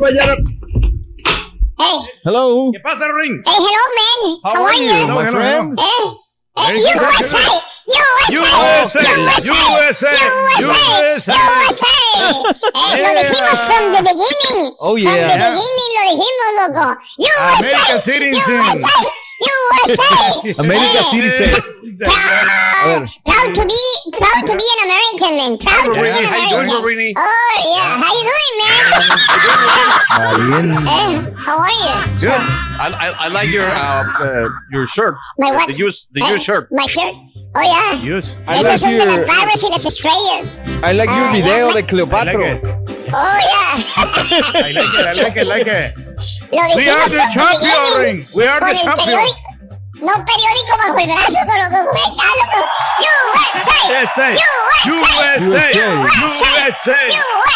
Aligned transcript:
Mañana. 0.00 0.34
Hey, 1.78 1.98
Hello. 2.24 2.70
¿Qué 2.72 2.80
pasa, 2.80 3.04
Ring? 3.12 3.42
hey, 3.44 3.52
hello, 3.58 3.84
man. 3.98 4.40
How, 4.44 4.64
are 4.64 4.74
you? 4.74 4.92
Hello, 4.92 5.14
my 5.14 5.24
hello, 5.26 5.38
friend? 5.38 5.78
hello. 5.78 6.16
Eh, 6.56 6.62
eh, 6.62 6.66
Very 6.66 6.80
good, 6.80 6.96
USA, 6.96 7.44
USA, 7.86 8.32
USA, 8.32 9.00
USA, 9.36 10.10
USA, 10.58 10.72
USA, 11.06 11.36
USA. 11.68 11.86
Eh, 12.74 13.02
lo 13.02 13.10
dijimos 13.20 13.58
from 13.68 13.92
the 13.92 14.02
beginning. 14.02 14.74
Oh, 14.80 14.96
From 14.96 14.98
yeah. 15.04 15.28
the 15.28 15.36
beginning 15.36 15.90
lo 15.96 16.02
dijimos, 16.10 16.50
loco. 16.58 16.86
USA, 17.18 17.76
American 17.76 18.00
citizen. 18.00 18.56
USA, 18.56 18.96
USA. 19.40 20.54
America 20.58 21.02
Citizen. 21.10 21.54
Proud, 21.96 23.08
proud 23.24 23.54
to 23.54 23.64
be, 23.64 23.80
proud 24.12 24.46
to 24.46 24.54
be 24.56 24.64
an 24.76 24.80
American, 24.84 25.36
man. 25.36 25.56
Proud 25.58 25.94
to 25.94 26.00
be 26.00 26.08
an 26.08 26.14
Rini, 26.16 26.26
how 26.26 26.36
you 26.36 26.50
doing, 26.50 26.68
American. 26.68 27.14
Oh, 27.16 27.22
yeah. 27.72 27.96
How 28.02 28.10
you 28.16 28.24
doing, 28.30 28.54
man? 28.60 28.82
Eh, 30.86 31.30
how 31.36 31.56
are 31.58 31.70
you? 31.70 31.94
Good. 32.20 32.30
I, 32.30 32.88
I, 33.00 33.08
I 33.24 33.28
like 33.28 33.48
your 33.48 33.64
uh, 33.64 34.04
uh, 34.20 34.48
your 34.70 34.86
shirt. 34.86 35.16
My 35.38 35.50
what? 35.52 35.68
The 35.72 35.78
used 35.78 36.08
the 36.12 36.22
Eh, 36.22 36.28
used 36.30 36.44
shirt. 36.44 36.68
My 36.70 36.84
shirt. 36.86 37.14
Oh, 37.54 37.62
yeah. 37.62 37.94
Use. 38.02 38.36
I 38.46 38.58
Esos 38.58 38.64
like 38.66 38.78
son 38.80 38.90
de 38.92 39.04
las 39.06 39.16
your, 39.16 39.26
barras 39.26 39.62
y 39.62 39.68
las 39.70 39.86
estrellas. 39.86 40.58
I 40.82 40.92
like 40.92 41.08
your 41.08 41.24
Ah, 41.24 41.32
video 41.32 41.56
yeah. 41.56 41.68
de 41.68 41.70
I 41.70 41.74
like 41.74 41.88
Cleopatra. 41.88 42.44
it. 42.44 42.60
Oh, 42.66 43.38
yeah. 43.40 43.82
I 44.66 44.72
like 44.72 44.94
it. 44.98 45.06
I 45.06 45.12
like 45.14 45.36
it. 45.36 45.46
Like 45.46 45.66
it. 45.66 45.94
Lo 46.52 46.76
We 46.76 46.88
are 46.88 47.08
the 47.08 47.24
champion. 47.32 48.26
We 48.34 48.46
are 48.46 48.60
the 48.60 48.74
champion. 48.74 49.45
No 50.00 50.12
periódico 50.12 50.76
bajo 50.76 50.98
el 50.98 51.06
brazo 51.06 51.38
con 51.46 51.56
lo 51.56 51.68
que 51.70 51.80
comenta, 51.86 52.24
loco. 52.36 52.60
USA. 53.54 53.78
USA. 53.88 54.28
USA. 54.84 55.30
USA. 55.40 55.88
USA. 56.26 56.96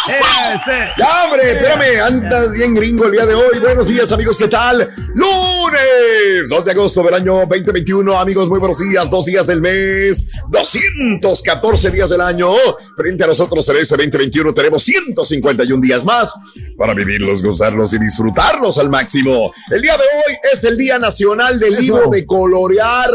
USA. 0.07 0.95
Ya, 0.97 1.25
hombre, 1.25 1.53
espérame, 1.53 2.01
andas 2.03 2.53
bien 2.53 2.75
gringo 2.75 3.05
el 3.07 3.13
día 3.13 3.27
de 3.27 3.35
hoy. 3.35 3.59
Buenos 3.59 3.89
días, 3.89 4.11
amigos, 4.13 4.39
¿qué 4.39 4.49
tal? 4.49 4.89
Lunes 5.15 6.49
2 6.49 6.65
de 6.65 6.71
agosto 6.71 7.03
del 7.03 7.15
año 7.15 7.35
2021, 7.47 8.19
amigos, 8.19 8.49
muy 8.49 8.59
buenos 8.59 8.79
días. 8.79 9.11
Dos 9.11 9.27
días 9.27 9.47
del 9.47 9.61
mes, 9.61 10.31
214 10.49 11.91
días 11.91 12.09
del 12.09 12.23
año. 12.23 12.55
Frente 12.97 13.25
a 13.25 13.27
nosotros 13.27 13.69
en 13.69 13.77
ese 13.77 13.97
2021 13.97 14.55
tenemos 14.55 14.83
151 14.83 15.81
días 15.83 16.05
más 16.05 16.33
para 16.79 16.95
vivirlos, 16.95 17.43
gozarlos 17.43 17.93
y 17.93 17.99
disfrutarlos 17.99 18.79
al 18.79 18.89
máximo. 18.89 19.53
El 19.71 19.83
día 19.83 19.97
de 19.99 20.05
hoy 20.05 20.39
es 20.51 20.65
el 20.65 20.79
Día 20.79 20.99
Nacional 20.99 21.59
del. 21.59 21.81
Libro 21.81 22.11
de 22.11 22.27
Colorear. 22.31 23.11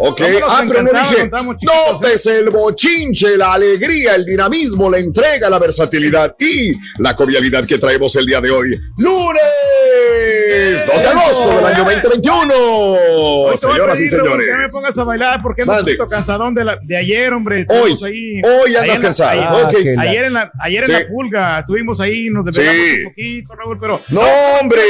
Ok, 0.00 0.20
¿Cómo 0.20 0.38
nos 0.38 0.52
ah, 0.52 0.64
pero 0.68 0.82
no 0.84 0.90
dije, 0.92 1.28
notes 1.64 2.26
el 2.26 2.50
bochinche, 2.50 3.36
la 3.36 3.54
alegría, 3.54 4.14
el 4.14 4.24
dinamismo, 4.24 4.88
la 4.88 4.98
entrega, 4.98 5.50
la 5.50 5.58
versatilidad 5.58 6.36
y 6.38 6.70
la 7.02 7.14
jovialidad 7.14 7.66
que 7.66 7.78
traemos 7.78 8.14
el 8.14 8.24
día 8.26 8.40
de 8.40 8.48
hoy. 8.48 8.78
Lunes 8.96 9.42
2 10.86 11.02
de 11.02 11.08
agosto 11.08 11.48
del 11.48 11.66
año 11.66 11.84
2021. 11.84 12.54
Hoy 12.54 13.54
te 13.60 13.66
voy 13.66 13.74
a 13.74 13.74
Señoras 13.74 14.00
y 14.00 14.06
señores. 14.08 14.46
Que 14.46 14.56
me 14.56 14.68
pongas 14.68 14.98
a 14.98 15.02
bailar 15.04 15.42
porque 15.42 15.62
ando 15.62 15.72
un 15.72 15.78
Mande. 15.78 15.92
poquito 15.96 16.08
cansadón 16.08 16.54
de, 16.54 16.64
la, 16.64 16.78
de 16.80 16.96
ayer, 16.96 17.32
hombre. 17.32 17.66
Hoy, 17.68 17.96
ahí, 18.06 18.40
hoy 18.44 18.76
andas 18.76 19.00
cansado. 19.00 19.66
Ayer, 19.66 19.98
Ah, 19.98 20.26
en 20.28 20.32
la, 20.32 20.52
ayer 20.60 20.80
en 20.84 20.86
Sí. 20.86 20.92
la 20.92 21.08
pulga 21.08 21.58
estuvimos 21.58 22.00
ahí, 22.00 22.30
nos 22.30 22.44
desvelamos 22.44 22.80
Sí. 22.86 22.98
un 23.02 23.10
poquito, 23.10 23.54
Raúl, 23.56 23.78
pero 23.80 24.00
No, 24.10 24.20
hombre. 24.60 24.80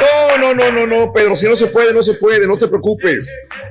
No, 0.00 0.36
no, 0.38 0.54
no, 0.54 0.72
no, 0.72 0.86
no, 0.86 1.12
Pedro. 1.12 1.36
Si 1.36 1.46
no 1.46 1.54
se 1.54 1.68
puede, 1.68 1.92
no 1.94 2.02
se 2.02 2.14
puede. 2.14 2.46
No 2.46 2.58
te 2.58 2.66
preocupes. 2.66 2.81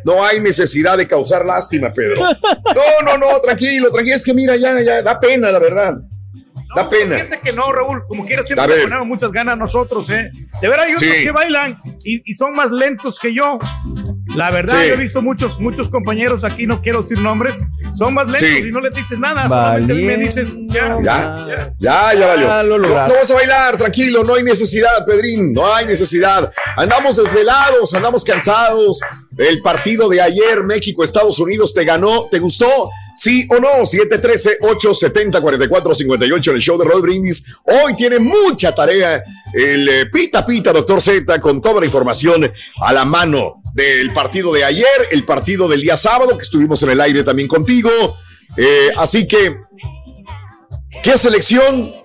No 0.03 0.23
hay 0.25 0.39
necesidad 0.39 0.97
de 0.97 1.07
causar 1.07 1.45
lástima, 1.45 1.91
Pedro. 1.93 2.21
No, 2.23 3.05
no, 3.05 3.17
no. 3.17 3.39
Tranquilo, 3.41 3.91
tranquilo. 3.91 4.15
Es 4.15 4.23
que 4.23 4.33
mira, 4.33 4.55
ya, 4.55 4.79
ya, 4.81 5.01
da 5.01 5.19
pena, 5.19 5.51
la 5.51 5.59
verdad. 5.59 5.93
Da 6.75 6.83
No, 6.83 6.89
pena. 6.89 7.17
Fíjate 7.17 7.39
que 7.41 7.51
no, 7.53 7.71
Raúl, 7.71 8.03
como 8.07 8.25
quiera 8.25 8.41
siempre 8.43 8.67
le 8.67 8.73
ver. 8.75 8.83
ponemos 8.85 9.07
muchas 9.07 9.31
ganas 9.31 9.57
nosotros, 9.57 10.09
¿eh? 10.09 10.31
De 10.61 10.67
verdad 10.69 10.85
hay 10.87 10.93
otros 10.95 11.11
Sí. 11.11 11.23
que 11.23 11.31
bailan 11.31 11.77
y, 12.03 12.31
y 12.31 12.33
son 12.33 12.55
más 12.55 12.71
lentos 12.71 13.19
que 13.19 13.33
yo. 13.33 13.57
La 14.35 14.51
verdad, 14.51 14.79
Sí. 14.81 14.87
yo 14.87 14.93
he 14.93 14.97
visto 14.97 15.21
muchos, 15.21 15.59
muchos 15.59 15.89
compañeros 15.89 16.43
aquí, 16.43 16.65
no 16.65 16.81
quiero 16.81 17.01
decir 17.01 17.19
nombres, 17.19 17.63
son 17.93 18.13
más 18.13 18.27
lentos 18.27 18.47
Sí. 18.49 18.69
y 18.69 18.71
no 18.71 18.79
les 18.79 18.93
dices 18.93 19.19
nada, 19.19 19.47
solamente 19.49 19.93
me 19.93 20.17
dices, 20.17 20.55
ya, 20.67 20.97
Ya, 21.03 21.73
ya, 21.79 22.13
ya 22.13 22.27
valió. 22.27 22.47
Ya 22.47 22.63
lo 22.63 22.77
no, 22.77 22.89
vas 22.89 23.31
a 23.31 23.33
bailar, 23.33 23.77
tranquilo, 23.77 24.23
no 24.23 24.35
hay 24.35 24.43
necesidad, 24.43 25.05
Pedrín, 25.05 25.51
no 25.53 25.73
hay 25.73 25.85
necesidad. 25.85 26.51
Andamos 26.77 27.17
desvelados, 27.17 27.93
andamos 27.93 28.23
cansados. 28.23 29.01
El 29.37 29.61
partido 29.61 30.07
de 30.09 30.21
ayer, 30.21 30.63
México, 30.65 31.03
Estados 31.03 31.39
Unidos, 31.39 31.73
¿te 31.73 31.83
ganó? 31.83 32.27
¿Te 32.29 32.39
gustó? 32.39 32.89
¿Sí 33.15 33.47
o 33.49 33.59
no? 33.59 33.85
713-870-4458 33.85 36.49
en 36.49 36.55
el 36.55 36.61
show 36.61 36.77
de 36.77 36.85
Roll 36.85 37.01
Brindis. 37.01 37.43
Hoy 37.63 37.95
tiene 37.95 38.19
mucha 38.19 38.73
tarea 38.73 39.21
el 39.53 39.87
eh, 39.89 40.05
Pita 40.07 40.45
Pita, 40.45 40.71
doctor 40.71 41.01
Z, 41.01 41.39
con 41.41 41.61
toda 41.61 41.79
la 41.79 41.85
información 41.85 42.51
a 42.81 42.93
la 42.93 43.03
mano 43.05 43.60
del 43.73 44.11
partido 44.13 44.53
de 44.53 44.63
ayer, 44.63 44.87
el 45.11 45.23
partido 45.23 45.67
del 45.67 45.81
día 45.81 45.97
sábado, 45.97 46.37
que 46.37 46.43
estuvimos 46.43 46.81
en 46.83 46.91
el 46.91 47.01
aire 47.01 47.23
también 47.23 47.47
contigo. 47.47 47.89
Eh, 48.57 48.91
así 48.97 49.27
que 49.27 49.55
¿Qué 51.03 51.17
selección? 51.17 52.00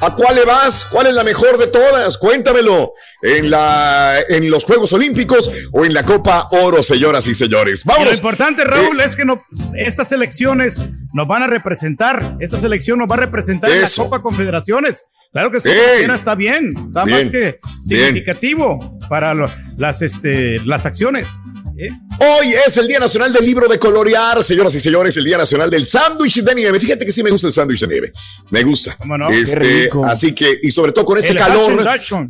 ¿A 0.00 0.14
cuál 0.14 0.36
le 0.36 0.44
vas? 0.44 0.84
¿Cuál 0.86 1.06
es 1.06 1.14
la 1.14 1.24
mejor 1.24 1.58
de 1.58 1.66
todas? 1.68 2.18
Cuéntamelo. 2.18 2.92
en, 3.22 3.50
la, 3.50 4.16
en 4.28 4.50
los 4.50 4.64
Juegos 4.64 4.92
Olímpicos 4.92 5.50
o 5.72 5.84
en 5.84 5.94
la 5.94 6.02
Copa 6.04 6.48
Oro, 6.50 6.82
señoras 6.82 7.26
y 7.26 7.34
señores. 7.34 7.82
Y 7.98 8.04
lo 8.04 8.12
importante, 8.12 8.64
Raúl, 8.64 9.00
es 9.00 9.16
que 9.16 9.24
no, 9.24 9.42
estas 9.74 10.12
elecciones 10.12 10.86
nos 11.14 11.26
van 11.26 11.42
a 11.42 11.46
representar. 11.46 12.36
Esta 12.40 12.58
selección 12.58 12.98
nos 12.98 13.08
va 13.10 13.14
a 13.14 13.20
representar 13.20 13.70
en 13.70 13.80
la 13.80 13.86
Eso. 13.86 14.04
Copa 14.04 14.20
Confederaciones. 14.22 15.06
Claro 15.32 15.50
que 15.50 15.60
sí, 15.60 15.68
Ey. 15.70 16.04
está 16.14 16.34
bien, 16.34 16.72
está 16.88 17.04
Bien, 17.04 17.18
más 17.18 17.30
que 17.30 17.38
bien. 17.38 17.56
significativo 17.82 18.98
para 19.08 19.34
lo- 19.34 19.50
las, 19.76 20.02
este, 20.02 20.58
las 20.64 20.86
acciones. 20.86 21.28
¿Eh? 21.78 21.88
Hoy 22.18 22.54
es 22.66 22.76
el 22.76 22.88
Día 22.88 22.98
Nacional 22.98 23.32
del 23.32 23.44
Libro 23.44 23.68
de 23.68 23.78
Colorear, 23.78 24.42
señoras 24.42 24.74
y 24.74 24.80
señores, 24.80 25.16
el 25.16 25.24
Día 25.24 25.38
Nacional 25.38 25.70
del 25.70 25.84
Sándwich 25.84 26.42
de 26.42 26.54
Nieve. 26.54 26.80
Fíjate 26.80 27.04
que 27.04 27.12
sí 27.12 27.22
me 27.22 27.30
gusta 27.30 27.46
el 27.46 27.52
sándwich 27.52 27.80
de 27.80 27.88
nieve. 27.88 28.12
Me 28.50 28.62
gusta. 28.62 28.96
¿Cómo 28.96 29.18
no? 29.18 29.28
Este, 29.28 29.58
Qué 29.58 29.82
rico. 29.84 30.04
Así 30.04 30.34
que, 30.34 30.58
y 30.62 30.70
sobre 30.70 30.92
todo 30.92 31.04
con 31.04 31.18
este 31.18 31.32
El 31.32 31.38
calor 31.38 31.76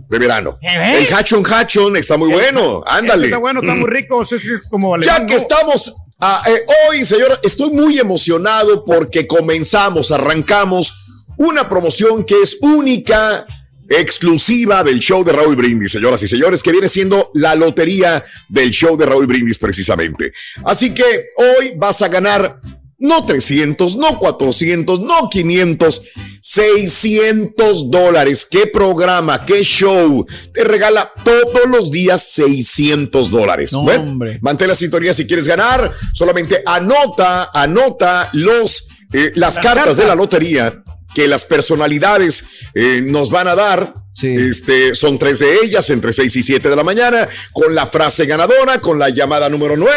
de 0.08 0.19
verano. 0.19 0.58
¿Eh? 0.60 1.06
El 1.06 1.14
hachon 1.14 1.44
hachon 1.46 1.96
está 1.96 2.16
muy 2.16 2.31
bueno. 2.31 2.82
Ándale. 2.87 3.26
Está 3.26 3.38
bueno, 3.38 3.60
está 3.60 3.75
muy 3.75 3.88
rico. 3.90 4.22
es 4.22 4.69
como 4.69 4.98
Ya 5.00 5.25
que 5.25 5.34
estamos 5.34 5.94
ah, 6.20 6.42
eh, 6.46 6.64
hoy, 6.88 7.04
señora, 7.04 7.38
estoy 7.42 7.70
muy 7.70 7.99
emocionado 7.99 8.84
porque 8.84 9.26
comenzamos, 9.26 10.10
arrancamos 10.10 11.06
una 11.38 11.69
promoción 11.69 12.25
que 12.25 12.40
es 12.42 12.58
única, 12.60 13.46
exclusiva 13.88 14.82
del 14.84 14.98
show 15.00 15.24
de 15.24 15.32
Raúl 15.32 15.56
Brindis, 15.56 15.92
señoras 15.92 16.22
y 16.22 16.28
señores, 16.28 16.62
que 16.62 16.72
viene 16.72 16.88
siendo 16.88 17.30
la 17.34 17.54
lotería 17.54 18.24
del 18.48 18.70
show 18.70 18.96
de 18.96 19.06
Raúl 19.06 19.26
Brindis 19.26 19.58
precisamente. 19.58 20.32
Así 20.64 20.92
que 20.94 21.26
hoy 21.36 21.72
vas 21.76 22.02
a 22.02 22.08
ganar 22.08 22.60
no 22.98 23.26
300, 23.26 23.96
no 23.96 24.18
400, 24.18 25.00
no 25.00 25.28
500, 25.28 26.02
600 26.40 27.90
dólares. 27.90 28.46
¿Qué 28.50 28.66
programa, 28.66 29.44
qué 29.44 29.62
show? 29.62 30.26
Te 30.52 30.64
regala 30.64 31.12
todos 31.22 31.68
los 31.68 31.90
días 31.90 32.22
600 32.32 33.30
dólares. 33.30 33.72
No, 33.72 33.82
Bueno, 33.82 34.04
hombre. 34.04 34.38
Mantén 34.40 34.68
la 34.68 34.76
sintonía 34.76 35.12
si 35.12 35.26
quieres 35.26 35.46
ganar. 35.46 35.92
Solamente 36.14 36.62
anota, 36.64 37.50
anota 37.52 38.30
los, 38.32 38.88
eh, 39.12 39.32
las, 39.34 39.56
Las 39.56 39.58
cartas, 39.58 39.74
cartas. 39.74 39.96
de 39.98 40.06
la 40.06 40.14
lotería 40.14 40.82
que 41.16 41.26
las 41.26 41.46
personalidades 41.46 42.44
eh, 42.74 43.00
nos 43.02 43.30
van 43.30 43.48
a 43.48 43.54
dar. 43.54 43.94
Sí. 44.12 44.34
Este, 44.34 44.94
son 44.94 45.18
tres 45.18 45.38
de 45.38 45.60
ellas 45.64 45.88
entre 45.88 46.12
6 46.12 46.36
y 46.36 46.42
7 46.42 46.68
de 46.68 46.76
la 46.76 46.82
mañana, 46.84 47.26
con 47.54 47.74
la 47.74 47.86
frase 47.86 48.26
ganadora, 48.26 48.82
con 48.82 48.98
la 48.98 49.08
llamada 49.08 49.48
número 49.48 49.78
9. 49.78 49.90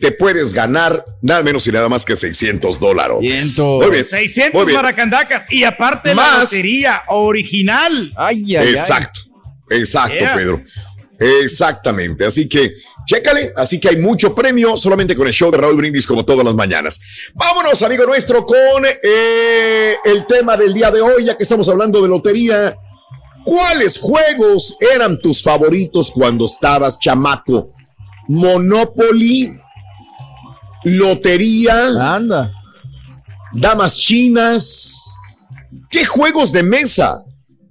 Te 0.00 0.10
puedes 0.12 0.54
ganar 0.54 1.04
nada 1.20 1.42
menos 1.42 1.66
y 1.66 1.72
nada 1.72 1.90
más 1.90 2.06
que 2.06 2.16
600 2.16 2.80
dólares. 2.80 3.18
Cientos. 3.20 3.82
Muy 3.84 3.90
bien. 3.90 4.06
600 4.06 4.54
muy 4.54 4.64
bien. 4.68 4.76
maracandacas 4.76 5.52
y 5.52 5.64
aparte 5.64 6.08
la 6.14 6.14
Más. 6.14 6.38
lotería 6.50 7.02
original. 7.08 8.10
Ay, 8.16 8.42
ay, 8.46 8.56
ay. 8.56 8.68
Exacto, 8.70 9.20
exacto, 9.68 10.14
Yeah. 10.14 10.34
Pedro. 10.34 10.62
Exactamente. 11.20 12.24
Así 12.24 12.48
que, 12.48 12.72
chécale. 13.06 13.52
Así 13.56 13.80
que 13.80 13.88
hay 13.88 13.96
mucho 13.96 14.34
premio 14.34 14.76
solamente 14.76 15.16
con 15.16 15.26
el 15.26 15.32
show 15.32 15.50
de 15.50 15.58
Raúl 15.58 15.76
Brindis 15.76 16.06
como 16.06 16.24
todas 16.24 16.44
las 16.44 16.54
mañanas. 16.54 17.00
Vámonos, 17.34 17.82
amigo 17.82 18.04
nuestro, 18.06 18.44
con 18.44 18.84
eh, 18.84 19.96
el 20.04 20.26
tema 20.26 20.56
del 20.56 20.72
día 20.74 20.90
de 20.90 21.00
hoy, 21.00 21.24
ya 21.24 21.36
que 21.36 21.42
estamos 21.42 21.68
hablando 21.68 22.00
de 22.00 22.08
lotería. 22.08 22.76
¿Cuáles 23.44 23.98
juegos 23.98 24.76
eran 24.94 25.18
tus 25.20 25.42
favoritos 25.42 26.10
cuando 26.12 26.46
estabas 26.46 26.98
chamaco? 26.98 27.74
Monopoly, 28.28 29.58
lotería, 30.84 32.14
Anda. 32.14 32.52
damas 33.52 33.96
chinas. 33.96 35.16
¿Qué 35.90 36.06
juegos 36.06 36.52
de 36.52 36.62
mesa 36.62 37.24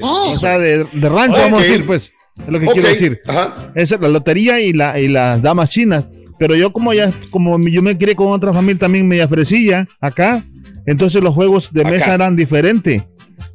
O 0.00 0.38
sea, 0.38 0.58
de, 0.58 0.84
de 0.84 1.08
rancho, 1.08 1.40
vamos 1.40 1.60
a 1.60 1.62
decir, 1.64 1.84
pues. 1.86 2.12
Es 2.40 2.46
lo 2.48 2.60
que 2.60 2.66
quiero 2.66 2.88
decir. 2.88 3.20
Ajá. 3.26 3.72
Esa 3.74 3.96
es 3.96 4.00
la 4.00 4.08
lotería 4.08 4.60
y, 4.60 4.72
la, 4.72 4.98
y 5.00 5.08
las 5.08 5.42
damas 5.42 5.70
chinas. 5.70 6.04
Pero 6.38 6.54
yo 6.54 6.72
como 6.72 6.92
ya, 6.94 7.10
como 7.30 7.58
yo 7.68 7.82
me 7.82 7.96
crié 7.98 8.14
con 8.14 8.28
otra 8.28 8.52
familia 8.52 8.78
también 8.80 9.06
media 9.08 9.28
fresilla 9.28 9.88
acá, 10.00 10.42
entonces 10.86 11.22
los 11.22 11.34
juegos 11.34 11.70
de 11.72 11.80
Acá. 11.82 11.90
mesa 11.90 12.14
eran 12.14 12.36
diferentes. 12.36 13.02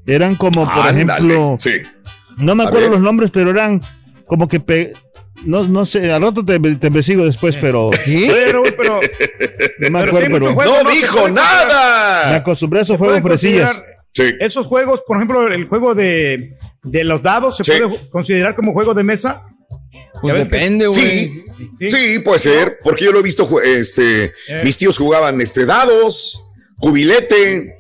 Eran 0.06 0.36
como, 0.36 0.66
por 0.66 0.74
Ándale, 0.88 1.02
ejemplo, 1.04 1.56
Sí. 1.60 1.72
no 2.38 2.56
me 2.56 2.64
A 2.64 2.68
acuerdo 2.68 2.88
ver. 2.90 2.96
los 2.98 3.02
nombres, 3.02 3.32
pero 3.32 3.50
eran 3.52 3.82
como 4.28 4.48
que, 4.48 4.60
pe- 4.60 4.94
no, 5.46 5.64
no 5.68 5.86
sé, 5.86 6.12
al 6.12 6.22
rato 6.22 6.44
te, 6.46 6.60
te 6.60 6.88
investigo 6.88 7.26
después, 7.26 7.58
pero 7.62 7.90
pero. 8.78 9.00
no 9.80 9.90
me 9.90 10.00
pero 10.06 10.18
sí, 10.18 10.24
acuerdo, 10.26 10.56
pero 10.58 10.84
No 10.84 10.90
dijo 10.92 11.14
pueden 11.20 11.34
me 11.36 11.42
nada. 11.42 12.36
acostumbré 12.36 12.80
a 12.80 12.84
esos 12.84 12.98
juegos 12.98 13.22
fresillas. 13.22 13.84
Sí. 14.14 14.26
Esos 14.40 14.68
juegos, 14.68 15.02
por 15.08 15.18
ejemplo, 15.18 15.48
el 15.48 15.66
juego 15.68 15.96
de, 15.96 16.56
de 16.84 17.04
los 17.04 17.22
dados, 17.24 17.58
¿se 17.58 17.64
Sí. 17.64 17.72
puede 17.72 17.98
considerar 18.12 18.56
como 18.56 18.72
juego 18.74 18.94
de 18.94 19.04
mesa? 19.04 19.42
Pues 20.22 20.50
depende, 20.50 20.88
güey. 20.88 21.00
Sí, 21.00 21.46
Sí. 21.78 21.90
sí, 21.90 22.20
puede 22.20 22.40
ser, 22.40 22.80
porque 22.84 23.06
yo 23.06 23.12
lo 23.12 23.20
he 23.20 23.24
visto, 23.24 23.62
este, 23.62 24.26
Eh. 24.48 24.62
mis 24.64 24.78
tíos 24.78 24.98
jugaban 24.98 25.40
este 25.42 25.66
dados, 25.66 26.44
cubilete. 26.80 27.78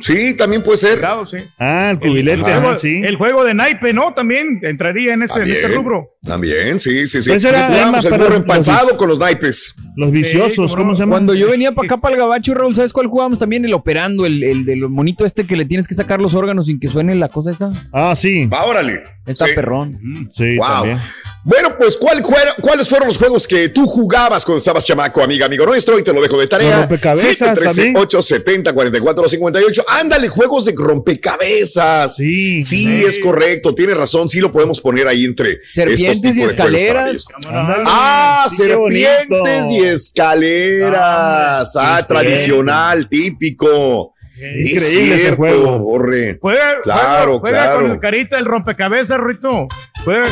Sí, 0.00 0.34
también 0.34 0.62
puede 0.62 0.78
ser. 0.78 1.00
Sí. 1.30 1.36
Ah, 1.58 1.90
el 1.92 1.98
cubilete, 1.98 2.40
el, 2.40 2.56
ajá, 2.58 2.78
sí. 2.78 3.02
el 3.04 3.16
juego 3.16 3.44
de 3.44 3.54
naipe, 3.54 3.92
¿no? 3.92 4.12
También 4.14 4.60
entraría 4.62 5.14
en 5.14 5.22
ese, 5.22 5.40
en 5.40 5.50
ese 5.50 5.68
rubro. 5.68 6.10
También, 6.22 6.78
sí, 6.78 7.06
sí, 7.06 7.20
sí. 7.22 7.28
Pues 7.30 7.44
era- 7.44 7.90
más 7.90 8.04
el 8.04 8.12
burro 8.12 8.28
los- 8.30 8.36
empanzado 8.38 8.96
con 8.96 9.08
los 9.08 9.18
naipes. 9.18 9.74
Los 9.96 10.10
viciosos, 10.10 10.72
cómo 10.72 10.76
¿cómo 10.76 10.90
no. 10.92 10.96
se 10.96 11.02
llama? 11.02 11.12
Cuando 11.12 11.34
yo 11.34 11.48
venía 11.48 11.72
para 11.72 11.86
acá, 11.86 11.96
para 11.98 12.14
el 12.14 12.20
gabacho, 12.20 12.54
Raúl, 12.54 12.74
¿sabes 12.74 12.92
cuál 12.92 13.06
jugábamos 13.06 13.38
también? 13.38 13.64
El 13.64 13.74
operando, 13.74 14.26
el, 14.26 14.42
el 14.42 14.64
del 14.64 14.88
monito 14.88 15.24
este 15.24 15.46
que 15.46 15.54
le 15.56 15.64
tienes 15.66 15.86
que 15.86 15.94
sacar 15.94 16.20
los 16.20 16.34
órganos 16.34 16.66
sin 16.66 16.80
que 16.80 16.88
suene 16.88 17.14
la 17.14 17.28
cosa 17.28 17.50
esa. 17.50 17.70
Ah, 17.92 18.14
sí, 18.16 18.46
Va, 18.46 18.64
órale. 18.64 19.02
Está 19.26 19.46
Sí. 19.46 19.52
perrón. 19.54 20.30
sí, 20.34 20.56
Wow. 20.58 20.66
también. 20.68 20.98
Bueno, 21.44 21.70
pues, 21.78 21.96
¿cuál, 21.96 22.20
cuál- 22.22 22.48
¿cuáles 22.60 22.88
fueron 22.88 23.08
los 23.08 23.16
juegos 23.18 23.46
que 23.46 23.68
tú 23.70 23.86
jugabas 23.86 24.44
cuando 24.44 24.58
estabas 24.58 24.84
chamaco, 24.84 25.22
amiga, 25.22 25.46
amigo 25.46 25.64
nuestro? 25.66 25.98
Y 25.98 26.02
te 26.02 26.12
lo 26.12 26.20
dejo 26.20 26.38
de 26.38 26.46
tarea. 26.46 26.80
rompecabezas 26.80 27.30
713 27.38 27.92
870 27.96 28.72
4458 28.72 29.73
Ándale, 29.88 30.28
juegos 30.28 30.64
de 30.66 30.74
rompecabezas. 30.76 32.16
Sí. 32.16 32.60
Sí, 32.62 33.04
es 33.04 33.18
correcto, 33.18 33.74
tiene 33.74 33.94
razón, 33.94 34.28
sí 34.28 34.40
lo 34.40 34.52
podemos 34.52 34.80
poner 34.80 35.08
ahí 35.08 35.24
entre 35.24 35.58
Serpientes 35.70 36.36
y 36.36 36.42
escaleras. 36.42 37.24
Ándale. 37.48 37.84
Ah, 37.86 38.46
Sí, 38.48 38.56
qué 38.58 38.68
serpientes 38.68 39.64
y 39.70 39.78
escaleras. 39.84 41.74
Ah, 41.76 42.04
tradicional, 42.06 43.08
típico. 43.08 44.12
Es 44.36 44.66
Increíble 44.66 45.14
ese 45.14 45.16
cierto, 45.18 45.36
juego. 45.36 45.78
Borre. 45.78 46.38
Juega, 46.40 46.80
Claro, 46.82 47.38
juega, 47.38 47.40
juega 47.40 47.62
claro. 47.64 47.80
con 47.82 47.90
el 47.92 48.00
carita 48.00 48.36
del 48.36 48.44
rompecabezas, 48.46 49.18
Rito. 49.20 49.68
Juega. 50.04 50.26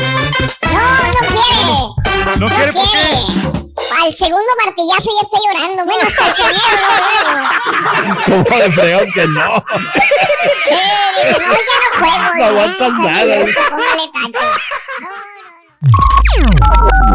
No, 0.71 1.17
no 1.21 1.27
quiere. 1.47 2.39
¿No 2.39 2.47
quiere 2.47 2.73
por 2.73 2.83
qué? 2.91 3.62
Al 4.03 4.11
segundo 4.11 4.51
martillazo 4.65 5.11
ya 5.15 5.21
está 5.21 5.37
llorando. 5.47 5.85
Bueno, 5.85 6.01
hasta 6.05 6.27
el 6.27 6.33
primero, 6.33 6.61
no, 8.27 8.43
Como 8.45 8.57
de 8.59 8.71
fregados 8.71 9.11
que 9.13 9.27
no. 9.27 9.63
Sí, 10.65 10.75
no, 11.39 11.53
ya 11.53 11.77
no 11.79 11.89
juego. 11.99 12.35
No 12.35 12.43
aguantas 12.43 12.93
nada. 12.99 13.35
Póngale 13.69 14.11
tanto. 14.13 14.39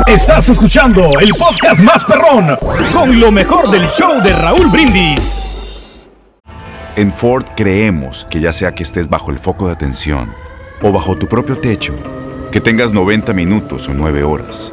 Estás 0.07 0.49
escuchando 0.49 1.11
el 1.21 1.31
podcast 1.35 1.81
más 1.81 2.07
perrón 2.07 2.57
con 2.95 3.21
lo 3.21 3.31
mejor 3.33 3.71
del 3.71 3.87
show 3.91 4.23
de 4.23 4.33
Raúl 4.33 4.69
Brindis. 4.69 6.09
En 6.97 7.13
Ford 7.13 7.45
creemos 7.55 8.27
que 8.31 8.41
ya 8.41 8.55
sea 8.55 8.75
que 8.75 8.83
estés 8.83 9.11
bajo 9.11 9.31
el 9.31 9.39
foco 9.39 9.67
de 9.67 9.73
atención 9.75 10.35
o 10.81 10.91
bajo 10.91 11.19
tu 11.19 11.27
propio 11.27 11.59
techo, 11.59 11.95
Que 12.51 12.63
tengas 12.63 12.95
90 12.95 13.35
minutos 13.35 13.89
o 13.89 13.95
9 13.95 14.25
horas. 14.25 14.73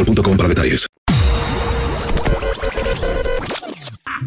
boostmobile.com 0.03 0.37
para 0.37 0.49
detalles. 0.49 0.85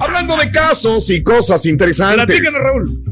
Hablando 0.00 0.36
de 0.36 0.50
casos 0.50 1.08
y 1.10 1.22
cosas 1.22 1.64
interesantes. 1.66 2.26
Platícanos, 2.26 2.60
Raúl. 2.60 3.04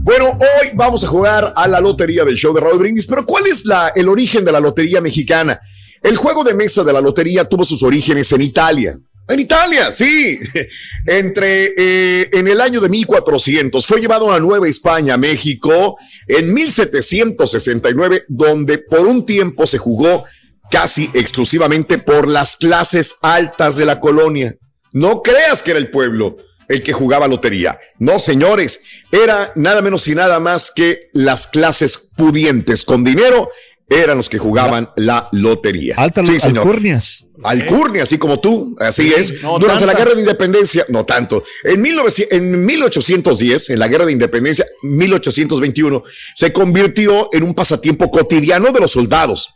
Bueno, 0.00 0.30
hoy 0.30 0.70
vamos 0.74 1.04
a 1.04 1.06
jugar 1.06 1.52
a 1.54 1.68
la 1.68 1.80
lotería 1.80 2.24
del 2.24 2.36
show 2.36 2.52
de 2.52 2.60
Raúl 2.60 2.78
Brindis, 2.78 3.06
pero 3.06 3.24
¿cuál 3.24 3.46
es 3.46 3.64
la, 3.66 3.92
el 3.94 4.08
origen 4.08 4.44
de 4.44 4.50
la 4.50 4.58
lotería 4.58 5.00
mexicana? 5.00 5.60
El 6.02 6.16
juego 6.16 6.42
de 6.42 6.54
mesa 6.54 6.82
de 6.82 6.92
la 6.92 7.00
lotería 7.00 7.44
tuvo 7.44 7.64
sus 7.64 7.82
orígenes 7.82 8.32
en 8.32 8.42
Italia. 8.42 8.98
En 9.28 9.38
Italia, 9.38 9.92
sí. 9.92 10.40
Entre 11.06 11.74
eh, 11.76 12.30
en 12.32 12.48
el 12.48 12.60
año 12.60 12.80
de 12.80 12.88
1400 12.88 13.86
fue 13.86 14.00
llevado 14.00 14.32
a 14.32 14.40
Nueva 14.40 14.66
España, 14.66 15.16
México, 15.16 15.96
en 16.26 16.52
1769, 16.52 18.24
donde 18.26 18.78
por 18.78 19.06
un 19.06 19.24
tiempo 19.24 19.66
se 19.66 19.78
jugó 19.78 20.24
casi 20.72 21.10
exclusivamente 21.12 21.98
por 21.98 22.28
las 22.28 22.56
clases 22.56 23.16
altas 23.20 23.76
de 23.76 23.84
la 23.84 24.00
colonia. 24.00 24.56
No 24.92 25.22
creas 25.22 25.62
que 25.62 25.72
era 25.72 25.78
el 25.78 25.90
pueblo 25.90 26.38
el 26.66 26.82
que 26.82 26.94
jugaba 26.94 27.28
lotería. 27.28 27.78
No, 27.98 28.18
señores, 28.18 28.80
era 29.10 29.52
nada 29.54 29.82
menos 29.82 30.08
y 30.08 30.14
nada 30.14 30.40
más 30.40 30.72
que 30.74 31.10
las 31.12 31.46
clases 31.46 32.12
pudientes 32.16 32.86
con 32.86 33.04
dinero 33.04 33.50
eran 33.90 34.16
los 34.16 34.30
que 34.30 34.38
jugaban 34.38 34.88
la 34.96 35.28
lotería. 35.32 35.94
Alta 35.98 36.24
sí, 36.24 36.40
señor. 36.40 36.66
alcurnias. 36.66 37.26
Alcurnia, 37.44 38.04
así 38.04 38.16
como 38.16 38.40
tú, 38.40 38.74
así 38.78 39.12
es. 39.12 39.42
no 39.42 39.58
Durante 39.58 39.84
la 39.84 39.92
guerra 39.92 40.14
de 40.14 40.20
independencia, 40.20 40.86
no 40.88 41.04
tanto. 41.04 41.42
En, 41.64 41.82
1900 41.82 42.38
en 42.38 42.64
1810, 42.64 43.70
en 43.70 43.78
la 43.78 43.88
guerra 43.88 44.06
de 44.06 44.12
independencia, 44.12 44.64
1821, 44.82 46.02
se 46.34 46.52
convirtió 46.52 47.28
en 47.32 47.42
un 47.42 47.52
pasatiempo 47.52 48.10
cotidiano 48.10 48.70
de 48.70 48.80
los 48.80 48.92
soldados. 48.92 49.52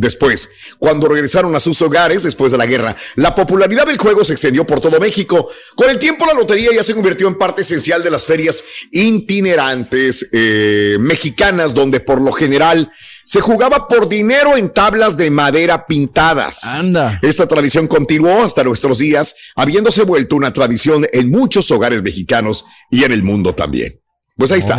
Después, 0.00 0.48
cuando 0.78 1.08
regresaron 1.08 1.54
a 1.54 1.60
sus 1.60 1.82
hogares 1.82 2.22
después 2.22 2.50
de 2.50 2.56
la 2.56 2.64
guerra, 2.64 2.96
la 3.16 3.34
popularidad 3.34 3.84
del 3.84 3.98
juego 3.98 4.24
se 4.24 4.32
extendió 4.32 4.66
por 4.66 4.80
todo 4.80 4.98
México. 4.98 5.50
Con 5.74 5.90
el 5.90 5.98
tiempo, 5.98 6.24
la 6.24 6.32
lotería 6.32 6.70
ya 6.74 6.82
se 6.82 6.94
convirtió 6.94 7.28
en 7.28 7.36
parte 7.36 7.60
esencial 7.60 8.02
de 8.02 8.10
las 8.10 8.24
ferias 8.24 8.64
itinerantes 8.90 10.26
eh, 10.32 10.96
mexicanas, 11.00 11.74
donde 11.74 12.00
por 12.00 12.22
lo 12.22 12.32
general 12.32 12.90
se 13.26 13.42
jugaba 13.42 13.88
por 13.88 14.08
dinero 14.08 14.56
en 14.56 14.70
tablas 14.70 15.18
de 15.18 15.30
madera 15.30 15.84
pintadas. 15.86 16.64
Anda. 16.80 17.18
Esta 17.20 17.46
tradición 17.46 17.86
continuó 17.86 18.42
hasta 18.42 18.64
nuestros 18.64 18.96
días, 18.96 19.34
habiéndose 19.54 20.04
vuelto 20.04 20.34
una 20.34 20.54
tradición 20.54 21.06
en 21.12 21.30
muchos 21.30 21.70
hogares 21.70 22.02
mexicanos 22.02 22.64
y 22.90 23.04
en 23.04 23.12
el 23.12 23.22
mundo 23.22 23.54
también. 23.54 24.00
Pues 24.34 24.50
ahí 24.52 24.60
está. 24.60 24.76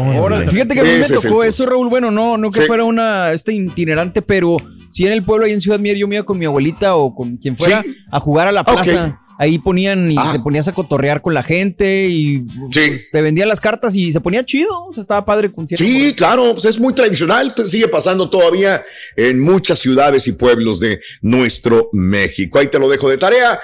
Fíjate 0.49 0.73
que 0.73 0.79
a 0.79 0.83
mí 0.83 0.89
me 0.89 1.05
el 1.05 1.21
tocó 1.21 1.43
eso, 1.43 1.67
Raúl. 1.67 1.89
Bueno, 1.89 2.09
no, 2.09 2.35
no 2.39 2.49
que 2.49 2.61
Sí. 2.61 2.65
fuera 2.65 2.83
una 2.83 3.31
este 3.33 3.53
itinerante, 3.53 4.23
pero 4.23 4.57
sí 4.91 5.07
en 5.07 5.13
el 5.13 5.23
pueblo 5.25 5.45
ahí 5.45 5.53
en 5.53 5.61
Ciudad 5.61 5.79
Mier, 5.79 5.97
yo 5.97 6.07
me 6.07 6.15
iba 6.15 6.25
con 6.25 6.37
mi 6.37 6.45
abuelita 6.45 6.95
o 6.95 7.15
con 7.15 7.37
quien 7.37 7.57
fuera 7.57 7.81
Sí. 7.81 7.95
a 8.11 8.19
jugar 8.19 8.47
a 8.47 8.51
la 8.51 8.63
plaza. 8.63 9.17
Ahí 9.39 9.57
ponían 9.57 10.11
y 10.11 10.15
Ah. 10.19 10.29
te 10.33 10.39
ponías 10.39 10.67
a 10.67 10.71
cotorrear 10.73 11.23
con 11.23 11.33
la 11.33 11.41
gente 11.41 12.07
y 12.09 12.41
pues, 12.71 13.09
te 13.11 13.21
vendían 13.23 13.49
las 13.49 13.59
cartas 13.59 13.95
y 13.95 14.11
se 14.11 14.21
ponía 14.21 14.45
chido. 14.45 14.69
O 14.85 14.93
sea, 14.93 15.01
estaba 15.01 15.25
padre 15.25 15.51
con 15.51 15.67
cierto 15.67 15.83
Sí, 15.83 16.13
claro, 16.15 16.51
pues 16.53 16.65
es 16.65 16.79
muy 16.79 16.93
tradicional, 16.93 17.51
sigue 17.65 17.87
pasando 17.87 18.29
todavía 18.29 18.83
en 19.15 19.39
muchas 19.43 19.79
ciudades 19.79 20.27
y 20.27 20.33
pueblos 20.33 20.79
de 20.79 20.99
nuestro 21.23 21.89
México. 21.91 22.59
Ahí 22.59 22.67
te 22.67 22.77
lo 22.77 22.87
dejo 22.87 23.09
de 23.09 23.17
tarea. 23.17 23.59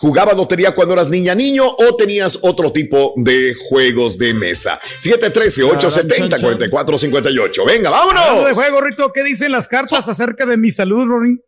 ¿Jugabas 0.00 0.34
lotería 0.34 0.74
cuando 0.74 0.94
eras 0.94 1.10
niña, 1.10 1.34
niño 1.34 1.64
o 1.68 1.94
tenías 1.94 2.38
otro 2.40 2.72
tipo 2.72 3.12
de 3.16 3.54
juegos 3.68 4.16
de 4.16 4.32
mesa? 4.32 4.80
713-870-4458. 4.98 7.66
Venga, 7.66 7.90
Hablando 7.90 8.22
de 8.22 8.28
vámonos. 8.30 8.54
juego, 8.56 8.80
Rito, 8.80 9.12
¿qué 9.12 9.22
dicen 9.22 9.52
las 9.52 9.68
cartas 9.68 10.08
acerca 10.08 10.46
de 10.46 10.56
mi 10.56 10.70
salud, 10.70 11.04
Rory? 11.06 11.38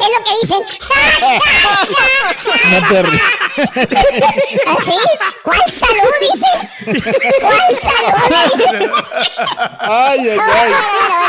Es 0.00 0.08
lo 0.08 0.24
que 0.24 0.30
dicen. 0.42 0.62
No 2.70 2.88
te 2.88 3.02
rías. 3.02 3.22
¿Así? 4.78 4.92
¿Cuál 5.42 5.60
salud 5.66 6.12
dice? 6.20 6.46
¿Cuál 7.40 7.74
salud 7.74 8.12
dice? 8.52 8.70
Ay, 9.80 10.20
ay, 10.20 10.28
ay. 10.30 10.38
Bueno, 10.38 10.76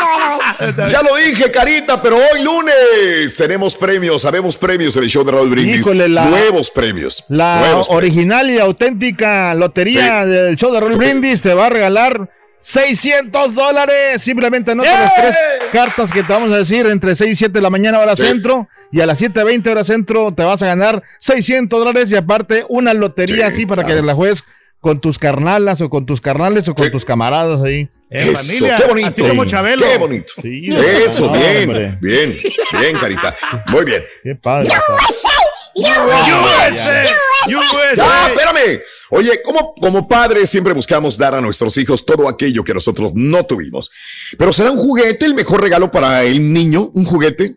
bueno, 0.06 0.40
bueno. 0.78 0.90
Ya 0.90 1.02
lo 1.02 1.16
dije, 1.16 1.52
Carita, 1.52 2.02
pero 2.02 2.18
hoy 2.18 2.42
lunes 2.44 3.36
tenemos 3.38 3.76
premios, 3.76 4.22
sabemos 4.22 4.58
premios 4.58 4.96
en 4.98 5.04
el 5.04 5.10
show 5.10 5.24
de 5.24 5.32
Raúl 5.32 5.50
Brindis. 5.50 5.80
Híjole, 5.82 6.10
la- 6.10 6.26
Nuevos 6.26 6.70
premios. 6.70 7.24
La 7.30 7.60
nuevos 7.60 7.88
premios. 7.88 7.98
original 7.98 8.50
y 8.50 8.60
auténtica 8.60 9.54
lotería 9.56 10.24
Sí. 10.24 10.30
del 10.30 10.56
show 10.56 10.72
de 10.74 10.80
Roll 10.80 10.96
Brindis 10.98 11.42
te 11.42 11.54
va 11.54 11.68
a 11.68 11.70
regalar 11.70 12.30
600 12.62 13.54
dólares. 13.56 14.22
Simplemente 14.22 14.72
anota 14.72 15.00
las 15.02 15.16
tres 15.16 15.36
cartas 15.72 16.12
que 16.12 16.24
te 16.24 16.34
vamos 16.34 16.52
a 16.52 16.58
decir 16.58 16.86
entre 16.88 17.16
6 17.16 17.32
y 17.32 17.36
7 17.36 17.54
de 17.54 17.62
la 17.62 17.70
mañana 17.70 18.00
hora 18.00 18.16
Sí. 18.16 18.24
centro 18.24 18.68
y 18.92 19.02
a 19.02 19.06
las 19.06 19.20
7.20 19.22 19.70
hora 19.72 19.84
centro 19.84 20.34
te 20.34 20.44
vas 20.44 20.62
a 20.62 20.66
ganar 20.68 21.04
600 21.20 21.80
dólares 21.80 22.12
y 22.12 22.16
aparte 22.16 22.66
una 22.70 22.94
lotería 22.94 23.48
Sí, 23.48 23.54
así 23.54 23.66
para 23.66 23.84
claro. 23.84 24.02
que 24.02 24.06
la 24.08 24.14
juegues 24.16 24.44
con 24.80 25.00
tus 25.02 25.20
carnalas 25.20 25.82
o 25.82 25.90
con 25.90 26.06
tus 26.06 26.22
carnales 26.22 26.68
o 26.70 26.76
con 26.76 26.86
Sí. 26.86 26.92
tus 26.92 27.06
camaradas 27.06 27.62
ahí. 27.64 27.90
En 28.12 28.30
Eso, 28.30 28.44
familia, 28.44 28.76
qué 28.78 28.86
bonito. 28.86 29.08
así 29.10 29.22
como 29.22 29.46
Chabelo. 29.46 29.86
Qué 29.86 29.98
bonito. 30.00 30.34
Sí, 30.42 30.70
Eso, 31.06 31.28
no, 31.28 31.34
bien, 31.34 31.70
hombre. 31.70 31.98
bien, 32.02 32.36
bien, 32.80 32.98
Carita. 32.98 33.36
Muy 33.72 33.86
bien. 33.86 34.04
Qué 34.24 34.36
padre. 34.36 34.70
USA, 35.76 36.72
USA. 37.48 38.28
espérame. 38.28 38.82
Oye, 39.12 39.42
como, 39.42 39.74
como 39.76 40.08
padres 40.08 40.50
siempre 40.50 40.74
buscamos 40.74 41.18
dar 41.18 41.34
a 41.34 41.42
nuestros 41.42 41.78
hijos 41.78 42.06
todo 42.06 42.28
aquello 42.28 42.64
que 42.64 42.74
nosotros 42.74 43.12
no 43.16 43.44
tuvimos. 43.46 43.90
Pero 44.38 44.54
¿será 44.54 44.72
un 44.72 44.78
juguete 44.78 45.26
el 45.26 45.34
mejor 45.34 45.62
regalo 45.62 45.92
para 45.92 46.24
el 46.24 46.54
niño? 46.54 46.92
¿Un 46.94 47.06
juguete? 47.06 47.56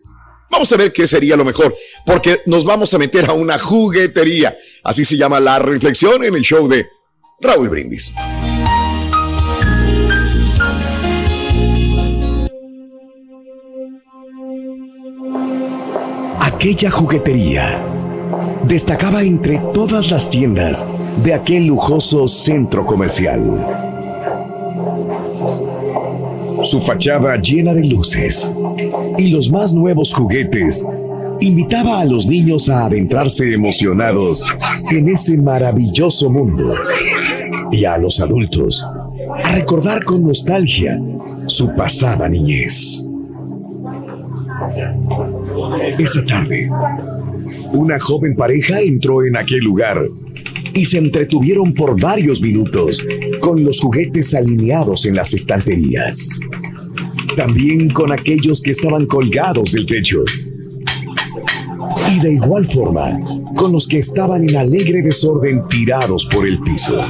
Vamos 0.49 0.71
a 0.71 0.77
ver 0.77 0.93
qué 0.93 1.07
sería 1.07 1.35
lo 1.35 1.43
mejor, 1.43 1.75
porque 2.05 2.43
nos 2.45 2.63
vamos 2.63 2.93
a 2.93 2.99
meter 2.99 3.27
a 3.27 3.33
una 3.33 3.57
juguetería. 3.57 4.55
Así 4.83 5.03
se 5.03 5.17
llama 5.17 5.39
la 5.39 5.57
reflexión 5.57 6.23
en 6.23 6.35
el 6.35 6.43
show 6.43 6.67
de 6.67 6.87
Raúl 7.41 7.69
Brindis. 7.69 8.11
Aquella 16.39 16.91
juguetería 16.91 18.02
destacaba 18.63 19.23
entre 19.23 19.59
todas 19.73 20.11
las 20.11 20.29
tiendas 20.29 20.85
de 21.23 21.33
aquel 21.33 21.67
lujoso 21.67 22.27
centro 22.27 22.85
comercial. 22.85 23.41
Su 26.63 26.81
fachada 26.81 27.35
llena 27.37 27.73
de 27.73 27.85
luces 27.85 28.47
y 29.17 29.29
los 29.29 29.49
más 29.49 29.73
nuevos 29.73 30.13
juguetes 30.13 30.85
invitaba 31.41 31.99
a 31.99 32.05
los 32.05 32.25
niños 32.25 32.69
a 32.69 32.85
adentrarse 32.85 33.53
emocionados 33.53 34.43
en 34.91 35.09
ese 35.09 35.37
maravilloso 35.37 36.29
mundo 36.29 36.73
y 37.71 37.85
a 37.85 37.97
los 37.97 38.19
adultos 38.21 38.85
a 39.43 39.51
recordar 39.51 40.03
con 40.03 40.23
nostalgia 40.23 40.99
su 41.47 41.75
pasada 41.75 42.29
niñez. 42.29 43.03
Esa 45.99 46.25
tarde, 46.25 46.69
una 47.73 47.99
joven 47.99 48.35
pareja 48.35 48.81
entró 48.81 49.25
en 49.25 49.35
aquel 49.35 49.59
lugar 49.59 50.07
y 50.73 50.85
se 50.85 50.97
entretuvieron 50.97 51.73
por 51.73 51.99
varios 51.99 52.41
minutos 52.41 53.01
con 53.39 53.63
los 53.63 53.79
juguetes 53.79 54.33
alineados 54.33 55.05
en 55.05 55.15
las 55.15 55.33
estanterías. 55.33 56.39
También 57.35 57.89
con 57.89 58.11
aquellos 58.11 58.61
que 58.61 58.71
estaban 58.71 59.05
colgados 59.05 59.71
del 59.71 59.85
techo. 59.85 60.19
Y 62.15 62.19
de 62.19 62.33
igual 62.33 62.65
forma 62.65 63.19
con 63.55 63.71
los 63.71 63.87
que 63.87 63.99
estaban 63.99 64.47
en 64.47 64.55
alegre 64.55 65.01
desorden 65.01 65.67
tirados 65.67 66.25
por 66.25 66.47
el 66.47 66.59
piso. 66.59 67.03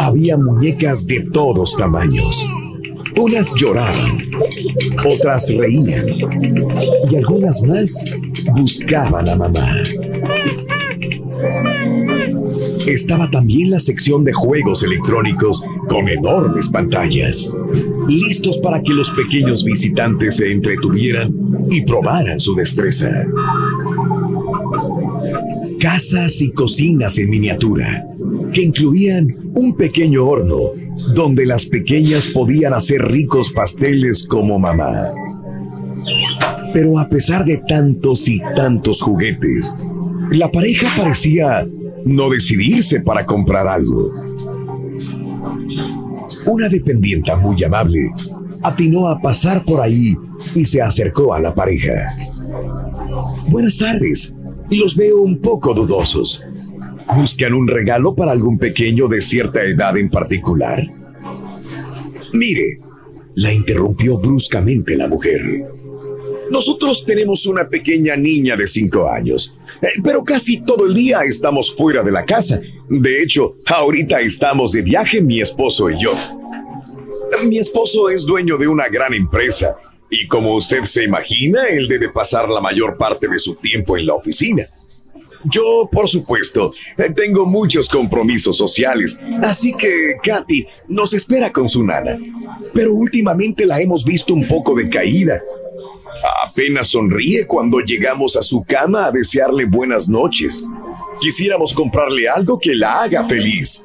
Había 0.00 0.36
muñecas 0.36 1.06
de 1.06 1.20
todos 1.32 1.76
tamaños. 1.76 2.44
Unas 3.16 3.52
lloraban, 3.56 4.30
otras 5.06 5.52
reían 5.54 6.06
y 7.10 7.16
algunas 7.16 7.62
más 7.62 8.04
buscaban 8.54 9.28
a 9.28 9.36
mamá. 9.36 9.66
Estaba 12.86 13.30
también 13.30 13.70
la 13.70 13.80
sección 13.80 14.24
de 14.24 14.32
juegos 14.32 14.82
electrónicos 14.82 15.62
con 15.88 16.08
enormes 16.08 16.68
pantallas, 16.68 17.50
listos 18.08 18.56
para 18.58 18.82
que 18.82 18.94
los 18.94 19.10
pequeños 19.10 19.62
visitantes 19.62 20.36
se 20.36 20.50
entretuvieran 20.50 21.34
y 21.70 21.82
probaran 21.82 22.40
su 22.40 22.54
destreza. 22.54 23.26
Casas 25.78 26.40
y 26.40 26.50
cocinas 26.52 27.18
en 27.18 27.30
miniatura, 27.30 28.06
que 28.52 28.62
incluían 28.62 29.26
un 29.54 29.76
pequeño 29.76 30.26
horno 30.26 30.72
donde 31.14 31.46
las 31.46 31.66
pequeñas 31.66 32.26
podían 32.26 32.74
hacer 32.74 33.02
ricos 33.02 33.50
pasteles 33.50 34.22
como 34.22 34.58
mamá. 34.58 35.12
Pero 36.72 36.98
a 36.98 37.08
pesar 37.08 37.44
de 37.44 37.58
tantos 37.68 38.28
y 38.28 38.40
tantos 38.54 39.02
juguetes, 39.02 39.74
la 40.30 40.50
pareja 40.50 40.94
parecía 40.96 41.66
no 42.04 42.30
decidirse 42.30 43.00
para 43.00 43.24
comprar 43.24 43.66
algo. 43.66 44.12
Una 46.46 46.68
dependienta 46.68 47.36
muy 47.36 47.62
amable 47.64 48.10
atinó 48.62 49.08
a 49.08 49.20
pasar 49.20 49.64
por 49.64 49.80
ahí 49.80 50.16
y 50.54 50.64
se 50.64 50.82
acercó 50.82 51.34
a 51.34 51.40
la 51.40 51.54
pareja. 51.54 52.14
Buenas 53.50 53.78
tardes, 53.78 54.34
los 54.70 54.96
veo 54.96 55.20
un 55.20 55.38
poco 55.40 55.74
dudosos. 55.74 56.42
¿Buscan 57.16 57.54
un 57.54 57.68
regalo 57.68 58.14
para 58.14 58.32
algún 58.32 58.58
pequeño 58.58 59.08
de 59.08 59.22
cierta 59.22 59.62
edad 59.62 59.96
en 59.96 60.10
particular? 60.10 60.97
Mire, 62.32 62.78
la 63.34 63.52
interrumpió 63.52 64.18
bruscamente 64.18 64.96
la 64.96 65.06
mujer. 65.06 65.40
Nosotros 66.50 67.04
tenemos 67.04 67.46
una 67.46 67.68
pequeña 67.68 68.16
niña 68.16 68.56
de 68.56 68.66
cinco 68.66 69.10
años, 69.10 69.58
eh, 69.82 69.88
pero 70.02 70.24
casi 70.24 70.64
todo 70.64 70.86
el 70.86 70.94
día 70.94 71.20
estamos 71.20 71.74
fuera 71.74 72.02
de 72.02 72.10
la 72.10 72.24
casa. 72.24 72.60
De 72.88 73.22
hecho, 73.22 73.56
ahorita 73.66 74.20
estamos 74.20 74.72
de 74.72 74.82
viaje 74.82 75.20
mi 75.20 75.40
esposo 75.40 75.90
y 75.90 76.00
yo. 76.00 76.12
Mi 77.46 77.58
esposo 77.58 78.08
es 78.08 78.24
dueño 78.24 78.56
de 78.56 78.66
una 78.66 78.88
gran 78.88 79.12
empresa 79.14 79.76
y 80.10 80.26
como 80.26 80.54
usted 80.54 80.84
se 80.84 81.04
imagina, 81.04 81.66
él 81.68 81.86
debe 81.86 82.08
pasar 82.08 82.48
la 82.48 82.60
mayor 82.60 82.96
parte 82.96 83.28
de 83.28 83.38
su 83.38 83.56
tiempo 83.56 83.96
en 83.96 84.06
la 84.06 84.14
oficina. 84.14 84.66
Yo, 85.44 85.88
por 85.90 86.08
supuesto, 86.08 86.72
eh, 86.96 87.10
tengo 87.14 87.46
muchos 87.46 87.88
compromisos 87.88 88.56
sociales, 88.56 89.18
así 89.42 89.72
que 89.72 90.16
Katy 90.22 90.66
nos 90.88 91.14
espera 91.14 91.52
con 91.52 91.68
su 91.68 91.82
nana. 91.84 92.18
Pero 92.74 92.94
últimamente 92.94 93.64
la 93.66 93.80
hemos 93.80 94.04
visto 94.04 94.34
un 94.34 94.48
poco 94.48 94.74
decaída. 94.74 95.40
Apenas 96.44 96.88
sonríe 96.88 97.46
cuando 97.46 97.78
llegamos 97.80 98.36
a 98.36 98.42
su 98.42 98.64
cama 98.64 99.06
a 99.06 99.12
desearle 99.12 99.64
buenas 99.64 100.08
noches. 100.08 100.66
Quisiéramos 101.20 101.72
comprarle 101.72 102.28
algo 102.28 102.58
que 102.58 102.74
la 102.74 103.02
haga 103.02 103.24
feliz, 103.24 103.84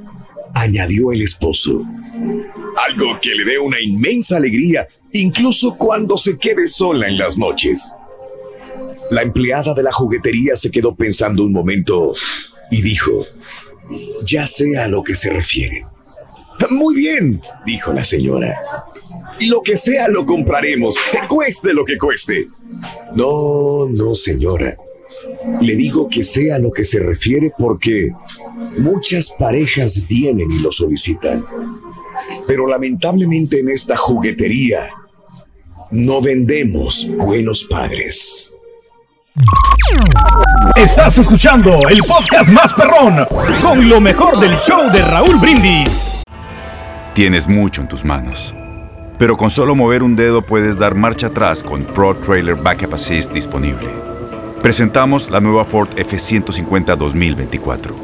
añadió 0.55 1.12
el 1.12 1.22
esposo. 1.22 1.83
Algo 2.88 3.19
que 3.22 3.36
le 3.36 3.45
dé 3.45 3.60
una 3.60 3.79
inmensa 3.79 4.38
alegría, 4.38 4.88
incluso 5.12 5.77
cuando 5.77 6.17
se 6.17 6.38
quede 6.38 6.67
sola 6.67 7.07
en 7.07 7.17
las 7.17 7.38
noches. 7.38 7.93
La 9.12 9.22
empleada 9.22 9.74
de 9.74 9.83
la 9.83 9.91
juguetería 9.91 10.55
se 10.55 10.72
quedó 10.72 10.95
pensando 10.95 11.43
un 11.43 11.53
momento 11.53 12.13
y 12.72 12.81
dijo, 12.81 13.25
ya 14.25 14.48
sé 14.48 14.77
a 14.77 14.88
lo 14.88 15.03
que 15.03 15.15
se 15.15 15.29
refieren. 15.29 15.83
Muy 16.69 16.95
bien, 16.95 17.41
dijo 17.65 17.93
la 17.93 18.05
señora. 18.05 18.57
Lo 19.41 19.62
que 19.62 19.77
sea 19.77 20.07
lo 20.07 20.25
compraremos, 20.25 20.95
cueste 21.27 21.74
lo 21.74 21.83
que 21.83 21.98
cueste. 21.98 22.48
No, 23.15 23.88
no, 23.89 24.15
señora. 24.15 24.78
Le 25.62 25.75
digo 25.75 26.10
que 26.10 26.23
sea 26.23 26.60
lo 26.60 26.71
que 26.71 26.86
se 26.86 26.99
refiere 26.99 27.51
porque 27.58 28.12
muchas 28.78 29.30
parejas 29.32 30.08
vienen 30.08 30.49
y 30.51 30.60
lo 30.60 30.71
solicitan. 30.71 31.43
Pero 32.47 32.67
lamentablemente 32.67 33.60
en 33.60 33.69
esta 33.69 33.95
juguetería 33.95 34.88
no 35.91 36.21
vendemos 36.21 37.08
buenos 37.17 37.63
padres. 37.65 38.62
Estás 40.76 41.17
escuchando 41.17 41.72
el 41.89 41.98
podcast 42.08 42.50
más 42.50 42.72
perrón 42.72 43.26
con 43.63 43.89
lo 43.89 44.00
mejor 44.00 44.39
del 44.39 44.56
show 44.58 44.91
de 44.91 45.02
Raúl 45.02 45.38
Brindis. 45.38 46.22
Tienes 47.15 47.48
mucho 47.48 47.82
en 47.82 47.88
tus 47.88 48.06
manos, 48.06 48.54
pero 49.17 49.36
con 49.36 49.50
solo 49.50 49.76
mover 49.76 50.04
un 50.04 50.15
dedo 50.15 50.43
puedes 50.43 50.78
dar 50.78 50.93
marcha 50.93 51.28
atrás 51.28 51.63
con 51.63 51.84
Pro 51.84 52.15
Trailer 52.15 52.56
Backup 52.56 52.93
Assist 52.93 53.32
disponible. 53.32 53.89
Presentamos 54.62 55.32
la 55.32 55.41
nueva 55.41 55.65
Ford 55.65 55.89
F150 55.96 56.96
2024. 56.96 57.96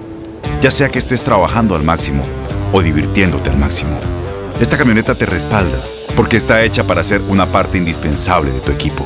Ya 0.61 0.71
sea 0.71 0.89
que 0.89 0.97
estés 0.97 1.23
trabajando 1.23 1.75
al 1.75 1.83
máximo 1.83 2.25
o 2.73 2.81
divirtiéndote 2.81 3.51
al 3.51 3.57
máximo, 3.57 3.99
esta 4.59 4.77
camioneta 4.77 5.13
te 5.13 5.27
respalda 5.27 5.77
porque 6.15 6.37
está 6.37 6.63
hecha 6.63 6.85
para 6.85 7.03
ser 7.03 7.21
una 7.29 7.45
parte 7.45 7.77
indispensable 7.77 8.51
de 8.51 8.59
tu 8.61 8.71
equipo. 8.71 9.05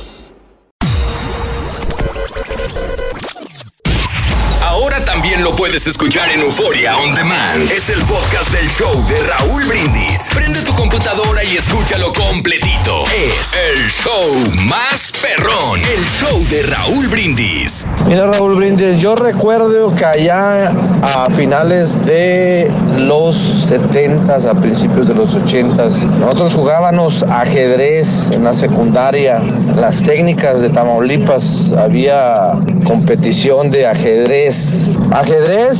Lo 5.41 5.55
puedes 5.55 5.87
escuchar 5.87 6.29
en 6.29 6.41
Euforia 6.41 6.95
On 6.97 7.15
Demand. 7.15 7.71
Es 7.71 7.89
el 7.89 8.01
podcast 8.03 8.51
del 8.51 8.69
show 8.69 8.93
de 9.07 9.15
Raúl 9.23 9.63
Brindis. 9.65 10.29
Prende 10.35 10.61
tu 10.61 10.71
computadora 10.73 11.43
y 11.43 11.57
escúchalo 11.57 12.13
completito. 12.13 13.05
Es 13.07 13.55
el 13.55 13.89
show 13.89 14.67
más 14.69 15.11
perrón. 15.19 15.79
El 15.79 16.03
show 16.05 16.39
de 16.49 16.63
Raúl 16.63 17.07
Brindis. 17.07 17.87
Mira 18.07 18.27
Raúl 18.27 18.55
Brindis, 18.55 18.99
yo 18.99 19.15
recuerdo 19.15 19.95
que 19.95 20.05
allá 20.05 20.69
a 21.01 21.27
finales 21.31 22.05
de 22.05 22.69
los 22.97 23.35
70s, 23.71 24.45
a 24.45 24.53
principios 24.61 25.07
de 25.07 25.15
los 25.15 25.35
80s, 25.35 26.05
nosotros 26.19 26.53
jugábamos 26.53 27.23
ajedrez 27.23 28.29
en 28.33 28.43
la 28.43 28.53
secundaria. 28.53 29.39
Las 29.75 30.03
técnicas 30.03 30.61
de 30.61 30.69
Tamaulipas 30.69 31.71
había 31.73 32.53
competición 32.85 33.71
de 33.71 33.87
ajedrez. 33.87 34.97
Ajedrez 35.11 35.30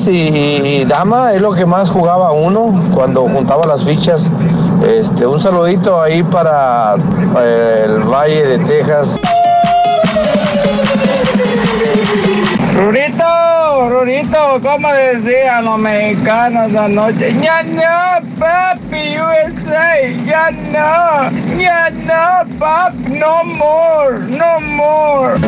y, 0.08 0.12
y 0.12 0.86
dama 0.86 1.34
es 1.34 1.42
lo 1.42 1.52
que 1.54 1.66
más 1.66 1.90
jugaba 1.90 2.32
uno 2.32 2.74
cuando 2.94 3.28
juntaba 3.28 3.66
las 3.66 3.84
fichas. 3.84 4.30
Este, 4.86 5.28
un 5.28 5.40
saludito 5.40 6.02
ahí 6.02 6.24
para 6.24 6.96
el 6.96 8.00
Valle 8.04 8.48
de 8.48 8.60
Texas. 8.60 9.20
Rurito, 12.76 13.90
Rurito, 13.90 14.62
¿cómo 14.64 14.88
decían 14.92 15.66
los 15.66 15.78
mexicanos 15.78 16.74
anoche? 16.76 17.36
Ya 17.42 17.64
no, 17.64 18.40
papi, 18.40 19.18
USA, 19.20 20.08
ya 20.26 20.50
no, 20.52 21.32
ya 21.60 21.90
no, 21.90 22.58
pap, 22.58 22.94
no 22.94 23.44
more, 23.44 24.20
no 24.30 24.60
more. 24.62 25.40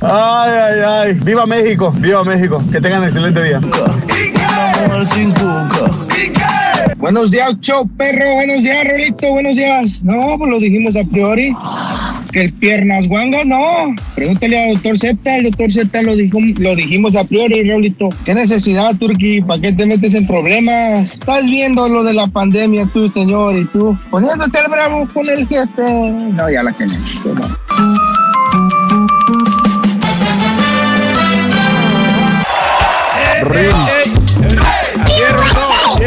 Ay, 0.00 0.50
ay, 0.52 0.80
ay. 0.86 1.14
Viva 1.24 1.44
México, 1.44 1.92
viva 1.96 2.22
México. 2.22 2.62
Que 2.70 2.80
tengan 2.80 3.04
excelente 3.04 3.42
día. 3.42 3.60
Buenos 6.98 7.30
días, 7.30 7.58
show 7.60 7.88
perro. 7.96 8.34
Buenos 8.34 8.62
días, 8.62 8.86
Rolito. 8.88 9.32
Buenos 9.32 9.56
días. 9.56 10.02
No, 10.04 10.38
pues 10.38 10.50
lo 10.50 10.58
dijimos 10.58 10.94
a 10.96 11.04
priori. 11.04 11.52
Que 12.32 12.42
el 12.42 12.52
piernas 12.52 13.08
guangas, 13.08 13.46
no. 13.46 13.94
Pregúntale 14.14 14.68
al 14.68 14.74
doctor 14.74 14.98
Z. 14.98 15.36
El 15.36 15.44
doctor 15.44 15.72
Z 15.72 16.02
lo, 16.02 16.14
dijo, 16.14 16.38
lo 16.58 16.76
dijimos 16.76 17.16
a 17.16 17.24
priori, 17.24 17.68
Rolito. 17.68 18.08
¿Qué 18.24 18.34
necesidad, 18.34 18.96
Turki? 18.96 19.42
¿Para 19.42 19.60
qué 19.62 19.72
te 19.72 19.86
metes 19.86 20.14
en 20.14 20.26
problemas? 20.26 21.12
Estás 21.12 21.44
viendo 21.46 21.88
lo 21.88 22.04
de 22.04 22.14
la 22.14 22.26
pandemia, 22.28 22.88
tú, 22.92 23.10
señor, 23.10 23.56
y 23.56 23.64
tú 23.66 23.98
poniéndote 24.10 24.58
el 24.60 24.70
bravo 24.70 25.08
con 25.12 25.28
el 25.28 25.48
jefe. 25.48 25.82
No, 26.32 26.50
ya 26.50 26.62
la 26.62 26.72
tenemos. 33.58 33.90
toma. 35.54 35.98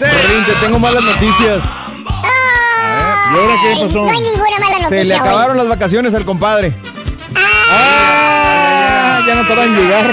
Rin, 0.00 0.44
te 0.46 0.52
tengo 0.64 0.78
malas 0.78 1.02
noticias. 1.02 1.62
¿Y 1.64 3.34
ahora 3.34 3.54
qué 3.62 3.86
pasó? 3.86 4.02
No 4.02 4.10
hay 4.10 4.20
ninguna 4.20 4.58
mala 4.58 4.76
Se 4.88 4.94
noticia. 4.96 5.04
le 5.04 5.20
acabaron 5.20 5.56
las 5.56 5.68
vacaciones 5.68 6.14
al 6.14 6.24
compadre. 6.24 6.74
Ah, 7.34 9.20
ya 9.26 9.34
no 9.34 9.46
te 9.46 9.54
van 9.54 9.74
a 9.74 9.78
llegar. 9.78 10.06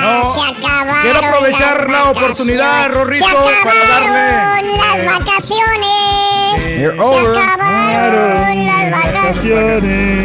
No. 0.00 0.24
Se 0.24 0.40
acabaron 0.40 1.02
Quiero 1.02 1.18
aprovechar 1.18 1.90
la 1.90 2.04
oportunidad. 2.10 2.88
Rorrito, 2.90 3.26
Se 3.26 3.34
para 3.34 3.74
darle. 3.86 4.08
acabaron 4.08 4.76
las 4.78 5.18
vacaciones. 5.18 6.66
You're 6.66 6.96
Se 6.96 7.38
acabaron 7.42 8.66
las 8.66 8.90
vacaciones. 8.90 10.19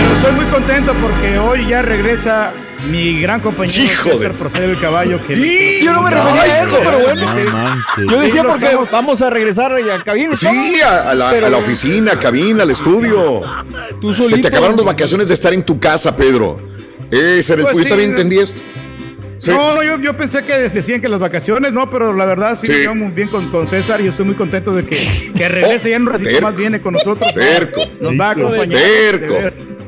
Pero 0.00 0.12
estoy 0.14 0.32
muy 0.32 0.46
contento 0.46 0.94
porque 1.00 1.38
hoy 1.38 1.68
ya 1.68 1.82
regresa 1.82 2.52
mi 2.88 3.20
gran 3.20 3.40
compañero 3.40 3.82
Hijo 3.82 4.10
de- 4.10 4.14
César 4.18 4.36
Proceder 4.36 4.68
del 4.70 4.80
Caballo. 4.80 5.20
Que 5.26 5.80
Yo 5.82 5.92
no 5.92 6.02
me 6.02 6.10
refería 6.10 6.42
a 6.42 6.60
eso, 6.62 6.78
pero 6.84 6.98
bueno. 7.00 7.34
Sí. 7.34 8.02
Yo 8.08 8.20
decía 8.20 8.42
Sí, 8.42 8.46
porque 8.48 8.64
estamos- 8.66 8.90
vamos 8.92 9.22
a 9.22 9.30
regresar 9.30 9.72
a 9.74 10.04
cabina. 10.04 10.34
Sí, 10.34 10.80
a, 10.84 11.10
a 11.10 11.14
la, 11.14 11.30
a 11.30 11.50
la 11.50 11.56
oficina, 11.56 12.12
cabina, 12.20 12.62
al 12.62 12.70
estudio. 12.70 13.40
Tú 14.00 14.12
Se 14.12 14.38
te 14.38 14.46
acabaron 14.46 14.76
las 14.76 14.84
vacaciones 14.84 15.26
de 15.28 15.34
estar 15.34 15.52
en 15.52 15.64
tu 15.64 15.80
casa, 15.80 16.16
Pedro. 16.16 16.60
Ese 17.10 17.54
era 17.54 17.62
el 17.62 17.68
Pues 17.68 17.76
yo 17.78 17.82
sí, 17.82 17.88
también 17.88 18.10
no. 18.10 18.16
entendí 18.16 18.38
esto. 18.38 18.60
Sí. 19.38 19.52
No, 19.52 19.76
no, 19.76 19.84
yo, 19.84 19.98
yo 20.00 20.16
pensé 20.16 20.44
que 20.44 20.52
decían 20.68 21.00
que 21.00 21.06
las 21.08 21.20
vacaciones, 21.20 21.72
no, 21.72 21.88
pero 21.90 22.12
la 22.12 22.24
verdad 22.26 22.56
sí, 22.56 22.66
Sí. 22.66 22.72
bien 23.14 23.28
con, 23.28 23.48
con 23.50 23.68
César 23.68 24.00
y 24.00 24.04
yo 24.04 24.10
estoy 24.10 24.26
muy 24.26 24.34
contento 24.34 24.74
de 24.74 24.84
que, 24.84 24.96
que 25.34 25.48
regrese 25.48 25.90
ya 25.90 25.96
en 25.96 26.02
un 26.02 26.08
ratito 26.08 26.28
terco. 26.30 26.46
más 26.48 26.56
viene 26.56 26.80
con 26.82 26.92
nosotros. 26.94 27.32
Terco. 27.34 27.82
Nos 28.00 28.12
va 28.20 28.28
a 28.28 28.30
acompañar. 28.32 28.80
Terco. 28.82 29.36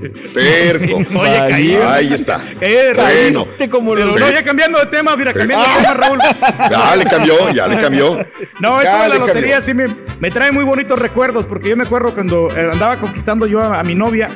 Terco. 0.00 0.96
Oye, 0.96 1.38
caído. 1.48 1.88
Ahí 1.88 2.12
está. 2.12 2.44
Eh, 2.60 2.92
Bueno. 2.94 3.46
como 3.70 3.94
Pero 3.94 4.06
no, 4.06 4.30
ya 4.30 4.42
cambiando 4.44 4.78
de 4.78 4.86
tema, 4.86 5.16
mira, 5.16 5.32
cambiando 5.34 5.66
de 5.68 5.74
tema, 5.76 5.94
Raúl. 5.94 6.18
Ya 6.70 6.96
le 6.96 7.04
cambió, 7.04 7.50
ya 7.52 7.66
le 7.68 7.78
cambió. 7.78 8.26
No, 8.60 8.80
esto 8.80 9.02
de 9.02 9.08
la 9.08 9.14
lotería 9.16 9.60
cambió. 9.60 9.62
sí 9.62 9.74
me, 9.74 9.86
me 10.20 10.30
trae 10.30 10.52
muy 10.52 10.64
bonitos 10.64 10.98
recuerdos, 10.98 11.46
porque 11.46 11.68
yo 11.70 11.76
me 11.76 11.84
acuerdo 11.84 12.14
cuando 12.14 12.48
eh, 12.56 12.68
andaba 12.72 12.96
conquistando 12.98 13.46
yo 13.46 13.60
a, 13.60 13.80
a 13.80 13.82
mi 13.82 13.94
novia, 13.94 14.30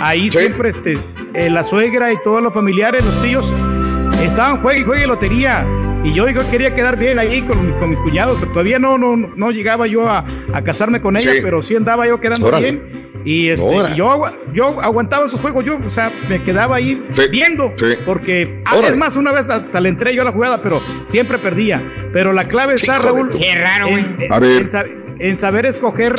ahí 0.00 0.30
siempre 0.30 0.70
este, 0.70 0.98
eh, 1.34 1.50
la 1.50 1.64
suegra 1.64 2.12
y 2.12 2.16
todos 2.22 2.42
los 2.42 2.52
familiares, 2.54 3.04
los 3.04 3.22
tíos, 3.22 3.52
estaban 4.22 4.60
juegue 4.62 4.80
y 4.80 4.84
juegue 4.84 5.06
lotería. 5.06 5.66
Y 6.04 6.12
yo, 6.12 6.28
yo 6.28 6.40
quería 6.50 6.74
quedar 6.74 6.98
bien 6.98 7.18
ahí 7.18 7.40
con, 7.42 7.72
con 7.78 7.88
mis 7.90 7.98
cuñados, 8.00 8.36
pero 8.38 8.52
todavía 8.52 8.78
no, 8.78 8.98
no, 8.98 9.16
no 9.16 9.50
llegaba 9.50 9.86
yo 9.86 10.06
a, 10.08 10.24
a 10.52 10.62
casarme 10.62 11.00
con 11.00 11.16
ella, 11.16 11.32
Sí. 11.32 11.38
pero 11.42 11.62
sí 11.62 11.74
andaba 11.76 12.06
yo 12.06 12.20
quedando 12.20 12.46
Órale. 12.46 12.70
bien. 12.72 13.03
Y, 13.24 13.48
este, 13.48 13.66
y 13.92 13.96
yo, 13.96 14.22
yo 14.52 14.80
aguantaba 14.82 15.24
esos 15.26 15.40
juegos, 15.40 15.64
yo, 15.64 15.78
o 15.84 15.88
sea, 15.88 16.12
me 16.28 16.42
quedaba 16.42 16.76
ahí 16.76 17.02
viendo, 17.30 17.72
porque 18.04 18.60
ah, 18.66 18.72
Órale. 18.76 18.88
es 18.88 18.96
más, 18.96 19.16
una 19.16 19.32
vez 19.32 19.48
hasta 19.48 19.80
le 19.80 19.88
entré 19.88 20.14
yo 20.14 20.22
a 20.22 20.24
la 20.26 20.32
jugada, 20.32 20.60
pero 20.62 20.80
siempre 21.04 21.38
perdía. 21.38 21.82
Pero 22.12 22.32
la 22.32 22.46
clave 22.46 22.74
está, 22.74 22.94
Hijo 22.96 23.02
de 23.02 23.08
Raúl, 23.08 23.30
tu- 23.30 23.38
en, 23.38 24.22
en- 24.22 24.32
A 24.32 24.38
ver. 24.38 24.62
en 24.62 24.68
sa- 24.68 24.84
en 25.18 25.36
saber 25.36 25.64
escoger, 25.66 26.14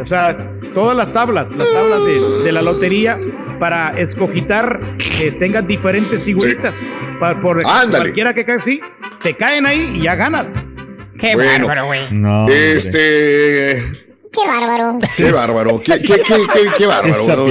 o 0.00 0.04
sea, 0.04 0.36
todas 0.74 0.96
las 0.96 1.12
tablas, 1.12 1.52
las 1.52 1.72
tablas 1.72 2.04
de, 2.04 2.44
de 2.44 2.52
la 2.52 2.60
lotería 2.60 3.16
para 3.58 3.90
escogitar 3.98 4.80
que 4.98 5.30
tengan 5.32 5.66
diferentes 5.66 6.24
figuritas. 6.24 6.88
Para, 7.18 7.40
por 7.40 7.62
Ándale. 7.64 8.04
cualquiera 8.04 8.34
que 8.34 8.44
caiga, 8.44 8.60
sí, 8.60 8.80
te 9.22 9.34
caen 9.36 9.64
ahí 9.64 9.92
y 9.94 10.02
ya 10.02 10.16
ganas. 10.16 10.62
Qué 11.18 11.34
Bueno. 11.34 11.66
bárbaro, 11.66 11.86
güey. 11.86 12.00
No. 12.10 12.46
Este. 12.48 14.05
Qué 14.36 14.46
bárbaro. 14.46 14.98
Qué 15.16 15.32
bárbaro, 15.32 15.80
qué, 15.82 16.00
qué, 16.00 16.20
qué, 16.20 16.46
qué, 16.52 16.70
qué 16.76 16.86
bárbaro. 16.86 17.46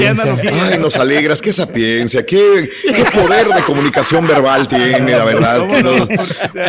Ay, 0.53 0.77
nos 0.77 0.95
alegras, 0.97 1.41
qué 1.41 1.51
sapiencia, 1.51 2.25
qué, 2.25 2.69
qué 2.83 3.05
poder 3.05 3.47
de 3.47 3.63
comunicación 3.63 4.27
verbal 4.27 4.67
tiene, 4.67 5.11
la 5.11 5.25
verdad. 5.25 5.67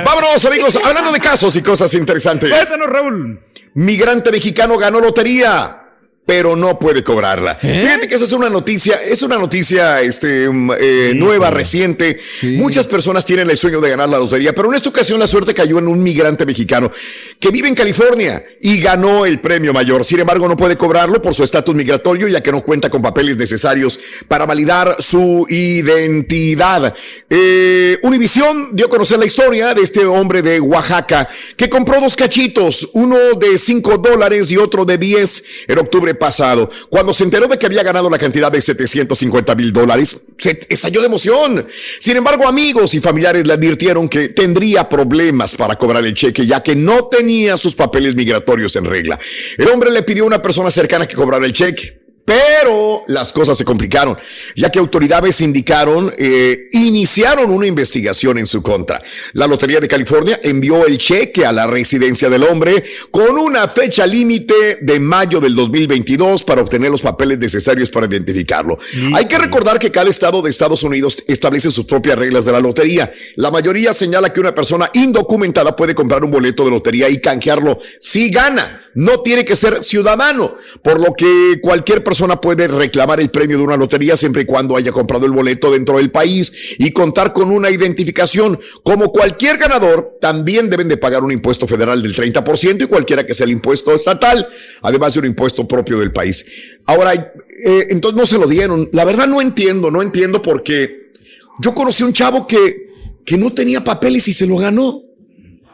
Vámonos, 0.05 0.45
amigos, 0.47 0.79
hablando 0.83 1.13
de 1.13 1.21
casos 1.21 1.55
y 1.57 1.63
cosas 1.63 1.93
interesantes. 1.95 2.51
Cuéntanos, 2.51 2.89
Raúl. 2.89 3.41
Migrante 3.75 4.33
mexicano 4.33 4.79
ganó 4.79 5.01
lotería. 5.01 5.83
Pero 6.27 6.57
no 6.57 6.79
puede 6.79 7.05
cobrarla. 7.05 7.55
Fíjate 7.55 8.09
que 8.09 8.17
esa 8.17 8.25
es 8.25 8.33
una 8.33 8.51
noticia, 8.51 9.01
es 9.03 9.23
una 9.23 9.39
noticia 9.39 10.01
este, 10.01 10.49
mm, 10.49 10.73
eh, 10.79 11.13
nueva, 11.15 11.51
reciente. 11.51 12.21
Muchas 12.43 12.89
personas 12.89 13.25
tienen 13.25 13.49
el 13.49 13.57
sueño 13.57 13.81
de 13.81 13.91
ganar 13.91 14.09
la 14.09 14.19
lotería, 14.19 14.53
pero 14.53 14.69
en 14.69 14.75
esta 14.75 14.89
ocasión 14.89 15.21
la 15.21 15.29
suerte 15.29 15.55
cayó 15.55 15.79
en 15.79 15.87
un 15.87 16.03
migrante 16.03 16.45
mexicano 16.45 16.91
que 17.39 17.51
vive 17.51 17.69
en 17.69 17.77
California 17.77 18.45
y 18.61 18.81
ganó 18.81 19.25
el 19.25 19.41
premio 19.41 19.73
mayor. 19.73 20.05
Sin 20.05 20.19
embargo, 20.19 20.49
no 20.49 20.57
puede 20.57 20.77
cobrarlo 20.77 21.23
por 21.23 21.33
su 21.33 21.45
estatus 21.45 21.77
migratorio, 21.77 22.27
ya 22.27 22.43
que 22.43 22.51
no 22.51 22.61
cuenta 22.63 22.91
con 22.91 23.03
papeles 23.03 23.37
necesarios 23.37 23.99
para 24.27 24.47
validar 24.47 24.97
su 24.99 25.47
identidad. 25.49 26.93
Eh, 27.31 27.99
Univisión 28.03 28.75
dio 28.75 28.87
a 28.87 28.89
conocer 28.89 29.19
la 29.19 29.27
historia 29.27 29.75
de 29.75 29.83
este 29.83 30.05
hombre 30.05 30.43
de 30.43 30.61
Oaxaca 30.61 31.29
que 31.57 31.69
compró 31.69 32.01
dos 32.01 32.17
cachitos, 32.17 32.91
uno 32.95 33.17
de 33.39 33.57
5 33.57 33.99
dólares 33.99 34.51
y 34.51 34.57
otro 34.57 34.85
de 34.85 34.99
10 34.99 35.45
en 35.69 35.79
octubre 35.79 36.16
pasado. 36.19 36.71
Cuando 36.89 37.13
se 37.15 37.25
enteró 37.25 37.47
de 37.47 37.59
que 37.59 37.67
había 37.67 37.83
ganado 37.83 38.11
la 38.11 38.19
cantidad 38.19 38.51
de 38.51 38.61
750 38.61 39.55
mil 39.55 39.73
dólares, 39.73 40.17
se 40.39 40.59
estalló 40.69 41.01
de 41.01 41.07
emoción. 41.07 41.67
Sin 42.01 42.17
embargo, 42.17 42.47
amigos 42.47 42.95
y 42.95 43.01
familiares 43.01 43.47
le 43.47 43.53
advirtieron 43.53 44.09
que 44.09 44.29
tendría 44.29 44.89
problemas 44.89 45.57
para 45.57 45.77
cobrar 45.77 46.05
el 46.05 46.15
cheque, 46.15 46.47
ya 46.47 46.63
que 46.63 46.75
no 46.75 47.07
tenía 47.07 47.57
sus 47.57 47.75
papeles 47.75 48.15
migratorios 48.15 48.77
en 48.77 48.85
regla. 48.85 49.19
El 49.57 49.69
hombre 49.69 49.91
le 49.91 50.03
pidió 50.03 50.25
a 50.25 50.27
una 50.27 50.43
persona 50.43 50.71
cercana 50.71 51.07
que 51.07 51.17
cobrara 51.17 51.47
el 51.47 51.53
cheque. 51.53 51.96
Pero 52.27 53.05
las 53.07 53.33
cosas 53.33 53.57
se 53.57 53.65
complicaron, 53.65 54.19
ya 54.57 54.69
que 54.69 54.81
autoridades 54.81 55.41
indicaron, 55.41 56.13
eh, 56.19 56.69
iniciaron 56.73 57.53
una 57.53 57.69
investigación 57.69 58.37
en 58.39 58.49
su 58.49 58.63
contra. 58.63 59.01
La 59.35 59.47
Lotería 59.47 59.79
de 59.79 59.87
California 59.87 60.41
envió 60.43 60.85
el 60.87 60.99
cheque 60.99 61.47
a 61.47 61.53
la 61.53 61.69
residencia 61.69 62.29
del 62.29 62.43
hombre 62.43 62.83
con 63.13 63.39
una 63.39 63.69
fecha 63.69 64.05
límite 64.09 64.79
de 64.83 64.99
mayo 64.99 65.39
del 65.39 65.55
2022 65.55 66.43
para 66.43 66.63
obtener 66.63 66.91
los 66.91 67.01
papeles 67.01 67.39
necesarios 67.39 67.91
para 67.91 68.07
identificarlo. 68.07 68.77
Hay 69.15 69.27
que 69.27 69.39
recordar 69.39 69.79
que 69.79 69.93
cada 69.93 70.11
estado 70.11 70.43
de 70.43 70.51
Estados 70.51 70.83
Unidos 70.83 71.23
establece 71.29 71.71
sus 71.71 71.87
propias 71.87 72.19
reglas 72.19 72.45
de 72.45 72.51
la 72.51 72.61
lotería. 72.61 73.13
La 73.37 73.53
mayoría 73.53 73.93
señala 73.93 74.33
que 74.33 74.41
una 74.41 74.53
persona 74.53 74.91
indocumentada 74.95 75.77
puede 75.77 75.95
comprar 75.95 76.25
un 76.25 76.33
boleto 76.33 76.65
de 76.65 76.73
lotería 76.73 77.09
y 77.09 77.21
canjearlo 77.21 77.79
si 78.01 78.31
gana. 78.31 78.83
No 78.95 79.21
tiene 79.21 79.45
que 79.45 79.55
ser 79.55 79.85
ciudadano, 79.85 80.57
por 80.83 80.99
lo 80.99 81.13
que 81.13 81.61
cualquier 81.61 82.03
persona 82.03 82.16
persona 82.17 82.41
puede 82.41 82.67
reclamar 82.67 83.21
el 83.21 83.29
premio 83.29 83.59
de 83.59 83.65
una 83.65 83.77
lotería 83.77 84.17
siempre 84.17 84.41
y 84.41 84.45
cuando 84.47 84.75
haya 84.75 84.91
comprado 84.91 85.27
el 85.27 85.33
boleto 85.33 85.71
dentro 85.71 85.99
del 85.99 86.11
país 86.11 86.51
y 86.79 86.91
contar 86.91 87.35
con 87.35 87.51
una 87.51 87.69
identificación. 87.69 88.59
Como 88.83 89.13
cualquier 89.13 89.59
ganador, 89.59 90.17
también 90.19 90.71
deben 90.71 90.89
de 90.89 90.97
pagar 90.97 91.23
un 91.23 91.31
impuesto 91.31 91.67
federal 91.67 92.01
del 92.03 92.15
30% 92.15 92.85
y 92.85 92.87
cualquiera 92.87 93.27
que 93.27 93.35
sea 93.35 93.45
el 93.45 93.51
impuesto 93.51 93.95
estatal, 93.95 94.49
además 94.81 95.13
de 95.13 95.21
un 95.21 95.27
impuesto 95.27 95.69
propio 95.69 95.99
del 95.99 96.11
país. 96.11 96.47
Ahora, 96.87 97.13
eh, 97.13 97.87
entonces 97.91 98.19
no 98.19 98.25
se 98.25 98.39
lo 98.39 98.47
dieron. 98.47 98.89
La 98.95 99.05
verdad 99.05 99.27
no 99.27 99.43
entiendo, 99.43 99.91
no 99.91 100.01
entiendo 100.01 100.41
porque 100.41 101.13
yo 101.61 101.75
conocí 101.75 102.03
a 102.03 102.07
un 102.07 102.15
chavo 102.15 102.47
que, 102.47 102.93
que 103.27 103.37
no 103.37 103.53
tenía 103.53 103.85
papeles 103.85 104.27
y 104.29 104.33
se 104.33 104.47
lo 104.47 104.57
ganó. 104.57 105.03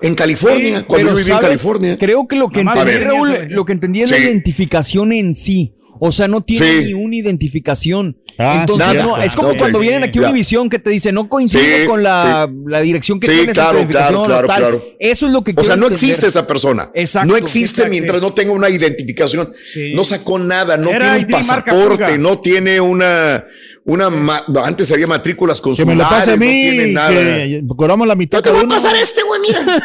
En 0.00 0.16
California, 0.16 0.80
Sí, 0.80 0.84
cuando 0.88 1.06
pero, 1.06 1.10
yo 1.10 1.16
vivía 1.18 1.34
en. 1.36 1.40
California. 1.40 1.98
Creo 1.98 2.26
que 2.26 2.34
lo 2.34 2.48
que 2.48 2.62
entendí. 2.62 2.98
Raúl, 2.98 3.46
lo 3.50 3.64
que 3.64 3.72
entendí 3.72 4.02
es 4.02 4.10
la 4.10 4.18
identificación 4.18 5.12
en 5.12 5.36
sí. 5.36 5.74
O 6.04 6.10
sea, 6.10 6.26
no 6.26 6.40
tiene 6.40 6.66
Sí. 6.80 6.84
ni 6.86 6.94
una 6.94 7.14
identificación. 7.14 8.16
Ah, 8.36 8.58
Entonces, 8.62 8.88
nada. 8.88 9.02
no, 9.04 9.22
es 9.22 9.36
como 9.36 9.56
cuando 9.56 9.78
vienen 9.78 10.02
aquí 10.02 10.18
a. 10.18 10.22
Univisión 10.22 10.68
que 10.68 10.80
te 10.80 10.90
dice 10.90 11.12
no 11.12 11.28
coincide 11.28 11.82
Sí, 11.82 11.86
con 11.86 12.02
la, 12.02 12.48
sí. 12.48 12.54
la 12.66 12.80
dirección 12.80 13.20
que 13.20 13.28
Sí, 13.28 13.32
tienes 13.34 13.54
claro, 13.54 13.78
en 13.78 13.86
claro, 13.86 14.22
o 14.22 14.26
tal. 14.26 14.46
claro. 14.46 14.82
Eso 14.98 15.26
es 15.26 15.32
lo 15.32 15.44
que 15.44 15.52
O 15.56 15.62
sea, 15.62 15.76
no 15.76 15.86
entender. 15.86 15.92
existe 16.10 16.26
esa 16.26 16.44
persona. 16.44 16.90
Exacto, 16.92 17.28
no 17.28 17.36
existe 17.36 17.82
exacto. 17.82 17.90
mientras 17.90 18.20
no 18.20 18.34
tenga 18.34 18.50
una 18.52 18.68
identificación. 18.68 19.52
No 19.94 20.02
sacó 20.02 20.40
nada, 20.40 20.76
no 20.76 20.90
Era 20.90 20.98
tiene 21.14 21.16
un 21.18 21.30
ID 21.30 21.30
pasaporte, 21.30 22.18
no 22.18 22.40
tiene 22.40 22.80
una, 22.80 23.44
una 23.84 24.10
ma- 24.10 24.44
antes 24.64 24.90
había 24.92 25.06
matrículas 25.06 25.60
Que 25.60 25.70
me 25.70 25.74
consulares, 25.76 25.98
lo 25.98 26.08
pase 26.18 26.30
a 26.32 26.36
mí, 26.36 26.46
no 26.46 26.70
tiene 26.72 26.86
nada. 26.92 27.10
que 27.10 27.62
cobramos 27.76 28.06
la 28.06 28.14
mitad. 28.14 28.40
¿Qué 28.40 28.50
va 28.50 28.54
cada 28.54 28.60
a 28.60 28.64
uno. 28.66 28.74
pasar 28.74 28.94
este, 28.96 29.22
güey? 29.24 29.40
Mira. 29.40 29.60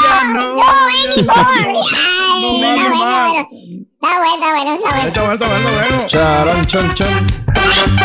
¡Ya 0.03 0.25
no! 0.33 0.55
¡No 0.55 0.63
anymore! 0.63 1.81
Ay, 1.97 2.59
bueno, 2.59 2.89
bueno, 2.89 2.97
bueno. 2.99 3.49
Está 4.03 4.19
bueno, 4.19 4.35
está 4.35 4.51
bueno, 4.53 4.75
está 4.75 4.91
bueno. 4.91 5.09
Está 5.09 5.21
bueno, 5.21 5.35
está 5.35 5.49
bueno, 5.49 5.69
está 5.69 5.89
bueno. 5.89 6.07
Charan, 6.09 6.67
chan, 6.67 6.95
chan. 6.95 7.27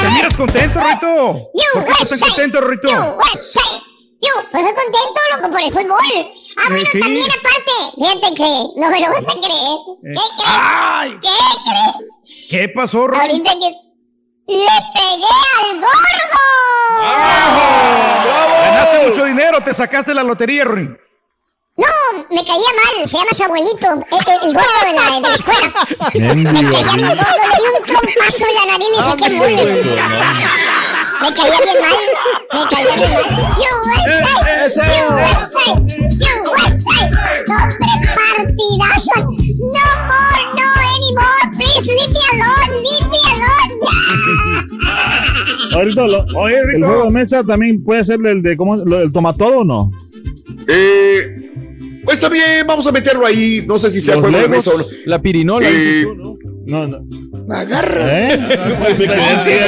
Te 0.01 0.09
miras 0.09 0.37
contento, 0.37 0.79
Rito. 0.79 1.49
¿Por 1.73 1.85
qué 1.85 1.91
estás 1.91 2.19
tan 2.19 2.29
contento, 2.29 2.61
Rito? 2.61 2.87
Yo, 2.89 3.17
pues 4.51 4.65
estoy 4.65 4.83
contento, 4.83 5.21
loco, 5.35 5.51
por 5.51 5.61
el 5.61 5.71
fútbol. 5.71 6.31
Ah, 6.57 6.69
bueno, 6.69 6.89
sí. 6.91 6.99
también 6.99 7.27
aparte, 7.29 7.71
fíjate 7.95 8.33
que 8.33 8.49
no 8.75 8.89
me 8.89 8.99
lo 8.99 9.09
vas 9.09 9.27
a 9.27 9.31
creer. 9.31 9.77
¿Qué 10.13 10.25
crees? 10.37 11.19
¿Qué 11.21 11.37
crees? 11.65 12.49
¿Qué 12.49 12.69
pasó, 12.69 13.07
Rito? 13.07 13.21
Ahorita 13.21 13.51
que 13.51 13.69
le 14.47 14.77
pegué 14.95 15.31
al 15.59 15.75
gordo. 15.75 16.41
Ganaste 18.61 19.07
mucho 19.07 19.25
dinero, 19.25 19.61
te 19.61 19.73
sacaste 19.73 20.13
la 20.13 20.23
lotería, 20.23 20.63
Ruin. 20.63 20.97
No, 21.77 21.85
me 22.31 22.43
caía 22.43 22.71
mal, 22.75 23.07
se 23.07 23.17
llama 23.17 23.29
su 23.33 23.43
abuelito, 23.43 23.87
el, 23.93 23.99
el- 24.01 24.41
el 24.49 24.53
gordo 24.53 24.79
de 24.83 24.93
la, 24.93 25.03
de 25.15 25.21
la 25.21 25.35
escuela. 25.35 25.67
Me 26.15 26.71
caía 26.73 26.95
bien 26.95 27.07
gordo, 27.07 27.43
le 27.47 27.57
di 27.61 27.67
un 27.79 27.85
trompazo 27.85 28.43
en 28.49 28.55
la 28.55 28.65
nariz 28.71 28.87
y 28.97 28.99
saqué 29.03 29.29
mule. 29.29 29.63
Me 31.21 31.29
caía 31.33 31.59
bien 31.61 31.77
mal, 31.81 31.99
me 32.53 32.61
caía 32.75 32.95
bien 32.95 33.11
mal. 33.13 33.25
USA, 34.67 34.87
USA, 35.09 35.67
USA, 36.47 36.97
hombres 37.61 38.03
partidazos. 38.15 39.19
No 39.19 39.87
more, 40.07 40.41
no 40.55 40.67
anymore, 40.95 41.45
please 41.57 41.87
leave 41.93 42.11
me 42.11 42.21
alone, 42.41 42.73
leave 42.81 43.07
me 43.11 43.19
alone. 43.33 43.71
Ahorita 45.75 46.01
lo- 46.07 46.47
el 46.47 46.83
juego 46.83 47.03
de 47.05 47.11
mesa 47.11 47.43
también 47.43 47.83
puede 47.83 48.03
ser 48.03 48.19
el 48.25 48.41
de 48.41 48.57
cómo 48.57 48.75
lo 48.77 48.97
del 48.97 49.11
tomatodo 49.13 49.59
o 49.59 49.63
no. 49.63 49.91
Eh, 50.67 51.46
pues 52.07 52.17
está 52.17 52.29
bien, 52.29 52.65
vamos 52.65 52.87
a 52.87 52.91
meterlo 52.91 53.25
ahí. 53.25 53.63
No 53.67 53.77
sé 53.77 53.91
si 53.91 53.99
sea 54.01 54.15
juego 54.15 54.35
de 54.37 54.47
mesa 54.47 54.71
o 54.73 54.77
no. 54.77 54.83
La 55.05 55.21
pirinola, 55.21 55.69
Eh, 55.69 55.73
dices 55.73 56.03
tú, 56.05 56.15
¿no? 56.15 56.37
No, 56.65 56.87
no. 56.87 57.53
Agarra. 57.53 58.33
¿Eh? 58.33 58.39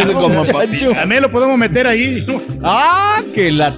como 0.13 0.29
Muchacho. 0.29 0.91
También 0.91 1.21
lo 1.21 1.31
podemos 1.31 1.57
meter 1.57 1.85
ahí. 1.87 2.25
Ah, 2.63 3.23
que 3.33 3.51
la. 3.51 3.77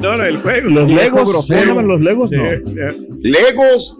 No, 0.00 0.16
no, 0.16 0.24
el 0.24 0.38
juego. 0.38 0.68
Los 0.68 0.90
Legos, 0.90 1.28
grosero. 1.28 1.60
¿cómo 1.60 1.70
llaman 1.72 1.88
los 1.88 2.00
Legos? 2.00 2.30
No. 2.30 2.42
Legos, 3.22 3.96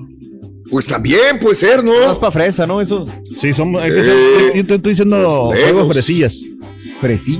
pues 0.70 0.86
también 0.86 1.38
puede 1.40 1.56
ser, 1.56 1.82
¿no? 1.84 1.92
Más 2.06 2.18
para 2.18 2.30
fresa, 2.32 2.66
¿no? 2.66 2.80
Eso. 2.80 3.06
Sí, 3.40 3.52
son, 3.52 3.74
Eh, 3.76 3.80
ser- 4.04 4.54
yo 4.56 4.66
te 4.66 4.74
estoy 4.76 4.92
diciendo 4.92 5.46
juegos 5.46 5.66
Legos. 5.66 5.92
fresillas. 5.92 6.40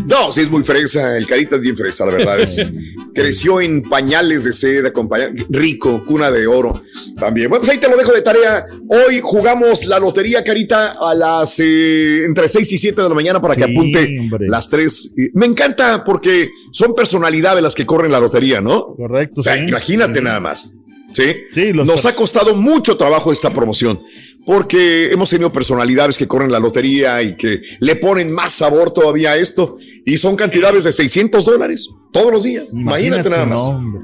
No, 0.06 0.32
sí 0.32 0.42
es 0.42 0.50
muy 0.50 0.62
fresa. 0.62 1.16
El 1.16 1.26
carita 1.26 1.56
es 1.56 1.62
bien 1.62 1.76
fresa, 1.76 2.04
la 2.06 2.12
verdad. 2.12 2.40
Es, 2.40 2.66
creció 3.14 3.60
en 3.60 3.82
pañales 3.82 4.44
de 4.44 4.52
seda, 4.52 4.92
con 4.92 5.08
rico, 5.50 6.04
cuna 6.04 6.30
de 6.30 6.46
oro. 6.46 6.82
También. 7.18 7.48
Bueno, 7.48 7.60
pues 7.62 7.72
ahí 7.72 7.78
te 7.78 7.88
lo 7.88 7.96
dejo 7.96 8.12
de 8.12 8.22
tarea. 8.22 8.66
Hoy 8.88 9.20
jugamos 9.22 9.84
la 9.86 9.98
lotería, 9.98 10.42
carita, 10.44 10.94
a 11.00 11.14
las 11.14 11.58
eh, 11.60 12.24
entre 12.24 12.48
6 12.48 12.72
y 12.72 12.78
7 12.78 13.02
de 13.02 13.08
la 13.08 13.14
mañana 13.14 13.40
para 13.40 13.54
que 13.56 13.64
apunte 13.64 14.16
hombre. 14.20 14.48
las 14.48 14.68
tres. 14.68 15.14
Me 15.34 15.46
encanta 15.46 16.04
porque 16.04 16.50
son 16.72 16.94
personalidades 16.94 17.62
las 17.62 17.74
que 17.74 17.86
corren 17.86 18.12
la 18.12 18.20
lotería, 18.20 18.60
¿no? 18.60 18.94
Correcto, 18.96 19.40
O 19.40 19.42
sea, 19.42 19.54
sí. 19.56 19.64
imagínate 19.68 20.20
nada 20.20 20.40
más. 20.40 20.72
¿Sí? 21.12 21.34
Sí, 21.52 21.72
los 21.72 21.86
Nos 21.86 22.06
ha 22.06 22.14
costado 22.14 22.54
mucho 22.54 22.96
trabajo 22.96 23.32
esta 23.32 23.52
promoción. 23.52 24.02
Porque 24.44 25.12
hemos 25.12 25.30
tenido 25.30 25.52
personalidades 25.52 26.18
que 26.18 26.26
corren 26.26 26.50
la 26.50 26.58
lotería 26.58 27.22
y 27.22 27.36
que 27.36 27.62
le 27.78 27.94
ponen 27.96 28.32
más 28.32 28.52
sabor 28.52 28.90
todavía 28.92 29.32
a 29.32 29.36
esto. 29.36 29.76
Y 30.04 30.18
son 30.18 30.34
cantidades 30.34 30.84
de 30.84 30.92
600 30.92 31.44
dólares 31.44 31.88
todos 32.12 32.32
los 32.32 32.42
días. 32.42 32.74
Imagínate, 32.74 33.30
nada 33.30 33.46
más. 33.46 33.60
no, 33.60 33.68
hombre. 33.68 34.00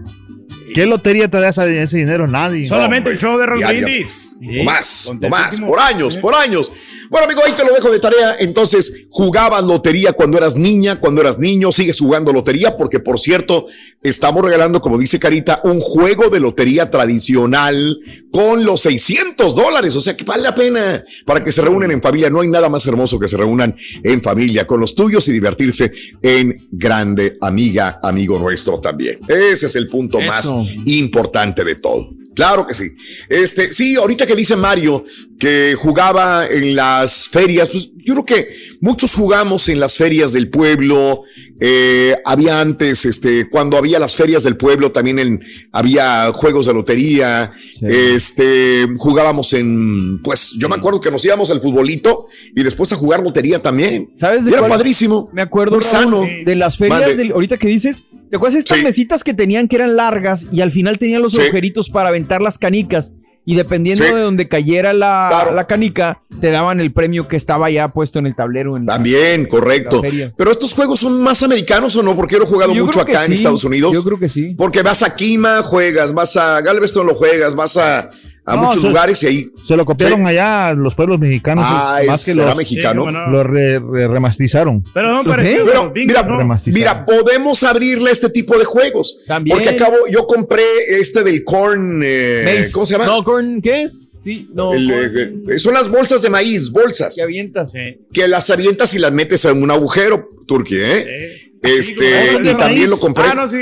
¿Qué 0.75 0.87
lotería 0.87 1.29
te 1.29 1.41
da 1.41 1.49
ese, 1.49 1.97
dinero? 1.97 2.27
Nadie. 2.27 2.69
Solamente 2.69 3.11
el 3.11 3.19
show 3.19 3.39
de 3.39 3.47
Diario. 3.57 3.87
Brindis. 3.87 4.37
No 4.41 4.65
más, 4.65 5.13
no 5.21 5.29
más, 5.29 5.61
por 5.61 5.81
años, 5.81 6.17
por 6.19 6.35
años. 6.35 6.73
Bueno, 7.11 7.27
amigo, 7.27 7.41
ahí 7.45 7.53
te 7.53 7.65
lo 7.65 7.73
dejo 7.73 7.91
de 7.91 8.01
tarea. 8.01 8.37
Entonces, 8.39 8.93
jugabas 9.11 9.65
lotería 9.65 10.13
cuando 10.13 10.37
eras 10.39 10.57
niña, 10.57 11.01
cuando 11.01 11.21
eras 11.21 11.39
niño, 11.39 11.73
sigues 11.73 11.99
jugando 11.99 12.33
lotería, 12.33 12.77
porque 12.77 13.01
por 13.01 13.19
cierto, 13.19 13.67
estamos 14.03 14.45
regalando, 14.45 14.81
como 14.81 14.99
dice 14.99 15.19
Carita, 15.19 15.61
un 15.65 15.81
juego 15.81 16.29
de 16.29 16.41
lotería 16.41 16.91
tradicional 16.91 17.99
con 18.31 18.65
los 18.65 18.83
600 18.83 19.55
dólares. 19.55 19.97
O 19.97 20.01
sea 20.01 20.17
que 20.17 20.25
vale 20.25 20.43
la 20.43 20.55
pena 20.55 21.05
para 21.25 21.43
que 21.43 21.53
se 21.53 21.63
reúnen 21.63 21.91
en 21.91 22.03
familia. 22.03 22.31
No 22.31 22.41
hay 22.41 22.49
nada 22.49 22.69
más 22.69 22.87
hermoso 22.87 23.19
que 23.19 23.29
se 23.29 23.37
reúnan 23.37 23.75
en 24.03 24.23
familia 24.23 24.67
con 24.67 24.81
los 24.81 24.95
tuyos 24.95 25.27
y 25.29 25.33
divertirse 25.33 25.91
en 26.23 26.69
grande, 26.71 27.39
amiga, 27.41 28.01
amigo 28.03 28.39
nuestro 28.39 28.81
también. 28.81 29.19
Ese 29.29 29.67
es 29.67 29.77
el 29.77 29.89
punto 29.89 30.21
más 30.21 30.51
importante 30.87 31.65
de 31.65 31.77
todo. 31.77 32.18
Claro 32.39 32.69
que 32.69 32.73
sí. 32.75 32.85
Este, 33.29 33.73
sí, 33.73 33.97
ahorita 33.97 34.25
que 34.25 34.37
dice 34.37 34.55
Mario 34.55 35.05
que 35.41 35.75
jugaba 35.77 36.47
en 36.47 36.77
las 36.77 37.29
ferias, 37.29 37.71
pues 37.71 37.91
yo 37.97 38.15
creo 38.15 38.25
que 38.25 38.49
muchos 38.81 39.15
jugamos 39.15 39.69
en 39.69 39.81
las 39.81 39.97
ferias 39.97 40.33
del 40.33 40.49
pueblo. 40.49 41.23
eh, 41.61 42.15
había 42.25 42.61
antes, 42.61 43.05
este, 43.05 43.49
cuando 43.51 43.77
había 43.77 43.99
las 43.99 44.15
ferias 44.15 44.45
del 44.45 44.57
pueblo, 44.57 44.93
también 44.93 45.19
en- 45.19 45.41
había 45.73 46.31
juegos 46.33 46.67
de 46.67 46.75
lotería. 46.75 47.51
Este, 47.83 48.87
jugábamos 48.97 49.53
en, 49.55 50.23
pues 50.23 50.53
yo 50.57 50.69
me 50.69 50.77
acuerdo 50.77 51.01
que 51.01 51.11
nos 51.11 51.25
íbamos 51.25 51.51
al 51.51 51.61
futbolito 51.61 52.27
y 52.55 52.63
después 52.63 52.93
a 52.93 52.97
jugar 52.97 53.23
lotería 53.25 53.59
también. 53.61 54.11
¿Sabes 54.15 54.45
de 54.45 54.53
era 54.53 54.61
cuál? 54.61 54.71
padrísimo. 54.71 55.31
Me 55.33 55.43
acuerdo 55.43 55.75
Muy 55.77 55.85
sano. 55.85 56.25
de 56.45 56.55
las 56.55 56.77
ferias, 56.79 57.17
del- 57.17 57.33
ahorita 57.33 57.57
que 57.57 57.67
dices, 57.67 58.05
¿te 58.31 58.37
acuerdas 58.37 58.59
estas 58.59 58.79
Sí. 58.79 58.85
mesitas 58.85 59.25
que 59.25 59.35
tenían 59.35 59.69
que 59.69 59.77
eran 59.77 59.97
largas 59.97 60.49
y 60.53 60.61
al 60.61 60.73
final 60.73 60.99
tenían 60.99 61.23
los 61.23 61.33
Sí. 61.33 61.41
agujeritos 61.41 61.91
para 61.91 62.09
aventar 62.11 62.41
las 62.41 62.59
canicas? 62.59 63.15
Y 63.45 63.55
dependiendo 63.55 64.05
Sí. 64.05 64.13
de 64.13 64.21
donde 64.21 64.47
cayera 64.47 64.93
la, 64.93 65.29
Claro. 65.31 65.55
la 65.55 65.67
canica, 65.67 66.21
te 66.39 66.51
daban 66.51 66.81
el 66.81 66.93
premio 66.93 67.29
que 67.29 67.37
estaba 67.37 67.71
ya 67.71 67.89
puesto 67.89 68.19
en 68.19 68.27
el 68.27 68.37
tablero. 68.37 68.77
En 68.77 68.85
la- 68.85 68.93
También, 68.95 69.47
correcto. 69.47 70.03
La. 70.03 70.31
Pero 70.37 70.51
estos 70.51 70.75
juegos 70.75 71.01
son 71.01 71.23
más 71.23 71.43
americanos 71.43 71.97
o 71.97 72.03
no, 72.03 72.15
porque 72.15 72.35
yo 72.35 72.41
lo 72.41 72.45
he 72.45 72.49
jugado 72.49 72.75
Yo 72.75 72.85
mucho 72.85 73.01
acá 73.01 73.25
en. 73.25 73.33
Estados 73.33 73.65
Unidos. 73.65 73.93
Yo 73.95 74.05
creo 74.05 74.19
que 74.19 74.29
sí. 74.29 74.55
Porque 74.55 74.83
vas 74.83 75.03
a 75.03 75.17
Kima, 75.17 75.63
juegas, 75.63 76.13
vas 76.13 76.37
a 76.37 76.61
Galveston, 76.61 77.07
lo 77.07 77.15
juegas, 77.15 77.55
vas 77.55 77.79
a, 77.79 78.11
a 78.49 78.57
No, 78.57 78.63
muchos 78.65 78.83
se- 78.83 78.89
lugares 78.89 79.23
y 79.23 79.27
ahí. 79.27 79.47
Se 79.63 79.77
lo 79.77 79.85
copiaron 79.85 80.21
Sí. 80.21 80.27
allá 80.27 80.75
los 80.75 80.95
pueblos 80.95 81.19
mexicanos. 81.19 81.65
Ah, 81.67 82.01
más 82.07 82.25
que 82.25 82.33
¿será 82.33 82.49
los, 82.49 82.57
mexicano? 82.57 83.07
Sí. 83.07 83.13
Lo 83.31 83.43
re- 83.45 83.79
re- 83.79 84.09
remastizaron. 84.09 84.83
Pero 84.95 85.13
no 85.13 85.25
pareció. 85.25 85.65
Pero, 85.67 85.93
mira, 85.95 86.27
mira, 86.73 87.07
podemos 87.07 87.63
abrirle 87.63 88.11
este 88.11 88.31
tipo 88.31 88.59
de 88.59 88.65
juegos. 88.65 89.19
También. 89.27 89.57
Porque 89.57 89.71
acabo, 89.71 89.97
yo 90.11 90.27
compré 90.27 90.63
este 90.89 91.23
del 91.23 91.45
corn, 91.45 92.03
eh. 92.05 92.67
¿cómo 92.73 92.87
se 92.87 92.93
llama? 92.95 93.07
No, 93.07 93.23
corn, 93.25 93.61
¿qué 93.61 93.83
es? 93.83 94.13
Sí, 94.19 94.49
no. 94.55 94.73
El, 94.75 94.89
corn 94.91 95.45
eh, 95.51 95.59
son 95.59 95.75
las 95.75 95.89
bolsas 95.89 96.23
de 96.23 96.31
maíz, 96.31 96.71
bolsas, 96.71 97.15
que 97.17 97.23
avientas. 97.23 97.73
que 98.13 98.29
las 98.29 98.49
avientas 98.51 98.95
y 98.95 98.99
las 98.99 99.13
metes 99.13 99.45
en 99.45 99.63
un 99.63 99.71
agujero, 99.71 100.29
Turquía, 100.47 100.99
¿eh? 100.99 101.53
Este, 101.63 102.39
y 102.43 102.55
también 102.55 102.89
lo 102.89 102.99
compré. 102.99 103.25
Ah, 103.31 103.35
no, 103.35 103.49
sí. 103.51 103.57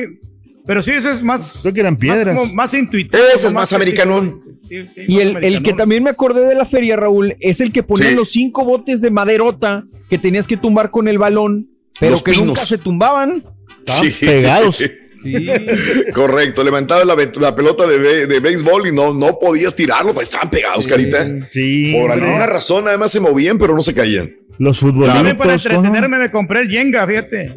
Pero 0.67 0.83
sí, 0.83 0.91
eso 0.91 1.11
es 1.11 1.23
más. 1.23 1.61
Creo 1.63 1.75
que 1.75 1.81
eran 1.81 1.97
piedras. 1.97 2.35
Más, 2.35 2.43
como 2.43 2.55
más 2.55 2.75
intuitivo. 2.75 3.23
Ese 3.35 3.47
es 3.47 3.53
más 3.53 3.73
americanón. 3.73 4.39
Sí, 4.65 4.85
sí, 4.95 5.05
Y 5.07 5.17
más 5.17 5.23
el, 5.23 5.45
el 5.45 5.63
que 5.63 5.73
también 5.73 6.03
me 6.03 6.11
acordé 6.11 6.47
de 6.47 6.55
la 6.55 6.65
feria, 6.65 6.97
Raúl, 6.97 7.37
es 7.41 7.61
el 7.61 7.73
que 7.73 7.83
ponían 7.83 8.11
Sí. 8.11 8.15
los 8.17 8.31
cinco 8.31 8.65
botes 8.65 9.01
de 9.01 9.11
maderota 9.11 9.85
que 10.11 10.19
tenías 10.19 10.47
que 10.47 10.57
tumbar 10.57 10.91
con 10.91 11.07
el 11.09 11.19
balón, 11.19 11.69
pero 12.01 12.13
Los 12.13 12.23
que 12.23 12.33
nunca 12.33 12.61
se 12.63 12.79
tumbaban. 12.79 13.45
Estaban 13.87 14.13
pegados. 14.21 14.83
Correcto, 16.15 16.63
levantabas 16.63 17.07
la, 17.07 17.55
pelota 17.57 17.87
de, 17.87 18.27
de 18.27 18.41
béisbol 18.41 18.89
y 18.89 18.93
no, 18.93 19.13
no 19.13 19.39
podías 19.39 19.75
tirarlo, 19.75 20.15
pues 20.15 20.29
estaban 20.29 20.51
pegados, 20.51 20.87
carita. 20.87 21.27
Sí. 21.53 21.93
Por 21.99 22.11
alguna 22.11 22.47
razón, 22.47 22.87
además 22.89 23.11
se 23.11 23.21
movían, 23.21 23.59
pero 23.59 23.75
no 23.75 23.83
se 23.83 23.95
caían. 23.95 24.35
Los 24.59 24.81
También 24.81 25.37
para 25.37 25.55
entretenerme 25.55 26.19
me 26.19 26.31
compré 26.31 26.61
el 26.62 26.71
Jenga, 26.71 27.07
fíjate. 27.07 27.55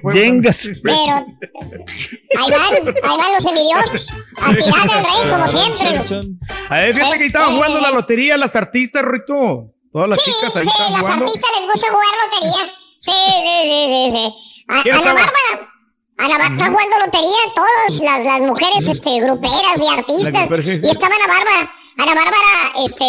Juego- 0.00 0.14
Jengas. 0.16 0.68
Pero 0.82 0.94
ahí 0.94 2.50
van, 2.50 2.94
ahí 3.02 3.16
van 3.16 3.32
los 3.34 3.44
envidiosos. 3.46 4.08
A 4.40 4.50
tirar 4.54 4.98
al 4.98 5.04
rey, 5.04 5.30
como 5.30 5.48
siempre. 5.48 6.20
A 6.68 6.80
ver, 6.80 6.94
fíjate 6.94 7.18
que 7.18 7.26
estaban 7.26 7.54
jugando 7.56 7.80
la 7.80 7.90
lotería 7.90 8.36
las 8.36 8.54
artistas, 8.56 9.02
Rito. 9.04 9.72
Todas 9.92 10.08
las 10.08 10.18
Sí, 10.22 10.30
chicas 10.30 10.54
ahí 10.56 10.62
sí, 10.64 10.68
estaban 10.70 10.92
las 10.92 11.00
jugando. 11.02 11.24
artistas 11.26 11.50
les 11.58 11.66
gusta 11.72 11.86
jugar 11.88 12.06
lotería. 12.24 12.72
Sí, 13.00 13.10
sí, 13.10 13.56
sí, 13.62 13.86
sí. 13.88 14.10
sí. 14.12 14.64
A- 14.68 14.82
¿Quién 14.82 14.94
Ana 14.94 15.04
estaba? 15.10 15.20
Bárbara. 15.20 15.72
Ana 16.18 16.28
Bárbara 16.38 16.54
está 16.54 16.66
jugando 16.70 16.98
lotería, 16.98 17.38
todas 17.54 18.00
las, 18.00 18.24
las 18.24 18.40
mujeres 18.40 18.88
este, 18.88 19.20
gruperas 19.20 19.80
y 19.80 19.98
artistas. 19.98 20.48
Sí, 20.48 20.62
sí. 20.62 20.80
Y 20.84 20.90
estaba 20.90 21.14
Ana 21.14 21.26
Bárbara. 21.26 21.72
Ana 21.96 22.14
Bárbara 22.14 22.84
este, 22.84 23.04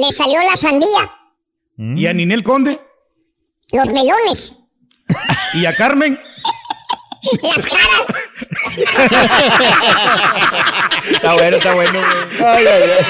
le 0.00 0.10
salió 0.12 0.40
la 0.42 0.56
sandía, 0.56 1.10
Y 1.78 2.06
a 2.06 2.12
Ninel 2.12 2.42
Conde. 2.42 2.80
los 3.72 3.90
melones, 3.90 4.54
Y 5.54 5.66
a 5.66 5.74
Carmen. 5.74 6.18
las 7.42 7.66
caras. 7.66 8.06
Está 11.10 11.34
bueno, 11.34 11.56
está 11.56 11.74
bueno, 11.74 11.98
güey. 12.00 12.44
Ay, 12.48 12.66
ay, 12.66 12.82
ay. 12.82 13.06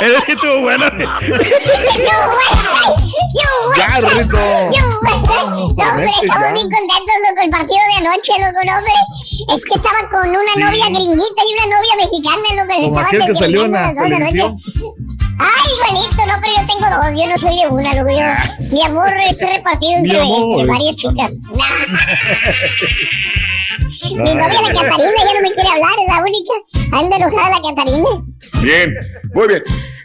Ese 0.00 0.16
sí 0.26 0.32
estuvo 0.32 0.60
bueno. 0.60 0.84
Ya, 3.76 3.86
Rito. 4.00 4.38
No, 4.38 5.64
hombre, 5.66 6.10
estamos 6.22 6.52
bien 6.52 6.68
contentos 6.70 7.16
loco, 7.28 7.40
el 7.42 7.50
partido 7.50 7.80
de 7.88 8.06
anoche, 8.06 8.32
loco, 8.38 8.60
no, 8.66 8.72
hombre. 8.78 8.92
Es 9.54 9.64
que 9.64 9.74
estaba 9.74 9.98
con 10.10 10.28
una 10.28 10.54
novia 10.56 10.86
gringuita 10.86 11.42
y 11.42 11.54
una 11.54 11.66
novia 11.76 11.94
mexicana, 11.96 12.46
lo 12.56 12.68
que 12.68 12.74
Como 12.84 13.00
aquel 13.00 13.24
que 13.26 13.34
salió 13.36 13.64
en 13.64 13.72
la 13.72 13.94
televisión. 13.94 14.58
Ay, 15.38 15.70
igualito, 15.74 16.26
no, 16.26 16.34
pero 16.40 16.52
yo 16.56 16.62
tengo 16.66 16.86
dos, 16.94 17.10
yo 17.16 17.26
no 17.26 17.38
soy 17.38 17.56
de 17.60 17.66
una, 17.68 17.94
loco, 17.94 18.10
yo, 18.10 18.22
mi 18.70 18.82
amor 18.84 19.12
es 19.28 19.40
repartido 19.40 19.92
entre, 19.96 20.20
entre 20.20 20.66
varias 20.66 20.96
chicas. 20.96 21.38
Mi 24.02 24.14
novia, 24.14 24.62
la 24.62 24.72
Catarina, 24.72 25.20
ya 25.24 25.34
no 25.34 25.40
me 25.40 25.52
quiere 25.52 25.68
hablar, 25.68 25.92
es 26.00 26.08
la 26.08 26.22
única. 26.22 26.52
Anda 26.92 27.16
enojada 27.16 27.50
la 27.50 27.60
Catarina. 27.62 28.08
Bien, 28.60 28.94
muy 29.34 29.48
bien. 29.48 29.62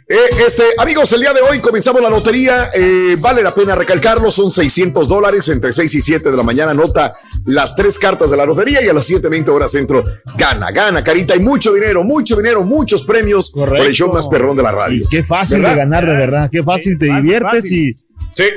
Eh, 0.10 0.16
este, 0.46 0.64
amigos, 0.78 1.12
el 1.12 1.20
día 1.20 1.34
de 1.34 1.42
hoy 1.42 1.60
comenzamos 1.60 2.02
la 2.02 2.10
lotería. 2.10 2.70
eh, 2.74 3.18
vale 3.20 3.44
la 3.44 3.54
pena 3.54 3.76
recalcarlo, 3.76 4.32
son 4.32 4.50
600 4.50 5.06
dólares 5.06 5.50
entre 5.50 5.74
6 5.74 5.96
y 5.96 6.02
7 6.02 6.32
de 6.32 6.38
la 6.38 6.44
mañana. 6.44 6.72
Anota 6.72 7.12
las 7.46 7.76
tres 7.76 8.00
cartas 8.00 8.32
de 8.32 8.38
la 8.38 8.46
lotería 8.46 8.82
y 8.82 8.88
a 8.88 8.94
las 8.94 9.06
7:20 9.10 9.50
horas 9.50 9.72
centro. 9.72 10.06
Gana, 10.38 10.72
gana, 10.72 11.04
carita. 11.04 11.36
Y 11.36 11.42
mucho 11.42 11.74
dinero, 11.74 12.06
mucho 12.06 12.38
dinero, 12.38 12.64
muchos 12.64 13.04
premios 13.04 13.52
por 13.52 13.78
el 13.78 13.92
show 13.94 14.10
más 14.14 14.28
perrón 14.28 14.56
de 14.56 14.64
la 14.64 14.72
radio. 14.72 15.04
Y 15.04 15.08
qué 15.10 15.24
fácil 15.26 15.58
¿Verdad? 15.58 15.72
de 15.72 15.78
ganar, 15.78 16.06
de 16.06 16.14
verdad. 16.14 16.50
Qué 16.50 16.64
fácil 16.64 16.98
te 16.98 17.08
fácil, 17.08 17.22
diviertes 17.24 17.64
fácil. 17.64 17.78
y. 17.78 18.07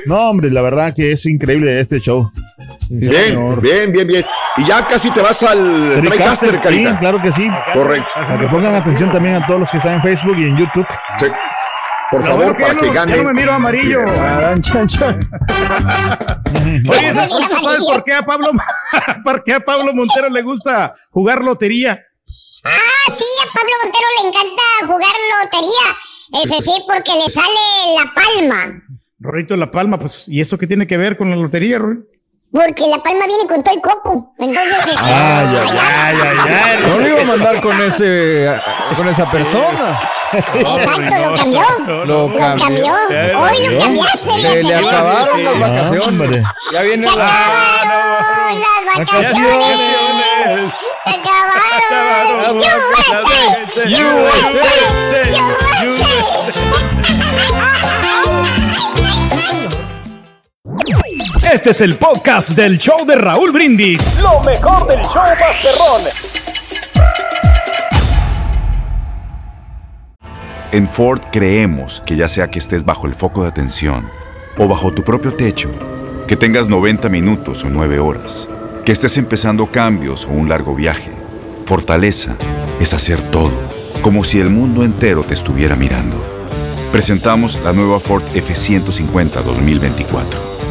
No, 0.05 0.29
hombre, 0.29 0.49
la 0.51 0.61
verdad 0.61 0.93
que 0.93 1.11
es 1.13 1.25
increíble 1.25 1.79
este 1.79 1.99
show. 1.99 2.31
Bien, 2.89 3.59
bien, 3.61 3.91
bien, 3.91 4.07
bien. 4.07 4.25
Y 4.57 4.65
ya 4.65 4.85
casi 4.87 5.09
te 5.11 5.21
vas 5.21 5.41
al 5.43 6.01
TriCaster, 6.01 6.51
sí, 6.51 6.57
carita. 6.61 6.99
claro 6.99 7.21
que 7.21 7.31
sí. 7.33 7.47
Correcto. 7.73 8.09
Para 8.15 8.39
que 8.39 8.47
pongan 8.47 8.75
atención 8.75 9.11
también 9.11 9.35
a 9.35 9.47
todos 9.47 9.61
los 9.61 9.71
que 9.71 9.77
están 9.77 9.93
en 9.93 10.01
Facebook 10.01 10.37
y 10.37 10.43
en 10.43 10.57
YouTube. 10.57 10.87
Sí. 11.17 11.27
Por 12.11 12.25
favor, 12.25 12.59
para 12.59 12.75
que 12.75 12.87
no- 12.87 12.93
gane. 12.93 13.11
Ya 13.15 13.23
no 13.23 13.29
me 13.29 13.33
miro 13.33 13.53
amarillo. 13.53 13.99
Chan. 14.87 15.29
Oye, 16.89 17.13
¿sabes 17.13 17.33
¿sabes 17.63 17.79
por 17.85 18.03
qué 18.03 18.13
a 18.13 18.21
Pablo, 18.21 18.51
por 19.23 19.43
qué 19.43 19.53
a 19.53 19.59
Pablo 19.61 19.93
Montero 19.93 20.29
le 20.29 20.41
gusta 20.41 20.93
jugar 21.09 21.41
lotería? 21.41 21.99
Ah, 22.63 23.11
sí, 23.11 23.23
a 23.41 23.45
Pablo 23.53 23.71
Montero 23.83 24.07
le 24.21 24.27
encanta 24.27 24.63
jugar 24.85 25.15
lotería. 25.41 26.43
Ese 26.43 26.61
sí, 26.61 26.71
porque 26.87 27.11
le 27.13 27.29
sale 27.29 27.47
la 27.97 28.13
palma. 28.13 28.81
Rorrito 29.21 29.55
La 29.55 29.69
Palma, 29.71 29.97
pues, 29.99 30.27
¿y 30.27 30.41
eso 30.41 30.57
qué 30.57 30.65
tiene 30.67 30.87
que 30.87 30.97
ver 30.97 31.15
con 31.15 31.29
la 31.29 31.35
lotería, 31.35 31.77
Rorri? 31.77 31.99
Porque 32.51 32.85
la 32.85 33.01
palma 33.01 33.25
viene 33.27 33.47
con 33.47 33.63
todo 33.63 33.73
y 33.73 33.79
coco. 33.79 34.33
Entonces, 34.37 34.75
este, 34.79 34.91
Ay, 34.99 35.57
ay, 35.57 35.69
ay, 35.79 36.17
ay, 36.21 36.37
ay. 36.49 36.79
No 36.89 36.99
lo 36.99 37.07
iba 37.07 37.21
a 37.21 37.23
mandar 37.23 37.61
con 37.61 37.79
ese 37.81 38.53
con 38.97 39.07
esa 39.07 39.25
persona. 39.31 40.01
Exacto, 40.33 41.31
lo 41.31 41.35
cambió. 41.37 41.61
Lo 41.87 42.05
Lo 42.27 42.35
cambió. 42.35 42.93
Hoy 43.37 43.57
lo 43.69 43.79
cambiaste, 43.79 44.37
le 44.37 44.49
fíjate. 44.65 44.75
acabaron 44.85 45.43
las 45.45 45.53
No, 45.55 45.59
vacaciones. 45.61 46.07
hombre. 46.07 46.43
Ya 46.73 46.81
viene 46.81 47.07
Se 47.07 47.15
la. 47.17 47.25
acabaron 47.25 48.59
las 48.59 48.97
vacaciones. 48.97 49.77
Se 51.05 51.09
acabaron. 51.09 52.57
USA. 54.17 56.70
Este 61.51 61.71
es 61.71 61.81
el 61.81 61.95
podcast 61.95 62.51
del 62.51 62.79
show 62.79 63.05
de 63.05 63.15
Raúl 63.15 63.51
Brindis. 63.51 63.99
Lo 64.19 64.39
mejor 64.41 64.87
del 64.87 65.01
show 65.01 65.23
Masterrón. 65.39 66.01
En 70.71 70.87
Ford 70.87 71.21
creemos 71.31 72.01
que 72.05 72.15
ya 72.15 72.27
sea 72.27 72.49
que 72.49 72.57
estés 72.57 72.83
bajo 72.83 73.05
el 73.05 73.13
foco 73.13 73.43
de 73.43 73.49
atención 73.49 74.09
o 74.57 74.67
bajo 74.67 74.91
tu 74.91 75.03
propio 75.03 75.33
techo, 75.35 75.69
que 76.27 76.35
tengas 76.35 76.67
90 76.67 77.09
minutos 77.09 77.63
o 77.63 77.69
9 77.69 77.99
horas, 77.99 78.47
que 78.83 78.91
estés 78.91 79.17
empezando 79.17 79.67
cambios 79.67 80.25
o 80.25 80.29
un 80.29 80.49
largo 80.49 80.73
viaje, 80.73 81.11
fortaleza 81.65 82.35
es 82.79 82.93
hacer 82.93 83.21
todo, 83.29 83.53
como 84.01 84.23
si 84.23 84.39
el 84.39 84.49
mundo 84.49 84.83
entero 84.83 85.23
te 85.23 85.33
estuviera 85.35 85.75
mirando. 85.75 86.17
Presentamos 86.91 87.59
la 87.63 87.71
nueva 87.71 87.99
Ford 87.99 88.23
F150 88.33 89.43
2024. 89.43 90.50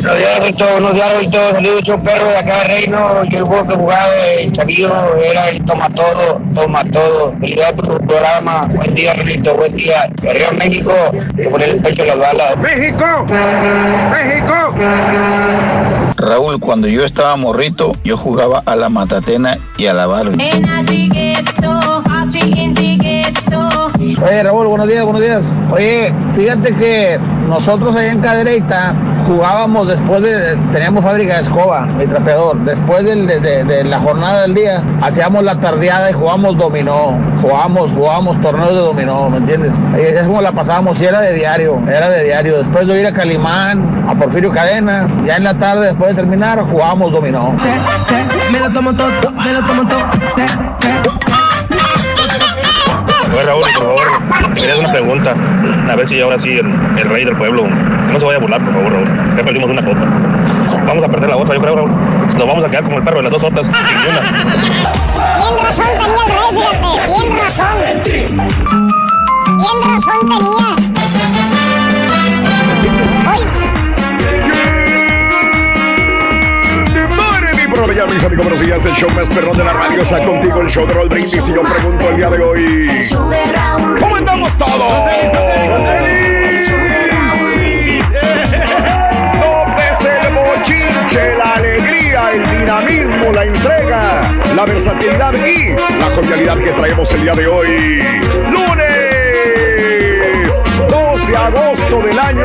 Buenos 0.00 0.18
días, 0.18 0.42
Rito. 0.46 0.64
Buenos 0.72 0.94
días, 0.94 1.20
Rito. 1.20 1.38
Saludos, 1.52 1.82
show 1.82 2.02
perro 2.02 2.24
de 2.24 2.36
acá 2.38 2.58
de 2.60 2.64
Reino. 2.64 3.24
Yo 3.24 3.38
el 3.38 3.44
juego 3.44 3.68
que 3.68 3.74
jugaba 3.74 4.10
de 4.10 4.50
Chavillo 4.50 5.16
era 5.16 5.48
el 5.50 5.62
toma 5.66 5.90
todo, 5.90 6.40
toma 6.54 6.82
todo. 6.84 7.32
Felicidades 7.32 7.72
por 7.74 7.98
tu 7.98 8.06
programa. 8.06 8.66
Buen 8.74 8.94
día, 8.94 9.12
Rito. 9.12 9.54
Buen 9.56 9.76
día. 9.76 10.10
Y 10.22 10.26
arriba 10.26 10.46
México, 10.58 10.92
que 11.36 11.50
poner 11.50 11.68
el 11.68 11.82
pecho 11.82 12.02
a 12.04 12.06
las 12.06 12.18
balas. 12.18 12.56
¡México! 12.56 13.26
¡México! 14.10 14.54
Raúl, 16.16 16.58
cuando 16.60 16.88
yo 16.88 17.04
estaba 17.04 17.36
morrito, 17.36 17.92
yo 18.02 18.16
jugaba 18.16 18.62
a 18.64 18.76
la 18.76 18.88
matatena 18.88 19.58
y 19.76 19.86
a 19.86 19.92
la 19.92 20.06
Barbie. 20.06 20.38
Oye, 24.22 24.42
Raúl, 24.42 24.66
buenos 24.68 24.86
días, 24.86 25.04
buenos 25.04 25.22
días. 25.22 25.52
Oye, 25.72 26.14
fíjate 26.32 26.74
que 26.76 27.18
nosotros 27.48 27.96
allá 27.96 28.12
en 28.12 28.20
Cadereyta 28.20 28.94
jugábamos 29.26 29.88
después 29.88 30.22
de, 30.22 30.56
teníamos 30.72 31.02
fábrica 31.02 31.34
de 31.34 31.40
escoba, 31.40 31.86
mi 31.86 32.06
trapeador. 32.06 32.64
Después 32.64 33.04
de, 33.04 33.84
la 33.84 33.98
jornada 33.98 34.42
del 34.42 34.54
día, 34.54 34.82
hacíamos 35.02 35.42
la 35.42 35.58
tardeada 35.58 36.10
y 36.10 36.12
jugábamos 36.12 36.56
dominó. 36.56 37.18
Jugábamos, 37.40 37.92
jugábamos 37.92 38.40
torneos 38.40 38.74
de 38.74 38.80
dominó, 38.80 39.28
¿me 39.28 39.38
entiendes? 39.38 39.80
Es 39.98 40.26
como 40.26 40.40
la 40.40 40.52
pasábamos 40.52 41.00
y 41.00 41.06
era 41.06 41.20
de 41.20 41.34
diario, 41.34 41.82
era 41.88 42.10
de 42.10 42.24
diario. 42.24 42.58
Después 42.58 42.86
de 42.86 43.00
ir 43.00 43.06
a 43.06 43.12
Calimán, 43.12 44.04
a 44.08 44.14
Porfirio 44.16 44.52
Cadena, 44.52 45.08
ya 45.24 45.36
en 45.36 45.44
la 45.44 45.58
tarde, 45.58 45.86
después 45.86 46.14
de 46.14 46.22
terminar, 46.22 46.60
jugábamos 46.70 47.10
dominó. 47.10 47.56
Me 48.52 48.60
lo 48.60 48.72
tomo 48.72 48.94
todo, 48.94 49.10
me 49.32 49.52
lo 49.52 49.66
tomo 49.66 49.88
todo. 49.88 51.39
Oye, 53.32 53.42
Raúl, 53.44 53.62
por 53.78 53.86
favor, 53.86 54.02
te 54.48 54.60
quería 54.60 54.72
hacer 54.72 54.84
una 54.84 54.92
pregunta. 54.92 55.34
A 55.90 55.96
ver 55.96 56.06
si 56.08 56.20
ahora 56.20 56.38
sí 56.38 56.58
el, 56.58 56.66
el 56.98 57.08
rey 57.08 57.24
del 57.24 57.36
pueblo 57.36 57.64
que 57.64 58.12
no 58.12 58.20
se 58.20 58.26
vaya 58.26 58.38
a 58.38 58.40
burlar, 58.40 58.64
por 58.64 58.74
favor, 58.74 58.92
Raúl. 58.92 59.34
Ya 59.36 59.44
perdimos 59.44 59.70
una 59.70 59.84
copa. 59.84 60.00
Vamos 60.86 61.04
a 61.04 61.08
perder 61.08 61.30
la 61.30 61.36
otra, 61.36 61.54
yo 61.54 61.60
creo, 61.60 61.76
Raúl. 61.76 61.90
Nos 62.36 62.46
vamos 62.46 62.64
a 62.64 62.70
quedar 62.70 62.84
como 62.84 62.98
el 62.98 63.04
perro 63.04 63.16
de 63.18 63.22
las 63.24 63.32
dos 63.32 63.44
otras. 63.44 63.66
sin. 63.66 63.74
Bien 65.36 65.56
razón 65.62 65.86
tenía 65.86 66.24
el 66.24 66.32
rey, 66.32 66.48
fíjate. 66.52 67.06
Bien 67.06 67.38
razón. 67.38 67.80
Bien 69.58 69.82
razón 69.84 70.28
tenía. 70.28 71.59
Mañana, 78.00 78.14
mis 78.14 78.24
amigos, 78.24 78.46
buenos 78.46 78.64
días. 78.64 78.86
El 78.86 78.94
show 78.94 79.10
más 79.10 79.28
perrón 79.28 79.58
de 79.58 79.64
la 79.64 79.74
radio 79.74 80.00
está 80.00 80.22
contigo, 80.22 80.62
el 80.62 80.68
show 80.68 80.86
de 80.86 80.94
Roll 80.94 81.10
Brindis. 81.10 81.48
Y 81.48 81.52
yo 81.52 81.62
pregunto 81.62 82.08
el 82.08 82.16
día 82.16 82.30
de 82.30 82.38
hoy: 82.38 82.88
¿Cómo 83.98 84.16
andamos 84.16 84.56
todos? 84.56 85.10
Pese 89.76 90.18
el 90.18 90.34
bochinche, 90.34 91.36
la 91.36 91.52
alegría, 91.56 92.30
el 92.32 92.50
dinamismo, 92.58 93.32
la 93.34 93.44
entrega, 93.44 94.34
la 94.54 94.64
versatilidad 94.64 95.34
y 95.34 95.74
la 96.00 96.10
cordialidad 96.14 96.56
que 96.56 96.72
traemos 96.72 97.12
el 97.12 97.20
día 97.20 97.34
de 97.34 97.46
hoy. 97.46 98.00
¡Lunes! 98.44 98.89
2 101.30 101.32
de 101.32 101.36
agosto 101.36 101.98
del 102.00 102.18
año 102.18 102.42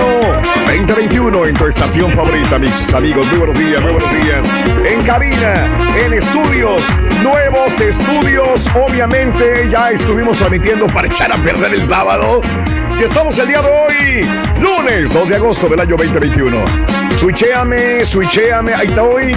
2021 0.67 1.45
en 1.47 1.55
tu 1.55 1.65
estación 1.65 2.11
favorita, 2.11 2.59
mis 2.59 2.93
amigos. 2.93 3.25
Muy 3.29 3.39
buenos 3.39 3.57
días, 3.57 3.81
muy 3.81 3.93
buenos 3.93 4.13
días. 4.13 4.47
En 4.85 5.01
cabina, 5.03 5.75
en 5.97 6.13
estudios, 6.13 6.83
nuevos 7.23 7.81
estudios. 7.81 8.69
Obviamente 8.75 9.67
ya 9.71 9.89
estuvimos 9.89 10.37
transmitiendo 10.37 10.85
para 10.85 11.07
echar 11.07 11.31
a 11.31 11.37
perder 11.37 11.73
el 11.73 11.83
sábado. 11.83 12.41
Y 12.99 13.03
estamos 13.03 13.37
el 13.39 13.47
día 13.47 13.63
de 13.63 13.69
hoy, 13.69 14.41
lunes 14.61 15.11
2 15.11 15.29
de 15.29 15.35
agosto 15.35 15.67
del 15.67 15.79
año 15.79 15.95
2021. 15.97 16.57
Switchéame, 17.15 18.05
switchéame. 18.05 18.75
Ahí 18.75 18.87
está 18.87 19.03
hoy. 19.03 19.35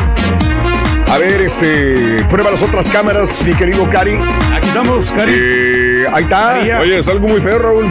A 1.11 1.17
ver, 1.17 1.41
este, 1.41 2.23
prueba 2.29 2.51
las 2.51 2.63
otras 2.63 2.87
cámaras, 2.91 3.43
mi 3.47 3.55
querido 3.55 3.89
Cari. 3.89 4.19
Aquí 4.55 4.69
estamos, 4.69 5.11
Cari. 5.11 5.33
Eh, 5.35 6.07
ahí 6.13 6.25
está. 6.25 6.59
Oye, 6.81 6.99
es 6.99 7.09
algo 7.09 7.29
muy 7.29 7.41
feo, 7.41 7.59
Raúl. 7.59 7.87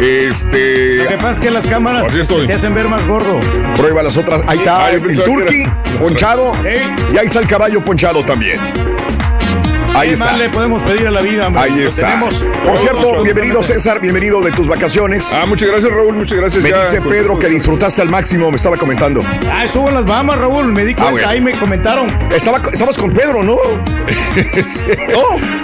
Este. 0.00 0.96
Lo 0.96 1.08
que 1.08 1.16
pasa 1.16 1.30
es 1.30 1.40
que 1.40 1.50
las 1.50 1.66
cámaras 1.66 2.04
Así 2.06 2.20
estoy. 2.20 2.46
te 2.46 2.54
hacen 2.54 2.74
ver 2.74 2.88
más 2.88 3.06
gordo. 3.06 3.38
Prueba 3.76 4.02
las 4.02 4.16
otras. 4.16 4.42
Ahí 4.46 4.58
está 4.58 4.86
Ah, 4.86 4.90
el 4.90 5.02
turkey 5.16 5.62
era- 5.62 5.98
ponchado. 5.98 6.52
Y 7.12 7.16
ahí 7.16 7.26
está 7.26 7.38
el 7.40 7.46
caballo 7.46 7.84
ponchado 7.84 8.22
también. 8.24 8.60
Ahí 9.94 10.08
¿Qué 10.08 10.14
está. 10.14 10.26
más 10.26 10.38
le 10.38 10.48
podemos 10.50 10.82
pedir 10.82 11.06
a 11.06 11.10
la 11.12 11.20
vida, 11.22 11.46
hombre? 11.46 11.62
Ahí 11.62 11.80
está. 11.82 12.06
tenemos. 12.08 12.44
Por 12.64 12.76
cierto, 12.78 13.22
bienvenido 13.22 13.62
César, 13.62 14.00
bienvenido 14.00 14.40
de 14.40 14.50
tus 14.50 14.66
vacaciones. 14.66 15.32
Ah, 15.32 15.46
muchas 15.46 15.68
gracias, 15.68 15.92
Raúl, 15.92 16.16
muchas 16.16 16.36
gracias. 16.36 16.62
Me 16.62 16.70
Ya, 16.70 16.80
dice 16.80 17.00
Pedro 17.00 17.38
que 17.38 17.48
disfrutaste 17.48 18.02
al 18.02 18.08
máximo, 18.10 18.50
me 18.50 18.56
estaba 18.56 18.76
comentando. 18.76 19.20
Ah, 19.50 19.64
estuvo 19.64 19.88
en 19.88 19.94
las 19.94 20.04
Bahamas, 20.04 20.38
Raúl. 20.38 20.72
Me 20.72 20.84
di 20.84 20.94
cuenta, 20.94 21.12
bueno. 21.12 21.28
ahí 21.28 21.40
me 21.40 21.52
comentaron. 21.52 22.06
Estaba, 22.32 22.60
estabas 22.72 22.98
con 22.98 23.12
Pedro, 23.12 23.42
¿no? 23.44 23.56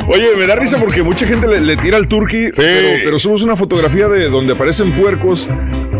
Oye, 0.06 0.28
me 0.36 0.46
da 0.46 0.54
risa 0.56 0.78
porque 0.78 1.02
mucha 1.02 1.26
gente 1.26 1.48
le, 1.48 1.60
le 1.60 1.76
tira 1.76 1.96
al 1.96 2.06
turkey, 2.06 2.50
pero, 2.56 2.88
pero 3.04 3.18
subes 3.18 3.42
una 3.42 3.56
fotografía 3.56 4.08
de 4.08 4.28
donde 4.28 4.52
aparecen 4.52 4.92
puercos 4.92 5.48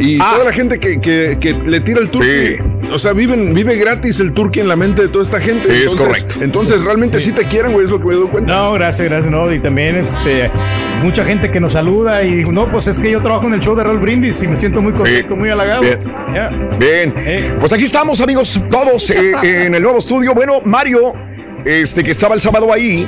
y 0.00 0.18
Ah. 0.20 0.30
toda 0.32 0.44
la 0.46 0.52
gente 0.52 0.80
que, 0.80 1.00
que- 1.00 1.36
que 1.38 1.52
le 1.52 1.80
tira 1.80 2.00
el 2.00 2.10
turkey, 2.10 2.56
o 2.92 2.98
sea, 2.98 3.12
viven, 3.12 3.54
vive 3.54 3.76
gratis 3.76 4.18
el 4.20 4.32
turkey 4.32 4.62
en 4.62 4.68
la 4.68 4.74
mente 4.76 5.02
de 5.02 5.08
toda 5.08 5.22
esta 5.22 5.38
gente. 5.40 5.66
Sí, 5.66 5.84
es 5.84 5.92
Entonces- 5.92 6.00
correcto. 6.24 6.34
Entonces, 6.44 6.82
realmente 6.82 7.20
sí. 7.20 7.32
te 7.32 7.44
quieren, 7.44 7.72
güey, 7.72 7.84
es 7.84 7.90
lo 7.90 8.00
que 8.00 8.06
me 8.06 8.14
doy 8.14 8.28
cuenta. 8.28 8.52
No, 8.54 8.72
gracias, 8.72 9.08
gracias. 9.08 9.30
No, 9.30 9.52
y 9.52 9.58
también 9.60 9.96
este, 9.96 10.50
mucha 11.02 11.22
gente 11.24 11.50
que 11.50 11.60
nos 11.60 11.72
saluda 11.72 12.22
y 12.24 12.44
no, 12.44 12.70
pues 12.70 12.86
es 12.88 12.98
que 12.98 13.10
yo 13.10 13.20
trabajo 13.20 13.46
en 13.46 13.54
el 13.54 13.60
show 13.60 13.76
de 13.76 13.84
Raúl 13.84 13.98
Brindis 13.98 14.42
y 14.42 14.48
me 14.48 14.56
siento 14.56 14.80
muy 14.80 14.92
contento, 14.92 15.36
muy 15.36 15.50
halagado. 15.50 15.82
Bien. 15.82 15.98
Bien, 16.78 17.14
pues 17.60 17.72
aquí 17.72 17.84
estamos, 17.84 18.20
amigos, 18.20 18.60
todos 18.70 19.10
eh, 19.10 19.32
en 19.66 19.74
el 19.74 19.82
nuevo 19.82 19.98
estudio. 19.98 20.34
Bueno, 20.34 20.60
Mario, 20.64 21.12
este 21.64 22.02
que 22.02 22.10
estaba 22.12 22.34
el 22.34 22.40
sábado 22.40 22.72
ahí, 22.72 23.06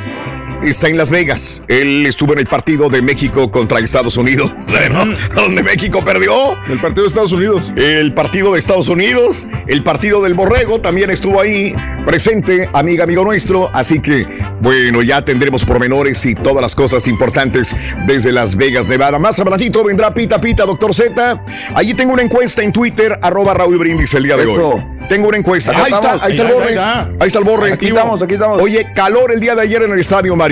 está 0.70 0.88
en 0.88 0.96
Las 0.96 1.10
Vegas. 1.10 1.62
Él 1.68 2.06
estuvo 2.06 2.32
en 2.32 2.38
el 2.38 2.46
partido 2.46 2.88
de 2.88 3.02
México 3.02 3.50
contra 3.50 3.80
Estados 3.80 4.16
Unidos, 4.16 4.50
¿no? 4.92 5.04
donde 5.34 5.62
México 5.62 6.04
perdió. 6.04 6.56
El 6.68 6.80
partido 6.80 7.02
de 7.02 7.08
Estados 7.08 7.32
Unidos. 7.32 7.72
El 7.76 8.14
partido 8.14 8.52
de 8.52 8.58
Estados 8.58 8.88
Unidos, 8.88 9.48
el 9.66 9.82
partido 9.82 10.22
del 10.22 10.34
Borrego 10.34 10.80
también 10.80 11.10
estuvo 11.10 11.40
ahí 11.40 11.74
presente, 12.06 12.68
amiga, 12.72 13.04
amigo 13.04 13.24
nuestro. 13.24 13.70
Así 13.72 14.00
que, 14.00 14.26
bueno, 14.60 15.02
ya 15.02 15.24
tendremos 15.24 15.64
pormenores 15.64 16.24
y 16.26 16.34
todas 16.34 16.62
las 16.62 16.74
cosas 16.74 17.06
importantes 17.08 17.74
desde 18.06 18.32
Las 18.32 18.56
Vegas, 18.56 18.88
Nevada. 18.88 19.18
Más 19.18 19.38
adelantito 19.40 19.84
vendrá 19.84 20.12
Pita 20.14 20.40
Pita, 20.40 20.64
doctor 20.64 20.94
Z. 20.94 21.44
Allí 21.74 21.94
tengo 21.94 22.12
una 22.12 22.22
encuesta 22.22 22.62
en 22.62 22.72
Twitter, 22.72 23.18
arroba 23.22 23.54
Raúl 23.54 23.78
Brindis 23.78 24.14
el 24.14 24.24
día 24.24 24.36
de 24.36 24.44
Eso. 24.44 24.68
hoy. 24.68 24.82
Tengo 25.08 25.28
una 25.28 25.36
encuesta. 25.36 25.72
Acá 25.72 25.84
ahí 25.84 25.92
está, 25.92 26.12
ahí 26.22 26.30
está 26.30 26.42
el 26.42 26.48
Ahí 26.48 26.54
borre. 26.54 26.78
Ahí 26.78 27.26
está 27.26 27.38
el 27.38 27.44
borre. 27.44 27.72
Aquí 27.72 27.88
estamos, 27.88 28.22
aquí 28.22 28.34
estamos. 28.34 28.62
Oye, 28.62 28.86
calor 28.94 29.32
el 29.32 29.40
día 29.40 29.54
de 29.54 29.62
ayer 29.62 29.82
en 29.82 29.92
el 29.92 29.98
estadio, 29.98 30.34
Mario. 30.36 30.51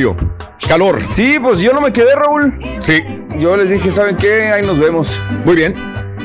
Calor. 0.69 1.01
Sí, 1.13 1.39
pues 1.41 1.59
yo 1.61 1.73
no 1.73 1.81
me 1.81 1.93
quedé, 1.93 2.15
Raúl. 2.15 2.59
Sí. 2.81 3.03
Yo 3.39 3.57
les 3.57 3.69
dije, 3.71 3.91
¿saben 3.91 4.17
qué? 4.17 4.49
Ahí 4.53 4.63
nos 4.63 4.79
vemos. 4.79 5.21
Muy 5.45 5.57
bien. 5.57 5.75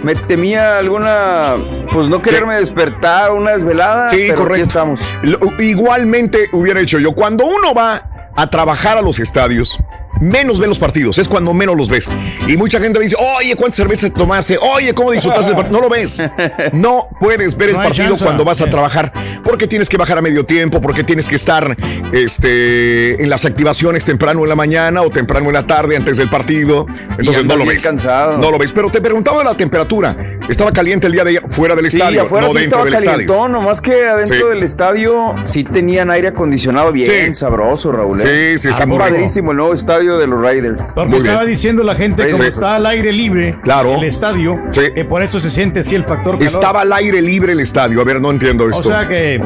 Me 0.04 0.14
temía 0.14 0.78
alguna, 0.78 1.54
pues 1.92 2.08
no 2.10 2.22
quererme 2.22 2.58
despertar, 2.58 3.32
una 3.32 3.54
desvelada. 3.58 4.10
Sí, 4.10 4.18
pero 4.22 4.34
aquí 4.34 4.42
correcto. 4.42 4.68
estamos. 4.68 5.00
Lo- 5.24 5.40
igualmente 5.60 6.48
hubiera 6.52 6.80
hecho 6.80 7.00
yo. 7.00 7.14
Cuando 7.14 7.46
uno 7.46 7.74
va 7.74 8.30
a 8.36 8.50
trabajar 8.50 8.98
a 8.98 9.02
los 9.02 9.18
estadios, 9.20 9.80
menos 10.22 10.60
ven 10.60 10.70
los 10.70 10.80
partidos, 10.80 11.18
es 11.20 11.28
cuando 11.28 11.54
menos 11.54 11.76
los 11.76 11.90
ves. 11.90 12.08
Y 12.48 12.58
mucha 12.58 12.80
gente 12.80 13.00
me 13.00 13.04
dice, 13.06 13.16
oye, 13.40 13.56
¿cuántas 13.56 13.76
cervezas 13.78 14.12
tomaste? 14.14 14.58
Oye, 14.76 14.94
¿cómo 14.94 15.12
disfrutaste 15.12 15.48
del 15.48 15.56
partido? 15.56 15.78
No 15.78 15.84
lo 15.84 15.90
ves. 15.90 16.22
No 16.74 17.08
puedes 17.20 17.56
ver 17.58 17.70
el 17.70 17.76
No 17.76 17.84
partido 17.84 18.10
chance. 18.10 18.24
cuando 18.26 18.44
vas 18.44 18.62
a 18.62 18.70
trabajar, 18.70 19.12
porque 19.44 19.68
tienes 19.68 19.88
que 19.90 19.98
bajar 19.98 20.18
a 20.18 20.22
medio 20.22 20.46
tiempo, 20.46 20.82
porque 20.82 21.04
tienes 21.04 21.28
que 21.28 21.36
estar 21.36 21.76
este, 22.12 23.22
en 23.24 23.30
las 23.30 23.46
activaciones 23.46 24.04
temprano 24.06 24.44
en 24.44 24.50
la 24.50 24.56
mañana 24.56 25.02
o 25.02 25.10
temprano 25.10 25.48
en 25.48 25.54
la 25.54 25.66
tarde 25.68 25.96
antes 25.96 26.18
del 26.18 26.30
partido. 26.30 26.86
Entonces 27.18 27.46
no 27.46 27.56
lo 27.56 27.66
ves. 27.66 27.84
cansado. 27.84 28.38
No 28.38 28.52
lo 28.52 28.58
ves. 28.58 28.72
Pero 28.72 28.90
te 28.90 29.02
preguntaba 29.02 29.40
de 29.40 29.46
la 29.46 29.56
temperatura. 29.56 30.16
Estaba 30.50 30.72
caliente 30.72 31.08
el 31.08 31.14
día 31.14 31.24
de 31.24 31.30
ayer, 31.32 31.44
fuera 31.50 31.76
del 31.76 31.90
Sí, 31.90 31.98
estadio, 31.98 32.24
afuera 32.24 32.48
no 32.48 32.54
sí 32.54 32.60
dentro 32.60 32.80
estaba 32.80 32.86
del 32.86 32.94
estadio. 32.96 33.12
calientón, 33.12 33.52
nomás 33.52 33.82
que 33.82 34.06
adentro 34.08 34.38
Sí. 34.38 34.44
del 34.54 34.64
estadio 34.64 35.36
sí 35.46 35.64
tenían 35.64 36.12
aire 36.12 36.28
acondicionado 36.30 36.92
bien 36.92 37.34
sabroso, 37.34 37.92
Raúl. 37.92 38.20
¿eh? 38.24 38.56
Sí, 38.58 38.72
sí, 38.74 38.80
Ah, 38.82 38.86
padrísimo 38.98 39.52
el 39.52 39.58
nuevo 39.58 39.74
estadio 39.74 40.05
de 40.14 40.28
los 40.28 40.40
Raiders. 40.42 40.82
Porque 40.94 41.18
estaba 41.18 41.44
diciendo 41.46 41.84
la 41.84 41.96
gente, 41.96 42.30
como 42.32 42.44
Sí. 42.44 42.50
está 42.50 42.76
al 42.76 42.86
aire 42.86 43.12
libre 43.12 43.58
Claro. 43.64 43.96
el 43.96 44.04
estadio, 44.06 44.56
que 44.72 45.04
por 45.06 45.22
eso 45.24 45.40
se 45.40 45.50
siente 45.50 45.80
así 45.82 45.96
el 45.96 46.04
factor 46.04 46.38
calor. 46.38 46.44
Estaba 46.48 46.82
al 46.82 46.94
aire 46.94 47.22
libre 47.22 47.54
el 47.54 47.60
estadio. 47.60 48.02
A 48.02 48.04
ver, 48.04 48.22
no 48.22 48.32
entiendo 48.32 48.66
O 48.66 48.70
esto. 48.70 48.84
sea 48.84 49.08
que, 49.08 49.42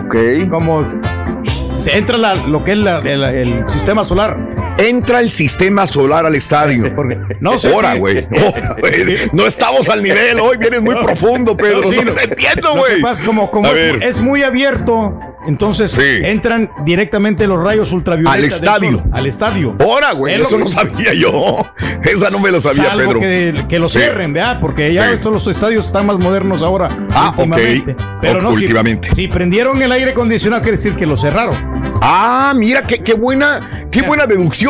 como 0.49 0.85
se 1.77 1.97
entra 1.97 2.17
la- 2.17 2.35
lo 2.35 2.63
que 2.63 2.73
es 2.73 2.77
la- 2.77 2.99
el, 2.99 3.23
el 3.23 3.67
sistema 3.67 4.03
solar. 4.03 4.37
Entra 4.79 5.19
el 5.19 5.29
sistema 5.29 5.85
solar 5.87 6.25
al 6.25 6.35
estadio. 6.35 6.93
no 7.39 7.57
sé 7.59 7.71
Ahora, 7.73 7.93
si-. 7.93 7.99
Oh, 7.99 8.53
güey. 8.79 9.29
No 9.33 9.45
estamos 9.45 9.89
al 9.89 10.01
nivel 10.01 10.39
hoy. 10.39 10.57
Vienes 10.57 10.81
muy 10.81 10.95
profundo, 10.95 11.55
Pedro. 11.55 11.81
No, 11.81 11.89
sí, 11.89 11.97
no 11.97 12.13
lo 12.13 12.19
entiendo, 12.19 12.75
güey. 12.75 13.01
como, 13.25 13.51
como 13.51 13.67
es, 13.69 14.19
muy 14.21 14.43
abierto 14.43 15.19
Entonces 15.47 15.97
entran 15.97 16.69
directamente 16.85 17.47
los 17.47 17.61
rayos 17.63 17.91
ultravioleta. 17.91 18.33
Al 18.33 18.43
estadio. 18.45 18.91
sol, 18.99 19.03
al 19.11 19.25
estadio. 19.27 19.75
Ahora, 19.79 20.11
güey, 20.13 20.35
Es 20.35 20.41
eso 20.41 20.57
que- 20.57 20.63
no 20.63 20.67
sabía 20.69 21.13
yo. 21.13 21.57
Esa 22.03 22.29
no 22.29 22.39
me 22.39 22.51
la 22.51 22.59
sabía, 22.59 22.85
Salvo 22.85 23.03
Pedro. 23.13 23.19
Que, 23.19 23.65
que 23.67 23.79
lo 23.79 23.89
Sí. 23.89 23.99
cierren, 23.99 24.33
¿verdad? 24.33 24.59
Porque 24.61 24.93
ya 24.93 25.07
Sí. 25.09 25.15
estos 25.15 25.31
los 25.33 25.47
estadios 25.47 25.87
están 25.87 26.05
más 26.05 26.17
modernos 26.19 26.61
ahora. 26.61 26.89
Ah, 27.11 27.29
ok. 27.35 27.39
últimamente. 27.39 27.95
Pero 28.21 28.41
no, 28.41 28.49
si- 28.55 28.63
Últimamente. 28.63 29.09
Si, 29.15 29.27
prendieron 29.27 29.81
el 29.81 29.91
aire 29.91 30.11
acondicionado, 30.11 30.61
quiere 30.61 30.77
decir 30.77 30.95
que 30.95 31.05
lo 31.05 31.17
cerraron. 31.17 31.55
Ah, 32.01 32.53
mira 32.55 32.85
qué, 32.87 32.99
qué 32.99 33.13
buena, 33.13 33.87
qué 33.91 34.01
buena 34.01 34.25
deducción. 34.25 34.68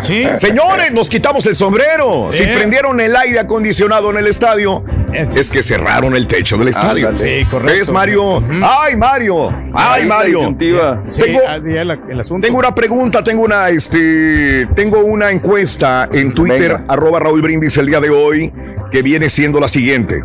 Sí. 0.00 0.26
Señores, 0.36 0.92
nos 0.92 1.08
quitamos 1.08 1.44
el 1.46 1.54
sombrero. 1.54 2.28
Si 2.32 2.42
Eh. 2.42 2.52
prendieron 2.54 3.00
el 3.00 3.14
aire 3.16 3.38
acondicionado 3.40 4.10
en 4.10 4.18
el 4.18 4.26
estadio, 4.26 4.84
es, 5.12 5.50
que 5.50 5.62
cerraron 5.62 6.16
el 6.16 6.26
techo 6.26 6.56
del 6.58 6.68
estadio. 6.68 7.08
Ándale. 7.08 7.40
Sí, 7.40 7.44
correcto. 7.46 7.78
¿Ves, 7.78 7.90
Mario? 7.90 8.42
¡Ay, 8.62 8.96
Mario! 8.96 9.48
¡Ay, 9.74 10.02
Ahí 10.02 10.06
Mario! 10.06 10.54
Sí, 11.06 11.22
Tengo, 11.22 11.40
ah, 11.46 11.56
el 11.56 12.20
asunto. 12.20 12.46
tengo 12.46 12.58
una 12.58 12.74
pregunta, 12.74 13.22
tengo 13.22 13.42
una, 13.42 13.68
este, 13.68 14.66
tengo 14.74 15.00
una 15.00 15.30
encuesta 15.30 16.08
en 16.12 16.32
Twitter, 16.32 16.72
Venga. 16.78 16.84
arroba 16.88 17.20
Raúl 17.20 17.42
Brindis 17.42 17.76
el 17.76 17.86
día 17.86 18.00
de 18.00 18.10
hoy, 18.10 18.52
que 18.90 19.02
viene 19.02 19.28
siendo 19.28 19.60
la 19.60 19.68
siguiente. 19.68 20.20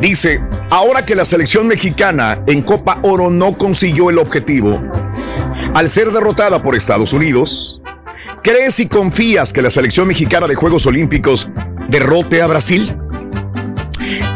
Dice, 0.00 0.40
ahora 0.70 1.04
que 1.04 1.14
la 1.14 1.24
selección 1.24 1.66
mexicana 1.68 2.38
en 2.46 2.62
Copa 2.62 2.98
Oro 3.02 3.30
no 3.30 3.56
consiguió 3.56 4.10
el 4.10 4.18
objetivo, 4.18 4.80
al 5.74 5.88
ser 5.90 6.10
derrotada 6.10 6.62
por 6.62 6.74
Estados 6.74 7.12
Unidos, 7.12 7.81
¿crees 8.42 8.80
y 8.80 8.86
confías 8.86 9.52
que 9.52 9.62
la 9.62 9.70
selección 9.70 10.08
mexicana 10.08 10.46
de 10.46 10.54
Juegos 10.54 10.86
Olímpicos 10.86 11.48
derrote 11.88 12.42
a 12.42 12.46
Brasil? 12.46 12.92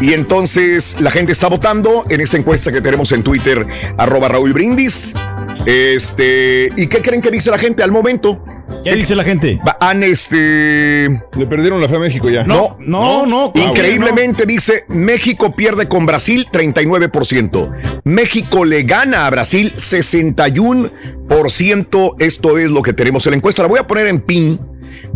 Y 0.00 0.12
entonces 0.12 0.96
la 1.00 1.11
gente 1.11 1.32
está 1.32 1.48
votando 1.48 2.04
en 2.09 2.20
esta 2.20 2.36
encuesta 2.36 2.70
que 2.70 2.80
tenemos 2.80 3.12
en 3.12 3.22
Twitter, 3.22 3.66
arroba 3.96 4.28
Raúl 4.28 4.52
Brindis. 4.52 5.14
Este, 5.64 6.70
¿y 6.76 6.86
qué 6.86 7.00
creen 7.00 7.20
que 7.20 7.30
dice 7.30 7.50
la 7.50 7.59
gente 7.59 7.82
al 7.82 7.90
momento? 7.90 8.42
¿Qué 8.91 8.97
dice 8.97 9.16
la 9.16 9.24
gente? 9.24 9.59
Han 9.80 10.03
este. 10.03 11.09
Le 11.37 11.47
perdieron 11.49 11.80
la 11.80 11.89
fe 11.89 11.97
a 11.97 11.99
México 11.99 12.28
ya. 12.30 12.45
No, 12.45 12.76
no, 12.80 13.26
no. 13.26 13.51
Increíblemente 13.55 14.47
dice 14.47 14.84
México 14.89 15.57
pierde 15.57 15.89
con 15.89 16.07
Brasil 16.07 16.47
39%. 16.51 18.01
México 18.05 18.64
le 18.64 18.84
gana 18.84 19.26
a 19.26 19.30
Brasil 19.30 19.74
61%. 19.74 22.14
Esto 22.18 22.59
es 22.59 22.70
lo 22.70 22.82
que 22.82 22.93
tenemos 22.93 23.26
en 23.26 23.32
la 23.32 23.39
encuesta. 23.39 23.62
La 23.62 23.68
voy 23.68 23.80
a 23.80 23.87
poner 23.87 24.07
en 24.07 24.20
pin 24.20 24.61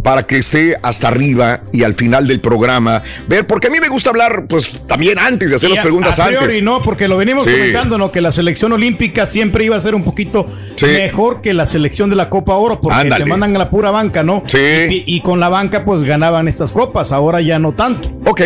para 0.02 0.26
que 0.26 0.38
esté 0.38 0.76
hasta 0.82 1.08
arriba 1.08 1.62
y 1.72 1.82
al 1.82 1.94
final 1.94 2.26
del 2.26 2.40
programa 2.40 3.02
ver, 3.28 3.46
porque 3.46 3.68
a 3.68 3.70
mí 3.70 3.78
me 3.80 3.88
gusta 3.88 4.10
hablar, 4.10 4.46
pues 4.48 4.80
también 4.86 5.18
antes 5.18 5.50
de 5.50 5.56
hacer 5.56 5.70
Y 5.70 5.74
las 5.74 5.82
preguntas 5.84 6.18
a 6.20 6.26
priori 6.28 6.44
antes. 6.44 6.62
no, 6.62 6.80
porque 6.82 7.08
lo 7.08 7.16
venimos 7.16 7.44
Sí. 7.44 7.52
comentando, 7.52 7.98
¿no? 7.98 8.10
Que 8.12 8.20
la 8.20 8.32
selección 8.32 8.72
olímpica 8.72 9.26
siempre 9.26 9.64
iba 9.64 9.76
a 9.76 9.80
ser 9.80 9.94
un 9.94 10.04
poquito 10.04 10.46
Sí. 10.76 10.86
mejor 10.86 11.40
que 11.42 11.52
la 11.54 11.66
selección 11.66 12.08
de 12.10 12.16
la 12.16 12.30
Copa 12.30 12.54
Oro, 12.54 12.80
porque 12.80 12.98
Ándale. 13.00 13.24
te 13.24 13.28
mandan 13.30 13.54
a 13.56 13.58
la 13.58 13.70
pura 13.70 13.90
banca, 13.90 14.22
¿no? 14.22 14.42
Sí. 14.46 14.58
Y, 14.58 15.04
y 15.06 15.20
con 15.20 15.40
la 15.40 15.48
banca, 15.48 15.84
pues 15.84 16.04
ganaban 16.04 16.48
estas 16.48 16.72
copas, 16.72 17.12
ahora 17.12 17.40
ya 17.40 17.58
no 17.58 17.72
tanto. 17.72 18.10
Ok. 18.26 18.42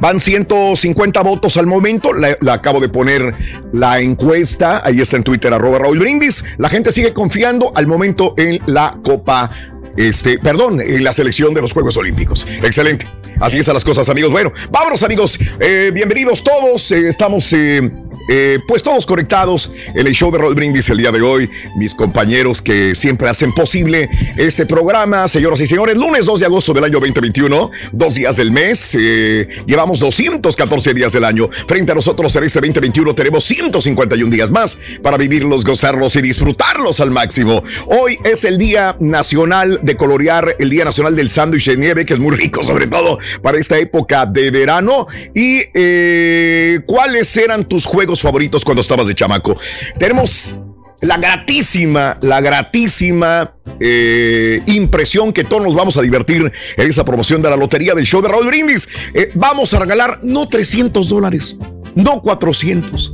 Van 0.00 0.20
150 0.20 1.22
votos 1.22 1.56
al 1.56 1.66
momento. 1.66 2.12
La, 2.12 2.36
la 2.42 2.52
acabo 2.54 2.78
de 2.78 2.90
poner 2.90 3.34
la 3.72 4.00
encuesta. 4.00 4.82
Ahí 4.84 5.00
está 5.00 5.16
en 5.16 5.22
Twitter, 5.24 5.52
arroba 5.52 5.78
Raúl 5.78 5.98
Brindis. 5.98 6.44
La 6.58 6.68
gente 6.68 6.92
sigue 6.92 7.14
confiando 7.14 7.72
al 7.74 7.86
momento 7.86 8.34
en 8.36 8.60
la 8.66 8.98
Copa. 9.02 9.50
Este, 9.96 10.38
perdón, 10.38 10.80
en 10.80 11.04
la 11.04 11.12
selección 11.12 11.54
de 11.54 11.60
los 11.60 11.72
Juegos 11.72 11.96
Olímpicos. 11.96 12.46
Excelente. 12.62 13.06
Así 13.40 13.58
es 13.58 13.68
a 13.68 13.72
las 13.72 13.84
cosas, 13.84 14.08
amigos. 14.08 14.30
Bueno, 14.30 14.52
vámonos, 14.70 15.02
amigos. 15.02 15.38
Eh, 15.58 15.90
bienvenidos 15.92 16.44
todos. 16.44 16.92
Eh, 16.92 17.08
estamos, 17.08 17.52
eh, 17.52 17.90
eh, 18.28 18.58
pues, 18.66 18.82
todos 18.82 19.06
conectados 19.06 19.72
en 19.94 20.06
el 20.06 20.14
show 20.14 20.30
de 20.30 20.38
Raúl 20.38 20.54
Brindis 20.54 20.88
el 20.90 20.98
día 20.98 21.10
de 21.10 21.22
hoy. 21.22 21.50
Mis 21.76 21.94
compañeros 21.94 22.62
que 22.62 22.94
siempre 22.94 23.28
hacen 23.28 23.52
posible 23.52 24.08
este 24.36 24.66
programa. 24.66 25.28
Señoras 25.28 25.60
y 25.60 25.66
señores, 25.66 25.96
lunes 25.96 26.26
2 26.26 26.40
de 26.40 26.46
agosto 26.46 26.72
del 26.72 26.84
año 26.84 27.00
2021, 27.00 27.70
dos 27.92 28.14
días 28.14 28.36
del 28.36 28.50
mes. 28.50 28.96
eh, 28.98 29.48
llevamos 29.66 29.98
214 30.00 30.94
días 30.94 31.12
del 31.12 31.24
año. 31.24 31.48
Frente 31.66 31.92
a 31.92 31.94
nosotros 31.94 32.34
en 32.36 32.44
este 32.44 32.60
2021 32.60 33.14
tenemos 33.14 33.44
151 33.44 34.30
días 34.30 34.50
más 34.50 34.78
para 35.02 35.16
vivirlos, 35.16 35.64
gozarlos 35.64 36.16
y 36.16 36.22
disfrutarlos 36.22 37.00
al 37.00 37.10
máximo. 37.10 37.62
Hoy 37.86 38.18
es 38.24 38.44
el 38.44 38.58
Día 38.58 38.96
Nacional 39.00 39.80
de 39.82 39.96
Colorear, 39.96 40.56
el 40.58 40.70
Día 40.70 40.84
Nacional 40.84 41.16
del 41.16 41.28
Sándwich 41.28 41.66
de 41.66 41.76
Nieve, 41.76 42.04
que 42.04 42.14
es 42.14 42.20
muy 42.20 42.36
rico, 42.36 42.62
sobre 42.62 42.86
todo 42.86 43.18
para 43.42 43.58
esta 43.58 43.78
época 43.78 44.26
de 44.26 44.50
verano. 44.50 45.06
¿Y 45.34 45.60
eh, 45.74 46.80
cuáles 46.86 47.36
eran 47.36 47.64
tus 47.64 47.86
juegos 47.86 48.11
favoritos 48.20 48.64
cuando 48.64 48.80
estabas 48.82 49.06
de 49.06 49.14
chamaco? 49.14 49.56
Tenemos 49.98 50.56
la 51.02 51.16
gratísima, 51.18 52.16
la 52.22 52.40
gratísima 52.40 53.56
eh, 53.80 54.62
impresión 54.66 55.32
que 55.32 55.44
todos 55.44 55.64
nos 55.64 55.74
vamos 55.74 55.96
a 55.96 56.02
divertir 56.02 56.50
en 56.76 56.88
esa 56.88 57.04
promoción 57.04 57.42
de 57.42 57.50
la 57.50 57.56
lotería 57.56 57.94
del 57.94 58.06
show 58.06 58.22
de 58.22 58.28
Raúl 58.28 58.46
Brindis. 58.46 58.88
Eh, 59.12 59.30
vamos 59.34 59.74
a 59.74 59.80
regalar 59.80 60.20
no 60.22 60.48
300 60.48 61.08
dólares, 61.08 61.56
no 61.94 62.22
400. 62.22 63.12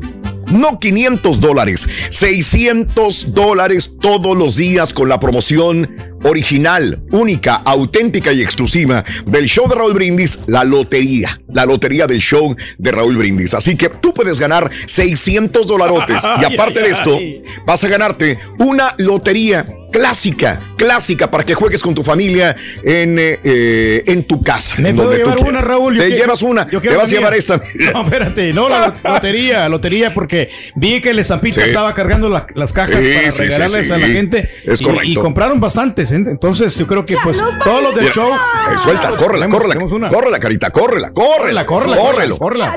No 0.53 0.78
500 0.78 1.40
dólares, 1.40 1.86
600 2.09 3.34
dólares 3.34 3.96
todos 4.01 4.34
los 4.34 4.57
días 4.57 4.94
con 4.94 5.11
la 5.11 5.20
promoción 5.20 6.17
original, 6.24 7.00
única, 7.10 7.56
auténtica 7.64 8.32
y 8.32 8.42
exclusiva 8.42 9.04
del 9.26 9.46
show 9.46 9.68
de 9.68 9.74
Raúl 9.74 9.94
Brindis, 9.94 10.40
la 10.46 10.64
lotería, 10.64 11.40
la 11.52 11.64
lotería 11.66 12.06
del 12.06 12.20
show 12.20 12.54
de 12.78 12.90
Raúl 12.92 13.16
Brindis. 13.16 13.54
Así 13.54 13.76
que 13.76 13.88
tú 13.88 14.12
puedes 14.14 14.38
ganar 14.40 14.70
600 14.86 15.66
dolarotes 15.66 16.22
y 16.40 16.44
aparte 16.54 16.80
de 16.80 16.90
esto, 16.90 17.18
vas 17.66 17.82
a 17.84 17.88
ganarte 17.88 18.38
una 18.58 18.94
lotería 18.98 19.64
clásica, 19.90 20.60
clásica 20.76 21.30
para 21.30 21.44
que 21.44 21.54
juegues 21.54 21.82
con 21.82 21.94
tu 21.94 22.04
familia 22.04 22.54
en, 22.84 23.18
eh, 23.18 23.38
eh, 23.42 24.02
en 24.06 24.22
tu 24.24 24.42
casa. 24.42 24.76
¿Me 24.82 24.92
puedo 24.92 25.16
llevar 25.16 25.38
una. 25.38 25.60
Raúl? 25.60 25.96
Te 25.96 26.08
quiero- 26.08 26.16
llevas 26.24 26.42
una, 26.42 26.66
te 26.66 26.76
vas 26.94 27.08
a 27.08 27.10
llevar 27.10 27.34
esta. 27.34 27.60
No, 27.94 28.04
espérate, 28.04 28.52
no, 28.52 28.68
la 28.68 28.94
lotería, 29.04 29.66
lotería, 29.68 30.12
porque 30.12 30.50
vi 30.76 31.00
que 31.00 31.10
el 31.10 31.18
estampita 31.18 31.62
Sí. 31.62 31.68
estaba 31.68 31.94
cargando 31.94 32.28
la- 32.28 32.46
las 32.54 32.72
cajas 32.74 32.96
Sí, 33.00 33.12
para 33.14 33.30
sí, 33.30 33.42
regalarles 33.44 33.90
a 33.90 33.96
la 33.98 34.06
gente. 34.06 34.50
Es 34.64 34.80
y- 34.82 34.84
correcto. 34.84 35.08
Y, 35.08 35.14
compraron 35.14 35.58
bastantes, 35.58 36.07
entonces 36.12 36.74
yo 36.76 36.86
creo 36.86 37.04
que 37.04 37.16
pues 37.22 37.36
todos 37.64 37.82
los 37.82 37.94
del 37.94 38.04
Mira, 38.04 38.14
show. 38.14 38.28
eh, 38.30 38.78
suelta, 38.78 39.11
córrela, 39.16 39.48
córrela, 39.48 39.76
córrela, 40.11 40.38
carita, 40.38 40.70
córrela, 40.70 41.11
córrela, 41.12 41.66
Córrela, 41.66 41.96
córrelo. 41.96 42.36
córrela. 42.36 42.76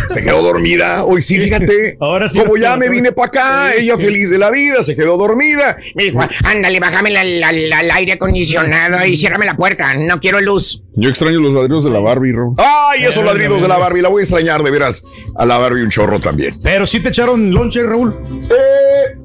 Se 0.09 0.21
quedó 0.21 0.41
dormida. 0.41 1.03
Hoy 1.05 1.21
sí, 1.21 1.39
fíjate. 1.39 1.97
Ahora 1.99 2.29
sí. 2.29 2.39
Como 2.39 2.57
ya 2.57 2.75
me 2.77 2.89
vine 2.89 3.11
para 3.11 3.27
acá, 3.27 3.56
ella 3.75 3.97
feliz 3.97 4.29
de 4.29 4.37
la 4.37 4.49
vida, 4.51 4.83
se 4.83 4.95
quedó 4.95 5.17
dormida. 5.17 5.77
Me 5.95 6.03
dijo, 6.05 6.19
ándale, 6.43 6.79
bájame 6.79 7.09
la- 7.11 7.23
la- 7.23 7.51
la- 7.51 7.79
el 7.81 7.91
aire 7.91 8.13
acondicionado 8.13 9.05
y 9.05 9.15
ciérrame 9.17 9.45
la 9.45 9.55
puerta, 9.55 9.93
no 9.95 10.19
quiero 10.19 10.39
luz. 10.41 10.83
Yo 10.95 11.09
extraño 11.09 11.39
los 11.39 11.53
ladrillos 11.53 11.83
de 11.83 11.91
la 11.91 11.99
Barbie, 11.99 12.31
Ro. 12.31 12.55
Ay, 12.57 13.03
esos 13.05 13.23
ladridos 13.23 13.61
de 13.61 13.67
la 13.67 13.77
Barbie, 13.77 14.01
la 14.01 14.09
voy 14.09 14.21
a 14.21 14.23
extrañar 14.23 14.63
de 14.63 14.71
veras 14.71 15.03
a 15.35 15.45
la 15.45 15.57
Barbie 15.57 15.83
un 15.83 15.89
chorro 15.89 16.19
también. 16.19 16.55
Pero 16.63 16.85
sí 16.85 16.99
te 16.99 17.09
echaron 17.09 17.53
lonche, 17.53 17.83
Raúl. 17.83 18.15
Eh, 18.49 19.17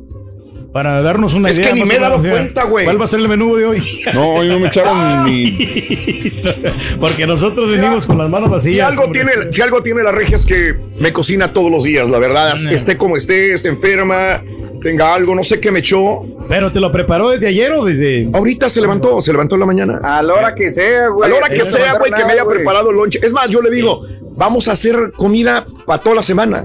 Para 0.73 1.03
darnos 1.03 1.35
una 1.35 1.51
Es 1.51 1.59
idea. 1.59 1.69
que 1.69 1.75
ni 1.81 1.85
me 1.85 1.97
he 1.97 1.99
dado 1.99 2.17
o 2.17 2.23
sea, 2.23 2.31
cuenta, 2.31 2.63
güey. 2.65 2.85
¿Cuál 2.87 2.99
va 3.01 3.05
a 3.05 3.09
ser 3.09 3.21
el 3.21 3.29
menú 3.29 3.55
de 3.57 3.67
hoy? 3.67 3.83
No, 4.15 4.35
hoy 4.37 4.49
no 4.49 4.59
me 4.59 4.69
echaron 4.69 5.25
ni. 5.25 5.53
Porque 7.01 7.27
nosotros 7.27 7.71
venimos 7.71 8.07
con 8.07 8.19
las 8.19 8.29
manos 8.31 8.49
Si 8.49 8.71
vacías. 8.71 8.89
algo, 8.89 9.05
hombre. 9.05 9.25
tiene, 9.25 9.53
si 9.53 9.61
algo 9.63 9.83
tiene 9.83 10.03
la 10.03 10.13
regia 10.13 10.37
es 10.37 10.47
que 10.47 10.75
me 10.99 11.13
cocina 11.13 11.53
todos 11.53 11.71
los 11.71 11.85
días, 11.85 12.09
la 12.09 12.19
verdad. 12.19 12.55
Esté 12.71 12.97
como 12.97 13.17
esté, 13.17 13.53
esté 13.53 13.69
enferma, 13.69 14.43
tenga 14.83 15.15
algo, 15.15 15.35
no 15.35 15.45
sé 15.45 15.61
qué 15.61 15.71
me 15.71 15.81
echó. 15.81 16.23
Pero 16.49 16.71
te 16.73 16.81
lo 16.81 16.91
preparó 16.91 17.31
desde 17.31 17.49
ayer 17.49 17.73
o 17.73 17.85
desde. 17.85 18.29
Ahorita 18.33 18.71
se 18.71 18.81
levantó, 18.81 19.21
se 19.21 19.33
levantó 19.33 19.57
en 19.57 19.61
la 19.61 19.67
mañana. 19.67 20.01
A 20.03 20.23
la 20.23 20.35
hora 20.35 20.55
que 20.55 20.71
sea, 20.73 21.07
A 21.07 21.09
güey. 21.09 21.31
la 21.31 21.37
hora 21.37 21.49
que 21.49 21.59
No 21.59 21.65
sea, 21.65 21.99
güey, 21.99 22.13
que 22.13 22.25
me 22.25 22.33
haya 22.33 22.45
preparado 22.47 22.91
el 22.91 22.97
lonche. 22.97 23.21
Es 23.23 23.33
más, 23.33 23.49
yo 23.51 23.61
le 23.61 23.71
digo, 23.71 24.07
vamos 24.37 24.69
a 24.69 24.73
hacer 24.73 25.13
comida 25.17 25.65
para 25.87 26.03
toda 26.03 26.17
la 26.17 26.23
semana. 26.23 26.65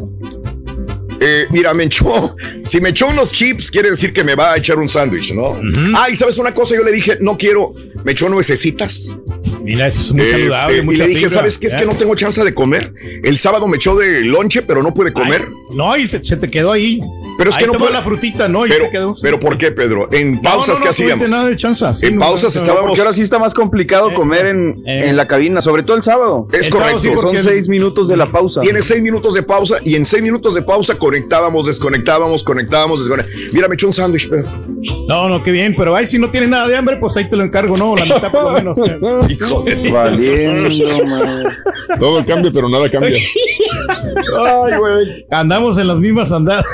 Eh, 1.20 1.48
mira, 1.50 1.74
me 1.74 1.86
echó, 1.86 2.36
si 2.64 2.80
me 2.82 2.90
echó 2.90 3.08
unos 3.08 3.32
chips, 3.32 3.72
quiere 3.72 3.90
decir 3.90 4.14
que 4.14 4.24
me 4.24 4.36
va 4.36 4.54
a 4.54 4.58
echar 4.58 4.78
un 4.78 4.88
sándwich, 4.90 5.34
¿no? 5.34 5.60
Ah, 5.96 6.10
y 6.10 6.16
sabes 6.16 6.38
una 6.38 6.54
cosa, 6.54 6.76
yo 6.76 6.84
le 6.84 6.92
dije, 6.92 7.18
no 7.22 7.38
quiero, 7.38 7.74
me 8.04 8.12
echó 8.12 8.30
nuecesitas. 8.30 9.16
Mira, 9.64 9.88
eso 9.88 10.02
es 10.02 10.12
muy 10.14 10.22
Este, 10.22 10.32
saludable, 10.50 10.78
y 10.78 10.96
le 10.96 11.08
dije, 11.08 11.20
fibra, 11.20 11.30
¿sabes 11.30 11.58
qué? 11.58 11.68
Es 11.68 11.76
que 11.76 11.86
no 11.86 11.94
tengo 11.94 12.16
chance 12.16 12.44
de 12.44 12.54
comer. 12.54 12.94
El 13.24 13.38
sábado 13.38 13.68
me 13.68 13.78
echó 13.78 13.96
de 13.96 14.22
lonche, 14.22 14.62
pero 14.62 14.82
no 14.82 14.94
pude 14.94 15.12
comer. 15.12 15.48
No, 15.74 15.98
y 15.98 16.08
se, 16.08 16.24
se 16.24 16.38
te 16.38 16.48
quedó 16.48 16.72
ahí. 16.72 17.02
Pero 17.38 17.50
es 17.52 17.56
Ahí 17.56 17.62
que 17.62 17.68
no 17.68 17.74
tomó 17.74 17.86
puedo- 17.86 17.94
la 17.98 18.02
frutita, 18.04 18.48
¿no? 18.48 18.66
Y 18.66 18.70
pero, 18.70 18.86
se 18.86 18.92
quedó. 18.92 19.14
pero 19.22 19.40
¿por 19.40 19.58
qué, 19.58 19.72
Pedro? 19.72 20.10
En 20.12 20.42
pausas, 20.42 20.70
no, 20.70 20.74
no, 20.74 20.80
¿qué 20.80 20.86
no 20.86 20.90
hacíamos? 20.90 21.30
nada 21.30 21.46
de 21.48 21.56
chanza, 21.56 21.94
sí, 21.94 22.08
en 22.08 22.16
no, 22.16 22.22
pausas 22.22 22.56
estábamos. 22.56 22.88
Porque 22.90 23.02
ahora 23.02 23.14
sí 23.14 23.22
está 23.22 23.38
más 23.40 23.54
complicado 23.54 24.14
comer 24.14 24.48
en, 24.48 24.82
en 24.86 25.16
la 25.16 25.28
cabina, 25.28 25.62
sobre 25.62 25.84
todo 25.84 25.96
el 25.98 26.04
sábado. 26.04 26.48
Es 26.52 26.70
correcto. 26.70 27.00
Son 27.22 27.42
seis 27.44 27.68
minutos 27.70 28.08
de 28.08 28.18
la 28.18 28.32
pausa. 28.32 28.62
Tiene 28.62 28.82
seis 28.82 29.02
minutos 29.02 29.34
de 29.36 29.44
pausa 29.44 29.78
y 29.84 29.96
en 29.96 30.06
seis 30.06 30.24
minutos 30.24 30.56
de 30.56 30.62
pausa 30.64 30.96
conectábamos, 30.98 31.68
desconectábamos, 31.68 32.44
conectábamos, 32.44 33.00
desconectábamos. 33.00 33.54
Mira, 33.54 33.68
me 33.68 33.76
echó 33.76 33.88
un 33.88 33.94
sándwich, 33.94 34.30
Pedro. 34.30 34.48
No, 35.08 35.30
no, 35.30 35.44
qué 35.44 35.52
bien, 35.52 35.76
pero 35.78 35.96
ahí 35.96 36.08
si 36.08 36.18
no 36.20 36.32
tienes 36.32 36.50
nada 36.50 36.68
de 36.68 36.76
hambre, 36.76 36.98
pues 36.98 37.16
ahí 37.18 37.30
te 37.30 37.36
lo 37.36 37.44
encargo, 37.44 37.78
¿no? 37.78 37.96
La 37.96 38.06
mitad 38.06 38.32
por 38.32 38.44
lo 38.44 38.52
menos. 38.54 38.78
Hijo 39.32 39.64
de 39.64 39.92
Valiendo, 39.92 40.70
Todo 42.00 42.26
cambia, 42.26 42.52
pero 42.52 42.70
nada 42.70 42.90
cambia. 42.90 43.18
Ay, 44.40 44.78
güey. 44.78 45.26
Andamos 45.32 45.78
en 45.78 45.88
las 45.88 46.00
mismas 46.00 46.32
andadas. 46.32 46.66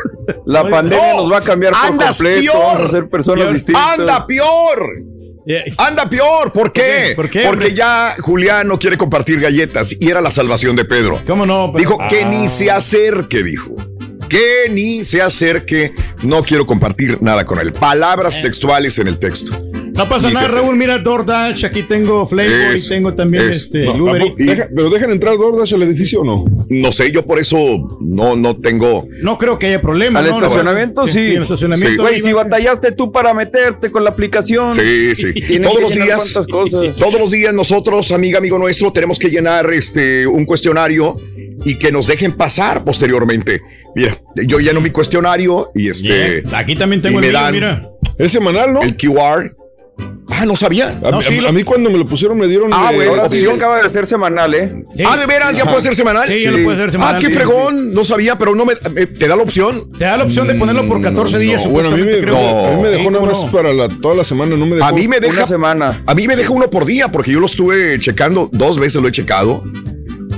La 0.54 0.70
pandemia 0.70 1.14
nos 1.16 1.32
va 1.32 1.38
a 1.38 1.41
cambiar 1.41 1.74
por 1.74 1.86
Andas 1.86 2.18
completo. 2.18 2.51
peor. 2.51 2.64
Vamos 2.66 2.86
a 2.86 2.89
ser 2.89 3.10
personas 3.10 3.43
Peor. 3.45 3.54
distintas. 3.54 3.99
Anda 3.99 4.28
peor. 4.28 4.89
Anda 5.78 6.10
peor. 6.10 6.54
¿Por 6.54 6.72
qué? 6.72 7.14
¿Por 7.16 7.30
qué, 7.30 7.43
Porque 7.45 7.74
ya 7.74 8.16
Julián 8.20 8.68
no 8.68 8.80
quiere 8.80 8.97
compartir 8.97 9.39
galletas 9.41 9.93
y 9.99 10.10
era 10.10 10.22
la 10.22 10.32
salvación 10.32 10.76
de 10.76 10.86
Pedro. 10.86 11.20
¿Cómo 11.28 11.45
no? 11.45 11.74
Dijo 11.76 11.97
que 12.10 12.24
Ah. 12.24 12.30
ni 12.30 12.47
se 12.47 12.72
acerque, 12.72 13.43
dijo. 13.43 13.74
Que 14.30 14.70
ni 14.70 15.04
se 15.04 15.22
acerque. 15.22 15.93
No 16.24 16.43
quiero 16.43 16.66
compartir 16.66 17.22
nada 17.22 17.45
con 17.45 17.60
él. 17.60 17.74
Palabras 17.74 18.41
textuales 18.41 18.97
en 18.99 19.08
el 19.10 19.20
texto. 19.20 19.54
No 19.96 20.10
pasa 20.10 20.30
nada. 20.32 20.48
Raúl. 20.48 20.76
Mira, 20.76 20.98
DoorDash, 20.98 21.66
aquí 21.66 21.84
tengo 21.84 22.28
Flavor 22.28 22.76
y 22.76 22.88
tengo 22.89 23.14
también 23.14 23.44
eso. 23.50 23.66
este, 23.66 23.86
No, 23.86 23.94
Uber. 23.94 24.34
Deja- 24.38 24.68
¿Pero 24.76 24.89
dejan 24.89 25.12
entrar 25.12 25.38
DoorDash 25.38 25.76
al 25.76 25.84
edificio 25.84 26.22
o 26.22 26.24
no? 26.26 26.46
No 26.70 26.91
sé, 26.91 27.12
yo 27.12 27.26
por 27.26 27.39
eso 27.39 27.58
no, 28.02 28.36
no 28.36 28.56
tengo. 28.58 29.08
No 29.22 29.38
creo 29.38 29.60
que 29.60 29.68
haya 29.68 29.82
problema. 29.82 30.20
Al 30.20 30.30
¿no? 30.30 30.36
estacionamiento, 30.36 31.08
sí. 31.08 31.20
en 31.20 31.32
el 31.38 31.44
estacionamiento. 31.44 32.02
Güey, 32.02 32.16
ahí 32.16 32.20
si 32.20 32.34
batallaste 32.34 32.91
tú 32.94 33.12
para 33.12 33.34
meterte 33.34 33.91
con 33.91 34.04
la 34.04 34.10
aplicación. 34.10 34.74
Sí, 34.74 35.14
sí. 35.16 35.34
Todos 35.62 35.76
que 35.76 35.82
los 35.82 35.91
llenar 35.94 36.08
días, 36.08 36.34
cuantas 36.34 36.48
cosas. 36.48 36.96
todos 36.98 37.20
los 37.20 37.32
días 37.32 37.54
nosotros, 37.54 38.12
amiga, 38.12 38.39
amigo 38.39 38.58
nuestro, 38.58 38.91
tenemos 38.91 39.20
que 39.20 39.30
llenar 39.30 39.72
este 39.74 40.26
un 40.26 40.46
cuestionario 40.46 41.16
y 41.66 41.78
que 41.78 41.91
nos 41.91 42.08
dejen 42.08 42.34
pasar 42.34 42.84
posteriormente. 42.84 43.62
Mira, 43.96 44.18
yo 44.36 44.60
lleno 44.60 44.82
mi 44.82 44.89
cuestionario 44.89 45.70
y 45.76 45.89
este. 45.89 46.41
Bien. 46.41 46.56
Aquí 46.56 46.76
también 46.76 47.02
tengo 47.02 47.22
y 47.22 47.26
el 47.26 47.32
me 47.34 47.38
mío, 47.38 47.39
dan 47.41 47.54
mira. 47.54 47.89
Es 48.18 48.32
semanal, 48.32 48.74
¿no? 48.74 48.82
el 48.82 48.96
QR. 48.98 49.56
Ah, 50.40 50.46
no 50.46 50.56
sabía. 50.56 50.90
A, 51.04 51.12
No, 51.12 51.18
mí- 51.18 51.24
sí, 51.24 51.38
a- 51.38 51.42
lo- 51.44 51.50
a 51.50 51.52
mí 51.52 51.64
cuando 51.64 51.90
me 51.90 51.98
lo 51.98 52.06
pusieron 52.06 52.38
me 52.38 52.48
dieron... 52.48 52.70
Ah, 52.74 52.90
eh, 52.92 52.96
bueno, 52.96 53.12
Ahora 53.12 53.30
sí 53.30 53.38
opción. 53.38 53.56
acaba 53.56 53.82
de 53.82 53.90
ser 53.90 54.06
semanal, 54.06 54.54
¿eh? 54.54 54.84
Sí. 54.96 55.04
Ah, 55.08 55.16
de 55.18 55.26
veras, 55.26 55.56
ya 55.56 55.66
puede 55.66 55.82
ser 55.82 55.96
semanal. 55.96 56.28
Sí, 56.28 56.42
ya 56.44 56.52
lo 56.52 56.64
puede 56.64 56.78
ser 56.78 56.92
semanal, 56.92 57.16
Ah, 57.16 57.20
qué 57.20 57.28
sí. 57.28 57.34
fregón, 57.34 57.94
no 57.94 58.04
sabía, 58.06 58.38
pero 58.38 58.56
no 58.56 58.66
me, 58.66 58.74
me- 58.94 59.06
te 59.06 59.28
da 59.28 59.36
la 59.36 59.44
opción. 59.44 59.92
Te 59.98 60.06
da 60.06 60.18
la 60.18 60.24
opción 60.24 60.48
de 60.48 60.56
ponerlo 60.56 60.88
por 60.88 61.02
14 61.02 61.38
días. 61.40 61.64
No, 61.66 61.72
bueno, 61.72 61.90
a 61.90 61.92
mí 61.92 62.02
me, 62.04 62.14
a 62.14 62.16
mí 62.76 62.82
me 62.82 62.90
dejó 62.90 63.04
Sí, 63.04 63.08
nada 63.10 63.20
¿cómo 63.20 63.26
más 63.28 63.46
no? 63.46 63.52
para 63.52 63.74
la, 63.74 63.90
toda 63.90 64.16
la 64.16 64.24
semana, 64.24 64.56
no 64.56 64.66
me 64.66 64.76
dejó... 64.78 64.88
A 64.88 64.92
mí 64.92 65.08
me 65.08 65.18
Una 65.18 65.28
deja 65.28 65.46
semana. 65.46 66.04
A 66.06 66.14
mí 66.16 66.28
me 66.28 66.36
deja 66.36 66.52
uno 66.52 66.70
por 66.70 66.86
día 66.86 67.10
porque 67.12 67.32
yo 67.32 67.40
lo 67.40 67.46
estuve 67.46 68.00
checando, 68.00 68.50
dos 68.52 68.80
veces 68.80 69.02
lo 69.02 69.08
he 69.08 69.12
checado 69.12 69.64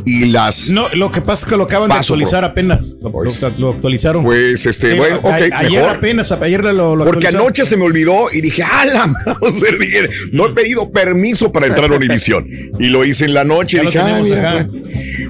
y 0.05 0.25
las 0.25 0.69
No, 0.69 0.87
lo 0.93 1.11
que 1.11 1.21
pasa 1.21 1.45
es 1.45 1.49
que 1.51 1.57
lo 1.57 1.63
acaban 1.63 1.89
de 1.89 1.95
actualizar 1.95 2.43
apenas. 2.45 2.93
Lo, 3.01 3.11
Pues- 3.11 3.41
lo- 3.41 3.51
lo 3.57 3.69
actualizaron. 3.71 4.23
pues 4.23 4.65
este, 4.65 4.91
Sí, 4.91 4.97
bueno, 4.97 5.15
a- 5.23 5.27
ok, 5.27 5.33
ayer 5.53 5.71
mejor. 5.81 5.89
apenas, 5.97 6.31
ayer 6.31 6.63
lo, 6.63 6.95
lo 6.95 7.05
Porque 7.05 7.27
anoche 7.27 7.65
se 7.65 7.75
me 7.77 7.83
olvidó 7.83 8.25
y 8.31 8.41
dije, 8.41 8.63
¡ah, 8.63 8.85
la 8.85 9.07
Mauser! 9.07 9.79
Dije, 9.79 10.09
no 10.31 10.47
he 10.47 10.53
pedido 10.53 10.91
permiso 10.91 11.51
para 11.51 11.67
entrar 11.67 11.91
a 11.91 11.95
Univisión. 11.95 12.47
Y 12.79 12.89
lo 12.89 13.03
hice 13.05 13.25
en 13.25 13.33
la 13.33 13.43
noche 13.43 13.77
Ya 13.77 13.81
y 13.81 13.85
lo 13.85 13.91
dije, 13.91 13.99
¡ah, 14.01 14.05
tenemos 14.05 14.27
mira, 14.29 14.51
acá. 14.51 14.67
bueno". 14.69 14.85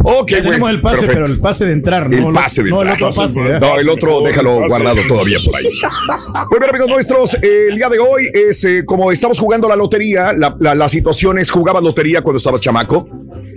Ok, 0.07 0.29
Ya 0.31 0.43
tenemos 0.43 0.69
el 0.69 0.81
pase, 0.81 0.95
perfecto. 1.01 1.13
pero 1.23 1.33
el 1.33 1.39
pase 1.39 1.65
de 1.65 1.71
entrar, 1.73 2.09
¿no? 2.09 2.27
El 2.29 2.33
pase 2.33 2.63
de 2.63 2.69
no, 2.69 2.81
entrar. 2.81 2.97
el 2.97 3.03
otro 3.05 3.21
pase. 3.23 3.39
No, 3.41 3.79
el 3.79 3.89
otro 3.89 4.21
déjalo 4.21 4.67
guardado 4.67 4.97
todavía 5.07 5.37
por 5.43 5.55
ahí. 5.55 5.63
Muy 6.51 6.59
bien, 6.59 6.69
amigos 6.69 6.89
nuestros, 6.89 7.33
eh, 7.35 7.67
el 7.69 7.75
día 7.77 7.89
de 7.89 7.99
hoy 7.99 8.29
es 8.33 8.63
eh, 8.65 8.83
como 8.85 9.11
estamos 9.11 9.39
jugando 9.39 9.67
la 9.67 9.75
lotería, 9.75 10.33
la, 10.33 10.55
la, 10.59 10.75
la 10.75 10.89
situación 10.89 11.39
es, 11.39 11.49
jugabas 11.49 11.81
lotería 11.83 12.21
cuando 12.21 12.37
estabas 12.37 12.61
chamaco, 12.61 13.07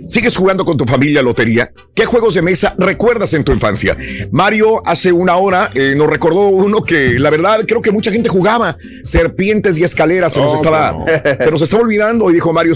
sigues 0.07 0.35
jugando 0.35 0.63
con 0.65 0.77
tu 0.77 0.85
familia 0.85 1.08
lotería, 1.13 1.71
¿qué 1.93 2.05
juegos 2.05 2.33
de 2.33 2.41
mesa 2.41 2.75
recuerdas 2.77 3.33
en 3.33 3.43
tu 3.43 3.51
infancia? 3.51 3.97
Mario 4.31 4.81
hace 4.85 5.11
una 5.11 5.35
hora 5.37 5.71
eh, 5.73 5.93
nos 5.95 6.07
recordó 6.07 6.49
uno 6.49 6.83
que 6.83 7.19
la 7.19 7.29
verdad 7.29 7.65
creo 7.67 7.81
que 7.81 7.91
mucha 7.91 8.11
gente 8.11 8.29
jugaba, 8.29 8.77
serpientes 9.03 9.77
y 9.77 9.83
escaleras, 9.83 10.33
se 10.33 10.39
nos 10.39 10.53
No, 10.53 10.57
estaba, 10.57 10.91
no. 10.93 11.05
se 11.43 11.51
nos 11.51 11.61
estaba 11.61 11.83
olvidando 11.83 12.29
y 12.29 12.33
dijo 12.33 12.53
Mario, 12.53 12.73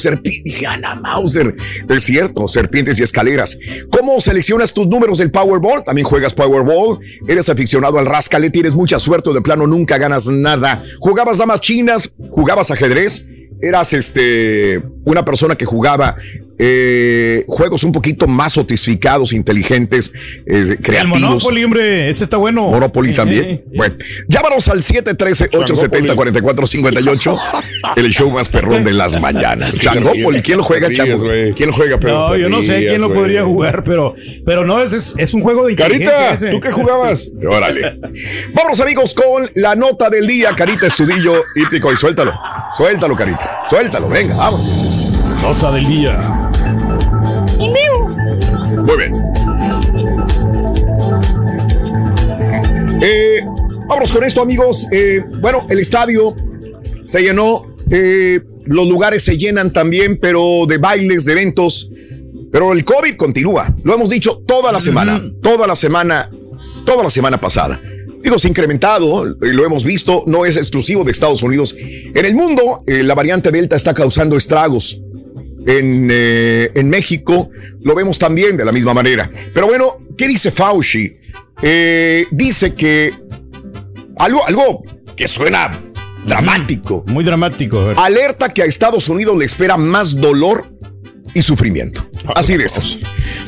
a 0.68 0.78
la 0.78 0.96
Mauser, 0.96 1.56
es 1.90 2.04
cierto, 2.04 2.48
serpientes 2.48 3.00
y 3.00 3.04
escaleras. 3.04 3.58
¿Cómo 3.90 4.20
seleccionas 4.20 4.74
tus 4.74 4.88
números 4.88 5.18
del 5.18 5.32
Powerball? 5.32 5.84
También 5.84 6.06
juegas 6.06 6.34
Powerball, 6.34 7.00
eres 7.28 7.50
aficionado 7.50 7.98
al 7.98 8.06
rascale, 8.06 8.50
tienes 8.50 8.76
mucha 8.76 9.00
suerte 9.00 9.32
de 9.32 9.42
plano 9.42 9.68
nunca 9.68 9.98
ganas 9.98 10.28
nada. 10.28 10.84
¿Jugabas 11.00 11.38
damas 11.38 11.62
chinas? 11.62 12.12
¿Jugabas 12.32 12.72
ajedrez? 12.72 13.26
Eras 13.62 13.94
este 13.94 14.84
una 15.06 15.24
persona 15.24 15.56
que 15.56 15.66
jugaba 15.66 16.16
eh, 16.66 17.44
juegos 17.46 17.84
un 17.84 17.92
poquito 17.92 18.26
más 18.26 18.54
sofisticados, 18.54 19.34
inteligentes, 19.34 20.14
eh, 20.46 20.64
El 20.70 20.78
creativos. 20.80 21.20
Monopoly, 21.20 21.62
hombre, 21.66 22.10
ese 22.10 22.24
está 22.24 22.38
bueno. 22.38 22.70
Monopoly 22.70 23.10
Eh, 23.12 23.14
también. 23.14 23.44
eh. 23.44 23.66
Bueno, 23.76 23.96
llámanos 24.30 24.70
al 24.70 24.82
713-870-4458. 24.82 27.38
El 27.98 28.14
show 28.14 28.32
más 28.32 28.48
perrón 28.48 28.86
de 28.86 28.94
las 28.94 29.20
mañanas. 29.20 29.76
Changópoli, 29.80 30.42
¿quién 30.42 30.58
lo 30.60 30.64
juega, 30.64 30.90
Chango? 30.92 31.22
¿Quién 31.56 31.68
lo 31.68 31.74
juega, 31.74 32.00
Pedro? 32.00 32.30
No, 32.30 32.38
yo 32.38 32.48
no 32.50 32.62
sé 32.64 32.86
quién 32.88 33.02
lo 33.02 33.14
podría 33.14 33.44
jugar, 33.44 33.84
pero, 33.84 34.16
pero 34.46 34.66
no, 34.66 34.82
es, 34.82 34.94
es, 35.18 35.34
un 35.34 35.42
juego 35.42 35.66
de 35.66 35.72
inteligencia 35.74 36.12
Carita, 36.16 36.34
ese. 36.36 36.52
¿tú 36.52 36.62
qué 36.62 36.72
jugabas? 36.72 37.30
Órale. 37.50 38.00
Vámonos, 38.54 38.80
amigos, 38.80 39.14
con 39.14 39.50
la 39.56 39.76
nota 39.76 40.10
del 40.10 40.26
día. 40.28 40.52
Carita, 40.56 40.88
estudillo 40.88 41.42
hípico 41.56 41.92
y 41.92 41.98
suéltalo. 41.98 42.32
Suéltalo, 42.72 43.16
Carita. 43.16 43.64
Suéltalo, 43.70 44.08
venga, 44.08 44.36
vamos. 44.36 44.72
Nota 45.42 45.72
del 45.72 45.88
día. 45.88 46.52
Muy 48.86 48.98
bien. 48.98 49.12
Eh, 53.02 53.42
vámonos 53.88 54.12
con 54.12 54.24
esto, 54.24 54.42
amigos. 54.42 54.88
Eh, 54.92 55.22
bueno, 55.42 55.66
el 55.70 55.80
estadio 55.80 56.36
se 57.06 57.22
llenó. 57.22 57.66
eh, 57.92 58.42
los 58.66 58.88
lugares 58.88 59.24
se 59.24 59.38
llenan 59.38 59.74
también, 59.74 60.18
pero 60.22 60.66
de 60.68 60.78
bailes, 60.78 61.26
de 61.26 61.34
eventos. 61.34 61.90
Pero 62.52 62.72
el 62.72 62.86
COVID 62.86 63.16
continúa. 63.16 63.76
Lo 63.84 63.96
hemos 63.96 64.10
dicho 64.10 64.42
toda 64.48 64.72
la 64.72 64.80
semana. 64.80 65.22
Toda 65.42 65.68
la 65.68 65.76
semana. 65.76 66.30
Toda 66.86 67.04
la 67.04 67.10
semana 67.10 67.42
pasada. 67.42 67.82
Digo, 68.24 68.40
se 68.40 68.48
ha 68.48 68.50
incrementado, 68.50 69.26
lo 69.26 69.66
hemos 69.66 69.84
visto, 69.84 70.24
no 70.28 70.46
es 70.46 70.56
exclusivo 70.56 71.04
de 71.04 71.12
Estados 71.12 71.44
Unidos. 71.44 71.76
En 72.16 72.26
el 72.26 72.36
mundo, 72.36 72.84
eh, 72.88 73.04
la 73.04 73.16
variante 73.16 73.52
Delta 73.52 73.76
está 73.76 73.94
causando 73.94 74.38
estragos. 74.38 75.02
En, 75.66 76.10
eh, 76.12 76.72
en 76.76 76.90
México 76.90 77.50
lo 77.82 77.96
vemos 77.96 78.20
también 78.20 78.58
de 78.58 78.66
la 78.66 78.72
misma 78.72 78.94
manera. 78.94 79.30
Pero 79.54 79.68
bueno, 79.68 79.98
¿qué 80.18 80.28
dice 80.28 80.52
Fauci? 80.52 81.14
Eh, 81.62 82.26
dice 82.32 82.74
que 82.74 83.14
algo, 84.18 84.46
algo 84.46 84.84
que 85.16 85.28
suena 85.28 85.82
dramático. 86.26 87.04
Muy 87.08 87.24
dramático. 87.24 87.94
Alerta 87.96 88.54
que 88.54 88.64
a 88.64 88.66
Estados 88.66 89.10
Unidos 89.10 89.38
le 89.38 89.46
espera 89.46 89.78
más 89.78 90.16
dolor 90.16 90.73
y 91.34 91.42
sufrimiento. 91.42 92.08
Así 92.36 92.58
de 92.58 92.66
esas. 92.66 92.98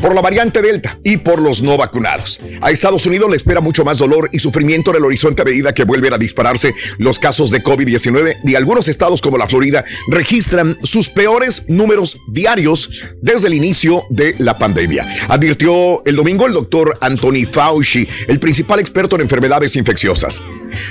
Por 0.01 0.13
la 0.13 0.21
variante 0.21 0.61
Delta 0.61 0.99
y 1.03 1.17
por 1.17 1.41
los 1.41 1.61
no 1.61 1.77
vacunados. 1.77 2.39
A 2.61 2.71
Estados 2.71 3.05
Unidos 3.05 3.29
le 3.29 3.37
espera 3.37 3.61
mucho 3.61 3.85
más 3.85 3.99
dolor 3.99 4.29
y 4.31 4.39
sufrimiento 4.39 4.91
en 4.91 4.97
el 4.97 5.05
horizonte 5.05 5.41
a 5.41 5.45
medida 5.45 5.73
que 5.73 5.83
vuelven 5.83 6.13
a 6.13 6.17
dispararse 6.17 6.73
los 6.97 7.19
casos 7.19 7.51
de 7.51 7.63
COVID-19 7.63 8.37
y 8.43 8.55
algunos 8.55 8.87
estados 8.87 9.21
como 9.21 9.37
la 9.37 9.47
Florida 9.47 9.85
registran 10.07 10.77
sus 10.83 11.09
peores 11.09 11.63
números 11.67 12.17
diarios 12.27 12.89
desde 13.21 13.47
el 13.47 13.53
inicio 13.53 14.03
de 14.09 14.35
la 14.39 14.57
pandemia. 14.57 15.07
Advirtió 15.27 16.03
el 16.05 16.15
domingo 16.15 16.45
el 16.45 16.53
doctor 16.53 16.97
Anthony 17.01 17.45
Fauci, 17.49 18.07
el 18.27 18.39
principal 18.39 18.79
experto 18.79 19.15
en 19.15 19.21
enfermedades 19.23 19.75
infecciosas. 19.75 20.41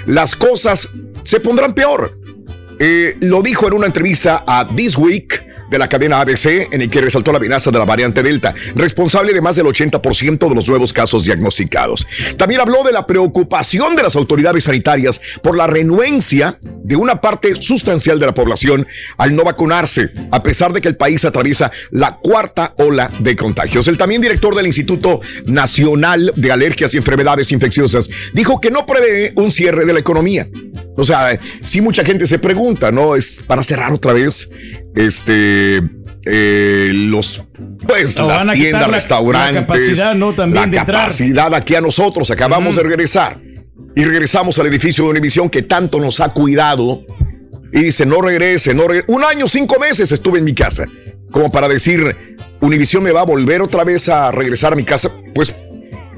Las 0.06 0.36
cosas 0.36 0.88
se 1.22 1.40
pondrán 1.40 1.74
peor 1.74 2.23
Eh, 2.78 3.16
lo 3.20 3.42
dijo 3.42 3.66
en 3.66 3.74
una 3.74 3.86
entrevista 3.86 4.44
a 4.46 4.66
This 4.74 4.96
Week 4.96 5.46
de 5.70 5.78
la 5.78 5.88
cadena 5.88 6.20
ABC, 6.20 6.68
en 6.70 6.82
el 6.82 6.90
que 6.90 7.00
resaltó 7.00 7.32
la 7.32 7.38
amenaza 7.38 7.70
de 7.70 7.78
la 7.78 7.84
variante 7.84 8.22
Delta, 8.22 8.54
responsable 8.74 9.32
de 9.32 9.40
más 9.40 9.56
del 9.56 9.66
80% 9.66 10.48
de 10.48 10.54
los 10.54 10.68
nuevos 10.68 10.92
casos 10.92 11.24
diagnosticados. 11.24 12.06
También 12.36 12.60
habló 12.60 12.82
de 12.84 12.92
la 12.92 13.06
preocupación 13.06 13.96
de 13.96 14.02
las 14.02 14.16
autoridades 14.16 14.64
sanitarias 14.64 15.20
por 15.42 15.56
la 15.56 15.66
renuencia 15.66 16.58
de 16.62 16.96
una 16.96 17.20
parte 17.20 17.60
sustancial 17.60 18.18
de 18.18 18.26
la 18.26 18.34
población 18.34 18.86
al 19.16 19.34
no 19.34 19.44
vacunarse, 19.44 20.10
a 20.30 20.42
pesar 20.42 20.72
de 20.72 20.80
que 20.80 20.88
el 20.88 20.96
país 20.96 21.24
atraviesa 21.24 21.72
la 21.90 22.16
cuarta 22.16 22.74
ola 22.78 23.10
de 23.18 23.36
contagios. 23.36 23.88
El 23.88 23.96
también 23.96 24.20
director 24.20 24.54
del 24.54 24.66
Instituto 24.66 25.20
Nacional 25.46 26.32
de 26.36 26.52
Alergias 26.52 26.94
y 26.94 26.98
Enfermedades 26.98 27.52
Infecciosas 27.52 28.08
dijo 28.32 28.60
que 28.60 28.70
no 28.70 28.86
prevé 28.86 29.32
un 29.36 29.50
cierre 29.50 29.84
de 29.84 29.92
la 29.92 30.00
economía. 30.00 30.46
O 30.96 31.04
sea, 31.04 31.38
sí 31.64 31.80
mucha 31.80 32.04
gente 32.04 32.26
se 32.26 32.38
pregunta, 32.38 32.92
¿no? 32.92 33.16
Es 33.16 33.42
para 33.46 33.62
cerrar 33.62 33.92
otra 33.92 34.12
vez 34.12 34.48
este 34.94 35.82
eh, 36.26 36.90
los 36.94 37.42
pues 37.86 38.16
O 38.18 38.26
las 38.28 38.52
tiendas, 38.52 38.80
la- 38.82 38.88
la 38.88 38.94
restaurantes, 38.94 39.60
capacidad, 39.62 40.14
¿no? 40.14 40.32
También 40.32 40.64
la 40.64 40.70
de 40.70 40.78
entrar. 40.78 41.00
capacidad 41.02 41.54
aquí 41.54 41.74
a 41.74 41.80
nosotros 41.80 42.30
acabamos 42.30 42.76
de 42.76 42.82
regresar 42.82 43.40
y 43.96 44.04
regresamos 44.04 44.58
al 44.58 44.66
edificio 44.66 45.04
de 45.04 45.10
Univisión 45.10 45.50
que 45.50 45.62
tanto 45.62 46.00
nos 46.00 46.20
ha 46.20 46.30
cuidado 46.30 47.04
y 47.72 47.80
dice 47.80 48.06
no 48.06 48.20
regrese, 48.22 48.72
no 48.72 48.86
regrese. 48.88 49.04
un 49.12 49.24
año 49.24 49.48
cinco 49.48 49.78
meses 49.78 50.12
estuve 50.12 50.38
en 50.38 50.44
mi 50.44 50.54
casa 50.54 50.86
como 51.30 51.50
para 51.50 51.68
decir 51.68 52.36
Univisión 52.60 53.02
me 53.02 53.10
va 53.12 53.20
a 53.20 53.24
volver 53.24 53.60
otra 53.60 53.84
vez 53.84 54.08
a 54.08 54.30
regresar 54.30 54.72
a 54.72 54.76
mi 54.76 54.84
casa, 54.84 55.10
pues 55.34 55.54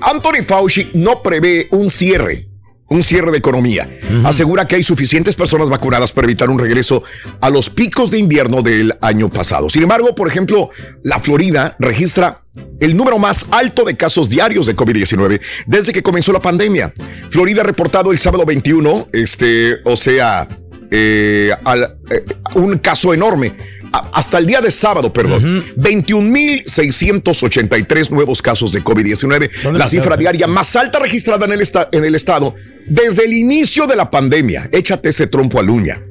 Anthony 0.00 0.44
Fauci 0.46 0.90
no 0.94 1.22
prevé 1.22 1.66
un 1.70 1.88
cierre, 1.90 2.46
un 2.88 3.02
cierre 3.02 3.30
de 3.32 3.38
economía. 3.38 3.88
Asegura 4.24 4.66
que 4.66 4.76
hay 4.76 4.82
suficientes 4.82 5.34
personas 5.34 5.68
vacunadas 5.70 6.12
para 6.12 6.26
evitar 6.26 6.48
un 6.50 6.58
regreso 6.58 7.02
a 7.40 7.50
los 7.50 7.68
picos 7.70 8.10
de 8.10 8.18
invierno 8.18 8.62
del 8.62 8.94
año 9.00 9.28
pasado. 9.28 9.68
Sin 9.70 9.82
embargo, 9.82 10.14
por 10.14 10.28
ejemplo, 10.28 10.70
la 11.02 11.18
Florida 11.18 11.74
registra 11.78 12.42
el 12.80 12.96
número 12.96 13.18
más 13.18 13.46
alto 13.50 13.84
de 13.84 13.96
casos 13.96 14.28
diarios 14.30 14.66
de 14.66 14.76
COVID-19 14.76 15.40
desde 15.66 15.92
que 15.92 16.02
comenzó 16.02 16.32
la 16.32 16.40
pandemia. 16.40 16.92
Florida 17.30 17.62
ha 17.62 17.64
reportado 17.64 18.12
el 18.12 18.18
sábado 18.18 18.44
21, 18.46 19.08
este, 19.12 19.76
o 19.84 19.96
sea, 19.96 20.46
eh, 20.90 21.50
al- 21.64 21.98
eh, 22.10 22.24
un 22.54 22.78
caso 22.78 23.12
enorme. 23.12 23.52
Hasta 23.92 24.38
el 24.38 24.46
día 24.46 24.60
de 24.60 24.70
sábado, 24.70 25.12
perdón, 25.12 25.64
21.683 25.76 28.10
nuevos 28.10 28.42
casos 28.42 28.72
de 28.72 28.82
COVID-19, 28.82 29.50
la 29.78 29.88
cifra 29.88 30.14
¿eh? 30.14 30.18
diaria 30.18 30.46
más 30.46 30.74
alta 30.76 30.98
registrada 30.98 31.46
en 31.46 31.52
el, 31.52 31.60
esta- 31.60 31.88
en 31.92 32.04
el 32.04 32.14
estado 32.14 32.54
desde 32.86 33.24
el 33.24 33.32
inicio 33.32 33.86
de 33.86 33.96
la 33.96 34.10
pandemia. 34.10 34.68
Échate 34.72 35.08
ese 35.10 35.26
trompo 35.26 35.58
a 35.60 35.62
uña. 35.62 36.02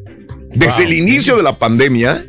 Desde 0.54 0.84
el 0.84 0.94
inicio 0.94 1.36
de 1.38 1.44
la 1.44 1.58
pandemia 1.60 2.24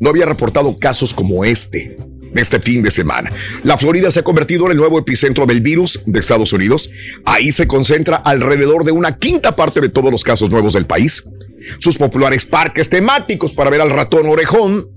no 0.00 0.10
había 0.10 0.26
reportado 0.26 0.76
casos 0.78 1.12
como 1.14 1.44
este 1.44 1.96
de 2.32 2.40
este 2.40 2.60
fin 2.60 2.82
de 2.82 2.90
semana. 2.90 3.30
La 3.62 3.78
Florida 3.78 4.10
se 4.10 4.20
ha 4.20 4.24
convertido 4.24 4.66
en 4.66 4.72
el 4.72 4.78
nuevo 4.78 4.98
epicentro 4.98 5.46
del 5.46 5.60
virus 5.60 6.00
de 6.06 6.18
Estados 6.18 6.52
Unidos. 6.52 6.90
Ahí 7.24 7.52
se 7.52 7.66
concentra 7.66 8.16
alrededor 8.16 8.84
de 8.84 8.92
una 8.92 9.16
quinta 9.16 9.54
parte 9.54 9.80
de 9.80 9.88
todos 9.88 10.10
los 10.10 10.24
casos 10.24 10.50
nuevos 10.50 10.72
del 10.72 10.86
país. 10.86 11.22
Sus 11.78 11.96
populares 11.96 12.44
parques 12.44 12.88
temáticos 12.88 13.52
para 13.52 13.70
ver 13.70 13.80
al 13.80 13.90
ratón 13.90 14.26
orejón, 14.26 14.90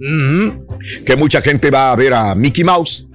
que 1.05 1.15
mucha 1.15 1.41
gente 1.41 1.69
va 1.69 1.91
a 1.91 1.95
ver 1.95 2.13
a 2.13 2.36
Mickey 2.36 2.63
Mouse. 2.63 3.07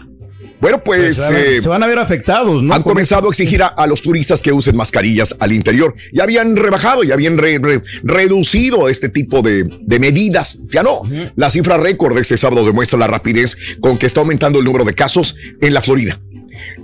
Bueno, 0.61 0.83
pues, 0.85 1.17
Pues, 1.19 1.31
ver, 1.31 1.47
eh, 1.47 1.63
se 1.63 1.69
van 1.69 1.83
a 1.83 1.87
ver 1.87 1.99
afectados, 1.99 2.63
¿no? 2.63 2.75
han 2.75 2.83
comenzado 2.83 3.29
a 3.29 3.31
exigir 3.31 3.63
a, 3.63 3.69
a 3.69 3.87
los 3.87 4.03
turistas 4.03 4.43
que 4.43 4.53
usen 4.53 4.77
mascarillas 4.77 5.35
al 5.41 5.53
interior. 5.53 5.95
Ya 6.13 6.25
habían 6.25 6.57
rebajado, 6.57 7.03
ya 7.03 7.15
habían 7.15 7.39
re- 7.39 7.59
re- 7.59 7.83
reducido 8.03 8.89
este 8.89 9.09
tipo 9.09 9.41
de, 9.43 9.65
de 9.81 9.99
medidas. 9.99 10.59
Ya 10.71 10.83
no. 10.83 11.03
La 11.37 11.51
cifra 11.51 11.77
récord 11.79 12.15
de 12.15 12.21
este 12.23 12.37
sábado 12.37 12.65
demuestra 12.65 12.99
la 12.99 13.07
rapidez 13.07 13.57
con 13.81 13.97
que 13.97 14.07
está 14.07 14.21
aumentando 14.21 14.59
el 14.59 14.65
número 14.65 14.85
de 14.85 14.95
casos 14.95 15.35
en 15.61 15.73
la 15.73 15.81
Florida. 15.83 16.21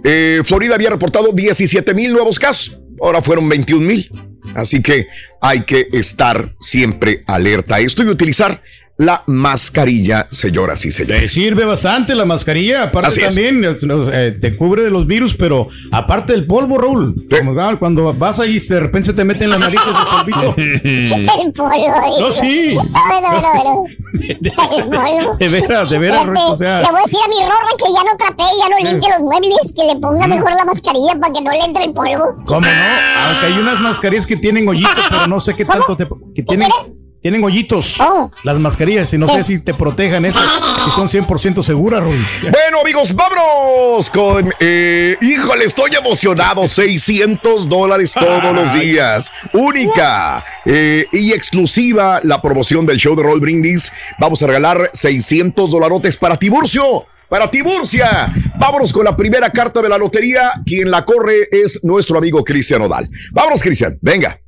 Eh, 0.04 0.40
Florida 0.44 0.74
había 0.74 0.90
reportado 0.90 1.32
17 1.32 1.92
mil 1.94 2.12
nuevos 2.12 2.38
casos. 2.38 2.78
Ahora 3.02 3.20
fueron 3.20 3.48
21 3.48 3.84
mil. 3.86 4.10
Así 4.54 4.80
que 4.80 5.06
hay 5.42 5.64
que 5.64 5.88
estar 5.92 6.54
siempre 6.60 7.22
alerta 7.26 7.74
a 7.76 7.80
esto 7.80 8.02
y 8.02 8.06
utilizar 8.06 8.62
la 8.98 9.22
mascarilla, 9.26 10.26
señoras 10.30 10.84
y 10.86 10.90
señores. 10.90 11.20
Te 11.20 11.28
sirve 11.28 11.64
bastante 11.66 12.14
la 12.14 12.24
mascarilla, 12.24 12.84
aparte 12.84 13.08
Así 13.08 13.20
también 13.20 13.62
eh, 13.62 14.38
te 14.40 14.56
cubre 14.56 14.82
de 14.82 14.90
los 14.90 15.06
virus, 15.06 15.36
pero 15.36 15.68
aparte 15.92 16.32
del 16.32 16.46
polvo, 16.46 16.78
Raúl. 16.78 17.26
Como, 17.30 17.60
ah, 17.60 17.76
cuando 17.78 18.14
vas 18.14 18.40
ahí 18.40 18.58
de 18.58 18.80
repente 18.80 19.06
se 19.06 19.12
te 19.12 19.24
mete 19.24 19.44
en 19.44 19.50
la 19.50 19.58
nariz 19.58 19.80
el 19.86 20.32
polvito. 20.32 20.54
El 21.42 21.52
polvo. 21.52 21.76
No, 22.20 22.32
sí. 22.32 22.76
A 22.94 23.20
ver. 23.20 24.30
El 24.76 24.88
polvo. 24.88 25.36
De 25.38 25.48
veras, 25.48 25.90
de 25.90 25.98
veras, 25.98 26.22
Fíjate, 26.22 26.40
o 26.40 26.56
sea. 26.56 26.80
Le 26.80 26.90
voy 26.90 27.00
a 27.00 27.02
decir 27.02 27.18
a 27.24 27.28
mi 27.28 27.44
rorra 27.44 27.68
que 27.78 27.92
ya 27.92 28.04
no 28.04 28.16
trapee, 28.16 28.44
ya 28.58 28.68
no 28.68 28.90
limpie 28.90 29.10
los 29.10 29.20
muebles, 29.20 29.72
que 29.74 29.84
le 29.84 30.00
ponga 30.00 30.26
mejor 30.26 30.52
la 30.52 30.64
mascarilla 30.64 31.20
para 31.20 31.32
que 31.34 31.40
no 31.42 31.50
le 31.50 31.58
entre 31.58 31.84
el 31.84 31.92
polvo. 31.92 32.34
¿Cómo 32.46 32.60
no? 32.62 32.66
Aunque 33.26 33.46
hay 33.46 33.58
unas 33.60 33.80
mascarillas 33.80 34.26
que 34.26 34.36
tienen 34.36 34.66
hoyitos, 34.66 35.04
pero 35.10 35.26
no 35.26 35.38
sé 35.38 35.54
qué 35.54 35.66
tanto 35.66 35.96
te. 35.96 36.08
que 36.34 36.42
tienen. 36.42 36.70
Tienen 37.22 37.42
hoyitos. 37.42 38.00
Las 38.44 38.58
mascarillas, 38.60 39.12
y 39.12 39.18
no 39.18 39.28
sé 39.28 39.42
si 39.42 39.58
te 39.58 39.74
protejan 39.74 40.24
esas, 40.24 40.44
que 40.84 40.90
son 40.92 41.08
100% 41.08 41.62
seguras, 41.62 42.00
Raúl. 42.02 42.24
Bueno, 42.42 42.80
amigos, 42.82 43.14
vámonos 43.14 44.08
con. 44.10 44.52
eh, 44.60 45.16
híjole, 45.20 45.64
estoy 45.64 45.90
emocionado. 45.98 46.66
600 46.68 47.68
dólares 47.68 48.12
todos 48.14 48.54
los 48.54 48.72
días. 48.74 49.32
Única 49.52 50.44
eh, 50.64 51.06
y 51.12 51.32
exclusiva 51.32 52.20
la 52.22 52.40
promoción 52.40 52.86
del 52.86 52.98
show 52.98 53.16
de 53.16 53.24
Roll 53.24 53.40
Brindis. 53.40 53.90
Vamos 54.20 54.42
a 54.42 54.46
regalar 54.46 54.90
600 54.92 55.70
dolarotes 55.70 56.16
para 56.16 56.36
Tiburcio. 56.36 57.06
Para 57.28 57.50
Tiburcia, 57.50 58.32
vámonos 58.56 58.92
con 58.92 59.04
la 59.04 59.16
primera 59.16 59.50
carta 59.50 59.82
de 59.82 59.88
la 59.88 59.98
lotería. 59.98 60.52
Quien 60.64 60.92
la 60.92 61.04
corre 61.04 61.48
es 61.50 61.82
nuestro 61.82 62.18
amigo 62.18 62.44
Cristian 62.44 62.82
Odal. 62.82 63.10
Vámonos, 63.32 63.62
Cristian, 63.62 63.98
venga. 64.00 64.38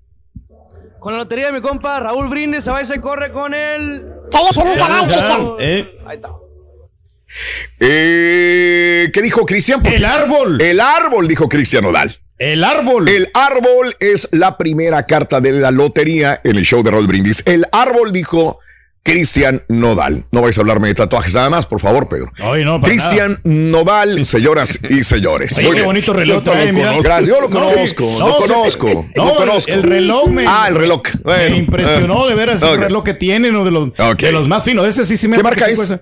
Con 1.00 1.12
la 1.12 1.18
lotería 1.20 1.46
de 1.46 1.52
mi 1.52 1.60
compa 1.60 2.00
Raúl 2.00 2.28
Brindis, 2.28 2.66
a 2.68 2.74
veces 2.74 2.98
corre 2.98 3.32
con 3.32 3.54
el. 3.54 4.04
Cállese 4.30 4.60
un 4.60 4.74
canal, 4.74 5.06
Cristian. 5.06 5.48
Eh, 5.58 5.98
Ahí 6.06 6.16
está. 6.16 6.30
Eh, 7.78 9.10
¿Qué 9.12 9.22
dijo 9.22 9.44
Cristian? 9.46 9.84
El 9.86 10.04
árbol. 10.04 10.60
El 10.60 10.80
árbol, 10.80 11.28
dijo 11.28 11.48
Cristian 11.48 11.84
Odal. 11.84 12.10
El 12.38 12.64
árbol. 12.64 13.08
El 13.08 13.30
árbol 13.34 13.94
es 14.00 14.28
la 14.32 14.56
primera 14.56 15.06
carta 15.06 15.40
de 15.40 15.52
la 15.52 15.70
lotería 15.70 16.40
en 16.44 16.56
el 16.56 16.64
show 16.64 16.82
de 16.82 16.90
Roll 16.90 17.06
Brindis. 17.06 17.42
El 17.46 17.66
árbol 17.72 18.12
dijo 18.12 18.60
Cristian 19.02 19.62
Nodal. 19.68 20.24
No 20.32 20.42
vais 20.42 20.58
a 20.58 20.60
hablarme 20.60 20.88
de 20.88 20.94
tatuajes 20.94 21.34
nada 21.34 21.48
más, 21.48 21.64
por 21.64 21.80
favor, 21.80 22.08
Pedro. 22.08 22.30
Ay, 22.38 22.64
no, 22.64 22.78
para 22.80 22.92
Cristian 22.92 23.40
Nodal, 23.44 24.24
señoras 24.26 24.78
y 24.90 25.02
señores. 25.02 25.56
Oye, 25.56 25.70
qué 25.72 25.82
bonito 25.82 26.12
reloj 26.12 26.42
trae, 26.44 26.72
mira. 26.72 26.92
Gracias, 27.02 27.26
yo 27.26 27.40
lo 27.40 27.48
No, 27.48 27.70
conozco, 27.70 28.04
no, 28.18 28.28
lo 28.28 28.36
conozco, 28.36 29.06
no, 29.16 29.24
lo 29.24 29.30
el- 29.30 29.36
conozco. 29.36 29.72
el 29.72 29.82
reloj 29.82 30.28
me- 30.28 30.44
Ah, 30.46 30.66
el 30.68 30.74
reloj. 30.74 31.00
Bueno, 31.24 31.50
me 31.50 31.56
impresionó 31.56 32.26
eh. 32.26 32.30
de 32.30 32.34
veras 32.34 32.62
Ok. 32.62 32.70
el 32.74 32.80
reloj 32.80 33.02
que 33.04 33.14
tienen, 33.14 33.54
uno 33.54 33.64
de 33.64 33.70
los, 33.70 33.90
de 34.18 34.32
los 34.32 34.46
más 34.46 34.62
finos. 34.62 34.86
Ese 34.86 35.06
sí, 35.06 35.16
sí 35.16 35.26
me 35.26 35.36
¿Qué 35.38 35.42
marca 35.42 35.64
que 35.66 35.72
es? 35.72 36.00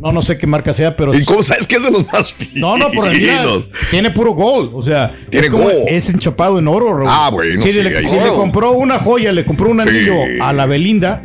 No, 0.00 0.10
no 0.10 0.20
sé 0.20 0.36
qué 0.36 0.48
marca 0.48 0.74
sea, 0.74 0.96
pero. 0.96 1.14
¿Y 1.14 1.24
cómo 1.24 1.42
sabes 1.44 1.66
que 1.68 1.76
es 1.76 1.82
de 1.84 1.90
los 1.92 2.10
más 2.12 2.32
finos? 2.32 2.54
No, 2.56 2.76
no, 2.76 2.90
por 2.90 3.08
mira, 3.10 3.44
tiene 3.90 4.10
puro 4.10 4.32
gold. 4.32 4.70
O 4.74 4.82
sea, 4.82 5.14
Tiene 5.30 5.46
es, 5.46 5.52
como- 5.52 5.64
gold. 5.64 5.84
es 5.86 6.08
enchapado 6.08 6.58
en 6.58 6.66
oro, 6.66 6.92
Raúl. 6.94 7.06
Ah, 7.08 7.30
bueno, 7.32 7.60
sí, 7.62 7.70
le, 7.82 8.08
si 8.08 8.18
le 8.20 8.28
compró 8.30 8.72
una 8.72 8.98
joya, 8.98 9.30
le 9.32 9.44
compró 9.44 9.70
un 9.70 9.80
Sí. 9.82 9.88
anillo 9.88 10.14
a 10.42 10.52
la 10.54 10.66
Belinda. 10.66 11.22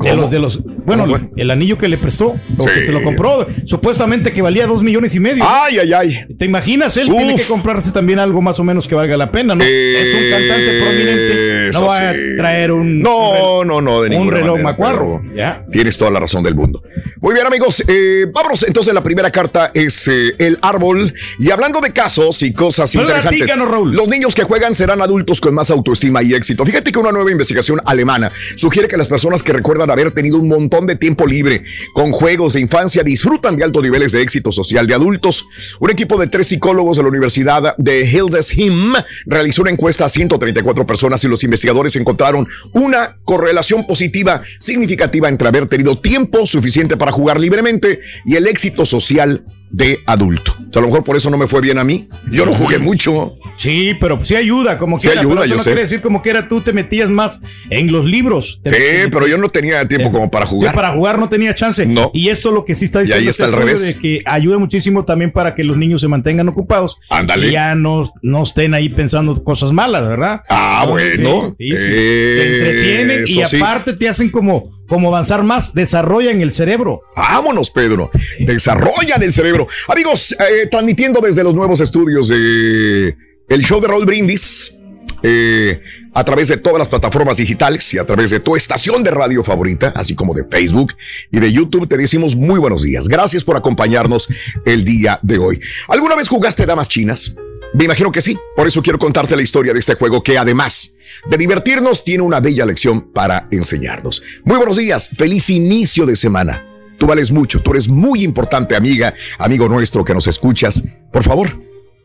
De 0.00 0.14
los, 0.14 0.30
de 0.30 0.38
los, 0.38 0.60
bueno, 0.84 1.30
el 1.36 1.50
anillo 1.50 1.78
que 1.78 1.88
le 1.88 1.96
prestó, 1.98 2.34
o 2.58 2.64
que 2.64 2.84
se 2.84 2.92
lo 2.92 3.02
compró, 3.02 3.46
supuestamente 3.64 4.32
que 4.32 4.42
valía 4.42 4.66
dos 4.66 4.82
millones 4.82 5.14
y 5.14 5.20
medio. 5.20 5.44
Ay, 5.46 5.78
ay, 5.78 5.92
ay. 5.92 6.26
¿Te 6.38 6.44
imaginas? 6.44 6.96
Él 6.96 7.08
Uf. 7.10 7.16
tiene 7.16 7.36
que 7.36 7.44
comprarse 7.44 7.90
también 7.90 8.18
algo 8.18 8.42
más 8.42 8.58
o 8.58 8.64
menos 8.64 8.88
que 8.88 8.94
valga 8.94 9.16
la 9.16 9.30
pena, 9.30 9.54
¿no? 9.54 9.62
es 9.64 10.14
un 10.14 10.30
cantante 10.30 10.80
prominente. 10.82 11.70
No 11.72 11.86
va 11.86 12.10
a 12.10 12.14
traer 12.36 12.72
un, 12.72 13.00
No, 13.00 13.30
un 13.30 13.34
reloj- 13.34 13.66
no, 13.66 13.80
no, 13.80 14.02
de 14.02 14.08
un 14.08 14.10
ninguna 14.10 14.36
reloj 14.38 14.56
manera, 14.58 14.70
macuarro. 14.70 15.22
Ya. 15.34 15.64
Tienes 15.70 15.96
toda 15.96 16.10
la 16.10 16.20
razón 16.20 16.42
del 16.42 16.54
mundo. 16.54 16.82
Muy 17.20 17.34
bien, 17.34 17.46
amigos. 17.46 17.82
eh, 17.88 18.26
vámonos 18.32 18.62
entonces. 18.64 18.92
La 18.94 19.02
primera 19.02 19.30
carta 19.30 19.70
es 19.74 20.08
eh, 20.08 20.34
el 20.38 20.58
árbol. 20.62 21.12
Y 21.38 21.50
hablando 21.50 21.80
de 21.80 21.92
casos 21.92 22.42
y 22.42 22.52
cosas 22.52 22.90
Pero 22.92 23.04
interesantes. 23.04 23.48
Raúl. 23.56 23.92
Los 23.92 24.08
niños 24.08 24.34
que 24.34 24.42
juegan 24.44 24.74
serán 24.74 25.00
adultos 25.00 25.40
con 25.40 25.54
más 25.54 25.70
autoestima 25.70 26.22
y 26.22 26.34
éxito. 26.34 26.64
Fíjate 26.66 26.92
que 26.92 26.98
una 26.98 27.12
nueva 27.12 27.30
investigación 27.30 27.80
alemana 27.84 28.30
sugiere 28.56 28.88
que 28.88 28.96
las 28.96 29.08
personas 29.08 29.42
que 29.42 29.52
recuerdan 29.52 29.90
haber 29.94 30.10
tenido 30.10 30.38
un 30.38 30.48
montón 30.48 30.86
de 30.86 30.96
tiempo 30.96 31.26
libre 31.26 31.64
con 31.94 32.12
juegos 32.12 32.54
de 32.54 32.60
infancia 32.60 33.02
disfrutan 33.02 33.56
de 33.56 33.64
altos 33.64 33.82
niveles 33.82 34.12
de 34.12 34.22
éxito 34.22 34.52
social 34.52 34.86
de 34.86 34.94
adultos. 34.94 35.46
Un 35.80 35.90
equipo 35.90 36.18
de 36.18 36.26
tres 36.26 36.48
psicólogos 36.48 36.96
de 36.96 37.02
la 37.02 37.08
Universidad 37.08 37.76
de 37.78 38.04
Hildesheim 38.06 38.92
realizó 39.26 39.62
una 39.62 39.70
encuesta 39.70 40.04
a 40.04 40.08
134 40.08 40.86
personas 40.86 41.24
y 41.24 41.28
los 41.28 41.44
investigadores 41.44 41.96
encontraron 41.96 42.46
una 42.72 43.18
correlación 43.24 43.86
positiva 43.86 44.42
significativa 44.58 45.28
entre 45.28 45.48
haber 45.48 45.68
tenido 45.68 45.98
tiempo 45.98 46.46
suficiente 46.46 46.96
para 46.96 47.12
jugar 47.12 47.40
libremente 47.40 48.00
y 48.24 48.36
el 48.36 48.46
éxito 48.46 48.84
social 48.84 49.44
de 49.70 49.98
adulto. 50.06 50.52
O 50.52 50.72
sea, 50.72 50.80
a 50.80 50.82
lo 50.82 50.86
mejor 50.88 51.04
por 51.04 51.16
eso 51.16 51.30
no 51.30 51.36
me 51.36 51.46
fue 51.46 51.60
bien 51.60 51.78
a 51.78 51.84
mí. 51.84 52.08
Yo 52.30 52.46
no 52.46 52.52
jugué 52.54 52.78
mucho. 52.78 53.36
Sí, 53.56 53.92
pero 54.00 54.22
sí 54.24 54.34
ayuda, 54.34 54.78
como 54.78 54.98
Sí 54.98 55.06
quiera. 55.08 55.20
ayuda, 55.20 55.34
pero 55.34 55.44
eso 55.44 55.50
yo 55.52 55.56
no 55.58 55.62
sé. 55.62 55.70
quiere 55.70 55.80
decir 55.82 56.00
como 56.00 56.22
quiera 56.22 56.48
tú 56.48 56.60
te 56.60 56.72
metías 56.72 57.08
más 57.10 57.40
en 57.70 57.90
los 57.92 58.04
libros. 58.04 58.60
Sí, 58.64 58.72
pero 59.12 59.26
yo 59.28 59.38
no 59.38 59.48
tenía 59.48 59.86
tiempo 59.86 60.10
como 60.10 60.30
para 60.30 60.46
Sí, 60.46 60.50
jugar. 60.52 60.74
para 60.74 60.92
jugar 60.92 61.18
no 61.18 61.28
tenía 61.28 61.54
chance. 61.54 61.86
No. 61.86 62.10
Y 62.14 62.28
esto 62.30 62.50
lo 62.50 62.64
que 62.64 62.74
sí 62.74 62.86
está 62.86 62.98
Y 63.00 63.02
diciendo 63.02 63.22
ahí 63.22 63.28
está 63.28 63.44
este 63.44 63.56
al 63.56 63.60
revés. 63.62 63.86
de 63.94 64.00
que 64.00 64.22
ayuda 64.26 64.58
muchísimo 64.58 65.04
también 65.04 65.30
para 65.32 65.54
que 65.54 65.62
los 65.64 65.76
niños 65.76 66.00
se 66.00 66.08
mantengan 66.08 66.48
ocupados. 66.48 66.98
Ándale. 67.08 67.48
Y 67.48 67.52
ya 67.52 67.74
no, 67.76 68.02
no 68.22 68.42
estén 68.42 68.74
ahí 68.74 68.88
pensando 68.88 69.42
cosas 69.44 69.70
malas, 69.72 70.08
¿verdad? 70.08 70.42
Ah, 70.48 70.82
Entonces, 70.84 71.20
bueno. 71.22 71.54
Sí, 71.56 71.68
sí, 71.70 71.76
sí. 71.76 71.84
te 71.84 72.56
entretienen 72.56 73.24
y 73.26 73.44
sí. 73.44 73.56
aparte 73.62 73.92
te 73.92 74.08
hacen 74.08 74.30
como, 74.30 74.72
como 74.88 75.08
avanzar 75.08 75.44
más, 75.44 75.74
desarrollan 75.74 76.40
el 76.40 76.50
cerebro. 76.52 77.02
Vámonos, 77.16 77.70
Pedro. 77.70 78.10
Desarrollan 78.40 79.22
el 79.22 79.32
cerebro. 79.32 79.53
Amigos, 79.88 80.34
eh, 80.38 80.66
transmitiendo 80.70 81.20
desde 81.20 81.42
los 81.42 81.54
nuevos 81.54 81.80
estudios 81.80 82.28
de 82.28 83.16
el 83.48 83.64
show 83.64 83.80
de 83.80 83.88
Raúl 83.88 84.04
Brindis. 84.04 84.78
eh, 85.26 85.80
a 86.12 86.22
través 86.22 86.48
de 86.48 86.58
todas 86.58 86.78
las 86.78 86.86
plataformas 86.88 87.38
digitales 87.38 87.94
y 87.94 87.98
a 87.98 88.04
través 88.04 88.30
de 88.30 88.40
tu 88.40 88.56
estación 88.56 89.02
de 89.02 89.10
radio 89.10 89.42
favorita, 89.42 89.90
así 89.96 90.14
como 90.14 90.34
de 90.34 90.44
Facebook 90.44 90.94
y 91.32 91.40
de 91.40 91.50
YouTube, 91.50 91.88
te 91.88 91.96
decimos 91.96 92.36
muy 92.36 92.58
buenos 92.60 92.82
días. 92.82 93.08
Gracias 93.08 93.42
por 93.42 93.56
acompañarnos 93.56 94.28
el 94.66 94.84
día 94.84 95.18
de 95.22 95.38
hoy. 95.38 95.60
¿Alguna 95.88 96.14
vez 96.14 96.28
jugaste 96.28 96.66
damas 96.66 96.88
chinas? 96.88 97.34
Me 97.72 97.84
imagino 97.84 98.12
que 98.12 98.20
sí. 98.20 98.38
Por 98.54 98.66
eso 98.66 98.82
quiero 98.82 98.98
contarte 98.98 99.34
la 99.34 99.42
historia 99.42 99.72
de 99.72 99.80
este 99.80 99.94
juego 99.94 100.22
que 100.22 100.36
además 100.36 100.94
de 101.26 101.38
divertirnos, 101.38 102.04
tiene 102.04 102.22
una 102.22 102.40
bella 102.40 102.66
lección 102.66 103.12
para 103.12 103.48
enseñarnos. 103.50 104.22
Muy 104.44 104.56
buenos 104.56 104.76
días. 104.76 105.08
Feliz 105.16 105.48
inicio 105.50 106.06
de 106.06 106.16
semana. 106.16 106.73
Tú 106.98 107.06
vales 107.06 107.30
mucho. 107.30 107.60
Tú 107.60 107.72
eres 107.72 107.88
muy 107.88 108.22
importante, 108.22 108.76
amiga, 108.76 109.12
amigo 109.38 109.68
nuestro 109.68 110.04
que 110.04 110.14
nos 110.14 110.26
escuchas. 110.26 110.82
Por 111.12 111.22
favor, 111.22 111.48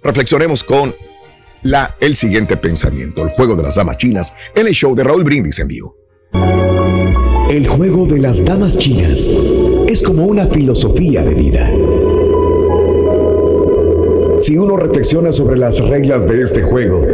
reflexionemos 0.04 0.64
con 0.64 0.94
la, 1.64 1.96
el 2.00 2.16
siguiente 2.16 2.58
pensamiento. 2.58 3.24
El 3.24 3.30
juego 3.30 3.56
de 3.56 3.64
las 3.64 3.76
damas 3.76 3.98
chinas 3.98 4.34
en 4.56 4.68
el 4.68 4.74
show 4.74 4.96
de 4.96 5.04
Raúl 5.04 5.24
Brindis 5.24 5.60
en 5.60 5.68
vivo. 5.68 5.96
El 7.50 7.68
juego 7.68 8.06
de 8.06 8.20
las 8.20 8.46
damas 8.46 8.78
chinas 8.78 9.30
es 9.88 10.04
como 10.04 10.26
una 10.26 10.46
filosofía 10.46 11.24
de 11.24 11.34
vida. 11.34 11.72
Si 14.40 14.58
uno 14.58 14.78
reflexiona 14.78 15.32
sobre 15.32 15.58
las 15.58 15.80
reglas 15.80 16.28
de 16.28 16.44
este 16.44 16.62
juego, 16.62 17.06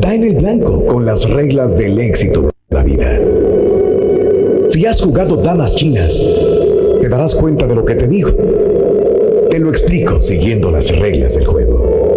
da 0.00 0.14
en 0.14 0.24
el 0.24 0.36
blanco 0.36 0.86
con 0.86 1.04
las 1.04 1.28
reglas 1.28 1.76
del 1.76 1.98
éxito 2.00 2.42
de 2.42 2.50
la 2.70 2.82
vida. 2.82 3.20
Si 4.68 4.84
has 4.86 5.00
jugado 5.00 5.36
damas 5.36 5.76
chinas, 5.76 6.20
te 7.08 7.12
darás 7.12 7.34
cuenta 7.34 7.66
de 7.66 7.74
lo 7.74 7.86
que 7.86 7.94
te 7.94 8.06
digo. 8.06 8.30
Te 9.48 9.58
lo 9.58 9.70
explico 9.70 10.20
siguiendo 10.20 10.70
las 10.70 10.94
reglas 10.94 11.36
del 11.36 11.46
juego. 11.46 12.14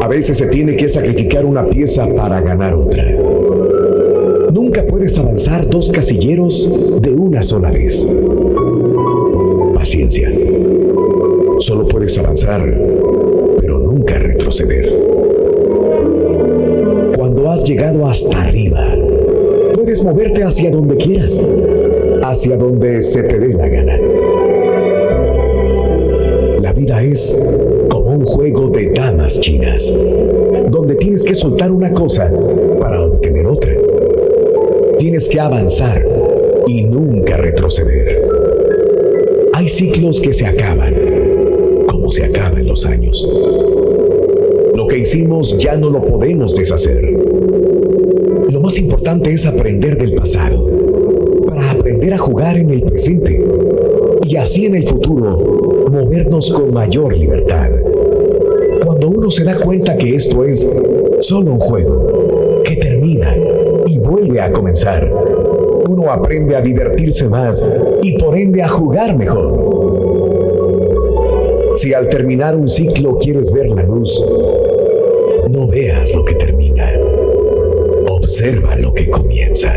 A 0.00 0.06
veces 0.06 0.38
se 0.38 0.46
tiene 0.46 0.76
que 0.76 0.88
sacrificar 0.88 1.44
una 1.44 1.66
pieza 1.66 2.06
para 2.16 2.40
ganar 2.40 2.74
otra. 2.74 3.04
Nunca 4.52 4.86
puedes 4.86 5.18
avanzar 5.18 5.66
dos 5.66 5.90
casilleros 5.90 7.00
de 7.02 7.10
una 7.10 7.42
sola 7.42 7.72
vez. 7.72 8.06
Paciencia. 9.74 10.30
Solo 11.58 11.88
puedes 11.88 12.16
avanzar, 12.16 12.62
pero 13.58 13.80
nunca 13.80 14.20
retroceder. 14.20 14.88
Cuando 17.16 17.50
has 17.50 17.64
llegado 17.64 18.06
hasta 18.06 18.42
arriba, 18.42 18.94
puedes 19.92 20.04
moverte 20.04 20.42
hacia 20.42 20.70
donde 20.70 20.96
quieras, 20.96 21.38
hacia 22.22 22.56
donde 22.56 23.02
se 23.02 23.24
te 23.24 23.38
dé 23.38 23.52
la 23.52 23.68
gana. 23.68 23.98
La 26.62 26.72
vida 26.72 27.02
es 27.02 27.36
como 27.90 28.12
un 28.12 28.24
juego 28.24 28.68
de 28.68 28.90
damas 28.92 29.38
chinas, 29.38 29.92
donde 30.70 30.94
tienes 30.94 31.24
que 31.24 31.34
soltar 31.34 31.70
una 31.70 31.92
cosa 31.92 32.32
para 32.80 33.02
obtener 33.02 33.46
otra. 33.46 33.74
Tienes 34.98 35.28
que 35.28 35.38
avanzar 35.38 36.02
y 36.66 36.84
nunca 36.84 37.36
retroceder. 37.36 38.18
Hay 39.52 39.68
ciclos 39.68 40.22
que 40.22 40.32
se 40.32 40.46
acaban, 40.46 40.94
como 41.86 42.10
se 42.10 42.24
acaban 42.24 42.66
los 42.66 42.86
años. 42.86 43.28
Lo 44.74 44.86
que 44.86 45.00
hicimos 45.00 45.58
ya 45.58 45.76
no 45.76 45.90
lo 45.90 46.02
podemos 46.02 46.56
deshacer. 46.56 47.31
Más 48.62 48.78
importante 48.78 49.32
es 49.32 49.44
aprender 49.44 49.98
del 49.98 50.14
pasado, 50.14 50.64
para 51.46 51.68
aprender 51.72 52.14
a 52.14 52.18
jugar 52.18 52.56
en 52.56 52.70
el 52.70 52.82
presente 52.84 53.44
y 54.22 54.36
así 54.36 54.66
en 54.66 54.76
el 54.76 54.86
futuro 54.86 55.88
movernos 55.90 56.52
con 56.52 56.72
mayor 56.72 57.16
libertad. 57.16 57.70
Cuando 58.84 59.08
uno 59.08 59.32
se 59.32 59.42
da 59.42 59.56
cuenta 59.56 59.96
que 59.96 60.14
esto 60.14 60.44
es 60.44 60.64
solo 61.20 61.54
un 61.54 61.58
juego, 61.58 62.62
que 62.62 62.76
termina 62.76 63.36
y 63.86 63.98
vuelve 63.98 64.40
a 64.40 64.50
comenzar, 64.50 65.10
uno 65.88 66.12
aprende 66.12 66.54
a 66.54 66.60
divertirse 66.60 67.28
más 67.28 67.60
y 68.00 68.16
por 68.16 68.38
ende 68.38 68.62
a 68.62 68.68
jugar 68.68 69.18
mejor. 69.18 69.72
Si 71.74 71.92
al 71.92 72.08
terminar 72.08 72.54
un 72.54 72.68
ciclo 72.68 73.18
quieres 73.18 73.52
ver 73.52 73.70
la 73.70 73.82
luz, 73.82 74.24
no 75.50 75.66
veas 75.66 76.14
lo 76.14 76.24
que 76.24 76.36
termina, 76.36 76.92
observa 78.22 78.76
lo 78.76 78.94
que 78.94 79.10
comienza. 79.10 79.72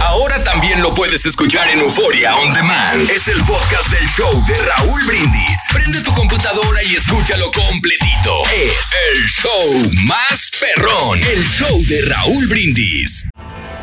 Ahora 0.00 0.42
también 0.44 0.82
lo 0.82 0.94
puedes 0.94 1.24
escuchar 1.24 1.68
en 1.70 1.80
Euforia 1.80 2.36
On 2.36 2.52
Demand. 2.52 3.08
Es 3.10 3.28
el 3.28 3.42
podcast 3.44 3.90
del 3.90 4.06
show 4.08 4.30
de 4.46 4.54
Raúl 4.54 5.00
Brindis. 5.06 5.66
Prende 5.72 6.00
tu 6.02 6.12
computadora 6.12 6.82
y 6.84 6.94
escúchalo 6.96 7.50
completito. 7.50 8.42
Es 8.54 8.92
el 9.10 9.24
show 9.24 9.90
más 10.06 10.50
perrón. 10.60 11.18
El 11.18 11.42
show 11.42 11.80
de 11.88 12.02
Raúl 12.02 12.46
Brindis. 12.48 13.26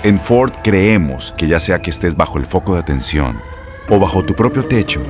En 0.04 0.20
Ford 0.20 0.54
creemos 0.64 1.34
que 1.36 1.48
ya 1.48 1.60
sea 1.60 1.82
que 1.82 1.90
estés 1.90 2.16
bajo 2.16 2.38
el 2.38 2.46
foco 2.46 2.76
de 2.76 2.82
atención 2.82 3.42
o 3.90 4.00
bajo 4.00 4.24
tu 4.24 4.36
propio 4.36 4.66
techo, 4.66 5.02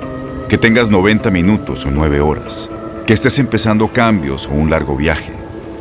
que 0.48 0.58
tengas 0.58 0.90
90 0.90 1.30
minutos 1.32 1.86
o 1.86 1.92
9 1.92 2.22
horas, 2.22 2.70
que 3.10 3.14
estés 3.14 3.40
empezando 3.40 3.88
cambios 3.88 4.46
o 4.46 4.52
un 4.52 4.70
largo 4.70 4.96
viaje, 4.96 5.34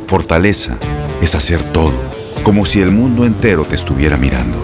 fortaleza 0.07 0.79
es 1.21 1.35
hacer 1.35 1.61
todo, 1.61 1.93
como 2.41 2.65
si 2.65 2.81
el 2.81 2.89
mundo 2.89 3.23
entero 3.23 3.65
te 3.65 3.75
estuviera 3.75 4.17
mirando. 4.17 4.57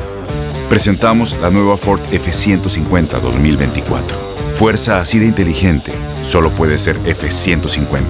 Presentamos 0.68 1.40
la 1.42 1.52
nueva 1.52 1.78
Ford 1.78 2.00
F150 2.10 3.22
2024. 3.22 4.18
Fuerza 4.56 5.00
así 5.00 5.20
de 5.20 5.28
inteligente 5.28 5.94
solo 6.24 6.50
puede 6.50 6.80
ser 6.80 6.98
F150. 7.02 8.02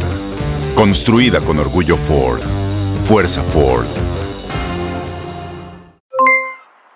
Construida 0.73 1.41
con 1.41 1.59
orgullo 1.59 1.97
Ford. 1.97 2.39
Fuerza 3.03 3.43
Ford. 3.43 3.87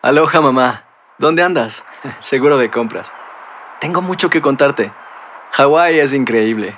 Aloha 0.01 0.39
mamá, 0.39 0.85
¿dónde 1.17 1.43
andas? 1.43 1.83
Seguro 2.21 2.57
de 2.57 2.71
compras. 2.71 3.11
Tengo 3.81 4.01
mucho 4.01 4.29
que 4.29 4.41
contarte. 4.41 4.93
Hawái 5.51 5.99
es 5.99 6.13
increíble. 6.13 6.77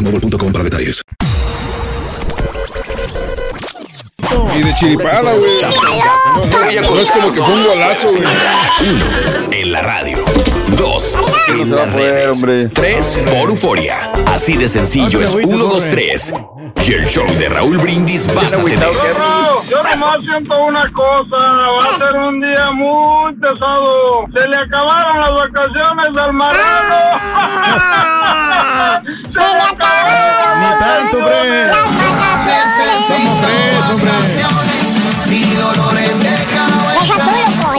boostmobile.com 0.01 0.51
para 0.51 0.63
detalles. 0.63 1.01
Y 4.55 4.61
de 4.63 4.75
chiripada, 4.75 5.33
güey. 5.35 5.61
No, 6.81 6.99
es 6.99 7.11
como 7.11 7.31
que 7.31 7.41
fue 7.41 7.53
un 7.53 7.63
golazo, 7.63 8.07
güey. 8.09 8.23
Uno, 8.89 9.05
en 9.51 9.71
la 9.71 9.81
radio. 9.81 10.23
Dos, 10.77 11.17
en 11.47 11.71
las 11.71 11.93
redes. 11.93 12.71
Tres, 12.73 13.19
por 13.25 13.49
euforia. 13.49 14.11
Así 14.27 14.57
de 14.57 14.67
sencillo 14.67 15.21
es 15.21 15.33
1, 15.33 15.57
2, 15.57 15.89
3. 15.91 16.33
Y 16.87 16.93
el 16.93 17.05
show 17.07 17.27
de 17.37 17.49
Raúl 17.49 17.77
Brindis 17.77 18.33
vas 18.33 18.53
a 18.53 18.63
tener. 18.63 19.50
Yo, 19.71 19.81
nomás 19.83 20.21
siento 20.23 20.65
una 20.65 20.91
cosa, 20.91 21.37
va 21.37 21.79
a 21.79 21.97
ser 21.97 22.13
un 22.17 22.41
día 22.41 22.71
muy 22.71 23.33
pesado. 23.35 24.25
Se 24.33 24.45
le 24.49 24.57
acabaron 24.57 25.21
las 25.21 25.31
vacaciones 25.31 26.07
al 26.17 26.33
marrano. 26.33 26.99
Se 29.29 29.39
le 29.39 29.61
acabaron. 29.61 30.59
Ni 30.59 30.65
tanto, 30.77 31.17
hombre. 31.19 31.71
Somos 33.07 33.41
tres, 33.41 33.71
hombre. 33.91 34.11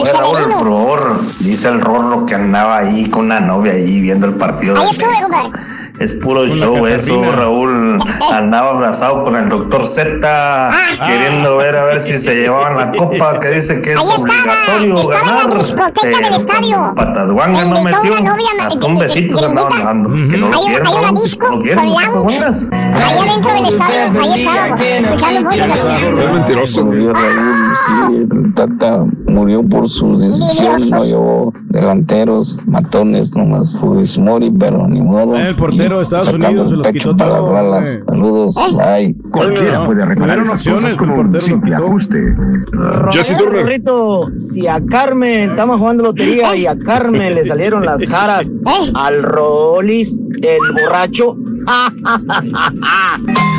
Oye, 0.01 0.11
Raúl, 0.13 0.37
el 0.37 0.59
Ror, 0.59 1.19
dice 1.41 1.67
el 1.67 1.79
Rorro 1.79 2.25
que 2.25 2.33
andaba 2.33 2.77
ahí 2.79 3.07
con 3.11 3.25
una 3.25 3.39
novia 3.39 3.73
ahí 3.73 4.01
viendo 4.01 4.25
el 4.25 4.33
partido. 4.33 4.75
Ahí 4.77 4.85
de 4.85 4.89
estuve, 4.89 5.21
compadre. 5.21 5.51
Es 5.99 6.13
puro 6.13 6.47
show 6.47 6.85
eso. 6.87 7.21
Raúl. 7.31 7.99
Andaba 8.31 8.71
abrazado 8.71 9.23
con 9.23 9.35
el 9.35 9.47
doctor 9.47 9.85
Z, 9.85 10.71
queriendo 11.05 11.57
ver 11.57 11.75
a 11.77 11.85
ver 11.85 12.01
si 12.01 12.17
se 12.17 12.35
llevaban 12.35 12.77
la 12.77 12.91
copa, 12.91 13.39
que 13.39 13.49
dice 13.49 13.81
que 13.81 13.93
es 13.93 13.99
Ahí 13.99 14.05
estaba, 14.15 14.33
obligatorio 14.33 14.99
estaba 14.99 15.19
en 15.21 15.27
la 15.27 15.33
ganar. 15.43 15.57
discoteca 15.57 16.19
del 16.19 16.33
estadio. 16.33 16.93
Pataduanga 16.95 17.65
no 17.65 17.83
metió. 17.83 18.11
una 18.11 18.21
novia, 18.21 18.49
Hasta 18.61 18.85
un 18.85 18.97
besito 18.97 19.37
se 19.37 19.45
andaban 19.45 19.83
dando. 19.83 20.09
Que 20.29 20.37
no 20.37 20.49
lo 20.49 20.57
Hay, 20.57 20.65
quieren, 20.65 20.87
hay 20.87 20.95
una 20.95 21.11
disco 21.21 21.49
no 21.49 21.59
quieren, 21.59 21.85
con. 21.85 21.95
Pataduangas. 21.95 22.69
Ahí 22.73 23.17
adentro 23.19 23.53
del 23.53 23.65
estadio, 23.65 24.21
ahí 24.21 24.33
estábamos, 24.41 24.81
escuchando 24.81 25.41
música. 25.49 25.75
Es 26.23 26.33
mentiroso. 26.33 26.85
Murió 26.85 27.13
Raúl, 27.13 27.75
sí, 27.85 28.15
el 28.31 28.53
Tata 28.55 29.05
murió 29.27 29.63
por 29.63 29.87
su 29.89 30.17
decisión, 30.17 30.89
no 30.89 31.03
llevó 31.05 31.53
delanteros, 31.65 32.59
matones, 32.65 33.35
nomás 33.35 33.77
Fuis 33.77 34.17
Mori, 34.17 34.51
pero 34.51 34.87
ni 34.87 35.01
modo. 35.01 35.35
El 35.35 35.55
portero 35.55 35.82
de 35.89 36.03
Estados 36.03 36.25
Sacando 36.25 36.47
Unidos 36.47 36.69
se 36.69 36.75
los 36.77 36.87
quitó 36.91 37.17
para 37.17 37.31
las 37.31 37.39
todo, 37.39 37.51
balas. 37.51 37.81
güey. 37.81 38.05
Saludos, 38.07 38.55
bye. 38.55 39.15
Cualquiera 39.31 39.85
puede 39.85 40.03
arreglar 40.03 40.39
esas 40.39 40.67
cosas 40.67 40.93
con 40.95 41.09
un 41.09 41.41
simple 41.41 41.75
ajuste. 41.75 42.35
Jesse 43.11 43.37
si 44.39 44.67
a 44.67 44.81
Carmen 44.89 45.51
estamos 45.51 45.79
jugando 45.79 46.03
lotería 46.03 46.55
y 46.55 46.65
a 46.65 46.77
Carmen 46.77 47.35
le 47.35 47.45
salieron 47.45 47.85
las 47.85 48.05
jaras 48.05 48.47
al 48.93 49.23
Rolis, 49.23 50.23
el 50.41 50.59
borracho. 50.81 51.35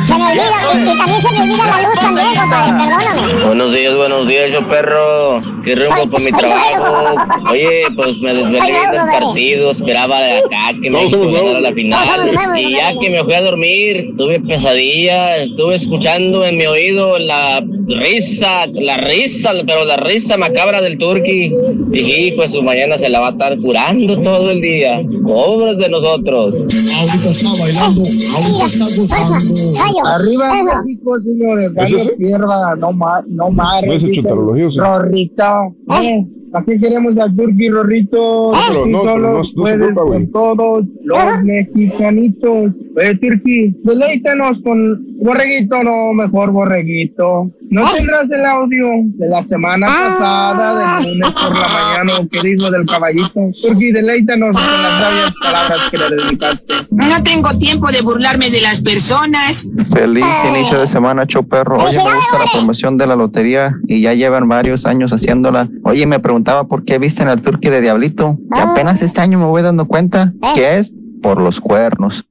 Se 0.05 0.13
me 0.13 0.23
olvida, 0.23 0.43
y, 0.75 0.77
y 0.77 0.97
también 0.97 1.21
se 1.21 1.31
me 1.31 1.41
olvida 1.41 1.65
la 1.65 1.77
luz 1.89 1.99
también, 1.99 2.27
compadre, 2.39 2.73
perdóname. 2.73 3.45
Buenos 3.45 3.73
días, 3.73 3.95
buenos 3.95 4.27
días, 4.27 4.51
yo 4.51 4.67
perro. 4.67 5.41
¿Qué 5.63 5.75
rumbo 5.75 6.11
por 6.11 6.21
mi 6.21 6.31
trabajo? 6.31 7.15
Oye, 7.51 7.83
pues 7.95 8.19
me 8.21 8.35
desvelé 8.35 8.61
viendo 8.61 8.97
el 9.03 9.19
partido, 9.23 9.71
esperaba 9.71 10.19
de 10.19 10.37
acá 10.37 10.79
que 10.79 11.09
somos 11.09 11.33
ganara 11.33 11.59
la 11.61 11.71
final. 11.71 12.07
Y 12.57 12.71
ya 12.71 12.93
que 12.99 13.09
me 13.09 13.23
fui 13.23 13.33
a 13.33 13.41
dormir, 13.41 14.13
tuve 14.17 14.39
pesadilla, 14.39 15.37
estuve 15.37 15.75
escuchando 15.75 16.45
en 16.45 16.57
mi 16.57 16.65
oído 16.65 17.17
la 17.19 17.63
risa, 17.87 18.67
la 18.67 18.97
risa, 18.97 19.51
pero 19.65 19.85
la 19.85 19.97
risa 19.97 20.37
macabra 20.37 20.81
del 20.81 20.97
turqui. 20.97 21.53
Y 21.91 22.31
pues 22.31 22.51
su 22.51 22.63
mañana 22.63 22.97
se 22.97 23.09
la 23.09 23.19
va 23.19 23.27
a 23.27 23.31
estar 23.31 23.57
curando 23.57 24.21
todo 24.21 24.51
el 24.51 24.61
día. 24.61 25.01
Pobres 25.23 25.77
de 25.77 25.89
nosotros. 25.89 26.55
Ahorita 26.55 27.29
está 27.29 27.49
bailando, 27.59 28.03
ahorita 28.33 28.65
está 28.65 28.85
gozando. 28.85 30.09
Arriba 30.09 30.53
México, 30.83 31.19
señores. 31.23 31.71
¿Es 31.77 31.91
ese? 31.91 32.15
pierda, 32.15 32.75
no 32.75 32.91
más, 32.91 33.23
no 33.27 33.49
más. 33.49 33.83
No 33.85 33.93
es 33.93 34.03
el 34.03 34.11
chuntarología, 34.11 34.67
¿o 34.67 34.71
sí? 34.71 34.79
Rorrito. 34.79 35.75
¿eh? 36.01 36.25
¿Para 36.55 36.67
qué 36.67 36.79
queremos 36.79 37.17
al 37.17 37.35
Turqui, 37.35 37.67
Rorrito? 37.67 38.53
No, 38.53 38.57
pero 38.69 38.83
Tú 38.83 38.89
no, 38.89 39.03
no 39.03 39.33
no 39.33 39.41
puedes 39.57 39.93
güey. 39.93 40.07
con 40.07 40.31
todos 40.31 40.85
los 41.03 41.43
mexicanitos. 41.43 42.73
Oye, 42.95 43.15
Turqui, 43.17 43.75
deleítanos 43.83 44.61
con 44.61 45.05
borreguito, 45.17 45.83
no, 45.83 46.13
mejor 46.13 46.51
borreguito. 46.51 47.51
¿No 47.69 47.91
tendrás 47.93 48.29
el 48.29 48.45
audio 48.45 48.87
de 49.03 49.27
la 49.27 49.45
semana 49.45 49.87
pasada, 49.87 50.99
del 50.99 51.13
lunes 51.13 51.31
por 51.31 51.57
la 51.57 51.67
mañana, 51.67 52.29
que 52.31 52.41
dijo 52.41 52.69
del 52.69 52.85
caballito? 52.85 53.41
Turqui, 53.61 53.91
deleítanos 53.91 54.55
con 54.55 54.81
las 54.83 55.01
sabias 55.01 55.33
palabras 55.41 55.89
que 55.89 55.97
le 55.97 56.09
dedicaste. 56.09 56.73
No 56.91 57.23
tengo 57.23 57.57
tiempo 57.57 57.91
de 57.91 58.01
burlarme 58.01 58.49
de 58.49 58.61
las 58.61 58.81
personas. 58.81 59.67
Feliz 59.93 60.25
inicio 60.47 60.79
de 60.79 60.87
semana, 60.87 61.25
Choperro. 61.25 61.77
Oye, 61.77 61.97
me 61.97 62.15
gusta 62.15 62.39
la 62.39 62.51
promoción 62.51 62.97
de 62.97 63.07
la 63.07 63.15
lotería 63.15 63.75
y 63.87 64.01
ya 64.01 64.13
llevan 64.13 64.47
varios 64.47 64.85
años 64.85 65.11
haciéndola. 65.11 65.67
Oye, 65.83 66.05
me 66.05 66.19
preguntaba 66.19 66.67
por 66.67 66.85
qué 66.85 66.99
visten 66.99 67.27
al 67.27 67.41
turqui 67.41 67.69
de 67.69 67.81
Diablito. 67.81 68.37
Y 68.55 68.59
apenas 68.59 69.01
este 69.01 69.21
año 69.21 69.39
me 69.39 69.45
voy 69.45 69.61
dando 69.61 69.85
cuenta 69.85 70.33
que 70.53 70.77
es 70.77 70.93
por 71.21 71.41
los 71.41 71.59
cuernos. 71.59 72.25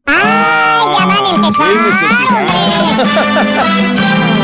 Ya 0.91 1.07
van 1.07 1.24
a 1.26 1.30
empezar. 1.30 1.66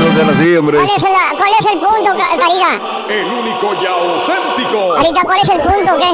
No 0.00 0.06
sean 0.14 0.30
así, 0.30 0.56
hombre. 0.56 0.78
¿Cuál 0.78 0.90
es, 0.96 1.02
la- 1.02 1.36
cuál 1.36 1.50
es 1.58 1.66
el 1.66 1.78
punto, 1.78 2.10
Karina? 2.38 2.78
El 3.08 3.26
único 3.26 3.74
y 3.74 3.86
auténtico. 3.86 4.94
Ahorita, 4.96 5.20
¿cuál 5.22 5.38
es 5.42 5.48
el 5.48 5.60
punto, 5.60 5.96
qué? 5.98 6.10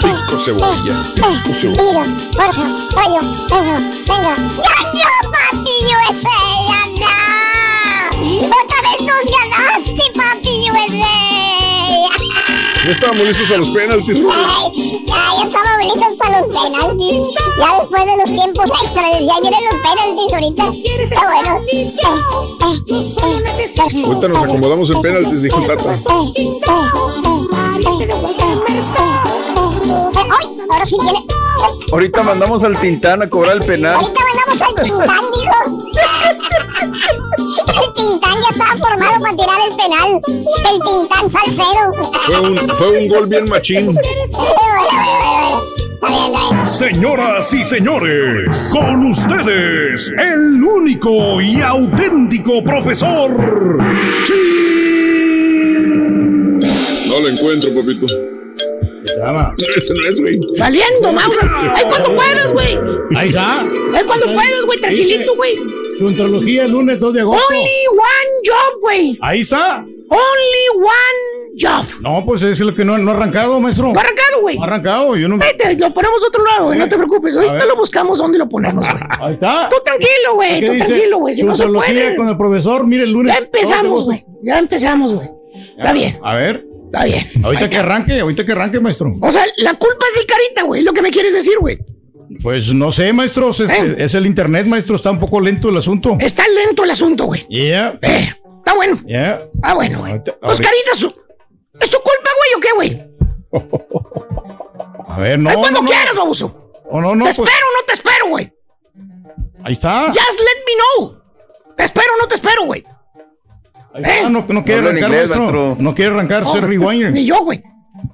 Pico 0.00 0.38
cebolla. 0.38 0.94
Eh, 1.16 1.54
cebolla. 1.54 2.02
Tiro, 2.02 2.02
fuerza, 2.34 2.62
rayo, 2.96 3.20
eso, 3.46 3.74
venga. 4.08 4.32
¡Ganó, 4.34 5.33
¿No 12.84 12.90
estábamos 12.90 13.24
listos 13.26 13.46
para 13.46 13.58
los 13.60 13.70
penaltis? 13.70 14.24
Ay, 14.30 15.04
ya, 15.06 15.14
ya 15.38 15.44
estábamos 15.44 15.84
listos 15.84 16.18
para 16.18 16.40
los 16.40 16.48
penaltis. 16.48 17.16
Ya 17.58 17.80
después 17.80 18.04
de 18.04 18.16
los 18.18 18.30
tiempos 18.30 18.70
extras, 18.82 19.10
ya 19.10 19.40
vienen 19.40 19.64
los 19.64 19.76
penaltis 19.80 20.32
ahorita. 20.34 20.64
Está 21.02 21.22
bueno. 21.24 21.50
Eh, 21.72 21.86
eh, 21.86 21.88
eh, 22.60 23.00
eh. 23.88 24.02
Ahorita 24.04 24.28
nos 24.28 24.42
acomodamos 24.42 24.90
en 24.90 25.00
penaltis, 25.00 25.42
dijo 25.42 25.60
el 25.60 25.66
Tata. 25.66 25.96
¡Ay! 30.14 30.46
Ahora 30.70 30.84
sí 30.84 30.96
tiene. 31.00 31.24
Ahorita 31.90 32.22
mandamos 32.22 32.64
al 32.64 32.78
Tintán 32.78 33.22
a 33.22 33.30
cobrar 33.30 33.56
el 33.56 33.64
penal. 33.64 33.94
Ahorita 33.94 34.20
mandamos 34.26 34.60
al 34.60 34.74
Tintán, 34.74 35.24
dijo. 35.32 35.54
Ya 38.44 38.50
estaba 38.50 38.76
formado 38.76 39.20
para 39.22 39.36
tirar 39.36 39.58
el 39.66 39.74
penal. 39.76 40.20
El 40.70 40.78
Tintán 40.82 41.30
Salcedo. 41.30 41.92
Fue 42.26 42.40
un, 42.40 42.58
fue 42.58 42.98
un 42.98 43.08
gol 43.08 43.26
bien 43.26 43.48
machín. 43.48 43.96
Señoras 46.66 47.54
y 47.54 47.64
señores, 47.64 48.70
con 48.72 49.06
ustedes, 49.06 50.12
el 50.18 50.62
único 50.62 51.40
y 51.40 51.62
auténtico 51.62 52.62
profesor. 52.62 53.30
No 57.08 57.20
lo 57.20 57.28
encuentro, 57.28 57.74
papito. 57.74 58.06
Ese 59.76 59.94
no 59.94 60.06
es, 60.06 60.20
güey. 60.20 60.38
Valiendo, 60.58 61.12
Mauser. 61.12 61.48
Ay, 61.54 61.84
cuando 61.88 62.14
puedas, 62.14 62.52
güey. 62.52 62.78
Ahí 63.16 63.28
está. 63.28 63.60
Ay, 63.60 64.04
cuando 64.06 64.26
puedas, 64.26 64.62
güey. 64.66 64.78
Tranquilito, 64.80 65.34
güey. 65.36 65.83
Su 65.98 66.08
antología 66.08 66.64
el 66.64 66.72
lunes 66.72 66.98
2 67.00 67.14
de 67.14 67.20
agosto. 67.20 67.44
Only 67.48 67.62
one 67.90 68.32
job, 68.44 68.80
güey. 68.80 69.18
Ahí 69.22 69.40
está. 69.40 69.84
Only 69.84 70.68
one 70.76 71.58
job. 71.58 72.00
No, 72.00 72.24
pues 72.26 72.42
es 72.42 72.60
lo 72.60 72.74
que 72.74 72.84
no, 72.84 72.98
no 72.98 73.10
ha 73.10 73.14
arrancado, 73.14 73.58
maestro. 73.60 73.92
No 73.92 73.98
ha 73.98 74.02
arrancado, 74.02 74.40
güey. 74.42 74.56
No 74.56 74.62
ha 74.64 74.66
arrancado, 74.66 75.16
yo 75.16 75.28
no. 75.28 75.38
Vete, 75.38 75.76
lo 75.78 75.92
ponemos 75.92 76.22
a 76.22 76.26
otro 76.28 76.44
lado, 76.44 76.64
güey, 76.66 76.78
no 76.78 76.88
te 76.88 76.96
preocupes. 76.96 77.36
Ahorita 77.36 77.64
lo 77.64 77.76
buscamos 77.76 78.18
dónde 78.18 78.38
lo 78.38 78.48
ponemos, 78.48 78.84
güey. 78.84 79.02
Ahí 79.20 79.34
está. 79.34 79.68
Tú 79.70 79.76
tranquilo, 79.84 80.34
güey, 80.34 80.60
¿Qué 80.60 80.66
tú 80.66 80.72
dice? 80.72 80.86
tranquilo, 80.86 81.18
güey, 81.18 81.34
si 81.34 81.42
no 81.42 81.56
se 81.56 81.66
puede. 81.66 82.16
con 82.16 82.28
el 82.28 82.36
profesor, 82.36 82.86
mire 82.86 83.04
el 83.04 83.12
lunes. 83.12 83.32
Ya 83.34 83.38
empezamos, 83.44 84.04
güey. 84.04 84.24
Ya 84.42 84.58
empezamos, 84.58 85.14
güey. 85.14 85.28
Está 85.78 85.92
bien, 85.92 86.18
A 86.22 86.34
ver. 86.34 86.66
está 86.86 87.04
bien. 87.04 87.26
Ahorita 87.42 87.68
que 87.70 87.76
arranque, 87.78 88.20
ahorita 88.20 88.44
que 88.44 88.52
arranque, 88.52 88.80
maestro. 88.80 89.12
O 89.20 89.32
sea, 89.32 89.44
la 89.58 89.74
culpa 89.74 90.06
es 90.10 90.16
el 90.18 90.26
carita, 90.26 90.62
güey, 90.64 90.82
lo 90.82 90.92
que 90.92 91.02
me 91.02 91.10
quieres 91.10 91.32
decir, 91.32 91.54
güey. 91.60 91.78
Pues 92.42 92.72
no 92.74 92.90
sé, 92.90 93.12
maestro. 93.12 93.50
Es, 93.50 93.60
¿Eh? 93.60 93.96
es 93.98 94.14
el 94.14 94.26
internet, 94.26 94.66
maestro. 94.66 94.96
Está 94.96 95.10
un 95.10 95.18
poco 95.20 95.40
lento 95.40 95.68
el 95.68 95.76
asunto. 95.76 96.16
Está 96.20 96.44
lento 96.48 96.84
el 96.84 96.90
asunto, 96.90 97.24
güey. 97.26 97.46
Yeah. 97.48 97.98
Está 98.00 98.74
bueno. 98.74 98.98
Yeah. 99.06 99.42
Ah, 99.62 99.74
bueno, 99.74 100.00
güey. 100.00 100.22
¿tú- 100.24 100.32
¿es 100.50 100.58
tu 101.90 101.96
culpa, 101.98 102.30
güey, 102.38 102.54
o 102.56 102.60
qué, 102.60 102.72
güey? 102.74 103.04
A 105.08 105.18
ver, 105.18 105.38
no. 105.38 105.50
Ay, 105.50 105.56
cuando 105.56 105.80
no, 105.80 105.86
no. 105.86 105.90
quieras, 105.90 106.14
baboso. 106.14 106.72
Oh, 106.90 107.00
no, 107.00 107.14
no, 107.14 107.24
¿Te 107.24 107.34
pues, 107.34 107.38
espero 107.50 107.66
no 107.78 107.84
te 107.86 107.92
espero, 107.92 108.28
güey? 108.28 108.52
ahí 109.64 109.72
está. 109.72 110.06
Just 110.08 110.40
let 110.40 110.64
me 110.66 110.72
know. 111.06 111.22
¿Te 111.76 111.84
espero 111.84 112.08
no 112.20 112.28
te 112.28 112.34
espero, 112.34 112.64
güey? 112.64 112.84
Ahí 113.94 114.02
está. 114.02 114.28
No, 114.30 114.44
no 114.48 114.64
quiere 114.64 114.80
arrancar, 114.80 115.10
inglés, 115.10 115.28
maestro. 115.30 115.40
maestro. 115.52 115.76
No 115.80 115.94
quiere 115.94 116.10
arrancar, 116.12 116.46
ser 116.46 116.64
rewinder. 116.66 117.12
Ni 117.12 117.26
yo, 117.26 117.38
güey. 117.44 117.62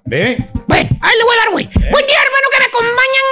Ve. 0.04 0.36
Bueno, 0.68 0.88
ahí 1.00 1.16
le 1.18 1.24
voy 1.24 1.34
a 1.34 1.38
dar, 1.44 1.50
güey. 1.52 1.66
Buen 1.66 2.06
día, 2.06 2.16
hermano, 2.24 2.46
que 2.52 2.58
me 2.58 2.66
acompañan. 2.66 3.24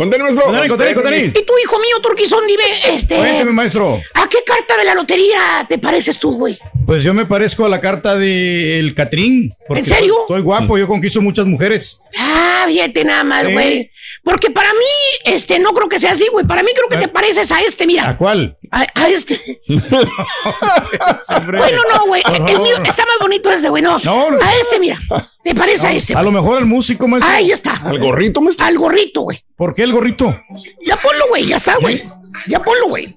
Contén, 0.00 0.22
maestro. 0.22 0.44
Contén, 0.46 0.94
contén. 0.94 1.26
Y 1.26 1.44
tu 1.44 1.52
hijo 1.62 1.78
mío, 1.78 2.00
Turquizón, 2.02 2.46
dime, 2.46 2.62
este... 2.88 3.16
Cuénteme, 3.16 3.50
maestro. 3.52 4.00
¿A 4.14 4.28
qué 4.30 4.38
carta 4.46 4.78
de 4.78 4.84
la 4.86 4.94
lotería 4.94 5.66
te 5.68 5.76
pareces 5.76 6.18
tú, 6.18 6.38
güey? 6.38 6.58
Pues 6.86 7.04
yo 7.04 7.12
me 7.12 7.26
parezco 7.26 7.66
a 7.66 7.68
la 7.68 7.80
carta 7.80 8.16
del 8.16 8.94
Catrín. 8.94 9.54
porque 9.68 9.80
¿En 9.80 9.84
serio? 9.84 10.14
Estoy, 10.22 10.40
guapo, 10.40 10.78
yo 10.78 10.86
conquisto 10.86 11.20
muchas 11.20 11.44
mujeres. 11.44 12.00
Ah, 12.18 12.64
fíjate 12.66 13.04
nada 13.04 13.24
más, 13.24 13.44
Sí. 13.44 13.52
güey. 13.52 13.90
Porque 14.24 14.50
para 14.50 14.70
mí, 14.72 15.32
este, 15.34 15.58
no 15.58 15.74
creo 15.74 15.88
que 15.88 15.98
sea 15.98 16.12
así, 16.12 16.26
güey. 16.32 16.46
Para 16.46 16.62
mí 16.62 16.70
creo 16.74 16.88
que 16.88 16.96
te 16.96 17.08
pareces 17.12 17.52
a 17.52 17.60
este, 17.60 17.84
¿A 17.84 17.86
mira. 17.86 18.16
cuál? 18.16 18.56
A, 18.70 18.86
a 18.94 19.08
este. 19.10 19.38
Bueno, 21.46 21.78
no, 21.94 22.06
güey. 22.06 22.22
El 22.26 22.58
mío 22.60 22.76
está 22.84 23.04
más 23.04 23.18
bonito 23.20 23.50
este, 23.52 23.68
güey. 23.68 23.82
No. 23.82 23.98
No, 24.04 24.30
no. 24.30 24.38
A 24.42 24.54
ese, 24.60 24.78
mira. 24.80 24.98
Te 25.44 25.54
parece 25.54 25.86
a 25.86 25.92
este. 25.92 26.14
A 26.14 26.22
lo 26.22 26.30
mejor 26.30 26.58
al 26.58 26.66
músico, 26.66 27.06
maestro. 27.08 27.32
Ahí 27.32 27.50
está. 27.50 27.72
¿Al 27.84 27.98
gorrito, 27.98 28.40
maestro? 28.40 28.66
Al 28.66 28.76
gorrito, 28.78 29.22
güey. 29.22 29.38
¿Por 29.60 29.74
qué 29.74 29.82
el 29.82 29.92
gorrito? 29.92 30.24
Ya 30.86 30.96
ponlo, 30.96 31.24
güey. 31.28 31.44
Ya 31.46 31.56
está, 31.56 31.76
güey. 31.76 32.02
Ya 32.46 32.60
ponlo, 32.60 32.88
güey. 32.88 33.14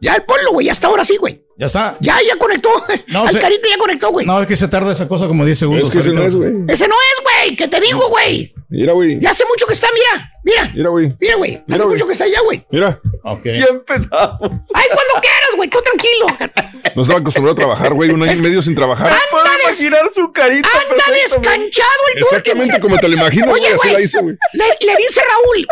Ya 0.00 0.16
ponlo, 0.26 0.50
güey. 0.54 0.66
Ya 0.66 0.72
está 0.72 0.88
ahora 0.88 1.04
sí, 1.04 1.16
güey. 1.18 1.40
Ya 1.56 1.66
está. 1.66 1.96
Ya, 2.00 2.16
ya 2.26 2.36
conectó. 2.36 2.68
No, 3.06 3.22
Al 3.22 3.30
se- 3.30 3.38
carita 3.38 3.68
ya 3.68 3.78
conectó, 3.78 4.10
güey. 4.10 4.26
No, 4.26 4.42
es 4.42 4.48
que 4.48 4.56
se 4.56 4.66
tarda 4.66 4.90
esa 4.92 5.06
cosa 5.06 5.28
como 5.28 5.44
10 5.44 5.56
segundos. 5.56 5.86
Es 5.86 5.92
que 5.92 6.00
ese 6.00 6.10
no 6.10 6.24
es, 6.24 6.34
güey. 6.34 6.50
Ese 6.66 6.88
no 6.88 6.94
es, 6.96 7.22
güey. 7.46 7.54
Que 7.54 7.68
te 7.68 7.80
digo, 7.80 8.08
güey. 8.08 8.52
Mira, 8.70 8.92
güey. 8.92 9.20
Ya 9.20 9.30
hace 9.30 9.44
mucho 9.48 9.66
que 9.68 9.72
está, 9.74 9.86
mira. 9.94 10.32
Mira. 10.50 10.70
Mira, 10.74 10.88
güey. 10.90 11.14
Mira, 11.20 11.34
güey. 11.36 11.54
Hace 11.56 11.64
Mira, 11.68 11.86
mucho 11.86 12.06
que 12.06 12.12
está 12.12 12.24
allá, 12.24 12.40
güey. 12.44 12.64
Mira. 12.70 13.00
Ok. 13.24 13.44
Ya 13.44 13.66
empezamos. 13.70 14.38
Ay, 14.74 14.86
cuando 14.88 15.14
quieras, 15.20 15.50
güey. 15.56 15.68
Tú 15.70 15.78
tranquilo. 15.82 16.26
No 16.96 17.02
estaba 17.02 17.20
acostumbrado 17.20 17.52
a 17.52 17.56
trabajar, 17.56 17.92
güey. 17.94 18.10
Un 18.10 18.22
año 18.22 18.32
y 18.32 18.42
medio 18.42 18.62
sin 18.62 18.74
trabajar. 18.74 19.12
Puedo 19.30 19.44
Anda, 19.44 19.56
des- 19.66 19.80
imaginar 19.80 20.10
su 20.12 20.32
carita. 20.32 20.68
anda 20.90 21.04
descanchado 21.14 21.60
el 22.14 22.20
turqui, 22.20 22.34
Exactamente 22.36 22.78
güey. 22.78 22.80
como 22.80 22.98
te 22.98 23.08
lo 23.08 23.14
imagino, 23.14 23.52
Oye, 23.52 23.60
güey. 23.60 23.72
Así 23.74 23.78
güey, 23.88 23.92
la 23.94 24.00
hice, 24.00 24.20
güey. 24.20 24.36
Le, 24.54 24.64
le 24.86 24.96
dice 24.96 25.20
Raúl, 25.22 25.66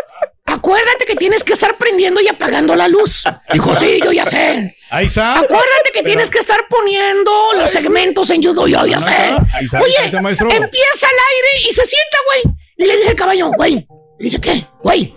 acuérdate 0.47 1.05
que 1.07 1.17
tienes 1.17 1.43
que 1.45 1.53
estar 1.55 1.77
prendiendo 1.77 2.21
y 2.21 2.29
apagando 2.29 2.77
la 2.77 2.89
luz. 2.89 3.25
Dijo, 3.53 3.75
sí, 3.77 4.01
yo 4.05 4.13
ya 4.13 4.25
sé. 4.25 4.75
Ahí 4.91 5.07
está. 5.07 5.39
Acuérdate 5.41 5.91
que 5.93 6.03
tienes 6.03 6.31
que 6.31 6.39
estar 6.39 6.67
poniendo 6.69 7.31
los 7.57 7.71
segmentos 7.71 8.31
en 8.31 8.43
YouTube, 8.43 8.69
yo 8.69 8.87
ya 8.87 8.99
sé. 9.01 9.11
no, 9.31 9.39
ahí 9.55 9.65
está, 9.65 9.79
ahí 9.79 9.85
Oye, 9.85 9.97
empieza 10.05 11.07
al 11.07 11.19
aire 11.31 11.69
y 11.69 11.73
se 11.73 11.85
sienta, 11.85 12.19
güey. 12.27 12.55
Y 12.77 12.85
le 12.87 12.97
dice 12.97 13.11
el 13.11 13.17
caballo, 13.17 13.51
güey. 13.57 13.87
Y 14.19 14.25
dice, 14.25 14.41
¿qué? 14.41 14.67
Güey, 14.83 15.15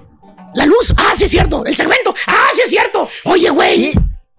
la 0.56 0.66
luz. 0.66 0.94
Ah, 0.98 1.14
sí 1.16 1.26
es 1.26 1.32
cierto. 1.32 1.66
El 1.66 1.76
segmento. 1.76 2.14
Ah, 2.28 2.50
sí 2.54 2.62
es 2.64 2.70
cierto. 2.70 3.08
Oye, 3.26 3.50
güey. 3.50 3.94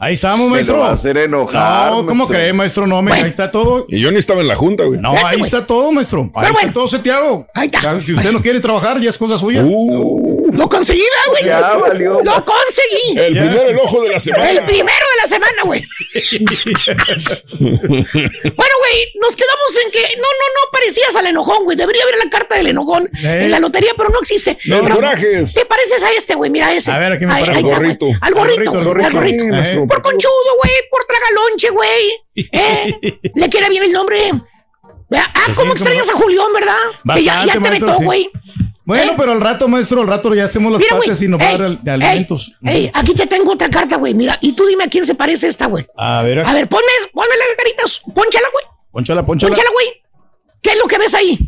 Ahí 0.05 0.15
estamos, 0.15 0.49
Me 0.49 0.55
maestro. 0.57 0.79
lo 0.79 0.83
va 0.83 0.89
a 0.91 0.95
hacer 0.95 1.17
enojar. 1.17 1.93
No, 1.93 1.99
¿cómo 2.07 2.25
maestro. 2.27 2.27
cree, 2.37 2.53
maestro? 2.53 2.87
No, 2.89 3.03
me, 3.03 3.11
Bueno. 3.11 3.23
ahí 3.23 3.29
está 3.31 3.53
todo. 3.53 3.87
Y 3.89 4.01
yo 4.01 4.11
ni 4.11 4.19
estaba 4.19 4.41
en 4.41 4.49
la 4.49 4.57
junta, 4.57 4.83
güey. 4.83 4.99
No, 4.99 5.13
Vete, 5.13 5.25
ahí 5.27 5.41
está 5.41 5.65
todo, 5.65 5.93
maestro. 5.93 6.23
Ahí 6.23 6.31
Pero 6.35 6.43
está 6.47 6.53
bueno. 6.55 6.73
todo 6.73 6.89
seteado. 6.89 7.47
Ahí 7.55 7.67
está. 7.67 7.81
Ya, 7.83 8.01
Si 8.01 8.13
usted 8.13 8.33
no 8.33 8.43
quiere 8.43 8.59
trabajar, 8.59 9.01
ya 9.01 9.11
es 9.11 9.17
cosa 9.19 9.39
suya. 9.39 9.63
Uh, 9.65 10.51
Lo 10.55 10.69
conseguí, 10.69 11.01
¿verdad, 11.01 11.31
güey. 11.31 11.45
Ya 11.45 11.77
valió. 11.89 12.21
Lo 12.21 12.45
conseguí. 12.45 13.17
el 13.17 13.35
Ya. 13.35 13.43
primer 13.43 13.69
enojo 13.69 14.03
de 14.03 14.09
la 14.09 14.15
El 14.17 14.21
semana. 14.21 14.67
primero 14.67 15.07
de 15.15 15.21
la 15.23 15.27
semana, 15.29 15.63
güey. 15.65 15.85
Bueno, 17.59 18.75
güey, 18.81 19.07
nos 19.21 19.37
quedamos 19.37 19.79
en 19.85 19.93
que 19.93 20.01
no, 20.17 20.23
no, 20.25 20.47
no 20.49 20.71
parecías 20.73 21.15
al 21.17 21.27
enojón, 21.27 21.65
güey. 21.65 21.77
Debería 21.77 22.03
haber 22.03 22.17
la 22.25 22.29
carta 22.31 22.57
del 22.57 22.67
enojón 22.67 23.09
Eh. 23.23 23.45
en 23.45 23.51
la 23.51 23.61
lotería, 23.61 23.93
pero 23.97 24.11
no 24.11 24.19
existe. 24.21 24.59
Los 24.65 24.89
corajes. 24.89 25.55
Te 25.55 25.65
pareces 25.65 26.03
a 26.03 26.11
este, 26.11 26.35
güey. 26.35 26.51
Mira 26.51 26.73
ese. 26.75 26.91
A 26.91 26.99
ver, 26.99 27.13
¿a 27.13 27.19
quién 27.19 27.31
me 27.31 27.37
parece? 27.41 27.59
Al 27.59 27.63
gorrito. 27.65 28.07
Al 28.21 28.35
gorrito, 28.35 28.73
Al 28.73 28.85
gorrito, 28.85 29.45
Por 29.93 30.03
conchudo, 30.03 30.57
güey, 30.63 30.73
por 30.91 31.05
tragalonche, 31.05 31.71
güey. 31.71 32.11
¿Eh? 32.53 33.21
Le 33.35 33.51
queda 33.51 33.69
bien 33.69 33.85
el 33.85 33.93
nombre. 33.93 34.31
Ah, 35.15 35.43
Sí, 35.47 35.53
¿cómo 35.55 35.73
sí, 35.73 35.79
extrañas 35.79 36.09
a 36.09 36.15
Julián, 36.15 36.47
verdad? 36.55 36.75
que 37.15 37.23
ya, 37.25 37.45
te 37.53 37.61
maestro, 37.61 37.89
vetó, 37.89 37.99
sí. 37.99 38.05
güey. 38.05 38.31
Bueno, 38.85 39.13
¿Eh? 39.13 39.15
pero 39.19 39.33
al 39.33 39.41
rato, 39.41 39.69
maestro, 39.69 40.01
al 40.01 40.07
rato 40.07 40.35
ya 40.35 40.47
hacemos 40.47 40.73
las 40.73 40.81
Mira, 40.81 40.97
y 41.21 41.29
nos 41.29 41.41
va 41.41 41.49
a 41.49 41.59
dar 41.59 41.79
de 41.83 41.91
alimentos. 41.91 42.53
ey, 42.65 42.91
aquí 42.95 43.13
te 43.13 43.27
tengo 43.27 43.53
otra 43.53 43.69
carta, 43.69 43.97
güey. 43.97 44.15
Mira, 44.15 44.39
y 44.41 44.53
tú 44.55 44.65
dime 44.67 44.85
a 44.85 44.89
quién 44.89 45.05
se 45.05 45.15
parece 45.15 45.47
esta, 45.49 45.67
güey. 45.67 45.87
A 45.97 46.23
ver, 46.23 46.41
A 46.41 46.53
ver, 46.55 46.69
ponme, 46.69 46.83
ponme 47.13 47.37
las 47.37 47.57
caritas. 47.57 48.01
Pónchala, 48.15 48.49
güey. 48.51 48.65
ponchala, 48.91 49.23
ponchala. 49.27 49.51
Pónchala, 49.55 49.71
güey. 49.75 50.03
¿Qué 50.63 50.71
es 50.71 50.79
lo 50.79 50.87
que 50.87 50.97
ves 50.99 51.15
ahí? 51.15 51.39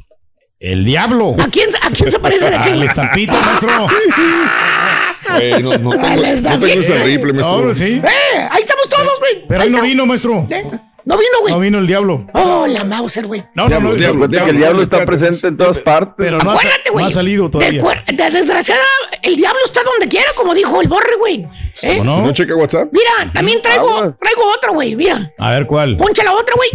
El 0.60 0.84
diablo. 0.84 1.34
¿A 1.40 1.48
quién, 1.48 1.68
a 1.82 1.90
quién 1.90 2.10
se 2.10 2.18
parece 2.18 2.50
de 2.50 2.58
qué? 2.64 2.70
güey? 2.74 2.78
maestro. 2.86 3.86
Güey, 5.32 5.62
no, 5.62 5.70
no 5.78 5.90
tengo, 5.90 6.58
no 6.58 6.66
ese 6.66 6.94
rifle, 7.04 7.32
maestro. 7.32 7.64
No, 7.66 7.74
sí. 7.74 7.84
¡Eh! 8.04 8.48
Ahí 8.50 8.62
estamos 8.62 8.88
todos, 8.88 9.18
güey. 9.20 9.44
Pero 9.48 9.62
Ahí 9.62 9.68
no 9.70 9.76
estamos. 9.76 9.88
vino, 9.90 10.06
maestro. 10.06 10.46
¿Eh? 10.50 10.64
No 11.06 11.18
vino, 11.18 11.30
güey. 11.42 11.52
No 11.54 11.60
vino 11.60 11.78
el 11.78 11.86
diablo. 11.86 12.26
Oh, 12.32 12.66
la 12.66 12.82
Mauser, 12.84 13.26
güey. 13.26 13.42
No, 13.54 13.64
no, 13.64 13.68
Diablo, 13.68 13.88
no. 13.90 13.94
diablo, 13.96 14.22
Recuerda 14.24 14.44
que 14.46 14.50
el 14.52 14.56
diablo 14.56 14.82
está 14.82 15.04
presente 15.04 15.48
en 15.48 15.56
todas 15.58 15.76
partes. 15.78 16.14
Pero 16.16 16.38
no 16.38 16.50
ha, 16.50 16.54
Acuérdate, 16.54 16.82
no 16.86 16.92
güey. 16.92 17.04
ha 17.06 17.10
salido 17.10 17.50
todavía. 17.50 17.82
de 18.06 18.30
desgraciada, 18.30 18.80
el 19.22 19.36
diablo 19.36 19.58
está 19.66 19.82
donde 19.82 20.08
quiera, 20.08 20.30
como 20.34 20.54
dijo 20.54 20.80
el 20.80 20.88
borre, 20.88 21.16
güey. 21.18 21.42
¿Eh? 21.82 21.98
¿Cómo 21.98 22.02
Si 22.14 22.20
no? 22.20 22.26
no 22.26 22.32
checa 22.32 22.54
WhatsApp. 22.56 22.88
Mira, 22.90 23.32
también 23.34 23.60
traigo, 23.60 23.86
Aguas. 23.86 24.14
traigo 24.18 24.40
otra, 24.56 24.70
güey. 24.72 24.96
Mira. 24.96 25.30
A 25.38 25.50
ver, 25.50 25.66
¿cuál? 25.66 25.96
Poncha 25.98 26.24
la 26.24 26.32
otra, 26.32 26.54
güey. 26.56 26.70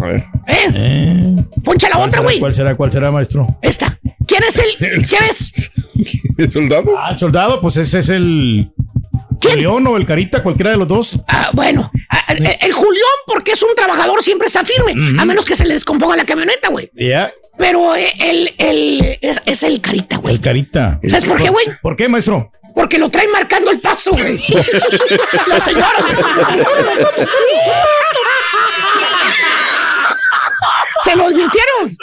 A 0.00 0.06
ver. 0.06 0.24
¿Eh? 0.46 0.72
Eh, 0.74 1.44
Poncha 1.62 1.88
la 1.90 1.96
¿cuál 1.96 2.08
otra, 2.08 2.20
güey. 2.22 2.40
¿Cuál 2.40 2.54
será? 2.54 2.74
¿Cuál 2.76 2.90
será, 2.90 3.10
maestro? 3.10 3.46
Esta. 3.60 3.98
¿Quién 4.26 4.42
es 4.42 4.58
el. 4.80 5.04
¿Quién 5.06 5.24
es? 5.28 5.52
¿El 6.38 6.50
soldado? 6.50 6.94
Ah, 6.98 7.10
el 7.12 7.18
soldado, 7.18 7.60
pues 7.60 7.76
ese 7.76 7.98
es 8.00 8.08
el. 8.08 8.70
¿Quién? 9.40 9.54
El 9.54 9.60
León 9.60 9.86
o 9.86 9.96
el 9.96 10.06
Carita, 10.06 10.42
cualquiera 10.42 10.70
de 10.70 10.76
los 10.78 10.88
dos. 10.88 11.18
Ah, 11.28 11.50
bueno, 11.52 11.90
ah, 12.10 12.24
el, 12.32 12.46
el 12.60 12.72
Julián, 12.72 13.04
porque 13.26 13.52
es 13.52 13.62
un 13.62 13.74
trabajador, 13.76 14.22
siempre 14.22 14.46
está 14.46 14.64
firme. 14.64 14.92
A 15.20 15.24
menos 15.24 15.44
que 15.44 15.54
se 15.54 15.66
le 15.66 15.74
descomponga 15.74 16.16
la 16.16 16.24
camioneta, 16.24 16.68
güey. 16.70 16.90
Ya, 16.94 17.30
Pero 17.58 17.94
eh, 17.94 18.12
el, 18.20 18.54
el, 18.58 19.18
es, 19.20 19.42
es 19.44 19.62
el 19.62 19.80
carita, 19.80 20.16
güey. 20.16 20.34
el 20.34 20.40
Carita. 20.40 20.98
¿Sabes 21.08 21.24
por 21.26 21.42
qué, 21.42 21.50
güey? 21.50 21.66
¿Por 21.82 21.94
qué, 21.96 22.08
maestro? 22.08 22.50
Porque 22.74 22.98
lo 22.98 23.08
trae 23.10 23.28
marcando 23.28 23.70
el 23.70 23.78
paso, 23.80 24.10
güey. 24.12 24.36
la 25.48 25.60
señora. 25.60 25.88
Se 31.02 31.16
lo 31.16 31.24
advirtieron. 31.24 31.96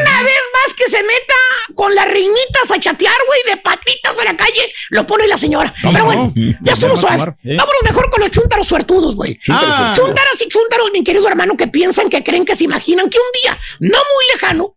Una 0.00 0.22
vez 0.22 0.42
más 0.54 0.74
que 0.74 0.88
se 0.88 1.02
meta 1.02 1.34
con 1.74 1.94
las 1.94 2.06
reinitas 2.06 2.70
a 2.70 2.80
chatear, 2.80 3.14
güey, 3.26 3.40
de 3.54 3.56
patitas 3.60 4.18
a 4.18 4.24
la 4.24 4.36
calle, 4.36 4.72
lo 4.90 5.06
pone 5.06 5.26
la 5.26 5.36
señora. 5.36 5.72
¿Cómo 5.82 5.92
Pero 5.92 6.04
no? 6.04 6.12
bueno, 6.12 6.32
ya 6.34 6.58
Ya 6.62 6.72
estuvo 6.72 6.90
no 6.90 6.96
suave. 6.96 7.18
Vámonos 7.42 7.82
mejor 7.84 8.10
con 8.10 8.20
los 8.20 8.30
chúntaros 8.30 8.66
suertudos, 8.66 9.14
güey. 9.16 9.38
Ah. 9.48 9.92
Chúntaras 9.94 10.40
y 10.40 10.48
chúntaros, 10.48 10.90
mi 10.92 11.04
querido 11.04 11.26
hermano, 11.28 11.56
que 11.56 11.66
piensan, 11.68 12.08
que 12.08 12.22
creen, 12.22 12.44
que 12.44 12.54
se 12.54 12.64
imaginan 12.64 13.10
que 13.10 13.18
un 13.18 13.40
día, 13.42 13.58
no 13.80 13.98
muy 13.98 14.24
lejano, 14.34 14.76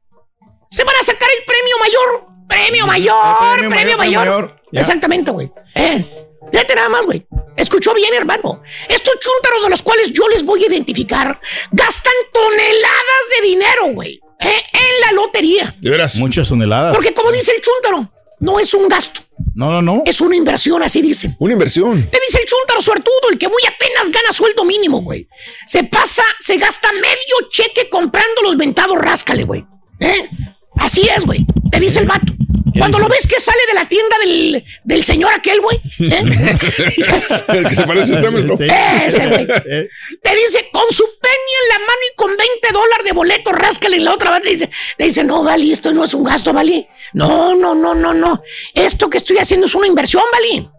se 0.69 0.83
van 0.83 0.95
a 0.99 1.03
sacar 1.03 1.29
el 1.37 1.45
premio 1.45 1.77
mayor. 1.79 2.33
Premio 2.47 2.85
mayor, 2.85 3.15
premio, 3.39 3.69
premio 3.69 3.69
mayor, 3.69 3.97
mayor. 3.97 3.97
premio 3.97 3.97
mayor. 3.97 4.55
Ya. 4.71 4.81
Exactamente, 4.81 5.31
güey. 5.31 5.51
Eh, 5.75 6.27
fíjate 6.51 6.75
nada 6.75 6.89
más, 6.89 7.05
güey. 7.05 7.25
Escuchó 7.57 7.93
bien, 7.93 8.13
hermano. 8.15 8.61
Estos 8.89 9.13
chúntaros 9.19 9.63
de 9.63 9.69
los 9.69 9.81
cuales 9.83 10.11
yo 10.11 10.27
les 10.29 10.43
voy 10.43 10.63
a 10.63 10.67
identificar 10.67 11.39
gastan 11.71 12.13
toneladas 12.33 13.23
de 13.41 13.47
dinero, 13.47 13.85
güey. 13.93 14.19
eh, 14.39 14.61
en 14.73 15.01
la 15.01 15.11
lotería. 15.13 15.75
De 15.79 15.89
veras. 15.89 16.15
Muchas 16.17 16.49
toneladas. 16.49 16.95
Porque 16.95 17.13
como 17.13 17.31
dice 17.31 17.51
el 17.55 17.61
chúntaro, 17.61 18.11
no 18.39 18.59
es 18.59 18.73
un 18.73 18.89
gasto, 18.89 19.21
No, 19.55 19.71
no, 19.71 19.81
no. 19.81 20.03
es 20.05 20.19
una 20.19 20.35
inversión, 20.35 20.83
así 20.83 21.01
dicen. 21.01 21.33
Una 21.39 21.53
inversión. 21.53 22.03
Te 22.09 22.19
dice 22.27 22.39
el 22.41 22.45
chúntaro 22.47 22.81
suertudo, 22.81 23.29
el 23.31 23.37
que 23.37 23.47
muy 23.47 23.61
apenas 23.65 24.11
gana 24.11 24.33
sueldo 24.33 24.65
mínimo, 24.65 25.01
güey. 25.01 25.27
Se 25.65 25.83
pasa, 25.85 26.23
se 26.39 26.57
gasta 26.57 26.91
medio 26.91 27.47
cheque 27.49 27.89
comprando 27.89 28.41
los 28.43 28.57
ventados 28.57 28.97
ráscale, 28.97 29.43
güey. 29.45 29.63
¿Eh? 30.01 30.27
Así 30.75 31.07
es, 31.15 31.25
güey. 31.25 31.45
Te 31.71 31.79
dice 31.79 31.99
el 31.99 32.05
vato. 32.07 32.33
Cuando 32.77 32.99
lo 32.99 33.07
ves 33.07 33.27
que 33.27 33.39
sale 33.39 33.59
de 33.67 33.73
la 33.73 33.87
tienda 33.89 34.17
del, 34.19 34.65
del 34.83 35.03
señor 35.03 35.31
aquel, 35.33 35.61
güey. 35.61 35.77
¿eh? 35.99 36.23
El 37.49 37.67
que 37.67 37.75
se 37.75 37.85
parece 37.85 38.13
a 38.13 38.15
usted, 38.15 38.31
maestro. 38.31 38.57
Sí. 38.57 38.65
Ese, 39.05 39.27
güey. 39.27 39.47
Eh, 39.65 39.89
Te 40.21 40.35
dice 40.35 40.69
con 40.71 40.83
su 40.91 41.03
penny 41.21 41.51
en 41.63 41.69
la 41.69 41.79
mano 41.79 42.01
y 42.11 42.15
con 42.15 42.27
20 42.35 42.67
dólares 42.73 43.05
de 43.05 43.11
boleto, 43.13 43.51
ráscale 43.51 43.97
en 43.97 44.05
la 44.05 44.13
otra 44.13 44.31
parte. 44.31 44.49
Dice, 44.49 44.69
dice, 44.97 45.23
no, 45.23 45.43
Vali, 45.43 45.71
esto 45.71 45.93
no 45.93 46.03
es 46.03 46.13
un 46.13 46.23
gasto, 46.23 46.53
Vali. 46.53 46.87
No, 47.13 47.55
no, 47.55 47.75
no, 47.75 47.93
no, 47.95 48.13
no. 48.13 48.41
Esto 48.73 49.09
que 49.09 49.17
estoy 49.17 49.37
haciendo 49.37 49.65
es 49.67 49.75
una 49.75 49.87
inversión, 49.87 50.23
Vali. 50.31 50.69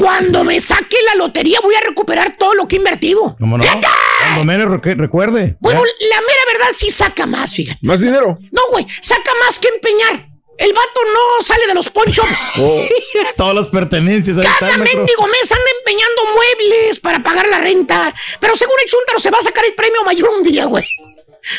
Cuando 0.00 0.42
me 0.44 0.58
saque 0.60 0.96
la 1.06 1.16
lotería 1.16 1.60
voy 1.62 1.74
a 1.74 1.80
recuperar 1.86 2.36
todo 2.38 2.54
lo 2.54 2.66
que 2.66 2.76
he 2.76 2.78
invertido. 2.78 3.36
¿Cómo 3.38 3.58
no? 3.58 3.64
Cuando 3.64 4.44
menos 4.44 4.68
recu- 4.68 4.96
recuerde. 4.96 5.56
Bueno, 5.60 5.82
la 5.84 6.16
mera 6.20 6.40
verdad 6.52 6.72
sí 6.74 6.90
saca 6.90 7.26
más, 7.26 7.52
fíjate. 7.54 7.78
¿Más 7.82 8.00
dinero? 8.00 8.38
No, 8.50 8.62
güey, 8.70 8.86
saca 9.02 9.30
más 9.44 9.58
que 9.58 9.68
empeñar. 9.68 10.28
El 10.58 10.72
vato 10.72 11.00
no 11.12 11.42
sale 11.42 11.66
de 11.66 11.74
los 11.74 11.90
ponchos. 11.90 12.26
Todas 13.36 13.54
las 13.54 13.68
pertenencias. 13.68 14.38
ahí 14.38 14.46
Cada 14.58 14.76
mendigo 14.76 15.26
mes 15.26 15.52
anda 15.52 15.70
empeñando 15.78 16.22
muebles 16.34 17.00
para 17.00 17.22
pagar 17.22 17.48
la 17.48 17.58
renta. 17.58 18.14
Pero 18.40 18.54
según 18.54 18.74
el 18.82 18.90
Chuntaro 18.90 19.18
se 19.18 19.30
va 19.30 19.38
a 19.38 19.42
sacar 19.42 19.64
el 19.64 19.74
premio 19.74 20.02
mayor 20.04 20.30
un 20.30 20.44
día, 20.44 20.66
güey. 20.66 20.84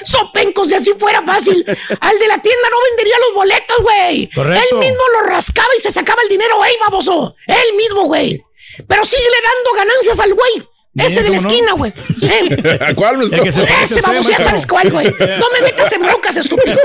Sopencos, 0.06 0.70
si 0.70 0.76
así 0.76 0.94
fuera 0.98 1.22
fácil. 1.24 1.66
Al 2.00 2.20
de 2.20 2.28
la 2.28 2.42
tienda 2.42 2.70
no 2.70 2.78
vendería 2.90 3.20
los 3.20 3.34
boletos, 3.34 3.78
güey. 3.82 4.30
Correcto. 4.34 4.76
Él 4.76 4.80
mismo 4.80 5.02
los 5.20 5.30
rascaba 5.30 5.70
y 5.78 5.82
se 5.82 5.92
sacaba 5.92 6.22
el 6.22 6.30
dinero, 6.30 6.64
¡ey, 6.64 6.76
baboso! 6.80 7.36
Él 7.48 7.76
mismo, 7.76 8.04
güey. 8.04 8.42
Pero 8.88 9.06
sigue 9.06 9.24
dando 9.44 9.74
ganancias 9.78 10.20
al 10.20 10.34
güey. 10.34 10.73
Ese 10.96 11.24
de 11.24 11.30
la 11.30 11.38
¿cómo 11.38 11.42
no? 11.42 11.50
esquina, 11.50 11.74
güey. 11.74 11.94
Eh. 12.22 12.78
¿A 12.88 12.94
cuál 12.94 13.18
me 13.18 13.26
Ese 13.84 14.02
vamos, 14.02 14.28
ya 14.28 14.40
sabes 14.40 14.68
cuál, 14.68 14.92
güey. 14.92 15.08
No 15.20 15.46
me 15.54 15.62
metas 15.64 15.92
en 15.94 16.02
broncas, 16.02 16.38
estúpido. 16.38 16.80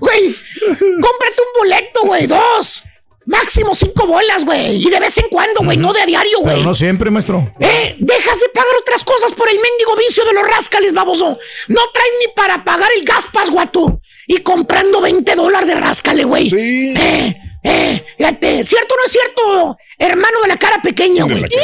Güey, 0.00 0.34
cómprate 0.78 1.40
un 1.40 1.60
boleto, 1.60 2.00
güey, 2.04 2.26
dos. 2.26 2.82
Máximo 3.26 3.74
cinco 3.74 4.06
bolas, 4.06 4.44
güey. 4.44 4.76
Y 4.84 4.90
de 4.90 4.98
vez 4.98 5.16
en 5.18 5.28
cuando, 5.28 5.60
güey, 5.62 5.76
no 5.76 5.92
de 5.92 6.00
a 6.02 6.06
diario, 6.06 6.38
Pero 6.42 6.52
güey. 6.56 6.64
no 6.64 6.74
siempre, 6.74 7.10
maestro. 7.10 7.54
Eh, 7.60 7.94
dejas 8.00 8.40
de 8.40 8.48
pagar 8.48 8.74
otras 8.80 9.04
cosas 9.04 9.32
por 9.32 9.48
el 9.48 9.54
mendigo 9.56 9.94
vicio 9.96 10.24
de 10.24 10.32
los 10.32 10.48
rascales, 10.48 10.92
baboso. 10.92 11.38
No 11.68 11.80
traes 11.92 12.10
ni 12.26 12.32
para 12.34 12.64
pagar 12.64 12.88
el 12.96 13.04
gas 13.04 13.26
pasguato. 13.32 14.00
Y 14.26 14.38
comprando 14.38 15.00
20 15.00 15.34
dólares 15.36 15.68
de 15.68 15.74
rascale, 15.76 16.24
güey. 16.24 16.50
Sí. 16.50 16.94
Eh, 16.96 17.36
eh, 17.62 18.04
fíjate, 18.16 18.64
¿cierto 18.64 18.94
o 18.94 18.96
no 18.96 19.04
es 19.04 19.12
cierto? 19.12 19.76
Hermano 19.98 20.40
de 20.42 20.48
la 20.48 20.56
cara 20.56 20.80
pequeña, 20.82 21.24
güey. 21.24 21.44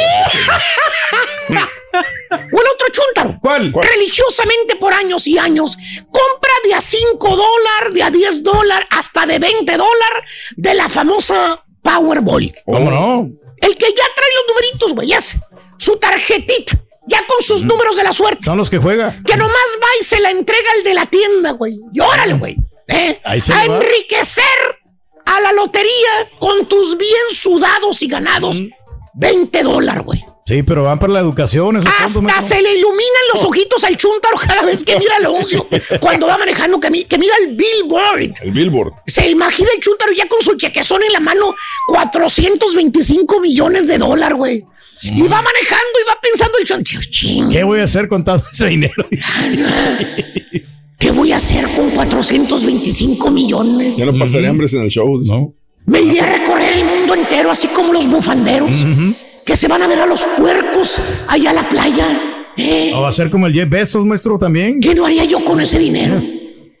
O 2.29 2.61
el 2.61 2.67
otro 2.73 2.87
chúntaro. 2.91 3.39
¿Cuál? 3.41 3.73
Religiosamente 3.73 4.75
por 4.75 4.93
años 4.93 5.25
y 5.27 5.37
años, 5.37 5.77
compra 6.11 6.51
de 6.65 6.73
a 6.73 6.81
5 6.81 7.27
dólares, 7.29 7.93
de 7.93 8.03
a 8.03 8.11
10 8.11 8.43
dólares, 8.43 8.87
hasta 8.91 9.25
de 9.25 9.39
20 9.39 9.71
dólares 9.77 10.23
de 10.55 10.73
la 10.73 10.89
famosa 10.89 11.63
Powerball. 11.81 12.51
¿Cómo 12.65 12.91
no? 12.91 13.29
El 13.61 13.75
que 13.75 13.87
ya 13.87 14.03
trae 14.15 14.29
los 14.35 14.45
numeritos, 14.49 14.93
güey, 14.93 15.13
ese. 15.13 15.39
Su 15.77 15.97
tarjetita, 15.97 16.73
ya 17.07 17.25
con 17.25 17.41
sus 17.41 17.63
números 17.63 17.95
de 17.95 18.03
la 18.03 18.13
suerte. 18.13 18.43
Son 18.43 18.57
los 18.57 18.69
que 18.69 18.77
juega. 18.77 19.15
Que 19.25 19.37
nomás 19.37 19.77
va 19.81 19.87
y 19.99 20.03
se 20.03 20.19
la 20.19 20.31
entrega 20.31 20.69
al 20.77 20.83
de 20.83 20.93
la 20.93 21.05
tienda, 21.05 21.51
güey. 21.51 21.79
Y 21.93 21.99
órale, 21.99 22.33
güey. 22.33 22.57
¿eh? 22.87 23.19
A 23.23 23.35
enriquecer 23.65 24.76
a 25.27 25.41
la 25.41 25.51
lotería 25.53 26.29
con 26.39 26.65
tus 26.67 26.97
bien 26.97 27.11
sudados 27.31 28.01
y 28.01 28.07
ganados 28.07 28.61
20 29.13 29.63
dólares, 29.63 30.03
güey. 30.03 30.23
Sí, 30.45 30.63
pero 30.63 30.83
van 30.83 30.97
para 30.97 31.11
la 31.11 31.19
educación, 31.19 31.75
esos 31.75 31.89
Hasta 31.99 32.39
se 32.41 32.61
le 32.61 32.73
iluminan 32.77 33.23
los 33.33 33.43
ojitos 33.43 33.83
al 33.83 33.97
chúntaro 33.97 34.37
cada 34.37 34.61
vez 34.61 34.81
que 34.85 34.97
mira 34.97 35.17
el 35.17 35.25
anuncio. 35.25 35.67
Cuando 35.99 36.25
va 36.27 36.37
manejando, 36.37 36.79
que, 36.79 36.89
mi- 36.89 37.03
que 37.03 37.17
mira 37.17 37.33
el 37.45 37.55
billboard. 37.57 38.31
El 38.41 38.51
billboard. 38.51 38.93
Se 39.07 39.29
imagina 39.29 39.67
el 39.75 39.81
chúntaro 39.81 40.13
ya 40.13 40.25
con 40.29 40.41
su 40.41 40.55
chequezón 40.55 41.03
en 41.03 41.11
la 41.11 41.19
mano, 41.19 41.53
425 41.87 43.41
millones 43.41 43.87
de 43.87 43.97
dólares, 43.97 44.37
güey. 44.37 44.65
Y 45.01 45.21
va 45.23 45.41
manejando 45.41 45.99
y 46.03 46.07
va 46.09 46.17
pensando 46.21 46.57
el 46.59 46.65
chúntaro, 46.65 47.01
ching, 47.11 47.51
¿Qué 47.51 47.63
voy 47.65 47.81
a 47.81 47.83
hacer 47.83 48.07
con 48.07 48.23
todo 48.23 48.41
ese 48.51 48.67
dinero? 48.67 49.05
¿qué 50.97 51.11
voy 51.11 51.31
a 51.31 51.37
hacer 51.37 51.65
con 51.75 51.89
425 51.91 53.31
millones? 53.31 53.97
Ya 53.97 54.05
no 54.05 54.17
pasaré 54.17 54.47
hambres 54.47 54.73
en 54.73 54.83
el 54.83 54.89
show. 54.89 55.21
No. 55.23 55.53
Me 55.85 56.01
iré 56.01 56.19
a 56.21 56.25
recorrer 56.25 56.73
el 56.73 56.85
mundo 56.85 57.13
entero, 57.13 57.49
así 57.49 57.67
como 57.69 57.93
los 57.93 58.07
bufanderos, 58.07 58.85
que 59.45 59.55
se 59.55 59.67
van 59.67 59.81
a 59.81 59.87
ver 59.87 59.99
a 59.99 60.05
los 60.05 60.21
puercos 60.37 60.99
allá 61.27 61.51
a 61.51 61.53
la 61.53 61.69
playa. 61.69 62.05
¿eh? 62.57 62.91
O 62.93 63.01
va 63.01 63.09
a 63.09 63.13
ser 63.13 63.29
como 63.29 63.47
el 63.47 63.53
Jeff 63.53 63.69
Bezos, 63.69 64.05
maestro, 64.05 64.37
también. 64.37 64.79
¿Qué 64.81 64.93
no 64.93 65.05
haría 65.05 65.23
yo 65.23 65.43
con 65.45 65.61
ese 65.61 65.79
dinero? 65.79 66.21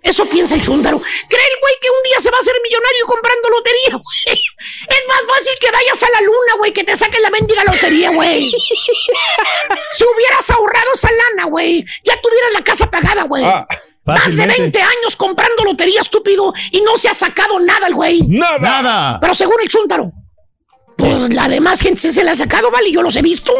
Eso 0.03 0.25
piensa 0.25 0.55
el 0.55 0.61
chúndaro. 0.61 0.97
¿Cree 0.99 1.41
el 1.53 1.59
güey 1.61 1.73
que 1.81 1.89
un 1.89 2.03
día 2.09 2.19
se 2.19 2.31
va 2.31 2.37
a 2.37 2.39
hacer 2.39 2.53
millonario 2.63 3.05
comprando 3.05 3.49
lotería, 3.49 3.91
güey? 3.91 4.39
Es 4.87 5.03
más 5.07 5.35
fácil 5.35 5.53
que 5.59 5.71
vayas 5.71 6.01
a 6.03 6.09
la 6.09 6.21
luna, 6.21 6.53
güey, 6.59 6.71
que 6.71 6.83
te 6.83 6.95
saquen 6.95 7.21
la 7.21 7.29
mendiga 7.29 7.63
lotería, 7.65 8.11
güey. 8.11 8.49
si 8.49 10.03
hubieras 10.03 10.49
ahorrado 10.49 10.87
esa 10.93 11.09
lana, 11.11 11.49
güey, 11.49 11.85
ya 12.03 12.19
tuvieras 12.21 12.53
la 12.53 12.63
casa 12.63 12.89
pagada, 12.89 13.23
güey. 13.23 13.43
Ah, 13.43 13.67
Más 14.07 14.35
de 14.35 14.43
fácilmente. 14.43 14.79
20 14.79 14.81
años 14.81 15.15
comprando 15.15 15.63
lotería, 15.63 16.01
estúpido, 16.01 16.53
y 16.71 16.81
no 16.81 16.97
se 16.97 17.09
ha 17.09 17.13
sacado 17.13 17.59
nada 17.59 17.87
el 17.87 17.95
güey. 17.95 18.21
Nada. 18.27 18.59
Nada. 18.59 19.19
Pero 19.19 19.33
según 19.35 19.55
el 19.61 19.67
chúntaro, 19.67 20.11
pues 20.97 21.31
la 21.31 21.47
demás 21.47 21.79
gente 21.79 22.11
se 22.11 22.23
la 22.23 22.31
ha 22.31 22.35
sacado, 22.35 22.71
vale, 22.71 22.91
yo 22.91 23.03
los 23.03 23.15
he 23.15 23.21
visto. 23.21 23.53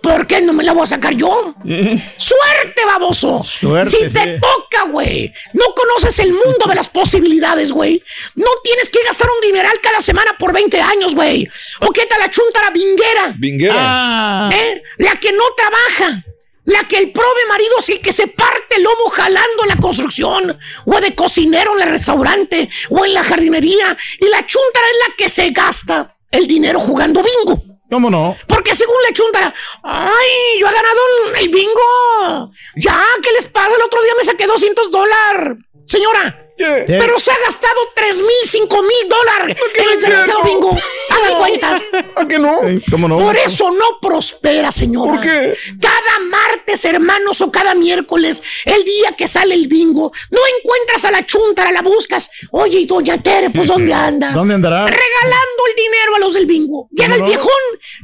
¿Por 0.00 0.26
qué 0.28 0.40
no 0.40 0.52
me 0.52 0.62
la 0.62 0.72
voy 0.72 0.84
a 0.84 0.86
sacar 0.86 1.14
yo? 1.14 1.54
¡Suerte, 1.64 2.84
baboso! 2.86 3.42
Suerte, 3.42 3.90
si 3.90 4.08
te 4.08 4.34
sí. 4.34 4.40
toca, 4.40 4.84
güey. 4.84 5.32
No 5.52 5.64
conoces 5.74 6.20
el 6.20 6.32
mundo 6.32 6.66
de 6.68 6.76
las 6.76 6.88
posibilidades, 6.88 7.72
güey. 7.72 8.02
No 8.36 8.50
tienes 8.62 8.88
que 8.88 9.02
gastar 9.04 9.28
un 9.28 9.48
dineral 9.48 9.80
cada 9.82 10.00
semana 10.00 10.36
por 10.38 10.52
20 10.52 10.80
años, 10.80 11.14
güey. 11.16 11.48
¿O 11.80 11.90
qué 11.90 12.06
tal 12.06 12.20
la 12.20 12.30
chuntara 12.30 12.70
vinguera? 12.70 13.34
Vinguera. 13.36 13.74
Ah. 13.76 14.50
¿Eh? 14.52 14.82
La 14.98 15.16
que 15.16 15.32
no 15.32 15.42
trabaja. 15.56 16.24
La 16.70 16.86
que 16.86 16.98
el 16.98 17.10
prove 17.10 17.46
marido 17.48 17.74
es 17.80 17.88
el 17.88 18.00
que 18.00 18.12
se 18.12 18.28
parte 18.28 18.76
el 18.76 18.84
lomo 18.84 19.10
jalando 19.10 19.62
en 19.64 19.68
la 19.70 19.76
construcción, 19.76 20.56
o 20.86 21.00
de 21.00 21.14
cocinero 21.16 21.74
en 21.74 21.82
el 21.82 21.90
restaurante, 21.90 22.68
o 22.90 23.04
en 23.04 23.12
la 23.12 23.24
jardinería. 23.24 23.96
Y 24.20 24.28
la 24.28 24.46
chuntara 24.46 24.86
es 24.86 25.08
la 25.08 25.14
que 25.16 25.28
se 25.28 25.50
gasta 25.50 26.16
el 26.30 26.46
dinero 26.46 26.78
jugando 26.78 27.24
bingo. 27.24 27.60
¿Cómo 27.90 28.08
no? 28.08 28.36
Porque 28.46 28.76
según 28.76 28.94
la 29.02 29.12
chuntara, 29.12 29.52
ay, 29.82 30.60
yo 30.60 30.68
he 30.68 30.72
ganado 30.72 31.00
el 31.40 31.48
bingo. 31.48 32.52
Ya, 32.76 33.04
¿qué 33.20 33.32
les 33.32 33.46
pasa? 33.48 33.74
El 33.74 33.82
otro 33.82 34.00
día 34.02 34.12
me 34.16 34.24
saqué 34.24 34.46
200 34.46 34.92
dólares. 34.92 35.58
Señora, 35.86 36.46
¿Qué? 36.60 36.84
pero 36.86 37.18
se 37.18 37.30
ha 37.30 37.38
gastado 37.46 37.80
3 37.94 38.16
mil, 38.18 38.28
5 38.46 38.82
mil 38.82 39.08
dólares 39.08 39.56
en 39.76 39.82
el 39.82 39.94
es 39.94 40.00
desgraciado 40.02 40.42
bingo. 40.44 40.78
Hagan 41.08 41.38
cuentas. 41.38 41.82
¿A 42.16 42.28
que 42.28 42.38
no? 42.38 42.54
¿Cómo 42.90 43.08
no? 43.08 43.18
Por 43.18 43.36
eso 43.36 43.70
no 43.70 43.98
prospera, 44.00 44.70
señora. 44.70 45.12
¿Por 45.12 45.22
qué? 45.22 45.56
Cada 45.80 46.18
martes, 46.28 46.84
hermanos, 46.84 47.40
o 47.40 47.50
cada 47.50 47.74
miércoles, 47.74 48.42
el 48.66 48.84
día 48.84 49.12
que 49.16 49.26
sale 49.26 49.54
el 49.54 49.68
bingo, 49.68 50.12
no 50.30 50.40
encuentras 50.58 51.06
a 51.06 51.10
la 51.10 51.24
chuntara, 51.24 51.72
la 51.72 51.80
buscas. 51.80 52.30
Oye, 52.50 52.80
y 52.80 52.86
doña 52.86 53.22
Tere, 53.22 53.48
pues 53.48 53.66
¿dónde 53.66 53.94
anda? 53.94 54.30
¿Dónde 54.34 54.54
andará? 54.54 54.84
Regalando 54.84 55.62
el 55.68 55.82
dinero 55.82 56.16
a 56.16 56.18
los 56.18 56.34
del 56.34 56.44
bingo. 56.44 56.88
Llega 56.90 57.14
el 57.14 57.20
no? 57.20 57.26
viejón, 57.26 57.50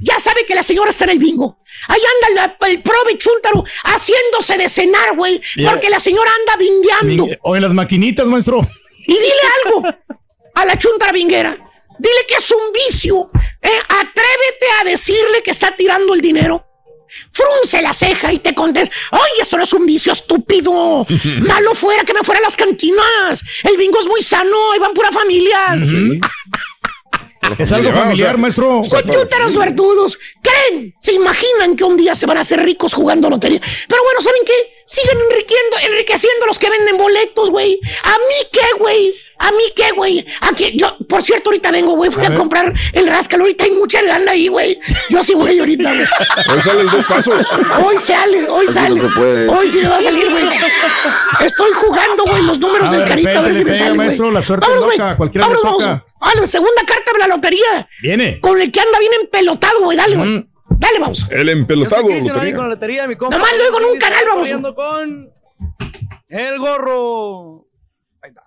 ya 0.00 0.18
sabe 0.18 0.46
que 0.46 0.54
la 0.54 0.62
señora 0.62 0.90
está 0.90 1.04
en 1.04 1.10
el 1.10 1.18
bingo. 1.18 1.58
Ahí 1.88 2.00
anda 2.30 2.56
el 2.68 2.82
prove 2.82 3.18
chúntaro 3.18 3.64
haciéndose 3.84 4.56
de 4.58 4.68
cenar, 4.68 5.16
güey, 5.16 5.40
porque 5.64 5.90
la 5.90 6.00
señora 6.00 6.30
anda 6.40 6.56
bingueando. 6.56 7.28
O 7.42 7.56
en 7.56 7.62
las 7.62 7.72
maquinitas, 7.72 8.26
maestro. 8.26 8.60
Y 9.06 9.12
dile 9.12 9.34
algo 9.64 9.82
a 10.54 10.64
la 10.64 10.76
chuntara 10.78 11.12
vinguera. 11.12 11.56
Dile 11.98 12.26
que 12.28 12.34
es 12.34 12.50
un 12.50 12.72
vicio. 12.72 13.30
¿eh? 13.62 13.78
Atrévete 13.88 14.66
a 14.80 14.84
decirle 14.84 15.42
que 15.42 15.50
está 15.50 15.74
tirando 15.76 16.14
el 16.14 16.20
dinero. 16.20 16.66
Frunce 17.30 17.80
la 17.80 17.94
ceja 17.94 18.32
y 18.32 18.38
te 18.38 18.54
contesta. 18.54 18.94
Ay, 19.12 19.40
esto 19.40 19.56
no 19.56 19.62
es 19.62 19.72
un 19.72 19.86
vicio 19.86 20.12
estúpido. 20.12 21.06
Malo 21.40 21.74
fuera 21.74 22.04
que 22.04 22.12
me 22.12 22.20
fuera 22.20 22.40
a 22.40 22.42
las 22.42 22.56
cantinas. 22.56 23.42
El 23.62 23.76
bingo 23.76 24.00
es 24.00 24.06
muy 24.06 24.22
sano. 24.22 24.72
Ahí 24.72 24.78
van 24.78 24.92
puras 24.92 25.14
familias. 25.14 25.80
Es 27.58 27.72
algo 27.72 27.84
Ya, 27.84 27.90
o 27.90 27.92
sea, 27.92 28.02
familiar, 28.02 28.38
maestro. 28.38 28.82
Son 28.84 29.02
chútaros 29.02 29.52
suertudos. 29.52 30.18
Creen, 30.42 30.94
se 31.00 31.12
imaginan 31.12 31.76
que 31.76 31.84
un 31.84 31.96
día 31.96 32.14
se 32.14 32.26
van 32.26 32.38
a 32.38 32.40
hacer 32.40 32.62
ricos 32.62 32.94
jugando 32.94 33.30
lotería. 33.30 33.60
Pero 33.88 34.02
bueno, 34.02 34.20
¿saben 34.20 34.42
qué? 34.44 34.76
Siguen 34.86 35.18
enriqueciendo, 35.30 35.76
enriqueciendo 35.84 36.46
los 36.46 36.58
que 36.58 36.70
venden 36.70 36.96
boletos, 36.96 37.50
güey. 37.50 37.80
¿A 38.04 38.12
mí 38.12 38.48
qué, 38.52 38.78
güey? 38.78 39.14
¿A 39.38 39.50
mí 39.50 39.64
qué, 39.74 39.90
güey? 39.92 40.24
Aquí, 40.40 40.76
yo, 40.76 40.96
por 41.08 41.22
cierto, 41.22 41.50
ahorita 41.50 41.70
vengo, 41.70 41.94
güey. 41.94 42.10
Fui 42.10 42.24
a, 42.24 42.34
comprar 42.34 42.72
el 42.92 43.06
rascal. 43.08 43.40
Ahorita 43.40 43.64
hay 43.64 43.72
mucha 43.72 44.00
lana 44.02 44.32
ahí, 44.32 44.48
güey. 44.48 44.78
Yo 45.10 45.22
sí 45.22 45.34
voy 45.34 45.58
ahorita, 45.58 45.92
güey. 45.92 46.06
Hoy 46.52 46.62
salen 46.62 46.86
dos 46.86 47.04
pasos. 47.04 47.46
Hoy 47.84 47.96
sale, 47.98 48.48
hoy 48.48 48.64
Así 48.66 48.74
sale. 48.74 49.00
no 49.00 49.08
se 49.08 49.14
puede. 49.14 49.48
Hoy 49.48 49.68
sí 49.68 49.78
me 49.78 49.88
va 49.88 49.98
a 49.98 50.02
salir, 50.02 50.30
güey. 50.30 50.44
Güey, 52.88 53.00
números 53.00 53.10
Ah, 53.10 53.14
del 53.14 53.18
de 53.18 53.22
carita 53.24 53.38
a 53.38 53.42
ver 53.42 53.54
si 53.54 53.58
le 53.64 53.70
me 53.70 53.76
sale, 53.78 53.88
güey. 53.90 53.98
maestro, 53.98 54.30
la 54.30 54.42
suerte 54.42 54.66
Vámonos, 54.68 54.90
loca, 54.92 55.04
güey. 55.04 55.16
cualquiera 55.16 55.48
le 55.48 55.54
Vámonos, 55.54 55.78
toca. 55.78 55.86
vamos. 55.90 56.04
Ah, 56.20 56.32
la 56.40 56.46
segunda 56.46 56.82
carta 56.86 57.12
de 57.12 57.18
la 57.18 57.26
lotería. 57.28 57.88
Viene. 58.02 58.40
Con 58.40 58.60
el 58.60 58.72
que 58.72 58.80
anda 58.80 58.98
bien 58.98 59.12
empelotado, 59.22 59.80
güey. 59.82 59.96
Dale, 59.96 60.16
güey. 60.16 60.44
Dale, 60.70 60.98
vamos. 60.98 61.26
El 61.30 61.48
empelotado. 61.48 62.04
Ori 62.06 62.52
con 62.52 62.64
la 62.64 62.68
lotería, 62.74 63.06
mi 63.06 63.16
compa. 63.16 63.36
Nomás 63.36 63.52
lo 63.56 63.64
oigo 63.64 63.78
en 63.80 63.84
un 63.94 63.98
canal, 63.98 64.24
vamos. 64.28 64.74
Con 64.74 65.30
el 66.28 66.58
gorro. 66.58 67.65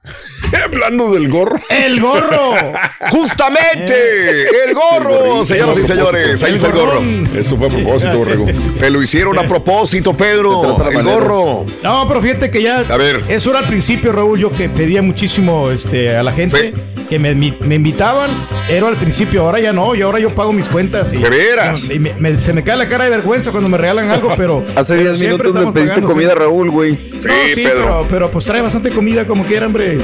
Hablando 0.65 1.11
del 1.13 1.29
gorro. 1.29 1.59
¡El 1.69 1.99
gorro! 1.99 2.53
Justamente, 3.11 4.43
el 4.65 4.73
gorro, 4.73 5.43
señoras 5.43 5.77
y 5.77 5.83
señores. 5.83 6.43
Ahí 6.43 6.53
está 6.53 6.67
el 6.67 6.73
gorro. 6.73 7.01
Eso 7.37 7.57
fue 7.57 7.67
a 7.67 7.69
propósito, 7.69 8.17
Borrego. 8.17 8.45
Te 8.79 8.89
lo 8.89 9.01
hicieron 9.01 9.37
a 9.37 9.43
propósito, 9.43 10.15
Pedro. 10.15 10.77
El 10.89 11.03
gorro. 11.03 11.65
No, 11.83 12.07
pero 12.07 12.21
fíjate 12.21 12.49
que 12.49 12.61
ya. 12.63 12.79
A 12.89 12.97
ver. 12.97 13.21
Eso 13.29 13.51
era 13.51 13.59
al 13.59 13.65
principio, 13.65 14.11
Raúl. 14.11 14.39
Yo 14.39 14.51
que 14.51 14.69
pedía 14.69 15.01
muchísimo 15.01 15.69
este, 15.71 16.15
a 16.15 16.23
la 16.23 16.31
gente 16.31 16.73
que 17.09 17.19
me, 17.19 17.33
me 17.35 17.75
invitaban. 17.75 18.29
Era 18.69 18.87
al 18.87 18.95
principio, 18.97 19.43
ahora 19.43 19.59
ya 19.59 19.73
no. 19.73 19.95
Y 19.95 20.01
ahora 20.01 20.19
yo 20.19 20.33
pago 20.35 20.51
mis 20.53 20.69
cuentas. 20.69 21.13
Y, 21.13 21.17
¿De 21.17 21.29
veras? 21.29 21.89
y 21.89 21.99
me- 21.99 22.13
me- 22.15 22.37
se 22.37 22.53
me 22.53 22.63
cae 22.63 22.77
la 22.77 22.87
cara 22.87 23.05
de 23.05 23.09
vergüenza 23.11 23.51
cuando 23.51 23.69
me 23.69 23.77
regalan 23.77 24.09
algo, 24.09 24.31
pero. 24.37 24.63
Hace 24.75 24.95
pero 24.95 25.09
10 25.09 25.17
siempre 25.19 25.37
minutos 25.37 25.55
estamos 25.55 25.73
pediste 25.73 25.95
pagando, 25.95 26.13
comida. 26.13 26.35
Raúl, 26.35 26.69
güey. 26.71 26.95
Sí, 27.19 27.27
no, 27.27 27.33
sí, 27.53 27.61
Pedro. 27.63 27.75
pero, 27.83 28.07
pero 28.09 28.31
pues 28.31 28.45
trae 28.45 28.61
bastante 28.61 28.89
comida 28.91 29.25
como 29.25 29.45
quiera, 29.45 29.65
hombre. 29.69 29.97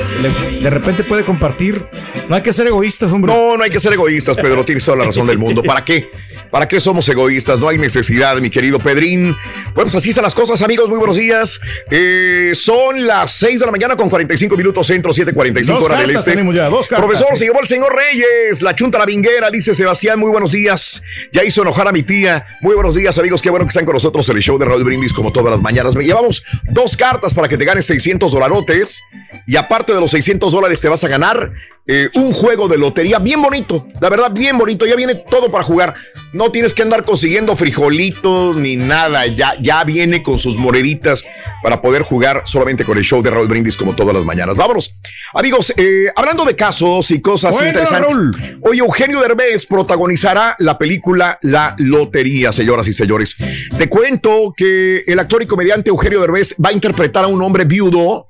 De 0.62 0.70
repente 0.70 1.04
puede 1.04 1.26
compartir. 1.26 1.86
No 2.30 2.36
hay 2.36 2.42
que 2.42 2.54
ser 2.54 2.68
egoístas, 2.68 3.12
hombre. 3.12 3.34
No, 3.34 3.58
no 3.58 3.64
hay 3.64 3.70
que 3.72 3.80
ser 3.80 3.94
egoístas, 3.94 4.38
Pedro. 4.38 4.64
Tienes 4.64 4.86
toda 4.86 4.98
la 4.98 5.06
razón 5.06 5.28
del 5.28 5.38
mundo. 5.38 5.64
¿Para 5.64 5.84
qué? 5.84 6.10
¿Para 6.52 6.68
qué 6.68 6.80
somos 6.80 7.08
egoístas? 7.10 7.60
No 7.60 7.68
hay 7.68 7.78
necesidad, 7.78 8.38
mi 8.38 8.50
querido 8.50 8.80
Pedrín. 8.80 9.36
Bueno, 9.74 9.74
pues 9.74 9.96
así 9.96 10.10
están 10.12 10.24
las 10.24 10.36
cosas, 10.36 10.62
amigos. 10.62 10.88
Muy 10.88 10.98
buenos 11.00 11.18
días. 11.18 11.60
Eh, 11.90 12.52
son 12.54 13.06
las 13.06 13.32
6 13.32 13.60
de 13.60 13.66
la 13.66 13.72
mañana 13.72 13.98
con 13.98 14.10
45 14.10 14.56
minutos 14.56 14.88
centro, 14.88 15.12
7.45 15.12 15.66
Dos 15.66 15.84
hora 15.84 15.98
del 15.98 16.12
este. 16.12 16.32
tenemos 16.32 16.56
ya, 16.56 16.70
dos 16.70 16.88
cartas, 16.88 17.06
Profesor, 17.06 17.30
sí. 17.34 17.40
se 17.40 17.46
llevó 17.46 17.60
el 17.60 17.68
señor 17.68 17.96
Reyes, 17.96 18.62
la 18.62 18.76
chunta 18.76 19.00
la 19.00 19.06
vinguera, 19.06 19.50
dice 19.50 19.74
Sebastián. 19.74 20.20
Muy 20.20 20.30
buenos 20.30 20.52
días. 20.52 21.02
Ya 21.34 21.44
hizo 21.44 21.64
enojar 21.64 21.88
a 21.88 21.92
mi 21.92 22.04
tía. 22.04 22.46
Muy 22.62 22.76
buenos 22.76 22.96
días, 22.96 23.18
amigos. 23.18 23.42
Qué 23.42 23.50
bueno 23.50 23.66
que 23.66 23.70
están 23.70 23.86
con 23.86 23.94
nosotros 23.94 24.28
en 24.30 24.38
el 24.38 24.44
show 24.44 24.58
de 24.58 24.66
Raúl 24.66 24.84
Brindis, 24.84 25.14
como 25.14 25.32
todas 25.32 25.52
las 25.52 25.62
mañanas. 25.62 25.96
Llevamos 25.96 26.44
dos 26.70 26.96
cartas 26.96 27.34
para 27.34 27.48
que 27.48 27.58
te 27.58 27.66
ganes 27.66 27.86
600 27.86 28.32
dolarotes. 28.32 29.02
Y 29.48 29.55
aparte 29.56 29.94
de 29.94 30.00
los 30.00 30.12
600 30.12 30.52
dólares, 30.52 30.82
te 30.82 30.90
vas 30.90 31.04
a 31.04 31.08
ganar 31.08 31.52
eh, 31.88 32.10
un 32.16 32.34
juego 32.34 32.68
de 32.68 32.80
lotería 32.80 33.20
bien 33.20 33.44
bonito. 33.44 33.88
La 34.02 34.10
verdad, 34.10 34.32
bien 34.32 34.58
bonito. 34.58 34.88
Ya 34.88 34.96
viene 34.96 35.14
todo 35.16 35.52
para 35.52 35.64
jugar. 35.64 35.94
No 36.34 36.52
tienes 36.52 36.74
que 36.74 36.82
andar 36.82 37.04
consiguiendo 37.04 37.56
frijolitos 37.56 38.56
ni 38.56 38.76
nada. 38.76 39.28
Ya, 39.28 39.54
ya 39.62 39.84
viene 39.84 40.24
con 40.24 40.40
sus 40.40 40.58
moneditas 40.58 41.24
para 41.62 41.80
poder 41.82 42.02
jugar 42.02 42.42
solamente 42.46 42.84
con 42.84 42.98
el 42.98 43.04
show 43.04 43.22
de 43.22 43.30
Raúl 43.30 43.48
Brindis, 43.48 43.78
como 43.78 43.96
todas 43.96 44.16
las 44.16 44.26
mañanas. 44.26 44.56
Vámonos. 44.56 44.96
Amigos, 45.36 45.74
eh, 45.78 46.08
hablando 46.16 46.44
de 46.44 46.56
casos 46.56 47.12
y 47.12 47.22
cosas 47.22 47.56
interesantes. 47.62 48.58
Hoy 48.62 48.80
Eugenio 48.80 49.22
Derbez 49.22 49.68
protagonizará 49.68 50.56
la 50.58 50.80
película 50.80 51.38
La 51.44 51.76
Lotería, 51.78 52.52
señoras 52.52 52.88
y 52.88 52.94
señores. 52.94 53.36
Te 53.78 53.90
cuento 53.90 54.54
que 54.58 55.04
el 55.06 55.20
actor 55.20 55.44
y 55.44 55.46
comediante 55.46 55.92
Eugenio 55.92 56.20
Derbez 56.22 56.56
va 56.64 56.70
a 56.70 56.74
interpretar 56.74 57.26
a 57.26 57.28
un 57.28 57.44
hombre 57.44 57.66
viudo 57.66 58.26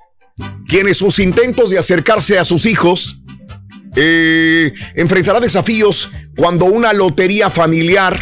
quien 0.66 0.88
en 0.88 0.94
sus 0.94 1.18
intentos 1.18 1.70
de 1.70 1.78
acercarse 1.78 2.38
a 2.38 2.44
sus 2.44 2.66
hijos 2.66 3.20
eh, 3.94 4.74
enfrentará 4.94 5.40
desafíos 5.40 6.10
cuando 6.36 6.66
una 6.66 6.92
lotería 6.92 7.48
familiar 7.48 8.20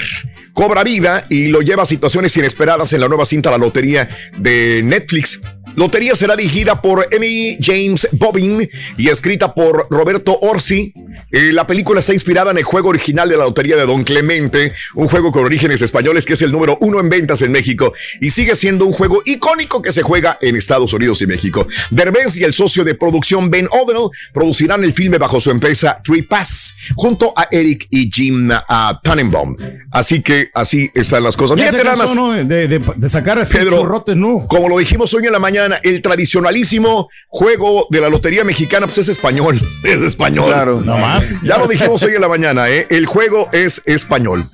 cobra 0.53 0.85
vida 0.85 1.27
y 1.29 1.49
lo 1.49 1.61
lleva 1.61 1.83
a 1.83 1.87
situaciones 1.87 2.37
inesperadas 2.37 2.93
en 2.93 3.01
la 3.01 3.09
nueva 3.09 3.27
cinta 3.27 3.51
La 3.51 3.59
Lotería 3.59 4.09
de 4.39 4.83
Netflix. 4.85 5.41
Lotería 5.75 6.15
será 6.15 6.37
dirigida 6.37 6.81
por 6.81 7.09
Emmy 7.11 7.59
James 7.61 8.09
Bobbin 8.13 8.69
y 8.97 9.09
escrita 9.09 9.53
por 9.53 9.89
Roberto 9.91 10.39
Orsi. 10.41 10.95
Eh, 11.31 11.53
la 11.53 11.67
película 11.67 12.01
está 12.01 12.13
inspirada 12.13 12.51
en 12.51 12.59
el 12.59 12.65
juego 12.65 12.89
original 12.91 13.29
de 13.29 13.37
la 13.37 13.45
Lotería 13.45 13.77
de 13.77 13.87
Don 13.87 14.05
Clemente, 14.05 14.73
un 14.95 15.09
juego 15.09 15.33
con 15.33 15.45
orígenes 15.45 15.83
españoles 15.83 16.25
que 16.25 16.35
es 16.35 16.43
el 16.43 16.53
número 16.53 16.79
uno 16.81 17.01
en 17.01 17.09
ventas 17.09 17.43
en 17.43 17.53
México 17.53 17.93
y 18.21 18.31
sigue 18.31 18.57
siendo 18.57 18.85
un 18.85 18.93
juego 18.93 19.23
icónico 19.25 19.83
que 19.83 19.93
se 19.93 20.03
juega 20.03 20.39
en 20.41 20.57
Estados 20.57 20.93
Unidos 20.93 21.21
y 21.23 21.27
México. 21.27 21.67
Derbez 21.91 22.37
y 22.39 22.45
el 22.45 22.53
socio 22.55 22.85
de 22.85 22.95
producción 22.95 23.51
Ben 23.51 23.69
Odell 23.71 24.11
producirán 24.33 24.85
el 24.85 24.93
filme 24.93 25.19
bajo 25.19 25.41
su 25.41 25.51
empresa 25.51 25.99
Three 26.05 26.23
Pass 26.23 26.75
junto 26.97 27.33
a 27.37 27.49
Eric 27.51 27.87
y 27.91 28.11
Jim 28.13 28.51
uh, 28.51 28.95
Tannenbaum. 29.03 29.57
Así 29.91 30.23
que 30.23 30.51
así 30.55 30.91
están 30.95 31.23
las 31.23 31.37
cosas. 31.37 31.57
Ya 31.57 31.65
Fíjate 31.71 31.79
se 31.79 31.85
nada 31.85 31.97
cansó, 31.97 32.15
más. 32.15 32.39
¿no? 32.39 32.45
de, 32.45 32.69
de- 32.69 32.81
de 32.97 33.09
sacar 33.09 33.39
así 33.39 33.57
Pedro, 33.57 33.79
churrotes, 33.81 34.17
¿no? 34.17 34.47
Como 34.49 34.69
lo 34.69 34.79
dijimos 34.79 35.13
hoy 35.15 35.27
en 35.27 35.33
la 35.33 35.39
mañana, 35.39 35.79
el 35.83 36.01
tradicionalísimo 36.03 37.09
juego 37.29 37.87
de 37.91 38.01
la 38.01 38.09
lotería 38.09 38.45
mexicana, 38.45 38.87
pues 38.87 38.99
es 38.99 39.09
español. 39.09 39.61
Es 39.85 40.01
español. 40.01 40.47
Claro. 40.47 40.81
No 40.81 40.97
Ya 41.43 41.59
lo 41.59 41.67
dijimos 41.67 42.03
hoy 42.03 42.15
en 42.15 42.21
la 42.21 42.29
mañana, 42.29 42.69
¿eh? 42.71 42.87
El 42.91 43.07
juego 43.07 43.49
es 43.53 43.83
español. 43.87 44.45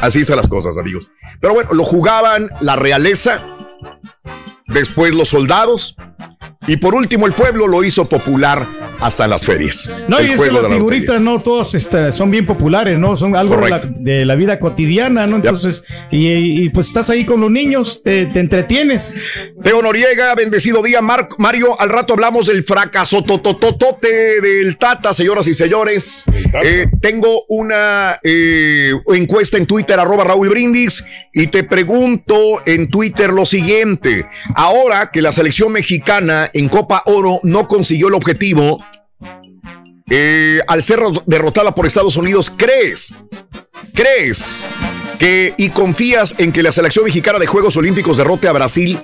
Así 0.00 0.24
son 0.24 0.36
las 0.36 0.48
cosas, 0.48 0.78
amigos. 0.78 1.08
Pero 1.40 1.54
bueno, 1.54 1.70
lo 1.72 1.84
jugaban 1.84 2.50
la 2.60 2.76
realeza, 2.76 3.44
después 4.72 5.14
los 5.14 5.28
soldados, 5.28 5.96
y 6.66 6.76
por 6.76 6.94
último 6.94 7.26
el 7.26 7.32
pueblo 7.32 7.66
lo 7.66 7.82
hizo 7.82 8.08
popular 8.08 8.66
hasta 9.00 9.24
en 9.24 9.30
las 9.30 9.46
ferias. 9.46 9.90
No, 10.08 10.18
El 10.18 10.26
y 10.26 10.30
es 10.32 10.40
que 10.40 10.46
las 10.46 10.54
lotería. 10.56 10.76
figuritas, 10.76 11.20
no, 11.20 11.40
todas 11.40 11.74
este, 11.74 12.12
son 12.12 12.30
bien 12.30 12.44
populares, 12.44 12.98
¿no? 12.98 13.16
Son 13.16 13.34
algo 13.34 13.56
de 13.56 13.70
la, 13.70 13.80
Correcto. 13.80 13.98
de 14.02 14.24
la 14.26 14.34
vida 14.34 14.58
cotidiana, 14.60 15.26
¿no? 15.26 15.36
Entonces, 15.36 15.82
y, 16.10 16.64
y, 16.64 16.68
pues 16.68 16.88
estás 16.88 17.08
ahí 17.08 17.24
con 17.24 17.40
los 17.40 17.50
niños, 17.50 18.02
te, 18.04 18.26
te 18.26 18.40
entretienes. 18.40 19.14
Teo 19.62 19.80
Noriega, 19.80 20.34
bendecido 20.34 20.82
día, 20.82 21.00
Mar- 21.00 21.28
Mario. 21.38 21.80
Al 21.80 21.88
rato 21.88 22.12
hablamos 22.12 22.46
del 22.48 22.62
fracaso 22.62 23.24
totototote 23.24 24.40
del 24.42 24.76
Tata, 24.76 25.14
señoras 25.14 25.46
y 25.46 25.54
señores. 25.54 26.24
Eh, 26.62 26.86
tengo 27.00 27.44
una 27.48 28.20
eh, 28.22 28.92
encuesta 29.14 29.56
en 29.56 29.64
Twitter, 29.66 29.98
arroba 29.98 30.24
Raúl 30.24 30.50
Brindis, 30.50 31.02
y 31.32 31.46
te 31.46 31.64
pregunto 31.64 32.34
en 32.66 32.90
Twitter 32.90 33.32
lo 33.32 33.46
siguiente. 33.46 34.26
Ahora 34.62 35.10
que 35.10 35.22
la 35.22 35.32
selección 35.32 35.72
mexicana 35.72 36.50
en 36.52 36.68
Copa 36.68 37.02
Oro 37.06 37.40
no 37.44 37.66
consiguió 37.66 38.08
el 38.08 38.14
objetivo, 38.14 38.84
eh, 40.10 40.60
al 40.68 40.82
ser 40.82 40.98
ro- 40.98 41.22
derrotada 41.24 41.74
por 41.74 41.86
Estados 41.86 42.18
Unidos, 42.18 42.52
¿crees? 42.54 43.14
¿Crees 43.94 44.74
que 45.18 45.54
y 45.56 45.70
confías 45.70 46.34
en 46.36 46.52
que 46.52 46.62
la 46.62 46.72
selección 46.72 47.06
mexicana 47.06 47.38
de 47.38 47.46
Juegos 47.46 47.74
Olímpicos 47.78 48.18
derrote 48.18 48.48
a 48.48 48.52
Brasil? 48.52 48.98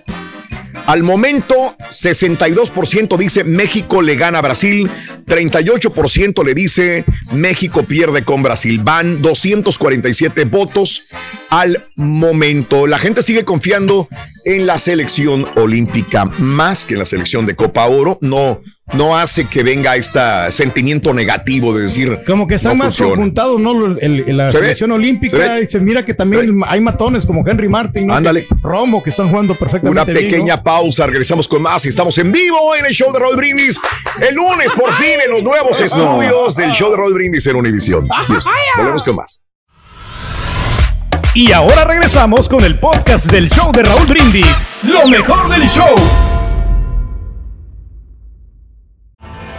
Al 0.86 1.02
momento, 1.02 1.74
62% 1.90 3.16
dice 3.18 3.42
México 3.42 4.02
le 4.02 4.14
gana 4.14 4.38
a 4.38 4.42
Brasil, 4.42 4.88
38% 5.26 6.44
le 6.44 6.54
dice 6.54 7.04
México 7.32 7.82
pierde 7.82 8.22
con 8.22 8.42
Brasil. 8.42 8.80
Van 8.82 9.20
247 9.20 10.44
votos 10.44 11.08
al 11.50 11.88
momento. 11.96 12.86
La 12.86 12.98
gente 13.00 13.24
sigue 13.24 13.44
confiando 13.44 14.08
en 14.44 14.66
la 14.66 14.78
selección 14.78 15.46
olímpica 15.56 16.24
más 16.24 16.84
que 16.84 16.94
en 16.94 17.00
la 17.00 17.06
selección 17.06 17.46
de 17.46 17.56
Copa 17.56 17.86
Oro. 17.86 18.18
No, 18.20 18.60
no 18.92 19.16
hace 19.18 19.46
que 19.48 19.62
venga 19.64 19.96
este 19.96 20.20
sentimiento 20.50 21.12
negativo 21.12 21.74
de 21.74 21.82
decir 21.82 22.20
Como 22.26 22.46
que 22.46 22.54
están 22.54 22.78
no 22.78 22.84
más 22.84 22.96
conjuntados, 22.96 23.60
¿no? 23.60 23.84
El- 23.98 24.24
el- 24.28 24.36
la 24.36 24.50
Se 24.52 24.58
selección 24.58 24.90
se 24.90 24.94
olímpica, 24.94 25.66
se 25.66 25.80
mira 25.80 26.04
que 26.04 26.14
también 26.14 26.60
hay 26.66 26.80
matones 26.80 27.26
como 27.26 27.46
Henry 27.46 27.68
Martin, 27.68 28.06
¿no? 28.06 28.14
Ándale. 28.14 28.46
Romo, 28.62 29.02
que 29.02 29.10
están 29.10 29.28
jugando 29.28 29.54
perfectamente 29.54 29.90
Una 30.00 30.04
bien, 30.04 30.14
¿no? 30.16 30.20
pequeña 30.30 30.62
pausa, 30.62 31.06
regresamos 31.06 31.48
con 31.48 31.62
más 31.62 31.84
estamos 31.84 32.16
en 32.18 32.30
vivo 32.30 32.74
en 32.76 32.86
el 32.86 32.92
show 32.92 33.12
de 33.12 33.18
Roll 33.18 33.36
Brindis. 33.36 33.78
El 34.20 34.34
lunes, 34.36 34.70
por 34.72 34.92
fin, 34.94 35.16
en 35.24 35.32
los 35.32 35.42
nuevos 35.42 35.80
estudios 35.80 36.56
del 36.56 36.70
show 36.72 36.90
de 36.90 36.96
Roll 36.96 37.12
Brindis 37.14 37.46
en 37.46 37.56
Univisión. 37.56 38.06
Volvemos 38.76 39.02
con 39.02 39.16
más. 39.16 39.40
Y 41.34 41.52
ahora 41.52 41.84
regresamos 41.84 42.48
con 42.48 42.64
el 42.64 42.78
podcast 42.78 43.30
del 43.30 43.50
show 43.50 43.70
de 43.72 43.82
Raúl 43.82 44.06
Brindis. 44.06 44.64
Lo 44.82 45.06
mejor 45.06 45.50
del 45.50 45.68
show. 45.68 45.94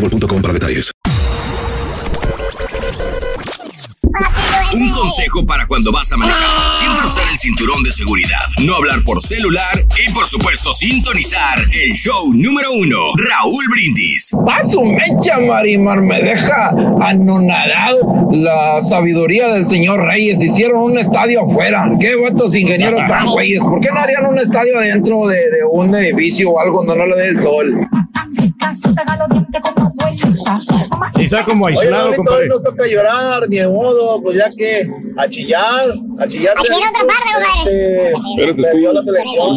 boostmobile.com 0.00 0.42
para 0.42 0.54
detalles. 0.54 0.90
Un 4.72 4.88
consejo 4.90 5.44
para 5.46 5.66
cuando 5.66 5.90
vas 5.90 6.10
a 6.12 6.16
manejar. 6.16 6.46
Siempre 6.78 7.04
usar 7.06 7.24
el 7.30 7.36
cinturón 7.38 7.82
de 7.82 7.90
seguridad. 7.90 8.38
No 8.62 8.76
hablar 8.76 9.02
por 9.04 9.20
celular 9.20 9.64
y, 9.76 10.12
por 10.12 10.26
supuesto, 10.26 10.72
sintonizar 10.72 11.58
el 11.72 11.92
show 11.92 12.32
número 12.32 12.72
uno, 12.74 12.96
Raúl 13.16 13.64
Brindis. 13.68 14.30
Paso 14.46 14.82
mecha, 14.84 15.40
Marimar, 15.40 16.00
me 16.00 16.22
deja 16.22 16.68
anonadado. 17.00 18.30
La 18.30 18.80
sabiduría 18.80 19.48
del 19.48 19.66
señor 19.66 20.04
Reyes. 20.04 20.40
Hicieron 20.40 20.82
un 20.82 20.98
estadio 20.98 21.42
afuera. 21.50 21.90
Qué 22.00 22.14
vatos 22.14 22.54
ingenieros 22.54 23.00
tan 23.08 23.26
güeyes. 23.32 23.62
¿Por 23.62 23.80
qué 23.80 23.88
no 23.90 23.98
harían 23.98 24.26
un 24.26 24.38
estadio 24.38 24.78
adentro 24.78 25.26
de, 25.26 25.36
de 25.36 25.64
un 25.68 25.94
edificio 25.96 26.50
o 26.50 26.60
algo 26.60 26.84
donde 26.84 26.96
no 26.96 27.06
le 27.06 27.22
dé 27.22 27.28
el 27.30 27.40
sol? 27.40 27.88
Y 31.16 31.24
está 31.24 31.44
como 31.44 31.66
aislado, 31.66 32.08
Oye, 32.08 32.16
compadre. 32.16 32.48
no 32.48 32.60
toca 32.62 32.86
llorar, 32.86 33.48
ni 33.48 33.58
de 33.58 33.68
modo, 33.68 34.22
pues 34.22 34.38
ya 34.38 34.48
que 34.50 34.88
a 35.16 35.28
chillar, 35.28 35.90
a 36.18 36.26
chillar. 36.26 36.54
A 36.58 36.62
chillar 36.62 36.90
otra 36.90 37.06
parte, 37.06 38.12
compadre. 38.14 38.50
Este, 38.50 38.62
perdió 38.62 38.92
la 38.92 39.02
selección. 39.02 39.56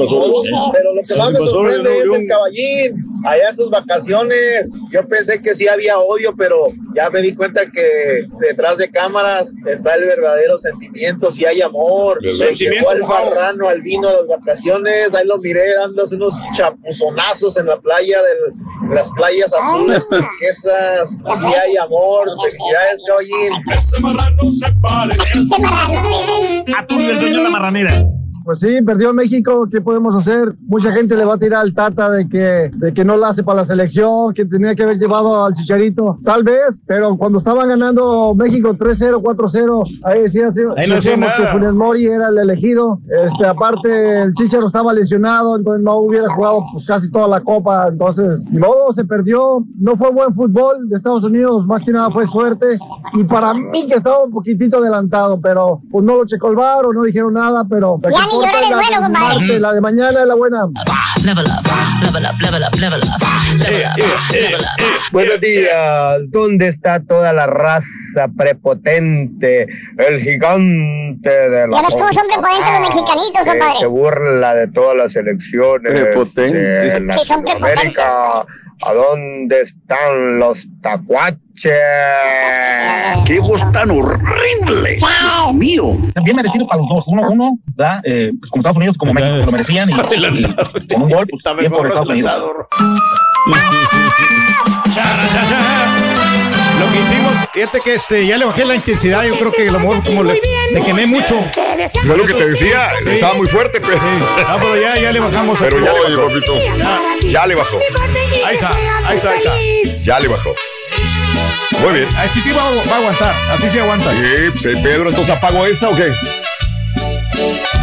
Pero 0.73 0.93
lo 0.93 1.01
que 1.03 1.15
más 1.15 1.31
me 1.31 1.47
sorprende 1.47 1.97
es 1.99 2.03
el 2.05 2.27
caballín. 2.27 3.03
Allá 3.25 3.55
sus 3.55 3.69
vacaciones, 3.69 4.69
yo 4.91 5.07
pensé 5.07 5.41
que 5.41 5.55
sí 5.55 5.65
había 5.69 5.97
odio, 5.99 6.35
pero 6.35 6.67
ya 6.93 7.09
me 7.09 7.21
di 7.21 7.33
cuenta 7.33 7.61
que 7.71 8.25
detrás 8.41 8.77
de 8.77 8.89
cámaras 8.91 9.53
está 9.65 9.95
el 9.95 10.05
verdadero 10.05 10.57
sentimiento, 10.57 11.31
si 11.31 11.45
hay 11.45 11.61
amor. 11.61 12.19
Sentimiento, 12.27 12.89
al 12.89 12.99
marrano, 13.03 13.69
al 13.69 13.81
vino 13.81 14.09
a 14.09 14.11
las 14.13 14.27
vacaciones, 14.27 15.15
ahí 15.15 15.25
lo 15.25 15.37
miré 15.37 15.73
dándose 15.75 16.15
unos 16.15 16.33
chapuzonazos 16.57 17.55
en 17.57 17.67
la 17.67 17.79
playa, 17.79 18.17
del- 18.21 18.89
de 18.89 18.92
las 18.93 19.09
playas 19.11 19.53
azules, 19.53 20.07
turquesas, 20.09 21.09
si 21.11 21.45
hay 21.45 21.77
amor, 21.77 22.27
felicidades, 22.41 23.01
caballín. 23.07 23.53
Ese 23.75 24.01
marrano 24.01 24.43
se 24.51 24.73
parece. 24.81 25.39
A 26.77 26.85
tú 26.85 26.99
el 26.99 27.19
dueño 27.19 27.37
de 27.37 27.43
la 27.43 27.49
marranera. 27.49 28.05
Pues 28.43 28.59
sí, 28.59 28.81
perdió 28.81 29.13
México, 29.13 29.67
¿qué 29.71 29.79
podemos 29.79 30.15
hacer? 30.15 30.53
Mucha 30.67 30.91
gente 30.91 31.15
le 31.15 31.23
va 31.23 31.35
a 31.35 31.37
tirar 31.37 31.61
al 31.61 31.73
Tata 31.73 32.09
de 32.09 32.27
que, 32.27 32.71
de 32.73 32.93
que 32.93 33.05
no 33.05 33.15
la 33.15 33.29
hace 33.29 33.43
para 33.43 33.61
la 33.61 33.65
selección, 33.65 34.33
que 34.33 34.45
tenía 34.45 34.75
que 34.75 34.83
haber 34.83 34.97
llevado 34.97 35.45
al 35.45 35.53
Chicharito, 35.53 36.19
tal 36.25 36.43
vez, 36.43 36.75
pero 36.85 37.15
cuando 37.15 37.39
estaban 37.39 37.69
ganando 37.69 38.35
México 38.35 38.73
3-0, 38.73 39.21
4-0, 39.21 39.99
ahí 40.03 40.21
decía, 40.23 40.47
Ahí 40.47 40.53
no 40.55 40.73
decía 40.73 40.95
decíamos 40.95 41.31
que 41.31 41.41
nada. 41.41 41.53
Funes 41.53 41.73
Mori 41.73 42.05
era 42.05 42.29
el 42.29 42.37
elegido, 42.37 42.99
este, 43.25 43.45
aparte 43.45 44.21
el 44.23 44.33
Chicharo 44.33 44.67
estaba 44.67 44.93
lesionado, 44.93 45.55
entonces 45.55 45.83
no 45.83 45.97
hubiera 45.97 46.33
jugado 46.33 46.65
pues, 46.73 46.85
casi 46.85 47.09
toda 47.11 47.27
la 47.27 47.41
copa, 47.41 47.87
entonces, 47.87 48.43
modo, 48.51 48.91
se 48.93 49.05
perdió, 49.05 49.63
no 49.79 49.95
fue 49.95 50.11
buen 50.11 50.33
fútbol 50.33 50.89
de 50.89 50.97
Estados 50.97 51.23
Unidos, 51.23 51.65
más 51.65 51.81
que 51.83 51.91
nada 51.91 52.11
fue 52.11 52.27
suerte, 52.27 52.67
y 53.13 53.23
para 53.23 53.53
mí 53.53 53.87
que 53.87 53.95
estaba 53.95 54.23
un 54.23 54.31
poquitito 54.31 54.77
adelantado, 54.77 55.39
pero 55.39 55.81
pues 55.89 56.03
no 56.03 56.17
lo 56.17 56.25
checó 56.25 56.49
el 56.49 56.55
VAR 56.55 56.85
o 56.85 56.93
no 56.93 57.03
dijeron 57.03 57.33
nada, 57.33 57.65
pero... 57.69 57.99
que 58.01 58.09
importa 58.33 58.61
la 58.61 58.75
bueno, 58.75 59.01
compadre. 59.01 59.35
martes, 59.39 59.61
la 59.61 59.73
de 59.73 59.81
mañana 59.81 60.19
es 60.21 60.27
la 60.27 60.35
buena. 60.35 60.65
Level 61.23 61.45
up, 61.45 61.65
level 62.03 62.25
up, 62.25 62.39
level 62.41 62.63
up, 62.63 62.75
level 62.79 63.01
up, 63.03 63.11
level 63.19 63.83
up, 63.83 63.97
level 64.33 64.61
up. 64.61 64.73
Buenos 65.11 65.39
días. 65.41 66.31
¿Dónde 66.31 66.67
está 66.67 66.99
toda 66.99 67.31
la 67.33 67.45
raza 67.47 68.27
prepotente? 68.37 69.67
El 69.97 70.21
gigante 70.21 71.29
de 71.29 71.67
la. 71.67 71.77
Ya 71.77 71.81
ves 71.83 71.93
cómo 71.93 72.11
son 72.13 72.27
prepotentes 72.27 72.71
los 72.71 72.81
mexicanitos, 72.81 73.43
que 73.43 73.51
se 73.51 73.57
compadre. 73.59 73.87
burla 73.87 74.55
de 74.55 74.67
todas 74.69 74.97
las 74.97 75.15
elecciones 75.15 75.91
Prepotente. 75.93 76.57
de 76.57 77.13
Sí, 77.13 77.25
son 77.25 77.43
Latinoamérica. 77.45 78.45
¿A 78.85 78.93
dónde 78.93 79.61
están 79.61 80.39
los 80.39 80.65
tacuaches? 80.81 81.39
¡Qué 81.55 83.39
voz 83.39 83.63
tan 83.71 83.91
horrible! 83.91 84.97
Dios 84.97 85.53
mío. 85.53 85.95
Bien 86.23 86.35
merecido 86.35 86.67
para 86.67 86.81
los 86.81 86.89
dos. 86.89 87.03
Uno, 87.07 87.29
uno, 87.29 87.59
¿verdad? 87.75 88.01
Eh, 88.03 88.31
pues 88.39 88.49
como 88.49 88.61
Estados 88.61 88.77
Unidos, 88.77 88.97
como 88.97 89.13
México, 89.13 89.45
lo 89.45 89.51
merecían. 89.51 89.89
Y, 89.89 89.93
y 89.93 90.87
con 90.87 91.03
un 91.03 91.09
gol, 91.09 91.27
pues 91.27 91.43
bien 91.57 91.71
por 91.71 91.87
Estados 91.87 92.09
Unidos. 92.09 92.33
Lo 96.79 96.91
que 96.91 97.01
hicimos, 97.01 97.33
fíjate 97.53 97.81
que 97.81 97.93
este, 97.93 98.25
ya 98.25 98.37
le 98.37 98.45
bajé 98.45 98.65
la 98.65 98.75
intensidad, 98.75 99.23
yo 99.23 99.35
creo 99.35 99.51
que 99.51 99.69
a 99.69 99.71
lo 99.71 99.79
mejor 99.79 100.03
como 100.03 100.23
le, 100.23 100.41
le 100.71 100.81
quemé 100.81 101.05
mucho. 101.05 101.39
Es 101.77 102.03
lo 102.05 102.25
que 102.25 102.33
te 102.33 102.49
decía, 102.49 102.89
estaba 103.05 103.35
muy 103.35 103.47
fuerte, 103.47 103.79
pero. 103.79 103.99
Ah, 104.47 104.57
pero 104.59 104.75
ya, 104.81 104.95
ya 104.99 105.11
le 105.11 105.19
bajamos. 105.19 105.59
Pero 105.59 105.77
ya 105.79 105.93
le 105.93 106.15
bajó. 106.15 106.29
Ya, 107.21 107.29
ya 107.29 107.45
le 107.45 107.55
bajó. 107.55 107.77
Ahí 108.45 108.55
está, 108.55 108.75
ahí 109.05 109.17
está, 109.17 109.29
ahí 109.31 109.37
está. 109.37 110.03
Ya 110.05 110.19
le 110.19 110.27
bajó. 110.27 110.55
Muy 111.81 111.93
bien. 111.93 112.09
Así 112.15 112.41
sí 112.41 112.51
va, 112.51 112.69
va 112.69 112.95
a 112.95 112.97
aguantar, 112.97 113.35
así 113.51 113.69
sí 113.69 113.79
aguanta. 113.79 114.11
Sí, 114.11 114.17
pues, 114.51 114.65
eh, 114.65 114.79
Pedro, 114.83 115.09
entonces 115.09 115.35
apago 115.35 115.65
esta 115.65 115.89
o 115.89 115.95
qué? 115.95 116.11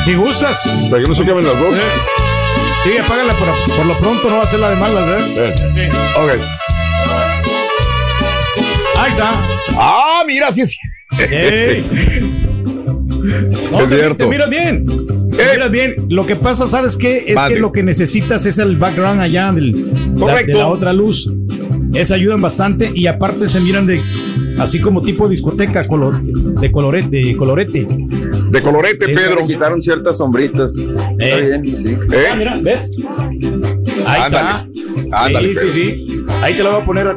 Si 0.04 0.14
gustas. 0.14 0.60
Para 0.90 1.02
que 1.02 1.08
no 1.08 1.14
se 1.14 1.24
quemen 1.24 1.44
las 1.46 1.58
dos. 1.58 1.74
Sí, 2.84 2.96
apágala 2.98 3.36
por, 3.36 3.48
por 3.76 3.86
lo 3.86 3.98
pronto, 3.98 4.30
no 4.30 4.38
va 4.38 4.44
a 4.44 4.50
ser 4.50 4.60
la 4.60 4.70
de 4.70 4.76
malas, 4.76 5.06
¿verdad? 5.06 5.54
Sí. 5.74 5.98
Ok. 6.16 6.30
Ahí 8.96 9.10
está. 9.10 9.48
Ah, 9.76 10.22
mira, 10.26 10.50
sí 10.52 10.62
es. 10.62 10.78
Ey. 11.30 12.36
No, 13.70 13.80
Es 13.82 13.90
te- 13.90 13.96
cierto. 13.96 14.24
Te 14.24 14.30
miras 14.30 14.48
bien. 14.48 14.86
Te 14.86 15.52
miras 15.52 15.70
bien. 15.70 15.94
Lo 16.08 16.24
que 16.24 16.36
pasa, 16.36 16.66
¿sabes 16.66 16.96
qué? 16.96 17.24
Es 17.26 17.38
que 17.48 17.56
lo 17.56 17.70
que 17.70 17.82
necesitas 17.82 18.46
es 18.46 18.56
el 18.58 18.76
background 18.76 19.20
allá 19.20 19.52
del, 19.52 19.92
la, 20.16 20.36
de 20.42 20.54
la 20.54 20.68
otra 20.68 20.94
luz. 20.94 21.30
Esa 21.94 22.14
ayudan 22.14 22.40
bastante 22.40 22.90
y 22.94 23.06
aparte 23.06 23.48
se 23.48 23.60
miran 23.60 23.86
de 23.86 24.00
así 24.58 24.80
como 24.80 25.00
tipo 25.02 25.28
discoteca 25.28 25.84
color, 25.84 26.20
de 26.22 26.70
colorete, 26.70 27.16
de 27.24 27.36
colorete. 27.36 27.86
De 28.50 28.62
colorete, 28.62 29.06
Eso 29.12 29.14
Pedro. 29.14 29.46
Quitaron 29.46 29.82
ciertas 29.82 30.18
sombritas. 30.18 30.72
Está 30.76 31.24
Eh. 31.38 31.58
bien, 31.60 31.74
sí. 31.74 31.96
¿Eh? 32.12 32.24
Ah, 32.30 32.34
mira, 32.36 32.58
¿ves? 32.62 32.96
Ahí 34.06 34.22
está. 34.22 34.66
Ándale, 35.12 35.54
sí, 35.56 35.70
sí, 35.70 35.70
sí. 35.70 36.24
Ahí 36.42 36.54
te 36.54 36.62
lo 36.62 36.72
voy 36.72 36.82
a 36.82 36.84
poner. 36.84 37.06
a- 37.08 37.16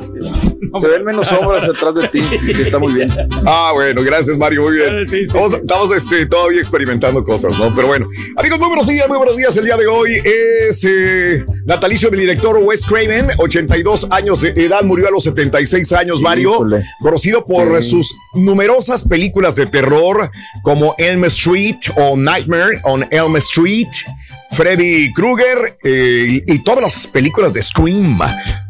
Se 0.80 0.88
ven 0.88 1.04
menos 1.04 1.28
sombras 1.28 1.64
atrás 1.64 1.96
de 1.96 2.08
ti, 2.08 2.22
que 2.56 2.62
está 2.62 2.80
muy 2.80 2.94
bien. 2.94 3.10
Ah, 3.46 3.72
bueno, 3.74 4.02
gracias, 4.04 4.38
Mario, 4.38 4.64
muy 4.64 4.76
bien. 4.76 5.08
Sí, 5.08 5.18
sí, 5.18 5.24
estamos 5.24 5.52
sí. 5.52 5.58
estamos, 5.62 5.92
este, 5.92 6.26
todavía 6.26 6.60
experimentando 6.60 7.24
cosas, 7.24 7.58
¿no? 7.60 7.74
Pero 7.76 7.88
bueno, 7.88 8.08
amigos, 8.38 8.60
muy 8.60 8.68
buenos 8.70 8.88
días, 8.88 9.08
muy 9.08 9.18
buenos 9.18 9.38
días. 9.38 9.56
El 9.58 9.66
día 9.66 9.78
de 9.78 9.88
hoy 9.88 10.22
es 10.24 10.84
eh, 10.88 11.46
natalicio 11.66 12.10
del 12.10 12.20
director 12.22 12.58
Wes 12.58 12.86
Craven, 12.86 13.28
82 13.38 14.08
años 14.10 14.42
de 14.42 14.50
edad, 14.50 14.84
murió 14.84 15.08
a 15.08 15.12
los 15.12 15.24
76 15.24 15.92
años, 15.94 16.22
Mario, 16.22 16.52
Híjole. 16.54 16.84
conocido 17.02 17.44
por 17.46 17.82
Sí. 17.84 17.90
sus 17.92 18.16
numerosas 18.34 19.04
películas 19.04 19.56
de 19.56 19.66
terror 19.66 20.30
como 20.64 20.96
Elm 20.98 21.26
Street 21.26 21.78
o 21.98 22.16
Nightmare 22.18 22.80
on 22.84 23.06
Elm 23.12 23.36
Street. 23.38 23.88
Freddy 24.52 25.12
Krueger 25.14 25.80
eh, 25.84 26.44
y 26.46 26.60
todas 26.64 26.84
las 26.84 27.08
películas 27.08 27.56
de 27.56 27.64
Scream. 27.64 28.20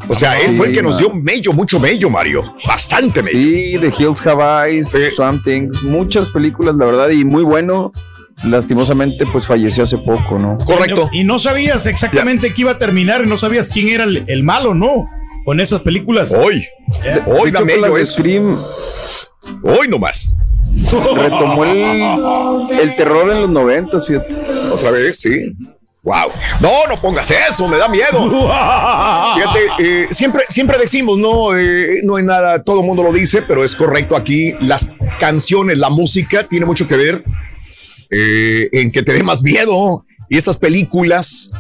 O 0.08 0.14
sea, 0.16 0.40
él 0.40 0.56
fue 0.56 0.68
el 0.68 0.74
que 0.74 0.82
nos 0.82 0.98
dio 0.98 1.10
mello, 1.14 1.52
mucho 1.52 1.78
mello, 1.84 2.10
Mario. 2.10 2.42
Bastante 2.66 3.22
mello. 3.22 3.38
Sí, 3.38 3.78
The 3.80 3.94
Hills 3.98 4.26
Have 4.26 4.72
Eyes. 4.72 4.98
Something, 5.16 5.70
muchas 5.84 6.30
películas, 6.30 6.76
la 6.78 6.86
verdad, 6.86 7.10
y 7.10 7.24
muy 7.26 7.44
bueno. 7.44 7.92
Lastimosamente, 8.44 9.26
pues 9.28 9.46
falleció 9.46 9.84
hace 9.84 9.98
poco, 10.00 10.40
¿no? 10.40 10.58
Correcto. 10.66 11.10
Y 11.12 11.24
no 11.24 11.38
sabías 11.38 11.86
exactamente 11.86 12.54
qué 12.54 12.62
iba 12.62 12.72
a 12.72 12.78
terminar, 12.80 13.24
y 13.24 13.28
no 13.28 13.38
sabías 13.38 13.70
quién 13.70 13.90
era 13.90 14.06
el, 14.06 14.24
el 14.28 14.44
malo, 14.44 14.74
¿no? 14.74 15.08
con 15.46 15.60
esas 15.60 15.82
películas. 15.82 16.34
Hoy. 16.34 16.66
Hoy 17.28 17.52
De 17.52 17.52
da 17.52 17.52
hecho, 17.52 17.58
con 17.58 17.66
mello 17.68 17.82
las 17.82 17.94
de 17.94 18.02
eso. 18.02 18.14
Scream 18.14 18.58
Hoy 19.64 19.88
nomás. 19.90 20.34
retomó 21.16 21.66
el, 21.66 22.80
el 22.80 22.96
terror 22.96 23.30
en 23.32 23.42
los 23.42 23.50
noventas, 23.50 24.08
fíjate. 24.08 24.34
Otra 24.74 24.92
vez, 24.92 25.20
sí. 25.20 25.52
Wow. 26.04 26.30
No, 26.60 26.86
no 26.90 27.02
pongas 27.02 27.32
eso, 27.32 27.66
me 27.70 27.78
da 27.78 27.88
miedo. 27.88 28.20
Fíjate, 29.36 29.60
eh, 29.80 30.08
siempre, 30.12 30.44
siempre 30.50 30.78
decimos, 30.78 31.18
no, 31.18 31.58
Eh, 31.58 32.02
no 32.04 32.18
hay 32.18 32.26
nada, 32.26 32.62
todo 32.62 32.82
el 32.82 32.86
mundo 32.86 33.04
lo 33.04 33.14
dice, 33.14 33.42
pero 33.42 33.64
es 33.64 33.74
correcto 33.74 34.16
aquí. 34.18 34.54
Las 34.60 34.88
canciones, 35.18 35.78
la 35.80 35.90
música 35.90 36.44
tiene 36.44 36.66
mucho 36.66 36.86
que 36.86 36.98
ver 36.98 37.24
eh, 38.12 38.70
en 38.74 38.92
que 38.92 39.02
te 39.02 39.14
dé 39.14 39.24
más 39.24 39.42
miedo. 39.44 40.06
Y 40.30 40.38
esas 40.38 40.58
películas 40.58 41.52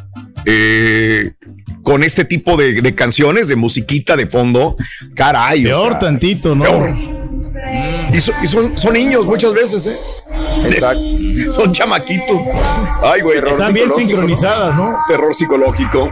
eh, 0.45 1.31
con 1.83 2.03
este 2.03 2.25
tipo 2.25 2.57
de, 2.57 2.81
de 2.81 2.95
canciones, 2.95 3.47
de 3.47 3.55
musiquita 3.55 4.17
de 4.17 4.25
fondo, 4.27 4.75
caray. 5.15 5.65
o 5.67 5.69
Peor 5.69 5.89
sea, 5.91 5.99
tantito, 5.99 6.53
¿no? 6.55 6.63
peor. 6.65 7.22
Y, 8.13 8.19
so- 8.19 8.33
y 8.41 8.47
son, 8.47 8.77
son 8.77 8.93
niños 8.93 9.25
muchas 9.25 9.53
veces, 9.53 9.85
¿eh? 9.87 9.95
Exacto. 10.65 11.01
Son 11.49 11.71
chamaquitos. 11.71 12.41
Ay, 13.01 13.21
güey. 13.21 13.39
Están 13.45 13.73
bien 13.73 13.89
sincronizadas, 13.91 14.75
¿no? 14.75 14.97
Terror 15.07 15.33
psicológico. 15.35 16.11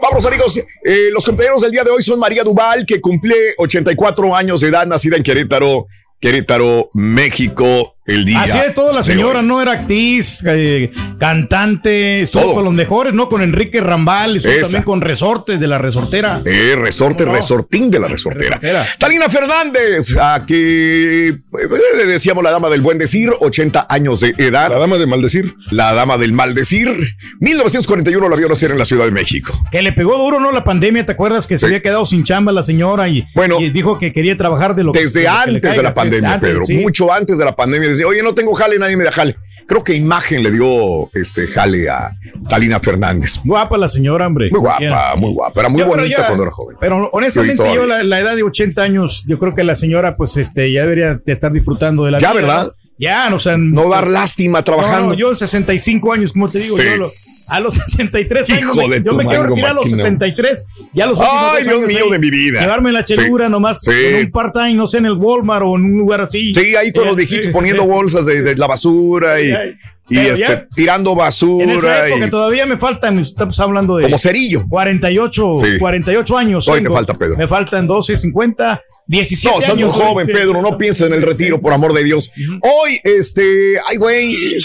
Vamos, 0.00 0.24
amigos. 0.26 0.58
eh, 0.84 1.08
los 1.12 1.24
compañeros 1.26 1.62
del 1.62 1.72
día 1.72 1.84
de 1.84 1.90
hoy 1.90 2.02
son 2.02 2.18
María 2.18 2.44
Duval, 2.44 2.86
que 2.86 3.00
cumple 3.00 3.34
84 3.58 4.34
años 4.36 4.60
de 4.60 4.68
edad, 4.68 4.86
nacida 4.86 5.16
en 5.16 5.22
Querétaro, 5.22 5.86
Querétaro, 6.20 6.90
México, 6.94 7.96
el 8.08 8.24
día. 8.24 8.42
Así 8.42 8.58
de 8.58 8.70
todo 8.70 8.92
la 8.92 9.02
señora, 9.02 9.42
no 9.42 9.62
era 9.62 9.72
actriz, 9.72 10.40
eh, 10.46 10.90
cantante, 11.18 12.22
estuvo 12.22 12.42
Todo. 12.42 12.54
con 12.54 12.64
los 12.64 12.72
mejores, 12.74 13.14
¿no? 13.14 13.28
Con 13.28 13.42
Enrique 13.42 13.80
Rambal, 13.80 14.36
estuvo 14.36 14.52
Esa. 14.52 14.62
también 14.62 14.82
con 14.82 15.00
Resortes 15.00 15.60
de 15.60 15.66
la 15.66 15.78
Resortera. 15.78 16.42
Eh, 16.44 16.74
resorte, 16.76 17.24
resortín 17.24 17.90
de 17.90 18.00
la 18.00 18.08
resortera. 18.08 18.56
Resortera. 18.58 18.84
Talina 18.98 19.28
Fernández, 19.28 20.16
a 20.20 20.44
que 20.46 21.28
eh, 21.28 21.34
le 21.98 22.06
decíamos 22.06 22.42
la 22.42 22.50
dama 22.50 22.68
del 22.70 22.80
buen 22.80 22.98
decir, 22.98 23.30
80 23.40 23.86
años 23.88 24.20
de 24.20 24.34
edad. 24.38 24.70
La 24.70 24.78
dama 24.78 24.96
del 24.96 25.06
maldecir. 25.08 25.54
La 25.70 25.92
dama 25.94 26.16
del 26.18 26.32
maldecir. 26.32 26.88
1941 27.40 28.28
la 28.28 28.36
vio 28.36 28.48
nacer 28.48 28.70
en 28.70 28.78
la 28.78 28.84
Ciudad 28.84 29.04
de 29.04 29.10
México. 29.10 29.52
Que 29.70 29.82
le 29.82 29.92
pegó 29.92 30.16
duro, 30.16 30.40
¿no? 30.40 30.52
La 30.52 30.64
pandemia, 30.64 31.04
¿te 31.04 31.12
acuerdas? 31.12 31.46
Que 31.46 31.58
se 31.58 31.66
había 31.66 31.82
quedado 31.82 32.06
sin 32.06 32.24
chamba 32.24 32.52
la 32.52 32.62
señora 32.62 33.08
y, 33.08 33.26
y 33.60 33.70
dijo 33.70 33.98
que 33.98 34.12
quería 34.12 34.36
trabajar 34.36 34.74
de 34.74 34.84
lo 34.84 34.92
que 34.92 35.00
Desde 35.00 35.22
que 35.22 35.28
antes 35.28 35.54
de 35.54 35.60
caiga, 35.60 35.82
la 35.82 35.92
pandemia, 35.92 36.32
antes, 36.34 36.50
Pedro. 36.50 36.64
sí. 36.66 36.74
Mucho 36.78 37.12
antes 37.12 37.38
de 37.38 37.44
la 37.44 37.54
pandemia. 37.54 37.88
Decía, 37.98 38.08
oye, 38.08 38.22
no 38.22 38.34
tengo 38.34 38.54
jale, 38.54 38.78
nadie 38.78 38.96
me 38.96 39.04
da 39.04 39.12
jale. 39.12 39.36
Creo 39.66 39.84
que 39.84 39.92
imagen 39.94 40.42
le 40.42 40.50
dio 40.50 41.10
este 41.12 41.46
jale 41.46 41.90
a 41.90 42.12
Talina 42.48 42.80
Fernández. 42.80 43.38
Guapa 43.44 43.76
la 43.76 43.88
señora, 43.88 44.26
hombre. 44.26 44.48
Muy 44.50 44.60
guapa, 44.60 45.14
muy 45.16 45.32
guapa. 45.32 45.60
Era 45.60 45.68
muy 45.68 45.80
Ya, 45.80 45.86
bonita 45.86 46.08
ya- 46.16 46.26
cuando 46.26 46.44
era 46.44 46.52
joven. 46.52 46.76
Pero 46.80 47.10
honestamente, 47.12 47.62
yo 47.74 47.86
la, 47.86 48.02
la 48.02 48.20
edad 48.20 48.34
de 48.34 48.42
80 48.44 48.82
años, 48.82 49.24
yo 49.26 49.38
creo 49.38 49.54
que 49.54 49.64
la 49.64 49.74
señora, 49.74 50.16
pues, 50.16 50.36
este, 50.38 50.72
ya 50.72 50.82
debería 50.82 51.14
de 51.16 51.32
estar 51.32 51.52
disfrutando 51.52 52.04
de 52.04 52.12
la 52.12 52.18
Ya, 52.18 52.32
vida. 52.32 52.40
¿verdad? 52.40 52.64
¿no? 52.64 52.87
Ya, 53.00 53.30
no, 53.30 53.36
o 53.36 53.38
sea, 53.38 53.56
No 53.56 53.88
dar 53.88 54.08
lástima 54.08 54.64
trabajando. 54.64 55.10
No, 55.10 55.14
yo 55.14 55.32
65 55.34 56.12
años, 56.12 56.32
como 56.32 56.48
te 56.48 56.58
digo, 56.58 56.76
Sí. 56.76 56.82
yo 56.84 56.96
lo- 56.96 57.56
a 57.56 57.60
los 57.60 57.74
63 57.74 58.50
años, 58.50 58.76
Hijo 58.76 58.88
de 58.88 59.02
yo 59.04 59.12
me 59.14 59.24
quiero 59.24 59.44
retirar 59.44 59.70
a 59.70 59.74
los 59.74 59.84
máquina. 59.84 59.96
63, 60.02 60.66
ya 60.92 61.06
los 61.06 61.18
últimos 61.20 61.42
Ay, 61.54 61.62
Dios 61.62 61.74
años 61.76 61.86
mío 61.88 62.04
ahí, 62.06 62.10
de 62.10 62.18
mi 62.18 62.30
vida. 62.30 62.60
Llevarme 62.60 62.90
la 62.92 63.04
chelura 63.04 63.46
Sí. 63.46 63.52
nomás 63.52 63.80
Sí. 63.82 63.90
con 63.90 64.14
un 64.20 64.30
part-time, 64.32 64.74
no 64.74 64.86
sé, 64.88 64.98
en 64.98 65.06
el 65.06 65.12
Walmart 65.12 65.62
o 65.64 65.76
en 65.76 65.84
un 65.84 65.98
lugar 65.98 66.22
así. 66.22 66.52
Sí, 66.54 66.74
ahí 66.74 66.92
con 66.92 67.06
los 67.06 67.14
viejitos 67.14 67.52
poniendo 67.52 67.86
bolsas 67.86 68.26
de, 68.26 68.42
de 68.42 68.56
la 68.56 68.66
basura 68.66 69.40
y, 69.40 69.52
y 70.10 70.18
este, 70.18 70.40
ya- 70.40 70.66
tirando 70.74 71.12
En 71.12 71.18
basura. 71.18 71.74
esa 71.76 72.08
época 72.08 72.26
y- 72.26 72.30
todavía 72.30 72.66
me 72.66 72.78
faltan, 72.78 73.18
estamos 73.20 73.60
hablando 73.60 73.96
de... 73.96 74.04
Como 74.04 74.18
cerillo. 74.18 74.64
48, 74.68 75.52
Sí. 75.54 75.78
48 75.78 76.36
años. 76.36 76.64
Te 76.66 76.72
tengo. 76.72 76.94
falta, 76.94 77.14
Pedro. 77.14 77.36
Me 77.36 77.46
faltan 77.46 77.86
12, 77.86 78.16
50, 78.16 78.82
17 79.08 79.48
No, 79.54 79.60
estás 79.60 79.74
muy 79.74 79.82
años. 79.84 79.94
joven, 79.96 80.26
Pedro. 80.26 80.60
No 80.62 80.76
pienses 80.78 81.06
en 81.06 81.14
el 81.14 81.22
retiro, 81.22 81.60
por 81.60 81.72
amor 81.72 81.92
de 81.94 82.04
Dios. 82.04 82.30
Hoy, 82.60 83.00
este, 83.02 83.76
ay, 83.88 83.96
güey. 83.96 84.36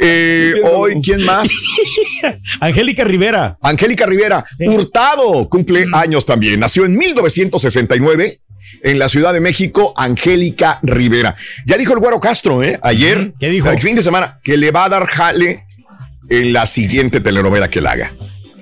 Eh, 0.00 0.54
hoy, 0.64 1.00
¿quién 1.02 1.24
más? 1.24 1.50
Angélica 2.60 3.04
Rivera. 3.04 3.56
Angélica 3.62 4.06
Rivera. 4.06 4.44
Hurtado 4.66 5.48
cumple 5.48 5.86
años 5.92 6.24
también. 6.26 6.58
Nació 6.60 6.84
en 6.84 6.96
1969 6.96 8.38
en 8.82 8.98
la 8.98 9.08
Ciudad 9.08 9.32
de 9.32 9.40
México, 9.40 9.94
Angélica 9.96 10.80
Rivera. 10.82 11.34
Ya 11.66 11.76
dijo 11.76 11.92
el 11.92 12.00
Güero 12.00 12.20
Castro, 12.20 12.62
¿eh? 12.62 12.78
Ayer, 12.82 13.32
¿Qué 13.38 13.48
dijo? 13.50 13.70
el 13.70 13.78
fin 13.78 13.96
de 13.96 14.02
semana, 14.02 14.40
que 14.42 14.56
le 14.56 14.70
va 14.70 14.84
a 14.84 14.88
dar 14.88 15.06
jale 15.06 15.64
en 16.28 16.52
la 16.52 16.66
siguiente 16.66 17.20
telenovela 17.20 17.70
que 17.70 17.80
la 17.80 17.92
haga. 17.92 18.12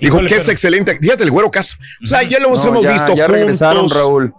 Dijo 0.04 0.20
que 0.26 0.36
es 0.36 0.48
excelente. 0.48 0.98
Fíjate, 1.00 1.24
el 1.24 1.30
Güero 1.30 1.50
Castro. 1.50 1.78
O 2.02 2.06
sea, 2.06 2.22
ya 2.22 2.38
los 2.38 2.62
No, 2.64 2.70
hemos 2.70 2.82
ya- 2.82 2.92
visto 2.92 3.14
Ya 3.16 3.26
regresaron, 3.26 3.80
juntos. 3.82 3.96
Raúl. 3.98 4.34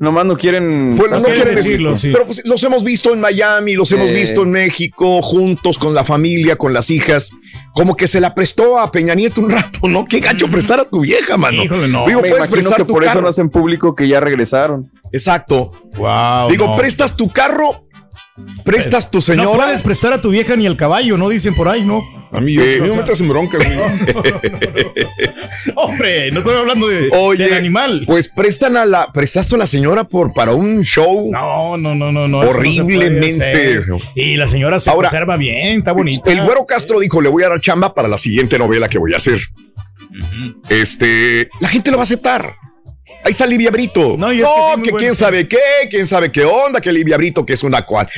Nomás 0.00 0.26
no 0.26 0.36
quieren. 0.36 0.94
Pues 0.96 1.10
no 1.10 1.20
quieren 1.24 1.56
decirlo, 1.56 1.92
pero 2.00 2.24
pues, 2.26 2.40
los 2.44 2.62
hemos 2.62 2.84
visto 2.84 3.12
en 3.12 3.18
Miami, 3.20 3.74
los 3.74 3.90
hemos 3.90 4.12
visto 4.12 4.44
en 4.44 4.52
México, 4.52 5.20
juntos 5.22 5.76
con 5.76 5.92
la 5.92 6.04
familia, 6.04 6.54
con 6.54 6.72
las 6.72 6.88
hijas. 6.90 7.32
Como 7.74 7.96
que 7.96 8.06
se 8.06 8.20
la 8.20 8.32
prestó 8.32 8.78
a 8.78 8.92
Peña 8.92 9.16
Nieto 9.16 9.40
un 9.40 9.50
rato, 9.50 9.88
¿no? 9.88 10.04
Qué 10.06 10.20
gacho 10.20 10.48
prestar 10.48 10.78
a 10.78 10.84
tu 10.84 11.00
vieja, 11.00 11.36
mano. 11.36 11.64
Híjole, 11.64 11.88
no. 11.88 12.06
Digo, 12.06 12.20
Me 12.22 12.28
puedes 12.28 12.46
imagino 12.46 12.50
prestar 12.52 12.76
que 12.76 12.84
tu 12.84 12.92
por 12.92 13.02
eso 13.04 13.20
no 13.20 13.26
hacen 13.28 13.50
público 13.50 13.96
que 13.96 14.06
ya 14.06 14.20
regresaron. 14.20 14.88
Exacto. 15.10 15.72
Wow. 15.96 16.48
Digo, 16.48 16.66
no. 16.66 16.76
prestas 16.76 17.16
tu 17.16 17.28
carro, 17.30 17.87
prestas 18.64 19.10
tu 19.10 19.18
No 19.18 19.22
señora. 19.22 19.64
puedes 19.64 19.82
prestar 19.82 20.12
a 20.12 20.20
tu 20.20 20.30
vieja 20.30 20.56
ni 20.56 20.66
el 20.66 20.76
caballo, 20.76 21.16
¿no? 21.16 21.28
Dicen 21.28 21.54
por 21.54 21.68
ahí, 21.68 21.84
¿no? 21.84 22.02
A 22.30 22.40
mí, 22.40 22.56
no 22.56 22.94
metas 22.94 23.20
en 23.22 23.28
bronca, 23.28 23.56
güey. 23.56 23.70
Hombre, 25.76 26.30
no 26.30 26.40
estoy 26.40 26.56
hablando 26.56 26.86
de, 26.88 27.08
Oye, 27.12 27.44
del 27.44 27.54
animal. 27.54 28.04
Pues 28.06 28.28
prestan 28.28 28.76
a 28.76 28.84
la, 28.84 29.10
prestaste 29.12 29.54
a 29.54 29.58
la 29.58 29.66
señora 29.66 30.04
por 30.04 30.34
para 30.34 30.52
un 30.52 30.82
show. 30.82 31.30
No, 31.30 31.78
no, 31.78 31.94
no, 31.94 32.12
no, 32.12 32.28
no. 32.28 32.42
no 32.42 32.48
Horriblemente. 32.50 33.80
Y 34.14 34.36
la 34.36 34.46
señora 34.46 34.78
se 34.78 34.90
Ahora, 34.90 35.08
conserva 35.08 35.38
bien, 35.38 35.78
está 35.78 35.92
bonita. 35.92 36.30
El 36.30 36.42
güero 36.42 36.66
Castro 36.66 37.00
dijo: 37.00 37.22
Le 37.22 37.30
voy 37.30 37.44
a 37.44 37.48
dar 37.48 37.60
chamba 37.60 37.94
para 37.94 38.08
la 38.08 38.18
siguiente 38.18 38.58
novela 38.58 38.88
que 38.88 38.98
voy 38.98 39.14
a 39.14 39.16
hacer. 39.16 39.38
Este, 40.68 41.48
la 41.60 41.68
gente 41.68 41.90
lo 41.90 41.96
va 41.96 42.02
a 42.02 42.04
aceptar. 42.04 42.56
Ahí 43.24 43.32
está 43.32 43.46
Livia 43.46 43.70
Brito. 43.70 44.16
No, 44.18 44.32
y 44.32 44.40
es 44.40 44.46
que 44.46 44.76
muy 44.78 44.88
que 44.88 44.92
quién 44.96 45.14
sabe 45.14 45.46
qué, 45.48 45.58
quién 45.90 46.06
sabe 46.06 46.32
qué 46.32 46.44
onda, 46.44 46.80
que 46.80 46.90
Livia 46.92 47.16
Brito, 47.18 47.44
que 47.44 47.52
es 47.52 47.62
una 47.62 47.82
cual, 47.82 48.08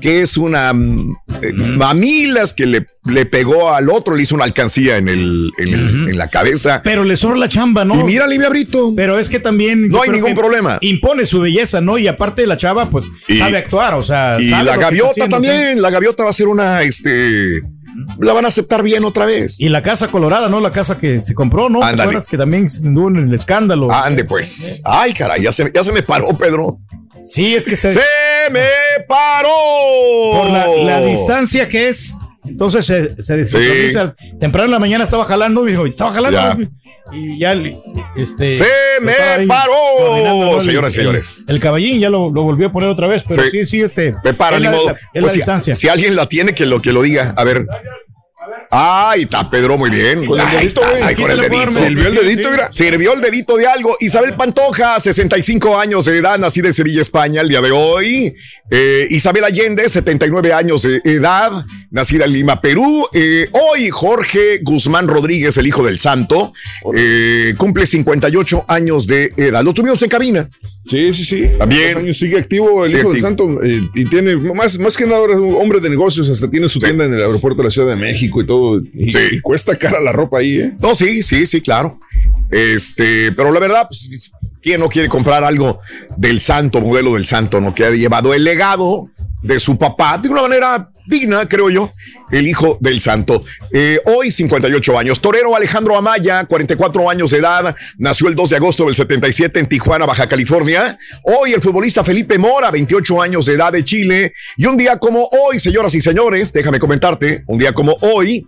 que 0.00 0.22
es 0.22 0.36
una 0.38 0.72
mm, 0.72 1.16
eh, 1.42 1.52
mamilas 1.52 2.54
que 2.54 2.64
le, 2.64 2.86
le 3.04 3.26
pegó 3.26 3.74
al 3.74 3.90
otro, 3.90 4.14
le 4.14 4.22
hizo 4.22 4.34
una 4.34 4.44
alcancía 4.44 4.96
en 4.96 5.08
el, 5.08 5.50
en, 5.58 5.68
el- 5.68 6.08
en 6.10 6.16
la 6.16 6.28
cabeza. 6.28 6.80
Pero 6.82 7.04
le 7.04 7.16
sobra 7.16 7.36
la 7.36 7.48
chamba, 7.48 7.84
¿no? 7.84 7.98
Y 8.00 8.04
mira 8.04 8.24
a 8.24 8.28
Livia 8.28 8.48
Brito. 8.48 8.94
Pero 8.96 9.18
es 9.18 9.28
que 9.28 9.38
también. 9.40 9.88
No 9.88 10.00
hay 10.02 10.10
ningún 10.10 10.34
problema. 10.34 10.78
Impone 10.80 11.26
su 11.26 11.40
belleza, 11.40 11.80
¿no? 11.82 11.98
Y 11.98 12.06
aparte 12.08 12.46
la 12.46 12.56
chava, 12.56 12.88
pues, 12.88 13.10
Y- 13.28 13.36
sabe 13.36 13.58
actuar, 13.58 13.94
o 13.94 14.02
sea. 14.02 14.36
Y 14.40 14.48
sabe 14.48 14.64
la 14.64 14.76
gaviota 14.78 15.28
también, 15.28 15.82
la 15.82 15.90
gaviota 15.90 16.24
va 16.24 16.30
a 16.30 16.32
ser 16.32 16.48
una, 16.48 16.82
este, 16.82 17.60
la 18.18 18.32
van 18.32 18.44
a 18.44 18.48
aceptar 18.48 18.82
bien 18.82 19.04
otra 19.04 19.26
vez. 19.26 19.60
Y 19.60 19.68
la 19.68 19.82
casa 19.82 20.08
colorada, 20.08 20.48
¿no? 20.48 20.60
La 20.60 20.70
casa 20.70 20.98
que 20.98 21.18
se 21.18 21.34
compró, 21.34 21.68
¿no? 21.68 21.80
¿Te 21.80 22.00
acuerdas 22.00 22.26
que 22.26 22.38
también 22.38 22.66
en 22.82 23.16
el 23.16 23.34
escándalo? 23.34 23.90
Ande 23.90 24.24
pues. 24.24 24.80
Ay, 24.84 25.12
caray, 25.12 25.42
ya 25.42 25.52
se, 25.52 25.70
ya 25.74 25.84
se 25.84 25.92
me 25.92 26.02
paró, 26.02 26.28
Pedro. 26.36 26.78
Sí, 27.20 27.54
es 27.54 27.66
que 27.66 27.76
se. 27.76 27.90
¡Se 27.90 28.00
me 28.50 28.66
paró! 29.06 29.48
Por 30.32 30.50
la, 30.50 30.66
la 30.66 31.00
distancia 31.00 31.68
que 31.68 31.88
es. 31.88 32.14
Entonces 32.44 32.84
se, 32.84 33.22
se 33.22 33.36
desincroniza. 33.36 34.14
Temprano 34.38 34.66
en 34.66 34.70
la 34.72 34.78
mañana 34.78 35.04
estaba 35.04 35.24
jalando, 35.24 35.64
dijo, 35.64 35.86
estaba 35.86 36.12
jalando. 36.12 36.38
Ya. 36.38 36.58
Y 37.12 37.38
ya, 37.38 37.52
este. 38.16 38.52
¡Se 38.52 38.64
me 39.02 39.12
paró! 39.46 40.54
El- 40.56 40.60
Señoras 40.62 40.92
y 40.94 41.00
el- 41.00 41.04
señores. 41.04 41.44
El, 41.46 41.60
caballín 41.60 41.98
ya 42.00 42.08
lo, 42.08 42.30
lo 42.30 42.42
volvió 42.42 42.68
a 42.68 42.72
poner 42.72 42.88
otra 42.88 43.06
vez, 43.06 43.24
pero 43.28 43.42
Sí. 43.42 43.50
sí, 43.50 43.64
sí, 43.64 43.82
este. 43.82 44.14
Me 44.24 44.32
para, 44.32 44.56
es 44.56 44.62
ni 44.62 44.68
la- 44.68 44.72
modo. 44.72 44.86
la- 44.86 44.92
Es 44.92 44.98
Pues 45.12 45.22
la 45.24 45.28
si- 45.30 45.36
distancia. 45.36 45.74
Si 45.74 45.88
alguien 45.88 46.16
la 46.16 46.28
tiene, 46.28 46.54
que 46.54 46.64
lo, 46.66 46.80
que 46.80 46.92
lo 46.92 47.02
diga. 47.02 47.34
A 47.36 47.44
ver. 47.44 47.66
Ay, 48.76 49.22
está 49.22 49.48
Pedro 49.48 49.78
muy 49.78 49.88
bien. 49.88 50.26
Con 50.26 50.40
el 50.40 50.46
dedito, 50.46 50.80
está, 50.80 50.90
güey. 50.90 51.02
ahí 51.04 51.14
con 51.14 51.30
el 51.30 51.38
dedito. 51.38 51.70
Sirvió 51.70 52.08
el 52.08 52.14
dedito, 52.16 52.50
mira. 52.50 52.72
Sirvió 52.72 53.12
el 53.12 53.20
dedito 53.20 53.56
de 53.56 53.68
algo. 53.68 53.96
Isabel 54.00 54.34
Pantoja, 54.34 54.98
65 54.98 55.78
años 55.78 56.06
de 56.06 56.18
edad, 56.18 56.36
nacida 56.40 56.66
en 56.66 56.74
Sevilla, 56.74 57.00
España, 57.00 57.42
el 57.42 57.48
día 57.48 57.60
de 57.60 57.70
hoy. 57.70 58.34
Eh, 58.72 59.06
Isabel 59.10 59.44
Allende, 59.44 59.88
79 59.88 60.52
años 60.52 60.82
de 60.82 61.00
edad, 61.04 61.52
nacida 61.92 62.24
en 62.24 62.32
Lima, 62.32 62.60
Perú. 62.60 63.06
Eh, 63.12 63.48
hoy 63.52 63.90
Jorge 63.90 64.58
Guzmán 64.64 65.06
Rodríguez, 65.06 65.56
el 65.56 65.68
hijo 65.68 65.84
del 65.84 66.00
santo, 66.00 66.52
eh, 66.96 67.54
cumple 67.56 67.86
58 67.86 68.64
años 68.66 69.06
de 69.06 69.32
edad. 69.36 69.62
Lo 69.62 69.72
tuvimos 69.72 70.02
en 70.02 70.08
cabina. 70.08 70.50
Sí, 70.84 71.12
sí, 71.12 71.24
sí. 71.24 71.44
También. 71.60 71.98
Años 71.98 72.18
sigue 72.18 72.38
activo 72.38 72.84
el 72.84 72.90
Sigue 72.90 73.02
hijo 73.02 73.12
del 73.12 73.20
santo 73.20 73.60
y 73.62 74.04
tiene 74.06 74.34
más, 74.34 74.80
más 74.80 74.96
que 74.96 75.04
nada 75.06 75.18
ahora 75.18 75.34
es 75.34 75.40
un 75.40 75.54
hombre 75.54 75.78
de 75.78 75.88
negocios, 75.90 76.28
hasta 76.28 76.50
tiene 76.50 76.68
su 76.68 76.80
tienda 76.80 77.04
en 77.04 77.14
el 77.14 77.22
aeropuerto 77.22 77.62
de 77.62 77.68
la 77.68 77.70
Ciudad 77.70 77.88
de 77.88 77.96
México 77.96 78.40
y 78.40 78.46
todo. 78.46 78.63
Y, 78.94 79.10
Sí. 79.10 79.18
y 79.32 79.40
cuesta 79.40 79.76
cara 79.76 80.00
la 80.00 80.12
ropa 80.12 80.38
ahí, 80.38 80.60
¿eh? 80.60 80.72
No, 80.80 80.94
sí, 80.94 81.22
sí, 81.22 81.46
sí, 81.46 81.60
claro. 81.60 81.98
Este, 82.50 83.32
pero 83.32 83.50
la 83.52 83.60
verdad, 83.60 83.86
pues, 83.88 84.30
¿quién 84.62 84.80
no 84.80 84.88
quiere 84.88 85.08
comprar 85.08 85.42
algo 85.44 85.80
del 86.16 86.40
santo, 86.40 86.80
modelo 86.80 87.14
del 87.14 87.26
santo, 87.26 87.60
no? 87.60 87.74
Que 87.74 87.84
ha 87.84 87.90
llevado 87.90 88.32
el 88.34 88.44
legado 88.44 89.08
de 89.42 89.58
su 89.58 89.76
papá 89.76 90.18
de 90.18 90.28
una 90.28 90.42
manera 90.42 90.90
digna, 91.06 91.46
creo 91.48 91.70
yo, 91.70 91.90
el 92.30 92.46
hijo 92.46 92.78
del 92.80 93.00
santo. 93.00 93.44
Eh, 93.72 94.00
hoy 94.06 94.30
58 94.30 94.98
años. 94.98 95.20
Torero 95.20 95.54
Alejandro 95.54 95.96
Amaya, 95.96 96.44
44 96.44 97.10
años 97.10 97.30
de 97.30 97.38
edad, 97.38 97.74
nació 97.98 98.28
el 98.28 98.34
2 98.34 98.50
de 98.50 98.56
agosto 98.56 98.84
del 98.86 98.94
77 98.94 99.60
en 99.60 99.66
Tijuana, 99.66 100.06
Baja 100.06 100.26
California. 100.26 100.98
Hoy 101.24 101.52
el 101.52 101.60
futbolista 101.60 102.04
Felipe 102.04 102.38
Mora, 102.38 102.70
28 102.70 103.22
años 103.22 103.46
de 103.46 103.54
edad 103.54 103.72
de 103.72 103.84
Chile. 103.84 104.32
Y 104.56 104.66
un 104.66 104.76
día 104.76 104.98
como 104.98 105.28
hoy, 105.28 105.60
señoras 105.60 105.94
y 105.94 106.00
señores, 106.00 106.52
déjame 106.52 106.78
comentarte, 106.78 107.44
un 107.46 107.58
día 107.58 107.72
como 107.72 107.96
hoy, 108.00 108.46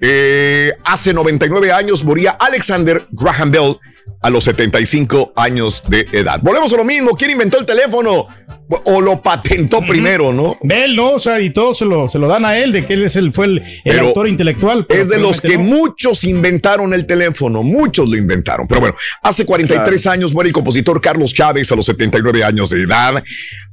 eh, 0.00 0.72
hace 0.84 1.12
99 1.12 1.72
años 1.72 2.04
moría 2.04 2.32
Alexander 2.32 3.06
Graham 3.10 3.50
Bell 3.50 3.76
a 4.20 4.30
los 4.30 4.44
75 4.44 5.32
años 5.36 5.82
de 5.88 6.06
edad. 6.12 6.40
Volvemos 6.42 6.72
a 6.72 6.76
lo 6.76 6.84
mismo. 6.84 7.16
¿Quién 7.16 7.32
inventó 7.32 7.58
el 7.58 7.66
teléfono? 7.66 8.26
O 8.84 9.00
lo 9.00 9.22
patentó 9.22 9.80
primero, 9.80 10.30
¿no? 10.32 10.58
Él, 10.68 10.94
¿no? 10.94 11.12
O 11.12 11.18
sea, 11.18 11.40
y 11.40 11.50
todo 11.50 11.72
se 11.72 11.86
lo, 11.86 12.06
se 12.06 12.18
lo 12.18 12.28
dan 12.28 12.44
a 12.44 12.58
él, 12.58 12.70
de 12.72 12.84
que 12.84 12.94
él 12.94 13.04
es 13.04 13.16
el, 13.16 13.32
fue 13.32 13.46
el, 13.46 13.98
autor 13.98 14.28
intelectual. 14.28 14.84
Es 14.90 15.08
de 15.08 15.18
los 15.18 15.40
que 15.40 15.56
no. 15.56 15.64
muchos 15.64 16.24
inventaron 16.24 16.92
el 16.92 17.06
teléfono, 17.06 17.62
muchos 17.62 18.08
lo 18.10 18.16
inventaron. 18.16 18.66
Pero 18.68 18.82
bueno, 18.82 18.96
hace 19.22 19.46
43 19.46 20.06
años 20.08 20.34
muere 20.34 20.48
el 20.48 20.52
compositor 20.52 21.00
Carlos 21.00 21.32
Chávez 21.32 21.72
a 21.72 21.76
los 21.76 21.86
79 21.86 22.44
años 22.44 22.68
de 22.70 22.82
edad. 22.82 23.22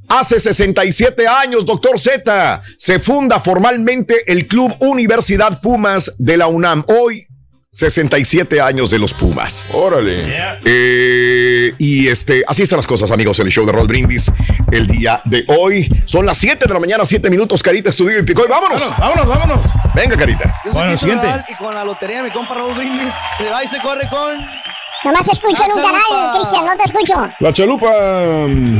Hace 0.08 0.38
67 0.40 1.26
años, 1.26 1.66
doctor 1.66 1.98
Z, 1.98 2.62
se 2.78 2.98
funda 2.98 3.40
formalmente 3.40 4.32
el 4.32 4.46
Club 4.46 4.72
Universidad 4.78 5.60
Pumas 5.60 6.14
de 6.18 6.36
la 6.36 6.46
UNAM. 6.46 6.84
Hoy, 6.86 7.26
67 7.76 8.58
años 8.58 8.90
de 8.90 8.98
los 8.98 9.12
Pumas. 9.12 9.66
Órale. 9.74 10.24
Eh, 10.64 11.74
y 11.76 12.08
este, 12.08 12.42
así 12.46 12.62
están 12.62 12.78
las 12.78 12.86
cosas, 12.86 13.10
amigos, 13.10 13.38
en 13.40 13.48
el 13.48 13.52
show 13.52 13.66
de 13.66 13.72
Roll 13.72 13.86
Brindis 13.86 14.32
el 14.72 14.86
día 14.86 15.20
de 15.26 15.44
hoy. 15.48 15.86
Son 16.06 16.24
las 16.24 16.38
7 16.38 16.64
de 16.66 16.72
la 16.72 16.80
mañana, 16.80 17.04
7 17.04 17.28
minutos, 17.28 17.62
Carita, 17.62 17.90
estudio 17.90 18.18
y 18.18 18.22
picó. 18.22 18.46
Y 18.46 18.48
vámonos. 18.48 18.90
Vámonos, 18.98 19.26
vámonos. 19.26 19.66
Venga, 19.94 20.16
Carita. 20.16 20.54
Yo 20.64 20.72
soy 20.72 20.88
Cristian 20.88 21.16
Nodal 21.16 21.44
y 21.50 21.54
con 21.56 21.74
la 21.74 21.84
lotería 21.84 22.22
mi 22.22 22.30
compa 22.30 22.54
Raúl 22.54 22.72
Brindis 22.72 23.12
se 23.36 23.44
va 23.44 23.62
y 23.62 23.66
se 23.66 23.78
corre 23.82 24.08
con... 24.08 24.38
Nomás 25.06 25.28
escucho 25.28 25.62
en 25.64 25.70
un 25.72 25.82
canal, 25.84 26.34
Cristian, 26.36 26.66
no 26.66 26.76
te 26.76 26.82
escucho. 26.84 27.28
La 27.38 27.52
chalupa. 27.52 27.92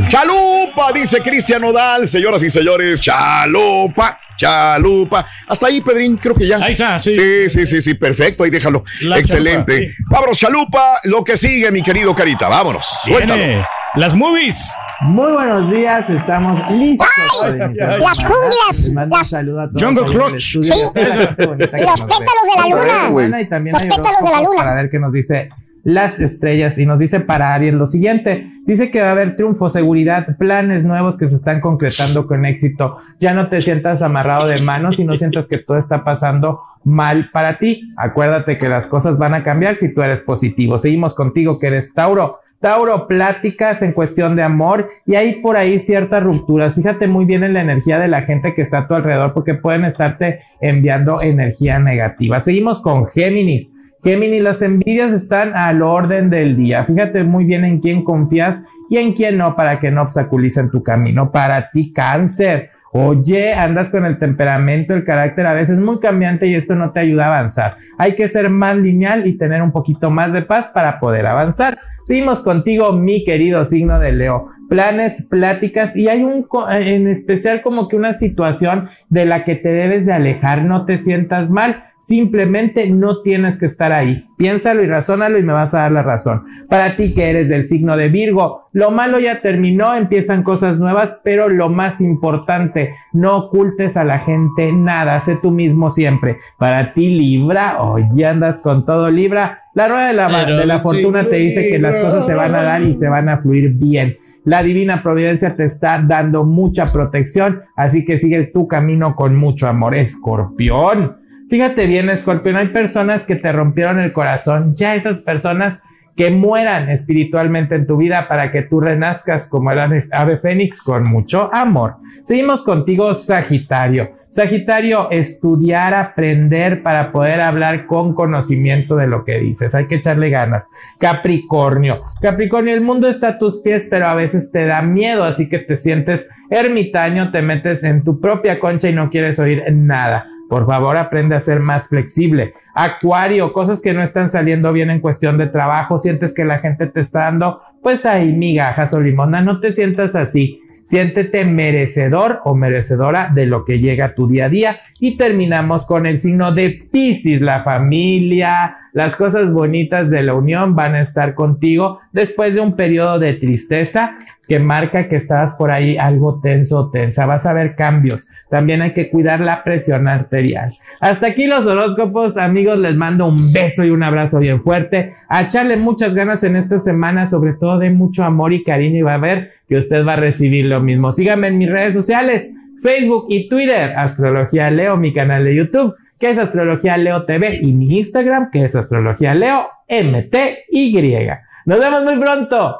Chalupa, 0.08 0.92
dice 0.92 1.20
Cristian 1.22 1.62
Nodal, 1.62 2.06
señoras 2.08 2.42
y 2.42 2.50
señores, 2.50 3.00
chalupa, 3.00 4.18
chalupa. 4.36 5.24
Hasta 5.46 5.68
ahí, 5.68 5.80
Pedrín, 5.80 6.16
creo 6.16 6.34
que 6.34 6.46
ya. 6.48 6.56
Ahí 6.56 6.72
está, 6.72 6.98
sí. 6.98 7.14
Sí, 7.14 7.48
sí, 7.48 7.66
sí, 7.66 7.80
sí, 7.80 7.94
perfecto, 7.94 8.42
ahí 8.42 8.50
déjalo. 8.50 8.82
La 9.02 9.18
Excelente. 9.18 9.72
chalupa, 9.74 9.92
sí. 9.96 10.04
Vámonos, 10.10 10.36
chalupa, 10.38 11.00
lo 11.04 11.22
que 11.22 11.36
sigue, 11.36 11.70
mi 11.70 11.82
querido 11.82 12.14
Carita, 12.14 12.48
vámonos, 12.48 12.86
suéltalo. 13.04 13.34
Viene 13.36 13.64
Las 13.94 14.14
movies. 14.14 14.72
Muy 15.02 15.30
buenos 15.30 15.70
días, 15.70 16.04
estamos 16.08 16.58
listos. 16.72 17.06
¡Ay! 17.44 17.52
Las 18.00 18.18
un 18.18 19.10
las- 19.10 19.28
saludo 19.28 19.60
a 19.60 19.68
todos 19.68 19.82
Jungle 19.82 20.04
estudio. 20.04 20.38
Sí. 20.38 20.70
Los 20.72 22.02
pétalos 22.02 22.44
de 22.54 22.60
la 22.60 22.68
luna. 22.68 23.08
buena, 23.10 23.40
y 23.42 23.48
también 23.48 23.74
Los 23.74 23.82
pétalos 23.84 24.22
de 24.24 24.30
la 24.30 24.40
luna. 24.40 24.56
Para 24.62 24.74
ver 24.74 24.90
qué 24.90 24.98
nos 24.98 25.12
dice 25.12 25.50
las 25.86 26.18
estrellas 26.18 26.76
y 26.78 26.84
nos 26.84 26.98
dice 26.98 27.20
para 27.20 27.54
Aries 27.54 27.72
lo 27.72 27.86
siguiente. 27.86 28.50
Dice 28.66 28.90
que 28.90 29.00
va 29.00 29.06
a 29.06 29.12
haber 29.12 29.36
triunfo, 29.36 29.70
seguridad, 29.70 30.36
planes 30.36 30.84
nuevos 30.84 31.16
que 31.16 31.28
se 31.28 31.36
están 31.36 31.60
concretando 31.60 32.26
con 32.26 32.44
éxito. 32.44 32.96
Ya 33.20 33.34
no 33.34 33.48
te 33.48 33.60
sientas 33.60 34.02
amarrado 34.02 34.48
de 34.48 34.60
manos 34.60 34.98
y 34.98 35.04
no 35.04 35.16
sientas 35.16 35.46
que 35.46 35.58
todo 35.58 35.78
está 35.78 36.02
pasando 36.02 36.58
mal 36.82 37.30
para 37.32 37.58
ti. 37.58 37.92
Acuérdate 37.96 38.58
que 38.58 38.68
las 38.68 38.88
cosas 38.88 39.16
van 39.16 39.34
a 39.34 39.44
cambiar 39.44 39.76
si 39.76 39.94
tú 39.94 40.02
eres 40.02 40.20
positivo. 40.20 40.76
Seguimos 40.76 41.14
contigo 41.14 41.60
que 41.60 41.68
eres 41.68 41.94
Tauro. 41.94 42.40
Tauro, 42.58 43.06
pláticas 43.06 43.80
en 43.82 43.92
cuestión 43.92 44.34
de 44.34 44.42
amor 44.42 44.90
y 45.06 45.14
hay 45.14 45.40
por 45.40 45.56
ahí 45.56 45.78
ciertas 45.78 46.20
rupturas. 46.20 46.74
Fíjate 46.74 47.06
muy 47.06 47.26
bien 47.26 47.44
en 47.44 47.54
la 47.54 47.60
energía 47.60 48.00
de 48.00 48.08
la 48.08 48.22
gente 48.22 48.54
que 48.54 48.62
está 48.62 48.78
a 48.78 48.88
tu 48.88 48.94
alrededor 48.94 49.32
porque 49.32 49.54
pueden 49.54 49.84
estarte 49.84 50.40
enviando 50.60 51.22
energía 51.22 51.78
negativa. 51.78 52.40
Seguimos 52.40 52.80
con 52.80 53.06
Géminis. 53.06 53.75
Géminis, 54.06 54.40
las 54.40 54.62
envidias 54.62 55.12
están 55.12 55.56
al 55.56 55.82
orden 55.82 56.30
del 56.30 56.56
día. 56.56 56.84
Fíjate 56.84 57.24
muy 57.24 57.44
bien 57.44 57.64
en 57.64 57.80
quién 57.80 58.04
confías 58.04 58.62
y 58.88 58.98
en 58.98 59.14
quién 59.14 59.36
no 59.36 59.56
para 59.56 59.80
que 59.80 59.90
no 59.90 60.02
obstaculicen 60.02 60.70
tu 60.70 60.80
camino. 60.80 61.32
Para 61.32 61.70
ti, 61.70 61.92
cáncer. 61.92 62.70
Oye, 62.92 63.52
andas 63.52 63.90
con 63.90 64.04
el 64.04 64.16
temperamento, 64.16 64.94
el 64.94 65.02
carácter 65.02 65.48
a 65.48 65.54
veces 65.54 65.80
muy 65.80 65.98
cambiante 65.98 66.46
y 66.46 66.54
esto 66.54 66.76
no 66.76 66.92
te 66.92 67.00
ayuda 67.00 67.24
a 67.24 67.38
avanzar. 67.38 67.78
Hay 67.98 68.14
que 68.14 68.28
ser 68.28 68.48
más 68.48 68.76
lineal 68.76 69.26
y 69.26 69.36
tener 69.36 69.60
un 69.60 69.72
poquito 69.72 70.08
más 70.08 70.32
de 70.32 70.42
paz 70.42 70.68
para 70.72 71.00
poder 71.00 71.26
avanzar. 71.26 71.76
Seguimos 72.04 72.42
contigo, 72.42 72.92
mi 72.92 73.24
querido 73.24 73.64
signo 73.64 73.98
de 73.98 74.12
Leo. 74.12 74.50
Planes, 74.68 75.26
pláticas 75.30 75.96
y 75.96 76.08
hay 76.08 76.22
un 76.24 76.42
co- 76.42 76.68
en 76.70 77.06
especial 77.08 77.62
como 77.62 77.88
que 77.88 77.96
una 77.96 78.12
situación 78.12 78.88
de 79.08 79.24
la 79.26 79.44
que 79.44 79.54
te 79.54 79.68
debes 79.68 80.06
de 80.06 80.12
alejar, 80.12 80.64
no 80.64 80.84
te 80.86 80.96
sientas 80.96 81.50
mal, 81.50 81.84
simplemente 81.98 82.88
no 82.90 83.22
tienes 83.22 83.58
que 83.58 83.66
estar 83.66 83.92
ahí. 83.92 84.26
Piénsalo 84.38 84.82
y 84.82 84.86
razónalo 84.86 85.38
y 85.38 85.42
me 85.42 85.52
vas 85.52 85.72
a 85.74 85.80
dar 85.82 85.92
la 85.92 86.02
razón. 86.02 86.44
Para 86.68 86.96
ti 86.96 87.14
que 87.14 87.30
eres 87.30 87.48
del 87.48 87.64
signo 87.64 87.96
de 87.96 88.08
Virgo, 88.08 88.68
lo 88.72 88.90
malo 88.90 89.18
ya 89.18 89.40
terminó, 89.40 89.94
empiezan 89.94 90.42
cosas 90.42 90.78
nuevas, 90.78 91.18
pero 91.24 91.48
lo 91.48 91.68
más 91.68 92.00
importante, 92.00 92.94
no 93.12 93.36
ocultes 93.36 93.96
a 93.96 94.04
la 94.04 94.18
gente 94.18 94.72
nada, 94.72 95.18
sé 95.20 95.36
tú 95.40 95.50
mismo 95.50 95.90
siempre. 95.90 96.36
Para 96.58 96.92
ti 96.92 97.08
Libra, 97.08 97.82
oye 97.82 98.26
andas 98.26 98.58
con 98.58 98.84
todo 98.84 99.10
Libra, 99.10 99.62
la 99.74 99.88
rueda 99.88 100.06
de 100.08 100.12
la, 100.14 100.28
de 100.60 100.66
la 100.66 100.80
fortuna 100.80 101.28
te 101.28 101.36
dice 101.36 101.68
que 101.68 101.78
las 101.78 101.96
cosas 101.96 102.26
se 102.26 102.34
van 102.34 102.54
a 102.54 102.62
dar 102.62 102.82
y 102.82 102.94
se 102.94 103.08
van 103.08 103.28
a 103.28 103.38
fluir 103.38 103.70
bien. 103.74 104.16
La 104.46 104.62
divina 104.62 105.02
providencia 105.02 105.56
te 105.56 105.64
está 105.64 106.00
dando 106.00 106.44
mucha 106.44 106.86
protección, 106.92 107.62
así 107.74 108.04
que 108.04 108.16
sigue 108.16 108.44
tu 108.44 108.68
camino 108.68 109.16
con 109.16 109.34
mucho 109.34 109.66
amor. 109.66 109.96
Escorpión. 109.96 111.16
Fíjate 111.50 111.88
bien, 111.88 112.08
Escorpión, 112.08 112.54
hay 112.54 112.68
personas 112.68 113.24
que 113.24 113.34
te 113.34 113.50
rompieron 113.50 113.98
el 113.98 114.12
corazón. 114.12 114.76
Ya 114.76 114.94
esas 114.94 115.22
personas 115.22 115.82
que 116.16 116.30
mueran 116.30 116.88
espiritualmente 116.88 117.74
en 117.74 117.86
tu 117.86 117.98
vida 117.98 118.26
para 118.26 118.50
que 118.50 118.62
tú 118.62 118.80
renazcas 118.80 119.48
como 119.48 119.70
el 119.70 119.78
ave, 119.78 120.38
fénix 120.38 120.82
con 120.82 121.04
mucho 121.04 121.50
amor. 121.54 121.96
Seguimos 122.22 122.62
contigo, 122.62 123.14
Sagitario. 123.14 124.16
Sagitario, 124.30 125.10
estudiar, 125.10 125.94
aprender 125.94 126.82
para 126.82 127.12
poder 127.12 127.40
hablar 127.40 127.86
con 127.86 128.14
conocimiento 128.14 128.96
de 128.96 129.06
lo 129.06 129.24
que 129.24 129.38
dices. 129.38 129.74
Hay 129.74 129.86
que 129.86 129.94
echarle 129.96 130.30
ganas. 130.30 130.68
Capricornio. 130.98 132.02
Capricornio, 132.20 132.74
el 132.74 132.80
mundo 132.80 133.08
está 133.08 133.28
a 133.28 133.38
tus 133.38 133.60
pies, 133.60 133.86
pero 133.88 134.06
a 134.06 134.14
veces 134.14 134.50
te 134.50 134.66
da 134.66 134.82
miedo, 134.82 135.24
así 135.24 135.48
que 135.48 135.58
te 135.58 135.76
sientes 135.76 136.28
ermitaño, 136.50 137.30
te 137.30 137.40
metes 137.40 137.84
en 137.84 138.02
tu 138.02 138.20
propia 138.20 138.58
concha 138.58 138.88
y 138.88 138.94
no 138.94 139.10
quieres 139.10 139.38
oír 139.38 139.62
nada. 139.72 140.26
Por 140.48 140.66
favor, 140.66 140.96
aprende 140.96 141.34
a 141.34 141.40
ser 141.40 141.60
más 141.60 141.88
flexible. 141.88 142.54
Acuario, 142.74 143.52
cosas 143.52 143.82
que 143.82 143.92
no 143.92 144.02
están 144.02 144.30
saliendo 144.30 144.72
bien 144.72 144.90
en 144.90 145.00
cuestión 145.00 145.38
de 145.38 145.48
trabajo, 145.48 145.98
sientes 145.98 146.34
que 146.34 146.44
la 146.44 146.58
gente 146.58 146.86
te 146.86 147.00
está 147.00 147.20
dando, 147.20 147.62
pues 147.82 148.06
ahí 148.06 148.32
migajas 148.32 148.92
o 148.94 149.00
limona, 149.00 149.40
no 149.40 149.60
te 149.60 149.72
sientas 149.72 150.14
así. 150.14 150.60
Siéntete 150.84 151.44
merecedor 151.44 152.42
o 152.44 152.54
merecedora 152.54 153.32
de 153.34 153.46
lo 153.46 153.64
que 153.64 153.80
llega 153.80 154.04
a 154.04 154.14
tu 154.14 154.28
día 154.28 154.44
a 154.44 154.48
día. 154.48 154.78
Y 155.00 155.16
terminamos 155.16 155.84
con 155.84 156.06
el 156.06 156.16
signo 156.18 156.52
de 156.52 156.86
Pisces, 156.92 157.40
la 157.40 157.64
familia, 157.64 158.76
las 158.96 159.14
cosas 159.14 159.52
bonitas 159.52 160.08
de 160.08 160.22
la 160.22 160.32
unión 160.32 160.74
van 160.74 160.94
a 160.94 161.02
estar 161.02 161.34
contigo 161.34 162.00
después 162.12 162.54
de 162.54 162.62
un 162.62 162.76
periodo 162.76 163.18
de 163.18 163.34
tristeza 163.34 164.16
que 164.48 164.58
marca 164.58 165.06
que 165.06 165.16
estabas 165.16 165.54
por 165.54 165.70
ahí 165.70 165.98
algo 165.98 166.40
tenso 166.40 166.78
o 166.78 166.90
tensa. 166.90 167.26
Vas 167.26 167.44
a 167.44 167.52
ver 167.52 167.76
cambios. 167.76 168.26
También 168.48 168.80
hay 168.80 168.94
que 168.94 169.10
cuidar 169.10 169.40
la 169.40 169.64
presión 169.64 170.08
arterial. 170.08 170.72
Hasta 170.98 171.26
aquí 171.26 171.46
los 171.46 171.66
horóscopos, 171.66 172.38
amigos. 172.38 172.78
Les 172.78 172.96
mando 172.96 173.28
un 173.28 173.52
beso 173.52 173.84
y 173.84 173.90
un 173.90 174.02
abrazo 174.02 174.38
bien 174.38 174.62
fuerte. 174.62 175.12
A 175.28 175.42
echarle 175.42 175.76
muchas 175.76 176.14
ganas 176.14 176.42
en 176.42 176.56
esta 176.56 176.78
semana, 176.78 177.28
sobre 177.28 177.52
todo 177.52 177.78
de 177.78 177.90
mucho 177.90 178.24
amor 178.24 178.54
y 178.54 178.64
cariño 178.64 179.00
y 179.00 179.02
va 179.02 179.12
a 179.12 179.18
ver 179.18 179.52
que 179.68 179.76
usted 179.76 180.06
va 180.06 180.14
a 180.14 180.16
recibir 180.16 180.64
lo 180.64 180.80
mismo. 180.80 181.12
Síganme 181.12 181.48
en 181.48 181.58
mis 181.58 181.68
redes 181.68 181.92
sociales, 181.92 182.50
Facebook 182.80 183.26
y 183.28 183.50
Twitter, 183.50 183.92
Astrología 183.94 184.70
Leo, 184.70 184.96
mi 184.96 185.12
canal 185.12 185.44
de 185.44 185.54
YouTube, 185.54 185.94
que 186.18 186.30
es 186.30 186.38
Astrología 186.38 186.96
Leo 186.96 187.24
TV, 187.24 187.60
y 187.62 187.72
mi 187.72 187.98
Instagram, 187.98 188.50
que 188.50 188.64
es 188.64 188.74
Astrología 188.74 189.34
Leo 189.34 189.68
MTY. 189.88 191.28
Nos 191.66 191.78
vemos 191.78 192.04
muy 192.04 192.18
pronto. 192.18 192.78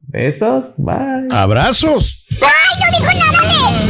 Besos, 0.00 0.74
bye. 0.76 1.28
Abrazos. 1.30 2.26
¡Ay, 2.30 2.38
no 2.80 2.98
dijo 2.98 3.12
nada 3.18 3.83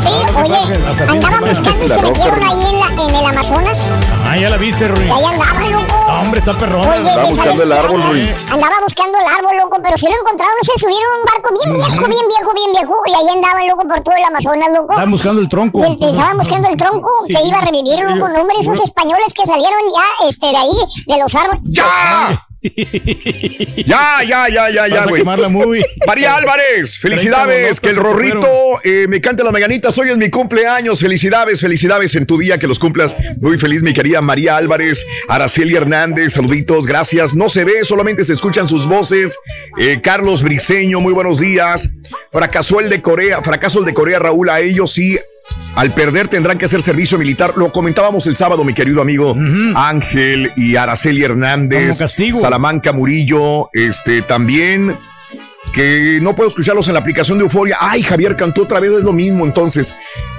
Sí, 0.00 0.36
oye, 0.38 1.02
andaban 1.08 1.40
buscando 1.40 1.84
y 1.84 1.88
se 1.88 2.02
metieron 2.02 2.42
ahí 2.42 2.66
en, 2.70 2.78
la, 2.80 2.86
en 3.04 3.14
el 3.14 3.26
Amazonas. 3.26 3.86
Ah, 4.24 4.36
ya 4.36 4.50
la 4.50 4.56
viste, 4.56 4.88
Rui. 4.88 5.02
Ahí 5.10 5.24
andaba, 5.24 5.60
loco. 5.68 5.84
No, 6.08 6.20
hombre, 6.20 6.40
está 6.40 6.52
perrón. 6.54 6.80
Oye, 6.88 7.00
me 7.00 7.32
salió- 7.32 7.62
Andaba 8.50 8.74
buscando 8.82 9.18
el 9.18 9.26
árbol, 9.26 9.56
loco, 9.58 9.76
pero 9.82 9.96
sí 9.98 10.06
lo 10.06 10.14
encontraron, 10.20 10.54
se 10.62 10.78
subieron 10.78 11.12
a 11.12 11.18
un 11.18 11.24
barco 11.24 11.50
bien 11.52 11.74
viejo, 11.74 12.06
bien 12.08 12.26
viejo, 12.28 12.52
bien 12.54 12.72
viejo, 12.72 12.94
y 13.06 13.14
ahí 13.14 13.34
andaban, 13.34 13.66
loco, 13.68 13.82
por 13.88 14.00
todo 14.00 14.14
el 14.16 14.24
Amazonas, 14.24 14.68
loco. 14.72 14.92
Estaban 14.92 15.10
buscando 15.10 15.40
el 15.40 15.48
tronco. 15.48 15.84
Y- 15.84 16.04
Estaban 16.04 16.38
buscando 16.38 16.68
el 16.68 16.76
tronco 16.76 17.10
Sí. 17.26 17.34
que 17.34 17.42
iba 17.46 17.58
a 17.58 17.62
revivir, 17.62 17.98
loco, 18.00 18.28
no, 18.28 18.40
hombre, 18.40 18.56
esos 18.60 18.80
españoles 18.80 19.34
que 19.34 19.44
salieron 19.46 19.80
ya, 19.94 20.28
este, 20.28 20.46
de 20.46 20.56
ahí, 20.56 20.76
de 21.06 21.18
los 21.18 21.34
árboles. 21.34 21.62
¡Ya! 21.64 22.44
Ya, 23.86 24.22
ya, 24.26 24.48
ya, 24.48 24.70
ya, 24.70 24.88
ya, 24.88 25.04
güey. 25.06 25.22
María 26.06 26.34
Álvarez, 26.34 26.98
felicidades, 26.98 27.80
que 27.80 27.90
el 27.90 27.96
rorrito 27.96 28.48
eh, 28.82 29.06
me 29.08 29.20
cante 29.20 29.44
las 29.44 29.52
mañanitas. 29.52 29.96
Hoy 29.98 30.10
es 30.10 30.16
mi 30.16 30.28
cumpleaños. 30.28 31.00
Felicidades, 31.00 31.60
felicidades 31.60 32.14
en 32.16 32.26
tu 32.26 32.36
día, 32.36 32.58
que 32.58 32.66
los 32.66 32.78
cumplas. 32.78 33.14
Muy 33.42 33.58
feliz, 33.58 33.82
mi 33.82 33.94
querida 33.94 34.20
María 34.20 34.56
Álvarez, 34.56 35.06
Araceli 35.28 35.76
Hernández, 35.76 36.34
saluditos, 36.34 36.86
gracias. 36.86 37.34
No 37.34 37.48
se 37.48 37.64
ve, 37.64 37.84
solamente 37.84 38.24
se 38.24 38.32
escuchan 38.32 38.66
sus 38.66 38.86
voces. 38.86 39.38
Eh, 39.78 40.00
Carlos 40.02 40.42
Briseño, 40.42 41.00
muy 41.00 41.12
buenos 41.12 41.38
días. 41.38 41.90
Fracasó 42.32 42.80
el 42.80 42.90
de 42.90 43.00
Corea, 43.00 43.42
fracaso 43.42 43.80
el 43.80 43.84
de 43.84 43.94
Corea, 43.94 44.18
Raúl, 44.18 44.50
a 44.50 44.60
ellos 44.60 44.92
sí. 44.92 45.18
Al 45.74 45.92
perder 45.92 46.28
tendrán 46.28 46.58
que 46.58 46.64
hacer 46.64 46.82
servicio 46.82 47.18
militar. 47.18 47.54
Lo 47.56 47.70
comentábamos 47.70 48.26
el 48.26 48.36
sábado, 48.36 48.64
mi 48.64 48.74
querido 48.74 49.00
amigo 49.00 49.36
Ángel 49.76 50.50
y 50.56 50.76
Araceli 50.76 51.22
Hernández. 51.22 51.80
Salamanca 52.40 52.92
Murillo, 52.92 53.70
este 53.72 54.22
también 54.22 54.96
que 55.72 56.18
no 56.22 56.34
puedo 56.34 56.48
escucharlos 56.48 56.88
en 56.88 56.94
la 56.94 57.00
aplicación 57.00 57.38
de 57.38 57.44
Euforia. 57.44 57.76
Ay, 57.80 58.02
Javier 58.02 58.36
cantó 58.36 58.62
otra 58.62 58.80
vez, 58.80 58.92
es 58.92 59.04
lo 59.04 59.12
mismo. 59.12 59.44
Entonces, 59.44 59.94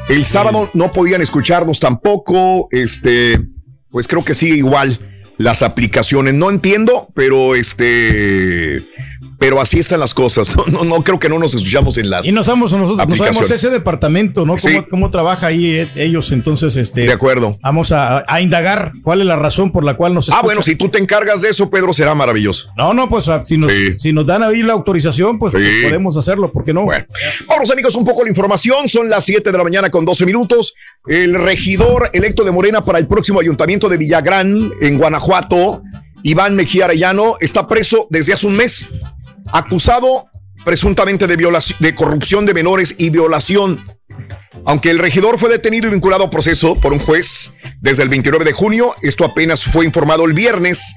el 0.07 0.25
sábado 0.25 0.69
no 0.73 0.91
podían 0.91 1.21
escucharnos 1.21 1.79
tampoco. 1.79 2.67
Este, 2.71 3.39
pues 3.89 4.07
creo 4.07 4.25
que 4.25 4.33
sigue 4.33 4.55
igual 4.55 4.99
las 5.37 5.61
aplicaciones. 5.63 6.33
No 6.33 6.49
entiendo, 6.49 7.09
pero 7.13 7.55
este, 7.55 8.85
pero 9.39 9.59
así 9.61 9.79
están 9.79 9.99
las 10.01 10.13
cosas. 10.13 10.55
No, 10.55 10.65
no, 10.67 10.83
no 10.83 11.03
creo 11.03 11.17
que 11.17 11.29
no 11.29 11.39
nos 11.39 11.55
escuchamos 11.55 11.97
en 11.97 12.09
las. 12.09 12.27
Y 12.27 12.31
no 12.33 12.43
sabemos 12.43 12.73
nosotros, 12.73 13.07
no 13.07 13.15
sabemos 13.15 13.49
ese 13.49 13.69
departamento, 13.69 14.41
¿no? 14.45 14.57
¿Cómo, 14.57 14.59
Sí. 14.59 14.81
cómo 14.89 15.09
trabaja 15.09 15.47
ahí 15.47 15.65
eh, 15.77 15.87
ellos? 15.95 16.31
Entonces, 16.31 16.75
este. 16.77 17.01
De 17.01 17.11
acuerdo. 17.13 17.57
Vamos 17.63 17.91
a, 17.91 18.23
a 18.27 18.41
indagar 18.41 18.91
cuál 19.01 19.21
es 19.21 19.27
la 19.27 19.37
razón 19.37 19.71
por 19.71 19.83
la 19.83 19.95
cual 19.95 20.13
nos 20.13 20.27
Ah, 20.29 20.31
escuchan. 20.33 20.45
bueno, 20.45 20.61
si 20.61 20.75
tú 20.75 20.89
te 20.89 20.99
encargas 20.99 21.41
de 21.41 21.49
eso, 21.49 21.69
Pedro, 21.69 21.93
será 21.93 22.13
maravilloso. 22.13 22.69
No, 22.77 22.93
no, 22.93 23.07
pues 23.09 23.27
ah, 23.29 23.43
si 23.45 23.57
nos, 23.57 23.71
si 23.97 24.11
nos 24.13 24.25
dan 24.25 24.43
ahí 24.43 24.61
la 24.61 24.73
autorización, 24.73 25.39
pues, 25.39 25.53
pues, 25.53 25.67
podemos 25.83 26.17
hacerlo, 26.17 26.51
¿por 26.51 26.63
qué 26.65 26.73
no? 26.73 26.85
Vamos 27.47 27.71
amigos, 27.71 27.95
un 27.95 28.05
poco 28.05 28.23
la 28.23 28.29
información. 28.29 28.87
Son 28.89 29.09
las 29.09 29.23
7 29.23 29.51
de 29.51 29.57
la 29.57 29.63
mañana 29.63 29.89
con 29.89 30.03
12 30.05 30.25
minutos. 30.25 30.73
El 31.07 31.33
regidor 31.35 32.09
electo 32.13 32.43
de 32.43 32.51
Morena 32.51 32.83
para 32.83 32.99
el 32.99 33.07
próximo 33.07 33.39
ayuntamiento 33.39 33.87
de 33.89 33.97
Villagrán, 33.97 34.71
en 34.81 34.97
Guanajuato, 34.97 35.81
Iván 36.23 36.55
Mejía 36.55 36.85
Arellano, 36.85 37.35
está 37.39 37.67
preso 37.67 38.07
desde 38.09 38.33
hace 38.33 38.45
un 38.45 38.55
mes, 38.57 38.89
acusado 39.51 40.29
presuntamente 40.65 41.27
de, 41.27 41.35
violación, 41.35 41.77
de 41.79 41.95
corrupción 41.95 42.45
de 42.45 42.53
menores 42.53 42.95
y 42.97 43.09
violación. 43.09 43.83
Aunque 44.65 44.91
el 44.91 44.99
regidor 44.99 45.39
fue 45.39 45.49
detenido 45.49 45.87
y 45.87 45.91
vinculado 45.91 46.25
a 46.25 46.29
proceso 46.29 46.75
por 46.75 46.93
un 46.93 46.99
juez 46.99 47.53
desde 47.79 48.03
el 48.03 48.09
29 48.09 48.45
de 48.45 48.51
junio, 48.51 48.93
esto 49.01 49.23
apenas 49.23 49.63
fue 49.63 49.85
informado 49.85 50.25
el 50.25 50.33
viernes, 50.33 50.95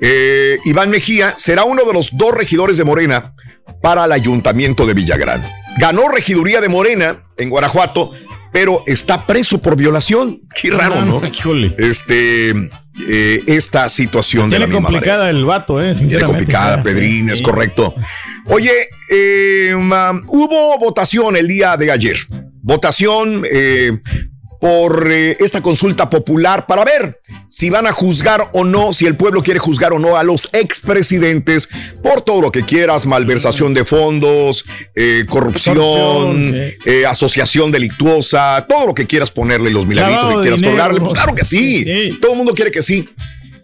eh, 0.00 0.58
Iván 0.64 0.90
Mejía 0.90 1.34
será 1.36 1.64
uno 1.64 1.84
de 1.84 1.92
los 1.92 2.16
dos 2.16 2.32
regidores 2.32 2.76
de 2.76 2.84
Morena 2.84 3.34
para 3.80 4.04
el 4.04 4.12
ayuntamiento 4.12 4.86
de 4.86 4.94
Villagrán. 4.94 5.48
Ganó 5.78 6.08
regiduría 6.08 6.60
de 6.60 6.68
Morena 6.68 7.24
en 7.36 7.50
Guanajuato, 7.50 8.12
pero 8.52 8.82
está 8.86 9.26
preso 9.26 9.60
por 9.60 9.76
violación. 9.76 10.38
Qué 10.60 10.70
raro, 10.70 11.04
¿no? 11.04 11.20
Este, 11.78 12.54
eh, 13.08 13.42
esta 13.46 13.88
situación 13.88 14.50
de 14.50 14.56
Tiene 14.56 14.66
la 14.66 14.66
misma 14.74 14.88
complicada 14.88 15.18
manera. 15.24 15.38
el 15.38 15.44
vato, 15.44 15.80
¿eh? 15.80 15.84
Tiene 15.84 15.94
Sinceramente. 15.94 16.26
complicada, 16.44 16.76
Sí, 16.76 16.82
Pedrín, 16.82 17.30
es 17.30 17.42
correcto. 17.42 17.94
Oye, 18.46 18.72
eh, 19.10 19.74
ma, 19.78 20.12
hubo 20.28 20.78
votación 20.78 21.36
el 21.36 21.46
día 21.48 21.76
de 21.76 21.90
ayer. 21.90 22.16
Votación 22.62 23.44
eh, 23.50 23.98
por 24.62 25.10
eh, 25.10 25.36
esta 25.40 25.60
consulta 25.60 26.08
popular 26.08 26.66
para 26.66 26.84
ver 26.84 27.20
si 27.48 27.68
van 27.68 27.88
a 27.88 27.90
juzgar 27.90 28.48
o 28.52 28.62
no, 28.62 28.92
si 28.92 29.06
el 29.06 29.16
pueblo 29.16 29.42
quiere 29.42 29.58
juzgar 29.58 29.92
o 29.92 29.98
no 29.98 30.16
a 30.16 30.22
los 30.22 30.48
expresidentes 30.52 31.68
por 32.00 32.22
todo 32.22 32.40
lo 32.40 32.52
que 32.52 32.62
quieras, 32.62 33.04
malversación 33.04 33.74
de 33.74 33.84
fondos, 33.84 34.64
eh, 34.94 35.24
corrupción, 35.28 35.74
Corrupción, 35.76 36.54
eh, 36.86 37.04
asociación 37.08 37.72
delictuosa, 37.72 38.64
todo 38.68 38.86
lo 38.86 38.94
que 38.94 39.08
quieras 39.08 39.32
ponerle, 39.32 39.68
los 39.68 39.84
milagritos 39.84 40.22
Lavado 40.22 40.38
que 40.38 40.42
quieras 40.42 40.60
dinero. 40.60 40.76
colgarle. 40.76 41.00
Pues 41.00 41.12
claro 41.14 41.34
que 41.34 41.44
sí. 41.44 42.18
Todo 42.20 42.30
el 42.30 42.38
mundo 42.38 42.54
quiere 42.54 42.70
que 42.70 42.84
sí. 42.84 43.08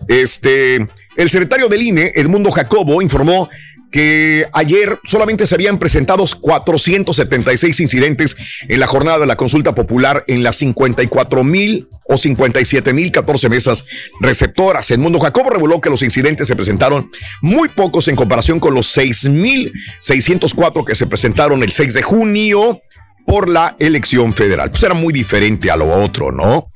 Este, 0.08 0.84
el 1.16 1.30
secretario 1.30 1.68
del 1.68 1.82
INE, 1.82 2.10
Edmundo 2.16 2.50
Jacobo, 2.50 3.00
informó 3.02 3.48
que 3.90 4.46
ayer 4.52 4.98
solamente 5.04 5.46
se 5.46 5.54
habían 5.54 5.78
presentado 5.78 6.24
476 6.40 7.80
incidentes 7.80 8.36
en 8.68 8.80
la 8.80 8.86
jornada 8.86 9.20
de 9.20 9.26
la 9.26 9.36
consulta 9.36 9.74
popular 9.74 10.24
en 10.28 10.42
las 10.42 10.56
54 10.56 11.44
mil 11.44 11.88
o 12.04 12.16
57 12.16 12.92
mil 12.92 13.10
14 13.12 13.48
mesas 13.48 13.84
receptoras. 14.20 14.90
Edmundo 14.90 15.18
Jacobo 15.20 15.50
reveló 15.50 15.80
que 15.80 15.90
los 15.90 16.02
incidentes 16.02 16.48
se 16.48 16.56
presentaron 16.56 17.10
muy 17.42 17.68
pocos 17.68 18.08
en 18.08 18.16
comparación 18.16 18.60
con 18.60 18.74
los 18.74 18.86
6 18.88 19.28
mil 19.30 19.72
604 20.00 20.84
que 20.84 20.94
se 20.94 21.06
presentaron 21.06 21.62
el 21.62 21.72
6 21.72 21.94
de 21.94 22.02
junio 22.02 22.80
por 23.26 23.48
la 23.48 23.76
elección 23.78 24.32
federal. 24.32 24.70
Pues 24.70 24.82
era 24.82 24.94
muy 24.94 25.12
diferente 25.12 25.70
a 25.70 25.76
lo 25.76 25.86
otro, 26.02 26.32
¿no? 26.32 26.72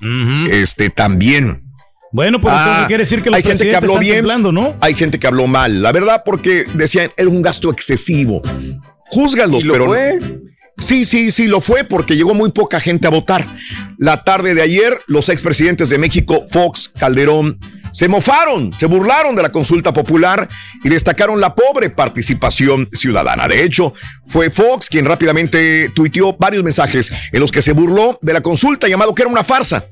Este 0.50 0.90
también. 0.90 1.61
Bueno, 2.12 2.40
pues 2.40 2.54
entonces 2.54 2.86
quiere 2.86 3.02
decir 3.04 3.22
que 3.22 3.30
los 3.30 3.38
hay 3.38 3.42
gente 3.42 3.66
que 3.66 3.74
habló 3.74 3.92
están 3.92 4.00
bien, 4.02 4.16
temblando, 4.16 4.52
¿no? 4.52 4.76
hay 4.80 4.94
gente 4.94 5.18
que 5.18 5.26
habló 5.26 5.46
mal, 5.46 5.82
la 5.82 5.92
verdad, 5.92 6.22
porque 6.24 6.66
decían 6.74 7.08
era 7.16 7.28
un 7.28 7.40
gasto 7.40 7.70
excesivo. 7.70 8.42
Júzgalos, 9.06 9.64
¿Y 9.64 9.66
lo 9.66 9.72
pero 9.72 9.86
fue? 9.86 10.18
Sí, 10.78 11.04
sí, 11.04 11.30
sí, 11.30 11.46
lo 11.46 11.60
fue 11.60 11.84
porque 11.84 12.16
llegó 12.16 12.34
muy 12.34 12.50
poca 12.50 12.80
gente 12.80 13.06
a 13.06 13.10
votar. 13.10 13.46
La 13.98 14.24
tarde 14.24 14.54
de 14.54 14.62
ayer, 14.62 14.98
los 15.06 15.28
expresidentes 15.28 15.90
de 15.90 15.98
México, 15.98 16.44
Fox, 16.50 16.90
Calderón, 16.98 17.58
se 17.92 18.08
mofaron, 18.08 18.72
se 18.78 18.86
burlaron 18.86 19.36
de 19.36 19.42
la 19.42 19.52
consulta 19.52 19.92
popular 19.92 20.48
y 20.82 20.88
destacaron 20.88 21.40
la 21.40 21.54
pobre 21.54 21.90
participación 21.90 22.88
ciudadana. 22.90 23.46
De 23.46 23.62
hecho, 23.62 23.92
fue 24.26 24.50
Fox 24.50 24.88
quien 24.88 25.04
rápidamente 25.04 25.90
tuiteó 25.94 26.36
varios 26.38 26.64
mensajes 26.64 27.12
en 27.30 27.40
los 27.40 27.52
que 27.52 27.62
se 27.62 27.72
burló 27.72 28.18
de 28.22 28.32
la 28.32 28.40
consulta, 28.40 28.88
llamado 28.88 29.14
que 29.14 29.22
era 29.22 29.30
una 29.30 29.44
farsa. 29.44 29.84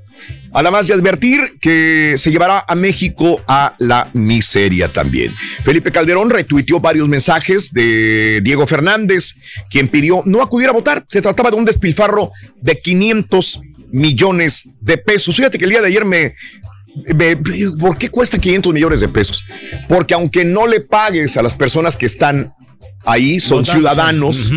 Además 0.52 0.86
de 0.86 0.94
advertir 0.94 1.58
que 1.60 2.14
se 2.16 2.30
llevará 2.30 2.64
a 2.66 2.74
México 2.74 3.40
a 3.46 3.76
la 3.78 4.08
miseria 4.14 4.88
también. 4.88 5.32
Felipe 5.64 5.92
Calderón 5.92 6.30
retuiteó 6.30 6.80
varios 6.80 7.08
mensajes 7.08 7.72
de 7.72 8.40
Diego 8.42 8.66
Fernández, 8.66 9.34
quien 9.70 9.88
pidió 9.88 10.22
no 10.26 10.42
acudir 10.42 10.68
a 10.68 10.72
votar. 10.72 11.04
Se 11.08 11.20
trataba 11.22 11.50
de 11.50 11.56
un 11.56 11.64
despilfarro 11.64 12.32
de 12.60 12.80
500 12.80 13.60
millones 13.92 14.68
de 14.80 14.98
pesos. 14.98 15.36
Fíjate 15.36 15.58
que 15.58 15.64
el 15.64 15.70
día 15.70 15.80
de 15.80 15.86
ayer 15.88 16.04
me, 16.04 16.34
me- 17.14 17.36
¿Por 17.78 17.96
qué 17.96 18.08
cuesta 18.08 18.38
500 18.38 18.72
millones 18.72 19.00
de 19.00 19.08
pesos? 19.08 19.44
Porque 19.88 20.14
aunque 20.14 20.44
no 20.44 20.66
le 20.66 20.80
pagues 20.80 21.36
a 21.36 21.42
las 21.42 21.54
personas 21.54 21.96
que 21.96 22.06
están 22.06 22.52
ahí, 23.04 23.40
son 23.40 23.66
ciudadanos. 23.66 24.50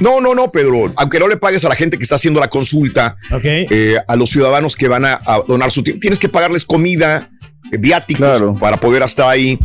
No, 0.00 0.20
no, 0.20 0.34
no, 0.34 0.50
Pedro. 0.50 0.92
Aunque 0.96 1.18
no 1.18 1.28
le 1.28 1.36
pagues 1.36 1.64
a 1.64 1.68
la 1.68 1.74
gente 1.74 1.96
que 1.96 2.04
está 2.04 2.16
haciendo 2.16 2.40
la 2.40 2.48
consulta, 2.48 3.16
eh, 3.42 3.96
a 4.06 4.16
los 4.16 4.30
ciudadanos 4.30 4.76
que 4.76 4.88
van 4.88 5.04
a, 5.04 5.20
a 5.24 5.42
donar 5.46 5.70
su 5.70 5.82
tiempo, 5.82 6.00
tienes 6.00 6.18
que 6.18 6.28
pagarles 6.28 6.64
comida, 6.64 7.30
eh, 7.72 7.76
viáticos 7.78 8.58
para 8.58 8.78
poder 8.78 9.02
estar 9.02 9.28
ahí. 9.28 9.58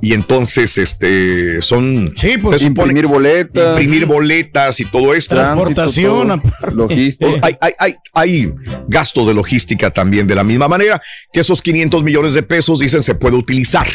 Y 0.00 0.12
entonces, 0.14 0.78
este, 0.78 1.60
son. 1.60 2.14
Sí, 2.16 2.38
pues, 2.38 2.62
imprimir 2.62 3.06
boletas. 3.06 3.70
Imprimir 3.70 4.06
boletas 4.06 4.78
y 4.78 4.84
todo 4.84 5.12
esto. 5.12 5.34
Transportación, 5.34 6.28
todo. 6.28 6.32
aparte. 6.34 6.76
Logística. 6.76 7.40
Hay, 7.42 7.56
hay, 7.60 7.72
hay, 7.78 7.94
hay 8.12 8.54
gastos 8.86 9.26
de 9.26 9.34
logística 9.34 9.90
también, 9.90 10.28
de 10.28 10.36
la 10.36 10.44
misma 10.44 10.68
manera 10.68 11.02
que 11.32 11.40
esos 11.40 11.60
500 11.60 12.04
millones 12.04 12.34
de 12.34 12.44
pesos, 12.44 12.78
dicen, 12.78 13.02
se 13.02 13.16
puede 13.16 13.36
utilizar 13.36 13.88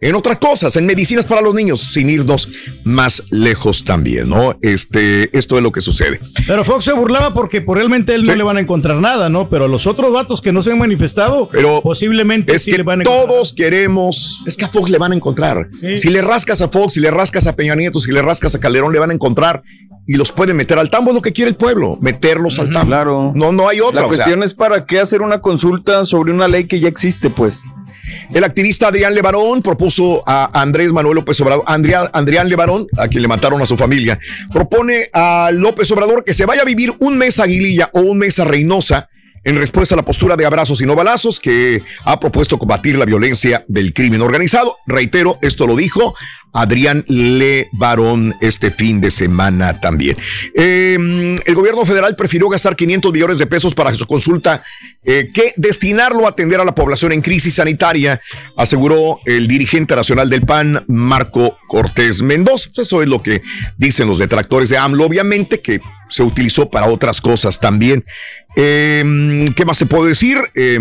en 0.00 0.14
otras 0.14 0.38
cosas, 0.38 0.76
en 0.76 0.86
medicinas 0.86 1.26
para 1.26 1.40
los 1.40 1.54
niños, 1.54 1.80
sin 1.80 2.08
irnos 2.08 2.48
más 2.84 3.24
lejos 3.30 3.84
también, 3.84 4.28
¿no? 4.28 4.56
Este, 4.62 5.36
esto 5.36 5.56
es 5.56 5.62
lo 5.62 5.72
que 5.72 5.80
sucede. 5.80 6.20
Pero 6.46 6.64
Fox 6.64 6.84
se 6.84 6.92
burlaba 6.92 7.34
porque 7.34 7.60
por 7.60 7.78
realmente 7.78 8.14
él 8.14 8.24
no 8.24 8.34
le 8.36 8.44
van 8.44 8.58
a 8.58 8.60
encontrar 8.60 8.96
nada, 8.98 9.28
¿no? 9.28 9.50
Pero 9.50 9.66
los 9.66 9.88
otros 9.88 10.12
vatos 10.12 10.40
que 10.40 10.52
no 10.52 10.62
se 10.62 10.70
han 10.70 10.78
manifestado, 10.78 11.48
Pero 11.50 11.80
posiblemente 11.82 12.54
es 12.54 12.62
sí 12.62 12.70
que 12.70 12.76
le 12.78 12.82
van 12.84 13.00
a 13.00 13.02
encontrar. 13.02 13.26
todos 13.26 13.52
queremos, 13.52 14.40
es 14.46 14.56
que 14.56 14.66
a 14.66 14.68
Fox 14.68 14.88
le 14.90 14.98
van 14.98 15.12
a 15.12 15.16
encontrar. 15.16 15.66
Sí. 15.72 15.98
Si 15.98 16.10
le 16.10 16.22
rascas 16.22 16.62
a 16.62 16.68
Fox, 16.68 16.92
si 16.92 17.00
le 17.00 17.10
rascas 17.10 17.48
a 17.48 17.56
Peña 17.56 17.74
Nieto, 17.74 17.98
si 17.98 18.12
le 18.12 18.22
rascas 18.22 18.54
a 18.54 18.60
Calderón, 18.60 18.92
le 18.92 19.00
van 19.00 19.10
a 19.10 19.14
encontrar 19.14 19.62
y 20.06 20.14
los 20.14 20.30
pueden 20.32 20.56
meter 20.56 20.78
al 20.78 20.90
tambo, 20.90 21.10
es 21.10 21.16
lo 21.16 21.22
que 21.22 21.32
quiere 21.32 21.50
el 21.50 21.56
pueblo, 21.56 21.98
meterlos 22.00 22.58
al 22.60 22.72
tambo. 22.72 22.86
Claro. 22.86 23.32
No, 23.34 23.50
no 23.50 23.68
hay 23.68 23.80
otra. 23.80 24.02
La 24.02 24.06
o 24.06 24.10
sea. 24.10 24.16
cuestión 24.18 24.42
es 24.44 24.54
para 24.54 24.86
qué 24.86 25.00
hacer 25.00 25.22
una 25.22 25.40
consulta 25.40 26.04
sobre 26.04 26.32
una 26.32 26.46
ley 26.46 26.66
que 26.68 26.78
ya 26.78 26.88
existe, 26.88 27.30
pues. 27.30 27.64
El 28.34 28.44
activista 28.44 28.88
Adrián 28.88 29.14
Levarón 29.14 29.62
propuso 29.62 30.22
a 30.26 30.60
Andrés 30.60 30.92
Manuel 30.92 31.16
López 31.16 31.40
Obrador, 31.40 31.64
Andrea- 31.66 32.10
Adrián 32.12 32.48
Levarón, 32.48 32.86
a 32.96 33.08
quien 33.08 33.22
le 33.22 33.28
mataron 33.28 33.60
a 33.62 33.66
su 33.66 33.76
familia, 33.76 34.18
propone 34.52 35.08
a 35.12 35.50
López 35.52 35.90
Obrador 35.90 36.24
que 36.24 36.34
se 36.34 36.46
vaya 36.46 36.62
a 36.62 36.64
vivir 36.64 36.92
un 36.98 37.16
mes 37.18 37.40
a 37.40 37.44
Aguililla 37.44 37.90
o 37.92 38.00
un 38.00 38.18
mes 38.18 38.38
a 38.40 38.44
Reynosa 38.44 39.08
en 39.44 39.56
respuesta 39.56 39.94
a 39.94 39.96
la 39.96 40.04
postura 40.04 40.36
de 40.36 40.46
abrazos 40.46 40.80
y 40.80 40.86
no 40.86 40.94
balazos 40.94 41.40
que 41.40 41.82
ha 42.04 42.20
propuesto 42.20 42.58
combatir 42.58 42.98
la 42.98 43.04
violencia 43.04 43.64
del 43.68 43.92
crimen 43.92 44.20
organizado. 44.20 44.76
Reitero, 44.86 45.38
esto 45.42 45.66
lo 45.66 45.76
dijo 45.76 46.14
Adrián 46.52 47.04
Le 47.08 47.68
Barón 47.72 48.34
este 48.40 48.70
fin 48.70 49.00
de 49.00 49.10
semana 49.10 49.80
también. 49.80 50.16
Eh, 50.54 51.36
el 51.44 51.54
gobierno 51.54 51.84
federal 51.84 52.16
prefirió 52.16 52.48
gastar 52.48 52.76
500 52.76 53.12
millones 53.12 53.38
de 53.38 53.46
pesos 53.46 53.74
para 53.74 53.94
su 53.94 54.06
consulta 54.06 54.62
eh, 55.04 55.30
que 55.32 55.52
destinarlo 55.56 56.26
a 56.26 56.30
atender 56.30 56.60
a 56.60 56.64
la 56.64 56.74
población 56.74 57.12
en 57.12 57.20
crisis 57.20 57.54
sanitaria, 57.54 58.20
aseguró 58.56 59.20
el 59.24 59.46
dirigente 59.46 59.94
nacional 59.94 60.28
del 60.28 60.42
PAN, 60.42 60.84
Marco 60.88 61.56
Cortés 61.68 62.22
Mendoza. 62.22 62.70
Eso 62.76 63.02
es 63.02 63.08
lo 63.08 63.22
que 63.22 63.42
dicen 63.76 64.08
los 64.08 64.18
detractores 64.18 64.68
de 64.68 64.78
AMLO, 64.78 65.04
obviamente 65.04 65.60
que 65.60 65.80
se 66.08 66.22
utilizó 66.22 66.70
para 66.70 66.86
otras 66.86 67.20
cosas 67.20 67.60
también. 67.60 68.02
Eh, 68.60 69.46
¿Qué 69.54 69.64
más 69.64 69.78
se 69.78 69.86
puede 69.86 70.08
decir? 70.08 70.36
Eh, 70.56 70.80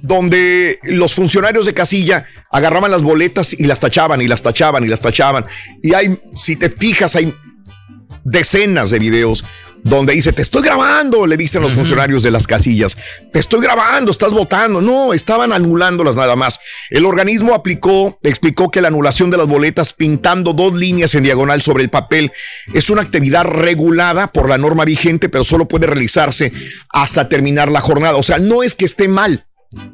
donde 0.00 0.80
los 0.82 1.14
funcionarios 1.14 1.66
de 1.66 1.74
casilla 1.74 2.26
agarraban 2.50 2.90
las 2.90 3.02
boletas 3.02 3.52
y 3.52 3.66
las 3.66 3.78
tachaban 3.78 4.20
y 4.20 4.28
las 4.28 4.42
tachaban 4.42 4.84
y 4.84 4.88
las 4.88 5.00
tachaban. 5.00 5.44
Y 5.82 5.94
hay, 5.94 6.18
si 6.34 6.56
te 6.56 6.70
fijas, 6.70 7.14
hay 7.14 7.32
decenas 8.24 8.90
de 8.90 8.98
videos 8.98 9.44
donde 9.84 10.12
dice, 10.14 10.32
te 10.32 10.42
estoy 10.42 10.62
grabando, 10.62 11.26
le 11.26 11.36
dicen 11.36 11.60
los 11.60 11.72
funcionarios 11.72 12.22
de 12.22 12.30
las 12.30 12.46
casillas, 12.46 12.96
te 13.32 13.40
estoy 13.40 13.60
grabando, 13.60 14.10
estás 14.10 14.32
votando. 14.32 14.80
No, 14.80 15.12
estaban 15.12 15.52
anulándolas 15.52 16.14
nada 16.14 16.36
más. 16.36 16.60
El 16.90 17.04
organismo 17.04 17.54
aplicó, 17.54 18.18
explicó 18.22 18.70
que 18.70 18.80
la 18.80 18.88
anulación 18.88 19.30
de 19.30 19.38
las 19.38 19.48
boletas 19.48 19.92
pintando 19.92 20.52
dos 20.52 20.74
líneas 20.74 21.14
en 21.14 21.24
diagonal 21.24 21.62
sobre 21.62 21.82
el 21.82 21.90
papel 21.90 22.32
es 22.72 22.90
una 22.90 23.02
actividad 23.02 23.44
regulada 23.44 24.32
por 24.32 24.48
la 24.48 24.58
norma 24.58 24.84
vigente, 24.84 25.28
pero 25.28 25.42
solo 25.42 25.66
puede 25.66 25.86
realizarse 25.86 26.52
hasta 26.90 27.28
terminar 27.28 27.70
la 27.70 27.80
jornada. 27.80 28.16
O 28.16 28.22
sea, 28.22 28.38
no 28.38 28.62
es 28.62 28.76
que 28.76 28.84
esté 28.84 29.08
mal. 29.08 29.46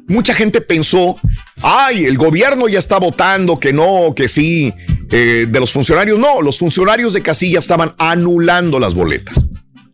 Mucha 0.07 0.33
gente 0.33 0.59
pensó, 0.59 1.15
ay, 1.61 2.05
el 2.05 2.17
gobierno 2.17 2.67
ya 2.67 2.79
está 2.79 2.99
votando, 2.99 3.55
que 3.55 3.71
no, 3.71 4.13
que 4.13 4.27
sí, 4.27 4.73
eh, 5.09 5.47
de 5.49 5.59
los 5.59 5.71
funcionarios. 5.71 6.19
No, 6.19 6.41
los 6.41 6.59
funcionarios 6.59 7.13
de 7.13 7.21
casilla 7.21 7.59
estaban 7.59 7.93
anulando 7.97 8.77
las 8.77 8.93
boletas 8.93 9.49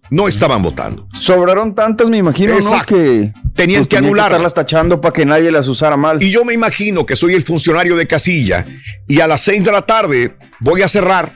no 0.10 0.28
estaban 0.28 0.62
votando. 0.62 1.08
Sobraron 1.20 1.76
tantas, 1.76 2.08
me 2.08 2.18
imagino, 2.18 2.58
¿no? 2.60 2.86
Que 2.86 3.34
tenían 3.54 3.82
pues, 3.82 3.88
que 3.88 3.98
anular. 3.98 4.28
estarlas 4.28 4.54
tachando 4.54 5.02
para 5.02 5.14
que 5.14 5.26
nadie 5.26 5.52
las 5.52 5.68
usara 5.68 5.98
mal. 5.98 6.22
Y 6.22 6.32
yo 6.32 6.46
me 6.46 6.54
imagino 6.54 7.06
que 7.06 7.16
soy 7.16 7.34
el 7.34 7.44
funcionario 7.44 7.96
de 7.96 8.08
casilla 8.08 8.66
y 9.08 9.20
a 9.20 9.28
las 9.28 9.42
seis 9.42 9.66
de 9.66 9.72
la 9.72 9.82
tarde 9.82 10.36
voy 10.60 10.82
a 10.82 10.88
cerrar 10.90 11.34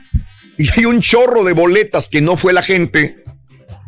y 0.58 0.68
hay 0.76 0.84
un 0.84 1.00
chorro 1.00 1.42
de 1.44 1.52
boletas 1.52 2.08
que 2.08 2.20
no 2.20 2.36
fue 2.36 2.52
la 2.52 2.62
gente. 2.62 3.24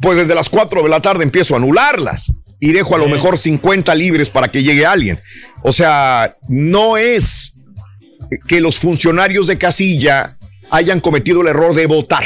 Pues 0.00 0.18
desde 0.18 0.34
las 0.34 0.48
cuatro 0.48 0.82
de 0.82 0.88
la 0.88 1.00
tarde 1.00 1.22
empiezo 1.22 1.54
a 1.54 1.58
anularlas 1.58 2.32
y 2.58 2.72
dejo 2.72 2.96
a 2.96 2.98
lo 2.98 3.08
mejor 3.08 3.38
50 3.38 3.94
libres 3.94 4.30
para 4.30 4.48
que 4.48 4.62
llegue 4.62 4.86
alguien. 4.86 5.18
O 5.62 5.70
sea, 5.70 6.36
no 6.48 6.96
es 6.96 7.54
que 8.48 8.60
los 8.60 8.78
funcionarios 8.78 9.46
de 9.46 9.58
casilla 9.58 10.38
hayan 10.70 11.00
cometido 11.00 11.42
el 11.42 11.48
error 11.48 11.74
de 11.74 11.86
votar 11.86 12.24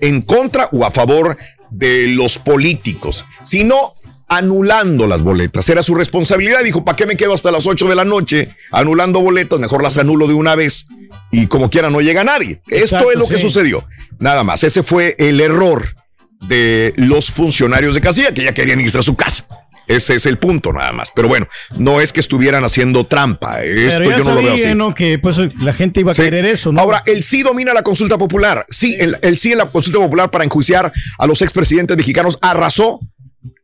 en 0.00 0.20
contra 0.20 0.68
o 0.72 0.84
a 0.84 0.90
favor 0.90 1.38
de 1.72 2.06
los 2.08 2.38
políticos, 2.38 3.24
sino 3.42 3.92
anulando 4.28 5.06
las 5.06 5.22
boletas. 5.22 5.68
Era 5.68 5.82
su 5.82 5.94
responsabilidad. 5.94 6.62
Dijo, 6.62 6.84
¿para 6.84 6.96
qué 6.96 7.06
me 7.06 7.16
quedo 7.16 7.34
hasta 7.34 7.50
las 7.50 7.66
8 7.66 7.88
de 7.88 7.94
la 7.94 8.04
noche 8.04 8.48
anulando 8.70 9.20
boletas? 9.20 9.58
Mejor 9.58 9.82
las 9.82 9.98
anulo 9.98 10.26
de 10.26 10.34
una 10.34 10.54
vez 10.54 10.86
y 11.30 11.46
como 11.46 11.70
quiera 11.70 11.90
no 11.90 12.00
llega 12.00 12.24
nadie. 12.24 12.60
Esto 12.68 13.10
es 13.10 13.18
lo 13.18 13.26
que 13.26 13.38
sucedió. 13.38 13.86
Nada 14.18 14.44
más. 14.44 14.64
Ese 14.64 14.82
fue 14.82 15.16
el 15.18 15.40
error 15.40 15.96
de 16.40 16.92
los 16.96 17.30
funcionarios 17.30 17.94
de 17.94 18.00
casilla 18.00 18.32
que 18.32 18.44
ya 18.44 18.54
querían 18.54 18.80
irse 18.80 18.98
a 18.98 19.02
su 19.02 19.16
casa. 19.16 19.46
Ese 19.86 20.14
es 20.14 20.26
el 20.26 20.38
punto 20.38 20.72
nada 20.72 20.92
más. 20.92 21.10
Pero 21.14 21.28
bueno, 21.28 21.46
no 21.76 22.00
es 22.00 22.12
que 22.12 22.20
estuvieran 22.20 22.64
haciendo 22.64 23.04
trampa. 23.06 23.62
Esto 23.64 23.98
Pero 23.98 24.10
ya 24.10 24.18
yo 24.18 24.24
no 24.24 24.34
lo 24.36 24.42
veo 24.42 24.54
así. 24.54 24.74
¿no? 24.74 24.94
Que 24.94 25.18
pues 25.18 25.38
la 25.60 25.72
gente 25.72 26.00
iba 26.00 26.10
a 26.12 26.14
Sí. 26.14 26.22
querer 26.22 26.44
eso, 26.46 26.72
¿no? 26.72 26.80
Ahora, 26.80 27.02
el 27.06 27.22
sí 27.22 27.42
domina 27.42 27.74
la 27.74 27.82
consulta 27.82 28.16
popular. 28.18 28.64
Sí, 28.68 28.96
el, 28.98 29.18
el 29.22 29.36
sí 29.38 29.52
en 29.52 29.58
la 29.58 29.66
consulta 29.70 29.98
popular 29.98 30.30
para 30.30 30.44
enjuiciar 30.44 30.92
a 31.18 31.26
los 31.26 31.42
expresidentes 31.42 31.96
mexicanos 31.96 32.38
arrasó. 32.40 33.00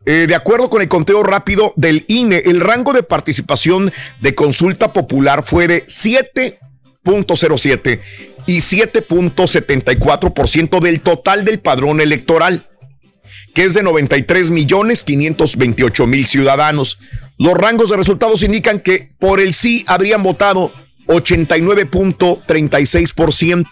Eh, 0.07 0.25
de 0.27 0.35
acuerdo 0.35 0.71
con 0.71 0.81
el 0.81 0.89
conteo 0.89 1.23
rápido 1.23 1.75
del 1.77 2.05
INE, 2.09 2.43
el 2.47 2.61
rango 2.61 2.93
de 2.95 3.03
participación 3.03 3.93
de 4.21 4.35
consulta 4.35 4.91
popular 4.93 5.43
fue 5.45 5.69
de 5.69 5.85
7.07 5.87 8.01
y 8.47 8.59
7.74% 8.61 10.81
del 10.81 11.01
total 11.01 11.45
del 11.45 11.61
padrón 11.61 12.01
electoral 12.01 12.67
que 13.59 13.65
es 13.65 13.75
de 13.75 13.83
93 13.83 14.53
millones 14.53 15.03
528 15.03 16.07
mil 16.07 16.25
ciudadanos. 16.27 16.97
Los 17.39 17.55
rangos 17.55 17.91
de 17.91 17.97
resultados 17.97 18.45
indican 18.45 18.79
que 18.79 19.09
por 19.19 19.41
el 19.41 19.53
sí 19.53 19.83
habrían 19.89 20.23
votado 20.23 20.71
89.36%. 21.09 23.67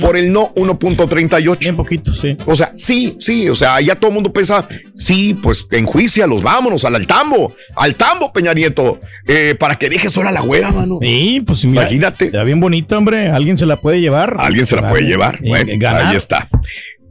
Por 0.00 0.16
el 0.16 0.32
no, 0.32 0.54
1.38. 0.54 1.58
Bien 1.58 1.76
poquito, 1.76 2.14
sí. 2.14 2.34
O 2.46 2.56
sea, 2.56 2.72
sí, 2.76 3.18
sí, 3.20 3.46
o 3.50 3.54
sea, 3.54 3.78
ya 3.82 3.96
todo 3.96 4.08
el 4.08 4.14
mundo 4.14 4.32
piensa, 4.32 4.66
sí, 4.94 5.34
pues 5.34 5.68
enjuícialos, 5.70 6.42
vámonos 6.42 6.86
al, 6.86 7.06
tambo, 7.06 7.54
al 7.76 7.96
tambo, 7.96 8.32
Peña 8.32 8.54
Nieto, 8.54 9.00
eh, 9.26 9.54
para 9.54 9.78
que 9.78 9.90
dejes 9.90 10.14
sola 10.14 10.32
la 10.32 10.40
güera, 10.40 10.72
mano. 10.72 10.98
Sí, 11.02 11.42
pues 11.46 11.62
mira, 11.66 11.82
Imagínate. 11.82 12.24
Está 12.26 12.42
bien 12.44 12.58
bonita, 12.58 12.96
hombre. 12.96 13.28
Alguien 13.28 13.58
se 13.58 13.66
la 13.66 13.82
puede 13.82 14.00
llevar. 14.00 14.36
Alguien 14.38 14.64
se 14.64 14.76
la 14.76 14.88
puede 14.88 15.04
llevar. 15.04 15.40
Y 15.42 15.50
Bueno, 15.50 15.72
ganar. 15.76 16.06
ahí 16.06 16.16
está. 16.16 16.48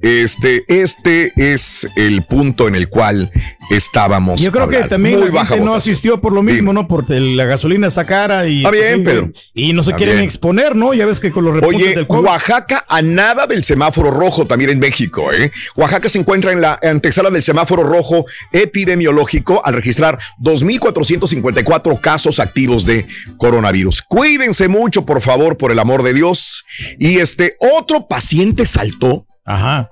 Este, 0.03 0.65
este 0.67 1.31
es 1.37 1.87
el 1.95 2.23
punto 2.23 2.67
en 2.67 2.75
el 2.75 2.89
cual 2.89 3.31
estábamos. 3.69 4.41
Yo 4.41 4.51
creo 4.51 4.67
que 4.67 4.79
también 4.83 5.17
Muy 5.17 5.29
la 5.29 5.33
baja 5.33 5.53
gente 5.55 5.65
no 5.65 5.73
asistió 5.73 6.19
por 6.19 6.33
lo 6.33 6.43
mismo, 6.43 6.73
¿no? 6.73 6.89
Porque 6.89 7.19
la 7.21 7.45
gasolina 7.45 7.87
está 7.87 8.05
cara 8.05 8.45
y. 8.45 8.57
Está 8.57 8.71
bien, 8.71 8.97
sí, 8.97 9.01
Pedro. 9.03 9.31
Y 9.53 9.71
no 9.71 9.81
se 9.81 9.91
Está 9.91 9.97
quieren 9.97 10.15
bien. 10.17 10.25
exponer, 10.25 10.75
¿no? 10.75 10.93
Ya 10.93 11.05
ves 11.05 11.21
que 11.21 11.31
con 11.31 11.45
los 11.45 11.55
repuntes 11.55 11.81
Oye, 11.81 11.95
del 11.95 12.05
COVID. 12.05 12.25
Oaxaca 12.27 12.85
a 12.87 13.01
nada 13.01 13.47
del 13.47 13.63
semáforo 13.63 14.11
rojo 14.11 14.45
también 14.45 14.71
en 14.71 14.79
México, 14.79 15.31
¿eh? 15.31 15.51
Oaxaca 15.77 16.09
se 16.09 16.19
encuentra 16.19 16.51
en 16.51 16.59
la 16.59 16.77
antesala 16.83 17.29
del 17.29 17.41
semáforo 17.41 17.83
rojo 17.83 18.25
epidemiológico 18.51 19.61
al 19.65 19.73
registrar 19.73 20.19
2.454 20.41 21.99
casos 22.01 22.41
activos 22.41 22.85
de 22.85 23.07
coronavirus. 23.37 24.01
Cuídense 24.01 24.67
mucho, 24.67 25.05
por 25.05 25.21
favor, 25.21 25.57
por 25.57 25.71
el 25.71 25.79
amor 25.79 26.03
de 26.03 26.13
Dios. 26.13 26.65
Y 26.99 27.19
este 27.19 27.55
otro 27.59 28.07
paciente 28.07 28.65
saltó. 28.65 29.25
Ajá. 29.45 29.89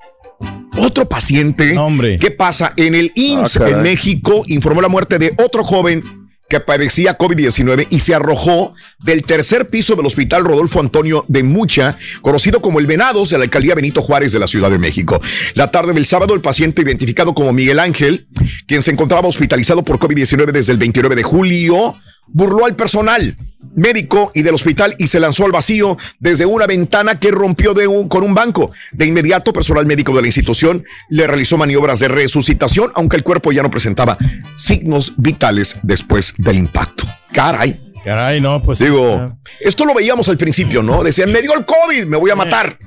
Otro 0.78 1.08
paciente. 1.08 1.76
¿Qué 2.20 2.32
pasa? 2.32 2.74
En 2.76 2.96
el 2.96 3.12
IMSS 3.16 3.58
Ah, 3.58 3.60
caray. 3.60 3.74
en 3.74 3.84
México 3.84 4.44
informó 4.48 4.82
la 4.82 4.88
muerte 4.88 5.20
de 5.20 5.34
otro 5.38 5.64
joven 5.64 6.04
que 6.50 6.60
padecía 6.60 7.18
COVID-19 7.18 7.88
y 7.92 8.00
se 8.02 8.14
arrojó 8.14 8.74
del 9.00 9.22
tercer 9.24 9.70
piso 9.70 9.96
del 9.96 10.06
Hospital 10.06 10.44
Rodolfo 10.44 10.82
Antonio 10.82 11.24
de 11.30 11.44
Mucha, 11.44 11.98
conocido 12.22 12.62
como 12.62 12.80
el 12.80 12.88
Venados 12.88 13.30
de 13.30 13.38
la 13.38 13.46
alcaldía 13.46 13.74
Benito 13.76 14.02
Juárez 14.02 14.34
de 14.34 14.40
la 14.40 14.48
Ciudad 14.48 14.70
de 14.70 14.78
México. 14.78 15.22
La 15.54 15.72
tarde 15.72 15.94
del 15.94 16.06
sábado, 16.06 16.34
el 16.34 16.42
paciente 16.42 16.82
identificado 16.82 17.34
como 17.34 17.54
Miguel 17.54 17.80
Ángel, 17.80 18.28
quien 18.68 18.84
se 18.84 18.92
encontraba 18.92 19.30
hospitalizado 19.30 19.84
por 19.84 19.98
COVID-19 19.98 20.52
desde 20.52 20.74
el 20.74 20.78
29 20.80 21.16
de 21.16 21.24
julio, 21.24 21.96
burló 22.34 22.66
al 22.66 22.76
personal 22.76 23.36
médico 23.76 24.32
y 24.34 24.42
del 24.42 24.56
hospital 24.56 24.96
y 24.98 25.08
se 25.08 25.20
lanzó 25.20 25.46
al 25.46 25.52
vacío 25.52 25.98
desde 26.20 26.46
una 26.46 26.68
ventana 26.68 27.20
que 27.20 27.32
rompió 27.32 27.74
de 27.74 27.88
un, 27.88 28.08
con 28.08 28.24
un 28.24 28.34
banco. 28.34 28.72
De 28.92 29.06
inmediato, 29.06 29.54
personal 29.54 29.86
médico 29.86 30.16
de 30.16 30.22
la 30.22 30.28
institución 30.28 30.84
le 31.10 31.28
realizó 31.28 31.58
maniobras 31.58 32.00
de 32.00 32.08
resucitación, 32.08 32.92
aunque 32.96 33.18
el 33.18 33.24
cuerpo 33.24 33.52
ya 33.52 33.64
no 33.64 33.72
presentaba 33.72 34.18
signos 34.58 35.14
vitales 35.18 35.78
después 35.84 36.34
del 36.38 36.58
impacto. 36.58 37.06
Caray. 37.32 37.80
Caray, 38.04 38.42
no, 38.42 38.62
pues. 38.62 38.80
Digo, 38.80 39.38
esto 39.60 39.86
lo 39.86 39.94
veíamos 39.94 40.28
al 40.28 40.38
principio, 40.38 40.82
¿no? 40.82 41.04
Decían, 41.04 41.32
me 41.32 41.42
dio 41.42 41.54
el 41.56 41.66
COVID, 41.66 42.06
me 42.06 42.18
voy 42.18 42.32
a 42.32 42.36
matar. 42.36 42.78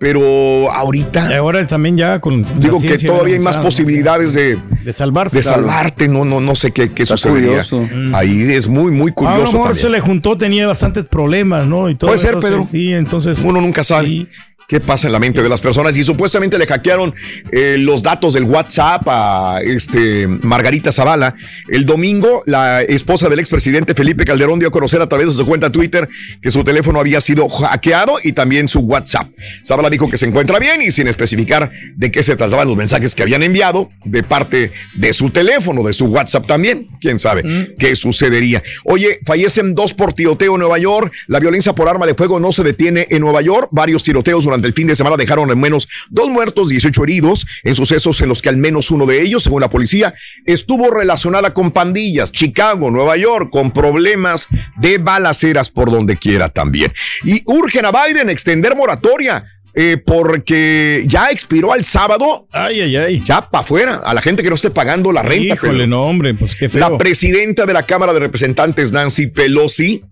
Pero 0.00 0.72
ahorita. 0.72 1.36
ahora 1.36 1.66
también 1.66 1.94
ya 1.98 2.18
con. 2.20 2.42
Digo 2.58 2.80
que 2.80 2.96
todavía 2.96 3.34
hay 3.36 3.40
más 3.42 3.58
posibilidades 3.58 4.32
de, 4.32 4.58
de 4.82 4.92
salvarse. 4.94 5.36
de 5.36 5.42
salvarte. 5.42 6.08
No, 6.08 6.24
no, 6.24 6.40
no 6.40 6.56
sé 6.56 6.70
qué, 6.72 6.90
qué 6.90 7.04
sucedería. 7.04 7.48
curioso. 7.48 7.86
Ahí 8.14 8.50
es 8.50 8.66
muy, 8.66 8.92
muy 8.92 9.08
A 9.08 9.10
lo 9.10 9.14
curioso. 9.14 9.42
mejor 9.52 9.52
también. 9.66 9.74
se 9.82 9.90
le 9.90 10.00
juntó, 10.00 10.38
tenía 10.38 10.66
bastantes 10.66 11.04
problemas, 11.04 11.66
¿no? 11.66 11.90
Y 11.90 11.96
todo 11.96 12.08
Puede 12.08 12.18
ser, 12.18 12.30
eso, 12.30 12.40
Pedro. 12.40 12.66
Sí, 12.66 12.94
entonces. 12.94 13.44
Uno 13.44 13.60
nunca 13.60 13.84
sabe. 13.84 14.26
¿Qué 14.70 14.78
pasa 14.78 15.08
en 15.08 15.12
la 15.12 15.18
mente 15.18 15.42
de 15.42 15.48
las 15.48 15.60
personas? 15.60 15.96
Y 15.96 16.04
supuestamente 16.04 16.56
le 16.56 16.64
hackearon 16.64 17.12
eh, 17.50 17.74
los 17.76 18.04
datos 18.04 18.34
del 18.34 18.44
WhatsApp 18.44 19.02
a 19.08 19.58
este, 19.64 20.28
Margarita 20.28 20.92
Zavala. 20.92 21.34
El 21.66 21.84
domingo, 21.84 22.44
la 22.46 22.80
esposa 22.82 23.28
del 23.28 23.40
expresidente 23.40 23.94
Felipe 23.94 24.24
Calderón 24.24 24.60
dio 24.60 24.68
a 24.68 24.70
conocer 24.70 25.02
a 25.02 25.08
través 25.08 25.26
de 25.26 25.32
su 25.32 25.44
cuenta 25.44 25.72
Twitter 25.72 26.08
que 26.40 26.52
su 26.52 26.62
teléfono 26.62 27.00
había 27.00 27.20
sido 27.20 27.48
hackeado 27.48 28.18
y 28.22 28.30
también 28.30 28.68
su 28.68 28.78
WhatsApp. 28.78 29.26
Zavala 29.66 29.90
dijo 29.90 30.08
que 30.08 30.16
se 30.16 30.26
encuentra 30.26 30.60
bien 30.60 30.80
y 30.82 30.92
sin 30.92 31.08
especificar 31.08 31.72
de 31.96 32.12
qué 32.12 32.22
se 32.22 32.36
trataban 32.36 32.68
los 32.68 32.76
mensajes 32.76 33.16
que 33.16 33.24
habían 33.24 33.42
enviado 33.42 33.90
de 34.04 34.22
parte 34.22 34.70
de 34.94 35.12
su 35.12 35.30
teléfono, 35.30 35.82
de 35.82 35.94
su 35.94 36.06
WhatsApp 36.06 36.46
también. 36.46 36.86
¿Quién 37.00 37.18
sabe 37.18 37.42
Mm. 37.42 37.74
qué 37.76 37.96
sucedería? 37.96 38.62
Oye, 38.84 39.18
fallecen 39.26 39.74
dos 39.74 39.94
por 39.94 40.12
tiroteo 40.12 40.54
en 40.54 40.60
Nueva 40.60 40.78
York. 40.78 41.12
La 41.26 41.40
violencia 41.40 41.72
por 41.72 41.88
arma 41.88 42.06
de 42.06 42.14
fuego 42.14 42.38
no 42.38 42.52
se 42.52 42.62
detiene 42.62 43.08
en 43.10 43.20
Nueva 43.20 43.42
York. 43.42 43.66
Varios 43.72 44.04
tiroteos 44.04 44.44
durante 44.44 44.59
el 44.68 44.74
fin 44.74 44.86
de 44.86 44.94
semana 44.94 45.16
dejaron 45.16 45.50
al 45.50 45.56
menos 45.56 45.88
dos 46.10 46.28
muertos, 46.28 46.68
18 46.68 47.02
heridos, 47.04 47.46
en 47.64 47.74
sucesos 47.74 48.20
en 48.20 48.28
los 48.28 48.42
que 48.42 48.48
al 48.48 48.56
menos 48.56 48.90
uno 48.90 49.06
de 49.06 49.22
ellos, 49.22 49.42
según 49.44 49.60
la 49.60 49.70
policía, 49.70 50.14
estuvo 50.46 50.90
relacionada 50.90 51.52
con 51.54 51.70
pandillas, 51.70 52.32
Chicago, 52.32 52.90
Nueva 52.90 53.16
York, 53.16 53.50
con 53.50 53.70
problemas 53.70 54.48
de 54.76 54.98
balaceras 54.98 55.68
por 55.70 55.90
donde 55.90 56.16
quiera 56.16 56.48
también. 56.48 56.92
Y 57.24 57.42
urgen 57.46 57.84
a 57.86 57.92
Biden 57.92 58.30
extender 58.30 58.76
moratoria. 58.76 59.44
eh, 59.72 59.98
porque 60.04 61.04
ya 61.06 61.30
expiró 61.30 61.76
el 61.76 61.84
sábado. 61.84 62.48
Ay, 62.50 62.80
ay, 62.80 62.96
ay. 62.96 63.22
Ya 63.24 63.48
para 63.50 63.62
afuera, 63.62 64.00
a 64.04 64.12
la 64.14 64.20
gente 64.20 64.42
que 64.42 64.48
no 64.48 64.56
esté 64.56 64.70
pagando 64.70 65.12
la 65.12 65.22
renta. 65.22 65.54
Híjole, 65.54 65.72
Pedro. 65.72 65.86
no, 65.86 66.02
hombre, 66.02 66.34
pues 66.34 66.56
qué 66.56 66.68
feo. 66.68 66.80
La 66.80 66.98
presidenta 66.98 67.66
de 67.66 67.72
la 67.72 67.84
Cámara 67.84 68.12
de 68.12 68.18
Representantes, 68.18 68.90
Nancy 68.90 69.28
Pelosi, 69.28 70.02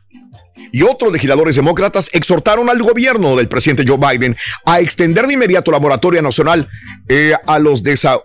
y 0.72 0.82
otros 0.82 1.12
legisladores 1.12 1.56
demócratas 1.56 2.10
exhortaron 2.12 2.68
al 2.70 2.82
gobierno 2.82 3.36
del 3.36 3.48
presidente 3.48 3.84
Joe 3.86 3.98
Biden 3.98 4.36
a 4.64 4.80
extender 4.80 5.26
de 5.26 5.34
inmediato 5.34 5.70
la 5.70 5.78
moratoria 5.80 6.22
nacional 6.22 6.68
eh, 7.08 7.34
a 7.46 7.58
los 7.58 7.82
desa- 7.82 8.22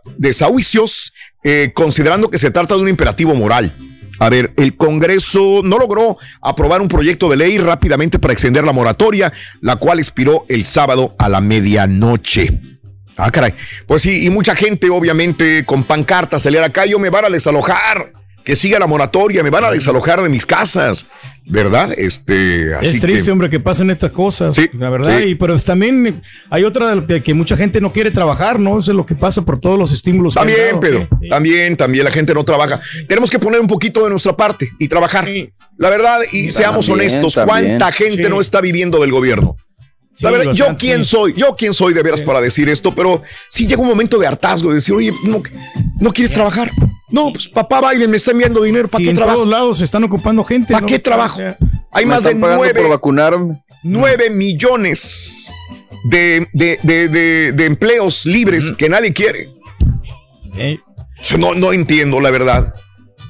eh, 1.44 1.72
considerando 1.74 2.30
que 2.30 2.38
se 2.38 2.52
trata 2.52 2.76
de 2.76 2.82
un 2.82 2.90
imperativo 2.90 3.34
moral. 3.36 3.74
A 4.20 4.30
ver, 4.30 4.54
el 4.58 4.78
Congreso 4.78 5.62
no 5.64 5.78
logró 5.78 6.18
aprobar 6.42 6.82
un 6.82 6.88
proyecto 6.88 7.28
de 7.30 7.36
ley 7.38 7.58
rápidamente 7.58 8.20
para 8.20 8.32
extender 8.34 8.64
la 8.64 8.72
moratoria, 8.72 9.34
la 9.60 9.76
cual 9.76 10.00
expiró 10.00 10.46
el 10.50 10.64
sábado 10.64 11.16
a 11.18 11.28
la 11.30 11.42
medianoche. 11.42 12.62
Ah, 13.18 13.30
caray. 13.32 13.54
Pues 13.86 14.02
sí, 14.04 14.26
y 14.26 14.30
mucha 14.30 14.56
gente, 14.56 14.90
obviamente, 14.90 15.66
con 15.66 15.84
pancartas, 15.84 16.44
salir 16.44 16.60
a 16.60 16.64
la 16.64 16.72
calle, 16.72 16.96
"Oh, 16.96 17.00
me 17.00 17.10
van 17.10 17.26
a 17.26 17.30
desalojar. 17.30 18.12
Que 18.44 18.56
siga 18.58 18.78
la 18.78 18.88
moratoria, 18.88 19.42
me 19.42 19.50
van 19.50 19.64
a 19.64 19.72
desalojar 19.72 20.22
de 20.22 20.28
mis 20.28 20.46
casas, 20.46 21.06
¿verdad? 21.46 21.94
Este, 21.98 22.76
así 22.76 22.96
es 22.96 23.00
triste, 23.02 23.24
que- 23.26 23.32
hombre, 23.32 23.50
que 23.50 23.60
pasen 23.62 23.90
estas 23.90 24.12
cosas. 24.12 24.58
la 24.74 24.90
verdad. 24.90 25.18
sí. 25.20 25.24
Y 25.30 25.36
pero 25.36 25.58
también 25.60 26.22
hay 26.50 26.64
otra 26.66 26.94
de 26.96 27.24
que, 27.24 27.34
mucha 27.34 27.56
gente 27.56 27.80
no 27.80 27.94
quiere 27.94 28.12
trabajar, 28.12 28.60
¿no? 28.60 28.78
Eso 28.80 28.92
es 28.92 28.98
lo 28.98 29.06
que 29.06 29.16
pasa 29.16 29.44
por 29.44 29.62
todos 29.62 29.80
los 29.80 29.94
estímulos. 29.94 30.34
que 30.34 30.40
También, 30.42 30.60
dado, 30.68 30.80
Pedro, 30.82 31.08
sí. 31.22 31.30
también, 31.30 31.78
también 31.78 32.04
la 32.04 32.12
gente 32.12 32.34
no 32.34 32.44
trabaja. 32.44 32.82
Tenemos 33.08 33.30
que 33.32 33.40
poner 33.40 33.62
un 33.62 33.68
poquito 33.68 34.04
de 34.04 34.10
nuestra 34.10 34.36
parte 34.36 34.68
y 34.78 34.90
trabajar. 34.90 35.30
La 35.78 35.90
verdad, 35.90 36.20
y 36.34 36.52
seamos 36.52 36.88
También, 36.88 37.10
honestos, 37.12 37.36
también. 37.36 37.78
¿cuánta 37.78 37.92
gente 37.94 38.24
Sí. 38.26 38.30
no 38.30 38.42
está 38.42 38.60
viviendo 38.60 39.00
del 39.00 39.12
gobierno? 39.12 39.56
Sí, 40.16 40.26
La 40.26 40.32
verdad, 40.32 40.52
yo 40.54 40.66
bastante, 40.66 40.80
quién 40.82 41.04
sí. 41.06 41.12
soy, 41.12 41.34
yo 41.36 41.56
quién 41.56 41.74
soy 41.74 41.94
de 41.94 42.04
veras 42.04 42.22
para 42.22 42.40
decir 42.42 42.68
esto, 42.70 42.94
pero 42.94 43.24
sí 43.50 43.66
llega 43.68 43.82
un 43.82 43.88
momento 43.88 44.20
de 44.20 44.28
hartazgo 44.28 44.70
de 44.70 44.76
decir, 44.76 44.94
oye, 44.94 45.12
no, 45.24 45.42
no 46.00 46.12
quieres 46.14 46.32
trabajar. 46.34 46.70
No, 47.14 47.32
pues 47.32 47.48
papá 47.48 47.92
Biden 47.92 48.10
me 48.10 48.18
está 48.18 48.32
enviando 48.32 48.62
dinero, 48.64 48.88
¿para 48.88 48.98
Sí, 49.00 49.04
qué 49.04 49.10
en 49.12 49.16
trabajo? 49.16 49.38
todos 49.38 49.50
lados 49.50 49.78
se 49.78 49.84
están 49.86 50.04
ocupando 50.04 50.44
gente. 50.44 50.74
¿Para 50.74 50.82
¿no? 50.82 50.88
qué 50.88 50.98
trabajo? 50.98 51.36
O 51.36 51.42
sea, 51.42 51.58
Hay 51.92 52.06
Me 52.08 52.16
más 52.16 52.24
de 52.24 52.34
nueve, 52.34 52.74
nueve 53.84 54.30
millones 54.32 55.54
de, 56.06 56.48
de- 56.54 56.80
de- 56.82 57.08
de- 57.10 57.52
de 57.52 57.66
empleos 57.66 58.26
libres 58.26 58.72
que 58.72 58.90
nadie 58.90 59.14
quiere. 59.14 59.48
sí. 60.56 60.80
No, 61.38 61.54
no 61.54 61.72
entiendo, 61.72 62.20
la 62.20 62.32
verdad. 62.32 62.74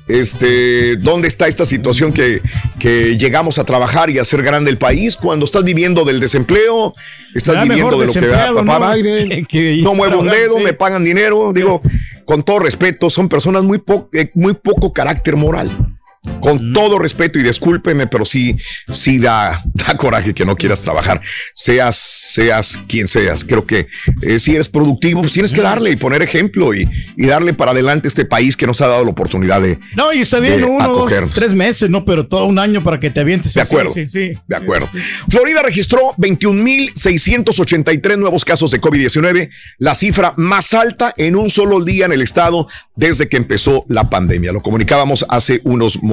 Este, 0.08 0.96
¿dónde 0.98 1.28
está 1.28 1.48
esta 1.48 1.66
situación 1.66 2.12
que, 2.12 2.42
que 2.80 3.18
llegamos 3.18 3.58
a 3.60 3.64
trabajar 3.64 4.10
y 4.10 4.18
a 4.20 4.24
hacer 4.24 4.42
grande 4.44 4.70
el 4.70 4.78
país 4.78 5.16
cuando 5.16 5.46
estás 5.46 5.64
viviendo 5.64 6.04
del 6.04 6.20
desempleo, 6.20 6.94
estás 7.36 7.56
Ya, 7.56 7.64
viviendo 7.64 7.98
de 7.98 8.08
lo 8.08 8.14
que 8.14 8.28
da 8.28 8.54
papá 8.54 8.80
¿no? 8.80 8.94
Biden? 8.96 9.46
Que- 9.50 9.78
no 9.84 9.94
muevo 9.94 10.20
un 10.20 10.30
dedo, 10.30 10.58
sí. 10.58 10.64
me 10.64 10.74
pagan 10.74 11.04
dinero. 11.04 11.52
Digo, 11.54 11.82
con 12.26 12.44
todo 12.44 12.60
respeto, 12.60 13.10
son 13.10 13.30
personas 13.30 13.64
muy, 13.64 13.80
po- 13.80 14.10
eh, 14.14 14.32
muy 14.34 14.54
poco 14.54 14.94
carácter 14.94 15.36
moral. 15.36 15.93
Con 16.40 16.72
todo 16.72 17.00
respeto 17.00 17.38
y 17.38 17.44
discúlpeme, 17.44 18.08
pero 18.08 18.24
sí, 18.24 18.56
sí 18.92 19.20
da, 19.20 19.62
da 19.74 19.98
coraje 19.98 20.34
que 20.34 20.46
no 20.46 20.56
quieras 20.56 20.82
trabajar. 20.82 21.22
Seas, 21.54 21.98
seas 21.98 22.80
quien 22.88 23.10
seas. 23.10 23.44
Creo 23.44 23.66
que 23.66 23.88
eh, 24.22 24.40
si 24.40 24.56
eres 24.56 24.70
productivo, 24.70 25.22
pues 25.22 25.34
tienes 25.34 25.52
que 25.52 25.62
darle 25.62 25.92
y 25.92 25.98
poner 25.98 26.22
ejemplo 26.22 26.74
y, 26.74 26.90
y 27.18 27.26
darle 27.26 27.54
para 27.54 27.72
adelante 27.72 28.08
este 28.08 28.24
país 28.24 28.56
que 28.56 28.66
nos 28.66 28.80
ha 28.82 28.88
dado 28.88 29.04
la 29.04 29.12
oportunidad 29.12 29.62
de. 29.62 29.80
No, 29.98 30.14
y 30.14 30.22
está 30.22 30.40
bien, 30.40 30.64
uno, 30.64 30.88
dos, 30.88 31.12
tres 31.34 31.54
meses, 31.54 31.90
¿no? 31.90 32.06
Pero 32.06 32.26
todo 32.26 32.46
un 32.46 32.58
año 32.58 32.82
para 32.84 33.00
que 33.00 33.10
te 33.10 33.20
avientes. 33.20 33.54
De 33.54 33.62
acuerdo. 33.62 33.92
Sí, 33.94 34.08
sí. 34.08 34.32
De 34.48 34.56
acuerdo. 34.56 34.90
Florida 35.30 35.62
registró 35.62 36.14
21.683 36.18 38.18
nuevos 38.18 38.46
casos 38.46 38.72
de 38.72 38.80
COVID-19, 38.80 39.50
la 39.78 39.94
cifra 39.94 40.34
más 40.38 40.74
alta 40.74 41.14
en 41.18 41.36
un 41.36 41.50
solo 41.50 41.84
día 41.84 42.06
en 42.06 42.14
el 42.14 42.22
estado 42.22 42.68
desde 42.96 43.28
que 43.28 43.36
empezó 43.38 43.86
la 43.90 44.10
pandemia. 44.10 44.54
Lo 44.54 44.62
comunicábamos 44.62 45.26
hace 45.28 45.60
unos 45.64 46.02
momentos 46.02 46.13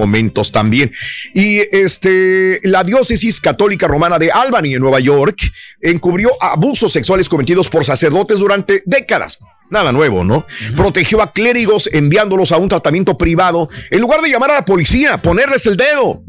también. 0.53 0.93
Y 1.35 1.59
este, 1.73 2.61
la 2.63 2.85
diócesis 2.85 3.41
católica 3.41 3.87
romana 3.87 4.19
de 4.19 4.31
Albany 4.31 4.75
en 4.75 4.81
Nueva 4.81 5.01
York 5.01 5.39
encubrió 5.81 6.31
abusos 6.41 6.93
sexuales 6.93 7.29
cometidos 7.29 7.69
por 7.69 7.85
sacerdotes 7.85 8.39
durante 8.39 8.83
décadas. 8.87 9.39
Nada 9.71 9.93
nuevo, 9.93 10.25
¿no? 10.25 10.45
Protegió 10.77 11.23
a 11.23 11.33
clérigos 11.33 11.89
enviándolos 11.93 12.51
a 12.51 12.57
un 12.57 12.69
tratamiento 12.69 13.17
privado 13.17 13.69
en 13.91 14.01
lugar 14.01 14.21
de 14.21 14.31
llamar 14.31 14.51
a 14.51 14.55
la 14.55 14.65
policía, 14.65 15.23
ponerles 15.23 15.67
el 15.67 15.77
dedo. 15.77 16.23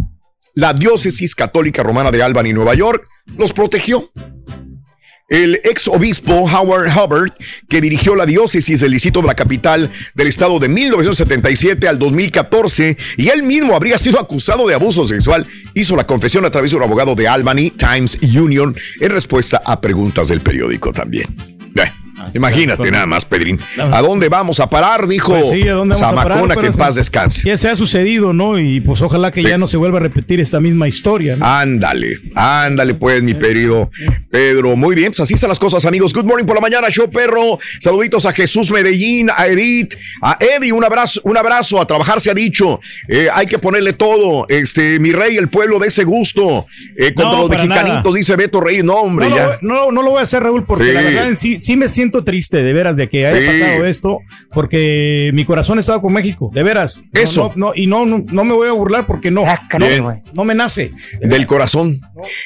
La 0.53 0.73
diócesis 0.73 1.34
católica 1.34 1.81
romana 1.81 2.11
de 2.11 2.22
Albany, 2.22 2.53
Nueva 2.53 2.76
York, 2.76 3.03
los 3.38 3.53
protegió. 3.53 4.11
El 5.32 5.62
ex 5.64 5.88
obispo 5.88 6.41
Howard 6.41 6.90
Hubbard, 6.90 7.32
que 7.70 7.80
dirigió 7.80 8.16
la 8.16 8.26
diócesis 8.26 8.82
del 8.82 8.91
distrito 8.91 9.22
de 9.22 9.28
la 9.28 9.34
capital 9.34 9.90
del 10.14 10.28
estado 10.28 10.60
de 10.60 10.68
1977 10.68 11.88
al 11.88 11.98
2014, 11.98 12.98
y 13.16 13.30
él 13.30 13.44
mismo 13.44 13.74
habría 13.74 13.98
sido 13.98 14.20
acusado 14.20 14.68
de 14.68 14.74
abuso 14.74 15.08
sexual, 15.08 15.48
hizo 15.74 15.95
la 15.95 16.06
confesión 16.06 16.44
a 16.44 16.52
través 16.52 16.72
de 16.72 16.78
un 16.78 16.84
abogado 16.84 17.16
de 17.16 17.30
Albany 17.30 17.72
Times 17.72 18.20
Union 18.22 18.76
en 18.99 19.10
respuesta 19.10 19.62
a 19.66 19.80
preguntas 19.80 20.28
del 20.28 20.41
periódico 20.41 20.91
también. 20.91 21.34
Imagínate 22.34 22.91
nada 22.91 23.06
más, 23.06 23.26
Pedrín. 23.26 23.60
¿A 23.77 24.02
dónde 24.02 24.30
vamos 24.30 24.60
a 24.60 24.69
parar? 24.69 25.07
Dijo 25.07 25.31
Pues 25.34 25.49
sí, 25.49 25.68
¿a 25.68 25.73
dónde 25.73 25.95
vamos 25.95 26.02
a 26.11 26.15
parar? 26.15 26.38
Zamacona, 26.38 26.56
que 26.56 26.68
en 26.68 26.73
paz 26.73 26.95
descanse. 26.95 27.41
Ya 27.48 27.57
se 27.57 27.69
ha 27.69 27.76
sucedido, 27.76 28.34
¿no? 28.34 28.60
Y 28.60 28.81
pues 28.81 29.02
ojalá 29.02 29.31
que 29.31 29.43
ya 29.43 29.57
no 29.57 29.68
se 29.68 29.77
vuelva 29.77 29.98
a 29.98 30.02
repetir 30.02 30.39
esta 30.39 30.60
misma 30.60 30.88
historia. 30.88 31.35
¿no? 31.35 31.45
Ándale, 31.45 32.18
ándale 32.35 32.93
pues, 32.93 33.22
mi 33.23 33.34
querido 33.34 33.89
Pedro. 34.30 34.76
Muy 34.76 34.95
bien, 34.95 35.10
pues 35.11 35.19
así 35.22 35.34
están 35.34 35.49
las 35.49 35.60
cosas, 35.60 35.85
amigos. 35.85 36.14
Good 36.14 36.26
morning 36.26 36.45
por 36.45 36.56
la 36.56 36.61
mañana, 36.61 36.89
show 36.89 37.10
perro. 37.10 37.60
Saluditos 37.80 38.26
a 38.26 38.34
Jesús 38.34 38.72
Medellín, 38.72 39.30
a 39.35 39.48
Edith, 39.48 39.95
a 40.22 40.38
Eddie, 40.39 40.72
un 40.72 40.84
abrazo, 40.84 41.22
un 41.23 41.38
abrazo. 41.38 41.80
A 41.81 41.85
trabajar 41.85 42.22
se 42.22 42.31
ha 42.31 42.34
dicho. 42.34 42.80
Eh, 43.07 43.27
hay 43.34 43.48
que 43.48 43.60
ponerle 43.60 43.93
todo. 43.93 44.45
Este, 44.49 44.99
mi 44.99 45.11
rey, 45.11 45.38
el 45.38 45.49
pueblo 45.49 45.80
de 45.80 45.88
ese 45.88 46.03
gusto. 46.03 46.65
Eh, 46.98 47.14
contra 47.14 47.31
No, 47.35 47.41
los 47.41 47.49
mexicanitos, 47.49 48.03
nada. 48.03 48.15
dice 48.18 48.35
Beto 48.35 48.61
Rey. 48.61 48.84
No, 48.84 48.95
hombre, 48.95 49.30
no, 49.30 49.35
ya. 49.35 49.60
Lo, 49.61 49.73
no, 49.76 49.91
no 49.91 50.02
lo 50.03 50.11
voy 50.11 50.19
a 50.19 50.23
hacer, 50.23 50.43
Raúl, 50.43 50.65
porque 50.65 50.85
Sí. 50.85 50.91
la 50.91 51.02
verdad 51.02 51.27
en 51.27 51.38
sí, 51.38 51.60
sí 51.60 51.77
me 51.77 51.88
siento 51.88 52.11
triste, 52.24 52.62
de 52.64 52.74
veras, 52.74 52.96
de 52.96 53.08
que 53.10 53.26
haya 53.26 53.40
Sí. 53.40 53.60
pasado 53.60 53.86
esto, 53.86 54.20
porque 54.54 55.32
mi 55.34 55.46
corazón 55.46 55.80
estaba 55.80 56.02
con 56.02 56.14
México, 56.14 56.52
de 56.54 56.64
veras. 56.64 57.02
No, 57.14 57.22
Eso. 57.22 57.54
No, 57.56 57.68
no, 57.68 57.72
y 57.76 57.88
no, 57.88 58.06
no, 58.06 58.24
no 58.32 58.44
me 58.44 58.54
voy 58.54 58.68
a 58.68 58.72
burlar 58.74 59.06
porque 59.08 59.32
no, 59.32 59.44
Bien. 59.80 60.04
no, 60.04 60.22
no 60.34 60.44
me 60.44 60.54
nace. 60.56 60.92
Del 61.22 61.46
corazón. 61.48 62.00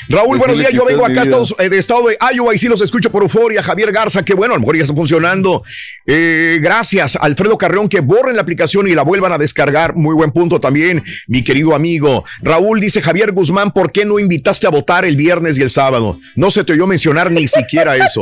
Raúl, 0.09 0.37
buenos 0.37 0.57
días. 0.57 0.69
que 0.71 0.77
Yo 0.77 0.85
vengo 0.85 1.05
acá 1.05 1.23
Estados- 1.23 1.55
eh, 1.59 1.69
de 1.69 1.77
estado 1.77 2.07
de 2.07 2.17
Iowa 2.33 2.53
y 2.53 2.57
sí 2.57 2.67
los 2.67 2.81
escucho 2.81 3.11
por 3.11 3.23
euforia. 3.23 3.61
Javier 3.63 3.91
Garza, 3.91 4.23
que 4.23 4.33
bueno, 4.33 4.53
a 4.53 4.57
lo 4.57 4.61
mejor 4.61 4.75
ya 4.77 4.83
está 4.83 4.95
funcionando. 4.95 5.63
Eh, 6.05 6.59
gracias. 6.61 7.15
Alfredo 7.15 7.57
Carreón, 7.57 7.89
que 7.89 7.99
borren 8.01 8.35
la 8.35 8.41
aplicación 8.41 8.87
y 8.87 8.95
la 8.95 9.01
vuelvan 9.03 9.31
a 9.31 9.37
descargar. 9.37 9.95
Muy 9.95 10.13
buen 10.15 10.31
punto 10.31 10.59
también, 10.59 11.03
mi 11.27 11.43
querido 11.43 11.73
amigo. 11.75 12.23
Raúl 12.41 12.79
dice 12.79 13.01
Javier 13.01 13.31
Guzmán, 13.31 13.71
¿por 13.71 13.91
qué 13.91 14.05
no 14.05 14.19
invitaste 14.19 14.67
a 14.67 14.69
votar 14.69 15.05
el 15.05 15.15
viernes 15.15 15.57
y 15.57 15.61
el 15.61 15.69
sábado? 15.69 16.19
No 16.35 16.51
se 16.51 16.63
te 16.63 16.73
oyó 16.73 16.87
mencionar 16.87 17.31
ni 17.31 17.47
siquiera 17.47 17.95
eso. 17.95 18.21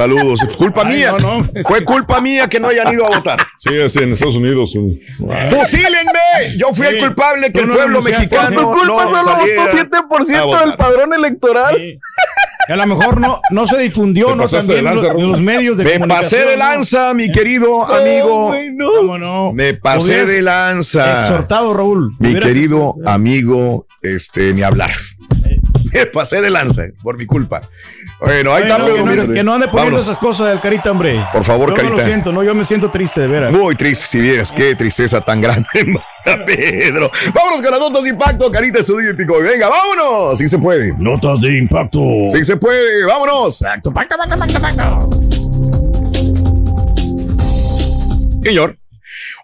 Saludos. 0.00 0.42
Es 0.42 0.56
culpa 0.56 0.82
Ay, 0.84 0.96
mía. 0.96 1.14
no, 1.20 1.40
no. 1.42 1.48
Fue 1.64 1.84
culpa 1.84 2.20
mía 2.20 2.48
que 2.48 2.58
no 2.58 2.68
hayan 2.68 2.92
ido 2.92 3.06
a 3.06 3.10
votar. 3.16 3.38
Sí, 3.58 3.74
es 3.74 3.94
en 3.96 4.12
Estados 4.12 4.36
Unidos. 4.36 4.72
¡Fusílenme! 5.50 6.56
Yo 6.58 6.72
fui 6.72 6.86
el 6.86 6.94
Sí. 6.94 7.00
culpable 7.00 7.52
que 7.52 7.60
el 7.60 7.68
no 7.68 7.74
pueblo 7.74 8.02
mexicano. 8.02 8.62
Por 8.62 8.72
tu 8.74 8.78
culpa 8.86 9.04
no 9.04 9.22
solo 9.24 9.36
votó 9.38 9.76
7% 9.76 10.54
a 10.56 10.66
del 10.66 10.76
padrón 10.76 11.12
electoral. 11.14 11.98
A 12.68 12.76
lo 12.76 12.86
mejor 12.86 13.20
no, 13.20 13.40
no 13.50 13.66
se 13.66 13.78
difundió, 13.78 14.36
¿no? 14.36 14.46
También 14.46 14.76
de 14.76 14.82
lanza, 14.82 15.12
los, 15.12 15.40
medios 15.40 15.76
de 15.76 15.84
Me 15.84 15.92
comunicación. 15.94 16.40
pasé 16.40 16.50
de 16.50 16.56
lanza, 16.56 17.14
mi 17.14 17.32
querido 17.32 17.84
amigo. 17.84 18.54
¿Cómo 18.96 19.18
no? 19.18 19.52
Me 19.52 19.74
pasé 19.74 20.24
de 20.24 20.40
lanza. 20.40 21.22
Exhortado, 21.24 21.74
Raúl. 21.74 22.14
Mi 22.20 22.38
querido 22.38 22.94
amigo, 23.06 23.86
este, 24.02 24.52
ni 24.52 24.62
hablar. 24.62 24.92
Me 25.92 26.06
pasé 26.06 26.40
de 26.40 26.50
lanza 26.50 26.82
por 27.02 27.16
mi 27.18 27.26
culpa. 27.26 27.60
Bueno, 28.20 28.52
ahí 28.54 28.62
está, 28.62 28.76
que, 28.76 29.02
no, 29.02 29.32
que 29.32 29.42
no 29.42 29.54
ande 29.54 29.66
poniendo 29.66 29.72
Vámonos. 29.72 30.02
esas 30.02 30.18
cosas 30.18 30.48
del 30.48 30.60
carita, 30.60 30.90
hombre. 30.90 31.24
Por 31.32 31.44
favor, 31.44 31.70
yo 31.70 31.74
Carita. 31.74 31.92
No 31.94 31.98
lo 31.98 32.04
siento, 32.04 32.32
no, 32.32 32.42
yo 32.42 32.54
me 32.54 32.64
siento 32.64 32.90
triste, 32.90 33.22
de 33.22 33.28
veras. 33.28 33.52
Muy 33.52 33.74
triste, 33.76 34.06
si 34.06 34.20
vieras 34.20 34.52
qué 34.52 34.74
tristeza 34.74 35.20
tan 35.20 35.40
grande, 35.40 35.66
Pedro. 36.46 37.10
Vámonos 37.34 37.62
con 37.62 37.70
las 37.70 37.80
notas 37.80 38.04
de 38.04 38.10
impacto, 38.10 38.50
carita 38.50 38.80
estudio 38.80 39.10
y 39.10 39.14
pico. 39.14 39.38
Venga, 39.40 39.68
vámonos. 39.68 40.38
Sí 40.38 40.48
se 40.48 40.58
puede. 40.58 40.94
Notas 40.98 41.40
de 41.40 41.58
impacto. 41.58 42.00
Sí 42.26 42.44
se 42.44 42.56
puede, 42.56 43.04
vámonos. 43.06 43.62
Señor. 48.42 48.76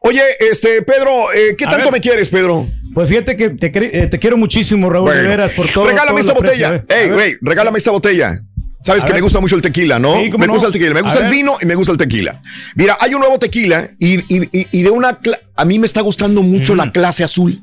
Oye, 0.06 0.22
este, 0.50 0.82
Pedro, 0.82 1.32
eh, 1.32 1.54
¿qué 1.58 1.64
A 1.64 1.70
tanto 1.70 1.84
ver. 1.86 1.92
me 1.94 2.00
quieres, 2.00 2.28
Pedro? 2.28 2.66
Pues 2.94 3.08
fíjate 3.08 3.36
que 3.36 3.50
te, 3.50 3.66
eh, 4.02 4.06
te 4.06 4.18
quiero 4.18 4.36
muchísimo, 4.36 4.88
Raúl, 4.88 5.06
Bueno, 5.10 5.28
veras, 5.28 5.50
por 5.52 5.66
todo. 5.68 5.86
regálame 5.86 6.20
todo 6.22 6.30
esta 6.30 6.32
botella. 6.34 6.68
a 6.68 6.70
ver. 6.72 6.84
Ey, 6.88 7.08
güey, 7.10 7.36
regálame 7.42 7.78
esta 7.78 7.90
botella. 7.90 8.40
Sabes 8.82 9.02
A 9.02 9.06
que 9.06 9.12
ver. 9.14 9.20
me 9.20 9.24
gusta 9.24 9.40
mucho 9.40 9.56
el 9.56 9.62
tequila, 9.62 9.98
¿no? 9.98 10.14
Sí, 10.22 10.30
me 10.38 10.46
no. 10.46 10.52
gusta 10.52 10.68
el 10.68 10.72
tequila, 10.72 10.94
me 10.94 11.00
A 11.00 11.02
gusta 11.02 11.18
el 11.18 11.24
ver. 11.24 11.32
vino 11.32 11.56
y 11.60 11.66
me 11.66 11.74
gusta 11.74 11.92
el 11.92 11.98
tequila. 11.98 12.40
Mira, 12.76 12.96
hay 13.00 13.14
un 13.14 13.20
nuevo 13.20 13.36
tequila 13.38 13.90
y, 13.98 14.14
y- 14.32 14.48
y- 14.52 14.66
y 14.70 14.82
de 14.82 14.90
una... 14.90 15.18
A 15.56 15.64
mí 15.64 15.78
me 15.80 15.86
está 15.86 16.02
gustando 16.02 16.40
mucho 16.42 16.74
la 16.76 16.92
clase 16.92 17.24
azul. 17.24 17.60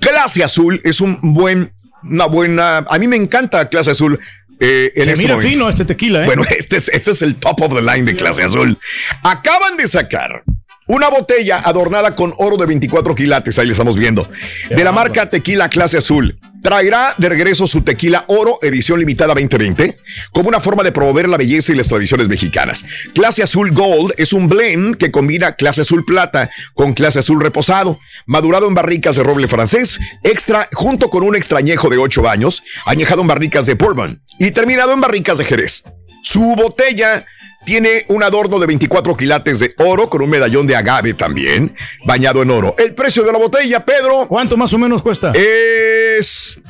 Clase 0.00 0.42
azul 0.42 0.80
es 0.84 1.02
un 1.02 1.18
buen, 1.20 1.70
una 2.02 2.24
buena... 2.26 2.78
A 2.78 2.98
mí 2.98 3.06
me 3.06 3.16
encanta 3.16 3.68
clase 3.68 3.90
azul. 3.90 4.18
eh, 4.58 4.90
en 4.96 5.04
Se 5.04 5.10
este 5.10 5.22
mira 5.22 5.34
momento. 5.34 5.52
fino 5.52 5.68
este 5.68 5.84
tequila, 5.84 6.22
¿eh? 6.22 6.26
Bueno, 6.26 6.44
este 6.58 6.76
es, 6.78 6.88
este 6.88 7.10
es 7.10 7.20
el 7.20 7.34
top 7.34 7.60
of 7.60 7.74
the 7.74 7.82
line 7.82 8.04
de 8.04 8.16
clase 8.16 8.42
azul. 8.42 8.78
Acaban 9.22 9.76
de 9.76 9.86
sacar 9.86 10.44
una 10.86 11.08
botella 11.08 11.60
adornada 11.64 12.14
con 12.14 12.34
oro 12.38 12.56
de 12.56 12.66
24 12.66 13.14
quilates, 13.14 13.58
ahí 13.58 13.66
le 13.66 13.72
estamos 13.72 13.96
viendo, 13.96 14.28
de 14.68 14.84
la 14.84 14.92
marca 14.92 15.30
Tequila 15.30 15.68
Clase 15.68 15.98
Azul. 15.98 16.38
Traerá 16.62 17.14
de 17.18 17.28
regreso 17.28 17.66
su 17.66 17.82
tequila 17.82 18.24
oro 18.26 18.58
edición 18.62 18.98
limitada 18.98 19.34
2020 19.34 19.98
como 20.32 20.48
una 20.48 20.62
forma 20.62 20.82
de 20.82 20.92
promover 20.92 21.28
la 21.28 21.36
belleza 21.36 21.72
y 21.72 21.76
las 21.76 21.88
tradiciones 21.88 22.26
mexicanas. 22.26 22.86
Clase 23.12 23.42
Azul 23.42 23.70
Gold 23.72 24.14
es 24.16 24.32
un 24.32 24.48
blend 24.48 24.96
que 24.96 25.10
combina 25.10 25.56
clase 25.56 25.82
azul 25.82 26.06
plata 26.06 26.48
con 26.72 26.94
clase 26.94 27.18
azul 27.18 27.38
reposado, 27.40 27.98
madurado 28.24 28.66
en 28.66 28.74
barricas 28.74 29.16
de 29.16 29.22
roble 29.22 29.46
francés, 29.46 30.00
extra 30.22 30.70
junto 30.72 31.10
con 31.10 31.22
un 31.22 31.36
extrañejo 31.36 31.90
de 31.90 31.98
8 31.98 32.30
años, 32.30 32.62
añejado 32.86 33.20
en 33.20 33.28
barricas 33.28 33.66
de 33.66 33.74
bourbon 33.74 34.22
y 34.38 34.50
terminado 34.52 34.94
en 34.94 35.02
barricas 35.02 35.36
de 35.36 35.44
Jerez. 35.44 35.84
Su 36.24 36.54
botella 36.56 37.26
tiene 37.66 38.06
un 38.08 38.22
adorno 38.22 38.58
de 38.58 38.66
24 38.66 39.14
quilates 39.14 39.60
de 39.60 39.74
oro 39.76 40.08
con 40.08 40.22
un 40.22 40.30
medallón 40.30 40.66
de 40.66 40.74
agave 40.74 41.12
también, 41.12 41.76
bañado 42.06 42.42
en 42.42 42.50
oro. 42.50 42.74
El 42.78 42.94
precio 42.94 43.24
de 43.24 43.32
la 43.32 43.38
botella, 43.38 43.84
Pedro. 43.84 44.26
¿Cuánto 44.26 44.56
más 44.56 44.72
o 44.72 44.78
menos 44.78 45.02
cuesta? 45.02 45.32
Es 45.34 46.62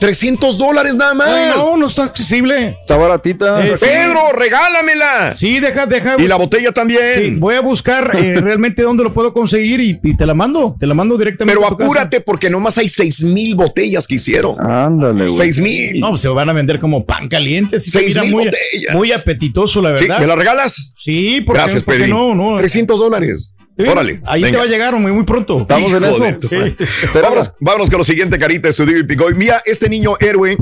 300 0.00 0.58
dólares 0.58 0.94
nada 0.94 1.14
más. 1.14 1.28
Ay, 1.28 1.50
no, 1.56 1.76
no 1.76 1.86
está 1.86 2.04
accesible. 2.04 2.76
Está 2.80 2.96
baratita. 2.96 3.64
Eh, 3.66 3.76
sí. 3.76 3.86
Pedro, 3.86 4.32
regálamela. 4.32 5.34
Sí, 5.34 5.60
deja, 5.60 5.86
deja. 5.86 6.16
Y 6.18 6.26
la 6.28 6.36
botella 6.36 6.72
también. 6.72 7.00
Sí, 7.14 7.30
voy 7.38 7.54
a 7.54 7.60
buscar 7.60 8.10
eh, 8.16 8.34
realmente 8.40 8.82
dónde 8.82 9.02
lo 9.04 9.12
puedo 9.12 9.32
conseguir 9.32 9.80
y, 9.80 9.98
y 10.02 10.16
te 10.16 10.26
la 10.26 10.34
mando. 10.34 10.76
Te 10.78 10.86
la 10.86 10.94
mando 10.94 11.16
directamente. 11.16 11.56
Pero 11.58 11.66
a 11.66 11.70
tu 11.70 11.76
casa. 11.78 11.86
apúrate 11.90 12.20
porque 12.20 12.50
nomás 12.50 12.76
hay 12.78 12.88
6 12.88 13.24
mil 13.24 13.54
botellas 13.54 14.06
que 14.06 14.16
hicieron. 14.16 14.56
Ándale, 14.60 15.24
güey. 15.28 15.34
6 15.34 15.60
mil. 15.60 16.00
No, 16.00 16.10
pues 16.10 16.20
se 16.20 16.28
van 16.28 16.48
a 16.48 16.52
vender 16.52 16.78
como 16.78 17.04
pan 17.04 17.28
caliente. 17.28 17.80
Sí, 17.80 17.90
Seis 17.90 18.08
mira 18.08 18.22
mil 18.22 18.32
muy, 18.32 18.44
botellas. 18.44 18.94
muy 18.94 19.12
apetitoso, 19.12 19.80
la 19.82 19.96
Sí, 19.96 20.04
verdad. 20.04 20.20
¿Me 20.20 20.26
la 20.26 20.36
regalas? 20.36 20.92
Sí, 20.96 21.40
porque, 21.44 21.60
Gracias, 21.60 21.82
porque 21.82 22.00
Pedro. 22.04 22.34
no, 22.34 22.52
no. 22.52 22.56
300 22.58 23.00
dólares. 23.00 23.54
Órale. 23.86 24.20
Ahí 24.26 24.42
venga. 24.42 24.52
te 24.52 24.58
va 24.58 24.64
a 24.64 24.66
llegar 24.66 24.96
muy, 24.98 25.12
muy 25.12 25.24
pronto. 25.24 25.60
Estamos 25.60 25.92
en 25.92 26.04
eso. 26.04 26.48
Sí. 26.48 26.76
vámonos, 27.14 27.52
vámonos 27.60 27.90
con 27.90 27.98
lo 27.98 28.04
siguiente, 28.04 28.38
Carita, 28.38 28.68
estudio 28.68 28.98
y 28.98 29.04
pico. 29.04 29.30
Y 29.30 29.34
Mira, 29.34 29.62
este 29.64 29.88
niño 29.88 30.16
héroe, 30.18 30.56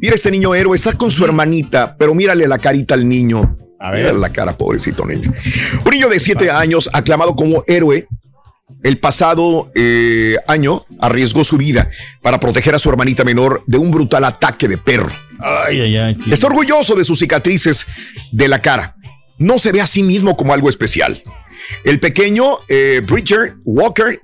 mira 0.00 0.14
este 0.14 0.30
niño 0.30 0.54
héroe, 0.54 0.76
está 0.76 0.92
con 0.92 1.10
su 1.10 1.24
hermanita, 1.24 1.96
pero 1.98 2.14
mírale 2.14 2.46
la 2.46 2.58
carita 2.58 2.94
al 2.94 3.08
niño. 3.08 3.58
A 3.80 3.90
ver. 3.90 4.00
Mírale 4.00 4.20
la 4.20 4.30
cara, 4.30 4.56
pobrecito 4.56 5.04
niño. 5.04 5.32
Un 5.84 5.90
niño 5.90 6.08
de 6.08 6.20
siete 6.20 6.50
años, 6.50 6.88
aclamado 6.92 7.34
como 7.34 7.64
héroe, 7.66 8.06
el 8.82 8.98
pasado 8.98 9.70
eh, 9.74 10.36
año 10.46 10.84
arriesgó 11.00 11.42
su 11.42 11.56
vida 11.56 11.88
para 12.22 12.38
proteger 12.38 12.74
a 12.74 12.78
su 12.78 12.88
hermanita 12.88 13.24
menor 13.24 13.62
de 13.66 13.78
un 13.78 13.90
brutal 13.90 14.24
ataque 14.24 14.68
de 14.68 14.78
perro. 14.78 15.10
Ay, 15.40 15.80
ay, 15.80 15.96
ay. 15.96 16.14
sí. 16.14 16.32
Está 16.32 16.46
orgulloso 16.46 16.94
de 16.94 17.04
sus 17.04 17.18
cicatrices 17.18 17.86
de 18.30 18.48
la 18.48 18.62
cara. 18.62 18.94
No 19.38 19.58
se 19.58 19.72
ve 19.72 19.80
a 19.80 19.86
sí 19.86 20.02
mismo 20.02 20.36
como 20.36 20.54
algo 20.54 20.68
especial. 20.68 21.22
El 21.84 22.00
pequeño 22.00 22.58
eh, 22.68 23.02
Bridger 23.04 23.56
Walker 23.64 24.20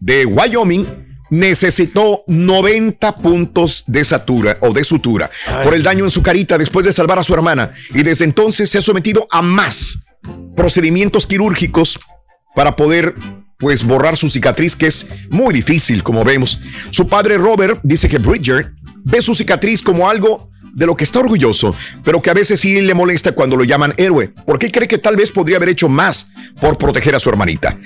de 0.00 0.26
Wyoming 0.26 0.86
necesitó 1.30 2.24
90 2.26 3.16
puntos 3.16 3.84
de 3.86 4.04
satura 4.04 4.58
o 4.60 4.72
de 4.72 4.84
sutura 4.84 5.30
por 5.64 5.72
el 5.72 5.82
daño 5.82 6.04
en 6.04 6.10
su 6.10 6.22
carita 6.22 6.58
después 6.58 6.84
de 6.84 6.92
salvar 6.92 7.18
a 7.18 7.22
su 7.22 7.32
hermana 7.32 7.72
y 7.94 8.02
desde 8.02 8.26
entonces 8.26 8.68
se 8.68 8.76
ha 8.76 8.82
sometido 8.82 9.26
a 9.30 9.40
más 9.40 10.04
procedimientos 10.54 11.26
quirúrgicos 11.26 11.98
para 12.54 12.76
poder 12.76 13.14
pues 13.58 13.82
borrar 13.82 14.18
su 14.18 14.28
cicatriz 14.28 14.76
que 14.76 14.88
es 14.88 15.06
muy 15.30 15.54
difícil 15.54 16.02
como 16.02 16.22
vemos. 16.22 16.60
Su 16.90 17.08
padre 17.08 17.38
Robert 17.38 17.80
dice 17.82 18.10
que 18.10 18.18
Bridger 18.18 18.74
ve 19.04 19.22
su 19.22 19.34
cicatriz 19.34 19.80
como 19.80 20.10
algo 20.10 20.50
de 20.74 20.86
lo 20.86 20.96
que 20.96 21.04
está 21.04 21.20
orgulloso, 21.20 21.74
pero 22.04 22.20
que 22.22 22.30
a 22.30 22.34
veces 22.34 22.60
sí 22.60 22.80
le 22.80 22.94
molesta 22.94 23.32
cuando 23.32 23.56
lo 23.56 23.64
llaman 23.64 23.92
héroe, 23.96 24.32
porque 24.46 24.70
cree 24.70 24.88
que 24.88 24.98
tal 24.98 25.16
vez 25.16 25.30
podría 25.30 25.56
haber 25.56 25.68
hecho 25.70 25.88
más 25.88 26.28
por 26.60 26.78
proteger 26.78 27.14
a 27.14 27.18
su 27.20 27.28
hermanita. 27.28 27.76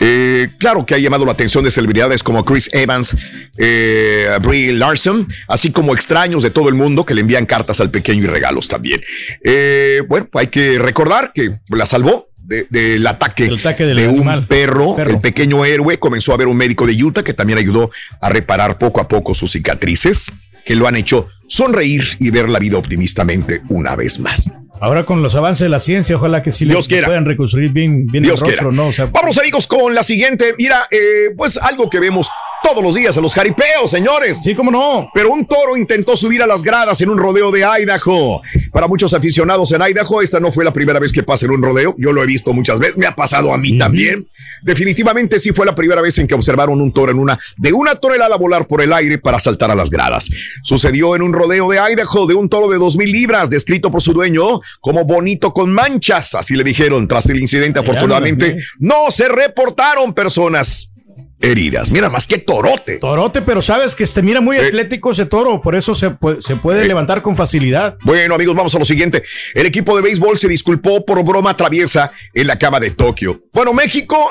Eh, 0.00 0.48
claro 0.58 0.86
que 0.86 0.94
ha 0.94 0.98
llamado 0.98 1.24
la 1.24 1.32
atención 1.32 1.64
de 1.64 1.72
celebridades 1.72 2.22
como 2.22 2.44
Chris 2.44 2.70
Evans, 2.72 3.16
eh, 3.56 4.28
Brie 4.42 4.72
Larson, 4.72 5.26
así 5.48 5.72
como 5.72 5.92
extraños 5.92 6.42
de 6.44 6.50
todo 6.50 6.68
el 6.68 6.76
mundo 6.76 7.04
que 7.04 7.14
le 7.14 7.20
envían 7.22 7.46
cartas 7.46 7.80
al 7.80 7.90
pequeño 7.90 8.22
y 8.22 8.26
regalos 8.26 8.68
también. 8.68 9.00
Eh, 9.42 10.02
bueno, 10.08 10.28
hay 10.34 10.46
que 10.46 10.78
recordar 10.78 11.32
que 11.34 11.50
la 11.68 11.86
salvó 11.86 12.28
de- 12.36 12.66
del 12.70 13.06
ataque, 13.06 13.46
El 13.46 13.58
ataque 13.58 13.84
del 13.86 13.96
de 13.96 14.08
un 14.08 14.46
perro, 14.46 14.94
Perro. 14.96 15.10
el 15.10 15.20
pequeño 15.20 15.64
héroe. 15.64 15.98
Comenzó 15.98 16.32
a 16.32 16.36
ver 16.36 16.46
un 16.46 16.56
médico 16.56 16.86
de 16.86 17.02
Utah 17.02 17.22
que 17.24 17.34
también 17.34 17.58
ayudó 17.58 17.90
a 18.22 18.28
reparar 18.30 18.78
poco 18.78 19.00
a 19.00 19.08
poco 19.08 19.34
sus 19.34 19.50
cicatrices, 19.52 20.30
que 20.68 20.76
lo 20.76 20.86
han 20.86 20.96
hecho 20.96 21.26
sonreír 21.46 22.04
y 22.20 22.30
ver 22.30 22.50
la 22.50 22.58
vida 22.58 22.76
optimistamente 22.76 23.62
una 23.70 23.96
vez 23.96 24.18
más. 24.18 24.52
Ahora 24.82 25.02
con 25.04 25.22
los 25.22 25.34
avances 25.34 25.64
de 25.64 25.70
la 25.70 25.80
ciencia, 25.80 26.14
ojalá 26.16 26.42
que 26.42 26.52
sí 26.52 26.66
le 26.66 26.74
Dios 26.74 26.86
quiera. 26.86 27.06
puedan 27.06 27.24
reconstruir 27.24 27.72
bien, 27.72 28.06
bien 28.06 28.22
Dios 28.22 28.42
el 28.42 28.48
rostro. 28.48 28.70
¿no? 28.70 28.88
O 28.88 28.92
sea, 28.92 29.06
Vamos 29.06 29.38
amigos 29.38 29.66
con 29.66 29.94
la 29.94 30.02
siguiente. 30.02 30.54
Mira, 30.58 30.86
eh, 30.90 31.30
pues 31.34 31.56
algo 31.56 31.88
que 31.88 31.98
vemos 32.00 32.28
todos 32.62 32.82
los 32.82 32.94
días 32.94 33.16
en 33.16 33.22
los 33.22 33.34
jaripeos, 33.34 33.90
señores. 33.90 34.40
Sí, 34.42 34.54
cómo 34.54 34.70
no. 34.70 35.10
Pero 35.14 35.30
un 35.30 35.46
toro 35.46 35.76
intentó 35.76 36.16
subir 36.16 36.42
a 36.42 36.46
las 36.46 36.62
gradas 36.62 37.00
en 37.00 37.10
un 37.10 37.18
rodeo 37.18 37.50
de 37.50 37.60
Idaho. 37.60 38.42
Para 38.72 38.86
muchos 38.86 39.14
aficionados 39.14 39.72
en 39.72 39.82
Idaho, 39.82 40.22
esta 40.22 40.40
no 40.40 40.52
fue 40.52 40.64
la 40.64 40.72
primera 40.72 40.98
vez 40.98 41.12
que 41.12 41.22
pasa 41.22 41.46
en 41.46 41.52
un 41.52 41.62
rodeo. 41.62 41.94
Yo 41.98 42.12
lo 42.12 42.22
he 42.22 42.26
visto 42.26 42.52
muchas 42.52 42.78
veces. 42.78 42.96
Me 42.96 43.06
ha 43.06 43.14
pasado 43.14 43.52
a 43.52 43.58
mí 43.58 43.78
también. 43.78 44.28
Definitivamente 44.62 45.38
sí 45.38 45.52
fue 45.52 45.66
la 45.66 45.74
primera 45.74 46.00
vez 46.00 46.18
en 46.18 46.26
que 46.26 46.34
observaron 46.34 46.80
un 46.80 46.92
toro 46.92 47.12
en 47.12 47.18
una 47.18 47.38
de 47.56 47.72
una 47.72 47.94
tonelada 47.94 48.36
volar 48.36 48.66
por 48.66 48.82
el 48.82 48.92
aire 48.92 49.18
para 49.18 49.40
saltar 49.40 49.70
a 49.70 49.74
las 49.74 49.90
gradas. 49.90 50.28
Sucedió 50.62 51.16
en 51.16 51.22
un 51.22 51.32
rodeo 51.32 51.68
de 51.70 51.78
Idaho 51.78 52.26
de 52.26 52.34
un 52.34 52.48
toro 52.48 52.68
de 52.68 52.78
dos 52.78 52.96
mil 52.96 53.10
libras, 53.10 53.50
descrito 53.50 53.90
por 53.90 54.02
su 54.02 54.12
dueño 54.12 54.60
como 54.80 55.04
bonito 55.04 55.52
con 55.52 55.72
manchas. 55.72 56.34
Así 56.34 56.54
le 56.54 56.64
dijeron. 56.64 57.08
Tras 57.08 57.28
el 57.30 57.40
incidente, 57.40 57.80
afortunadamente, 57.80 58.56
no 58.78 59.10
se 59.10 59.28
reportaron 59.28 60.14
personas 60.14 60.94
heridas. 61.40 61.90
Mira 61.90 62.08
más 62.08 62.26
que 62.26 62.38
torote. 62.38 62.98
Torote, 62.98 63.42
pero 63.42 63.62
sabes 63.62 63.94
que 63.94 64.04
este 64.04 64.22
mira 64.22 64.40
muy 64.40 64.56
atlético 64.56 65.10
ese 65.10 65.26
toro, 65.26 65.60
por 65.60 65.74
eso 65.76 65.94
se 65.94 66.10
puede, 66.10 66.40
se 66.40 66.56
puede 66.56 66.86
levantar 66.86 67.22
con 67.22 67.36
facilidad. 67.36 67.96
Bueno, 68.02 68.34
amigos, 68.34 68.54
vamos 68.54 68.74
a 68.74 68.78
lo 68.78 68.84
siguiente. 68.84 69.22
El 69.54 69.66
equipo 69.66 69.96
de 69.96 70.02
béisbol 70.02 70.38
se 70.38 70.48
disculpó 70.48 71.04
por 71.04 71.22
broma 71.24 71.56
traviesa 71.56 72.12
en 72.34 72.46
la 72.46 72.58
cama 72.58 72.80
de 72.80 72.90
Tokio. 72.90 73.42
Bueno, 73.52 73.72
México, 73.72 74.30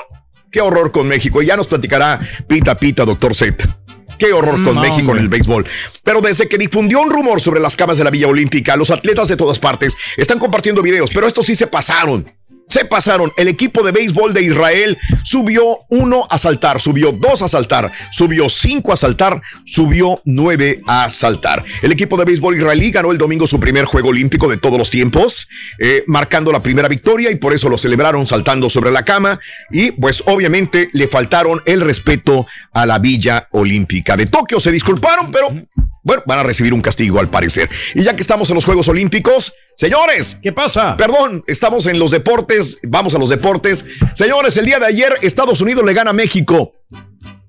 qué 0.52 0.62
horror 0.62 0.92
con 0.92 1.08
México. 1.08 1.42
Ya 1.42 1.56
nos 1.56 1.68
platicará 1.68 2.20
Pita 2.48 2.76
Pita, 2.76 3.06
doctor 3.06 3.36
Z. 3.36 3.80
Qué 4.18 4.34
horror 4.34 4.64
con 4.64 4.76
No, 4.76 4.82
México 4.82 5.12
en 5.12 5.20
el 5.20 5.30
béisbol. 5.30 5.66
Pero 6.04 6.22
desde 6.22 6.48
que 6.48 6.58
difundió 6.58 7.02
un 7.02 7.12
rumor 7.12 7.40
sobre 7.40 7.60
las 7.60 7.76
camas 7.76 7.98
de 7.98 8.04
la 8.04 8.10
Villa 8.10 8.28
Olímpica, 8.28 8.76
los 8.76 8.90
atletas 8.90 9.28
de 9.28 9.38
todas 9.38 9.60
partes 9.60 9.96
están 10.18 10.40
compartiendo 10.40 10.82
videos, 10.82 11.12
pero 11.14 11.28
estos 11.28 11.46
sí 11.46 11.56
se 11.56 11.68
pasaron. 11.68 12.26
Se 12.68 12.86
pasaron. 12.86 13.32
El 13.38 13.48
equipo 13.48 13.84
de 13.84 13.92
béisbol 13.92 14.34
de 14.34 14.42
Israel 14.42 14.98
subió 15.24 15.86
uno 15.90 16.28
a 16.30 16.38
saltar, 16.38 16.82
subió 16.82 17.12
dos 17.12 17.42
a 17.42 17.48
saltar, 17.48 17.92
subió 18.12 18.50
cinco 18.50 18.92
a 18.92 18.98
saltar, 18.98 19.42
subió 19.66 20.22
nueve 20.26 20.82
a 20.88 21.10
saltar. 21.10 21.64
El 21.82 21.92
equipo 21.92 22.18
de 22.18 22.26
béisbol 22.26 22.58
israelí 22.58 22.92
ganó 22.92 23.12
el 23.12 23.18
domingo 23.18 23.48
su 23.48 23.60
primer 23.60 23.86
juego 23.86 24.10
olímpico 24.10 24.50
de 24.50 24.58
todos 24.58 24.78
los 24.78 24.90
tiempos, 24.90 25.48
eh, 25.80 26.04
marcando 26.08 26.52
la 26.52 26.62
primera 26.62 26.88
victoria 26.88 27.32
y 27.32 27.36
por 27.36 27.54
eso 27.54 27.70
lo 27.70 27.78
celebraron 27.78 28.28
saltando 28.28 28.70
sobre 28.70 28.92
la 28.92 29.06
cama 29.06 29.40
y 29.72 29.92
pues 29.92 30.24
obviamente 30.26 30.90
le 30.94 31.08
faltaron 31.08 31.62
el 31.66 31.82
respeto 31.82 32.48
a 32.74 32.86
la 32.86 33.00
Villa 33.00 33.48
Olímpica 33.52 34.18
de 34.18 34.26
Tokio. 34.26 34.60
Se 34.60 34.72
disculparon, 34.72 35.32
pero 35.32 35.48
bueno, 36.08 36.24
van 36.26 36.40
a 36.40 36.44
recibir 36.44 36.74
un 36.74 36.80
castigo 36.80 37.20
al 37.20 37.30
parecer. 37.30 37.70
Y 37.94 38.02
ya 38.02 38.16
que 38.16 38.22
estamos 38.22 38.50
en 38.50 38.56
los 38.56 38.64
Juegos 38.64 38.88
Olímpicos, 38.88 39.54
señores. 39.76 40.38
¿Qué 40.42 40.54
pasa? 40.54 40.96
Perdón, 40.96 41.44
estamos 41.48 41.86
en 41.86 42.00
los 42.00 42.12
deportes. 42.12 42.80
Vamos 42.84 43.14
a 43.14 43.20
los 43.20 43.30
deportes. 43.30 43.84
Señores, 44.16 44.56
el 44.56 44.66
día 44.66 44.80
de 44.80 44.86
ayer 44.86 45.16
Estados 45.22 45.60
Unidos 45.60 45.84
le 45.86 45.94
gana 45.94 46.12
a 46.12 46.14
México. 46.14 46.72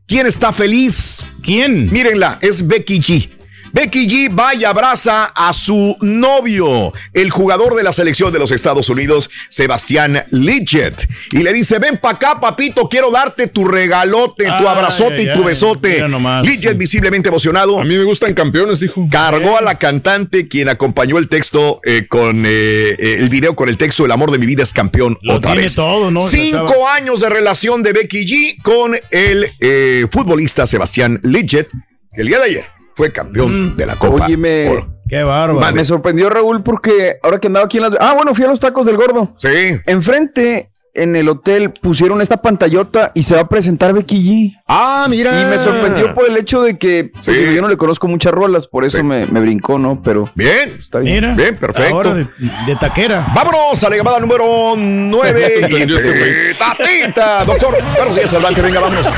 ¿Quién 0.08 0.26
está 0.26 0.50
feliz? 0.50 1.24
¿Quién? 1.40 1.88
Mírenla, 1.92 2.40
es 2.42 2.66
Becky 2.66 2.98
G. 2.98 3.37
Becky 3.72 4.08
G 4.08 4.38
va 4.38 4.54
y 4.54 4.64
abraza 4.64 5.24
a 5.34 5.52
su 5.52 5.96
novio, 6.00 6.92
el 7.12 7.30
jugador 7.30 7.74
de 7.74 7.82
la 7.82 7.92
selección 7.92 8.32
de 8.32 8.38
los 8.38 8.52
Estados 8.52 8.88
Unidos, 8.88 9.30
Sebastián 9.48 10.24
Lidget, 10.30 11.08
y 11.32 11.38
le 11.42 11.52
dice, 11.52 11.78
ven 11.78 11.98
pa' 11.98 12.10
acá, 12.10 12.40
papito, 12.40 12.88
quiero 12.88 13.10
darte 13.10 13.46
tu 13.46 13.64
regalote, 13.66 14.44
tu 14.44 14.50
Ay, 14.52 14.66
abrazote 14.66 15.16
ay, 15.16 15.28
y 15.28 15.32
tu 15.34 15.40
ay, 15.40 15.44
besote. 15.44 16.04
Lidget 16.42 16.76
visiblemente 16.76 17.28
emocionado. 17.28 17.80
A 17.80 17.84
mí 17.84 17.96
me 17.96 18.04
gustan 18.04 18.34
campeones, 18.34 18.80
dijo. 18.80 19.06
Cargó 19.10 19.56
a 19.56 19.60
la 19.62 19.78
cantante, 19.78 20.48
quien 20.48 20.68
acompañó 20.68 21.18
el 21.18 21.28
texto 21.28 21.80
eh, 21.84 22.06
con 22.08 22.44
eh, 22.46 22.50
eh, 22.98 23.16
el 23.18 23.28
video 23.28 23.54
con 23.54 23.68
el 23.68 23.76
texto 23.76 24.04
El 24.04 24.12
amor 24.12 24.30
de 24.30 24.38
mi 24.38 24.46
vida 24.46 24.62
es 24.62 24.72
campeón 24.72 25.18
Lo 25.22 25.34
otra 25.36 25.52
tiene 25.52 25.62
vez. 25.62 25.74
todo, 25.74 26.10
¿no? 26.10 26.20
Cinco 26.20 26.88
años 26.88 27.20
de 27.20 27.28
relación 27.28 27.82
de 27.82 27.92
Becky 27.92 28.26
G 28.26 28.62
con 28.62 28.98
el 29.10 29.50
eh, 29.60 30.06
futbolista 30.10 30.66
Sebastián 30.66 31.20
Lidget, 31.22 31.68
el 32.12 32.26
día 32.28 32.38
de 32.38 32.44
ayer 32.44 32.77
fue 32.98 33.12
campeón 33.12 33.76
de 33.76 33.86
la 33.86 33.94
Copa. 33.94 34.26
Oye, 34.26 34.36
me, 34.36 34.84
Qué 35.08 35.22
bárbaro. 35.22 35.72
me 35.72 35.84
sorprendió 35.84 36.28
Raúl 36.28 36.64
porque 36.64 37.18
ahora 37.22 37.38
que 37.38 37.46
andaba 37.46 37.66
aquí 37.66 37.76
en 37.76 37.84
las... 37.84 37.92
Ah, 38.00 38.14
bueno, 38.16 38.34
fui 38.34 38.44
a 38.44 38.48
los 38.48 38.58
tacos 38.58 38.86
del 38.86 38.96
gordo. 38.96 39.32
Sí. 39.36 39.78
Enfrente, 39.86 40.72
en 41.02 41.16
el 41.16 41.28
hotel, 41.28 41.70
pusieron 41.70 42.20
esta 42.20 42.38
pantallota 42.42 43.12
y 43.14 43.22
se 43.22 43.34
va 43.34 43.42
a 43.42 43.48
presentar 43.48 43.92
Becky 43.92 44.16
G. 44.54 44.60
Ah, 44.66 45.06
mira. 45.08 45.40
Y 45.40 45.44
me 45.46 45.58
sorprendió 45.58 46.14
por 46.14 46.28
el 46.28 46.36
hecho 46.36 46.62
de 46.62 46.78
que 46.78 47.10
Sí. 47.18 47.32
yo 47.54 47.60
no 47.62 47.68
le 47.68 47.76
conozco 47.76 48.06
muchas 48.08 48.32
rolas, 48.32 48.66
por 48.66 48.84
eso 48.84 48.98
Sí. 48.98 49.02
me, 49.04 49.26
me 49.26 49.40
brincó, 49.40 49.78
¿no? 49.78 50.02
Pero 50.02 50.30
Bien. 50.34 50.70
está 50.78 50.98
bien. 50.98 51.14
Mira. 51.16 51.34
Bien, 51.34 51.56
perfecto. 51.56 51.94
Ahora 51.96 52.14
de, 52.14 52.26
de 52.66 52.76
taquera. 52.78 53.26
Vámonos 53.34 53.82
a 53.82 53.90
la 53.90 53.96
llamada 53.96 54.20
número 54.20 54.74
9. 54.76 55.60
Entendió 55.64 55.96
este. 55.96 56.54
Tatita, 56.58 57.44
doctor. 57.44 57.76
Buenos 57.96 58.16
días, 58.16 58.32
adelante, 58.32 58.62
venga, 58.62 58.80
vámonos. 58.80 59.08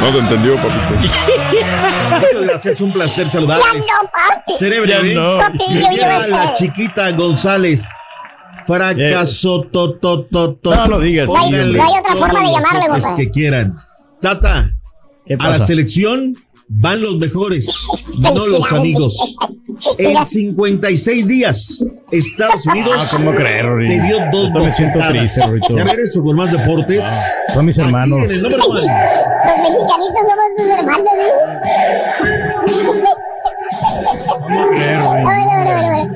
No 0.00 0.12
te 0.12 0.18
entendió, 0.18 0.56
papito. 0.56 1.10
Muchas 2.20 2.42
gracias, 2.42 2.80
un 2.80 2.92
placer 2.92 3.26
Ya 3.26 3.32
saludarles. 3.32 3.86
no, 3.86 4.10
papi. 4.10 4.52
Cerebro, 4.58 4.88
Ya 4.90 4.98
¿eh? 4.98 5.14
no. 5.14 5.38
Papi, 5.38 5.64
yo 5.80 5.92
iba 5.92 6.16
a 6.16 6.28
la 6.28 6.54
chiquita 6.54 7.10
González. 7.12 7.84
Fracaso, 8.66 9.62
to, 9.70 9.94
to, 9.94 10.22
to, 10.24 10.54
to. 10.54 10.74
No 10.74 10.86
lo 10.88 11.00
digas, 11.00 11.28
No 11.28 11.36
hay- 11.38 11.50
no 11.50 11.82
hay 11.82 11.98
otra 11.98 12.16
forma 12.16 12.40
de 12.40 12.46
toques 12.86 13.04
papá. 13.04 13.16
que 13.16 13.30
quieran. 13.30 13.76
Tata, 14.20 14.70
¿Qué 15.26 15.36
a 15.38 15.48
la 15.50 15.66
selección 15.66 16.36
van 16.68 17.02
los 17.02 17.16
mejores, 17.18 17.66
no 18.18 18.34
los 18.34 18.72
amigos. 18.72 19.36
En 19.98 20.24
56 20.24 21.26
días, 21.26 21.84
Estados 22.10 22.64
Unidos 22.66 22.96
Ah, 22.98 23.08
¿cómo 23.16 23.34
creer, 23.34 23.66
te 23.88 24.00
dio 24.02 24.18
dos 24.32 24.46
Esto 24.46 24.58
me 24.60 24.72
siento 24.72 24.98
triste, 25.08 25.46
Rorito. 25.46 25.76
Ya 25.76 25.84
regreso 25.84 26.22
con 26.22 26.36
más 26.36 26.52
deportes. 26.52 27.04
Son 27.52 27.66
mis 27.66 27.76
hermanos. 27.78 28.22
Aquí 28.22 28.30
en 28.30 28.36
el 28.36 28.42
número 28.42 28.64
uno. 28.68 28.80
Los 28.80 28.86
mexicanitos 29.58 30.22
somos 30.28 30.46
tus 30.56 30.66
hermanos, 30.78 31.10
¿eh? 31.18 31.32
¿Cómo 34.28 34.68
creer, 34.70 34.98
Rory? 35.00 35.24
Ay, 35.26 35.44
ay, 35.50 35.68
ay, 35.68 36.10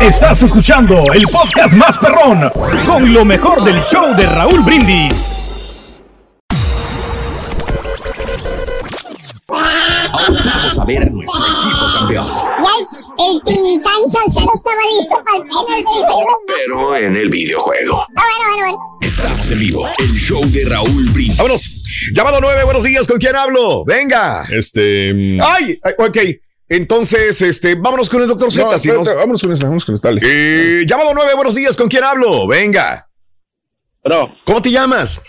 Estás 0.00 0.44
escuchando 0.44 0.94
el 1.12 1.24
podcast 1.24 1.74
más 1.74 1.98
perrón 1.98 2.48
con 2.86 3.12
lo 3.12 3.24
mejor 3.24 3.64
del 3.64 3.82
show 3.82 4.14
de 4.14 4.26
Raúl 4.26 4.60
Brindis. 4.60 5.36
Vamos 9.48 10.78
a 10.78 10.84
ver 10.84 11.10
nuestro 11.10 11.40
equipo 11.40 11.86
campeón. 11.98 12.26
El, 13.18 13.42
Tintán 13.42 14.06
Salcedo 14.06 14.48
estaba 14.54 14.80
listo 14.96 15.16
para 15.24 15.76
el 15.76 15.84
yo, 15.84 16.26
Pero 16.46 16.96
en 16.96 17.16
el 17.16 17.28
videojuego. 17.28 18.00
Ah, 18.14 18.22
bueno, 18.22 18.54
bueno, 18.54 18.78
bueno. 18.78 18.98
Estamos 19.00 19.50
en 19.50 19.58
vivo. 19.58 19.84
El 19.98 20.12
show 20.14 20.44
de 20.46 20.64
Raúl 20.64 21.10
Brindis. 21.10 21.36
Vámonos. 21.38 21.84
Llamado 22.12 22.40
9, 22.40 22.62
buenos 22.62 22.84
días, 22.84 23.04
¿con 23.08 23.18
quién 23.18 23.34
hablo? 23.34 23.84
Venga. 23.84 24.46
Este. 24.48 25.12
mm, 25.12 25.38
ay, 25.42 25.80
ok. 25.98 26.18
Entonces, 26.68 27.40
este, 27.40 27.74
vámonos 27.74 28.10
con 28.10 28.20
el 28.20 28.28
doctor 28.28 28.52
Z. 28.52 28.70
no, 28.70 28.78
si 28.78 28.88
vámonos 28.90 29.42
con 29.42 29.52
esta, 29.52 29.64
vámonos 29.64 29.84
con 29.84 29.94
esta. 29.94 30.10
Eh, 30.20 30.84
llamado 30.86 31.12
9, 31.14 31.34
buenos 31.34 31.54
días, 31.54 31.76
¿con 31.76 31.88
quién 31.88 32.04
hablo? 32.04 32.46
Venga. 32.46 33.08
Pero, 34.02 34.28
¿Cómo 34.44 34.60
te 34.60 34.70
llamas? 34.70 35.22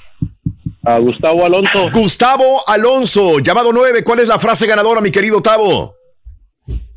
a 0.84 0.98
Gustavo 0.98 1.46
Alonso, 1.46 1.90
Gustavo 1.94 2.68
Alonso, 2.68 3.40
llamado 3.40 3.72
9, 3.74 4.04
¿cuál 4.04 4.20
es 4.20 4.28
la 4.28 4.40
frase 4.40 4.66
ganadora, 4.66 5.02
mi 5.02 5.12
querido 5.12 5.42
Tavo? 5.42 5.96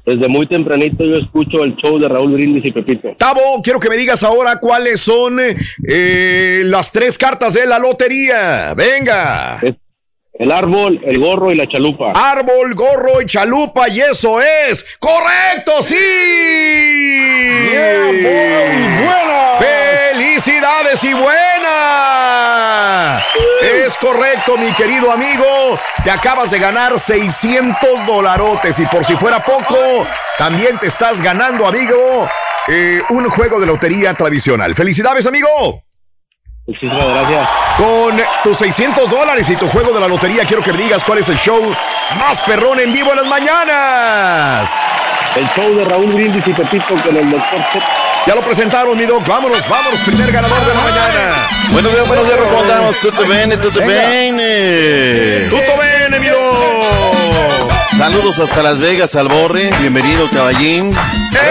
desde 0.05 0.29
muy 0.29 0.49
tempranito 0.49 1.05
yo 1.05 1.15
escucho 1.15 1.63
el 1.63 1.77
show 1.77 1.99
de 1.99 2.09
Raúl 2.09 2.33
Brindis 2.33 2.65
y 2.65 2.73
Pepito. 2.73 3.15
Tavo, 3.17 3.61
quiero 3.63 3.79
que 3.79 3.89
me 3.89 3.97
digas 3.97 4.23
ahora 4.25 4.59
cuáles 4.59 5.01
son 5.01 5.39
eh, 5.41 6.63
las 6.65 6.91
tres 6.91 7.17
cartas 7.17 7.55
de 7.55 7.67
la 7.67 7.79
lotería. 7.79 8.75
Venga. 8.75 9.61
El 10.43 10.51
árbol, 10.51 11.01
el 11.05 11.21
gorro 11.21 11.53
y 11.53 11.55
la 11.55 11.69
chalupa. 11.69 12.11
Árbol, 12.17 12.75
gorro 12.75 13.23
y 13.23 13.27
chalupa, 13.27 13.89
y 13.89 14.01
eso 14.01 14.41
es 14.41 14.85
correcto, 14.99 15.81
sí. 15.83 15.95
Felicidades 19.61 21.05
y 21.05 21.13
buena. 21.13 21.63
Es 23.61 23.97
correcto, 23.99 24.57
mi 24.59 24.73
querido 24.73 25.13
amigo. 25.13 25.79
Te 26.03 26.11
acabas 26.11 26.51
de 26.51 26.59
ganar 26.59 26.99
600 26.99 28.05
dolarotes 28.05 28.81
y 28.81 28.87
por 28.87 29.05
si 29.05 29.15
fuera 29.15 29.45
poco, 29.45 30.09
también 30.39 30.77
te 30.77 30.89
estás 30.89 31.23
ganando, 31.23 31.69
amigo, 31.69 32.29
eh, 32.67 33.01
un 33.11 33.31
juego 33.31 33.61
de 33.61 33.67
lotería 33.67 34.15
tradicional. 34.15 34.75
Felicidades, 34.75 35.25
amigo. 35.25 35.85
Muchísimas 36.73 37.07
gracias. 37.07 37.49
Con 37.77 38.23
tus 38.43 38.57
600 38.57 39.11
dólares 39.11 39.47
y 39.51 39.57
tu 39.57 39.69
juego 39.69 39.93
de 39.93 40.01
la 40.01 40.09
lotería, 40.09 40.45
quiero 40.47 40.63
que 40.63 40.73
me 40.73 40.79
digas 40.79 41.05
cuál 41.05 41.19
es 41.19 41.29
el 41.29 41.37
show 41.37 41.61
más 42.19 42.41
perrón 42.43 42.81
en 42.81 42.91
vivo 42.93 43.11
en 43.11 43.17
las 43.17 43.27
mañanas. 43.27 44.75
El 45.37 45.47
show 45.51 45.75
de 45.75 45.85
Raúl 45.85 46.07
Brindis 46.07 46.47
y 46.47 46.53
Pepito 46.53 46.95
con 46.95 47.15
el 47.15 47.31
doctor 47.31 47.59
Z. 47.73 47.87
Ya 48.27 48.35
lo 48.35 48.41
presentaron, 48.41 48.97
mi 48.97 49.05
doc. 49.05 49.27
Vámonos, 49.27 49.69
vámonos. 49.69 50.01
Primer 50.01 50.33
ganador 50.33 50.61
de 50.61 50.75
la 50.75 50.81
mañana. 50.81 51.35
Buenos 51.73 51.93
días, 51.93 52.09
buenos 52.09 52.27
días, 52.27 52.39
¿cómo 52.41 52.61
andamos? 52.61 52.99
Tutto 53.01 53.27
bene, 53.27 53.57
tutto 53.59 53.81
bene. 53.81 55.49
Tutto 55.51 55.77
bene, 55.77 56.19
mi 56.21 56.29
doc. 56.29 57.22
Saludos 57.99 58.39
hasta 58.39 58.63
Las 58.63 58.79
Vegas, 58.79 59.15
al 59.15 59.29
Borre. 59.29 59.71
Bienvenido, 59.81 60.29
caballín. 60.31 60.93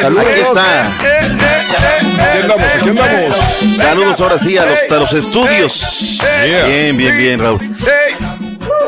Saludos, 0.01 0.25
aquí 0.27 0.41
está. 0.41 0.87
Aquí 0.87 2.37
andamos, 2.41 2.65
aquí 2.75 2.89
andamos. 2.89 3.35
Saludos 3.77 4.21
ahora 4.21 4.39
sí 4.39 4.57
a 4.57 4.65
los, 4.65 4.77
a 4.89 4.95
los 4.95 5.13
estudios. 5.13 6.19
Bien, 6.67 6.97
bien, 6.97 7.17
bien, 7.17 7.39
Raúl. 7.39 7.59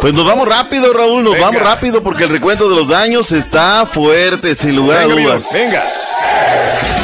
Pues 0.02 0.14
nos 0.14 0.26
vamos 0.26 0.48
rápido, 0.48 0.92
Raúl, 0.92 1.24
nos 1.24 1.40
vamos 1.40 1.62
rápido 1.62 2.04
porque 2.04 2.26
el 2.26 2.30
recuento 2.30 2.70
de 2.70 2.76
los 2.76 2.90
daños 2.90 3.32
está 3.32 3.86
fuerte, 3.86 4.54
sin 4.56 4.76
lugar 4.76 5.08
Venga, 5.08 5.14
a 5.14 5.24
dudas. 5.24 5.50
venga. 5.54 5.82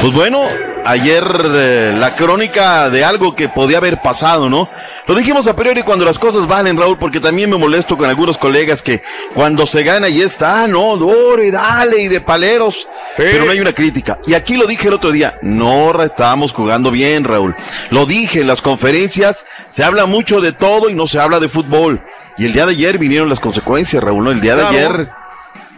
Pues 0.02 0.14
bueno, 0.14 0.44
ayer 0.84 1.24
eh, 1.56 1.94
la 1.98 2.12
crónica 2.16 2.90
de 2.90 3.06
algo 3.06 3.36
que 3.36 3.48
podía 3.48 3.78
haber 3.78 4.02
pasado, 4.02 4.50
¿no? 4.50 4.70
Lo 5.08 5.16
dijimos 5.16 5.48
a 5.48 5.56
priori 5.56 5.82
cuando 5.82 6.06
las 6.06 6.20
cosas 6.20 6.48
valen, 6.48 6.78
Raúl, 6.78 6.98
porque 6.98 7.20
también 7.20 7.50
me 7.50 7.58
molesto 7.58 7.98
con 7.98 8.10
algunos 8.10 8.38
colegas 8.38 8.82
que 8.82 9.02
cuando 9.34 9.66
se 9.66 9.84
gana 9.84 10.10
y 10.10 10.22
está, 10.22 10.68
no, 10.68 10.98
dore, 10.98 11.52
dale, 11.52 12.04
y 12.04 12.08
de 12.08 12.22
paleros, 12.22 12.88
pero 13.18 13.46
no 13.46 13.52
hay 13.52 13.60
una 13.60 13.74
crítica. 13.74 14.20
Y 14.26 14.34
aquí 14.34 14.56
lo 14.56 14.68
dije 14.68 14.88
el 14.88 14.94
otro 14.94 15.12
día, 15.12 15.38
no 15.42 16.04
estábamos 16.04 16.54
jugando 16.54 16.92
bien, 16.92 17.24
Raúl. 17.24 17.56
Lo 17.90 18.06
dije 18.06 18.42
en 18.42 18.48
las 18.48 18.62
conferencias, 18.62 19.46
se 19.70 19.84
habla 19.84 20.06
mucho 20.06 20.42
de 20.42 20.52
todo 20.52 20.90
y 20.90 20.96
no 20.96 21.08
se 21.08 21.20
habla 21.20 21.40
de 21.40 21.50
fútbol. 21.50 22.02
Y 22.38 22.46
el 22.46 22.54
día 22.54 22.66
de 22.66 22.72
ayer 22.72 22.98
vinieron 22.98 23.30
las 23.30 23.40
consecuencias, 23.40 24.04
Raúl, 24.04 24.24
¿no? 24.24 24.32
El 24.32 24.42
día 24.42 24.56
de 24.56 24.66
ayer 24.66 25.10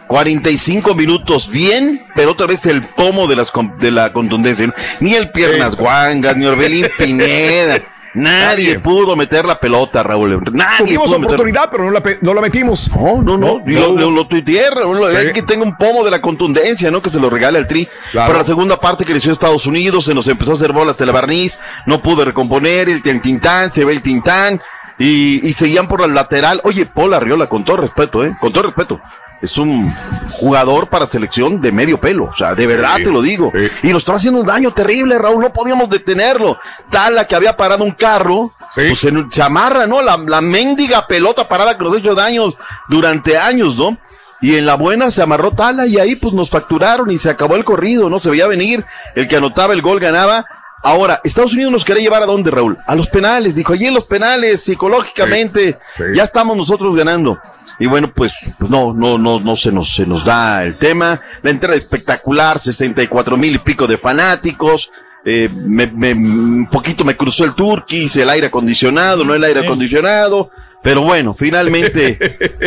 45 0.06 0.94
minutos 0.94 1.50
bien, 1.50 2.02
pero 2.14 2.32
otra 2.32 2.46
vez 2.46 2.66
el 2.66 2.82
pomo 2.82 3.26
de, 3.26 3.36
las, 3.36 3.50
de 3.78 3.90
la 3.90 4.12
contundencia. 4.12 4.72
Ni 5.00 5.14
el 5.14 5.30
Piernas 5.30 5.74
Guangas, 5.74 6.36
ni 6.36 6.46
Orbelín 6.46 6.86
Pineda. 6.98 7.80
Nadie, 8.14 8.78
pudo 8.78 9.16
meter 9.16 9.44
la 9.44 9.58
pelota, 9.58 10.02
Raúl. 10.02 10.38
Nadie 10.52 10.78
Tuvimos 10.78 11.06
pudo 11.06 11.18
meter- 11.20 11.34
oportunidad, 11.34 11.68
pero 11.70 11.84
no 11.84 11.90
la, 11.90 12.02
no 12.20 12.34
la 12.34 12.40
metimos. 12.42 12.90
No, 12.94 13.22
no, 13.22 13.38
no. 13.38 13.62
Y 13.66 13.72
lo, 13.72 13.92
lo, 13.98 14.10
lo 14.10 14.26
tuiteé, 14.26 14.70
Raúl, 14.70 14.98
Sí. 15.10 15.16
hay 15.16 15.32
que 15.32 15.42
tenga 15.42 15.64
un 15.64 15.76
pomo 15.76 16.04
de 16.04 16.10
la 16.10 16.20
contundencia, 16.20 16.90
¿no? 16.90 17.00
Que 17.00 17.10
se 17.10 17.18
lo 17.18 17.30
regale 17.30 17.58
al 17.58 17.66
Tri. 17.66 17.88
Claro. 18.12 18.26
Para 18.28 18.38
la 18.40 18.44
segunda 18.44 18.76
parte 18.78 19.04
creció 19.04 19.32
Estados 19.32 19.66
Unidos, 19.66 20.04
se 20.04 20.14
nos 20.14 20.28
empezó 20.28 20.52
a 20.52 20.54
hacer 20.56 20.72
bolas 20.72 20.98
de 20.98 21.06
la 21.06 21.12
barniz, 21.12 21.58
no 21.86 22.02
pudo 22.02 22.24
recomponer 22.24 22.88
el, 22.88 23.00
el 23.04 23.20
Tintán, 23.22 23.72
se 23.72 23.84
ve 23.84 23.92
el 23.94 24.02
Tintán, 24.02 24.60
y, 24.98 25.46
y 25.48 25.52
seguían 25.54 25.88
por 25.88 26.00
la 26.02 26.06
lateral. 26.06 26.60
Oye, 26.64 26.84
Paul 26.86 27.14
Arriola, 27.14 27.48
con 27.48 27.64
todo 27.64 27.78
respeto, 27.78 28.24
¿eh? 28.24 28.36
Con 28.38 28.52
todo 28.52 28.64
respeto. 28.64 29.00
Es 29.42 29.58
un 29.58 29.92
jugador 30.34 30.88
para 30.88 31.06
selección 31.06 31.60
de 31.60 31.72
medio 31.72 31.98
pelo, 32.00 32.30
o 32.32 32.36
sea, 32.36 32.54
de 32.54 32.66
verdad 32.66 32.96
Sí, 32.98 33.04
te 33.04 33.10
lo 33.10 33.20
digo. 33.20 33.50
Y 33.82 33.88
nos 33.88 34.02
estaba 34.02 34.16
haciendo 34.16 34.40
un 34.40 34.46
daño 34.46 34.72
terrible, 34.72 35.18
Raúl, 35.18 35.42
no 35.42 35.52
podíamos 35.52 35.90
detenerlo. 35.90 36.56
Tala 36.90 37.26
que 37.26 37.34
había 37.34 37.56
parado 37.56 37.82
un 37.82 37.90
carro, 37.90 38.52
pues 38.74 39.00
se, 39.00 39.12
se 39.30 39.42
amarra, 39.42 39.86
¿no? 39.86 40.00
La, 40.00 40.16
la 40.16 40.40
mendiga 40.40 41.06
pelota 41.06 41.48
parada 41.48 41.76
que 41.76 41.82
nos 41.84 41.94
ha 41.94 41.98
hecho 41.98 42.14
daños 42.14 42.54
durante 42.88 43.36
años, 43.36 43.76
¿no? 43.76 43.98
Y 44.40 44.56
en 44.56 44.64
la 44.66 44.74
buena 44.76 45.10
se 45.10 45.22
amarró 45.22 45.52
Tala 45.52 45.86
y 45.86 45.98
ahí 45.98 46.16
pues 46.16 46.34
nos 46.34 46.48
facturaron 46.50 47.10
y 47.10 47.18
se 47.18 47.30
acabó 47.30 47.56
el 47.56 47.64
corrido, 47.64 48.08
¿no? 48.08 48.20
Se 48.20 48.30
veía 48.30 48.46
venir, 48.46 48.84
el 49.14 49.26
que 49.28 49.36
anotaba 49.36 49.72
el 49.74 49.82
gol 49.82 49.98
ganaba. 50.00 50.46
Ahora, 50.84 51.20
Estados 51.22 51.52
Unidos 51.54 51.70
nos 51.72 51.84
quiere 51.84 52.00
llevar 52.00 52.24
a 52.24 52.26
dónde, 52.26 52.50
Raúl? 52.50 52.76
A 52.88 52.96
los 52.96 53.06
penales. 53.06 53.54
Dijo, 53.54 53.72
allí 53.72 53.86
en 53.86 53.94
los 53.94 54.04
penales, 54.04 54.62
psicológicamente, 54.64 55.78
Sí, 55.92 56.02
sí. 56.02 56.16
ya 56.16 56.24
estamos 56.24 56.56
nosotros 56.56 56.94
ganando. 56.96 57.38
Y 57.78 57.86
bueno, 57.86 58.10
pues 58.14 58.52
no, 58.68 58.92
no, 58.92 59.18
no, 59.18 59.40
no 59.40 59.56
se 59.56 59.72
nos, 59.72 59.92
se 59.94 60.06
nos 60.06 60.24
da 60.24 60.64
el 60.64 60.78
tema. 60.78 61.20
La 61.42 61.50
entrada 61.50 61.76
espectacular, 61.76 62.60
64 62.60 63.36
mil 63.36 63.54
y 63.54 63.58
pico 63.58 63.86
de 63.86 63.98
fanáticos. 63.98 64.90
Eh, 65.24 65.48
me, 65.54 65.86
me- 65.86 66.12
un 66.14 66.68
poquito 66.70 67.04
me 67.04 67.16
cruzó 67.16 67.44
el 67.44 67.54
turquís, 67.54 68.16
el 68.16 68.28
aire 68.28 68.48
acondicionado, 68.48 69.24
no 69.24 69.34
el 69.34 69.44
aire 69.44 69.60
acondicionado. 69.60 70.50
Pero 70.82 71.02
bueno, 71.02 71.32
finalmente 71.34 72.18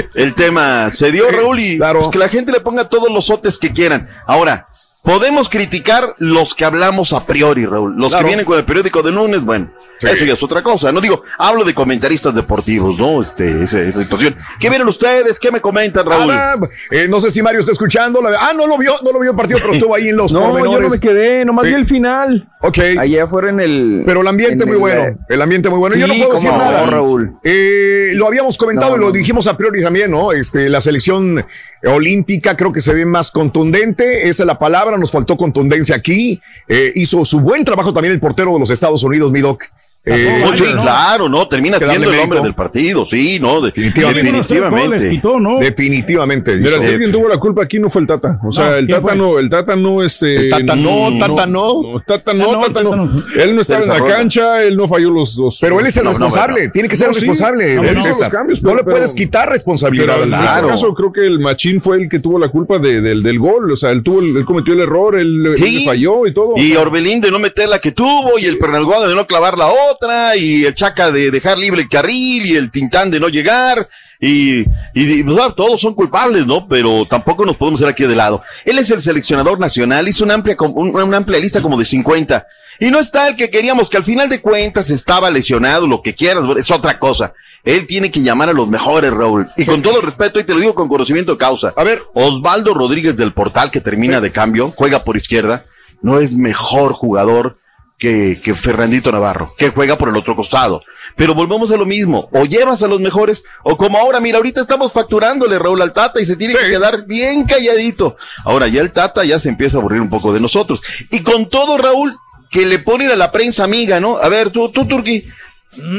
el 0.16 0.34
tema 0.36 0.90
se 0.94 1.12
dio, 1.12 1.30
Raúl, 1.30 1.60
y 1.60 1.78
pues, 1.78 2.12
que 2.12 2.18
la 2.20 2.30
gente 2.30 2.52
le 2.54 2.62
ponga 2.62 2.88
todos 2.88 3.12
los 3.12 3.26
sotes 3.26 3.58
que 3.58 3.74
quieran. 3.74 4.08
Ahora, 4.26 4.70
podemos 5.06 5.48
criticar 5.50 6.16
los 6.18 6.54
que 6.56 6.66
hablamos 6.66 7.14
a 7.14 7.26
priori, 7.26 7.66
Raúl. 7.66 7.96
Los 7.96 8.10
Claro. 8.10 8.24
que 8.26 8.28
vienen 8.30 8.46
con 8.46 8.58
el 8.58 8.66
periódico 8.66 9.02
de 9.04 9.12
lunes, 9.12 9.42
bueno, 9.44 9.72
eso 10.02 10.26
ya 10.26 10.34
es 10.34 10.44
otra 10.44 10.62
cosa. 10.62 10.92
No 10.92 11.00
digo, 11.00 11.24
hablo 11.38 11.64
de 11.64 11.74
comentaristas 11.74 12.36
deportivos, 12.36 13.00
¿no? 13.00 13.24
Este, 13.24 13.64
esa, 13.64 13.82
esa 13.82 14.02
situación. 14.04 14.36
¿Qué 14.60 14.70
vieron 14.70 14.88
ustedes? 14.90 15.40
¿Qué 15.40 15.52
me 15.52 15.62
comentan, 15.62 16.06
Raúl? 16.06 16.32
Ah, 16.32 16.56
eh, 16.92 17.08
no 17.08 17.20
sé 17.22 17.32
si 17.32 17.42
Mario 17.42 17.60
está 17.62 17.72
escuchando. 17.72 18.22
Ah, 18.40 18.52
no 18.56 18.68
lo 18.68 18.78
vio, 18.78 18.94
no 19.04 19.12
lo 19.12 19.20
vio 19.20 19.32
el 19.32 19.38
partido, 19.38 19.60
pero 19.62 19.74
estuvo 19.74 19.96
ahí 19.96 20.10
en 20.10 20.18
los 20.18 20.32
No, 20.34 20.42
yo 20.42 20.48
no 20.48 20.54
pormenores. 20.54 20.92
me 20.92 21.00
quedé, 21.00 21.46
nomás 21.46 21.64
Sí. 21.64 21.70
vi 21.70 21.76
el 21.76 21.86
final. 21.86 22.46
Ok. 22.60 22.78
Allá 23.00 23.24
afuera 23.24 23.50
en 23.50 23.60
el. 23.62 24.04
Pero 24.06 24.22
el 24.22 24.28
ambiente 24.28 24.64
en 24.64 24.70
muy 24.70 24.76
el- 24.76 24.82
bueno. 24.82 25.18
El 25.30 25.42
ambiente 25.42 25.70
muy 25.70 25.80
bueno. 25.80 25.96
Yo 25.96 26.08
no 26.08 26.14
Sí, 26.14 26.20
puedo 26.20 26.34
decir 26.34 26.52
no, 26.52 26.58
nada. 26.58 26.86
Raúl. 26.88 27.38
Eh, 27.44 28.12
lo 28.16 28.28
habíamos 28.28 28.58
comentado 28.58 28.92
No, 28.92 28.98
y 28.98 29.06
lo 29.06 29.12
dijimos 29.12 29.48
a 29.48 29.56
priori 29.58 29.82
también, 29.82 30.12
¿no? 30.12 30.32
Este, 30.34 30.68
la 30.70 30.82
selección 30.82 31.46
olímpica 31.86 32.56
creo 32.58 32.72
que 32.72 32.82
se 32.82 32.94
ve 32.94 33.06
más 33.06 33.32
contundente. 33.32 34.28
Esa 34.28 34.44
es 34.44 34.48
la 34.48 34.60
palabra. 34.60 34.95
Nos 34.98 35.12
faltó 35.12 35.38
contundencia 35.38 35.96
aquí. 35.96 36.42
Eh, 36.68 36.92
hizo 36.96 37.24
su 37.26 37.40
buen 37.42 37.64
trabajo 37.64 37.94
también 37.94 38.14
el 38.14 38.20
portero 38.20 38.54
de 38.54 38.60
los 38.60 38.70
Estados 38.70 39.04
Unidos, 39.04 39.32
mi 39.32 39.42
doc. 39.42 39.64
Eh, 40.08 40.40
sí, 40.56 40.64
claro, 40.64 41.28
no, 41.28 41.48
termina 41.48 41.80
siendo 41.80 42.12
el 42.12 42.20
hombre 42.20 42.42
del 42.42 42.54
partido, 42.54 43.08
sí, 43.10 43.40
no, 43.42 43.60
Definitivamente. 43.62 44.22
definitivamente. 44.32 45.20
Definitivamente. 45.60 46.56
Mira, 46.58 46.76
dice. 46.78 46.82
si 46.84 46.90
alguien 46.92 47.12
tuvo 47.12 47.28
la 47.28 47.38
culpa 47.38 47.64
aquí 47.64 47.80
no 47.80 47.90
fue 47.90 48.02
el 48.02 48.08
Tata. 48.08 48.40
O 48.44 48.52
sea, 48.52 48.66
No, 48.72 48.76
el 48.76 48.86
¿quién 48.86 48.98
Tata 49.02 49.08
fue? 49.10 49.16
no, 49.18 49.40
el 49.40 49.50
Tata 49.50 49.76
no, 49.76 50.04
este. 50.04 50.36
El 50.36 50.50
Tata 50.50 50.76
no, 50.76 51.18
Tata 51.18 51.46
no. 51.48 51.82
Tata 52.06 52.32
Ah, 52.32 52.34
no, 52.36 52.52
no, 52.54 52.60
Tata 52.60 52.74
Tata 52.84 52.84
no. 52.96 53.06
no. 53.06 53.24
Él 53.42 53.56
no 53.56 53.62
estaba 53.62 53.82
en 53.84 53.90
la 53.90 54.04
cancha, 54.06 54.64
él 54.64 54.76
no 54.78 54.88
falló 54.88 55.10
los 55.12 55.36
dos. 55.36 55.58
Pero 55.62 55.80
él 55.80 55.88
es 55.88 55.98
el 55.98 56.04
No, 56.04 56.10
no, 56.12 56.14
responsable, 56.14 56.70
tiene 56.70 56.88
que 56.90 56.96
ser 56.96 57.08
No, 57.08 57.12
el 57.12 57.16
sí, 57.16 57.22
responsable. 57.22 57.74
él 57.76 57.98
hizo 57.98 58.04
César. 58.04 58.20
los 58.22 58.30
cambios, 58.30 58.64
no 58.64 58.70
pero- 58.70 58.78
le 58.78 58.84
puedes 58.84 59.12
pero- 59.14 59.26
quitar 59.26 59.50
responsabilidad. 59.50 60.06
Pero 60.14 60.24
en 60.26 60.34
al 60.34 60.44
este 60.46 60.56
Tata. 60.56 60.68
caso 60.68 60.94
creo 60.94 61.12
que 61.12 61.26
el 61.26 61.40
Machín 61.40 61.82
fue 61.82 61.98
el 62.04 62.10
que 62.10 62.20
tuvo 62.20 62.38
la 62.40 62.50
culpa 62.50 62.78
de- 62.80 63.02
del, 63.02 63.24
del 63.24 63.40
gol. 63.40 63.72
O 63.72 63.76
sea, 63.76 63.92
él 63.92 64.04
tuvo, 64.04 64.20
el- 64.22 64.38
él 64.38 64.46
cometió 64.46 64.74
el 64.74 64.82
error, 64.82 65.18
él, 65.18 65.56
falló 65.86 66.26
y 66.28 66.34
todo. 66.34 66.54
Y 66.58 66.76
Orbelín 66.76 67.22
de 67.22 67.32
no 67.32 67.40
meter 67.40 67.68
la 67.70 67.80
que 67.80 67.92
tuvo, 67.92 68.38
y 68.40 68.46
el 68.46 68.58
Pernalguado 68.58 69.08
de 69.10 69.16
no 69.16 69.26
clavar 69.26 69.58
la 69.58 69.68
otra, 69.68 69.95
y 70.36 70.66
el 70.66 70.74
Chaca 70.76 71.12
de 71.12 71.32
dejar 71.32 71.58
libre 71.58 71.82
el 71.82 71.90
carril, 71.90 72.46
y 72.46 72.56
el 72.56 72.72
Tintán 72.72 73.10
de 73.12 73.20
no 73.20 73.28
llegar, 73.30 73.88
y, 74.20 74.62
y 74.94 75.24
pues, 75.24 75.38
todos 75.56 75.82
son 75.82 75.94
culpables, 75.94 76.46
¿no? 76.46 76.68
Pero 76.68 77.06
tampoco 77.06 77.46
nos 77.46 77.58
podemos 77.58 77.80
hacer 77.82 77.90
aquí 77.92 78.04
de 78.06 78.16
lado. 78.16 78.42
Él 78.64 78.78
es 78.80 78.90
el 78.92 79.02
seleccionador 79.02 79.60
nacional, 79.60 80.08
hizo 80.08 80.24
una 80.24 80.36
amplia, 80.36 80.56
un- 80.60 80.96
una 80.96 81.18
amplia 81.18 81.40
lista 81.40 81.62
como 81.62 81.78
de 81.78 81.86
50. 81.86 82.48
Y 82.80 82.92
no 82.92 83.00
está 83.00 83.28
el 83.28 83.36
que 83.36 83.50
queríamos, 83.50 83.90
que 83.90 83.98
al 83.98 84.04
final 84.04 84.28
de 84.30 84.42
cuentas 84.42 84.90
estaba 84.90 85.30
lesionado, 85.32 85.88
lo 85.88 86.02
que 86.02 86.14
quieras, 86.14 86.44
es 86.58 86.72
otra 86.72 87.00
cosa. 87.00 87.34
Él 87.64 87.88
tiene 87.88 88.12
que 88.12 88.22
llamar 88.22 88.50
a 88.50 88.54
los 88.54 88.68
mejores, 88.68 89.12
Raúl. 89.12 89.48
Y 89.58 89.66
con 89.66 89.82
todo 89.82 90.00
respeto, 90.02 90.40
y 90.40 90.44
te 90.44 90.54
lo 90.54 90.60
digo 90.60 90.76
con 90.76 90.88
conocimiento 90.88 91.32
de 91.32 91.38
causa. 91.38 91.74
A 91.76 91.84
ver. 91.84 92.04
Osvaldo 92.14 92.74
Rodríguez 92.74 93.16
del 93.18 93.34
Portal, 93.34 93.72
que 93.72 93.82
termina 93.82 94.22
de 94.22 94.32
cambio, 94.32 94.72
juega 94.76 95.04
por 95.04 95.18
izquierda, 95.18 95.66
no 96.02 96.20
es 96.20 96.36
mejor 96.36 96.94
jugador 96.94 97.58
que, 97.98 98.40
que 98.44 98.54
Fernandito 98.54 99.12
Navarro, 99.12 99.54
que 99.58 99.70
juega 99.70 99.98
por 99.98 100.10
el 100.10 100.18
otro 100.18 100.36
costado. 100.36 100.82
Pero 101.16 101.34
volvemos 101.34 101.72
a 101.72 101.78
lo 101.78 101.86
mismo, 101.86 102.30
o 102.34 102.46
llevas 102.46 102.84
a 102.84 102.88
los 102.88 103.00
mejores, 103.00 103.44
o 103.64 103.78
como 103.78 103.98
ahora, 103.98 104.20
mira, 104.20 104.38
ahorita 104.38 104.62
estamos 104.62 104.92
facturándole 104.92 105.58
Raúl 105.60 105.82
al 105.82 105.94
Tata 105.94 106.20
y 106.20 106.26
se 106.26 106.36
tiene 106.36 106.54
que 106.54 106.68
quedar 106.70 107.06
bien 107.06 107.46
calladito. 107.46 108.18
Ahora 108.44 108.68
ya 108.68 108.82
el 108.82 108.92
Tata 108.92 109.24
ya 109.24 109.40
se 109.40 109.50
empieza 109.50 109.78
a 109.78 109.80
aburrir 109.80 110.02
un 110.02 110.10
poco 110.10 110.34
de 110.34 110.42
nosotros. 110.42 110.82
Y 111.10 111.22
con 111.22 111.50
todo, 111.50 111.78
Raúl, 111.78 112.18
que 112.50 112.66
le 112.66 112.80
ponen 112.80 113.12
a 113.12 113.16
la 113.16 113.32
prensa 113.32 113.64
amiga, 113.64 114.00
¿no? 114.00 114.18
A 114.18 114.28
ver, 114.30 114.52
tú, 114.52 114.70
tú, 114.70 114.86
Turqui, 114.86 115.26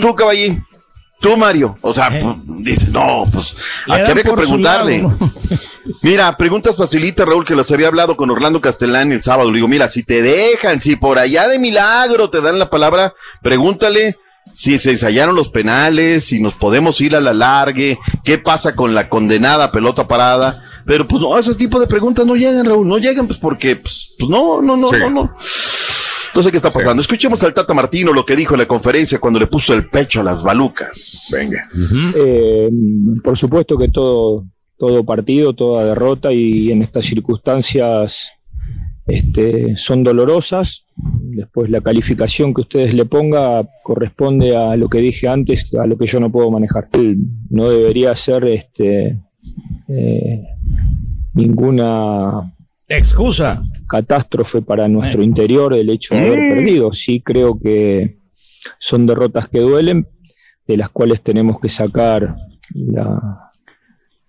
tú, 0.01 0.15
Caballín, 0.15 0.65
tú, 1.21 1.37
Mario. 1.37 1.77
O 1.81 1.93
sea, 1.95 2.09
pues, 2.11 2.25
dices, 2.59 2.91
no, 2.91 3.25
pues, 3.33 3.57
aquí 3.87 4.01
dan 4.03 4.11
había 4.11 4.23
que 4.23 4.33
preguntarle. 4.33 5.03
lado, 5.03 5.17
¿no? 5.21 5.33
Mira, 6.03 6.37
preguntas 6.37 6.77
facilita, 6.77 7.25
Raúl, 7.25 7.45
que 7.45 7.55
las 7.55 7.71
había 7.71 7.89
hablado 7.89 8.17
con 8.17 8.31
Orlando 8.31 8.61
Castellán 8.61 9.13
el 9.13 9.23
sábado. 9.23 9.51
Le 9.51 9.57
digo, 9.57 9.69
mira, 9.69 9.89
si 9.89 10.03
te 10.05 10.23
dejan, 10.23 10.81
si 10.81 10.97
por 10.97 11.19
allá 11.19 11.49
de 11.49 11.59
milagro 11.59 12.31
te 12.31 12.41
dan 12.41 12.59
la 12.59 12.71
palabra, 12.71 13.15
pregúntale 13.43 14.17
si 14.53 14.79
se 14.79 14.93
ensayaron 14.93 15.35
los 15.35 15.49
penales, 15.49 16.25
si 16.25 16.41
nos 16.41 16.55
podemos 16.55 17.01
ir 17.01 17.17
a 17.17 17.21
la 17.21 17.35
largue, 17.35 17.99
qué 18.25 18.39
pasa 18.39 18.77
con 18.77 18.95
la 18.95 19.09
condenada 19.09 19.73
pelota 19.73 20.07
parada. 20.07 20.63
Pero 20.87 21.09
pues 21.09 21.21
no, 21.21 21.37
ese 21.37 21.57
tipo 21.57 21.81
de 21.81 21.89
preguntas 21.89 22.25
no 22.25 22.37
llegan, 22.37 22.65
Raúl, 22.65 22.87
no 22.87 22.99
llegan 22.99 23.27
pues 23.27 23.41
porque, 23.41 23.75
pues, 23.75 24.15
pues, 24.19 24.31
no, 24.31 24.63
no, 24.63 24.77
no, 24.77 24.87
Sí. 24.87 24.97
no, 25.01 25.11
no. 25.11 25.37
No 26.37 26.43
sé 26.43 26.51
qué 26.51 26.59
está 26.59 26.71
pasando. 26.71 27.01
Escuchemos 27.01 27.43
al 27.43 27.55
Tata 27.55 27.73
Martino 27.73 28.13
lo 28.13 28.27
que 28.27 28.37
dijo 28.37 28.53
en 28.53 28.61
la 28.61 28.69
conferencia 28.69 29.19
cuando 29.19 29.41
le 29.41 29.47
puso 29.47 29.73
el 29.73 29.89
pecho 29.89 30.21
a 30.21 30.25
las 30.25 30.43
balucas. 30.43 31.31
Venga. 31.33 31.67
Eh, 32.15 32.69
por 33.25 33.39
supuesto 33.39 33.79
que 33.79 33.89
todo, 33.89 34.45
todo 34.77 35.03
partido, 35.03 35.55
toda 35.55 35.87
derrota 35.87 36.31
y 36.31 36.71
en 36.71 36.83
estas 36.83 37.07
circunstancias 37.07 38.33
este, 39.07 39.79
son 39.79 40.05
dolorosas. 40.05 40.85
Después 40.95 41.71
la 41.71 41.81
calificación 41.81 42.53
que 42.53 42.61
ustedes 42.61 42.93
le 42.93 43.07
ponga 43.07 43.67
corresponde 43.83 44.55
a 44.55 44.77
lo 44.77 44.91
que 44.91 44.99
dije 44.99 45.29
antes, 45.29 45.75
a 45.75 45.87
lo 45.87 45.97
que 45.97 46.07
yo 46.07 46.21
no 46.21 46.31
puedo 46.31 46.51
manejar. 46.51 46.89
No 47.49 47.71
debería 47.71 48.15
ser 48.15 48.45
este, 48.45 49.17
eh, 49.89 50.45
ninguna 51.33 52.53
excusa 52.89 53.63
catástrofe 53.89 54.63
para 54.63 54.89
nuestro 54.89 55.23
interior 55.23 55.75
el 55.75 55.91
hecho 55.91 56.15
de 56.15 56.21
haber 56.21 56.55
perdido. 56.55 56.93
Sí 56.93 57.21
creo 57.21 57.59
que 57.59 58.19
son 58.79 59.07
derrotas 59.07 59.49
que 59.49 59.61
duelen, 59.61 60.07
de 60.67 60.77
las 60.77 60.89
cuales 60.89 61.23
tenemos 61.23 61.61
que 61.61 61.69
sacar 61.69 62.37
la, 62.75 63.47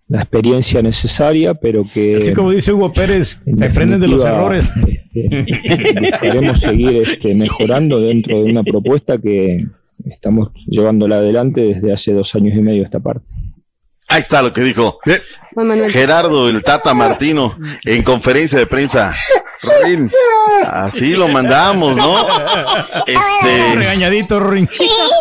la 0.07 0.19
experiencia 0.19 0.81
necesaria, 0.81 1.53
pero 1.55 1.84
que 1.91 2.17
Así 2.17 2.34
como 2.34 2.51
dice 2.51 2.71
Hugo 2.71 2.93
Pérez, 2.93 3.41
se 3.55 3.65
aprenden 3.65 3.99
de 3.99 4.07
los 4.07 4.23
errores. 4.23 4.71
este, 5.13 5.99
buscaremos 5.99 6.59
seguir 6.59 6.95
este, 6.97 7.35
mejorando 7.35 7.99
dentro 7.99 8.41
de 8.41 8.51
una 8.51 8.63
propuesta 8.63 9.17
que 9.17 9.65
estamos 10.05 10.51
llevándola 10.67 11.17
adelante 11.17 11.61
desde 11.61 11.91
hace 11.91 12.13
dos 12.13 12.34
años 12.35 12.55
y 12.55 12.61
medio 12.61 12.84
esta 12.84 12.99
parte. 12.99 13.25
Ahí 14.07 14.21
está 14.21 14.41
lo 14.41 14.53
que 14.53 14.61
dijo. 14.61 14.99
Gerardo, 15.89 16.49
el 16.49 16.63
Tata 16.63 16.93
Martino, 16.93 17.57
en 17.84 18.03
conferencia 18.03 18.57
de 18.59 18.65
prensa. 18.65 19.13
Rin, 19.61 20.09
Así 20.71 21.15
lo 21.15 21.27
mandamos, 21.27 21.95
¿no? 21.95 22.15
Este, 23.05 23.75
Regañadito, 23.75 24.39
Rin. 24.39 24.69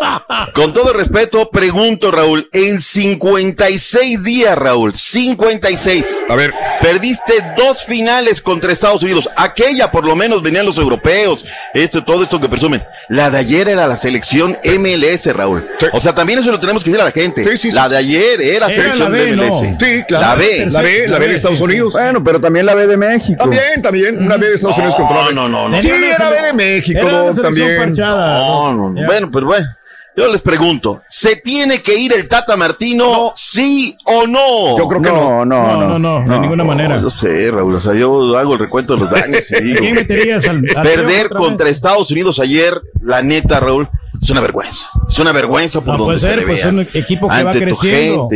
con 0.53 0.73
todo 0.73 0.93
respeto, 0.93 1.49
pregunto, 1.49 2.11
Raúl, 2.11 2.49
en 2.53 2.79
56 2.79 4.23
días, 4.23 4.57
Raúl, 4.57 4.93
56. 4.93 6.05
A 6.29 6.35
ver. 6.35 6.53
Perdiste 6.81 7.33
dos 7.55 7.83
finales 7.83 8.41
contra 8.41 8.71
Estados 8.71 9.01
Unidos. 9.03 9.29
Aquella, 9.35 9.91
por 9.91 10.05
lo 10.05 10.15
menos, 10.15 10.43
venían 10.43 10.65
los 10.65 10.77
europeos. 10.77 11.43
Esto, 11.73 12.03
todo 12.03 12.23
esto 12.23 12.39
que 12.39 12.47
presumen. 12.47 12.83
La 13.09 13.29
de 13.29 13.39
ayer 13.39 13.67
era 13.67 13.87
la 13.87 13.95
selección 13.95 14.57
MLS, 14.63 15.25
Raúl. 15.33 15.67
O 15.93 16.01
sea, 16.01 16.13
también 16.13 16.39
eso 16.39 16.51
lo 16.51 16.59
tenemos 16.59 16.83
que 16.83 16.91
decir 16.91 17.01
a 17.01 17.05
la 17.05 17.11
gente. 17.11 17.43
la 17.73 17.89
de 17.89 17.97
ayer 17.97 18.41
era, 18.41 18.67
Era 18.67 18.75
selección 18.75 18.99
la 18.99 19.09
B, 19.09 19.25
de 19.25 19.35
MLS. 19.35 19.61
¿no? 19.61 19.77
Sí, 19.79 20.03
claro. 20.07 20.27
La 20.27 20.35
B. 20.35 20.67
La 20.69 20.81
B, 20.81 21.07
la 21.07 21.19
B 21.19 21.27
de 21.27 21.35
Estados 21.35 21.61
Unidos. 21.61 21.93
Bueno, 21.93 22.23
pero 22.23 22.39
también 22.39 22.65
la 22.65 22.75
B 22.75 22.87
de 22.87 22.97
México. 22.97 23.37
También, 23.37 23.81
también. 23.81 24.26
Una 24.27 24.37
de 24.37 24.53
Estados 24.53 24.77
Unidos 24.77 24.95
contra 24.95 25.17
la 25.21 25.27
B. 25.29 25.33
No, 25.33 25.49
no, 25.49 25.69
no. 25.69 25.77
Sí, 25.81 25.89
era 25.89 26.29
B 26.29 26.41
de 26.41 26.53
México, 26.53 26.99
no, 27.03 27.33
también. 27.33 27.93
No, 27.93 28.73
no, 28.73 28.89
no. 28.89 29.05
Bueno, 29.05 29.29
pero 29.31 29.45
bueno. 29.47 29.65
Yo 30.15 30.27
les 30.31 30.41
pregunto, 30.41 31.03
¿se 31.07 31.35
tiene 31.35 31.79
que 31.83 31.95
ir 31.95 32.11
el 32.11 32.27
Tata 32.27 32.57
Martino, 32.57 33.33
sí 33.35 33.95
o 34.05 34.25
no? 34.25 34.75
Yo 34.75 34.87
creo 34.87 34.99
que 34.99 35.09
no. 35.11 35.45
No, 35.45 35.99
no, 35.99 35.99
no, 35.99 36.33
de 36.33 36.39
ninguna 36.39 36.63
manera. 36.63 36.99
Yo 36.99 37.11
sé, 37.11 37.51
Raúl, 37.51 37.75
o 37.75 37.79
sea, 37.79 37.93
yo 37.93 38.35
hago 38.35 38.53
el 38.53 38.59
recuento 38.59 38.95
de 38.95 39.01
los 39.01 39.11
daños 39.11 39.51
y 39.51 39.63
digo, 39.63 39.79
¿Quién 39.79 39.93
meterías 39.93 40.47
al- 40.49 40.63
al 40.75 40.81
perder 40.81 41.29
vez? 41.29 41.37
contra 41.37 41.69
Estados 41.69 42.09
Unidos 42.09 42.39
ayer, 42.39 42.81
la 43.03 43.21
neta, 43.21 43.59
Raúl, 43.59 43.87
es 44.21 44.29
una 44.29 44.41
vergüenza. 44.41 44.87
Es 45.09 45.19
una 45.19 45.31
vergüenza 45.31 45.81
por 45.81 45.97
No 45.97 46.05
donde 46.05 46.05
puede 46.05 46.19
se 46.19 46.27
ser, 46.27 46.37
le 46.37 46.45
pues 46.45 46.59
es 46.59 46.65
un 46.65 46.79
equipo 46.79 47.29
que 47.29 47.43
va 47.43 47.51
creciendo. 47.51 48.29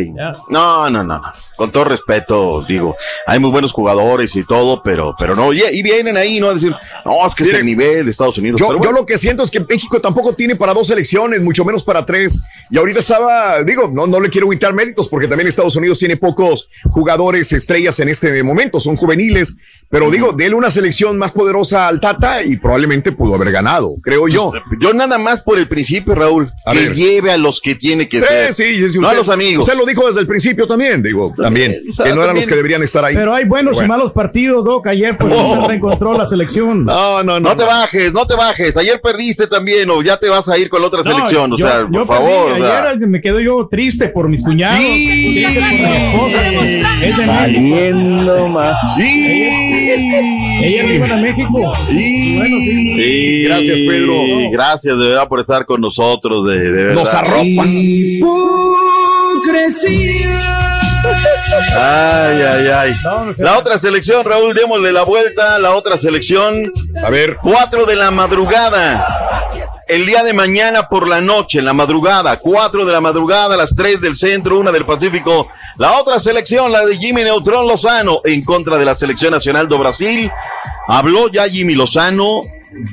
No, 0.49 0.89
no, 0.89 1.03
no, 1.03 1.03
no. 1.03 1.21
Con 1.55 1.71
todo 1.71 1.83
respeto, 1.85 2.63
digo, 2.67 2.95
hay 3.27 3.37
muy 3.37 3.51
buenos 3.51 3.71
jugadores 3.71 4.35
y 4.35 4.43
todo, 4.43 4.81
pero, 4.81 5.13
pero 5.17 5.35
no, 5.35 5.53
y, 5.53 5.61
y 5.71 5.83
vienen 5.83 6.17
ahí, 6.17 6.39
¿no? 6.39 6.49
A 6.49 6.55
decir, 6.55 6.73
no, 7.05 7.27
es 7.27 7.35
que 7.35 7.43
es 7.43 7.53
el 7.53 7.65
nivel 7.65 8.05
de 8.05 8.11
Estados 8.11 8.37
Unidos. 8.37 8.59
Yo, 8.59 8.67
pero 8.69 8.81
yo 8.81 8.91
lo 8.91 9.05
que 9.05 9.17
siento 9.17 9.43
es 9.43 9.51
que 9.51 9.59
México 9.59 10.01
tampoco 10.01 10.33
tiene 10.33 10.55
para 10.55 10.73
dos 10.73 10.87
selecciones, 10.87 11.41
mucho 11.41 11.63
menos 11.63 11.83
para 11.83 12.05
tres. 12.05 12.41
Y 12.69 12.77
ahorita 12.77 12.99
estaba, 12.99 13.61
digo, 13.63 13.89
no, 13.93 14.07
no 14.07 14.19
le 14.19 14.29
quiero 14.29 14.49
quitar 14.49 14.73
méritos 14.73 15.07
porque 15.07 15.27
también 15.27 15.47
Estados 15.47 15.75
Unidos 15.75 15.99
tiene 15.99 16.17
pocos 16.17 16.67
jugadores 16.89 17.51
estrellas 17.53 17.99
en 17.99 18.09
este 18.09 18.41
momento, 18.43 18.79
son 18.79 18.95
juveniles, 18.95 19.55
pero 19.89 20.09
digo, 20.09 20.33
déle 20.33 20.55
una 20.55 20.71
selección 20.71 21.17
más 21.17 21.31
poderosa 21.31 21.87
al 21.87 21.99
Tata 21.99 22.43
y 22.43 22.57
probablemente 22.57 23.11
pudo 23.11 23.35
haber 23.35 23.51
ganado, 23.51 23.95
creo 24.01 24.27
yo. 24.27 24.51
Yo 24.79 24.93
nada 24.93 25.17
más 25.17 25.41
por 25.41 25.57
el 25.57 25.67
principio, 25.71 26.13
Raúl, 26.13 26.51
A 26.65 26.73
que 26.73 26.79
ver. 26.79 26.93
lleve 26.95 27.31
a 27.31 27.37
los 27.37 27.59
que 27.61 27.73
tiene 27.75 28.07
que 28.09 28.19
Sí, 28.19 28.25
ser. 28.27 28.53
sí, 28.53 28.89
sí, 28.89 28.99
no 28.99 29.07
a 29.07 29.11
usted- 29.11 29.17
los 29.17 29.29
amigos. 29.29 29.65
Usted 29.65 29.77
lo 29.79 29.85
dijo 29.85 30.05
desde 30.05 30.19
el 30.21 30.27
principio 30.27 30.67
también, 30.67 31.01
digo, 31.01 31.33
también, 31.35 31.75
que 32.03 32.13
no 32.13 32.23
eran 32.23 32.35
los 32.35 32.45
que 32.45 32.55
deberían 32.55 32.83
estar 32.83 33.03
ahí. 33.05 33.15
Pero 33.15 33.33
hay 33.33 33.45
buenos 33.45 33.81
y 33.81 33.87
malos 33.87 34.11
partidos, 34.11 34.63
Doc. 34.65 34.85
Ayer 34.87 35.17
pues 35.17 35.33
Oh. 35.35 35.61
se 35.61 35.67
reencontró 35.67 36.13
la 36.13 36.25
selección. 36.25 36.85
No, 36.85 37.23
no, 37.23 37.39
No 37.39 37.55
te 37.57 37.63
bajes, 37.63 38.13
no 38.13 38.27
te 38.27 38.35
bajes. 38.35 38.75
Ayer 38.77 38.99
perdiste 39.01 39.47
también 39.47 39.89
o 39.89 40.01
ya 40.03 40.17
te 40.17 40.27
vas 40.29 40.47
a 40.49 40.57
ir 40.57 40.69
con 40.69 40.81
la 40.81 40.87
otra 40.87 41.01
No, 41.03 41.11
selección. 41.11 41.53
O 41.53 41.57
yo- 41.57 41.67
sea, 41.67 41.79
yo 41.89 42.05
por 42.05 42.07
favor. 42.15 42.47
perdí. 42.51 42.61
o 42.61 42.65
sea. 42.67 42.89
Ayer 42.89 43.07
me 43.07 43.21
quedo 43.21 43.39
yo 43.39 43.67
triste 43.71 44.09
por 44.09 44.27
mis 44.29 44.43
cuñados, 44.43 44.77
triste 44.79 45.59
por 45.59 45.69
mi 45.69 46.05
esposa. 46.05 47.05
Es 47.05 47.17
de 47.17 47.25
más. 48.47 48.77
Ella 49.93 50.93
iban 50.93 51.11
a 51.11 51.17
México. 51.17 51.73
Y 51.89 52.37
bueno, 52.37 52.57
sí. 52.59 52.95
Sí, 52.95 53.43
Gracias, 53.43 53.79
Pedro. 53.79 54.15
Gracias 54.51 54.97
de 54.97 55.07
verdad 55.09 55.27
por 55.27 55.39
estar 55.39 55.65
con 55.65 55.81
nosotros. 55.81 56.47
De, 56.47 56.59
de 56.59 56.71
verdad. 56.71 56.95
Nos 56.95 57.13
arropas. 57.13 57.73
Ay, 61.75 62.41
ay, 62.41 62.67
ay. 62.67 62.93
La 63.37 63.57
otra 63.57 63.77
selección, 63.79 64.23
Raúl, 64.23 64.53
démosle 64.53 64.91
la 64.91 65.03
vuelta. 65.03 65.57
La 65.59 65.75
otra 65.75 65.97
selección. 65.97 66.71
A 67.03 67.09
ver. 67.09 67.37
Cuatro 67.41 67.85
de 67.85 67.95
la 67.95 68.11
madrugada. 68.11 69.07
El 69.91 70.05
día 70.05 70.23
de 70.23 70.31
mañana 70.31 70.87
por 70.87 71.05
la 71.05 71.19
noche, 71.19 71.59
en 71.59 71.65
la 71.65 71.73
madrugada, 71.73 72.39
cuatro 72.39 72.85
de 72.85 72.93
la 72.93 73.01
madrugada, 73.01 73.57
las 73.57 73.75
tres 73.75 73.99
del 73.99 74.15
centro, 74.15 74.57
una 74.57 74.71
del 74.71 74.85
Pacífico. 74.85 75.49
La 75.75 75.99
otra 75.99 76.17
selección, 76.17 76.71
la 76.71 76.85
de 76.85 76.97
Jimmy 76.97 77.25
Neutrón 77.25 77.67
Lozano, 77.67 78.19
en 78.23 78.41
contra 78.45 78.77
de 78.77 78.85
la 78.85 78.95
selección 78.95 79.31
nacional 79.33 79.67
de 79.67 79.77
Brasil. 79.77 80.31
Habló 80.87 81.29
ya 81.29 81.43
Jimmy 81.49 81.75
Lozano, 81.75 82.39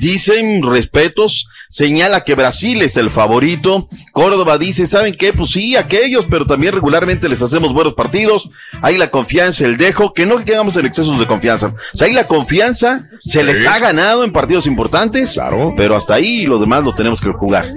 dicen 0.01 0.63
respetos, 0.63 1.49
señala 1.69 2.25
que 2.25 2.35
Brasil 2.35 2.83
es 2.83 2.97
el 2.97 3.11
favorito. 3.11 3.89
Córdoba 4.13 4.59
dice, 4.59 4.87
¿saben 4.87 5.15
qué? 5.17 5.33
Pues 5.33 5.51
sí, 5.51 5.77
aquellos, 5.77 6.27
pero 6.29 6.47
también 6.47 6.73
regularmente 6.75 7.29
les 7.29 7.43
hacemos 7.43 7.73
buenos 7.73 7.95
partidos. 7.95 8.51
Ahí 8.83 8.97
la 8.97 9.11
confianza, 9.11 9.65
el 9.65 9.77
dejo, 9.77 10.13
que 10.13 10.27
no 10.27 10.45
quedamos 10.45 10.77
en 10.77 10.87
excesos 10.87 11.19
de 11.19 11.27
confianza. 11.27 11.75
O 11.95 11.97
sea, 11.99 12.07
ahí 12.09 12.13
la 12.15 12.27
confianza 12.27 13.03
se 13.19 13.43
les 13.45 13.67
ha 13.67 13.79
ganado 13.79 14.25
en 14.25 14.33
partidos 14.33 14.67
importantes, 14.67 15.33
Claro. 15.35 15.75
pero 15.77 15.97
hasta 15.97 16.15
ahí 16.15 16.47
lo 16.47 16.59
demás 16.59 16.83
lo 16.85 16.93
tenemos 16.93 17.21
que 17.21 17.31
jugar. 17.33 17.73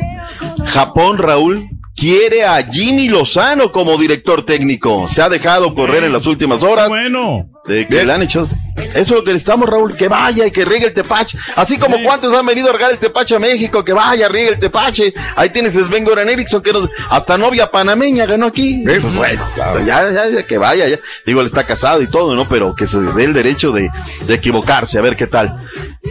Japón, 0.68 1.18
Raúl, 1.18 1.64
quiere 1.96 2.46
a 2.46 2.64
Jimmy 2.64 3.10
Lozano 3.10 3.72
como 3.72 3.98
director 3.98 4.46
técnico. 4.46 5.08
Se 5.12 5.22
ha 5.22 5.30
dejado 5.30 5.76
correr 5.76 6.04
en 6.04 6.14
las 6.14 6.26
últimas 6.26 6.64
horas. 6.64 6.88
Bueno. 6.88 7.48
De 7.66 7.88
que 7.88 8.04
le 8.04 8.14
han 8.14 8.24
hecho. 8.24 8.48
Eso 8.90 9.00
es 9.00 9.10
lo 9.12 9.24
que 9.24 9.32
necesitamos, 9.34 9.70
Raúl, 9.70 9.96
que 9.96 10.08
vaya 10.08 10.46
y 10.48 10.52
que 10.52 10.66
riegue 10.66 10.88
el 10.88 10.94
tepache. 10.94 11.38
Así 11.56 11.78
como 11.78 12.02
cuántos 12.04 12.34
han 12.34 12.46
venido 12.46 12.70
a 12.70 12.74
regar 12.74 12.92
el 12.92 12.98
tepache 13.00 13.36
a 13.36 13.40
México, 13.40 13.84
que 13.84 13.94
vaya, 13.94 14.28
riegue 14.28 14.50
el 14.50 14.60
tepache. 14.60 15.14
Ahí 15.36 15.50
tienes 15.50 15.76
a 15.78 15.84
Sven 15.84 16.04
Goran 16.04 16.30
Eriksson, 16.30 16.62
que 16.62 16.74
nos- 16.74 16.90
hasta 17.10 17.38
novia 17.38 17.68
panameña 17.68 18.26
ganó 18.26 18.48
aquí. 18.48 18.84
Eso, 18.88 19.08
Pues 19.08 19.16
bueno, 19.18 19.50
claro. 19.56 19.80
ya, 19.86 20.12
ya, 20.12 20.28
ya, 20.30 20.46
que 20.48 20.58
vaya, 20.58 20.88
ya. 20.88 21.00
Digo, 21.26 21.42
él 21.42 21.48
está 21.48 21.66
casado 21.66 22.02
y 22.02 22.08
todo, 22.10 22.36
¿no? 22.36 22.48
Pero 22.48 22.76
que 22.76 22.88
se 22.88 23.00
dé 23.00 23.24
el 23.24 23.34
derecho 23.34 23.72
de, 23.72 23.90
de 24.26 24.34
equivocarse, 24.34 24.98
a 24.98 25.02
ver 25.02 25.16
qué 25.16 25.28
tal. 25.28 25.68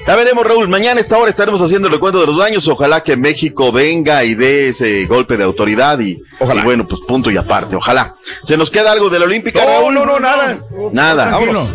Ya 0.06 0.16
veremos, 0.16 0.46
Raúl. 0.46 0.68
Mañana 0.68 0.98
a 0.98 1.02
esta 1.02 1.18
hora 1.18 1.30
estaremos 1.30 1.60
haciendo 1.60 1.88
el 1.88 1.94
recuento 1.94 2.20
de 2.20 2.26
los 2.26 2.38
daños. 2.38 2.66
Ojalá 2.68 3.02
que 3.02 3.16
México 3.16 3.72
venga 3.72 4.24
y 4.24 4.34
dé 4.34 4.68
ese 4.70 5.06
golpe 5.06 5.36
de 5.36 5.44
autoridad 5.44 5.98
y, 6.00 6.22
Ojalá. 6.38 6.60
y 6.60 6.64
bueno, 6.64 6.86
pues 6.86 7.00
punto 7.06 7.30
y 7.30 7.36
aparte. 7.36 7.76
Ojalá. 7.76 8.14
¿Se 8.42 8.56
nos 8.56 8.70
queda 8.70 8.92
algo 8.92 9.10
de 9.10 9.18
la 9.18 9.24
Olímpica, 9.24 9.60
No, 9.64 9.66
Raúl? 9.70 9.94
no, 9.94 10.06
no, 10.06 10.20
nada. 10.20 10.58
Nada. 10.92 11.28
Tranquilo. 11.28 11.52
Vámonos. 11.54 11.70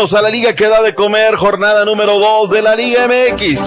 Vámonos 0.00 0.14
a 0.18 0.22
la 0.22 0.30
liga 0.30 0.54
que 0.54 0.66
da 0.66 0.80
de 0.80 0.94
comer, 0.94 1.34
jornada 1.36 1.84
número 1.84 2.18
2 2.18 2.48
de 2.52 2.62
la 2.62 2.74
Liga 2.74 3.06
MX. 3.06 3.60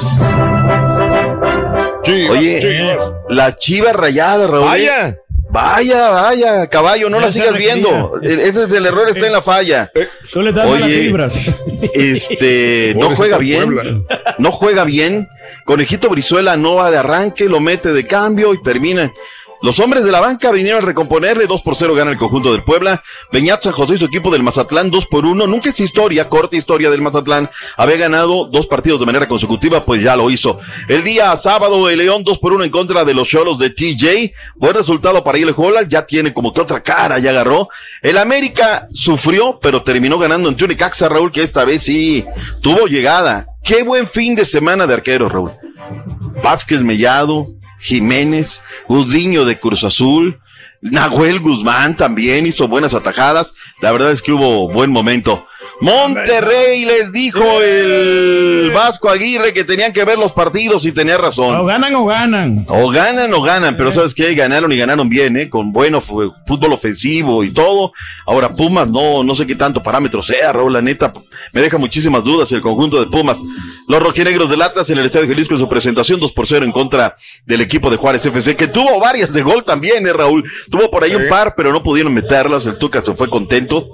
Chivas, 2.02 2.38
Oye, 2.40 2.60
Chivas. 2.60 3.14
la 3.30 3.56
chiva 3.56 3.94
rayada, 3.94 4.48
Raúl. 4.48 4.66
Vaya. 4.66 5.16
Vaya, 5.52 6.10
vaya, 6.10 6.66
caballo, 6.68 7.08
no 7.12 7.20
Ya 7.20 7.28
la 7.28 7.32
sigas 7.32 7.56
viendo. 7.56 8.14
E- 8.24 8.34
Ese 8.50 8.64
es 8.64 8.72
el 8.72 8.88
error, 8.88 9.08
está 9.10 9.28
en 9.28 9.32
la 9.34 9.44
falla. 9.44 9.92
Tú 10.32 10.42
le 10.42 10.52
das 10.52 10.66
Oye, 10.68 11.02
vibras. 11.02 11.38
Este, 11.94 12.96
no 12.98 13.16
juega 13.16 13.38
bien, 13.38 13.66
Puebla. 13.66 14.02
no 14.40 14.52
juega 14.52 14.86
bien. 14.86 15.30
Conejito 15.66 16.10
Brizuela 16.10 16.58
no 16.58 16.74
va 16.78 16.90
de 16.90 16.98
arranque, 16.98 17.46
lo 17.46 17.60
mete 17.60 17.94
de 17.94 18.08
cambio 18.08 18.56
y 18.56 18.64
termina. 18.64 19.14
Los 19.64 19.80
hombres 19.80 20.04
de 20.04 20.12
la 20.12 20.20
banca 20.20 20.52
vinieron 20.52 20.84
a 20.84 20.86
recomponerle, 20.86 21.48
2 21.48 21.62
por 21.62 21.78
0 21.78 21.96
gana 21.96 22.12
el 22.12 22.18
conjunto 22.18 22.52
del 22.52 22.66
Puebla. 22.66 23.02
Beñat 23.32 23.64
San 23.64 23.72
José 23.72 23.94
y 23.94 23.98
su 23.98 24.06
equipo 24.08 24.30
del 24.30 24.44
Mazatlán, 24.44 24.92
2 24.92 25.08
por 25.08 25.26
1. 25.26 25.48
Nunca 25.48 25.70
es 25.70 25.80
historia, 25.80 26.28
corta 26.28 26.58
historia 26.58 26.90
del 26.90 27.02
Mazatlán. 27.02 27.50
Había 27.78 27.96
ganado 27.96 28.44
dos 28.52 28.68
partidos 28.68 29.00
de 29.00 29.06
manera 29.06 29.26
consecutiva, 29.26 29.86
pues 29.86 30.04
ya 30.04 30.18
lo 30.18 30.30
hizo. 30.30 30.60
El 30.90 31.06
día 31.06 31.38
sábado, 31.38 31.90
el 31.90 32.00
León 32.00 32.26
2 32.26 32.40
por 32.40 32.52
1 32.52 32.66
en 32.66 32.72
contra 32.72 33.06
de 33.06 33.14
los 33.14 33.30
Cholos 33.30 33.58
de 33.58 33.70
TJ. 33.70 34.34
Buen 34.58 34.74
resultado 34.74 35.24
para 35.24 35.38
el 35.38 35.54
Holland, 35.56 35.88
ya 35.88 36.06
tiene 36.06 36.34
como 36.34 36.52
que 36.52 36.60
otra 36.60 36.84
cara, 36.84 37.20
ya 37.20 37.30
agarró. 37.30 37.70
El 38.02 38.18
América 38.18 38.86
sufrió, 38.94 39.60
pero 39.62 39.82
terminó 39.82 40.20
ganando 40.20 40.50
en 40.50 40.62
Unicaxa, 40.62 41.08
Raúl, 41.08 41.32
que 41.32 41.42
esta 41.42 41.64
vez 41.64 41.84
sí 41.84 42.26
tuvo 42.62 42.88
llegada. 42.88 43.53
Qué 43.64 43.84
buen 43.84 44.08
fin 44.08 44.36
de 44.36 44.46
semana 44.46 44.86
de 44.88 44.94
arqueros, 44.94 45.32
Raúl. 45.32 45.52
Vázquez 46.44 46.82
Mellado, 46.82 47.48
Jiménez, 47.80 48.62
Gudiño 48.88 49.46
de 49.46 49.60
Cruz 49.60 49.84
Azul, 49.84 50.40
Nahuel 50.82 51.40
Guzmán 51.40 51.96
también 51.96 52.46
hizo 52.46 52.68
buenas 52.68 52.94
atajadas. 52.94 53.54
La 53.82 53.94
verdad 53.94 54.12
es 54.12 54.22
que 54.22 54.34
hubo 54.34 54.68
buen 54.68 54.92
momento. 54.92 55.48
Monterrey 55.82 56.86
les 56.86 57.12
dijo 57.12 57.44
el 57.62 58.72
Vasco 58.74 59.10
Aguirre 59.10 59.54
que 59.54 59.64
tenían 59.64 59.92
que 59.94 60.04
ver 60.06 60.18
los 60.18 60.32
partidos 60.32 60.86
y 60.86 60.92
tenía 60.92 61.16
O 61.18 61.22
razón. 61.22 61.66
ganan 61.68 61.94
o 61.96 62.06
ganan. 62.06 62.66
O 62.70 62.90
ganan 62.90 63.34
o 63.34 63.42
ganan, 63.42 63.76
pero 63.78 63.92
sabes 63.92 64.14
que 64.14 64.34
ganaron 64.34 64.72
y 64.72 64.78
ganaron 64.78 65.10
bien, 65.10 65.38
¿eh? 65.38 65.50
Con 65.50 65.72
bueno 65.72 66.02
fútbol 66.02 66.74
ofensivo 66.74 67.44
y 67.44 67.54
todo. 67.54 67.92
Ahora 68.26 68.50
Pumas 68.56 68.88
no, 68.90 69.24
no 69.24 69.36
sé 69.36 69.46
qué 69.46 69.56
tanto 69.56 69.84
parámetro 69.84 70.24
sea, 70.24 70.52
Raúl, 70.52 70.74
la 70.74 70.82
neta, 70.82 71.14
me 71.52 71.62
deja 71.62 71.78
muchísimas 71.78 72.24
dudas 72.24 72.52
el 72.52 72.62
conjunto 72.62 73.00
de 73.04 73.10
Pumas. 73.10 73.40
Los 73.88 74.02
rojinegros 74.02 74.50
del 74.50 74.62
Atlas 74.62 74.90
en 74.90 74.98
el 75.00 75.06
Estadio 75.06 75.28
Jalisco 75.28 75.54
en 75.54 75.60
su 75.60 75.70
presentación 75.70 76.20
2 76.20 76.32
por 76.34 76.48
0 76.48 76.66
en 76.66 76.72
contra 76.72 77.16
del 77.46 77.62
equipo 77.62 77.90
de 77.90 77.98
Juárez 77.98 78.26
FC, 78.26 78.56
que 78.56 78.68
tuvo 78.68 79.00
varias 79.00 79.34
de 79.34 79.42
gol 79.42 79.64
también, 79.64 80.08
¿eh, 80.08 80.14
Raúl? 80.14 80.44
Tuvo 80.72 80.90
por 80.90 81.04
ahí 81.04 81.14
un 81.16 81.28
par, 81.30 81.54
pero 81.56 81.72
no 81.74 81.84
pudieron 81.84 82.14
meterlas, 82.14 82.66
el 82.66 82.78
Tuca 82.78 83.02
se 83.02 83.14
fue 83.14 83.30
contento. 83.30 83.90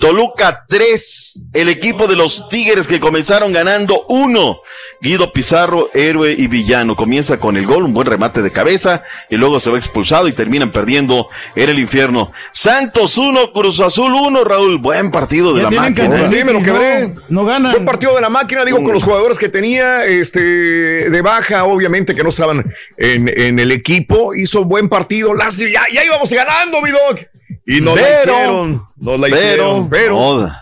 Toluca 0.00 0.64
3, 0.68 1.13
el 1.52 1.68
equipo 1.68 2.06
de 2.06 2.16
los 2.16 2.48
Tigres 2.48 2.86
que 2.86 3.00
comenzaron 3.00 3.52
ganando 3.52 4.04
1. 4.08 4.58
Guido 5.00 5.32
Pizarro, 5.32 5.90
héroe 5.92 6.32
y 6.36 6.46
villano. 6.46 6.96
Comienza 6.96 7.36
con 7.38 7.56
el 7.56 7.66
gol, 7.66 7.84
un 7.84 7.92
buen 7.92 8.06
remate 8.06 8.40
de 8.40 8.50
cabeza, 8.50 9.02
y 9.28 9.36
luego 9.36 9.60
se 9.60 9.70
va 9.70 9.76
expulsado 9.76 10.28
y 10.28 10.32
terminan 10.32 10.72
perdiendo 10.72 11.28
en 11.54 11.68
el 11.68 11.78
infierno. 11.78 12.32
Santos 12.52 13.18
1, 13.18 13.52
Cruz 13.52 13.80
Azul 13.80 14.14
1, 14.14 14.44
Raúl. 14.44 14.78
Buen 14.78 15.10
partido 15.10 15.52
de 15.52 15.62
Ya 15.62 15.70
la 15.70 15.80
máquina. 15.82 16.22
que- 16.22 16.28
Sí, 16.28 16.44
me 16.44 16.52
lo 16.54 16.60
quebré. 16.62 17.08
No, 17.08 17.14
no 17.28 17.44
ganan. 17.44 17.72
Buen 17.72 17.84
partido 17.84 18.14
de 18.14 18.20
la 18.22 18.30
máquina, 18.30 18.64
digo, 18.64 18.82
con 18.82 18.92
los 18.94 19.04
jugadores 19.04 19.38
que 19.38 19.48
tenía, 19.50 20.06
este, 20.06 20.40
de 20.40 21.22
baja, 21.22 21.64
obviamente 21.64 22.14
que 22.14 22.22
no 22.22 22.30
estaban 22.30 22.64
en, 22.96 23.28
en 23.28 23.58
el 23.58 23.72
equipo. 23.72 24.34
Hizo 24.34 24.64
buen 24.64 24.88
partido. 24.88 25.34
Las, 25.34 25.58
ya, 25.58 25.82
ya 25.92 26.04
íbamos 26.04 26.32
ganando, 26.32 26.80
mi 26.80 26.90
dog. 26.90 27.18
Y 27.66 27.80
no 27.80 27.94
la 27.96 28.02
Pero- 28.02 28.14
hicieron. 28.32 28.82
No 28.96 29.16
la 29.18 29.28
hicieron. 29.28 29.88
Pero. 29.90 30.14
no, 30.14 30.52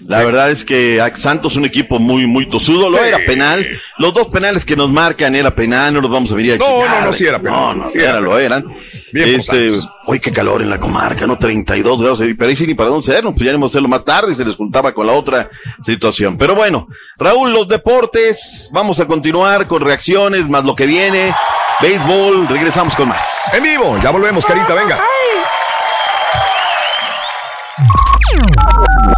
la 0.00 0.24
verdad 0.24 0.50
es 0.50 0.64
que 0.64 1.00
a 1.00 1.16
Santos 1.16 1.52
es 1.52 1.58
un 1.58 1.64
equipo 1.64 1.98
muy, 1.98 2.26
muy 2.26 2.48
tosudo. 2.48 2.88
Lo 2.90 2.98
Sí. 2.98 3.04
era 3.06 3.18
penal. 3.26 3.66
Los 3.98 4.14
dos 4.14 4.28
penales 4.28 4.64
que 4.64 4.76
nos 4.76 4.90
marcan 4.90 5.34
era 5.34 5.50
penal. 5.50 5.94
No 5.94 6.00
los 6.00 6.10
vamos 6.10 6.30
a 6.32 6.34
venir 6.34 6.52
a 6.54 6.56
No, 6.56 6.88
no, 6.88 7.00
no, 7.06 7.12
sí 7.12 7.26
era 7.26 7.38
penal. 7.38 7.60
No, 7.78 7.84
no, 7.84 7.90
Sí 7.90 7.98
era, 7.98 8.10
era 8.10 8.20
lo 8.20 8.38
eran. 8.38 8.64
Bien 9.12 9.40
este, 9.40 9.68
hoy 10.06 10.20
qué 10.20 10.32
calor 10.32 10.60
en 10.62 10.70
la 10.70 10.78
comarca, 10.78 11.26
¿no? 11.26 11.38
32 11.38 12.00
grados. 12.00 12.18
Pero 12.20 12.50
ahí 12.50 12.56
sí 12.56 12.66
ni 12.66 12.74
para 12.74 12.90
dónde 12.90 13.06
ser, 13.06 13.22
pues 13.22 13.36
ya 13.38 13.50
íbamos 13.50 13.70
a 13.70 13.72
hacerlo 13.72 13.88
más 13.88 14.04
tarde 14.04 14.32
y 14.32 14.34
se 14.34 14.44
les 14.44 14.54
juntaba 14.56 14.92
con 14.92 15.06
la 15.06 15.12
otra 15.14 15.48
situación. 15.84 16.36
Pero 16.36 16.54
bueno, 16.54 16.88
Raúl, 17.18 17.52
los 17.52 17.68
deportes. 17.68 18.68
Vamos 18.72 19.00
a 19.00 19.06
continuar 19.06 19.66
con 19.66 19.80
reacciones, 19.82 20.48
más 20.48 20.64
lo 20.64 20.74
que 20.74 20.86
viene. 20.86 21.34
Béisbol, 21.80 22.48
regresamos 22.48 22.94
con 22.94 23.08
más. 23.08 23.54
En 23.54 23.62
vivo, 23.62 23.98
ya 24.02 24.10
volvemos, 24.10 24.44
carita, 24.44 24.74
venga. 24.74 24.98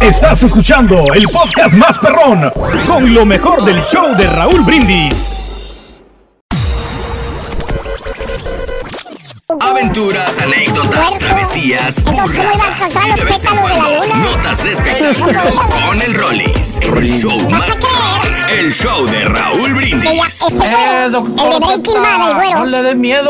Estás 0.01 0.43
escuchando 0.43 1.03
el 1.13 1.25
podcast 1.31 1.75
más 1.75 1.99
perrón 1.99 2.51
con 2.87 3.13
lo 3.13 3.23
mejor 3.23 3.63
del 3.63 3.83
show 3.83 4.15
de 4.15 4.25
Raúl 4.25 4.61
Brindis. 4.61 5.37
Aventuras, 9.59 10.39
anécdotas, 10.41 11.19
travesías, 11.19 12.03
burradas 12.03 12.97
y 13.05 13.19
de 13.19 13.25
vez 13.25 13.45
en 13.45 13.57
cuando 13.57 14.15
notas 14.17 14.63
de 14.63 14.71
espectáculo 14.71 15.39
con 15.87 16.01
el 16.01 16.13
Rollis. 16.15 16.79
El 16.79 17.11
show 17.11 17.49
más 17.51 17.79
perrón, 17.79 18.35
el 18.57 18.73
show 18.73 19.05
de 19.05 19.25
Raúl 19.25 19.73
Brindis. 19.75 20.41
Eh, 20.63 21.09
doctor, 21.11 21.61
no 21.61 22.65
le 22.65 22.81
dé 22.81 22.95
miedo. 22.95 23.29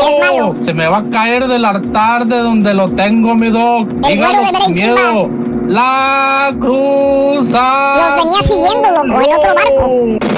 Se 0.64 0.72
me 0.72 0.86
va 0.88 0.98
a 0.98 1.10
caer 1.10 1.46
del 1.48 1.66
altar 1.66 2.26
de 2.26 2.38
donde 2.38 2.72
lo 2.72 2.90
tengo, 2.94 3.34
mi 3.34 3.50
doc. 3.50 3.88
Dígalo 4.08 4.64
sin 4.64 4.74
miedo. 4.74 5.41
La 5.66 6.54
cruza. 6.58 7.96
Los 7.96 8.24
venía 8.24 8.42
siguiendo, 8.42 8.90
loco, 8.90 9.20
en 9.20 9.32
otro 9.34 9.54
barco. 9.54 10.31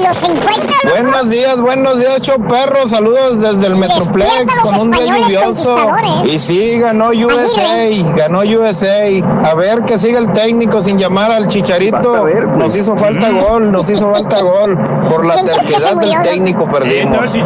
Y 0.00 0.06
los 0.06 0.22
encuentra, 0.22 0.76
loco. 0.84 0.96
Buenos 0.96 1.30
días, 1.30 1.60
buenos 1.60 1.98
días, 1.98 2.12
ocho 2.16 2.36
perros. 2.38 2.90
Saludos 2.90 3.40
desde 3.40 3.66
el 3.66 3.76
Metroplex 3.76 4.58
con 4.58 4.80
un 4.80 4.90
día 4.92 5.18
lluvioso. 5.18 5.76
Y 6.24 6.38
sí, 6.38 6.78
ganó 6.78 7.10
USA, 7.10 7.88
ganó 8.16 8.40
USA. 8.40 9.08
A 9.44 9.54
ver 9.54 9.82
que 9.82 9.98
siga 9.98 10.18
el 10.18 10.32
técnico 10.32 10.80
sin 10.80 10.98
llamar 10.98 11.32
al 11.32 11.48
chicharito. 11.48 12.26
Nos 12.56 12.76
hizo 12.76 12.96
falta 12.96 13.30
gol, 13.30 13.70
nos 13.70 13.90
hizo 13.90 14.10
falta 14.12 14.40
gol. 14.40 14.78
Por 15.08 15.26
la 15.26 15.44
terquedad 15.44 15.96
del 15.96 16.22
técnico 16.22 16.66
perdimos. 16.66 17.38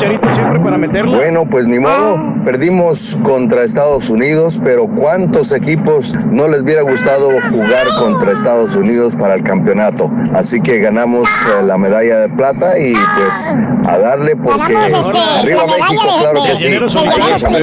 Bueno, 1.07 1.47
pues 1.51 1.67
ni 1.67 1.81
modo, 1.81 2.19
perdimos 2.45 3.17
contra 3.25 3.65
Estados 3.65 4.11
Unidos, 4.11 4.61
pero 4.63 4.87
¿cuántos 4.87 5.51
equipos 5.53 6.25
no 6.27 6.47
les 6.47 6.63
hubiera 6.63 6.83
gustado 6.83 7.31
jugar 7.51 7.87
contra 7.99 8.33
Estados 8.33 8.77
Unidos 8.77 9.17
para 9.17 9.35
el 9.35 9.43
campeonato? 9.43 10.11
Así 10.35 10.61
que 10.61 10.79
ganamos 10.79 11.29
eh, 11.29 11.63
la 11.65 11.79
medalla 11.79 12.19
de 12.19 12.29
plata 12.29 12.44
y 12.53 12.93
pues 12.93 13.55
a 13.89 13.99
darle 13.99 14.37
porque 14.37 14.59
Ganamos, 14.59 14.93
este, 14.93 15.19
arriba 15.41 15.63
México, 15.67 16.03
de- 16.05 16.21
claro 16.21 16.43
de- 16.43 16.49
que 16.51 16.57
sí. 16.57 16.69
de. 16.69 16.81
Lo 16.81 16.89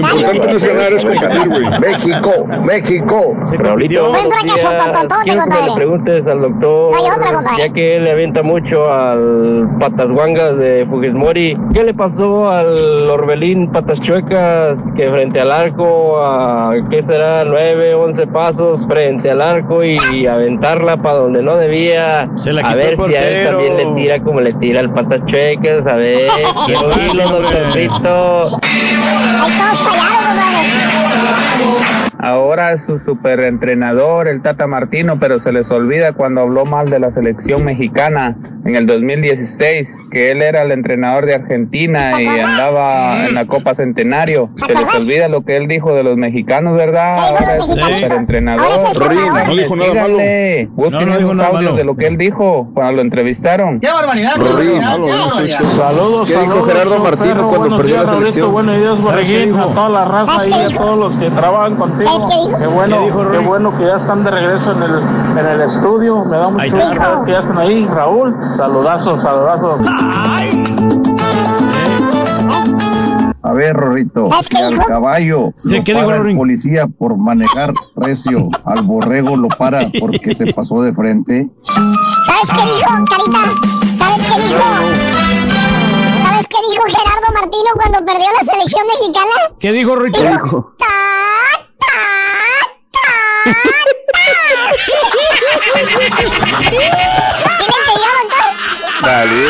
importante 0.07 0.47
no 0.47 0.55
es 0.55 0.65
ganar, 0.65 0.93
es 0.93 1.05
competir, 1.05 1.49
güey. 1.49 1.79
México, 1.79 2.31
México. 2.63 3.35
Raulito, 3.59 4.11
fracaso, 4.11 4.69
tototote, 4.69 5.23
quiero 5.23 5.43
que 5.43 5.49
me 5.61 5.67
le 5.67 5.75
preguntes 5.75 6.27
al 6.27 6.41
doctor, 6.41 6.95
Hay 6.95 7.03
otra, 7.09 7.33
compadre. 7.33 7.57
ya 7.57 7.69
que 7.73 7.95
él 7.97 8.03
le 8.05 8.11
avienta 8.11 8.43
mucho 8.43 8.91
al 8.91 9.69
Patas 9.79 10.07
Guangas 10.09 10.57
de 10.57 10.85
Fujimori, 10.89 11.55
¿qué 11.73 11.83
le 11.83 11.93
pasó 11.93 12.49
al 12.49 13.09
Orbelín 13.09 13.71
Patas 13.71 13.99
Chuecas 13.99 14.79
que 14.95 15.09
frente 15.09 15.39
al 15.39 15.51
arco, 15.51 16.17
a, 16.23 16.73
¿qué 16.89 17.03
será? 17.03 17.43
9, 17.45 17.93
11 17.95 18.27
pasos 18.27 18.85
frente 18.87 19.29
al 19.31 19.41
arco 19.41 19.83
y 19.83 20.25
aventarla 20.27 20.97
para 20.97 21.15
donde 21.19 21.41
no 21.43 21.55
debía? 21.57 22.29
la 22.45 22.61
a 22.61 22.75
ver 22.75 22.93
el 22.99 23.05
si 23.07 23.15
a 23.15 23.29
él 23.29 23.47
también 23.47 23.77
le 23.77 23.85
tira 24.01 24.19
como 24.21 24.41
le 24.41 24.53
tira 24.53 24.70
al 24.77 24.93
Patas 24.93 25.21
Chuecas, 25.25 25.85
a 25.87 25.95
ver, 25.95 26.29
quiero 26.65 26.87
oírlo, 26.87 27.23
doctorcito. 27.29 28.59
Ahí 29.41 29.51
todos 29.57 29.79
fallaron, 29.81 30.25
compadre. 30.93 32.10
Ahora 32.23 32.71
es 32.71 32.85
su 32.85 32.99
superentrenador, 32.99 34.27
el 34.27 34.43
Tata 34.43 34.67
Martino, 34.67 35.19
pero 35.19 35.39
se 35.39 35.51
les 35.51 35.71
olvida 35.71 36.13
cuando 36.13 36.41
habló 36.41 36.65
mal 36.65 36.89
de 36.89 36.99
la 36.99 37.09
selección 37.09 37.65
mexicana 37.65 38.35
en 38.63 38.75
el 38.75 38.85
2016, 38.85 40.03
que 40.11 40.29
él 40.29 40.43
era 40.43 40.61
el 40.61 40.71
entrenador 40.71 41.25
de 41.25 41.33
Argentina 41.33 42.21
y 42.21 42.27
andaba 42.27 43.25
en 43.25 43.33
la 43.33 43.45
Copa 43.47 43.73
Centenario. 43.73 44.51
Se 44.55 44.73
les 44.75 44.93
olvida 44.93 45.29
lo 45.29 45.41
que 45.41 45.57
él 45.57 45.67
dijo 45.67 45.95
de 45.95 46.03
los 46.03 46.15
mexicanos, 46.15 46.75
¿verdad? 46.77 47.17
Ahora 47.17 47.55
es 47.55 47.65
su 47.65 47.73
superentrenador. 47.75 48.67
No 49.47 49.55
dijo 49.55 49.75
nada 49.75 49.93
malo. 49.95 50.17
Busquen 50.75 50.99
No, 50.99 51.05
no 51.07 51.17
dijo 51.17 51.31
esos 51.31 51.37
nada 51.37 51.49
audios 51.49 51.63
malo. 51.71 51.75
de 51.75 51.83
lo 51.85 51.95
que 51.95 52.05
él 52.05 52.17
dijo 52.17 52.69
cuando 52.75 52.93
lo 52.93 53.01
entrevistaron. 53.01 53.79
¡Qué 53.79 53.87
barbaridad! 53.91 54.33
qué 54.35 54.41
barbaridad, 54.43 54.81
malo, 54.81 55.05
qué 55.07 55.11
barbaridad. 55.11 55.57
sí, 55.57 55.63
sí. 55.65 55.75
Saludos, 55.75 56.27
¿Qué 56.27 56.33
dijo 56.37 56.45
saludos, 56.45 56.67
Gerardo 56.67 56.99
Martino 56.99 57.33
perro, 57.35 57.49
cuando 57.49 57.77
perdió 57.77 57.95
días, 57.95 58.05
la 58.05 58.13
selección? 58.13 58.51
Buenos 58.51 58.77
días, 58.77 58.89
¿Sabes 59.03 59.27
qué 59.27 59.33
Borreguín, 59.33 59.59
a 59.59 59.73
toda 59.73 59.89
la 59.89 60.05
raza 60.05 60.39
¿Sabes 60.39 60.45
y 60.45 60.49
qué 60.49 60.75
a 60.75 60.77
todos 60.77 60.99
los 60.99 61.15
que 61.17 61.31
trabajan 61.31 61.75
contigo. 61.77 62.10
¿Sabes 62.19 62.25
qué 62.25 62.45
dijo? 62.47 62.57
Qué 62.59 62.67
bueno, 62.67 62.97
¿Qué 62.97 63.05
dijo, 63.05 63.31
qué 63.31 63.37
bueno 63.39 63.77
que 63.77 63.85
ya 63.85 63.95
están 63.97 64.23
de 64.23 64.31
regreso 64.31 64.71
en 64.73 64.83
el, 64.83 64.95
en 65.37 65.45
el 65.45 65.61
estudio. 65.61 66.25
Me 66.25 66.37
da 66.37 66.49
mucho 66.49 66.75
gusto 66.75 66.95
saber 66.95 67.25
que 67.25 67.31
ya 67.31 67.39
están 67.39 67.57
ahí. 67.57 67.85
Raúl, 67.87 68.35
saludazos, 68.53 69.21
saludazos. 69.21 69.85
A 73.43 73.53
ver, 73.53 73.75
Rorrito, 73.75 74.25
¿Sabes 74.25 74.47
qué 74.49 74.57
si 74.57 74.63
al 74.63 74.73
dijo? 74.73 74.85
caballo 74.85 75.53
Sí, 75.55 75.77
lo 75.77 75.83
¿qué 75.83 75.93
dijo, 75.95 76.05
para 76.05 76.29
el 76.29 76.37
policía 76.37 76.85
por 76.87 77.17
manejar 77.17 77.71
recio, 77.95 78.49
al 78.65 78.81
borrego 78.83 79.35
lo 79.35 79.47
para 79.47 79.89
porque 79.99 80.35
se 80.35 80.53
pasó 80.53 80.81
de 80.83 80.93
frente. 80.93 81.49
¿Sabes 82.25 82.49
qué 82.51 82.61
dijo, 82.61 83.05
Carita? 83.09 83.95
¿Sabes 83.95 84.23
qué 84.23 84.41
dijo? 84.41 84.63
¿Sabes 86.23 86.47
qué 86.47 86.57
dijo 86.69 86.83
Gerardo 86.85 87.33
Martino 87.33 87.71
cuando 87.75 88.05
perdió 88.05 88.27
la 88.37 88.43
selección 88.43 88.85
mexicana? 88.87 89.33
¿Qué 89.59 89.71
dijo 89.71 89.95
Richard? 89.95 90.33
Dijo, 90.43 90.73
ta, 90.77 90.85
ta, 91.79 91.87
ta, 92.91 93.01
ta. 93.43 93.53
¿Sí 93.53 94.91
le 94.91 95.09
entendió, 95.09 95.60
doctor? 95.75 97.41
Dale. 99.01 99.47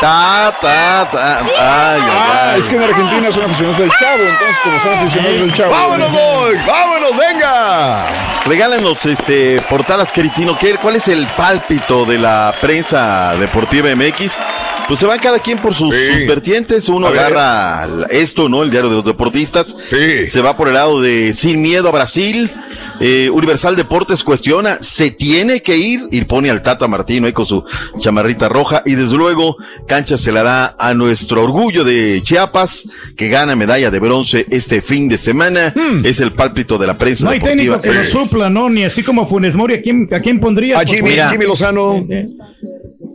Ta, 0.00 0.56
ta, 0.60 1.08
ta. 1.10 1.38
Ay, 1.40 1.46
ay, 1.48 2.00
Ah, 2.08 2.50
ay. 2.52 2.58
es 2.60 2.68
que 2.68 2.76
en 2.76 2.82
Argentina 2.84 3.32
son 3.32 3.44
aficionados 3.44 3.78
del 3.78 3.90
Chavo, 3.90 4.22
entonces 4.22 4.60
como 4.62 4.78
son 4.80 4.94
aficionados 4.94 5.40
del 5.40 5.52
Chavo. 5.52 5.70
¡Vámonos 5.72 6.10
hoy! 6.14 6.56
¡Vámonos, 6.66 7.10
venga! 7.16 8.42
Regálanos 8.46 9.04
este, 9.06 9.60
portadas, 9.68 10.12
Queritino. 10.12 10.56
¿Qué, 10.56 10.76
¿Cuál 10.76 10.96
es 10.96 11.08
el 11.08 11.26
pálpito 11.36 12.04
de 12.04 12.18
la 12.18 12.54
prensa 12.60 13.34
deportiva 13.36 13.88
MX? 13.96 14.38
Pues 14.86 15.00
se 15.00 15.06
van 15.06 15.18
cada 15.18 15.40
quien 15.40 15.60
por 15.60 15.74
sus, 15.74 15.92
Sí. 15.94 16.06
sus 16.20 16.26
vertientes. 16.28 16.88
Uno 16.88 17.08
agarra 17.08 17.88
esto, 18.08 18.48
¿no? 18.48 18.62
El 18.62 18.70
diario 18.70 18.88
de 18.88 18.96
los 18.96 19.04
deportistas. 19.04 19.74
Sí. 19.84 20.24
Se 20.26 20.40
va 20.40 20.56
por 20.56 20.68
el 20.68 20.74
lado 20.74 21.02
de 21.02 21.32
Sin 21.34 21.60
Miedo 21.60 21.88
a 21.88 21.92
Brasil. 21.92 22.54
Eh, 23.00 23.30
Universal 23.30 23.76
Deportes 23.76 24.24
cuestiona, 24.24 24.78
se 24.80 25.10
tiene 25.10 25.62
que 25.62 25.76
ir 25.76 26.00
y 26.10 26.22
pone 26.22 26.50
al 26.50 26.62
Tata 26.62 26.88
Martino 26.88 27.26
ahí 27.26 27.32
con 27.32 27.46
su 27.46 27.64
chamarrita 27.98 28.48
roja. 28.48 28.82
Y 28.84 28.94
desde 28.94 29.16
luego, 29.16 29.56
cancha 29.86 30.16
se 30.16 30.32
la 30.32 30.42
da 30.42 30.76
a 30.78 30.94
nuestro 30.94 31.42
orgullo 31.42 31.84
de 31.84 32.20
Chiapas, 32.22 32.88
que 33.16 33.28
gana 33.28 33.56
medalla 33.56 33.90
de 33.90 33.98
bronce 33.98 34.46
este 34.50 34.80
fin 34.82 35.08
de 35.08 35.18
semana. 35.18 35.74
Es 36.04 36.20
el 36.20 36.32
pálpito 36.32 36.78
de 36.78 36.86
la 36.86 36.98
prensa. 36.98 37.24
Hmm. 37.24 37.26
No 37.26 37.32
hay 37.32 37.40
técnico 37.40 37.72
deportiva. 37.72 37.94
que 37.94 38.00
lo 38.00 38.24
supla, 38.24 38.50
¿no? 38.50 38.68
Ni 38.68 38.84
así 38.84 39.02
como 39.02 39.26
Funes 39.26 39.54
Mori, 39.54 39.74
¿a 39.74 39.82
quién, 39.82 40.08
a 40.12 40.20
quién 40.20 40.40
pondría? 40.40 40.78
A 40.78 40.84
Jimmy, 40.84 41.10
Mira. 41.10 41.30
Jimmy 41.30 41.46
Lozano. 41.46 42.04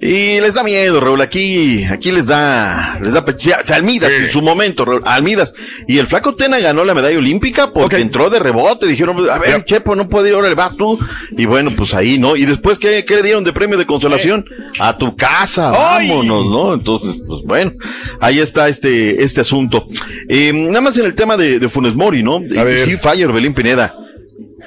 Y 0.02 0.40
les 0.42 0.54
da 0.54 0.64
miedo, 0.64 1.00
Raúl. 1.00 1.22
Aquí, 1.22 1.84
aquí 1.86 2.12
les 2.12 2.26
da, 2.26 3.00
les 3.02 3.14
da, 3.14 3.26
Almidas 3.74 4.12
en 4.12 4.30
su 4.30 4.42
momento, 4.42 4.86
Raúl, 4.86 5.02
Almidas. 5.06 5.54
Y 5.88 5.98
el 5.98 6.08
flaco 6.08 6.36
Tena 6.36 6.60
ganó 6.60 6.84
la 6.84 6.94
medalla 6.94 7.18
olímpica 7.18 7.72
porque 7.72 7.98
entró 7.98 8.30
de 8.30 8.40
rebote. 8.40 8.86
Dijeron, 8.86 9.30
a 9.30 9.38
ver, 9.38 9.64
Chepo, 9.74 9.96
no 9.96 10.08
puede 10.08 10.30
ir, 10.30 10.36
ahora 10.36 10.54
vas 10.54 10.78
tú. 10.78 11.00
Y 11.32 11.46
bueno, 11.46 11.72
pues 11.76 11.96
ahí, 11.96 12.20
¿no? 12.20 12.36
Y 12.36 12.46
después, 12.46 12.78
¿qué, 12.78 13.06
qué 13.06 13.16
le 13.16 13.24
dieron 13.24 13.44
de 13.44 13.54
premio 13.54 13.78
de 13.78 13.88
consolación? 13.88 14.46
A 14.80 14.96
tu 14.98 15.16
casa, 15.16 15.72
vámonos, 15.72 16.52
¿no? 16.52 16.74
Entonces, 16.76 17.16
pues 17.28 17.42
bueno, 17.44 17.72
ahí 18.20 18.40
está 18.40 18.70
este, 18.70 19.24
este 19.24 19.42
asunto. 19.42 19.88
Eh, 20.30 20.52
nada 20.54 20.82
más 20.82 20.98
en 20.98 21.06
el 21.06 21.16
tema 21.16 21.38
de, 21.38 21.58
de 21.60 21.70
Funes 21.70 21.96
Mori, 21.96 22.22
¿no? 22.22 22.36
A 22.58 22.64
ver. 22.64 22.86
Sí, 22.86 22.98
falla 22.98 23.26
Orbelín 23.26 23.56
Pineda 23.56 23.96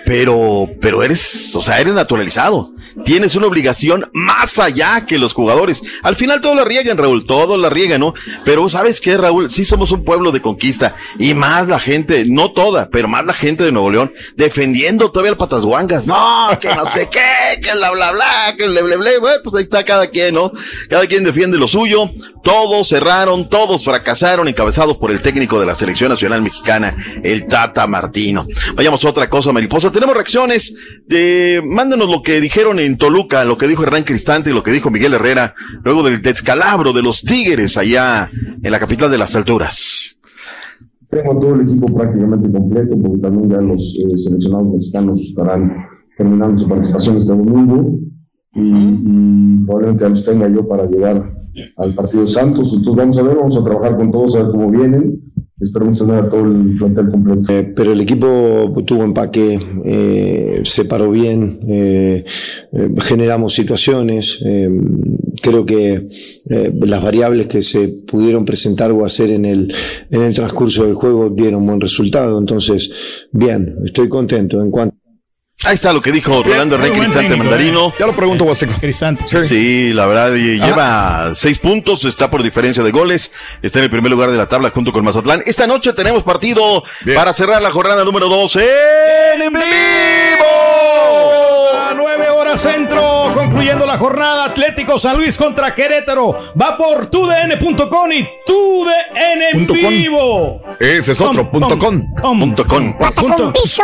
pero, 0.06 0.70
pero 0.80 1.02
eres, 1.02 1.50
o 1.54 1.60
sea, 1.60 1.80
eres 1.80 1.92
naturalizado. 1.92 2.70
Tienes 3.04 3.34
una 3.34 3.48
obligación 3.48 4.08
más 4.14 4.58
allá 4.58 5.04
que 5.04 5.18
los 5.18 5.34
jugadores. 5.34 5.82
Al 6.02 6.16
final 6.16 6.40
todos 6.40 6.56
la 6.56 6.64
riegan, 6.64 6.96
Raúl, 6.96 7.26
todos 7.26 7.58
la 7.58 7.68
riegan, 7.68 8.00
¿no? 8.00 8.14
Pero 8.44 8.68
¿sabes 8.70 9.00
qué, 9.02 9.18
Raúl? 9.18 9.50
Sí 9.50 9.64
somos 9.64 9.90
un 9.92 10.02
pueblo 10.04 10.32
de 10.32 10.40
conquista. 10.40 10.96
Y 11.18 11.34
más 11.34 11.68
la 11.68 11.78
gente, 11.78 12.24
no 12.26 12.52
toda, 12.52 12.88
pero 12.88 13.08
más 13.08 13.26
la 13.26 13.34
gente 13.34 13.64
de 13.64 13.72
Nuevo 13.72 13.90
León, 13.90 14.12
defendiendo 14.36 15.10
todavía 15.10 15.32
al 15.32 15.36
Patasguangas. 15.36 16.06
No, 16.06 16.56
que 16.58 16.74
no 16.74 16.88
sé 16.88 17.08
qué, 17.10 17.60
que 17.60 17.72
bla, 17.72 17.90
bla, 17.90 18.12
bla, 18.12 18.54
que 18.56 18.66
ble, 18.66 18.82
ble, 18.82 18.96
ble. 18.96 19.18
Bueno, 19.18 19.40
pues 19.44 19.56
ahí 19.56 19.64
está 19.64 19.84
cada 19.84 20.06
quien, 20.06 20.34
¿no? 20.34 20.52
Cada 20.88 21.06
quien 21.06 21.24
defiende 21.24 21.58
lo 21.58 21.66
suyo. 21.66 22.10
Todos 22.42 22.88
cerraron, 22.88 23.48
todos 23.48 23.84
fracasaron, 23.84 24.46
encabezados 24.46 24.96
por 24.96 25.10
el 25.10 25.20
técnico 25.20 25.58
de 25.58 25.66
la 25.66 25.74
Selección 25.74 26.10
Nacional 26.10 26.42
Mexicana, 26.42 26.94
el 27.24 27.46
Tata 27.46 27.86
Martino. 27.88 28.46
Vayamos 28.74 29.04
a 29.04 29.08
otra 29.08 29.28
cosa, 29.28 29.52
mariposa. 29.52 29.90
Tenemos 29.96 30.14
reacciones 30.14 30.74
de, 31.08 31.62
mándanos 31.66 32.10
lo 32.10 32.20
que 32.22 32.38
dijeron 32.38 32.78
en 32.80 32.98
Toluca, 32.98 33.46
lo 33.46 33.56
que 33.56 33.66
dijo 33.66 33.82
Hernán 33.82 34.02
Cristante 34.02 34.50
y 34.50 34.52
lo 34.52 34.62
que 34.62 34.70
dijo 34.70 34.90
Miguel 34.90 35.14
Herrera, 35.14 35.54
luego 35.82 36.02
del 36.02 36.20
descalabro 36.20 36.92
de 36.92 37.00
los 37.00 37.22
Tigres 37.22 37.78
allá 37.78 38.30
en 38.62 38.70
la 38.70 38.78
capital 38.78 39.10
de 39.10 39.16
las 39.16 39.34
alturas. 39.34 40.20
Tengo 41.08 41.40
todo 41.40 41.54
el 41.54 41.62
equipo 41.62 41.86
prácticamente 41.86 42.52
completo 42.52 42.94
porque 43.02 43.22
también 43.22 43.48
ya 43.48 43.56
los 43.56 43.98
eh, 43.98 44.18
seleccionados 44.18 44.68
mexicanos 44.74 45.18
estarán 45.18 45.74
terminando 46.18 46.58
su 46.58 46.68
participación 46.68 47.16
este 47.16 47.32
domingo 47.32 47.98
y, 48.52 48.60
y 48.60 49.64
probablemente 49.64 50.04
ya 50.04 50.10
los 50.10 50.24
tenga 50.26 50.46
yo 50.50 50.68
para 50.68 50.84
llegar 50.84 51.32
al 51.78 51.94
partido 51.94 52.24
de 52.24 52.28
Santos. 52.28 52.70
Entonces 52.76 52.96
vamos 52.96 53.16
a 53.16 53.22
ver, 53.22 53.34
vamos 53.34 53.56
a 53.56 53.64
trabajar 53.64 53.96
con 53.96 54.12
todos 54.12 54.36
a 54.36 54.42
ver 54.42 54.50
cómo 54.50 54.70
vienen 54.70 55.25
Eh, 57.48 57.72
pero 57.74 57.92
el 57.92 58.00
equipo 58.02 58.74
tuvo 58.86 59.04
empaque, 59.04 59.58
eh, 59.86 60.60
se 60.64 60.84
paró 60.84 61.10
bien, 61.10 61.60
eh, 61.66 62.24
eh, 62.72 62.88
generamos 62.98 63.54
situaciones. 63.54 64.44
creo 65.42 65.64
que 65.64 66.08
las 66.86 67.02
variables 67.02 67.46
que 67.46 67.62
se 67.62 67.88
pudieron 67.88 68.44
presentar 68.44 68.90
o 68.92 69.04
hacer 69.04 69.30
en 69.30 69.44
el, 69.46 69.72
en 70.10 70.22
el 70.22 70.34
transcurso 70.34 70.84
del 70.84 70.94
juego 70.94 71.30
dieron 71.30 71.64
buen 71.66 71.80
resultado. 71.80 72.38
Entonces, 72.38 73.28
bien, 73.32 73.76
estoy 73.84 74.08
contento. 74.08 74.60
En 74.60 74.70
cuanto 74.70 74.95
Ahí 75.66 75.74
está 75.74 75.92
lo 75.92 76.00
que 76.00 76.12
dijo 76.12 76.44
Rolando 76.44 76.78
buen 76.78 76.92
Cristante 76.92 77.18
técnico, 77.18 77.38
Mandarino. 77.38 77.92
Ya 77.98 78.06
lo 78.06 78.14
pregunto, 78.14 78.44
Huaseco. 78.44 78.74
Cristante. 78.78 79.24
Sí. 79.26 79.92
la 79.92 80.06
verdad, 80.06 80.32
y 80.34 80.60
lleva 80.60 81.32
seis 81.34 81.58
puntos, 81.58 82.04
está 82.04 82.30
por 82.30 82.44
diferencia 82.44 82.84
de 82.84 82.92
goles, 82.92 83.32
está 83.62 83.80
en 83.80 83.86
el 83.86 83.90
primer 83.90 84.12
lugar 84.12 84.30
de 84.30 84.36
la 84.36 84.46
tabla 84.46 84.70
junto 84.70 84.92
con 84.92 85.04
Mazatlán. 85.04 85.42
Esta 85.44 85.66
noche 85.66 85.92
tenemos 85.92 86.22
partido 86.22 86.84
para 87.16 87.32
cerrar 87.32 87.60
la 87.60 87.72
jornada 87.72 88.04
número 88.04 88.28
12 88.28 88.64
en 89.40 89.52
vivo. 89.52 91.55
A 91.74 91.94
nueve 91.94 92.28
horas 92.28 92.60
centro, 92.60 93.32
concluyendo 93.34 93.86
la 93.86 93.98
jornada 93.98 94.44
Atlético 94.44 94.98
San 94.98 95.16
Luis 95.16 95.36
contra 95.36 95.74
Querétaro. 95.74 96.52
Va 96.60 96.76
por 96.76 97.06
tudn.com 97.06 98.12
y 98.12 98.28
tudn 98.44 98.88
en 99.14 99.66
vivo. 99.66 100.62
Ese 100.78 101.12
es 101.12 101.20
otro, 101.20 101.50
punto 101.50 101.76
com. 101.78 102.14
Punto 102.14 102.64
com. 102.64 102.96
Patacón 102.98 103.52
piso. 103.52 103.82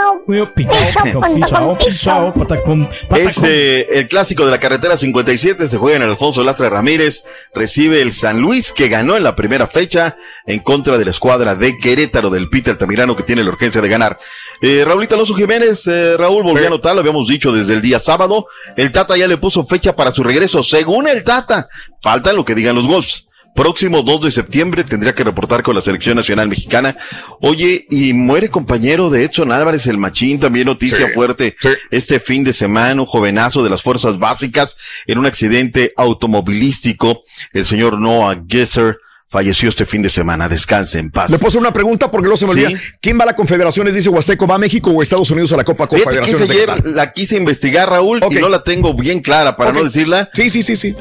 Es 3.16 3.42
el 3.42 4.08
clásico 4.08 4.44
de 4.44 4.50
la 4.50 4.60
carretera 4.60 4.96
57, 4.96 5.66
se 5.68 5.78
juega 5.78 5.96
en 5.96 6.02
el 6.02 6.10
Alfonso 6.10 6.42
Lastra 6.44 6.68
Ramírez, 6.70 7.24
recibe 7.54 8.00
el 8.00 8.12
San 8.12 8.40
Luis 8.40 8.72
que 8.72 8.88
ganó 8.88 9.16
en 9.16 9.24
la 9.24 9.34
primera 9.34 9.66
fecha 9.66 10.16
en 10.46 10.60
contra 10.60 10.98
de 10.98 11.04
la 11.04 11.10
escuadra 11.10 11.54
de 11.54 11.78
Querétaro 11.78 12.30
del 12.30 12.48
Peter 12.48 12.76
Tamirano 12.76 13.16
que 13.16 13.22
tiene 13.22 13.42
la 13.42 13.50
urgencia 13.50 13.80
de 13.80 13.88
ganar. 13.88 14.18
Eh, 14.60 14.84
Raulito 14.86 15.14
Alonso 15.14 15.34
Jiménez, 15.34 15.86
eh, 15.88 16.16
Raúl 16.16 16.44
volvió 16.44 16.64
a 16.64 16.66
anotar, 16.68 16.94
lo 16.94 17.00
habíamos 17.00 17.26
dicho 17.26 17.52
desde 17.52 17.71
el 17.72 17.82
día 17.82 17.98
sábado, 17.98 18.46
el 18.76 18.92
Tata 18.92 19.16
ya 19.16 19.26
le 19.26 19.38
puso 19.38 19.64
fecha 19.64 19.94
para 19.96 20.12
su 20.12 20.22
regreso, 20.22 20.62
según 20.62 21.08
el 21.08 21.24
Tata, 21.24 21.68
falta 22.02 22.32
lo 22.32 22.44
que 22.44 22.54
digan 22.54 22.76
los 22.76 22.86
Wolves. 22.86 23.26
Próximo 23.54 24.02
2 24.02 24.22
de 24.22 24.30
septiembre 24.30 24.82
tendría 24.82 25.14
que 25.14 25.24
reportar 25.24 25.62
con 25.62 25.74
la 25.74 25.82
selección 25.82 26.16
nacional 26.16 26.48
mexicana. 26.48 26.96
Oye, 27.40 27.86
y 27.90 28.14
muere 28.14 28.48
compañero 28.48 29.10
de 29.10 29.24
Edson 29.24 29.52
Álvarez, 29.52 29.86
el 29.86 29.98
machín, 29.98 30.40
también 30.40 30.66
noticia 30.66 31.08
Sí, 31.08 31.12
fuerte. 31.12 31.56
Este 31.90 32.18
fin 32.18 32.44
de 32.44 32.54
semana, 32.54 33.02
un 33.02 33.06
jovenazo 33.06 33.62
de 33.62 33.68
las 33.68 33.82
fuerzas 33.82 34.18
básicas 34.18 34.78
en 35.06 35.18
un 35.18 35.26
accidente 35.26 35.92
automovilístico. 35.98 37.24
El 37.52 37.66
señor 37.66 37.98
Noah 37.98 38.42
Gesser 38.48 38.98
falleció 39.32 39.70
este 39.70 39.86
fin 39.86 40.02
de 40.02 40.10
semana. 40.10 40.46
Descanse 40.46 40.98
en 40.98 41.10
paz. 41.10 41.30
Le 41.30 41.38
puedo 41.38 41.48
hacer 41.48 41.60
una 41.60 41.72
pregunta 41.72 42.10
porque 42.10 42.24
luego 42.24 42.36
se 42.36 42.44
me 42.44 42.52
olvida. 42.52 42.68
Sí. 42.68 42.76
¿Quién 43.00 43.18
va 43.18 43.22
a 43.22 43.26
la 43.26 43.34
Confederaciones? 43.34 43.94
Dice 43.94 44.10
Huasteco, 44.10 44.46
¿va 44.46 44.56
a 44.56 44.58
México 44.58 44.90
o 44.90 45.02
Estados 45.02 45.30
Unidos 45.30 45.52
a 45.54 45.56
la 45.56 45.64
Copa 45.64 45.86
Confederaciones? 45.86 46.50
ayer 46.50 46.86
la 46.86 47.12
quise 47.12 47.36
investigar, 47.38 47.88
Raúl, 47.88 48.20
y 48.30 48.34
no 48.34 48.50
la 48.50 48.62
tengo 48.62 48.94
bien 48.94 49.20
clara 49.20 49.56
para 49.56 49.72
no 49.72 49.82
decirla. 49.82 50.28
Sí, 50.34 50.50
sí, 50.50 50.62
sí, 50.62 50.76
sí. 50.76 50.94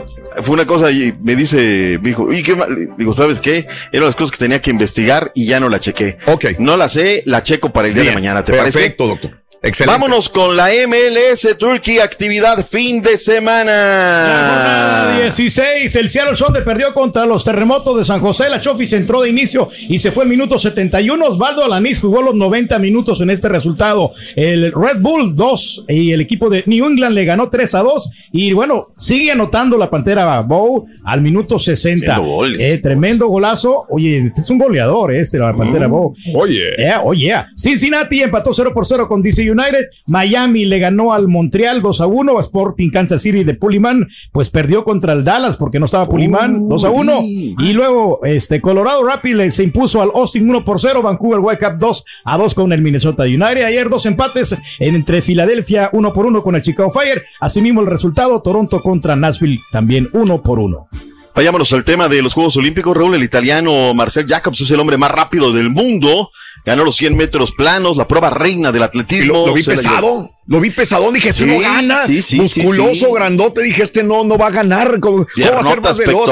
Fue 0.43 0.53
una 0.53 0.65
cosa 0.65 0.89
y 0.91 1.13
me 1.21 1.35
dice, 1.35 1.99
me 2.01 2.09
dijo, 2.09 2.31
¿y 2.31 2.41
qué 2.41 2.55
mal? 2.55 2.73
Digo, 2.97 3.13
¿sabes 3.13 3.41
qué? 3.41 3.67
Eran 3.91 4.05
las 4.05 4.15
cosas 4.15 4.31
que 4.31 4.37
tenía 4.37 4.61
que 4.61 4.71
investigar 4.71 5.33
y 5.35 5.45
ya 5.45 5.59
no 5.59 5.67
la 5.67 5.81
chequé. 5.81 6.17
Ok. 6.27 6.45
No 6.57 6.77
la 6.77 6.87
sé, 6.87 7.23
la 7.25 7.43
checo 7.43 7.73
para 7.73 7.89
el 7.89 7.93
día 7.93 8.03
de 8.03 8.13
mañana, 8.13 8.45
¿te 8.45 8.53
Perfecto, 8.53 9.07
parece? 9.07 9.21
doctor. 9.27 9.40
Excelente. 9.63 9.93
Vámonos 9.99 10.27
con 10.27 10.57
la 10.57 10.69
MLS 10.87 11.47
Turkey, 11.59 11.99
actividad 11.99 12.65
fin 12.65 12.99
de 12.99 13.15
semana. 13.17 15.17
16, 15.19 15.95
el 15.97 16.09
Seattle 16.09 16.35
Sounders 16.35 16.65
perdió 16.65 16.91
contra 16.95 17.27
los 17.27 17.43
terremotos 17.43 17.95
de 17.95 18.03
San 18.03 18.21
José. 18.21 18.49
La 18.49 18.59
Chofis 18.59 18.91
entró 18.93 19.21
de 19.21 19.29
inicio 19.29 19.69
y 19.87 19.99
se 19.99 20.11
fue 20.11 20.23
el 20.23 20.31
minuto 20.31 20.57
71. 20.57 21.23
Osvaldo 21.23 21.63
Alanis 21.63 21.99
jugó 21.99 22.23
los 22.23 22.33
90 22.33 22.79
minutos 22.79 23.21
en 23.21 23.29
este 23.29 23.49
resultado. 23.49 24.11
El 24.35 24.71
Red 24.71 24.99
Bull 24.99 25.35
2 25.35 25.85
y 25.89 26.11
el 26.11 26.21
equipo 26.21 26.49
de 26.49 26.63
New 26.65 26.83
England 26.87 27.13
le 27.13 27.25
ganó 27.25 27.47
3 27.47 27.75
a 27.75 27.83
2. 27.83 28.09
Y 28.31 28.53
bueno, 28.53 28.87
sigue 28.97 29.29
anotando 29.31 29.77
la 29.77 29.91
pantera 29.91 30.41
Bow 30.41 30.87
al 31.05 31.21
minuto 31.21 31.59
60. 31.59 32.11
Haciendo 32.11 32.31
goles. 32.35 32.59
Eh, 32.59 32.79
tremendo 32.79 33.27
golazo. 33.27 33.85
Oye, 33.89 34.17
este 34.17 34.41
es 34.41 34.49
un 34.49 34.57
goleador, 34.57 35.13
este, 35.13 35.37
la 35.37 35.53
pantera 35.53 35.87
Mm. 35.87 35.91
Bow. 35.91 36.15
Oye. 36.33 36.63
Yeah, 36.79 37.01
oh 37.03 37.13
yeah. 37.13 37.47
Cincinnati 37.55 38.23
empató 38.23 38.55
0 38.55 38.71
por 38.73 38.87
0 38.87 39.07
con 39.07 39.21
DC 39.21 39.50
United. 39.51 39.87
Miami 40.05 40.65
le 40.65 40.79
ganó 40.79 41.13
al 41.13 41.27
Montreal 41.27 41.81
2 41.81 42.01
a 42.01 42.07
1. 42.07 42.39
Sporting 42.39 42.89
Kansas 42.89 43.21
City 43.21 43.43
de 43.43 43.53
Puliman, 43.53 44.07
pues 44.31 44.49
perdió 44.49 44.83
contra 44.83 45.13
el 45.13 45.23
Dallas 45.23 45.57
porque 45.57 45.79
no 45.79 45.85
estaba 45.85 46.07
Puliman 46.07 46.67
2 46.67 46.85
a 46.85 46.89
1. 46.89 47.19
Y 47.23 47.73
luego 47.73 48.19
este 48.23 48.61
Colorado 48.61 49.03
Rapids 49.05 49.55
se 49.55 49.63
impuso 49.63 50.01
al 50.01 50.11
Austin 50.13 50.49
1 50.49 50.63
por 50.65 50.79
0. 50.79 51.01
Vancouver 51.01 51.39
Whitecaps 51.39 51.79
2 51.79 52.05
a 52.25 52.37
2 52.37 52.55
con 52.55 52.73
el 52.73 52.81
Minnesota 52.81 53.23
United. 53.23 53.63
Ayer 53.63 53.89
dos 53.89 54.05
empates 54.05 54.59
entre 54.79 55.21
Filadelfia 55.21 55.89
1 55.93 56.13
por 56.13 56.25
1 56.25 56.43
con 56.43 56.55
el 56.55 56.61
Chicago 56.61 56.89
Fire. 56.89 57.23
Asimismo 57.39 57.81
el 57.81 57.87
resultado 57.87 58.41
Toronto 58.41 58.81
contra 58.81 59.15
Nashville 59.15 59.59
también 59.71 60.09
1 60.13 60.41
por 60.41 60.59
1. 60.59 60.87
Vayámonos 61.33 61.71
al 61.73 61.85
tema 61.85 62.09
de 62.09 62.21
los 62.21 62.33
Juegos 62.33 62.57
Olímpicos, 62.57 62.95
Raúl. 62.95 63.15
El 63.15 63.23
italiano 63.23 63.93
Marcel 63.93 64.25
Jacobs 64.27 64.61
es 64.61 64.71
el 64.71 64.79
hombre 64.79 64.97
más 64.97 65.11
rápido 65.11 65.53
del 65.53 65.69
mundo. 65.69 66.29
Ganó 66.65 66.83
los 66.83 66.95
100 66.97 67.15
metros 67.15 67.53
planos, 67.53 67.97
la 67.97 68.07
prueba 68.07 68.29
reina 68.29 68.71
del 68.71 68.83
atletismo. 68.83 69.33
Lo, 69.33 69.47
lo 69.47 69.53
vi 69.53 69.63
pesado, 69.63 70.29
lo 70.45 70.59
vi 70.59 70.69
pesadón, 70.69 71.13
dije, 71.13 71.29
este 71.29 71.45
Sí, 71.45 71.49
no 71.49 71.59
gana. 71.59 72.05
sí, 72.05 72.21
sí, 72.21 72.35
Musculoso, 72.35 73.11
grandote, 73.13 73.63
dije, 73.63 73.81
este 73.81 74.03
no, 74.03 74.23
no 74.23 74.37
va 74.37 74.47
a 74.47 74.51
ganar. 74.51 74.99
¿Cómo, 74.99 75.25
cómo 75.33 75.51
va 75.53 75.59
a 75.59 75.63
ser 75.63 75.81
más 75.81 75.97
veloz? 75.97 76.29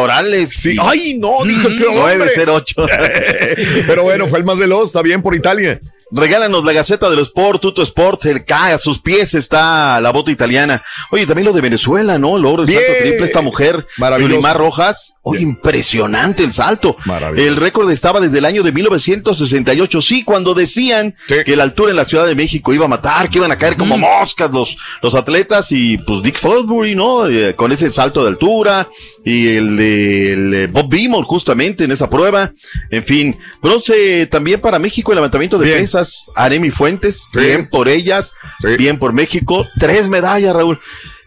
Sí. 0.50 0.78
Ay, 0.80 1.18
no, 1.18 1.38
dije, 1.46 1.70
Mm, 1.70 1.76
qué 1.78 1.86
hombre. 1.86 2.18
908. 2.18 2.76
Pero 3.88 4.04
bueno, 4.04 4.28
fue 4.28 4.40
el 4.40 4.46
más 4.46 4.58
veloz, 4.58 4.90
está 4.90 5.02
bien 5.02 5.22
por 5.22 5.34
Italia. 5.34 5.80
Regálanos 6.12 6.64
la 6.64 6.74
Gaceta 6.74 7.10
de 7.10 7.16
los 7.16 7.28
Sport, 7.28 7.62
Tuto 7.62 7.84
Sport, 7.84 8.22
cerca, 8.22 8.74
a 8.74 8.78
sus 8.78 9.00
pies 9.00 9.36
está 9.36 10.02
la 10.02 10.12
bota 10.12 10.32
italiana. 10.32 10.84
Oye, 11.12 11.26
también 11.26 11.46
los 11.46 11.56
de 11.56 11.62
Venezuela, 11.62 12.18
¿no? 12.18 12.38
El 12.38 12.46
oro, 12.46 12.64
el 12.64 12.68
Bien. 12.68 12.80
salto 12.80 13.04
triple, 13.04 13.26
esta 13.26 13.42
mujer. 13.42 13.86
Yulimar 14.20 14.58
Rojas. 14.58 15.14
Oye, 15.22 15.42
impresionante 15.42 16.44
el 16.44 16.52
salto. 16.52 16.98
Maravilloso. 17.06 17.48
El 17.48 17.56
récord 17.58 17.92
estaba 17.92 18.20
desde 18.20 18.40
el 18.40 18.46
año 18.46 18.64
de 18.64 18.72
1968, 18.72 20.02
sí, 20.02 20.24
cuando 20.24 20.54
decían 20.54 21.16
que 21.28 21.56
la 21.56 21.64
altura 21.64 21.92
en 21.92 21.98
la 21.98 22.06
Ciudad 22.06 22.26
de 22.26 22.36
México 22.36 22.74
iba 22.74 22.86
a 22.86 22.90
matar, 22.90 23.30
que 23.30 23.38
iban 23.38 23.52
a 23.52 23.58
caer 23.58 23.78
como 23.78 23.98
moscas 23.98 24.52
los, 24.52 24.78
los 25.04 25.14
atletas 25.14 25.72
y 25.72 25.98
pues 26.00 26.24
Dick 26.24 26.40
Fosbury, 26.40 26.96
¿no? 26.96 27.28
Eh, 27.28 27.56
con 27.56 27.72
ese 27.72 27.92
salto 27.92 28.24
de 28.24 28.30
altura 28.30 28.90
y 29.24 29.56
el 29.56 29.78
de 29.78 30.34
el, 30.34 30.68
Bob 30.70 30.90
Beamon 30.90 31.24
justamente 31.24 31.84
en 31.84 31.92
esa 31.92 32.10
prueba. 32.10 32.54
En 32.90 33.04
fin, 33.04 33.38
bronce 33.62 34.26
también 34.28 34.60
para 34.60 34.80
México, 34.80 35.12
el 35.12 35.18
levantamiento 35.18 35.58
de 35.58 35.80
pesas, 36.00 36.32
Aremi 36.36 36.72
Fuentes, 36.72 37.28
bien 37.34 37.68
por 37.70 37.88
ellas, 37.88 38.36
bien 38.78 39.00
por 39.00 39.14
México, 39.14 39.68
tres 39.80 40.08
medallas, 40.08 40.54
Raúl. 40.54 40.80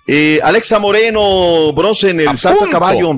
Eh, 0.06 0.40
Alexa 0.42 0.78
Moreno, 0.78 1.72
bronce 1.72 2.10
en 2.10 2.20
el 2.20 2.38
salto 2.38 2.64
a 2.64 2.70
caballo. 2.70 3.16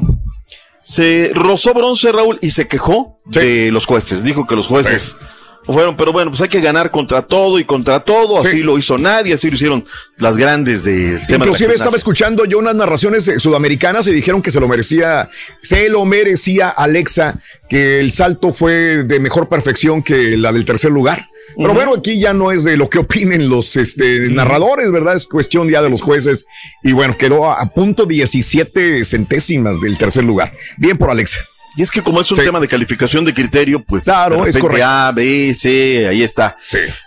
Se 0.83 1.31
rozó 1.35 1.73
bronce, 1.73 2.13
Raúl, 2.13 2.39
y 2.43 2.51
se 2.51 2.69
quejó 2.69 3.19
de 3.25 3.71
los 3.73 3.87
jueces. 3.87 4.23
Dijo 4.23 4.47
que 4.47 4.55
los 4.55 4.67
jueces 4.67 5.17
fueron, 5.65 5.97
pero 5.97 6.13
bueno, 6.13 6.31
pues 6.31 6.43
hay 6.43 6.49
que 6.49 6.61
ganar 6.61 6.91
contra 6.91 7.23
todo 7.23 7.59
y 7.59 7.65
contra 7.65 8.01
todo. 8.01 8.39
Así 8.39 8.59
lo 8.59 8.77
hizo 8.77 8.99
nadie, 8.99 9.35
así 9.35 9.49
lo 9.49 9.55
hicieron 9.55 9.87
las 10.19 10.37
grandes 10.37 10.85
tema. 10.85 10.93
de 10.93 11.21
la 11.29 11.37
Inclusive 11.37 11.75
estaba 11.75 11.97
escuchando 11.97 12.45
yo 12.45 12.59
unas 12.59 12.75
narraciones 12.75 13.27
eh, 13.29 13.41
sudamericanas 13.41 14.07
y 14.07 14.13
dijeron 14.13 14.43
que 14.43 14.51
se 14.51 14.61
lo 14.61 14.69
merecía, 14.69 15.29
se 15.63 15.89
lo 15.89 16.05
merecía 16.05 16.69
Alexa, 16.69 17.39
que 17.69 17.99
el 18.01 18.13
salto 18.13 18.53
fue 18.53 19.05
de 19.05 19.21
mejor 19.21 19.49
perfección 19.49 20.03
que 20.03 20.37
la 20.37 20.53
del 20.53 20.65
tercer 20.65 20.91
lugar. 20.91 21.27
Pero 21.57 21.75
bueno, 21.75 21.95
aquí 21.95 22.19
ya 22.19 22.33
no 22.33 22.53
es 22.53 22.65
de 22.65 22.77
lo 22.77 22.89
que 22.89 22.99
opinen 22.99 23.49
los 23.49 23.77
este, 23.77 24.29
narradores, 24.31 24.91
¿verdad? 24.91 25.15
Es 25.15 25.27
cuestión 25.27 25.69
ya 25.69 25.83
de 25.83 25.91
los 25.91 26.03
jueces. 26.03 26.47
Y 26.83 26.93
bueno, 26.93 27.17
quedó 27.17 27.51
a, 27.51 27.61
a 27.61 27.67
punto 27.71 28.07
17 28.07 29.05
centésimas 29.05 29.81
del 29.81 29.99
tercer 29.99 30.25
lugar. 30.25 30.53
Bien 30.77 30.99
por 30.99 31.11
Alexa. 31.11 31.41
Y 31.77 31.83
es 31.83 31.91
que 31.91 32.03
como 32.03 32.21
es 32.21 32.31
un 32.31 32.39
tema 32.39 32.61
de 32.61 32.69
calificación 32.69 33.25
de 33.25 33.35
criterio, 33.35 33.83
pues 33.85 34.05
Claro, 34.05 34.47
es 34.47 34.57
correcto. 34.57 34.87
A, 34.87 35.11
B, 35.11 35.55
C, 35.59 36.07
ahí 36.07 36.23
está. 36.23 36.57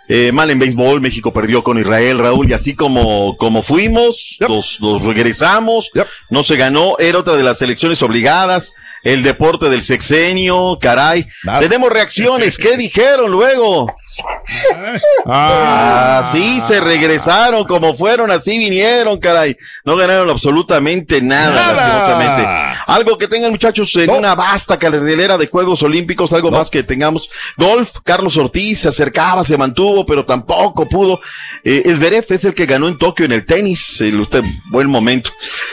Eh, 0.08 0.30
mal 0.30 0.50
en 0.50 0.58
béisbol, 0.58 1.00
México 1.00 1.32
perdió 1.32 1.62
con 1.62 1.78
Israel, 1.78 2.18
Raúl, 2.18 2.50
y 2.50 2.52
así 2.52 2.74
como, 2.74 3.36
como 3.38 3.62
fuimos, 3.62 4.36
los, 4.40 4.78
los 4.80 5.04
regresamos, 5.04 5.90
no 6.28 6.44
se 6.44 6.56
ganó, 6.56 6.96
era 6.98 7.18
otra 7.18 7.36
de 7.36 7.42
las 7.42 7.62
elecciones 7.62 8.02
obligadas, 8.02 8.74
el 9.04 9.22
deporte 9.22 9.70
del 9.70 9.80
sexenio, 9.80 10.78
caray. 10.80 11.26
Tenemos 11.60 11.90
reacciones, 11.90 12.58
¿qué 12.58 12.76
dijeron 12.76 13.30
luego? 13.30 13.94
Así 15.26 16.60
se 16.60 16.80
regresaron, 16.80 17.64
como 17.64 17.94
fueron, 17.94 18.30
así 18.30 18.58
vinieron, 18.58 19.18
caray. 19.18 19.56
No 19.84 19.96
ganaron 19.96 20.30
absolutamente 20.30 21.20
nada, 21.20 21.54
Nada. 21.54 21.72
lastimosamente. 21.72 22.48
Algo 22.86 23.18
que 23.18 23.28
tengan 23.28 23.50
muchachos 23.50 23.94
en 23.96 24.10
una 24.10 24.34
vasta 24.34 24.78
cartelera 24.78 25.36
de 25.36 25.46
Juegos 25.46 25.82
Olímpicos, 25.82 26.32
algo 26.32 26.50
más 26.50 26.70
que 26.70 26.82
tengamos. 26.82 27.28
Golf, 27.56 27.98
Carlos 28.02 28.36
Ortiz 28.36 28.80
se 28.80 28.88
acercaba, 28.88 29.44
se 29.44 29.56
mantuvo, 29.58 30.06
pero 30.06 30.24
tampoco 30.24 30.88
pudo. 30.88 31.20
Eh, 31.64 31.82
es 31.84 32.44
el 32.44 32.54
que 32.54 32.66
ganó 32.66 32.88
en 32.88 32.98
Tokio 32.98 33.24
en 33.26 33.32
el 33.32 33.44
tenis, 33.44 34.00
el 34.00 34.20
usted, 34.20 34.42
buen 34.70 34.88
momento. 34.88 35.30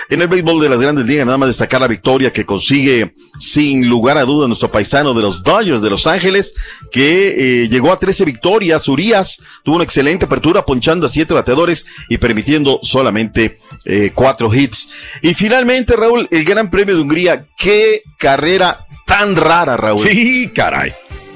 En 0.10 0.22
el 0.22 0.28
béisbol 0.28 0.62
de 0.62 0.70
las 0.70 0.82
grandes 0.82 1.06
ligas, 1.06 1.26
nada 1.26 1.38
más 1.38 1.48
destacar 1.48 1.82
la 1.82 1.88
victoria 1.88 2.32
que 2.32 2.46
consigue 2.46 3.16
sin 3.40 3.88
lugar 3.88 4.18
a 4.18 4.26
duda 4.26 4.48
nuestro 4.48 4.72
paisano 4.72 5.14
de 5.14 5.22
los 5.22 5.44
Dodgers 5.44 5.82
de 5.82 5.90
Los 5.90 6.08
Ángeles, 6.08 6.54
que 6.92 7.64
eh, 7.64 7.70
llegó 7.70 7.92
a 7.92 8.00
13 8.00 8.26
victorias. 8.26 8.88
Urias 8.88 9.40
tuvo 9.64 9.76
una 9.76 9.84
excelente 9.84 10.26
apertura, 10.26 10.66
ponchando 10.66 11.06
a 11.06 11.10
siete 11.10 11.34
bateadores 11.34 11.86
y 12.10 12.18
permitiendo 12.18 12.80
solamente 12.82 13.60
eh, 13.86 14.12
cuatro 14.14 14.54
hits. 14.54 14.90
Y 15.22 15.34
finalmente, 15.34 15.96
Raúl, 15.96 16.28
el 16.32 16.46
Gran 16.46 16.70
Premio 16.70 16.96
de 16.96 17.02
Hungría. 17.02 17.46
Qué 17.58 18.04
carrera 18.18 18.86
tan 19.06 19.36
rara, 19.36 19.78
Raúl. 19.78 20.00
Sí, 20.00 20.52
caray. 20.54 20.92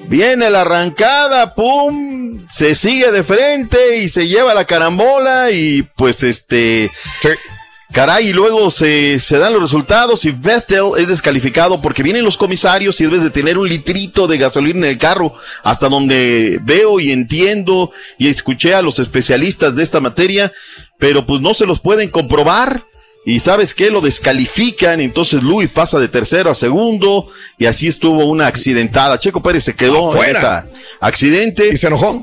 Viene 0.07 0.49
la 0.49 0.61
arrancada, 0.61 1.53
pum, 1.53 2.48
se 2.49 2.74
sigue 2.74 3.11
de 3.11 3.24
frente 3.24 3.98
y 3.98 4.09
se 4.09 4.27
lleva 4.27 4.56
la 4.56 4.65
carambola 4.65 5.51
y 5.51 5.83
pues 5.83 6.24
este... 6.24 6.90
Caray, 7.92 8.27
y 8.27 8.34
luego 8.34 8.69
se, 8.69 9.18
se, 9.18 9.40
dan 9.40 9.53
los 9.53 9.64
resultados 9.64 10.24
y 10.26 10.30
Vettel 10.30 10.92
es 10.98 11.08
descalificado 11.08 11.82
porque 11.82 12.03
vienen 12.03 12.24
los 12.24 12.38
comisarios 12.38 13.01
y 13.01 13.06
debes 13.06 13.24
de 13.24 13.32
tener 13.32 13.58
un 13.58 13.68
litrito 13.68 14.27
de 14.27 14.38
gasolina 14.38 14.85
en 14.85 14.92
el 14.92 14.98
carro, 15.00 15.34
hasta 15.64 15.90
donde 15.90 16.59
veo 16.61 17.00
y 17.00 17.11
entiendo 17.11 17.92
y 18.19 18.27
escuché 18.27 18.76
a 18.76 18.84
los 18.84 19.00
especialistas 19.00 19.76
de 19.76 19.82
esta 19.82 20.00
materia, 20.00 20.53
pero 21.00 21.26
pues 21.26 21.42
no 21.42 21.56
se 21.56 21.66
los 21.66 21.80
pueden 21.80 22.09
comprobar. 22.09 22.85
Y 23.26 23.40
sabes 23.40 23.74
qué, 23.74 23.90
lo 23.90 24.01
descalifican, 24.01 25.01
entonces 25.01 25.42
Luis 25.42 25.69
pasa 25.69 26.00
de 26.00 26.08
tercero 26.08 26.51
a 26.51 26.56
segundo, 26.56 27.30
y 27.58 27.66
así 27.66 27.88
estuvo 27.88 28.26
una 28.26 28.48
accidentada. 28.48 29.19
Checo 29.19 29.42
Pérez 29.42 29.64
se 29.64 29.76
quedó 29.76 30.16
en 30.24 30.35
esta 30.35 30.68
accidente. 31.01 31.69
¿Y 31.74 31.77
se 31.77 31.88
enojó? 31.88 32.16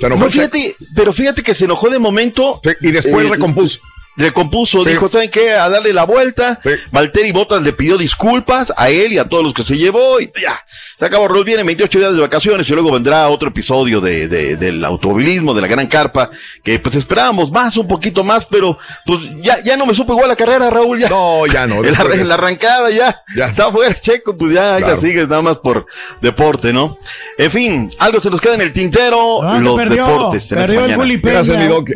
Se 0.00 0.06
enojó 0.06 0.30
fíjate, 0.30 0.74
pero 0.96 1.12
fíjate 1.12 1.42
que 1.42 1.54
se 1.54 1.66
enojó 1.66 1.90
de 1.90 1.98
momento. 1.98 2.60
y 2.80 2.90
después 2.90 3.26
eh, 3.26 3.30
recompuso 3.30 3.80
recompuso, 4.16 4.84
dijo, 4.84 5.08
¿saben 5.08 5.30
qué? 5.30 5.52
A 5.52 5.68
darle 5.68 5.92
la 5.92 6.04
vuelta. 6.04 6.58
Valtteri 6.90 7.32
Bottas 7.32 7.62
le 7.62 7.72
pidió 7.72 7.96
disculpas 7.98 8.72
a 8.76 8.88
él 8.90 9.12
y 9.12 9.18
a 9.18 9.28
todos 9.28 9.42
los 9.42 9.54
que 9.54 9.64
se 9.64 9.76
llevó 9.76 10.20
y 10.20 10.30
ya, 10.40 10.64
se 10.98 11.04
acabó. 11.06 11.28
Roll 11.28 11.44
viene 11.44 11.62
28 11.64 11.98
días 11.98 12.14
de 12.14 12.20
vacaciones 12.20 12.68
y 12.68 12.72
luego 12.74 12.92
vendrá 12.92 13.28
otro 13.28 13.48
episodio 13.48 14.00
de, 14.00 14.28
de, 14.28 14.56
del 14.56 14.84
automovilismo, 14.84 15.52
de 15.54 15.62
la 15.62 15.66
gran 15.68 15.86
carpa, 15.86 16.30
que 16.62 16.78
pues 16.78 16.94
esperábamos 16.94 17.50
más, 17.50 17.76
un 17.76 17.88
poquito 17.88 18.22
más, 18.24 18.46
pero 18.46 18.78
pues 19.04 19.20
ya, 19.42 19.62
ya 19.62 19.76
no 19.76 19.86
me 19.86 19.94
supo 19.94 20.12
igual 20.12 20.28
la 20.28 20.36
carrera, 20.36 20.70
Raúl. 20.70 21.00
Ya. 21.00 21.08
No, 21.08 21.46
ya 21.46 21.66
no. 21.66 21.82
En 21.84 21.92
la, 21.92 22.14
en 22.14 22.28
la, 22.28 22.34
arrancada 22.34 22.90
ya, 22.90 23.22
ya. 23.36 23.46
está 23.46 23.70
fuera, 23.70 23.94
checo, 23.94 24.36
pues 24.36 24.52
ya, 24.54 24.78
ya 24.80 24.96
sigues 24.96 25.28
nada 25.28 25.42
más 25.42 25.58
por 25.58 25.86
deporte, 26.22 26.72
¿no? 26.72 26.98
En 27.36 27.50
fin, 27.50 27.90
algo 27.98 28.20
se 28.20 28.30
nos 28.30 28.40
queda 28.40 28.54
en 28.54 28.60
el 28.62 28.72
tintero, 28.72 29.42
Ah, 29.42 29.58
los 29.58 29.76
perdió, 29.76 30.06
deportes. 30.06 30.52
en 30.52 30.58
perdió 30.58 30.84
el. 30.84 30.96
Gulli 30.96 31.18
Peña, 31.18 31.40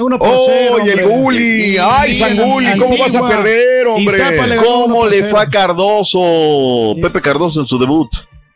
uno 0.00 0.18
por 0.18 0.28
cero, 0.46 0.76
¡Oh, 0.80 0.86
y 0.86 0.90
el 0.90 0.98
hombre. 1.00 1.06
Gulli! 1.06 1.78
¡Ay! 2.12 2.78
¿Cómo 2.78 2.96
vas 2.98 3.14
a 3.14 3.28
perder, 3.28 3.86
hombre? 3.86 4.18
Le 4.48 4.56
¿Cómo 4.56 5.06
le 5.06 5.24
fue 5.30 5.40
a 5.40 5.46
Cardoso, 5.46 6.94
Pepe 7.00 7.20
Cardoso 7.20 7.60
en 7.60 7.66
su 7.66 7.78
debut? 7.78 8.08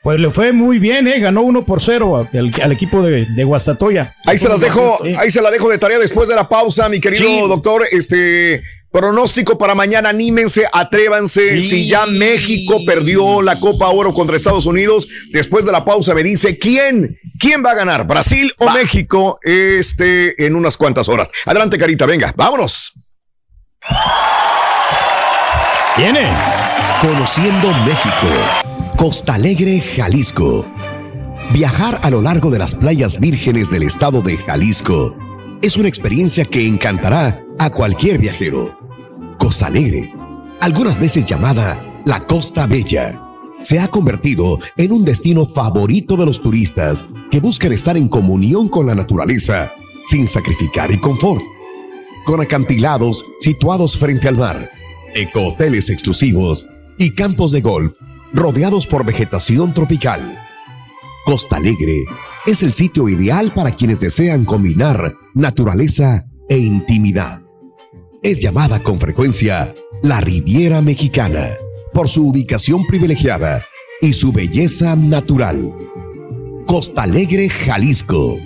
Pues 0.03 0.19
le 0.19 0.31
fue 0.31 0.53
muy 0.53 0.81
bien, 0.81 1.07
¿eh? 1.07 1.21
Ganó 1.21 1.43
uno 1.43 1.65
por 1.65 1.81
cero 1.81 2.17
al, 2.33 2.51
al 2.61 2.73
equipo 2.73 3.03
de, 3.03 3.25
de 3.27 3.45
Guastatoya. 3.45 4.17
Ahí 4.27 4.37
se 4.37 4.49
las 4.49 4.61
dejo, 4.61 4.99
ahí 5.17 5.31
se 5.31 5.41
la 5.41 5.51
dejo 5.51 5.69
de 5.69 5.79
tarea 5.79 5.99
después 5.99 6.29
de 6.29 6.35
la 6.35 6.49
pausa, 6.49 6.89
mi 6.89 7.01
querido 7.01 7.25
Sí. 7.25 7.41
doctor. 7.49 7.85
Este 7.93 8.63
pronóstico 8.91 9.57
para 9.57 9.77
mañana, 9.77 10.09
anímense, 10.09 10.65
atrévanse. 10.73 11.63
Sí. 11.63 11.69
Si 11.69 11.89
ya 11.89 12.05
México 12.07 12.79
perdió 12.85 13.43
la 13.43 13.61
Copa 13.61 13.89
Oro 13.91 14.13
contra 14.13 14.37
Estados 14.37 14.67
Unidos, 14.67 15.07
después 15.31 15.65
de 15.67 15.73
la 15.73 15.85
pausa 15.85 16.15
me 16.15 16.25
dice 16.25 16.59
quién, 16.59 17.17
quién 17.39 17.65
va 17.65 17.71
a 17.71 17.75
ganar, 17.77 18.05
Brasil 18.05 18.53
o 18.59 18.71
México, 18.71 19.39
este, 19.43 20.45
en 20.45 20.57
unas 20.57 20.77
cuantas 20.77 21.09
horas. 21.09 21.29
Adelante, 21.47 21.79
Carita, 21.79 22.07
venga, 22.07 22.35
vámonos. 22.37 22.93
Viene. 25.97 26.27
Conociendo 27.01 27.73
México. 27.85 28.29
Costa 28.97 29.35
Alegre, 29.35 29.81
Jalisco. 29.81 30.65
Viajar 31.53 32.01
a 32.03 32.11
lo 32.11 32.23
largo 32.23 32.51
de 32.51 32.59
las 32.59 32.75
playas 32.75 33.19
vírgenes 33.19 33.71
del 33.71 33.83
estado 33.83 34.23
de 34.23 34.37
Jalisco 34.37 35.15
es 35.61 35.77
una 35.77 35.89
experiencia 35.89 36.45
que 36.45 36.67
encantará 36.67 37.45
a 37.59 37.71
cualquier 37.71 38.19
viajero. 38.19 38.79
Costa 39.39 39.67
Alegre, 39.67 40.13
algunas 40.61 40.99
veces 40.99 41.27
llamada 41.27 41.85
la 42.05 42.21
Costa 42.21 42.67
Bella, 42.67 43.21
se 43.61 43.79
ha 43.79 43.89
convertido 43.89 44.59
en 44.77 44.93
un 44.93 45.05
destino 45.05 45.45
favorito 45.47 46.17
de 46.17 46.27
los 46.27 46.41
turistas 46.41 47.05
que 47.31 47.41
buscan 47.41 47.73
estar 47.73 47.97
en 47.97 48.09
comunión 48.09 48.69
con 48.69 48.87
la 48.87 48.95
naturaleza 48.95 49.73
sin 50.07 50.27
sacrificar 50.27 50.91
el 50.91 51.01
confort. 51.01 51.43
Con 52.25 52.41
acantilados 52.41 53.25
situados 53.41 53.99
frente 53.99 54.29
al 54.29 54.39
mar, 54.39 54.71
ecohoteles 55.15 55.91
exclusivos 55.91 56.67
y 56.97 57.11
campos 57.11 57.51
de 57.51 57.61
golf 57.61 57.95
rodeados 58.33 58.87
por 58.87 59.05
vegetación 59.05 59.75
tropical. 59.75 60.39
Costa 61.25 61.57
Alegre 61.57 62.05
es 62.47 62.63
el 62.63 62.73
sitio 62.73 63.09
ideal 63.09 63.53
para 63.53 63.73
quienes 63.73 64.01
desean 64.01 64.45
combinar 64.45 65.17
naturaleza 65.35 66.27
e 66.49 66.59
intimidad. 66.59 67.43
Es 68.23 68.39
llamada 68.39 68.81
con 68.81 69.01
frecuencia 69.01 69.75
la 70.03 70.21
Riviera 70.21 70.81
Mexicana 70.81 71.49
por 71.93 72.09
su 72.09 72.29
ubicación 72.29 72.87
privilegiada 72.87 73.65
y 74.01 74.13
su 74.15 74.33
belleza 74.33 74.95
natural. 74.95 75.75
Costa 76.67 77.03
Alegre, 77.03 77.49
Jalisco. 77.49 78.39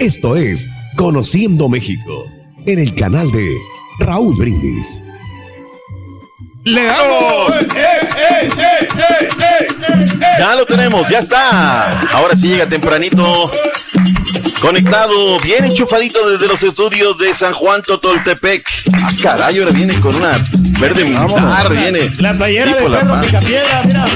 Esto 0.00 0.36
es 0.36 0.66
Conociendo 0.96 1.68
México 1.68 2.31
en 2.66 2.78
el 2.78 2.94
canal 2.94 3.30
de 3.32 3.56
Raúl 4.00 4.36
Brindis. 4.36 5.00
¡Le 6.64 6.84
damos! 6.84 7.54
Ya 10.38 10.54
lo 10.54 10.64
tenemos, 10.66 11.08
ya 11.08 11.18
está. 11.18 12.00
Ahora 12.12 12.36
sí 12.36 12.48
llega 12.48 12.68
tempranito. 12.68 13.50
Conectado, 14.60 15.40
bien 15.40 15.64
enchufadito 15.64 16.30
desde 16.30 16.46
los 16.46 16.62
estudios 16.62 17.18
de 17.18 17.34
San 17.34 17.52
Juan 17.52 17.82
Totoltepec. 17.82 18.64
Ah, 18.94 19.10
caray, 19.20 19.58
ahora 19.58 19.72
viene 19.72 19.98
con 19.98 20.14
una 20.14 20.40
verde 20.78 21.04
militar, 21.04 21.68
viene. 21.72 22.10
La 22.18 22.32
playera 22.32 22.76
de 22.76 22.88
la. 22.88 23.20
Picapiedra, 23.20 23.82
mira. 23.84 24.06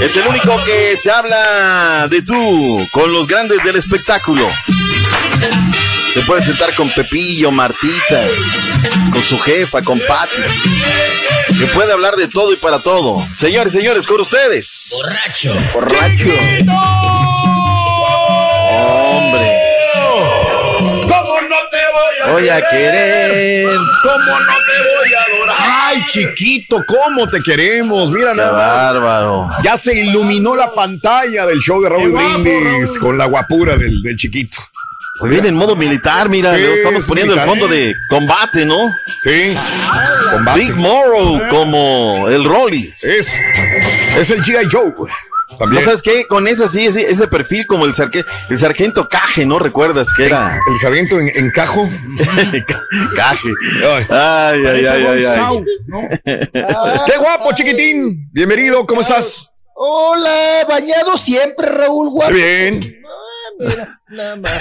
Es 0.00 0.16
el 0.16 0.26
único 0.26 0.56
que 0.64 0.96
se 1.00 1.10
habla 1.10 2.08
de 2.10 2.22
tú 2.22 2.86
con 2.90 3.12
los 3.12 3.26
grandes 3.26 3.62
del 3.62 3.76
espectáculo. 3.76 4.48
Se 6.14 6.20
puede 6.22 6.44
sentar 6.44 6.74
con 6.74 6.88
Pepillo, 6.90 7.50
Martita, 7.50 8.24
con 9.12 9.22
su 9.22 9.38
jefa, 9.38 9.82
con 9.82 10.00
Pati. 10.00 10.36
Que 11.58 11.66
puede 11.66 11.92
hablar 11.92 12.16
de 12.16 12.26
todo 12.28 12.52
y 12.52 12.56
para 12.56 12.78
todo. 12.78 13.26
Señores, 13.38 13.72
señores, 13.72 14.06
con 14.06 14.20
ustedes. 14.22 14.88
Borracho. 14.92 15.54
Borracho. 15.74 16.28
Hombre. 18.70 19.60
¿Cómo 20.78 21.40
no 21.42 21.56
te 21.70 21.78
voy 21.92 22.32
Voy 22.32 22.48
a 22.48 22.60
querer. 22.68 23.68
¿Cómo 24.02 24.40
no 24.40 24.54
te 24.66 24.82
voy 24.82 25.14
a 25.14 25.34
adorar? 25.36 25.56
Ay, 25.58 26.04
chiquito, 26.06 26.82
¿cómo 26.86 27.28
te 27.28 27.40
queremos? 27.42 28.10
Mira 28.10 28.30
Qué 28.32 28.38
nada 28.38 28.52
más. 28.52 28.92
bárbaro. 28.92 29.48
Ya 29.62 29.76
se 29.76 29.94
iluminó 29.98 30.56
la 30.56 30.72
pantalla 30.72 31.46
del 31.46 31.58
show 31.60 31.80
de 31.82 31.88
Raúl 31.90 32.10
Brindis 32.12 32.88
Raúl. 32.88 32.98
con 33.00 33.18
la 33.18 33.26
guapura 33.26 33.76
del, 33.76 34.02
del 34.02 34.16
chiquito. 34.16 34.58
Pues 35.18 35.32
viene 35.32 35.48
en 35.48 35.54
modo 35.54 35.74
militar, 35.76 36.28
mira, 36.28 36.54
Sí, 36.54 36.62
estamos 36.62 37.02
es 37.02 37.08
poniendo 37.08 37.32
militar. 37.34 37.48
el 37.54 37.60
fondo 37.60 37.74
de 37.74 37.94
combate, 38.08 38.64
¿no? 38.66 38.94
Sí. 39.18 39.54
Combate. 40.32 40.58
Big 40.60 40.74
Morrow 40.76 41.40
como 41.50 42.28
el 42.28 42.44
Rollis. 42.44 43.02
Es, 43.04 43.38
es 44.18 44.30
el 44.30 44.42
G.I. 44.42 44.68
Joe. 44.70 44.92
¿No 45.48 45.56
También. 45.58 45.84
sabes 45.84 46.02
qué? 46.02 46.26
Con 46.26 46.46
ese 46.48 46.68
sí, 46.68 46.84
ese, 46.86 47.10
ese 47.10 47.28
perfil 47.28 47.64
como 47.66 47.86
el, 47.86 47.94
sarque- 47.94 48.26
el 48.50 48.58
sargento 48.58 49.08
Caje, 49.08 49.46
¿no? 49.46 49.58
¿Recuerdas 49.58 50.08
que 50.14 50.26
era? 50.26 50.58
El 50.70 50.76
sargento 50.78 51.18
en, 51.18 51.30
en 51.34 51.50
cajo. 51.50 51.88
Caje. 53.16 53.48
Ay. 53.82 54.06
Ay, 54.10 54.66
ay, 54.66 54.86
ay, 54.86 55.24
ay, 55.24 55.64
¿no? 55.86 56.00
¡Qué 56.24 57.16
guapo, 57.18 57.52
chiquitín! 57.54 58.28
Bienvenido, 58.32 58.84
¿cómo 58.86 59.00
estás? 59.00 59.50
Hola, 59.74 60.66
bañado 60.68 61.16
siempre, 61.16 61.68
Raúl 61.70 62.10
Guapo. 62.10 62.32
Bien. 62.32 62.80
Ah, 63.06 63.64
mira, 63.68 63.95
nada 64.08 64.36
más. 64.36 64.52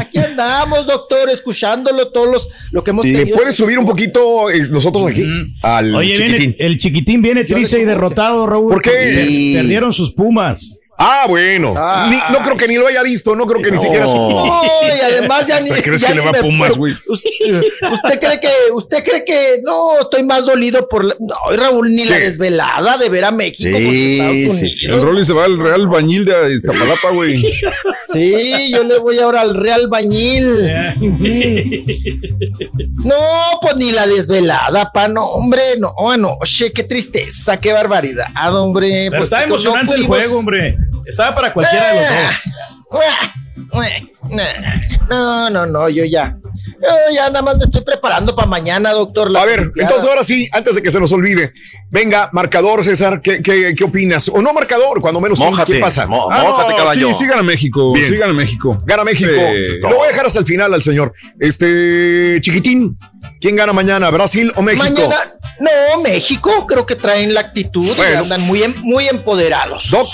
Aquí 0.00 0.18
andamos, 0.18 0.86
doctor, 0.86 1.28
escuchándolo 1.30 2.08
todos 2.08 2.30
los, 2.32 2.48
lo 2.72 2.82
que 2.84 2.90
hemos 2.90 3.04
¿Le 3.04 3.18
tenido. 3.18 3.36
puedes 3.36 3.54
subir 3.56 3.78
un 3.78 3.86
poquito 3.86 4.50
eh, 4.50 4.62
nosotros 4.70 5.10
aquí? 5.10 5.24
Al 5.62 5.94
Oye, 5.94 6.16
chiquitín. 6.16 6.38
viene, 6.38 6.56
el 6.60 6.78
chiquitín 6.78 7.22
viene 7.22 7.44
triste 7.44 7.80
y 7.80 7.84
derrotado, 7.84 8.46
Raúl. 8.46 8.72
¿Por 8.72 8.82
qué? 8.82 8.90
Per- 8.90 9.62
perdieron 9.62 9.92
sus 9.92 10.12
pumas. 10.12 10.78
Ah, 10.98 11.26
bueno. 11.28 11.74
Ni- 12.08 12.16
no 12.32 12.38
creo 12.42 12.56
que 12.56 12.66
ni 12.68 12.76
lo 12.76 12.86
haya 12.86 13.02
visto, 13.02 13.34
no 13.36 13.46
creo 13.46 13.62
que 13.62 13.70
ni 13.70 13.78
siquiera. 13.78 14.06
No, 14.06 14.62
y 14.86 15.00
además 15.00 15.46
ya 15.46 15.60
ni. 15.60 15.70
¿Hasta 15.70 15.82
crees 15.82 16.00
ya 16.00 16.08
que 16.08 16.14
le 16.14 16.20
va 16.22 16.30
a 16.30 16.32
me 16.32 16.40
Pumas, 16.40 16.76
güey? 16.76 16.94
Usted, 17.06 17.62
usted 17.92 18.18
cree 18.20 18.40
que, 18.40 18.48
usted 18.72 19.04
cree 19.04 19.24
que 19.24 19.60
no 19.62 20.00
estoy 20.00 20.22
más 20.24 20.46
dolido 20.46 20.88
por 20.88 21.04
la- 21.04 21.16
no, 21.20 21.34
Raúl, 21.56 21.92
ni 21.94 22.04
la 22.06 22.18
desvelada 22.18 22.96
de 22.98 23.08
ver 23.08 23.24
a 23.24 23.30
México 23.30 23.70
contra 23.70 23.90
Estados 23.90 24.58
Unidos. 24.58 24.82
El 24.82 25.02
Rolly 25.02 25.24
se 25.24 25.32
va 25.32 25.44
al 25.44 25.58
Real 25.58 25.86
Bañil 25.88 26.24
de 26.24 26.54
Iztapalapa, 26.54 27.10
güey. 27.10 27.38
Sí, 28.12 28.70
yo 28.72 28.82
le 28.84 28.98
voy 28.98 29.18
ahora 29.18 29.42
al 29.42 29.54
Real 29.54 29.88
Bañil. 29.88 30.46
No, 33.04 33.14
pues 33.60 33.76
ni 33.76 33.92
la 33.92 34.06
desvelada, 34.06 34.90
pa, 34.92 35.08
no, 35.08 35.26
hombre, 35.26 35.60
no, 35.78 35.94
anoche, 36.10 36.72
qué 36.72 36.82
tristeza, 36.82 37.58
qué 37.60 37.72
barbaridad, 37.72 38.26
hombre. 38.56 39.08
Pero 39.10 39.10
pues, 39.10 39.22
está 39.24 39.40
no 39.40 39.44
emocionante 39.46 39.94
el 39.94 40.06
juego, 40.06 40.38
hombre. 40.38 40.76
Estaba 41.06 41.32
para 41.34 41.52
cualquiera 41.52 41.92
de 41.92 42.00
los 42.00 42.08
dos. 42.08 43.80
No, 45.08 45.50
no, 45.50 45.66
no, 45.66 45.88
yo 45.88 46.04
ya. 46.04 46.36
Yo 46.82 47.14
ya 47.14 47.28
nada 47.30 47.42
más 47.42 47.56
me 47.56 47.64
estoy 47.64 47.82
preparando 47.82 48.34
para 48.34 48.46
mañana, 48.48 48.90
doctor. 48.92 49.34
A 49.36 49.44
ver, 49.44 49.70
entonces 49.76 50.08
ahora 50.08 50.24
sí, 50.24 50.46
antes 50.52 50.74
de 50.74 50.82
que 50.82 50.90
se 50.90 51.00
nos 51.00 51.10
olvide, 51.12 51.52
venga, 51.90 52.28
marcador, 52.32 52.84
César, 52.84 53.20
¿qué, 53.22 53.40
qué, 53.40 53.74
qué 53.74 53.84
opinas? 53.84 54.28
O 54.28 54.42
no 54.42 54.52
marcador, 54.52 55.00
cuando 55.00 55.20
menos, 55.20 55.38
¿qué- 55.38 55.46
Mójate, 55.46 55.72
¿qué 55.74 55.78
pasa? 55.78 56.06
mo- 56.06 56.28
mójate, 56.28 56.74
caballo. 56.76 57.08
sí, 57.08 57.14
sí 57.14 57.26
gana 57.26 57.42
México, 57.42 57.92
Bien. 57.94 58.08
sí 58.08 58.16
gana 58.16 58.32
México. 58.32 58.82
Gana 58.84 59.04
México. 59.04 59.30
Sí. 59.30 59.78
Lo 59.80 59.96
voy 59.96 60.06
a 60.06 60.10
dejar 60.10 60.26
hasta 60.26 60.40
el 60.40 60.46
final 60.46 60.74
al 60.74 60.82
señor. 60.82 61.12
Este, 61.40 62.38
chiquitín, 62.42 62.98
¿quién 63.40 63.56
gana 63.56 63.72
mañana, 63.72 64.10
Brasil 64.10 64.52
o 64.56 64.62
México? 64.62 64.84
Mañana, 64.84 65.16
no, 65.60 66.02
México, 66.02 66.66
creo 66.66 66.84
que 66.84 66.96
traen 66.96 67.32
la 67.32 67.40
actitud 67.40 67.86
y 67.92 67.94
Bueno. 67.96 68.20
andan 68.20 68.40
muy, 68.42 68.62
em- 68.62 68.74
muy 68.82 69.08
empoderados. 69.08 69.90
Doc, 69.90 70.06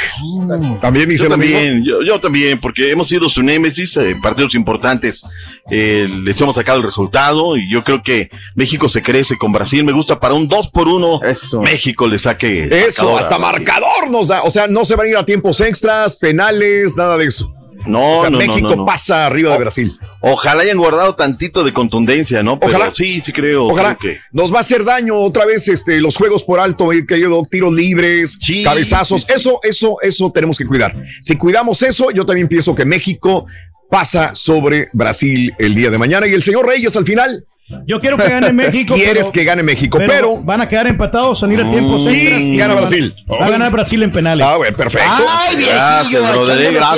también 0.80 1.08
dice 1.08 1.24
yo 1.24 1.30
lo 1.30 1.36
mismo. 1.36 1.54
también, 1.54 1.84
yo, 1.84 1.96
yo 2.06 2.20
también, 2.20 2.60
porque 2.60 2.90
hemos 2.90 3.08
sido 3.08 3.28
su 3.28 3.42
némesis, 3.42 3.96
eh, 3.96 4.14
partidos 4.22 4.54
importantes, 4.54 5.24
eh, 5.70 6.08
les 6.22 6.40
hemos 6.40 6.54
sacado 6.56 6.78
el 6.78 6.84
resultado 6.84 7.56
y 7.56 7.70
yo 7.72 7.82
creo 7.84 8.02
que 8.02 8.30
México 8.54 8.88
se 8.88 9.02
crece 9.02 9.36
con 9.36 9.52
Brasil. 9.52 9.84
Me 9.84 9.92
gusta 9.92 10.20
para 10.20 10.34
un 10.34 10.46
2 10.48 10.70
por 10.70 10.88
1 10.88 11.20
México 11.62 12.06
le 12.06 12.18
saque. 12.18 12.68
Eso, 12.86 13.16
hasta 13.18 13.38
marcador 13.38 14.10
nos 14.10 14.28
da. 14.28 14.42
O 14.42 14.50
sea, 14.50 14.66
no 14.68 14.84
se 14.84 14.94
van 14.96 15.06
a 15.06 15.10
ir 15.10 15.16
a 15.16 15.24
tiempos 15.24 15.60
extras, 15.60 16.16
penales, 16.16 16.96
nada 16.96 17.16
de 17.18 17.26
eso. 17.26 17.52
No, 17.86 18.18
o 18.18 18.20
sea, 18.20 18.30
no, 18.30 18.38
México 18.38 18.68
no, 18.70 18.76
no. 18.76 18.84
pasa 18.84 19.26
arriba 19.26 19.52
de 19.52 19.58
Brasil. 19.58 19.92
Ojalá 20.20 20.62
hayan 20.62 20.78
guardado 20.78 21.14
tantito 21.14 21.64
de 21.64 21.72
contundencia, 21.72 22.42
¿no? 22.42 22.58
Pero 22.58 22.76
Ojalá. 22.76 22.92
sí, 22.94 23.20
sí 23.20 23.32
creo. 23.32 23.66
Ojalá 23.66 23.96
creo 23.96 24.14
que- 24.14 24.20
nos 24.32 24.52
va 24.52 24.58
a 24.58 24.60
hacer 24.60 24.84
daño 24.84 25.16
otra 25.18 25.44
vez 25.44 25.68
este, 25.68 26.00
los 26.00 26.16
juegos 26.16 26.44
por 26.44 26.60
alto, 26.60 26.92
eh, 26.92 27.06
querido 27.06 27.42
tiros 27.50 27.72
libres, 27.74 28.38
cabezazos. 28.64 29.28
Eso, 29.28 29.58
eso, 29.62 29.96
eso 30.02 30.30
tenemos 30.32 30.58
que 30.58 30.66
cuidar. 30.66 30.94
Si 31.20 31.36
cuidamos 31.36 31.82
eso, 31.82 32.10
yo 32.10 32.24
también 32.26 32.48
pienso 32.48 32.74
que 32.74 32.84
México 32.84 33.46
pasa 33.90 34.34
sobre 34.34 34.88
Brasil 34.92 35.52
el 35.58 35.74
día 35.74 35.90
de 35.90 35.98
mañana. 35.98 36.26
Y 36.26 36.32
el 36.32 36.42
señor 36.42 36.66
Reyes 36.66 36.96
al 36.96 37.04
final. 37.04 37.44
Yo 37.86 38.00
quiero 38.00 38.16
que 38.16 38.28
gane 38.28 38.52
México. 38.52 38.94
Quieres 38.96 39.26
pero- 39.26 39.32
que 39.32 39.44
gane 39.44 39.62
México, 39.62 39.98
pero. 39.98 40.36
van 40.42 40.60
a 40.60 40.68
quedar 40.68 40.86
empatados, 40.86 41.40
van 41.40 41.50
a 41.50 41.54
ir 41.54 41.60
a 41.62 41.70
tiempos 41.70 42.04
Mm, 42.06 42.08
extras. 42.10 42.40
y 42.42 42.56
gana 42.56 42.74
van- 42.74 42.82
Brasil. 42.82 43.14
Va 43.30 43.46
a 43.46 43.50
ganar 43.50 43.72
Brasil 43.72 44.02
en 44.02 44.12
penales. 44.12 44.46
Ah, 44.46 44.56
bueno, 44.56 44.76
perfecto. 44.76 45.08
Ay, 45.28 45.56
viejillo, 45.56 46.18
echándonos 46.42 46.48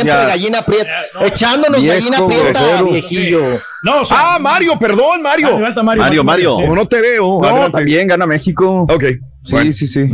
siempre 0.00 0.26
gallina 0.26 0.62
prieta. 0.64 0.90
Echándonos 1.26 1.82
Viejo 1.82 1.94
gallina 1.96 2.26
prieta, 2.26 2.60
grosero. 2.60 2.86
viejillo. 2.86 3.60
No, 3.82 4.00
o 4.00 4.04
sea, 4.04 4.34
ah, 4.34 4.38
Mario, 4.38 4.78
perdón, 4.78 5.20
Mario. 5.22 5.58
Mario, 5.58 5.82
Mario, 5.84 6.02
Mario, 6.02 6.24
Mario. 6.24 6.54
Como 6.54 6.74
no 6.74 6.86
te 6.86 7.00
veo. 7.00 7.40
No, 7.42 7.70
también 7.70 8.06
gana 8.08 8.26
México. 8.26 8.86
Ok. 8.90 9.04
Sí, 9.44 9.72
sí, 9.72 9.86
sí. 9.86 10.10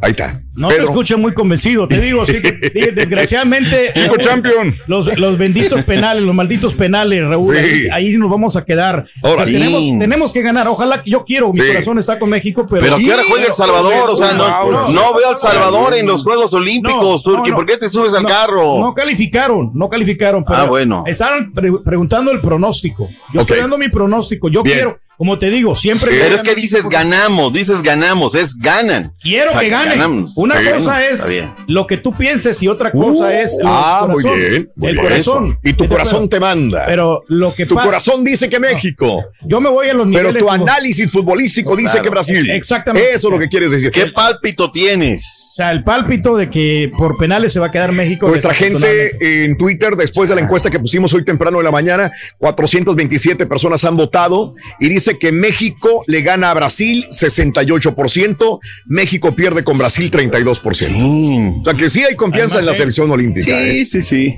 Ahí 0.00 0.12
está. 0.12 0.40
No 0.54 0.68
te 0.68 0.78
escucho 0.82 1.18
muy 1.18 1.32
convencido, 1.34 1.86
te 1.88 2.00
digo, 2.00 2.24
sí, 2.26 2.40
que- 2.40 2.52
desgraciadamente. 2.94 3.92
Chico 3.94 4.06
Raúl, 4.14 4.18
champion. 4.20 4.74
Los, 4.86 5.16
los 5.18 5.38
benditos 5.38 5.82
penales, 5.84 6.22
los 6.22 6.34
malditos 6.34 6.74
penales, 6.74 7.22
Raúl, 7.24 7.44
Sí. 7.44 7.52
ahí, 7.56 7.88
ahí 7.92 8.16
nos 8.16 8.30
vamos 8.30 8.56
a 8.56 8.64
quedar. 8.64 9.06
Ahora 9.22 9.44
tenemos, 9.44 9.84
tenemos 9.98 10.32
que 10.32 10.42
ganar, 10.42 10.68
ojalá 10.68 11.02
que 11.02 11.10
yo 11.10 11.24
quiero, 11.24 11.48
mi 11.48 11.60
Sí. 11.60 11.66
corazón 11.66 11.98
está 11.98 12.18
con 12.18 12.30
México, 12.30 12.66
pero. 12.68 12.82
Pero 12.82 12.96
¿qué 12.98 13.12
hora 13.12 13.22
juega 13.28 13.46
El 13.46 13.54
Salvador? 13.54 14.10
O 14.10 14.16
sea, 14.16 14.32
no, 14.34 14.70
no 14.92 15.14
veo 15.14 15.30
al 15.30 15.38
Salvador 15.38 15.94
en 15.94 16.06
los 16.06 16.22
Juegos 16.22 16.52
Olímpicos, 16.54 17.02
No, 17.02 17.12
no, 17.12 17.20
Turki. 17.22 17.50
no. 17.50 17.56
¿Por 17.56 17.66
qué 17.66 17.76
te 17.76 17.88
subes 17.88 18.14
al 18.14 18.22
No, 18.22 18.28
carro? 18.28 18.78
No 18.80 18.94
calificaron, 18.94 19.70
no 19.74 19.88
calificaron. 19.88 20.44
Pero 20.44 20.58
Ah, 20.58 20.64
bueno. 20.64 21.04
Estaban 21.06 21.52
pre- 21.52 21.72
preguntando 21.84 22.30
el 22.32 22.40
pronóstico. 22.40 23.08
Yo 23.32 23.40
estoy 23.42 23.58
dando 23.60 23.78
mi 23.78 23.88
pronóstico. 23.88 24.48
Yo 24.48 24.62
Bien. 24.62 24.76
quiero, 24.76 24.98
como 25.18 25.38
te 25.38 25.50
digo, 25.50 25.74
siempre. 25.74 26.12
Pero 26.18 26.36
es 26.36 26.42
que 26.42 26.54
dices 26.54 26.80
porque- 26.82 26.96
ganamos, 26.96 27.52
dices 27.52 27.82
ganamos, 27.82 28.34
es 28.36 28.56
ganan. 28.56 29.12
Quiero 29.20 29.50
O 29.50 29.52
sea, 29.52 29.60
que 29.60 29.68
gane. 29.68 29.90
ganamos. 29.96 30.32
Una 30.36 30.54
cosa 30.72 31.04
es 31.04 31.28
bien. 31.28 31.52
lo 31.66 31.86
que 31.86 31.96
tú 31.98 32.14
pienses 32.16 32.62
y 32.62 32.68
otra 32.68 32.90
cosa 32.92 33.24
Uh, 33.24 33.28
es 33.28 33.58
el 33.60 33.66
ah, 33.66 34.06
muy 34.08 34.22
corazón. 34.22 34.38
bien, 34.40 34.70
muy 34.76 34.88
el 34.90 34.94
bien. 34.96 35.06
corazón. 35.06 35.58
Y 35.62 35.72
tu 35.72 35.84
Pero- 35.84 35.90
corazón 35.90 36.28
te 36.30 36.40
manda. 36.40 36.84
Pero 36.86 37.24
lo 37.28 37.54
que 37.54 37.66
tu 37.66 37.74
corazón 37.74 38.24
dice 38.24 38.48
que 38.48 38.58
México. 38.60 39.24
Yo 39.42 39.60
me 39.60 39.68
voy 39.68 39.88
a 39.88 39.94
los 39.94 40.06
Pero 40.06 40.18
niveles. 40.28 40.38
tu 40.42 40.46
como- 40.48 40.62
análisis 40.64 41.10
futbolístico 41.12 41.74
dice 41.76 41.90
Claro. 41.92 42.04
que 42.04 42.10
Brasil. 42.10 42.50
Exactamente. 42.50 43.12
Eso 43.12 43.28
es 43.28 43.32
lo 43.34 43.38
que 43.40 43.48
quieres 43.48 43.72
decir. 43.72 43.90
¿Qué 43.90 44.06
pálpito 44.06 44.70
tienes? 44.70 45.22
O 45.52 45.54
sea, 45.56 45.72
el 45.72 45.82
pálpito 45.82 46.36
de 46.36 46.48
que 46.48 46.92
por 46.96 47.16
penales 47.18 47.52
se 47.52 47.58
va 47.58 47.66
a 47.66 47.70
quedar 47.72 47.90
México. 47.90 48.28
Nuestra 48.28 48.54
gente 48.54 49.16
en 49.44 49.58
Twitter, 49.58 49.96
después 49.96 50.28
de 50.28 50.36
la 50.36 50.42
encuesta 50.42 50.70
que 50.70 50.78
pusimos 50.78 51.12
hoy 51.12 51.24
temprano 51.24 51.58
de 51.58 51.64
la 51.64 51.72
mañana, 51.72 52.12
427 52.38 53.46
personas 53.46 53.84
han 53.84 53.96
votado 53.96 54.54
y 54.78 54.88
dice 54.88 55.07
que 55.16 55.30
México 55.32 56.04
le 56.08 56.22
gana 56.22 56.50
a 56.50 56.54
Brasil 56.54 57.06
68%, 57.10 58.58
México 58.86 59.32
pierde 59.34 59.64
con 59.64 59.78
Brasil 59.78 60.10
32%. 60.10 61.60
O 61.60 61.64
sea 61.64 61.74
que 61.74 61.88
sí 61.88 62.02
hay 62.04 62.14
confianza 62.16 62.58
en 62.58 62.66
la 62.66 62.74
selección 62.74 63.10
olímpica. 63.10 63.46
Sí, 63.46 63.52
¿eh? 63.80 63.86
sí, 63.86 64.02
sí. 64.02 64.34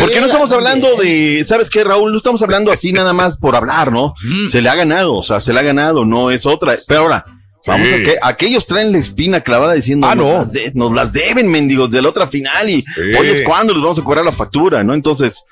Porque 0.00 0.20
no 0.20 0.26
estamos 0.26 0.52
hablando 0.52 0.96
de, 0.96 1.44
¿sabes 1.46 1.68
qué, 1.70 1.82
Raúl? 1.84 2.12
No 2.12 2.18
estamos 2.18 2.42
hablando 2.42 2.70
así 2.70 2.92
nada 2.92 3.12
más 3.12 3.36
por 3.38 3.56
hablar, 3.56 3.90
¿no? 3.92 4.14
Se 4.50 4.60
le 4.62 4.68
ha 4.68 4.74
ganado, 4.74 5.14
o 5.14 5.22
sea, 5.22 5.40
se 5.40 5.52
le 5.52 5.60
ha 5.60 5.62
ganado, 5.64 6.04
no 6.04 6.30
es 6.30 6.46
otra. 6.46 6.76
Pero 6.86 7.00
ahora, 7.00 7.24
vamos 7.66 7.88
a 7.88 7.96
que 7.96 8.16
aquellos 8.22 8.64
traen 8.66 8.92
la 8.92 8.98
espina 8.98 9.40
clavada 9.40 9.74
diciendo, 9.74 10.06
Ah, 10.08 10.14
nos, 10.14 10.26
no. 10.26 10.32
las 10.38 10.52
de- 10.52 10.72
nos 10.74 10.92
las 10.92 11.12
deben, 11.12 11.48
mendigos, 11.48 11.90
de 11.90 12.00
la 12.00 12.08
otra 12.10 12.28
final 12.28 12.70
y 12.70 12.84
hoy 13.18 13.26
es 13.28 13.42
cuando 13.42 13.72
les 13.74 13.82
vamos 13.82 13.98
a 13.98 14.02
cobrar 14.04 14.24
la 14.24 14.32
factura, 14.32 14.84
¿no? 14.84 14.94
Entonces, 14.94 15.42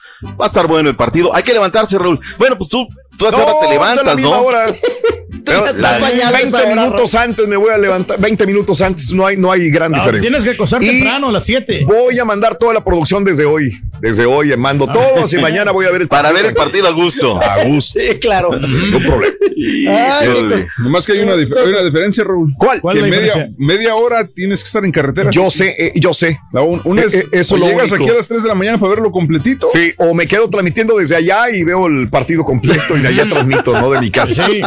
va 0.41 0.45
a 0.45 0.49
estar 0.49 0.67
bueno 0.69 0.89
el 0.91 0.97
partido. 0.97 1.35
Hay 1.35 1.43
que 1.43 1.53
levantarse, 1.53 1.99
Raúl. 1.99 2.21
Bueno, 2.39 2.57
pues 2.57 2.71
tú, 2.71 2.87
tú 3.21 3.27
a 3.27 3.29
esa 3.29 3.43
hora 3.45 3.61
te 3.61 3.69
levantas, 3.69 4.19
¿no? 4.19 4.43
hora. 4.43 4.67
ya 5.45 5.65
estás 5.67 6.01
bañado 6.01 6.29
a 6.29 6.39
20 6.39 6.49
esa 6.49 6.59
hora, 6.63 6.75
minutos 6.75 7.15
antes 7.15 7.49
me 7.49 7.57
voy 7.57 7.71
a 7.71 7.79
levantar, 7.79 8.21
20 8.21 8.47
minutos 8.47 8.81
antes, 8.83 9.13
no 9.13 9.27
hay, 9.27 9.37
no 9.37 9.51
hay 9.53 9.71
gran 9.71 9.93
No, 9.93 9.99
diferencia. 9.99 10.29
tienes 10.31 10.45
que 10.45 10.51
acostar 10.51 10.83
Y 10.83 10.87
temprano 10.89 11.29
a 11.29 11.33
las 11.33 11.45
7. 11.45 11.85
Voy 11.87 12.19
a 12.19 12.25
mandar 12.25 12.57
toda 12.57 12.73
la 12.75 12.85
producción 12.85 13.25
desde 13.25 13.45
hoy. 13.45 13.71
Desde 14.01 14.25
hoy 14.27 14.57
mando 14.57 14.87
todo, 14.87 15.25
así 15.25 15.37
mañana 15.39 15.73
voy 15.73 15.85
a 15.87 15.91
ver 15.91 16.03
el 16.03 16.09
Para 16.09 16.33
ver 16.33 16.47
el 16.47 16.55
partido 16.55 16.87
a 16.89 16.93
gusto. 16.93 17.39
A 17.43 17.65
gusto. 17.65 18.01
Sí, 18.01 18.19
claro. 18.19 18.51
No 18.59 18.99
problema. 18.99 19.35
Ay, 19.89 20.29
Híjole. 20.29 20.67
Nomás 20.79 21.05
que 21.07 21.13
hay 21.13 21.21
una, 21.21 21.35
dif- 21.37 21.55
hay 21.57 21.69
una 21.71 21.83
diferencia, 21.83 22.25
Raúl. 22.25 22.53
¿Cuál? 22.57 22.81
¿Cuál 22.81 22.95
Que 22.97 23.01
es 23.01 23.05
la 23.05 23.11
media, 23.11 23.33
diferencia? 23.35 23.55
media 23.59 23.95
hora 23.95 24.27
tienes 24.27 24.63
que 24.63 24.67
estar 24.69 24.85
en 24.85 24.91
carretera. 24.93 25.31
Yo 25.31 25.51
sé, 25.51 25.75
eh, 25.79 25.93
yo 25.97 26.15
sé. 26.15 26.39
La 26.53 26.63
un- 26.63 26.81
una 26.85 27.03
es, 27.03 27.15
Eh, 27.15 27.19
eh, 27.25 27.41
eso 27.41 27.57
o 27.57 27.59
lo 27.59 27.67
llegas 27.67 27.91
único. 27.93 28.05
aquí 28.05 28.11
a 28.15 28.17
las 28.17 28.27
3 28.29 28.43
de 28.43 28.49
la 28.49 28.55
mañana 28.55 28.79
para 28.79 28.91
verlo 28.91 29.13
completito. 29.13 29.67
Sí, 29.67 29.93
o 29.99 30.15
me 30.15 30.27
quedo 30.27 30.49
transmitiendo 30.49 30.97
desde 30.97 31.17
allá 31.17 31.51
y 31.51 31.63
veo 31.63 31.87
el 31.89 32.09
partido 32.09 32.43
completo 32.45 32.97
y 32.97 33.01
de 33.03 33.09
allá 33.09 33.29
transmito, 33.29 33.79
¿no? 33.79 33.91
De 33.91 34.01
mi 34.01 34.11
casa. 34.11 34.47
Sí. 34.49 34.63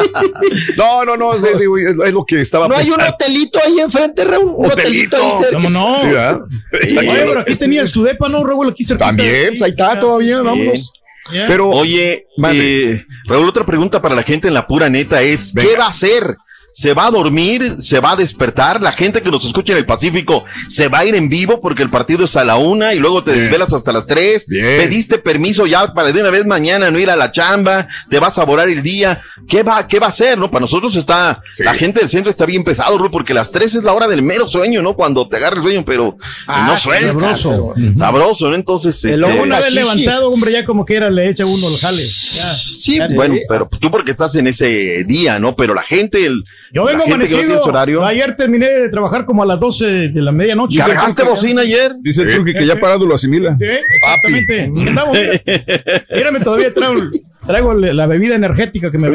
No, 0.77 1.05
no, 1.05 1.17
no, 1.17 1.37
sí, 1.37 1.47
sí, 1.55 1.65
güey, 1.65 1.85
es, 1.85 1.95
es 2.05 2.13
lo 2.13 2.25
que 2.25 2.41
estaba 2.41 2.67
No 2.67 2.75
hay 2.75 2.89
un 2.89 3.01
hotelito 3.01 3.59
ahí 3.65 3.79
enfrente, 3.79 4.23
Raúl. 4.25 4.53
Un 4.55 4.65
hotelito, 4.65 5.17
Hotelito. 5.17 5.17
ahí 5.17 5.31
cerca. 5.43 5.53
¿Cómo 5.53 5.69
no? 5.69 5.97
Sí, 5.99 6.07
¿verdad? 6.07 6.39
Oye, 6.71 7.25
pero 7.27 7.39
aquí 7.39 7.55
tenías 7.55 7.91
tu 7.91 8.03
depa, 8.03 8.29
¿no, 8.29 8.43
Raúl? 8.43 8.69
Aquí 8.69 8.83
cerquita. 8.83 9.07
También, 9.07 9.49
pues 9.49 9.61
ahí 9.61 9.71
está 9.71 9.99
todavía, 9.99 10.41
vámonos. 10.41 10.93
Pero, 11.29 11.69
Oye, 11.69 12.27
eh, 12.51 13.05
Raúl, 13.25 13.47
otra 13.47 13.65
pregunta 13.65 14.01
para 14.01 14.15
la 14.15 14.23
gente 14.23 14.47
en 14.47 14.53
la 14.53 14.67
pura 14.67 14.89
neta 14.89 15.21
es, 15.21 15.53
¿qué 15.53 15.77
va 15.77 15.85
a 15.85 15.89
hacer? 15.89 16.35
¿Se 16.75 16.93
va 16.95 17.05
a 17.05 17.11
dormir? 17.11 17.75
¿Se 17.79 17.99
va 17.99 18.13
a 18.13 18.15
despertar? 18.15 18.81
La 18.81 18.91
gente 18.91 19.21
que 19.21 19.29
nos 19.29 19.45
escucha 19.45 19.73
en 19.73 19.77
el 19.77 19.85
Pacífico 19.85 20.43
se 20.67 20.87
va 20.87 20.99
a 20.99 21.05
ir 21.05 21.13
en 21.13 21.29
vivo 21.29 21.61
porque 21.61 21.83
el 21.83 21.91
partido 21.91 22.23
es 22.25 22.35
a 22.35 22.43
la 22.43 22.55
una 22.55 22.95
y 22.95 22.99
luego 22.99 23.23
te 23.23 23.31
Bien. 23.31 23.43
desvelas 23.43 23.71
hasta 23.73 23.91
las 23.91 24.07
tres. 24.07 24.47
Bien. 24.47 24.65
Pediste 24.81 25.19
permiso 25.19 25.67
ya 25.67 25.93
para 25.93 26.11
de 26.11 26.19
una 26.19 26.31
vez 26.31 26.45
mañana 26.47 26.89
no 26.89 26.97
ir 26.99 27.11
a 27.11 27.15
la 27.15 27.31
chamba, 27.31 27.87
te 28.09 28.17
vas 28.17 28.39
a 28.39 28.43
volar 28.45 28.69
el 28.69 28.81
día. 28.81 29.21
¿Qué 29.47 29.61
va, 29.61 29.87
qué 29.87 29.99
va 29.99 30.07
a 30.07 30.09
hacer? 30.09 30.35
¿No? 30.37 30.49
Para 30.49 30.61
nosotros 30.61 30.95
está, 30.95 31.41
Sí. 31.51 31.63
la 31.63 31.75
gente 31.75 31.99
del 31.99 32.09
centro 32.09 32.31
está 32.31 32.45
bien 32.47 32.63
pesado, 32.63 32.97
Raúl, 32.97 33.11
porque 33.11 33.35
las 33.35 33.51
tres 33.51 33.75
es 33.75 33.83
la 33.83 33.93
hora 33.93 34.07
del 34.07 34.23
mero 34.23 34.49
sueño, 34.49 34.81
¿no? 34.81 34.95
Cuando 34.95 35.27
te 35.27 35.37
agarra 35.37 35.57
el 35.57 35.63
sueño, 35.63 35.83
pero 35.85 36.17
Ah, 36.47 36.65
no 36.67 36.75
sí, 36.79 36.87
suelta. 36.87 37.35
sabroso. 37.35 37.73
Sabroso, 37.97 38.49
¿no? 38.49 38.55
Entonces, 38.55 39.03
El 39.05 39.23
este, 39.23 39.39
Una 39.41 39.59
vez 39.59 39.73
levantado, 39.73 40.31
hombre, 40.31 40.51
ya 40.51 40.65
como 40.65 40.85
quiera 40.85 41.09
le 41.11 41.29
echa 41.29 41.45
uno 41.45 41.67
el 41.69 41.77
jale. 41.77 42.01
Ya. 42.03 42.53
Sí, 42.55 42.97
Ya, 42.97 43.07
bueno, 43.13 43.35
pero 43.47 43.67
tú 43.79 43.91
porque 43.91 44.11
estás 44.11 44.35
en 44.37 44.47
ese 44.47 45.03
día, 45.05 45.37
¿no? 45.37 45.55
Pero 45.55 45.73
la 45.75 45.83
gente, 45.83 46.25
el, 46.25 46.43
Yo 46.73 46.85
vengo 46.85 47.03
no 47.05 47.13
amanecido. 47.13 47.61
horario. 47.61 48.03
Ayer 48.03 48.35
terminé 48.35 48.65
de 48.67 48.89
trabajar 48.89 49.25
como 49.25 49.43
a 49.43 49.45
las 49.45 49.59
12 49.59 49.85
de 50.09 50.21
la 50.23 50.31
medianoche. 50.31 50.79
¿Cargaste 50.79 51.21
bocina 51.23 51.61
ayer? 51.61 51.93
Dice 52.01 52.23
el 52.23 52.35
Turki 52.35 52.53
que 52.53 52.65
ya 52.65 52.79
parado 52.79 53.05
lo 53.05 53.13
asimila. 53.13 53.55
Sí, 53.57 53.65
exactamente. 53.65 54.63
Andamos, 54.63 55.13
mira. 55.17 55.41
Mírame, 56.15 56.39
todavía 56.39 56.73
traigo, 56.73 57.01
traigo 57.45 57.73
la 57.75 58.07
bebida 58.07 58.33
energética 58.35 58.89
que 58.89 58.97
me. 58.97 59.09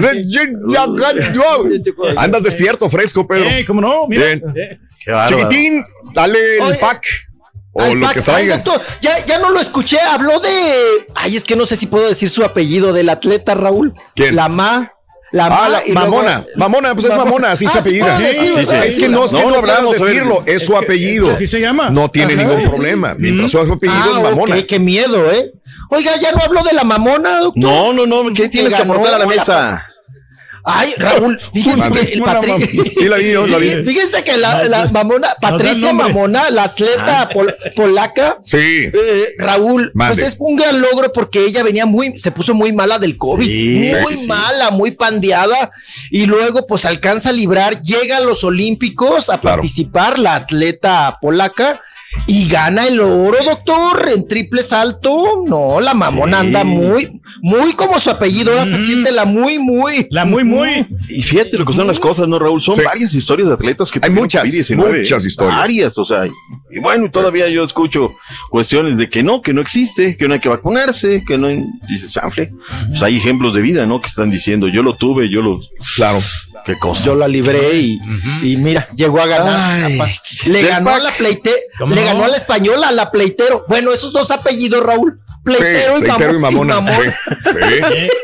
Andas 2.17 2.43
despierto, 2.45 2.89
fresco, 2.89 3.27
Pedro. 3.27 3.49
Eh, 3.51 3.65
¿Cómo 3.67 3.81
no? 3.81 4.07
Mira. 4.07 4.27
Bien. 4.27 4.43
Chiquitín, 5.29 5.85
dale 6.13 6.39
el 6.59 6.77
pack. 6.79 7.05
o 7.73 7.83
Al 7.83 7.95
lo 7.99 8.07
Pac- 8.07 8.13
que 8.15 8.19
Ay, 8.21 8.25
traiga. 8.25 8.57
doctor, 8.59 8.81
ya, 9.01 9.25
ya 9.27 9.39
no 9.39 9.51
lo 9.51 9.61
escuché, 9.61 9.99
habló 10.01 10.39
de. 10.41 10.49
Ay, 11.15 11.37
es 11.37 11.45
que 11.45 11.57
no 11.57 11.67
sé 11.67 11.77
si 11.77 11.87
puedo 11.87 12.09
decir 12.09 12.29
su 12.31 12.45
apellido 12.45 12.93
del 12.93 13.09
atleta, 13.09 13.55
Raúl. 13.55 13.95
¿Quién? 14.15 14.37
La 14.37 14.49
Ma. 14.49 14.93
La 15.31 15.47
Ah, 15.47 15.49
Ma 15.51 15.69
la- 15.69 15.87
y 15.87 15.93
luego- 15.93 16.11
mamona, 16.17 16.45
mamona, 16.57 16.95
pues 16.95 17.05
es 17.07 17.15
Mamona. 17.15 17.51
así 17.53 17.67
Ah, 17.67 17.71
se 17.71 17.79
apellida. 17.81 18.17
Sí, 18.19 18.51
¿verdad? 18.57 18.85
Es 18.87 18.97
que 18.97 19.09
no, 19.09 19.25
es 19.27 19.33
que 19.35 19.43
No, 19.43 19.51
no, 19.51 19.57
hablamos, 19.57 19.93
decirlo, 19.93 20.43
es, 20.47 20.65
su 20.65 20.77
apellido. 20.77 21.31
Así 21.31 21.47
se 21.47 21.61
llama. 21.61 21.91
No 21.91 22.11
tiene 22.11 22.33
Ajá, 22.35 22.43
ningún 22.45 22.63
sí. 22.63 22.69
problema. 22.69 23.15
Mientras 23.19 23.51
su 23.51 23.59
apellido 23.59 23.99
Ah, 24.03 24.13
es 24.17 24.23
mamona. 24.23 24.57
ok, 24.57 24.63
qué 24.67 24.79
miedo, 24.81 25.31
¿eh? 25.31 25.53
Oiga, 25.91 26.13
ya 26.21 26.33
no 26.33 26.41
habló 26.43 26.63
de 26.63 26.73
la 26.73 26.85
mamona, 26.85 27.41
doctor. 27.41 27.63
No, 27.63 27.93
no, 27.93 28.07
no, 28.07 28.33
¿qué 28.35 28.49
tienes 28.49 28.75
que 28.75 28.83
aportar 28.83 29.15
a 29.15 29.19
la 29.19 29.25
la- 29.25 29.27
mesa? 29.27 29.87
Ay, 30.71 30.93
Raúl, 30.99 31.39
fíjense 31.53 31.91
que 31.93 32.01
el. 32.01 32.23
Sí, 32.99 33.05
la 33.09 33.17
vi 33.17 33.31
yo, 33.33 33.47
la 33.47 33.59
vi. 33.59 33.71
Fíjense 33.85 34.23
que 34.23 34.37
la, 34.37 34.65
la 34.65 34.87
mamona, 34.89 35.29
Patricia. 35.41 35.93
Mamona, 35.93 36.51
la 36.51 36.65
atleta 36.65 37.29
pol- 37.33 37.57
polaca, 37.75 38.39
Sí. 38.45 38.57
eh, 38.59 39.35
Raúl, 39.39 39.91
Mande. 39.95 40.15
pues 40.15 40.27
es 40.33 40.37
un 40.39 40.57
gran 40.57 40.81
logro 40.81 41.13
porque 41.13 41.45
ella 41.45 41.63
venía 41.63 41.87
muy, 41.87 42.19
se 42.19 42.31
puso 42.31 42.53
muy 42.55 42.73
mala 42.73 42.99
del 42.99 43.17
COVID, 43.17 43.47
Sí, 43.47 43.93
muy 44.03 44.17
sí. 44.19 44.27
mala, 44.27 44.71
muy 44.71 44.91
pandeada, 44.91 45.71
y 46.11 46.27
luego 46.27 46.67
pues 46.67 46.85
alcanza 46.85 47.31
a 47.31 47.33
librar, 47.33 47.81
llega 47.83 48.19
a 48.19 48.21
los 48.21 48.45
Olímpicos 48.45 49.31
a 49.31 49.39
Claro. 49.41 49.57
participar 49.59 50.19
la 50.19 50.35
atleta 50.35 51.17
polaca. 51.21 51.81
Y 52.27 52.49
gana 52.49 52.87
el 52.87 53.01
oro, 53.01 53.37
doctor, 53.45 54.09
en 54.15 54.27
triple 54.27 54.63
salto. 54.63 55.45
No, 55.47 55.81
la 55.81 55.95
mamona 55.95 56.41
Sí. 56.41 56.47
anda 56.47 56.65
muy, 56.65 57.21
muy 57.43 57.73
como 57.75 57.99
su 58.01 58.11
apellido. 58.11 58.53
Ahora 58.53 58.65
se 58.67 58.79
siente 58.79 59.13
la 59.13 59.25
muy, 59.25 59.59
muy. 59.59 60.07
La 60.11 60.25
muy, 60.25 60.43
muy. 60.45 60.87
Y 61.09 61.23
fíjate 61.23 61.57
lo 61.59 61.65
que 61.67 61.75
son 61.75 61.87
las 61.87 61.99
cosas, 61.99 62.27
¿no, 62.29 62.39
Raúl? 62.39 62.63
Son 62.63 62.75
Sí. 62.75 62.83
varias 62.83 63.15
historias 63.15 63.49
de 63.49 63.55
atletas 63.55 63.91
que 63.91 64.01
Hay 64.03 64.11
muchas, 64.11 64.45
COVID-19, 64.45 64.99
muchas 64.99 65.27
historias. 65.27 65.59
Varias, 65.59 65.99
o 65.99 66.05
sea, 66.05 66.27
y 66.27 66.79
bueno, 66.81 67.07
y 67.07 67.11
todavía 67.11 67.49
yo 67.49 67.65
escucho 67.65 68.13
cuestiones 68.51 68.97
de 68.97 69.09
que 69.09 69.23
no, 69.23 69.41
que 69.43 69.53
no 69.53 69.61
existe, 69.61 70.17
que 70.17 70.29
no 70.29 70.35
hay 70.35 70.41
que 70.41 70.49
vacunarse, 70.49 71.23
que 71.27 71.37
no, 71.39 71.49
dice 71.89 72.09
Sanfle. 72.09 72.53
Pues 72.89 73.03
hay 73.03 73.17
ejemplos 73.17 73.55
de 73.55 73.61
vida, 73.63 73.87
¿no? 73.87 74.01
Que 74.01 74.09
están 74.09 74.31
diciendo, 74.31 74.69
yo 74.69 74.83
lo 74.83 74.97
tuve, 74.97 75.31
yo 75.31 75.43
lo... 75.43 75.61
Claro. 75.97 76.19
Qué 76.69 76.79
cosa. 76.79 77.03
Yo 77.05 77.15
la 77.15 77.27
libré 77.27 77.73
y, 77.79 77.99
y 78.43 78.57
mira, 78.59 78.87
llegó 78.95 79.21
a 79.21 79.27
ganar. 79.27 79.85
Ay, 79.87 79.99
le 80.47 80.63
ganó 80.63 80.91
a 80.91 80.99
la 80.99 81.17
pleite, 81.17 81.51
¿Cómo 81.79 81.95
le 81.95 82.05
ganó 82.05 82.25
a 82.25 82.29
la 82.29 82.37
española, 82.37 82.89
a 82.89 82.93
la 82.93 83.11
pleitero. 83.11 83.65
Bueno, 83.69 83.91
esos 83.93 84.13
dos 84.13 84.31
apellidos, 84.31 84.83
Raúl. 84.85 85.19
Pleitero, 85.43 85.95
Sí, 85.97 86.01
y, 86.01 86.05
pleitero 86.05 86.35
y 86.35 86.43
mamón- 86.43 86.67
mamona. 86.67 86.75
mamón. 86.81 87.15
Sí. 87.45 88.09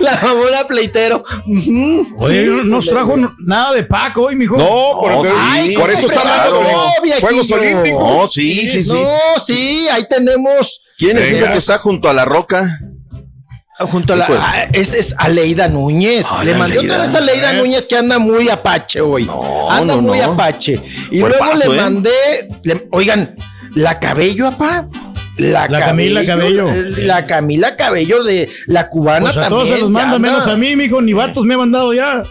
La 0.00 0.18
mamona 0.22 0.66
pleitero. 0.66 1.22
Oye, 1.46 2.44
sí, 2.44 2.50
no 2.50 2.64
nos 2.64 2.86
trajo 2.86 3.16
nada 3.40 3.74
de 3.74 3.82
Paco 3.84 4.22
hoy, 4.22 4.34
mijo. 4.36 4.56
No, 4.56 4.98
por, 4.98 5.12
No, 5.12 5.22
Ay, 5.36 5.68
sí, 5.68 5.72
por 5.74 5.90
eso 5.90 6.06
está 6.06 6.20
hablando 6.20 6.62
de. 7.02 7.20
Juegos 7.20 7.50
Olímpicos. 7.50 8.00
No, 8.00 8.28
sí, 8.28 8.70
sí, 8.70 8.82
sí. 8.82 8.92
No, 8.92 9.18
sí, 9.44 9.86
ahí 9.92 10.06
tenemos 10.08 10.80
¿Quién 10.96 11.18
es 11.18 11.32
ese 11.32 11.44
que 11.52 11.58
está 11.58 11.78
junto 11.78 12.08
a 12.08 12.14
la 12.14 12.24
roca? 12.24 12.78
Junto 13.86 14.12
a 14.12 14.16
la. 14.16 14.24
Híjole. 14.24 14.40
ah, 14.42 14.68
es, 14.72 14.94
es 14.94 15.14
Aleida 15.18 15.68
Núñez. 15.68 16.26
Ay, 16.30 16.46
Le 16.46 16.54
mandé 16.54 16.78
Aleida. 16.78 16.94
otra 16.94 17.06
vez 17.06 17.14
a 17.14 17.18
Aleida 17.18 17.50
Eh. 17.52 17.56
Núñez 17.58 17.86
que 17.86 17.96
anda 17.96 18.18
muy 18.18 18.48
apache 18.48 19.00
hoy. 19.00 19.24
No, 19.24 19.70
anda 19.70 19.94
no, 19.96 20.02
muy 20.02 20.18
no. 20.18 20.24
apache. 20.32 20.80
Y 21.10 21.20
Buen 21.20 21.32
luego 21.32 21.52
paso, 21.52 21.56
le 21.68 21.74
¿eh? 21.76 21.80
mandé. 21.80 22.10
le- 22.62 22.88
oigan, 22.92 23.34
la 23.74 23.98
cabello, 23.98 24.46
apá. 24.48 24.88
La, 25.36 25.66
La 25.66 25.80
Camila 25.80 26.24
Cabello. 26.24 26.68
La 26.98 27.26
Camila 27.26 27.74
Cabello 27.76 28.22
de 28.22 28.48
la 28.66 28.88
cubana 28.88 29.24
Pues 29.26 29.36
a 29.36 29.40
también. 29.40 29.50
todos 29.64 29.68
se 29.74 29.80
los 29.80 29.90
manda, 29.90 30.14
anda. 30.14 30.28
menos 30.30 30.46
a 30.46 30.54
mí, 30.56 30.76
mijo. 30.76 31.02
Ni 31.02 31.12
vatos 31.12 31.44
me 31.44 31.54
han 31.54 31.60
mandado 31.60 31.92
ya. 31.92 32.22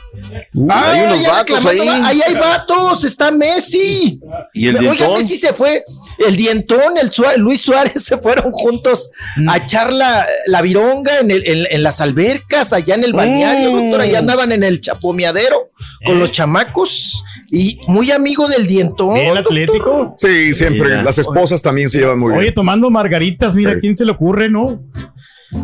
Ah, 0.70 0.92
hay 0.94 1.02
unos 1.02 1.22
ya 1.22 1.32
vatos 1.32 1.64
reclamando, 1.66 2.08
ahí. 2.08 2.22
Ahí 2.22 2.22
hay 2.30 2.36
vatos, 2.36 3.04
está 3.04 3.30
Messi. 3.30 4.22
¿Y 4.54 4.68
el 4.70 4.78
Oiga? 4.88 5.10
Messi 5.10 5.36
se 5.36 5.52
fue. 5.52 5.84
El 6.18 6.36
dientón, 6.36 6.98
el 7.02 7.10
Suárez- 7.12 7.38
Luis 7.38 7.62
Suárez 7.62 8.04
se 8.04 8.18
fueron 8.18 8.52
juntos 8.52 9.10
Mm. 9.38 9.50
a 9.50 9.58
echar 9.58 9.92
la, 9.94 10.26
la 10.48 10.62
vironga 10.62 11.20
en, 11.20 11.32
el- 11.32 11.48
en- 11.48 11.68
en 11.70 11.84
las 11.84 12.02
albercas, 12.02 12.74
allá 12.74 12.96
en 12.96 13.04
el 13.04 13.14
balneario, 13.14 13.72
Mm. 13.72 13.76
doctor. 13.82 14.02
Allá 14.02 14.20
andaban 14.20 14.52
en 14.52 14.64
el 14.64 14.82
chapomeadero 14.82 15.72
con 16.06 16.16
Eh. 16.18 16.20
los 16.20 16.32
chamacos. 16.32 17.24
Y 17.56 17.80
muy 17.88 18.10
amigo 18.12 18.48
del 18.48 18.66
dientón. 18.66 19.16
Doctor. 19.16 19.38
atlético. 19.38 20.14
Sí, 20.18 20.54
siempre. 20.56 20.90
Mira. 20.90 21.04
Las 21.04 21.20
esposas 21.20 21.62
también 21.62 21.88
se 21.88 22.00
llevan 22.00 22.18
muy 22.18 22.32
Oye, 22.34 22.42
bien. 22.42 22.54
tomando 22.56 22.90
margaritas, 22.90 23.56
mira, 23.56 23.76
Sí. 23.76 23.80
¿quién 23.82 23.96
se 23.98 24.06
le 24.06 24.12
ocurre, 24.12 24.50
no? 24.50 24.82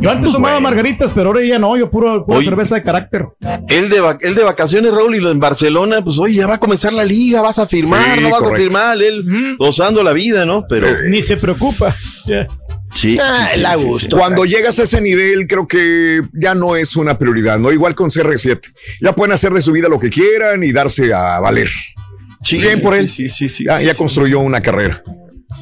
Yo 0.01 0.11
antes 0.11 0.32
tomaba 0.32 0.56
Bueno. 0.56 0.61
margaritas, 0.69 1.11
pero 1.14 1.27
ahora 1.30 1.43
ya 1.43 1.59
no, 1.59 1.76
yo 1.76 1.90
puro, 1.90 2.26
pura 2.26 2.38
Oye. 2.40 2.45
cerveza 2.48 2.76
de 2.76 2.84
carácter. 2.84 3.26
Él 3.68 3.90
de, 3.90 4.00
va- 4.00 4.18
él 4.22 4.35
de 4.35 4.43
vacaciones, 4.43 4.92
Raúl, 4.92 5.16
y 5.16 5.19
lo 5.19 5.32
en 5.32 5.40
Barcelona, 5.40 6.03
pues 6.03 6.18
oye, 6.19 6.35
ya 6.35 6.48
va 6.48 6.56
a 6.56 6.59
comenzar 6.59 6.93
la 6.93 7.03
liga, 7.03 7.42
vas 7.42 7.59
a 7.59 7.68
firmar, 7.68 8.16
Sí, 8.16 8.22
no 8.24 8.30
vas 8.30 8.40
correcto. 8.40 8.56
a 8.56 8.58
firmar, 8.59 9.01
él 9.01 9.56
gozando 9.58 10.03
la 10.03 10.14
vida, 10.14 10.45
¿no? 10.45 10.66
Pero 10.69 10.88
Ni 11.09 11.22
se 11.22 11.38
preocupa. 11.38 11.93
Ya. 12.26 12.48
sí. 12.93 13.18
Ah, 13.19 13.48
sí, 13.50 13.56
sí, 13.56 13.59
la 13.61 13.77
sí. 13.77 14.08
Cuando 14.09 14.45
llegas 14.45 14.80
a 14.80 14.84
ese 14.84 15.01
nivel, 15.01 15.48
creo 15.48 15.68
que 15.68 16.22
ya 16.34 16.56
no 16.56 16.76
es 16.76 16.95
una 16.95 17.18
prioridad, 17.18 17.58
¿no? 17.59 17.72
Igual 17.72 17.95
con 17.95 18.09
CR7. 18.09 18.59
Ya 19.01 19.14
pueden 19.14 19.34
hacer 19.34 19.51
de 19.51 19.61
su 19.61 19.72
vida 19.72 19.90
lo 19.90 20.00
que 20.00 20.09
quieran 20.09 20.64
y 20.64 20.72
darse 20.72 21.14
a 21.14 21.40
valer. 21.40 21.68
Sí, 22.42 22.58
Bien 22.58 22.80
por 22.82 22.95
él. 22.95 23.09
Sí, 23.09 23.27
sí, 23.30 23.50
sí. 23.50 23.66
Ya, 23.68 23.82
ya 23.82 23.95
construyó 23.95 24.40
una 24.40 24.61
carrera. 24.61 25.03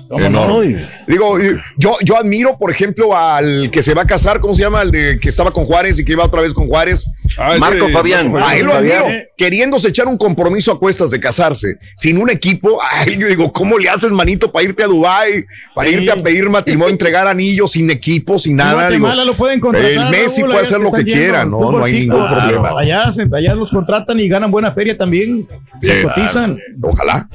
¿Cómo 0.10 0.24
Enorme. 0.26 0.86
Digo, 1.08 1.38
yo, 1.78 1.96
yo 2.04 2.18
admiro, 2.18 2.58
por 2.58 2.72
ejemplo, 2.72 3.16
al 3.18 3.72
que 3.72 3.82
se 3.82 3.94
va 3.94 4.02
a 4.02 4.06
casar, 4.08 4.42
¿cómo 4.42 4.54
se 4.54 4.62
llama? 4.62 4.82
El 4.82 4.92
de 4.92 5.20
que 5.20 5.30
estaba 5.30 5.52
con 5.52 5.66
Juárez 5.66 5.98
y 6.00 6.04
que 6.06 6.12
iba 6.12 6.26
otra 6.26 6.42
vez 6.42 6.54
con 6.54 6.68
Juárez. 6.68 7.06
Ah, 7.38 7.56
Marco 7.58 7.88
Fabián. 7.90 8.34
A 8.38 8.56
él 8.58 8.66
lo 8.66 8.74
Fabián. 8.74 9.02
admiro, 9.06 9.24
queriéndose 9.38 9.88
echar 9.90 10.08
un 10.08 10.18
compromiso 10.18 10.74
a 10.74 10.80
cuestas 10.80 11.12
de 11.12 11.20
casarse, 11.22 11.76
sin 11.96 12.18
un 12.18 12.30
equipo. 12.30 12.80
Ay, 12.92 13.18
yo 13.18 13.28
digo, 13.28 13.52
¿cómo 13.54 13.78
le 13.78 13.88
haces, 13.90 14.12
manito, 14.12 14.52
para 14.52 14.66
irte 14.66 14.84
a 14.84 14.88
Dubái, 14.88 15.46
para 15.74 15.90
Sí. 15.90 15.96
irte 15.96 16.12
a 16.12 16.22
pedir 16.22 16.50
matrimonio, 16.50 16.92
entregar 16.92 17.26
anillos 17.28 17.72
sin 17.72 17.90
equipo, 17.90 18.38
sin 18.40 18.58
nada? 18.58 18.90
Digo, 18.90 19.02
Guatemala 19.02 19.24
lo 19.26 19.34
pueden 19.36 19.60
contratar. 19.62 19.90
el 19.92 20.10
Messi 20.10 20.42
Raúl, 20.42 20.52
puede 20.54 20.64
hacer 20.66 20.80
lo 20.82 20.92
que 20.92 21.06
quiera, 21.06 21.46
no, 21.46 21.72
no 21.72 21.84
hay 21.84 22.02
tico. 22.02 22.14
ningún 22.16 22.30
problema. 22.30 22.70
Allá, 22.78 23.10
allá 23.34 23.56
los 23.56 23.72
contratan 23.72 24.20
y 24.20 24.28
ganan 24.28 24.52
buena 24.52 24.72
feria 24.72 24.98
también. 24.98 25.48
Se 25.82 26.02
cotizan. 26.04 26.58
Ojalá. 26.82 27.26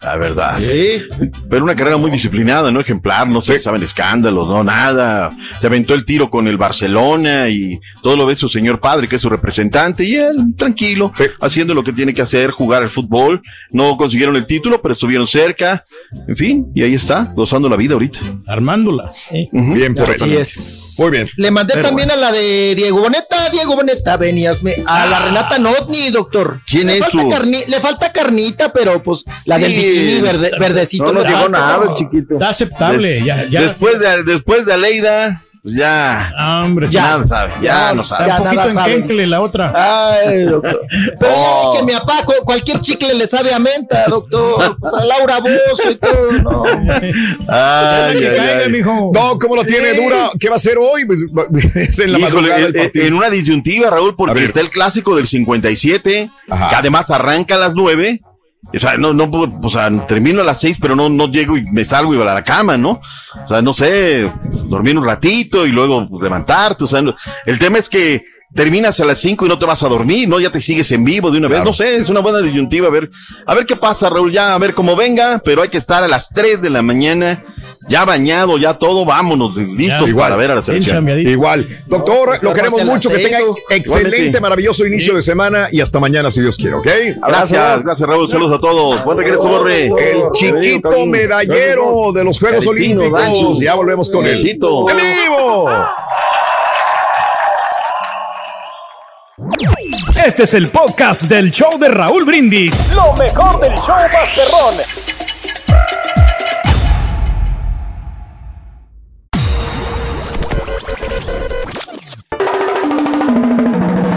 La 0.00 0.16
verdad. 0.16 0.58
Sí. 0.58 1.02
Pero 1.48 1.64
una 1.64 1.74
carrera 1.74 1.96
muy 1.96 2.10
disciplinada, 2.10 2.70
¿no? 2.70 2.80
Ejemplar, 2.80 3.26
no 3.28 3.40
se 3.40 3.58
saben 3.60 3.82
escándalos, 3.82 4.48
no, 4.48 4.62
nada. 4.64 5.36
Se 5.58 5.66
aventó 5.66 5.94
el 5.94 6.04
tiro 6.04 6.30
con 6.30 6.46
el 6.48 6.56
Barcelona 6.58 7.48
y 7.48 7.78
todo 8.02 8.16
lo 8.16 8.26
ve 8.26 8.36
su 8.36 8.48
señor 8.48 8.80
padre, 8.80 9.08
que 9.08 9.16
es 9.16 9.22
su 9.22 9.28
representante, 9.30 10.04
y 10.04 10.16
él 10.16 10.54
tranquilo, 10.56 11.12
Sí. 11.14 11.24
haciendo 11.40 11.74
lo 11.74 11.82
que 11.84 11.92
tiene 11.92 12.12
que 12.14 12.22
hacer, 12.22 12.50
jugar 12.50 12.82
al 12.82 12.90
fútbol. 12.90 13.42
No 13.70 13.96
consiguieron 13.96 14.36
el 14.36 14.46
título, 14.46 14.80
pero 14.82 14.94
estuvieron 14.94 15.26
cerca. 15.26 15.84
En 16.28 16.36
fin, 16.36 16.66
y 16.74 16.82
ahí 16.82 16.94
está, 16.94 17.32
gozando 17.34 17.68
la 17.68 17.76
vida 17.76 17.94
ahorita. 17.94 18.18
Armándola. 18.46 19.12
¿eh? 19.30 19.48
Bien 19.52 19.94
por 19.94 20.10
Así 20.10 20.24
él. 20.24 20.32
es. 20.34 20.96
Muy 20.98 21.10
bien. 21.10 21.28
Le 21.36 21.50
mandé 21.50 21.74
Pero 21.74 21.88
también 21.88 22.10
a 22.10 22.16
la 22.16 22.30
de 22.32 22.74
Diego 22.76 23.00
Boneta, 23.00 23.48
Diego 23.50 23.74
Boneta, 23.76 24.16
veníasme. 24.16 24.74
A 24.86 25.06
la 25.06 25.20
Renata 25.20 25.58
Notni, 25.58 26.10
doctor. 26.10 26.60
¿Quién 26.66 26.86
le 26.88 26.94
es 26.94 27.00
falta 27.00 27.18
tú? 27.22 27.30
carni- 27.30 27.66
le 27.66 27.80
falta 27.80 28.12
carnita, 28.12 28.72
pero 28.72 29.02
pues 29.02 29.24
la 29.46 29.58
del 29.58 29.72
Sí. 29.94 30.00
bikini 30.04 30.20
verde- 30.20 30.50
verdecito. 30.58 31.04
No 31.04 31.12
nos 31.12 31.22
le 31.24 31.30
llegó 31.30 31.48
nada, 31.48 31.94
chiquito. 31.94 32.34
Está 32.34 32.48
aceptable. 32.50 33.08
Des- 33.14 33.24
ya, 33.24 33.44
ya, 33.48 33.62
después, 33.62 33.98
de, 33.98 34.22
después 34.24 34.66
de 34.66 34.72
Aleida, 34.74 35.40
pues 35.62 35.76
ya, 35.76 36.30
Ah, 36.36 36.62
hombre, 36.66 36.88
sí. 36.88 36.94
Ya. 36.94 37.02
nada 37.02 37.26
sabe, 37.26 37.52
ya, 37.62 37.94
no 37.94 38.04
sabe. 38.04 38.26
Ya 38.28 38.36
un 38.36 38.42
poquito 38.42 38.56
nada 38.60 38.68
en 38.68 38.74
sabe, 38.74 38.92
Kenkle 38.96 39.26
la 39.26 39.40
otra. 39.40 39.72
Ay, 40.20 40.42
doctor. 40.42 40.82
Pero 41.18 41.32
ya 41.32 41.38
Oh. 41.40 41.72
ve 41.72 41.78
que 41.78 41.84
mi 41.86 41.92
papá, 41.98 42.22
cu- 42.26 42.44
cualquier 42.44 42.80
chicle 42.80 43.14
le 43.14 43.26
sabe 43.26 43.54
a 43.54 43.58
menta, 43.58 44.04
doctor. 44.08 44.76
Pues 44.78 44.92
a 44.92 45.02
Laura 45.06 45.40
Bozo 45.40 45.90
y 45.90 45.94
todo, 45.94 46.32
no. 46.42 46.64
Ay, 47.48 48.16
que 48.18 48.28
ay, 48.28 48.36
caiga, 48.36 48.58
ay. 48.66 48.70
mijo. 48.72 49.10
No, 49.14 49.38
¿cómo 49.38 49.56
lo 49.56 49.64
tiene 49.64 49.94
Sí. 49.94 50.02
dura? 50.02 50.28
¿Qué 50.38 50.48
va 50.48 50.54
a 50.54 50.56
hacer 50.56 50.76
hoy? 50.78 51.04
Pues, 51.06 51.18
es 51.76 51.98
en 51.98 52.12
la 52.12 52.18
Híjole, 52.18 52.34
madrugada 52.34 52.58
eh, 52.60 52.62
del 52.64 52.76
eh, 52.76 52.82
partido. 52.84 53.06
en 53.06 53.14
una 53.14 53.30
disyuntiva, 53.30 53.88
Raúl, 53.90 54.14
porque 54.16 54.44
está 54.44 54.60
el 54.60 54.68
clásico 54.70 55.16
del 55.16 55.26
57, 55.26 56.30
Ajá. 56.50 56.68
que 56.70 56.76
además 56.76 57.10
arranca 57.10 57.54
a 57.54 57.58
las 57.58 57.74
9. 57.74 58.20
O 58.72 58.78
sea, 58.78 58.96
no, 58.96 59.12
no, 59.12 59.24
o 59.62 59.70
sea, 59.70 59.90
termino 60.06 60.40
a 60.40 60.44
las 60.44 60.60
6, 60.60 60.78
pero 60.80 60.96
no, 60.96 61.08
no 61.08 61.28
llego 61.30 61.56
y 61.56 61.64
me 61.70 61.84
salgo 61.84 62.12
y 62.12 62.16
voy 62.16 62.26
a 62.26 62.34
la 62.34 62.42
cama, 62.44 62.76
¿no? 62.76 63.00
O 63.44 63.48
sea, 63.48 63.62
no 63.62 63.72
sé, 63.72 64.30
dormir 64.66 64.98
un 64.98 65.04
ratito 65.04 65.66
y 65.66 65.70
luego 65.70 66.08
levantarte. 66.20 66.84
O 66.84 66.86
sea, 66.88 67.00
no- 67.02 67.14
el 67.46 67.58
tema 67.58 67.78
es 67.78 67.88
que 67.88 68.24
terminas 68.54 69.00
a 69.00 69.04
las 69.04 69.18
5 69.20 69.46
y 69.46 69.48
no 69.48 69.58
te 69.58 69.66
vas 69.66 69.82
a 69.82 69.88
dormir, 69.88 70.28
¿no? 70.28 70.38
Ya 70.40 70.50
te 70.50 70.60
sigues 70.60 70.90
en 70.92 71.04
vivo 71.04 71.30
de 71.30 71.38
una 71.38 71.48
vez. 71.48 71.56
Claro. 71.56 71.70
No 71.70 71.74
sé, 71.74 71.96
es 71.96 72.08
una 72.08 72.20
buena 72.20 72.40
disyuntiva. 72.40 72.88
A 72.88 72.90
ver, 72.90 73.10
a 73.46 73.54
ver 73.54 73.66
qué 73.66 73.76
pasa, 73.76 74.08
Raúl, 74.08 74.32
ya, 74.32 74.54
a 74.54 74.58
ver 74.58 74.74
cómo 74.74 74.96
venga, 74.96 75.42
pero 75.44 75.62
hay 75.62 75.68
que 75.68 75.78
estar 75.78 76.02
a 76.02 76.08
las 76.08 76.28
3 76.30 76.62
de 76.62 76.70
la 76.70 76.82
mañana, 76.82 77.44
ya 77.88 78.04
bañado, 78.04 78.56
ya 78.58 78.74
todo, 78.74 79.04
vámonos, 79.04 79.56
listos 79.56 80.08
igual. 80.08 80.26
para 80.26 80.36
ver 80.36 80.50
a 80.52 80.54
la 80.56 80.64
selección. 80.64 81.08
Igual. 81.08 81.68
Doctor, 81.86 82.28
lo 82.28 82.34
Estar 82.34 82.52
queremos 82.54 82.84
mucho. 82.84 83.10
Que 83.10 83.18
tenga 83.18 83.38
excelente, 83.70 84.08
Igualmente. 84.08 84.40
maravilloso 84.40 84.86
inicio 84.86 85.14
de 85.14 85.22
semana 85.22 85.68
y 85.70 85.80
hasta 85.80 85.98
mañana, 86.00 86.30
si 86.30 86.40
Dios 86.40 86.56
quiere, 86.56 86.74
¿ok? 86.74 86.88
Gracias, 87.26 87.82
gracias 87.82 88.08
Raúl, 88.08 88.30
saludos 88.30 88.58
a 88.58 88.60
todos. 88.60 89.04
Buen 89.04 89.18
regreso, 89.18 89.48
Borre. 89.48 89.86
El 89.86 90.22
chiquito 90.32 91.06
medallero 91.06 92.12
de 92.14 92.24
los 92.24 92.38
Juegos 92.38 92.66
Olímpicos. 92.66 93.60
Ya 93.60 93.74
volvemos 93.74 94.08
con 94.10 94.26
él. 94.26 94.38
¡En 94.38 94.42
vivo! 94.42 95.68
Este 100.24 100.44
es 100.44 100.54
el 100.54 100.70
podcast 100.70 101.22
del 101.22 101.50
show 101.50 101.76
de 101.80 101.88
Raúl 101.88 102.24
Brindis. 102.24 102.72
Lo 102.94 103.12
mejor 103.14 103.60
del 103.60 103.74
show 103.74 103.96
Masterrón. 104.12 104.74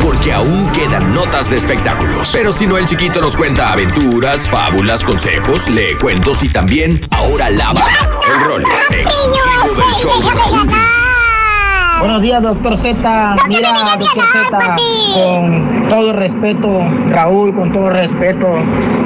Porque 0.03 0.33
aún 0.33 0.71
quedan 0.71 1.11
notas 1.15 1.49
de 1.49 1.57
espectáculos. 1.57 2.29
Pero 2.31 2.53
si 2.53 2.67
no, 2.67 2.77
el 2.77 2.85
chiquito 2.85 3.19
nos 3.19 3.35
cuenta 3.35 3.71
aventuras, 3.71 4.47
fábulas, 4.47 5.03
consejos, 5.03 5.67
lee 5.67 5.95
cuentos 5.99 6.43
y 6.43 6.51
también 6.51 7.01
ahora 7.09 7.49
lava 7.49 7.87
el 8.35 8.45
rol 8.45 8.63
exclusivo 8.91 9.83
del 9.83 9.95
show 9.95 10.21
de 10.21 10.29
Raúl. 10.29 10.96
Buenos 11.99 12.21
días, 12.21 12.41
doctor 12.43 12.79
Z. 12.79 13.35
Mira, 13.47 13.69
doctor 13.97 14.23
Z, 14.23 14.75
con 15.15 15.87
todo 15.89 16.13
respeto, 16.13 16.79
Raúl, 17.07 17.55
con 17.55 17.71
todo 17.71 17.89
respeto 17.89 18.53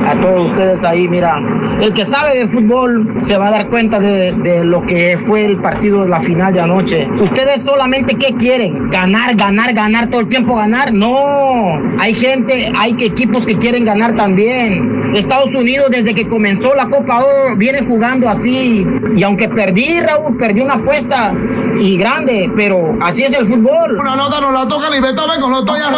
a 0.05 0.15
todos 0.19 0.47
ustedes 0.51 0.83
ahí, 0.83 1.07
mira, 1.07 1.39
el 1.81 1.93
que 1.93 2.05
sabe 2.05 2.37
de 2.37 2.47
fútbol 2.47 3.15
se 3.19 3.37
va 3.37 3.47
a 3.47 3.51
dar 3.51 3.69
cuenta 3.69 3.99
de, 3.99 4.33
de 4.33 4.65
lo 4.65 4.81
que 4.85 5.17
fue 5.17 5.45
el 5.45 5.57
partido 5.61 6.03
de 6.03 6.09
la 6.09 6.19
final 6.19 6.53
de 6.53 6.59
anoche. 6.59 7.07
Ustedes 7.19 7.61
solamente, 7.61 8.15
¿qué 8.15 8.33
quieren? 8.33 8.89
¿Ganar, 8.89 9.35
ganar, 9.35 9.73
ganar, 9.73 10.09
todo 10.09 10.21
el 10.21 10.27
tiempo 10.27 10.55
ganar? 10.55 10.91
No, 10.93 11.79
hay 11.99 12.13
gente, 12.13 12.73
hay 12.77 12.95
equipos 12.99 13.45
que 13.45 13.55
quieren 13.57 13.85
ganar 13.85 14.15
también. 14.15 15.13
Estados 15.15 15.53
Unidos, 15.55 15.89
desde 15.91 16.13
que 16.13 16.27
comenzó 16.27 16.75
la 16.75 16.87
Copa 16.89 17.23
Oro, 17.23 17.55
viene 17.57 17.85
jugando 17.85 18.29
así. 18.29 18.85
Y 19.15 19.23
aunque 19.23 19.47
perdí, 19.49 19.99
Raúl, 19.99 20.37
perdí 20.37 20.61
una 20.61 20.75
apuesta 20.75 21.33
y 21.81 21.97
grande, 21.97 22.51
pero 22.55 22.95
así 23.01 23.23
es 23.23 23.33
el 23.33 23.47
fútbol. 23.47 23.97
Una 23.99 24.15
nota 24.15 24.39
no 24.39 24.51
la 24.51 24.67
toca 24.67 24.89
ni 24.91 24.99
Beethoven 24.99 25.41
con 25.41 25.51
los 25.51 25.65
toyas 25.65 25.91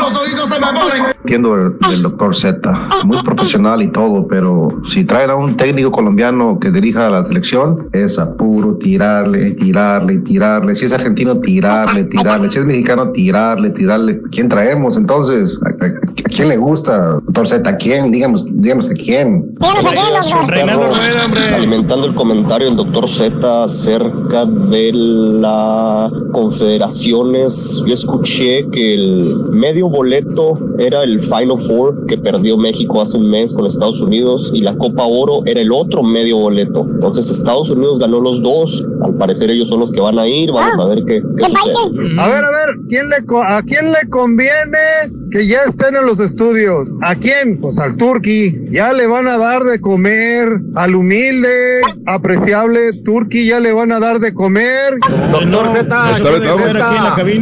los 0.00 0.16
ojitos 0.16 0.48
se 0.48 0.60
me 0.60 0.66
ponen. 0.66 1.17
Entiendo 1.24 1.54
el, 1.56 1.72
el 1.92 2.02
doctor 2.02 2.34
Z, 2.34 2.60
muy 3.04 3.20
profesional 3.22 3.82
y 3.82 3.88
todo, 3.90 4.26
pero 4.28 4.68
si 4.88 5.04
traen 5.04 5.30
a 5.30 5.34
un 5.34 5.56
técnico 5.56 5.90
colombiano 5.90 6.58
que 6.60 6.70
dirija 6.70 7.06
a 7.06 7.10
la 7.10 7.24
selección, 7.24 7.88
es 7.92 8.18
a 8.18 8.34
puro 8.36 8.76
tirarle, 8.76 9.50
tirarle, 9.52 10.18
tirarle. 10.18 10.74
Si 10.76 10.84
es 10.86 10.92
argentino, 10.92 11.38
tirarle, 11.40 12.04
tirarle. 12.04 12.50
Si 12.50 12.58
es 12.60 12.64
mexicano, 12.64 13.10
tirarle, 13.10 13.70
tirarle. 13.70 14.20
¿Quién 14.30 14.48
traemos 14.48 14.96
entonces? 14.96 15.58
¿A, 15.64 15.84
a- 15.84 15.88
a 15.88 16.30
quién 16.30 16.48
le 16.48 16.56
gusta, 16.56 17.14
doctor 17.26 17.48
Z? 17.48 17.68
¿A 17.68 17.76
quién? 17.76 18.10
Díganos, 18.12 18.46
díganos 18.48 18.88
a 18.88 18.94
quién. 18.94 19.52
Alimentando 21.54 22.06
el 22.06 22.14
comentario 22.14 22.68
del 22.68 22.76
doctor 22.76 23.08
Z 23.08 23.64
acerca 23.64 24.44
de 24.46 24.92
las 24.92 26.12
confederaciones, 26.32 27.82
yo 27.86 27.92
escuché 27.94 28.66
que 28.70 28.94
el 28.94 29.34
medio 29.52 29.88
boleto 29.88 30.58
era 30.78 31.02
el 31.02 31.07
Final 31.20 31.58
Four 31.58 32.06
que 32.06 32.16
perdió 32.18 32.56
México 32.56 33.00
hace 33.00 33.16
un 33.16 33.30
mes 33.30 33.52
con 33.54 33.66
Estados 33.66 34.00
Unidos 34.00 34.50
y 34.54 34.60
la 34.60 34.76
Copa 34.76 35.04
Oro 35.04 35.42
era 35.46 35.60
el 35.60 35.72
otro 35.72 36.02
medio 36.02 36.36
boleto. 36.38 36.86
Entonces 36.94 37.30
Estados 37.30 37.70
Unidos 37.70 37.98
ganó 37.98 38.20
los 38.20 38.42
dos, 38.42 38.84
al 39.04 39.14
parecer 39.16 39.50
ellos 39.50 39.68
son 39.68 39.80
los 39.80 39.90
que 39.90 40.00
van 40.00 40.18
a 40.18 40.26
ir, 40.28 40.52
vamos 40.52 40.84
a 40.84 40.88
ver 40.88 41.04
qué, 41.06 41.22
qué 41.36 41.44
sucede. 41.48 41.74
A 42.18 42.28
ver, 42.28 42.44
a 42.44 42.50
ver, 42.50 42.68
¿quién 42.88 43.08
le 43.08 43.24
co- 43.26 43.42
¿a 43.42 43.62
quién 43.62 43.90
le 43.92 44.08
conviene 44.10 44.78
que 45.30 45.46
ya 45.46 45.62
estén 45.66 45.94
en 45.96 46.06
los 46.06 46.20
estudios? 46.20 46.88
¿A 47.02 47.14
quién? 47.14 47.60
Pues 47.60 47.78
al 47.78 47.96
Turqui. 47.96 48.68
Ya 48.70 48.92
le 48.92 49.06
van 49.06 49.26
a 49.28 49.36
dar 49.38 49.62
de 49.64 49.80
comer 49.80 50.48
al 50.74 50.94
humilde, 50.94 51.80
apreciable 52.06 52.92
Turqui, 53.04 53.46
ya 53.46 53.60
le 53.60 53.72
van 53.72 53.92
a 53.92 54.00
dar 54.00 54.18
de 54.20 54.32
comer. 54.34 54.94
Doctor 55.30 55.68
Z, 55.74 56.10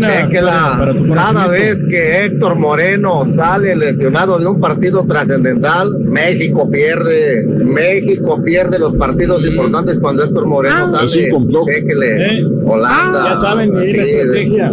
ve 0.09 0.29
que 0.31 0.41
la- 0.43 0.79
cada 1.15 1.47
vez 1.49 1.83
que 1.91 2.25
Héctor 2.27 2.57
Moreno 2.57 3.27
sale 3.27 3.56
lesionado 3.59 4.39
de 4.39 4.47
un 4.47 4.61
partido 4.61 5.05
trascendental, 5.07 5.99
México 6.01 6.69
pierde. 6.71 7.47
México 7.47 8.41
pierde 8.45 8.79
los 8.79 8.95
partidos 8.97 9.47
importantes 9.47 9.99
cuando 10.01 10.25
Héctor 10.25 10.47
Moreno 10.47 10.75
Ah, 10.77 11.01
es 11.05 11.11
sale. 11.11 11.25
un 11.27 11.31
complot. 11.31 11.67
Chéquele. 11.67 12.39
Eh. 12.39 12.45
Holanda. 12.65 13.25
Ah, 13.25 13.29
ya 13.31 13.37
saben, 13.37 13.77
ahí 13.77 13.93
la 13.93 14.03
así, 14.03 14.13
estrategia. 14.17 14.71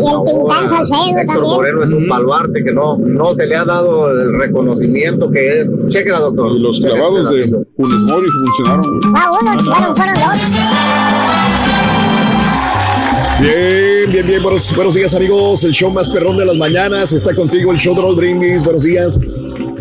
Salcedo 0.68 1.18
Héctor. 1.20 1.42
Moreno 1.42 1.84
es 1.84 1.90
un 1.90 2.08
baluarte 2.08 2.64
que 2.64 2.72
no, 2.72 2.98
no 2.98 3.34
se 3.34 3.48
le 3.48 3.56
ha 3.56 3.66
dado 3.66 4.12
el 4.12 4.34
reconocimiento 4.40 5.30
que 5.32 5.62
es. 5.62 5.68
Chéquela, 5.88 6.20
doctor. 6.20 6.52
Y 6.56 6.60
los 6.60 6.80
clavados 6.80 7.30
de. 7.32 7.44
Funes 7.76 8.00
Mori 8.08 8.28
funcionaron. 8.28 9.00
Ah, 9.16 9.32
uno, 9.42 9.52
fueron, 9.64 9.96
fueron 9.96 10.14
dos. 10.16 11.13
Bien, 13.40 14.12
bien, 14.12 14.28
bien. 14.28 14.44
Buenos, 14.44 14.74
buenos 14.76 14.94
días, 14.94 15.14
amigos. 15.14 15.64
El 15.64 15.72
show 15.72 15.92
más 15.92 16.08
perrón 16.10 16.38
de 16.38 16.46
las 16.46 16.56
mañanas 16.56 17.12
está 17.12 17.34
contigo, 17.36 17.72
el 17.72 17.78
show 17.78 17.96
de 17.96 18.02
Roll 18.02 18.16
Brindis. 18.16 18.64
Buenos 18.64 18.84
días. 18.84 19.20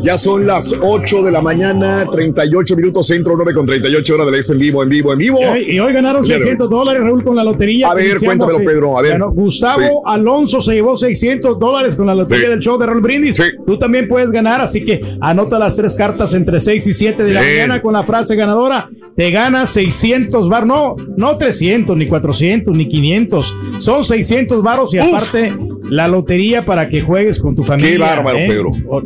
Ya 0.02 0.18
son 0.18 0.46
las 0.48 0.74
8 0.80 1.22
de 1.22 1.30
la 1.30 1.40
mañana, 1.40 2.04
38 2.10 2.74
minutos 2.74 3.06
centro, 3.06 3.34
9 3.36 3.54
con 3.54 3.66
38 3.66 4.14
horas 4.14 4.26
del 4.26 4.34
este 4.34 4.52
en 4.54 4.58
vivo, 4.58 4.82
en 4.82 4.88
vivo, 4.88 5.12
en 5.12 5.18
vivo. 5.18 5.38
Y 5.56 5.78
hoy 5.78 5.92
ganaron 5.92 6.24
600 6.24 6.68
dólares, 6.68 7.02
Raúl, 7.04 7.22
con 7.22 7.36
la 7.36 7.44
lotería. 7.44 7.88
A 7.88 7.94
ver, 7.94 8.18
cuéntamelo, 8.18 8.58
Pedro, 8.58 8.98
a 8.98 9.02
ver. 9.02 9.16
Gustavo 9.32 9.80
Sí. 9.80 9.88
Alonso 10.06 10.60
se 10.60 10.74
llevó 10.74 10.96
600 10.96 11.56
dólares 11.56 11.94
con 11.94 12.06
la 12.06 12.16
lotería 12.16 12.46
Sí. 12.46 12.50
del 12.50 12.58
show 12.58 12.76
de 12.78 12.86
Raúl 12.86 13.00
Brindis. 13.00 13.40
Tú 13.64 13.78
también 13.78 14.08
puedes 14.08 14.30
ganar, 14.32 14.60
así 14.60 14.84
que 14.84 15.00
anota 15.20 15.56
las 15.58 15.76
tres 15.76 15.94
cartas 15.94 16.34
entre 16.34 16.58
6 16.58 16.84
y 16.88 16.92
7 16.92 17.22
de 17.22 17.32
la 17.34 17.40
Bien. 17.40 17.52
mañana 17.68 17.80
con 17.80 17.92
la 17.92 18.02
frase 18.02 18.34
ganadora. 18.34 18.88
Te 19.16 19.30
ganas 19.30 19.70
600 19.70 20.48
bar, 20.48 20.66
no, 20.66 20.94
no 21.16 21.36
300, 21.36 21.96
ni 21.96 22.06
400, 22.06 22.74
ni 22.74 22.88
500. 22.88 23.56
Son 23.78 24.04
600 24.04 24.62
varos 24.62 24.94
y 24.94 25.00
Uf. 25.00 25.06
aparte 25.08 25.52
la 25.90 26.08
lotería 26.08 26.64
para 26.64 26.88
que 26.88 27.02
juegues 27.02 27.38
con 27.38 27.54
tu 27.54 27.62
familia. 27.62 27.98
bárbaro, 27.98 28.38
¿eh? 28.38 28.46
Pedro. 28.48 28.68
O- 28.88 29.02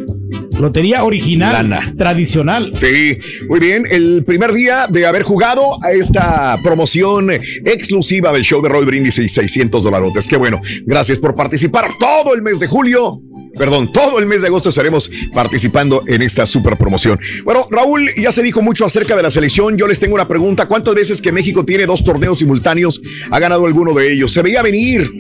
Lotería 0.61 1.05
original, 1.05 1.69
Lana. 1.69 1.93
tradicional. 1.99 2.71
Sí, 2.75 3.19
muy 3.47 3.61
bien. 3.61 3.85
El 3.91 4.25
primer 4.25 4.53
día 4.55 4.87
de 4.89 5.05
haber 5.05 5.23
jugado 5.23 5.63
a 5.85 5.93
esta 5.93 6.57
promoción 6.63 7.31
exclusiva 7.31 8.33
del 8.33 8.43
show 8.43 8.63
de 8.63 8.71
Roy 8.71 8.87
Brindis 8.87 9.19
y 9.19 9.29
600 9.29 9.85
dolarotes. 9.85 10.27
Qué 10.27 10.37
bueno. 10.39 10.63
Gracias 10.87 11.19
por 11.19 11.35
participar 11.35 11.89
todo 12.01 12.33
el 12.35 12.41
mes 12.41 12.59
de 12.61 12.69
julio. 12.69 13.21
Perdón, 13.57 13.91
todo 13.93 14.19
el 14.19 14.27
mes 14.27 14.43
de 14.43 14.49
agosto 14.49 14.69
estaremos 14.69 15.11
participando 15.33 16.03
en 16.07 16.23
esta 16.23 16.47
super 16.47 16.77
promoción. 16.77 17.19
Bueno, 17.45 17.67
Raúl, 17.71 18.11
ya 18.17 18.33
se 18.33 18.43
dijo 18.43 18.61
mucho 18.63 18.85
acerca 18.85 19.17
de 19.17 19.23
la 19.23 19.31
selección. 19.31 19.77
Yo 19.79 19.87
les 19.87 19.99
tengo 19.99 20.15
una 20.15 20.29
pregunta. 20.29 20.67
¿Cuántas 20.67 20.95
veces 20.95 21.23
que 21.23 21.33
México 21.33 21.65
tiene 21.65 21.87
dos 21.87 22.05
torneos 22.05 22.39
simultáneos 22.39 23.01
ha 23.31 23.39
ganado 23.39 23.67
alguno 23.67 23.95
de 23.95 24.13
ellos? 24.13 24.33
Se 24.33 24.43
veía 24.43 24.63
venir. 24.63 25.11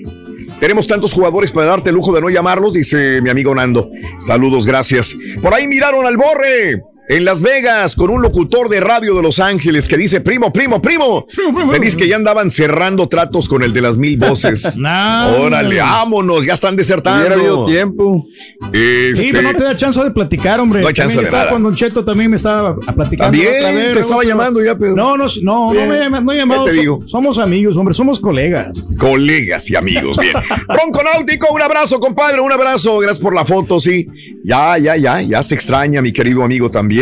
Tenemos 0.60 0.86
tantos 0.86 1.12
jugadores 1.12 1.50
para 1.50 1.66
darte 1.66 1.90
el 1.90 1.96
lujo 1.96 2.14
de 2.14 2.20
no 2.20 2.30
llamarlos, 2.30 2.74
dice 2.74 3.20
mi 3.20 3.30
amigo 3.30 3.54
Nando. 3.54 3.90
Saludos, 4.18 4.66
gracias. 4.66 5.16
Por 5.42 5.52
ahí 5.52 5.66
miraron 5.66 6.06
al 6.06 6.16
Borre. 6.16 6.82
En 7.08 7.24
Las 7.24 7.40
Vegas, 7.40 7.94
con 7.94 8.10
un 8.10 8.20
locutor 8.20 8.68
de 8.68 8.80
radio 8.80 9.14
de 9.14 9.22
Los 9.22 9.38
Ángeles 9.38 9.86
que 9.86 9.96
dice, 9.96 10.20
primo, 10.20 10.52
primo, 10.52 10.82
primo. 10.82 11.26
Me 11.70 11.78
dice 11.78 11.96
que 11.96 12.08
ya 12.08 12.16
andaban 12.16 12.50
cerrando 12.50 13.08
tratos 13.08 13.48
con 13.48 13.62
el 13.62 13.72
de 13.72 13.80
las 13.82 13.96
mil 13.96 14.18
voces. 14.18 14.76
No. 14.86 15.38
Órale, 15.42 15.78
vámonos, 15.78 16.44
ya 16.44 16.54
están 16.54 16.74
desertando. 16.76 17.20
Hubiera 17.20 17.34
habido 17.36 17.64
tiempo. 17.66 18.26
Este, 18.72 19.16
Sí, 19.16 19.28
pero 19.32 19.52
no 19.52 19.56
te 19.56 19.64
da 19.64 19.76
chance 19.76 20.02
de 20.02 20.10
platicar, 20.10 20.60
hombre. 20.60 20.82
No 20.82 20.88
hay 20.88 20.94
chance 20.94 21.14
También 21.16 21.32
de 21.32 21.38
nada. 21.38 21.50
con 21.50 21.62
Don 21.62 21.74
Cheto 21.74 22.04
también 22.04 22.30
me 22.30 22.36
estaba 22.36 22.76
platicando. 22.76 23.32
También 23.32 23.54
otra 23.56 23.72
vez, 23.72 23.92
te 23.94 24.00
estaba 24.00 24.20
pero- 24.20 24.30
llamando 24.30 24.64
ya, 24.64 24.76
Pedro. 24.76 24.96
No, 24.96 25.16
no, 25.16 25.26
no, 25.42 25.72
no 25.74 25.86
me, 25.86 25.98
llama- 25.98 26.20
no 26.20 26.32
he 26.32 26.36
llamado. 26.36 26.64
¿Qué 26.64 26.70
te 26.70 26.76
so- 26.76 26.80
digo? 26.80 27.02
Somos 27.06 27.38
amigos, 27.38 27.76
hombre, 27.76 27.94
somos 27.94 28.18
colegas. 28.20 28.88
Colegas 28.98 29.70
y 29.70 29.76
amigos, 29.76 30.16
bien. 30.18 30.34
Bronco 30.68 31.02
Náutico, 31.02 31.52
un 31.52 31.62
abrazo, 31.62 31.98
compadre, 32.00 32.40
un 32.40 32.52
abrazo. 32.52 32.98
Gracias 32.98 33.22
por 33.22 33.34
la 33.34 33.44
foto, 33.44 33.78
sí. 33.80 34.06
Ya, 34.44 34.76
ya, 34.78 34.96
ya, 34.96 35.22
ya 35.22 35.42
se 35.42 35.54
extraña, 35.54 36.02
mi 36.02 36.12
querido 36.12 36.42
amigo 36.42 36.70
también. 36.70 36.95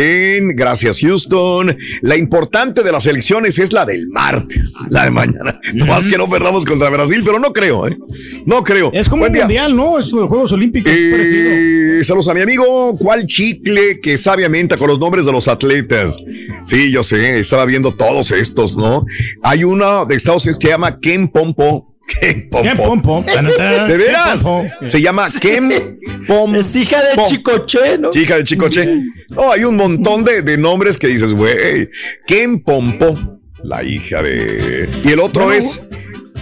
Gracias, 0.55 0.99
Houston. 0.99 1.77
La 2.01 2.17
importante 2.17 2.83
de 2.83 2.91
las 2.91 3.05
elecciones 3.05 3.59
es 3.59 3.71
la 3.73 3.85
del 3.85 4.07
martes, 4.07 4.75
la 4.89 5.05
de 5.05 5.11
mañana. 5.11 5.59
No 5.73 5.85
más 5.85 6.07
que 6.07 6.17
no 6.17 6.29
perdamos 6.29 6.65
contra 6.65 6.89
Brasil, 6.89 7.21
pero 7.25 7.39
no 7.39 7.53
creo, 7.53 7.87
¿eh? 7.87 7.97
No 8.45 8.63
creo. 8.63 8.91
Es 8.93 9.09
como 9.09 9.21
Buen 9.21 9.33
un 9.33 9.39
mundial, 9.39 9.75
¿no? 9.75 9.99
Esto 9.99 10.17
de 10.17 10.21
los 10.23 10.29
Juegos 10.29 10.51
Olímpicos. 10.51 10.91
Eh, 10.93 12.01
saludos 12.03 12.27
a 12.27 12.33
mi 12.33 12.41
amigo. 12.41 12.97
¿Cuál 12.97 13.25
chicle 13.25 13.99
que 14.01 14.17
sabiamente 14.17 14.77
con 14.77 14.87
los 14.87 14.99
nombres 14.99 15.25
de 15.25 15.31
los 15.31 15.47
atletas? 15.47 16.17
Sí, 16.63 16.91
yo 16.91 17.03
sé, 17.03 17.39
estaba 17.39 17.65
viendo 17.65 17.91
todos 17.91 18.31
estos, 18.31 18.75
¿no? 18.75 19.05
Hay 19.43 19.63
uno 19.63 20.05
de 20.05 20.15
Estados 20.15 20.45
Unidos 20.45 20.59
que 20.59 20.67
se 20.67 20.73
llama 20.73 20.99
Ken 20.99 21.27
Pompo. 21.27 21.94
Ken 22.07 22.49
Pompo. 22.49 22.63
Ken 22.63 22.77
Pompo. 22.77 23.25
¿De 23.87 23.97
veras? 23.97 24.45
Se 24.85 25.01
llama 25.01 25.27
Ken 25.39 25.99
Pompo. 26.27 26.57
Es 26.59 26.75
hija 26.75 27.01
de 27.01 27.23
Chicoche, 27.23 27.97
¿no? 27.97 28.09
Hija 28.13 28.37
de 28.37 28.43
Chicoche. 28.43 29.01
Oh, 29.35 29.51
hay 29.51 29.63
un 29.63 29.75
montón 29.75 30.23
de, 30.23 30.41
de 30.41 30.57
nombres 30.57 30.97
que 30.97 31.07
dices, 31.07 31.33
güey. 31.33 31.89
Ken 32.27 32.61
Pompo, 32.61 33.39
la 33.63 33.83
hija 33.83 34.21
de. 34.21 34.87
Y 35.03 35.09
el 35.09 35.19
otro 35.19 35.45
Bueno, 35.45 35.57
es 35.59 35.81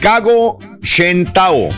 Kago 0.02 0.60
Shentao. 0.82 1.70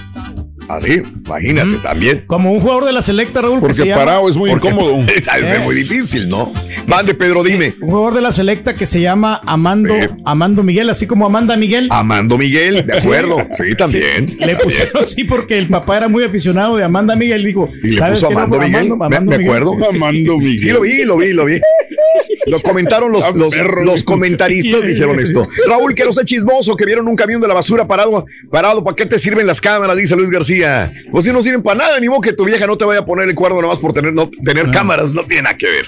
Así, 0.68 1.02
imagínate 1.26 1.76
también. 1.84 2.24
Como 2.28 2.52
un 2.52 2.60
jugador 2.60 2.86
de 2.86 2.92
la 2.94 3.02
selecta, 3.02 3.42
Raúl. 3.42 3.60
que 3.60 3.68
Porque 3.68 3.86
llama- 3.86 3.96
parado 4.06 4.30
es 4.30 4.36
muy 4.38 4.50
Porque- 4.50 4.70
incómodo. 4.70 5.06
Es 5.40 5.52
Eh. 5.52 5.60
muy 5.64 5.76
difícil, 5.76 6.28
¿no? 6.30 6.52
Mande, 6.88 7.14
Pedro, 7.14 7.44
dime. 7.44 7.74
Un 7.82 7.90
jugador 7.90 8.14
de 8.16 8.22
la 8.22 8.32
selecta 8.32 8.74
que 8.74 8.86
se 8.86 9.00
llama 9.02 9.42
Amando, 9.46 9.94
Amando 10.26 10.64
Miguel, 10.64 10.90
así 10.90 11.06
como 11.08 11.26
Amanda 11.26 11.56
Miguel. 11.58 11.88
Amando 11.92 12.38
Miguel, 12.38 12.86
de 12.86 12.94
acuerdo. 12.98 13.38
Sí, 13.54 13.76
también. 13.78 14.26
Le 14.40 14.56
pusieron 14.56 15.04
así 15.04 15.24
porque 15.24 15.58
el 15.58 15.68
papá 15.68 15.98
era 15.98 16.08
muy 16.08 16.24
aficionado 16.24 16.78
de 16.78 16.84
Amanda 16.84 17.16
Miguel. 17.16 17.44
Dijo, 17.46 17.70
Y 17.84 17.90
le 17.90 17.98
¿sabes 18.00 18.20
puso 18.22 18.32
Amando? 18.32 18.60
Miguel. 18.60 18.76
Amando- 18.92 18.98
me, 18.98 19.06
Amando 19.06 19.32
me 19.32 19.38
Miguel, 19.38 19.52
acuerdo. 19.56 19.78
sí. 19.80 19.96
Amando 19.96 20.38
Miguel. 20.38 20.60
Sí, 20.60 20.70
lo 20.70 20.82
vi, 20.82 21.04
lo 21.04 21.18
vi, 21.18 21.34
lo 21.34 21.46
vi. 21.46 21.62
Lo 22.46 22.62
comentaron 22.62 23.12
los, 23.12 23.34
los, 23.36 23.54
los 23.84 24.04
comentaristas, 24.04 24.86
dijeron 24.86 25.20
esto. 25.20 25.48
Raúl, 25.68 25.96
que 25.96 26.06
no 26.06 26.14
sea 26.14 26.24
chismoso, 26.26 26.76
que 26.76 26.86
vieron 26.86 27.08
un 27.08 27.16
camión 27.16 27.42
de 27.42 27.48
la 27.48 27.54
basura 27.54 27.88
parado, 27.88 28.26
parado, 28.52 28.84
¿para 28.84 28.96
qué 28.96 29.06
te 29.06 29.18
sirven 29.20 29.48
las 29.48 29.62
cámaras? 29.62 29.98
Dice 29.98 30.16
Luis 30.16 30.30
García. 30.30 30.92
Pues 31.12 31.26
si 31.26 31.32
no 31.32 31.42
sirven 31.42 31.64
para 31.64 31.80
nada, 31.80 32.00
ni 32.00 32.08
modo 32.10 32.22
que 32.22 32.34
tu 32.34 32.46
vieja 32.46 32.68
no 32.68 32.78
te 32.78 32.86
vaya 32.86 33.02
a 33.02 33.06
poner 33.06 33.28
el 33.30 33.36
cuerno 33.36 33.62
nomás 33.62 33.80
por 33.80 33.94
tener, 33.94 34.14
no, 34.14 34.30
tener 34.44 34.70
cámaras, 34.72 35.14
no 35.14 35.24
tiene 35.26 35.44
nada 35.44 35.58
que 35.58 35.68
ver. 35.68 35.86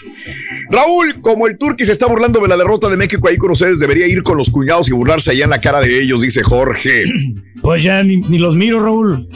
Raúl, 0.69 1.15
como 1.21 1.47
el 1.47 1.57
Turqui 1.57 1.85
se 1.85 1.91
está 1.93 2.07
burlando 2.07 2.39
de 2.41 2.47
la 2.47 2.57
derrota 2.57 2.89
de 2.89 2.97
México 2.97 3.27
ahí 3.27 3.37
con 3.37 3.51
ustedes, 3.51 3.79
debería 3.79 4.07
ir 4.07 4.23
con 4.23 4.37
los 4.37 4.49
cuñados 4.49 4.89
y 4.89 4.93
burlarse 4.93 5.31
allá 5.31 5.45
en 5.45 5.49
la 5.51 5.61
cara 5.61 5.79
de 5.81 6.01
ellos, 6.01 6.21
dice 6.21 6.43
Jorge. 6.43 7.05
Pues 7.59 7.83
ya 7.83 8.01
ni, 8.03 8.17
ni 8.17 8.37
los 8.37 8.55
miro, 8.55 8.79
Raúl. 8.79 9.27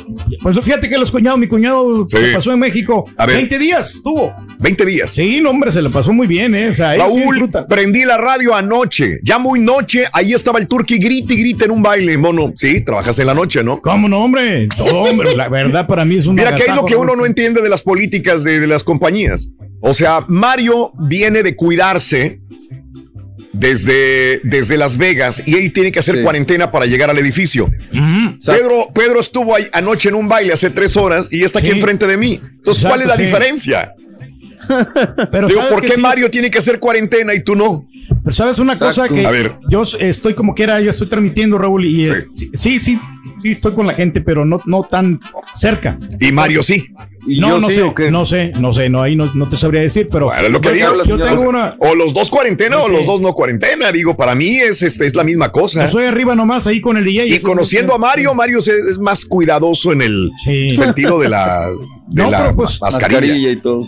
Pues 0.42 0.58
fíjate 0.62 0.88
que 0.88 0.98
los 0.98 1.12
cuñados, 1.12 1.40
mi 1.40 1.48
cuñado 1.48 2.06
Sí. 2.08 2.18
se 2.18 2.32
pasó 2.32 2.54
en 2.54 2.60
México. 2.60 3.04
A 3.18 3.26
ver. 3.26 3.38
20 3.38 3.58
días 3.58 4.00
tuvo. 4.04 4.32
20 4.60 4.86
días. 4.86 5.12
Sí, 5.12 5.42
no, 5.42 5.50
hombre, 5.50 5.72
se 5.72 5.82
le 5.82 5.90
pasó 5.90 6.14
muy 6.14 6.28
bien, 6.28 6.54
¿eh? 6.54 6.70
O 6.70 6.74
sea, 6.74 6.94
sí 6.94 7.11
Raúl, 7.20 7.52
prendí 7.68 8.04
la 8.06 8.18
radio 8.18 8.56
anoche, 8.56 9.20
ya 9.24 9.38
muy 9.40 9.60
noche, 9.60 10.06
ahí 10.14 10.34
estaba 10.34 10.60
el 10.60 10.68
Turqui, 10.68 10.98
grite 10.98 11.34
y 11.34 11.38
grite 11.38 11.66
en 11.66 11.72
un 11.72 11.82
baile, 11.82 12.18
mono. 12.18 12.52
Sí, 12.56 12.82
trabajaste 12.82 13.22
en 13.24 13.28
la 13.28 13.34
noche, 13.34 13.64
¿no? 13.64 13.82
¿Cómo 13.82 14.08
no, 14.08 14.24
hombre? 14.24 14.68
Todo, 14.76 15.04
hombre. 15.04 15.36
La 15.36 15.50
verdad, 15.50 15.88
para 15.88 16.06
mí 16.06 16.16
es 16.18 16.26
un 16.28 16.36
Mira 16.36 16.56
que 16.56 16.64
hay 16.70 16.76
lo 16.76 16.86
que 16.86 16.96
uno 16.96 17.16
no 17.16 17.26
entiende 17.26 17.62
de 17.62 17.70
las 17.70 17.82
políticas 17.82 18.44
de, 18.44 18.60
de 18.60 18.68
las 18.68 18.84
compañías. 18.84 19.52
O 19.82 19.94
sea, 19.94 20.26
Mario 20.28 20.94
viene 21.10 21.44
de 21.44 21.56
cuidarse 21.56 22.40
desde, 23.54 24.40
desde 24.44 24.78
Las 24.78 24.98
Vegas 24.98 25.44
y 25.46 25.56
él 25.56 25.74
tiene 25.74 25.92
que 25.92 26.00
hacer 26.00 26.16
Sí. 26.18 26.24
cuarentena 26.24 26.72
para 26.72 26.86
llegar 26.86 27.10
al 27.10 27.18
edificio. 27.20 27.70
Pedro, 28.46 28.90
Pedro 28.94 29.20
estuvo 29.20 29.56
ahí 29.56 29.68
anoche 29.74 30.10
en 30.10 30.16
un 30.16 30.28
baile 30.28 30.54
hace 30.54 30.70
tres 30.70 30.96
horas 30.98 31.28
y 31.32 31.44
está 31.44 31.60
aquí 31.60 31.70
Sí. 31.70 31.74
enfrente 31.76 32.08
de 32.08 32.18
mí. 32.18 32.40
Entonces, 32.58 32.84
¿cuál 32.84 33.02
es 33.02 33.08
la 33.08 33.14
Exacto, 33.16 33.18
sí. 33.18 33.26
diferencia? 33.26 33.94
Pero 35.32 35.48
Digo, 35.48 35.60
¿sabes 35.62 35.74
¿por 35.74 35.82
qué 35.82 35.94
sí? 35.96 36.02
Mario 36.02 36.30
tiene 36.30 36.50
que 36.52 36.58
hacer 36.60 36.80
cuarentena 36.80 37.34
y 37.34 37.44
tú 37.44 37.56
no? 37.56 37.86
Pero 38.24 38.36
sabes 38.36 38.60
una 38.60 38.78
cosa 38.78 39.08
que 39.08 39.26
A 39.26 39.32
ver. 39.32 39.58
yo 39.70 39.84
estoy 40.00 40.34
como 40.34 40.54
quiera, 40.54 40.80
yo 40.82 40.92
estoy 40.92 41.08
transmitiendo, 41.08 41.58
Raúl, 41.58 41.86
y 41.86 42.10
es- 42.10 42.28
sí, 42.34 42.50
sí, 42.54 42.80
sí, 42.80 43.00
sí, 43.42 43.52
estoy 43.52 43.74
con 43.74 43.88
la 43.88 43.94
gente, 43.94 44.22
pero 44.22 44.44
no, 44.46 44.62
no 44.66 44.84
tan 44.84 45.20
cerca. 45.54 45.98
Y 46.20 46.32
Mario 46.32 46.62
sí. 46.64 46.88
No, 47.28 47.50
yo 47.50 47.60
no 47.60 47.68
sí, 47.70 47.76
sé, 47.76 48.12
no 48.12 48.26
sé, 48.26 48.52
no 48.60 48.74
sé, 48.74 48.90
no, 48.90 49.02
ahí 49.04 49.16
no, 49.16 49.32
no 49.36 49.48
te 49.48 49.56
sabría 49.56 49.82
decir, 49.82 50.10
pero 50.12 50.26
Bueno, 50.26 50.42
es 50.48 50.52
lo 50.52 50.60
que 50.60 50.70
yo, 50.80 50.92
digo. 51.04 51.04
yo 51.06 51.18
tengo 51.24 51.50
una, 51.50 51.76
O 51.78 51.94
los 51.94 52.14
dos 52.16 52.30
cuarentena 52.32 52.80
o 52.80 52.88
los 52.90 53.06
dos 53.06 53.22
no 53.22 53.34
cuarentena. 53.34 53.92
Digo, 53.92 54.18
para 54.18 54.34
mí 54.34 54.58
es, 54.58 54.82
este, 54.82 55.06
es 55.06 55.16
la 55.16 55.24
misma 55.24 55.50
cosa. 55.52 55.86
yo 55.86 55.92
soy 55.92 56.06
arriba 56.06 56.34
nomás 56.36 56.66
ahí 56.68 56.82
con 56.82 56.98
el 56.98 57.06
DJ. 57.06 57.28
Y 57.28 57.40
conociendo 57.40 57.94
a 57.94 57.98
Mario, 58.00 58.34
Mario 58.34 58.58
es, 58.58 58.68
es 58.68 59.00
más 59.00 59.24
cuidadoso 59.26 59.92
en 59.94 60.02
el 60.02 60.32
Sí. 60.44 60.74
sentido 60.74 61.20
de 61.20 61.30
la, 61.30 61.68
de 62.08 62.24
No, 62.24 62.30
la 62.32 62.54
pues- 62.56 62.80
mascarilla. 62.82 63.20
Mascarilla 63.22 63.52
y 63.52 63.56
todo. 63.62 63.86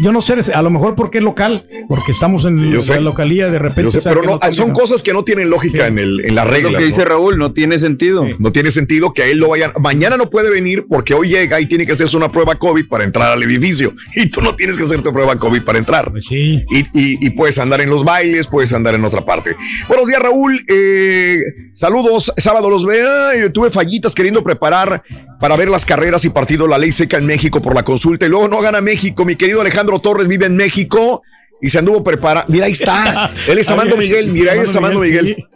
Yo 0.00 0.12
no 0.12 0.22
sé, 0.22 0.34
a 0.54 0.62
lo 0.62 0.70
mejor 0.70 0.94
porque 0.94 1.18
es 1.18 1.24
local, 1.24 1.66
porque 1.88 2.12
estamos 2.12 2.44
en 2.44 2.72
la 2.78 3.00
localía, 3.00 3.50
de 3.50 3.58
repente. 3.58 4.00
Sé, 4.00 4.08
pero 4.08 4.22
no, 4.22 4.38
son 4.52 4.70
cosas 4.72 5.02
que 5.02 5.12
no 5.12 5.24
tienen 5.24 5.50
lógica 5.50 5.84
Sí. 5.86 5.92
en, 5.92 5.98
el, 5.98 6.24
en 6.24 6.34
la 6.34 6.42
Es 6.44 6.48
regla. 6.50 6.70
lo 6.72 6.78
que 6.78 6.84
dice 6.84 7.04
Raúl, 7.04 7.36
no 7.38 7.52
tiene 7.52 7.78
sentido. 7.78 8.24
No 8.38 8.50
tiene 8.52 8.70
sentido 8.70 9.12
que 9.12 9.22
a 9.22 9.26
él 9.26 9.38
lo 9.38 9.48
vayan. 9.48 9.72
Mañana 9.80 10.16
no 10.16 10.30
puede 10.30 10.50
venir 10.50 10.86
porque 10.88 11.14
hoy 11.14 11.28
llega 11.28 11.60
y 11.60 11.66
tiene 11.66 11.84
que 11.86 11.92
hacerse 11.92 12.16
una 12.16 12.30
prueba 12.30 12.54
COVID 12.56 12.86
para 12.88 13.04
entrar 13.04 13.30
al 13.32 13.42
edificio. 13.42 13.92
Y 14.14 14.30
tú 14.30 14.40
no 14.40 14.54
tienes 14.54 14.76
que 14.76 14.84
hacerte 14.84 15.10
prueba 15.12 15.36
COVID 15.36 15.62
para 15.62 15.78
entrar. 15.78 16.10
Pues 16.10 16.26
sí. 16.26 16.62
Y, 16.70 16.78
y- 16.98 17.26
y 17.26 17.30
puedes 17.30 17.58
andar 17.58 17.80
en 17.80 17.90
los 17.90 18.04
bailes, 18.04 18.46
puedes 18.46 18.72
andar 18.72 18.94
en 18.94 19.04
otra 19.04 19.24
parte. 19.24 19.56
Buenos 19.88 20.08
días, 20.08 20.20
Raúl. 20.20 20.64
Eh, 20.68 21.40
saludos. 21.72 22.32
Sábado 22.36 22.70
los 22.70 22.84
veo. 22.86 23.52
Tuve 23.52 23.70
fallitas 23.70 24.14
queriendo 24.14 24.42
preparar 24.42 25.02
para 25.40 25.56
ver 25.56 25.68
las 25.68 25.84
carreras 25.84 26.24
y 26.24 26.30
partido 26.30 26.66
La 26.66 26.78
Ley 26.78 26.90
Seca 26.92 27.16
en 27.18 27.26
México 27.26 27.60
por 27.62 27.74
la 27.74 27.82
consulta. 27.84 28.26
Y 28.26 28.28
luego 28.28 28.48
no 28.48 28.60
gana 28.60 28.80
México. 28.80 29.24
Mi 29.24 29.36
querido 29.36 29.57
Alejandro 29.60 29.98
Torres 30.00 30.28
vive 30.28 30.46
en 30.46 30.56
México 30.56 31.22
y 31.60 31.70
se 31.70 31.78
anduvo 31.78 32.02
preparando. 32.04 32.52
Mira, 32.52 32.66
ahí 32.66 32.72
está. 32.72 33.30
Él 33.48 33.58
es 33.58 33.70
Amando 33.70 33.96
Miguel. 33.96 34.30
Mira, 34.30 34.52
él 34.52 34.58
Amando 34.58 34.70
es 34.70 34.76
Amando 34.76 35.00
Miguel, 35.00 35.46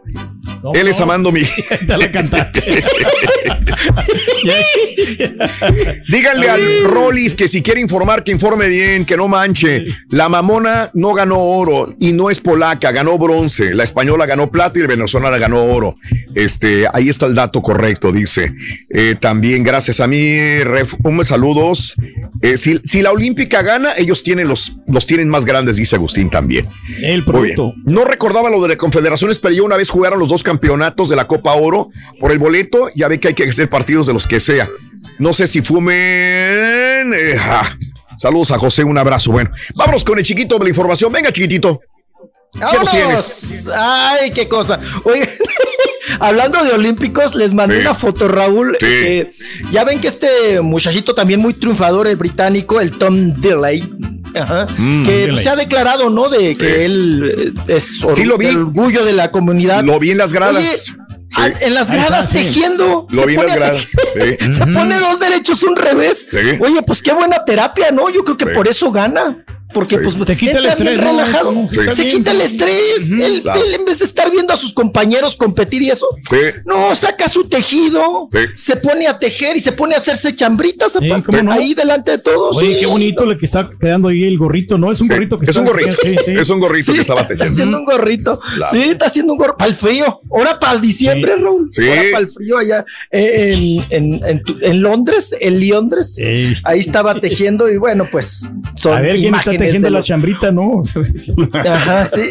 Él 0.74 0.88
es. 0.88 1.00
Amando 1.00 1.32
Miguel. 1.32 1.50
Dale 1.86 2.04
a 2.06 2.10
cantar. 2.12 2.52
Díganle 6.08 6.50
al 6.50 6.84
Rollis 6.84 7.34
que 7.34 7.48
si 7.48 7.62
quiere 7.62 7.80
informar, 7.80 8.24
que 8.24 8.32
informe 8.32 8.68
bien, 8.68 9.04
que 9.04 9.16
no 9.16 9.28
manche. 9.28 9.84
La 10.10 10.28
mamona 10.28 10.90
no 10.94 11.14
ganó 11.14 11.38
oro 11.38 11.94
y 11.98 12.12
no 12.12 12.30
es 12.30 12.40
polaca, 12.40 12.92
ganó 12.92 13.18
bronce. 13.18 13.74
La 13.74 13.84
española 13.84 14.26
ganó 14.26 14.50
plata 14.50 14.78
y 14.78 14.82
la 14.82 14.88
venezolana 14.88 15.38
ganó 15.38 15.62
oro. 15.62 15.96
Este, 16.34 16.86
ahí 16.92 17.08
está 17.08 17.26
el 17.26 17.34
dato 17.34 17.62
correcto, 17.62 18.12
dice. 18.12 18.54
Eh, 18.90 19.16
también 19.18 19.62
gracias 19.62 20.00
a 20.00 20.06
mí, 20.06 20.62
ref, 20.64 20.94
un 21.02 21.24
saludos. 21.24 21.94
Eh, 22.42 22.56
si, 22.56 22.80
si 22.82 23.02
la 23.02 23.12
olímpica 23.12 23.62
gana, 23.62 23.92
ellos 23.96 24.22
tienen 24.22 24.48
los, 24.48 24.76
los 24.86 25.06
tienen 25.06 25.28
más 25.28 25.44
grandes, 25.44 25.76
dice 25.76 25.96
Agustín 25.96 26.30
también. 26.30 26.66
El 27.02 27.24
producto. 27.24 27.72
No 27.84 28.04
recordaba 28.04 28.50
lo 28.50 28.60
de 28.60 28.68
la 28.68 28.76
confederaciones, 28.76 29.38
pero 29.38 29.54
yo 29.54 29.64
una 29.64 29.76
vez 29.76 29.90
jugaron 29.90 30.18
los 30.18 30.28
dos 30.28 30.42
campeonatos 30.42 31.08
de 31.08 31.16
la 31.16 31.26
Copa 31.26 31.54
Oro 31.54 31.90
por 32.18 32.32
el 32.32 32.38
boleto. 32.38 32.88
Ya 32.96 33.08
ve 33.08 33.20
que 33.20 33.28
hay 33.28 33.34
que 33.34 33.44
hacer 33.44 33.61
partidos 33.66 34.06
de 34.06 34.12
los 34.12 34.26
que 34.26 34.40
sea. 34.40 34.68
No 35.18 35.32
sé 35.32 35.46
si 35.46 35.62
fumen. 35.62 35.96
eh, 37.14 37.36
ah. 37.40 37.68
Saludos 38.18 38.50
a 38.52 38.58
José, 38.58 38.84
un 38.84 38.98
abrazo. 38.98 39.32
Bueno, 39.32 39.50
vámonos 39.74 40.04
con 40.04 40.18
el 40.18 40.24
chiquito 40.24 40.56
de 40.58 40.64
la 40.64 40.68
información. 40.70 41.12
Venga, 41.12 41.32
chiquitito. 41.32 41.80
¿Qué 42.52 42.78
nos 42.78 42.90
tienes? 42.90 43.68
Ay, 43.74 44.30
qué 44.32 44.46
cosa. 44.46 44.78
Oye, 45.04 45.26
hablando 46.20 46.62
de 46.62 46.72
olímpicos, 46.72 47.34
les 47.34 47.54
mandé 47.54 47.76
Sí. 47.76 47.80
una 47.80 47.94
foto, 47.94 48.28
Raúl. 48.28 48.76
Sí. 48.78 48.86
eh, 48.86 49.30
ya 49.72 49.84
ven 49.84 50.00
que 50.00 50.08
este 50.08 50.60
muchachito 50.60 51.14
también 51.14 51.40
muy 51.40 51.54
triunfador, 51.54 52.06
el 52.06 52.16
británico, 52.16 52.80
el 52.80 52.92
Tom 52.92 53.32
Delay. 53.34 53.82
Ajá, 54.34 54.66
Mm, 54.78 55.04
que 55.04 55.12
Delay. 55.26 55.42
se 55.42 55.50
ha 55.50 55.56
declarado, 55.56 56.08
¿no? 56.10 56.28
De 56.28 56.54
que 56.56 56.66
Sí. 56.68 56.74
él 56.84 57.54
es 57.68 58.02
or- 58.04 58.14
Sí, 58.14 58.24
lo 58.24 58.38
vi. 58.38 58.46
el 58.46 58.56
orgullo 58.58 59.04
de 59.04 59.12
la 59.14 59.30
comunidad. 59.30 59.82
Lo 59.82 59.98
vi 59.98 60.10
en 60.10 60.18
las 60.18 60.32
gradas. 60.32 60.56
Oye, 60.56 60.98
Sí. 61.34 61.40
a- 61.40 61.46
en 61.66 61.74
las 61.74 61.90
gradas 61.90 62.26
está, 62.26 62.38
sí. 62.38 62.44
tejiendo. 62.44 63.06
Lo 63.10 63.20
Se 63.22 63.26
vi 63.26 63.34
en 63.34 63.40
pone 63.40 63.48
las 63.48 63.56
a 63.56 63.60
gradas. 63.60 63.90
tejer- 64.14 64.38
Sí. 64.40 64.52
Se 64.58 64.66
pone 64.66 64.98
dos 64.98 65.18
derechos, 65.20 65.62
un 65.62 65.76
revés. 65.76 66.28
Sí. 66.30 66.58
Oye, 66.60 66.82
pues 66.82 67.02
qué 67.02 67.12
buena 67.12 67.44
terapia, 67.44 67.90
¿no? 67.90 68.10
Yo 68.10 68.22
creo 68.24 68.36
que 68.36 68.46
Sí. 68.46 68.50
por 68.54 68.68
eso 68.68 68.90
gana. 68.92 69.44
Porque 69.72 69.96
Sí. 69.96 70.00
pues 70.02 70.26
Te 70.26 70.36
quita 70.36 70.58
el 70.58 70.60
bien 70.64 70.72
estrés, 70.72 70.98
¿no? 70.98 71.04
relajado. 71.04 71.52
Sí. 71.68 71.76
Se 71.94 72.04
bien. 72.04 72.16
quita 72.16 72.30
el 72.32 72.40
estrés. 72.40 73.10
él, 73.10 73.42
claro. 73.42 73.60
él, 73.64 73.74
en 73.74 73.84
vez 73.84 73.98
de 74.00 74.04
estar 74.04 74.30
viendo 74.30 74.52
a 74.52 74.56
sus 74.56 74.72
compañeros 74.72 75.36
competir 75.36 75.82
y 75.82 75.90
eso, 75.90 76.06
Sí. 76.28 76.36
no, 76.64 76.94
saca 76.94 77.28
su 77.28 77.44
tejido, 77.44 78.28
Sí. 78.30 78.38
se 78.54 78.76
pone 78.76 79.06
a 79.06 79.18
tejer 79.18 79.56
y 79.56 79.60
se 79.60 79.72
pone 79.72 79.94
a 79.94 79.98
hacerse 79.98 80.34
chambritas 80.36 80.92
Sí, 80.92 81.06
aparte, 81.06 81.26
¿cómo 81.26 81.42
no? 81.42 81.52
ahí 81.52 81.74
delante 81.74 82.12
de 82.12 82.18
todos. 82.18 82.56
Oye, 82.56 82.74
sí. 82.74 82.80
qué 82.80 82.86
bonito 82.86 83.24
le 83.26 83.36
que 83.38 83.46
está 83.46 83.70
quedando 83.80 84.08
ahí 84.08 84.24
el 84.24 84.38
gorrito, 84.38 84.78
¿no? 84.78 84.90
Es 84.92 85.00
un 85.00 85.06
Sí. 85.08 85.12
gorrito 85.14 85.38
que 85.38 85.44
Es 85.44 85.48
está 85.50 85.60
un 85.60 85.66
gorrito. 85.66 85.92
Sí, 86.02 86.16
sí. 86.24 86.32
Es 86.38 86.50
un 86.50 86.60
gorrito 86.60 86.86
Sí, 86.86 86.92
que 86.94 87.00
estaba 87.00 87.20
está, 87.22 87.32
está 87.34 87.44
tejiendo. 87.44 87.62
haciendo 87.62 87.78
un 87.78 87.84
gorrito. 87.84 88.40
Claro. 88.56 88.72
Sí, 88.72 88.82
está 88.90 89.06
haciendo 89.06 89.32
un 89.32 89.38
gorro. 89.38 89.56
Para 89.56 89.70
el 89.70 89.76
frío. 89.76 90.20
Ahora 90.30 90.58
para 90.58 90.78
diciembre, 90.78 91.36
Raúl. 91.36 91.68
Sí. 91.72 91.88
Ahora 91.88 92.02
para 92.12 92.18
el 92.24 92.30
frío 92.30 92.58
allá 92.58 92.84
eh, 93.10 93.54
en, 93.90 94.14
en, 94.14 94.20
en, 94.24 94.42
tu- 94.42 94.58
en 94.60 94.82
Londres, 94.82 95.34
en 95.40 95.68
Londres. 95.68 96.18
Ahí 96.64 96.80
estaba 96.80 97.18
tejiendo 97.20 97.70
y 97.70 97.76
bueno, 97.76 98.08
pues 98.10 98.48
son 98.74 98.94
A 98.96 99.00
ver 99.00 99.16
imágenes 99.16 99.61
tejiendo 99.64 99.90
la 99.90 100.02
chambrita, 100.02 100.50
¿no? 100.50 100.82
Ajá, 101.52 102.06
sí. 102.06 102.22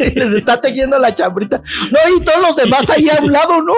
Les 0.14 0.34
está 0.34 0.60
tejiendo 0.60 0.98
la 0.98 1.14
chambrita. 1.14 1.62
No, 1.90 2.16
y 2.16 2.24
todos 2.24 2.42
los 2.42 2.56
demás 2.56 2.88
ahí 2.90 3.08
a 3.08 3.22
un 3.22 3.32
lado, 3.32 3.62
¿no? 3.62 3.74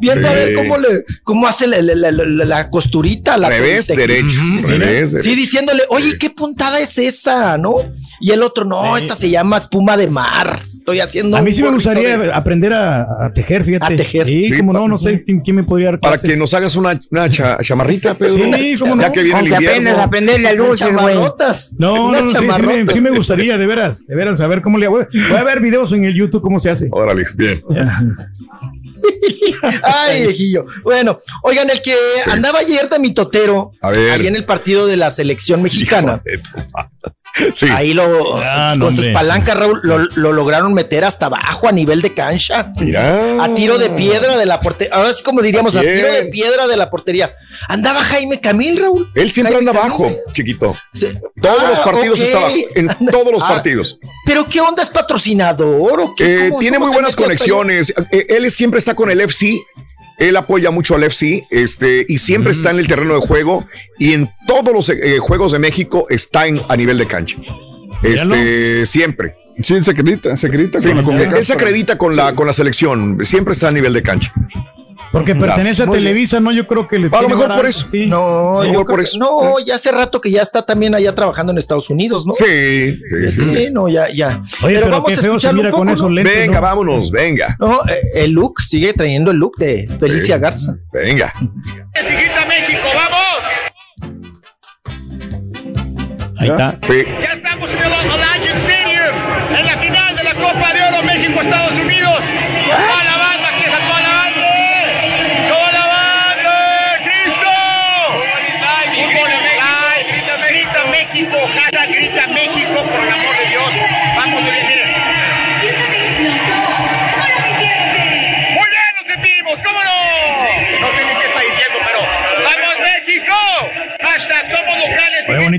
Viendo 0.00 0.28
a 0.28 0.32
ver 0.32 0.54
cómo 0.54 0.76
le, 0.78 1.04
cómo 1.24 1.46
hace 1.46 1.66
la, 1.66 1.80
la- 1.82 1.94
la- 1.94 2.10
la- 2.12 2.44
la 2.44 2.70
costurita, 2.70 3.36
la 3.36 3.48
Revés, 3.48 3.86
derecho. 3.88 4.28
Sí, 4.30 4.58
Revés, 4.66 5.10
sí, 5.10 5.16
derecho. 5.18 5.36
diciéndole, 5.36 5.82
oye, 5.88 6.18
¿qué 6.18 6.30
puntada 6.30 6.78
es 6.80 6.96
esa? 6.98 7.56
¿No? 7.58 7.74
Y 8.20 8.30
el 8.30 8.42
otro, 8.42 8.64
no, 8.64 8.96
Sí. 8.96 9.02
esta 9.02 9.14
se 9.14 9.30
llama 9.30 9.56
espuma 9.56 9.96
de 9.96 10.08
mar. 10.08 10.60
Estoy 10.78 11.00
haciendo. 11.00 11.36
A 11.36 11.42
mí 11.42 11.52
sí 11.52 11.64
me 11.64 11.70
gustaría 11.70 12.16
de- 12.16 12.32
aprender 12.32 12.72
a, 12.72 13.26
a 13.26 13.32
tejer, 13.34 13.64
fíjate. 13.64 13.94
A 13.94 13.96
tejer. 13.96 14.24
Sí, 14.26 14.48
Sí, 14.50 14.56
como 14.58 14.72
no, 14.72 14.86
no 14.86 14.96
sé 14.96 15.24
quién, 15.24 15.40
quién 15.40 15.56
me 15.56 15.64
podría 15.64 15.90
dar 15.90 15.98
Para 16.00 16.16
que 16.16 16.36
nos 16.36 16.54
hagas 16.54 16.76
una, 16.76 16.98
una 17.10 17.28
cha- 17.28 17.58
chamarrita, 17.60 18.14
Pedro. 18.14 18.44
Sí, 18.56 18.74
cómo 18.78 18.94
no. 18.94 19.02
Ya 19.02 19.10
que 19.10 19.22
viene 19.24 19.40
el 19.40 19.46
Aunque 19.52 19.56
apenas 19.66 19.76
invierno. 19.78 20.02
aprenderle 20.02 20.48
a 20.48 20.54
güey. 20.54 20.74
chamarrotas. 20.76 21.74
No, 21.78 22.12
no, 22.12 22.30
sí, 22.30 22.36
sí, 22.38 22.62
me, 22.62 22.92
sí 22.92 23.00
me 23.00 23.10
gustaría, 23.10 23.58
de 23.58 23.66
veras, 23.66 24.06
de 24.06 24.14
veras, 24.14 24.40
a 24.40 24.46
ver 24.46 24.62
cómo 24.62 24.78
le 24.78 24.86
hago. 24.86 24.98
Voy 25.12 25.36
a 25.38 25.42
ver 25.42 25.60
videos 25.60 25.92
en 25.92 26.04
el 26.04 26.14
YouTube 26.14 26.40
cómo 26.42 26.60
se 26.60 26.70
hace. 26.70 26.88
Órale, 26.92 27.24
bien. 27.34 27.60
Ay, 29.86 30.22
viejillo. 30.22 30.66
Bueno, 30.82 31.18
oigan, 31.42 31.70
el 31.70 31.80
que 31.82 31.94
andaba 32.26 32.60
ayer 32.60 32.88
de 32.88 32.98
mitotero, 32.98 33.72
ahí 33.80 34.26
en 34.26 34.36
el 34.36 34.44
partido 34.44 34.86
de 34.86 34.96
la 34.96 35.10
selección 35.10 35.62
mexicana. 35.62 36.22
Sí. 37.54 37.66
Ahí 37.70 37.92
lo, 37.92 38.36
Ah, 38.38 38.70
con 38.78 38.94
no, 38.94 39.02
sus 39.02 39.08
palancas, 39.08 39.56
Raúl, 39.58 39.80
lo, 39.82 39.98
lo 39.98 40.32
lograron 40.32 40.72
meter 40.72 41.04
hasta 41.04 41.26
abajo 41.26 41.68
a 41.68 41.72
nivel 41.72 42.00
de 42.02 42.14
cancha. 42.14 42.72
Mira. 42.80 43.42
A 43.44 43.54
tiro 43.54 43.78
de 43.78 43.90
piedra 43.90 44.36
de 44.38 44.46
la 44.46 44.60
portería. 44.60 44.94
Ahora 44.94 45.12
sí, 45.12 45.22
como 45.22 45.42
diríamos, 45.42 45.76
a 45.76 45.80
tiro 45.80 46.12
de 46.12 46.24
piedra 46.26 46.66
de 46.66 46.76
la 46.76 46.88
portería. 46.90 47.34
Andaba 47.68 48.02
Jaime 48.02 48.40
Camil, 48.40 48.78
Raúl. 48.78 49.10
Él 49.14 49.30
siempre 49.32 49.54
Jaime 49.54 49.70
anda 49.70 49.80
Camil. 49.82 49.94
abajo, 50.06 50.16
chiquito. 50.32 50.76
Sí. 50.94 51.08
Todos 51.40 51.58
Ah, 51.64 51.68
los 51.70 51.80
partidos 51.80 52.18
ok. 52.20 52.24
está 52.26 52.38
abajo. 52.38 52.56
En 52.74 52.88
todos 53.10 53.32
los 53.32 53.42
Ah, 53.42 53.48
partidos. 53.48 53.98
Pero 54.24 54.46
¿qué 54.48 54.60
onda 54.60 54.82
es 54.82 54.90
patrocinador 54.90 56.00
o 56.00 56.14
qué? 56.16 56.46
Eh, 56.46 56.48
¿Cómo- 56.48 56.60
tiene 56.60 56.76
cómo 56.78 56.86
muy 56.86 56.94
buenas 56.94 57.14
conexiones. 57.16 57.92
Eh, 58.12 58.26
él 58.30 58.50
siempre 58.50 58.78
está 58.78 58.94
con 58.94 59.10
el 59.10 59.20
FC. 59.20 59.58
Él 60.18 60.36
apoya 60.36 60.70
mucho 60.70 60.94
al 60.94 61.04
FC 61.04 61.46
este, 61.50 62.06
y 62.08 62.18
siempre 62.18 62.52
está 62.52 62.70
en 62.70 62.78
el 62.78 62.88
terreno 62.88 63.14
de 63.14 63.20
juego 63.20 63.66
y 63.98 64.14
en 64.14 64.30
todos 64.46 64.72
los 64.72 64.88
eh, 64.88 65.18
juegos 65.18 65.52
de 65.52 65.58
México 65.58 66.06
está 66.08 66.46
en, 66.46 66.60
a 66.68 66.76
nivel 66.76 66.98
de 66.98 67.06
cancha. 67.06 67.36
Este, 68.02 68.86
siempre. 68.86 69.36
Sí, 69.62 69.82
se 69.82 69.90
acredita, 69.90 70.36
se 70.36 70.46
acredita 70.48 70.78
Sí, 70.78 70.88
con 70.88 70.98
la 70.98 71.02
CONCACAF 71.02 71.38
él 71.38 71.46
se 71.46 71.52
acredita 71.54 71.96
con 71.96 72.14
la, 72.14 72.34
con 72.34 72.46
la 72.46 72.52
selección. 72.52 73.24
Siempre 73.24 73.52
está 73.52 73.68
a 73.68 73.72
nivel 73.72 73.92
de 73.92 74.02
cancha. 74.02 74.32
Porque 75.18 75.34
pertenece 75.34 75.82
a. 75.82 75.86
Televisa, 75.86 76.40
¿no? 76.40 76.52
Yo 76.52 76.66
creo 76.66 76.86
que 76.86 76.98
le 76.98 77.08
A 77.12 77.22
lo 77.22 77.28
mejor 77.28 77.54
por 77.56 77.66
eso. 77.66 77.86
Sí. 77.90 78.06
No, 78.06 78.60
Sí, 78.64 78.72
yo 78.72 78.84
por 78.84 79.00
eso. 79.00 79.18
no, 79.18 79.54
ya 79.64 79.74
hace 79.76 79.90
rato 79.92 80.20
que 80.20 80.30
ya 80.30 80.42
está 80.42 80.62
también 80.62 80.94
allá 80.94 81.14
trabajando 81.14 81.52
en 81.52 81.58
Estados 81.58 81.88
Unidos, 81.90 82.26
¿no? 82.26 82.32
Sí, 82.32 82.44
sí, 82.44 83.30
sí, 83.30 83.46
Sí, 83.46 83.46
sí. 83.56 83.68
no, 83.72 83.88
ya, 83.88 84.08
ya. 84.08 84.42
Oye, 84.62 84.80
pero 84.80 85.02
qué 85.04 85.12
feo 85.16 85.20
se 85.22 85.28
escucharlo 85.48 85.56
mira 85.58 85.68
un 85.68 85.72
poco, 85.72 85.80
con 85.84 85.88
esos 85.90 86.08
¿no? 86.08 86.14
lentes. 86.16 86.36
Venga, 86.36 86.54
¿no? 86.56 86.60
vámonos, 86.62 87.10
venga. 87.10 87.56
No, 87.58 87.80
eh, 87.88 88.00
el 88.14 88.32
look 88.32 88.60
sigue 88.62 88.92
trayendo 88.92 89.30
el 89.30 89.38
look 89.38 89.56
de 89.58 89.88
Felicia 89.98 90.36
Sí. 90.36 90.40
Garza. 90.40 90.76
Venga. 90.92 91.32
México, 92.48 92.88
vamos. 92.94 93.22
Ahí 96.38 96.48
está. 96.48 96.78
Sí. 96.82 97.04
Ya 97.20 97.32
estamos 97.32 97.70
en 97.70 97.76
el 97.78 97.92
Allegiant 97.92 98.58
Stadium, 98.58 99.58
en 99.58 99.66
la 99.66 99.76
final 99.78 100.16
de 100.16 100.22
la 100.24 100.34
Copa 100.34 100.72
de 100.74 100.80
Oro 100.96 101.02
México-Estados 101.06 101.75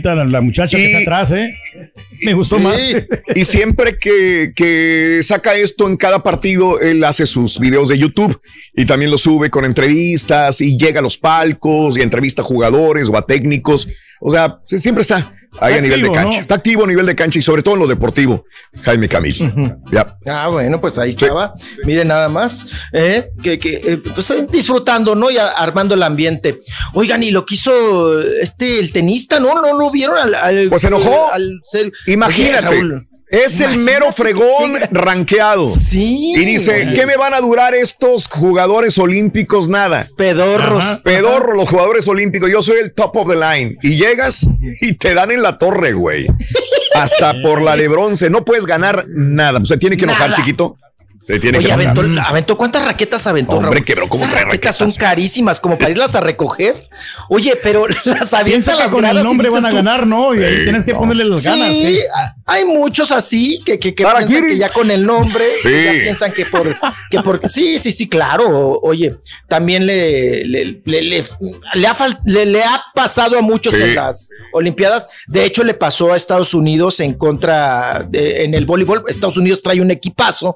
bonita 0.08 0.16
la, 0.16 0.26
la 0.26 0.42
muchacha 0.42 0.78
que 0.78 0.86
está 0.86 1.00
atrás, 1.00 1.32
¿eh? 1.32 1.54
Me 2.24 2.34
gustó 2.34 2.60
más. 2.60 2.96
Y 3.36 3.46
siempre 3.46 3.98
que, 3.98 4.54
que 4.56 5.20
saca 5.24 5.56
esto 5.56 5.88
en 5.88 5.98
cada 5.98 6.24
partido, 6.24 6.80
él 6.80 7.04
hace 7.04 7.26
sus 7.26 7.60
videos 7.60 7.90
de 7.90 7.98
YouTube 7.98 8.40
y 8.76 8.86
también 8.86 9.12
los 9.12 9.22
sube 9.22 9.50
con 9.50 9.66
entrevistas 9.66 10.62
y 10.62 10.78
llega 10.78 11.00
a 11.00 11.04
los 11.04 11.18
palcos 11.18 11.98
y 11.98 12.02
entrevista 12.02 12.42
a 12.42 12.46
jugadores 12.46 13.10
o 13.10 13.18
a 13.18 13.26
técnicos. 13.26 13.88
O 14.20 14.32
sea, 14.32 14.60
siempre 14.64 15.02
está 15.02 15.34
ahí 15.60 15.74
Está 15.74 15.78
a 15.78 15.82
nivel 15.82 16.02
de 16.02 16.08
activo, 16.08 16.14
cancha. 16.14 16.38
¿no? 16.38 16.42
Está 16.42 16.56
activo 16.56 16.84
a 16.84 16.88
nivel 16.88 17.06
de 17.06 17.16
cancha 17.16 17.40
y 17.40 17.42
sobre 17.42 17.64
todo 17.64 17.74
en 17.76 17.80
lo 17.82 17.88
deportivo. 17.88 18.44
Jaime 18.84 19.08
Camil. 19.08 19.36
Ya. 19.92 20.18
Ah, 20.28 20.48
bueno, 20.50 20.80
pues 20.82 20.98
ahí 21.00 21.10
estaba. 21.12 21.54
Miren 21.86 22.10
nada 22.10 22.30
más, 22.30 22.66
eh, 22.94 23.30
que, 23.42 23.58
que 23.60 23.76
eh, 23.84 23.98
pues, 24.14 24.30
eh, 24.32 24.46
disfrutando, 24.50 25.16
¿no? 25.16 25.32
Y 25.32 25.38
a- 25.38 25.48
armando 25.48 25.96
el 25.96 26.04
ambiente. 26.04 26.60
Oigan, 26.94 27.24
y 27.24 27.32
lo 27.32 27.46
quiso 27.46 28.22
este 28.22 28.80
el 28.80 28.92
tenista, 28.92 29.40
¿no? 29.40 29.62
No 29.62 29.78
lo 29.78 29.90
vieron 29.92 30.18
al, 30.18 30.36
al- 30.36 30.70
Pues 30.70 30.82
se 30.82 30.88
enojó. 30.90 31.32
al 31.32 31.60
ser- 31.64 31.92
Imagínate. 32.08 32.68
Oye, 32.68 32.78
Raúl, 32.78 33.07
es 33.30 33.60
el 33.60 33.78
mero 33.78 34.12
fregón 34.12 34.74
ranqueado. 34.92 35.74
Sí. 35.74 36.34
Y 36.36 36.46
dice, 36.46 36.84
güey. 36.84 36.94
¿qué 36.94 37.06
me 37.06 37.18
van 37.18 37.34
a 37.34 37.42
durar 37.42 37.76
estos 37.76 38.28
jugadores 38.28 38.98
olímpicos? 38.98 39.68
Nada. 39.68 40.08
Pedorros. 40.18 40.84
Ajá. 40.84 41.02
Pedorros, 41.04 41.56
los 41.58 41.70
jugadores 41.70 42.08
olímpicos. 42.08 42.50
Yo 42.50 42.62
soy 42.62 42.80
el 42.80 42.94
top 42.94 43.18
of 43.18 43.30
the 43.30 43.36
line. 43.36 43.78
Y 43.82 43.98
llegas 43.98 44.48
y 44.82 44.94
te 44.94 45.14
dan 45.14 45.32
en 45.32 45.42
la 45.42 45.58
torre, 45.58 45.94
güey. 45.94 46.28
Hasta 46.96 47.42
por 47.42 47.62
la 47.62 47.76
de 47.76 47.88
bronce. 47.88 48.30
No 48.30 48.46
puedes 48.46 48.66
ganar 48.66 49.06
nada. 49.08 49.60
Se 49.66 49.78
tiene 49.78 49.98
que 49.98 50.06
enojar, 50.06 50.30
Nada. 50.30 50.42
chiquito. 50.42 50.78
Se 51.28 51.40
tiene 51.40 51.58
Oye, 51.58 51.68
que 51.68 51.74
aventó, 51.74 52.02
aventó 52.26 52.58
cuántas 52.58 52.86
raquetas 52.86 53.28
aventó. 53.28 53.56
Hombre, 53.56 53.72
Raúl? 53.72 53.86
quebró 53.86 54.08
como 54.08 54.26
trae 54.30 54.46
raquetas 54.46 54.78
son 54.78 54.90
carísimas, 54.92 55.60
como 55.60 55.78
para 55.78 55.92
irlas 55.92 56.16
a 56.16 56.22
recoger. 56.22 56.88
Oye, 57.30 57.58
pero 57.62 57.86
las 58.06 58.34
avienta 58.34 58.76
las 58.76 58.92
con 58.94 59.04
el 59.04 59.22
nombre 59.22 59.50
van 59.50 59.66
a 59.66 59.72
ganar, 59.72 60.08
¿no? 60.08 60.34
Y 60.34 60.42
ahí 60.44 60.64
tienes 60.64 60.86
que 60.86 60.94
ponerle 60.96 61.26
las 61.26 61.44
ganas. 61.44 61.68
Sí, 61.70 61.86
¿eh? 62.00 62.04
hay 62.46 62.64
muchos 62.64 63.12
así 63.12 63.62
que, 63.66 63.78
que, 63.78 63.94
que 63.94 64.06
piensan 64.06 64.26
Kiri. 64.26 64.48
que 64.48 64.58
ya 64.58 64.70
con 64.70 64.90
el 64.90 65.06
nombre 65.06 65.46
Sí. 65.62 65.70
ya 65.84 65.92
piensan 65.92 66.32
que 66.34 66.46
por 66.46 66.76
que 67.12 67.20
por 67.22 67.42
sí, 67.50 67.78
sí, 67.78 67.92
sí, 67.92 68.08
claro. 68.08 68.80
Oye, 68.82 69.18
también 69.50 69.86
le 69.86 70.46
le, 70.46 70.82
le, 70.86 71.02
le- 71.02 71.26
le 71.74 71.88
ha, 71.88 71.94
fal- 71.96 72.20
le- 72.24 72.46
le 72.46 72.64
ha 72.64 72.82
pasado 72.96 73.38
a 73.38 73.42
muchos 73.42 73.74
Sí. 73.74 73.82
en 73.84 73.96
las 73.96 74.30
Olimpiadas. 74.54 75.10
De 75.28 75.44
hecho, 75.44 75.64
le 75.66 75.74
pasó 75.74 76.14
a 76.14 76.16
Estados 76.16 76.54
Unidos 76.54 77.02
en 77.02 77.14
contra 77.16 78.08
de- 78.10 78.46
en 78.46 78.54
el 78.54 78.66
voleibol. 78.66 79.04
Estados 79.10 79.36
Unidos 79.36 79.62
trae 79.62 79.82
un 79.82 79.92
equipazo. 79.92 80.56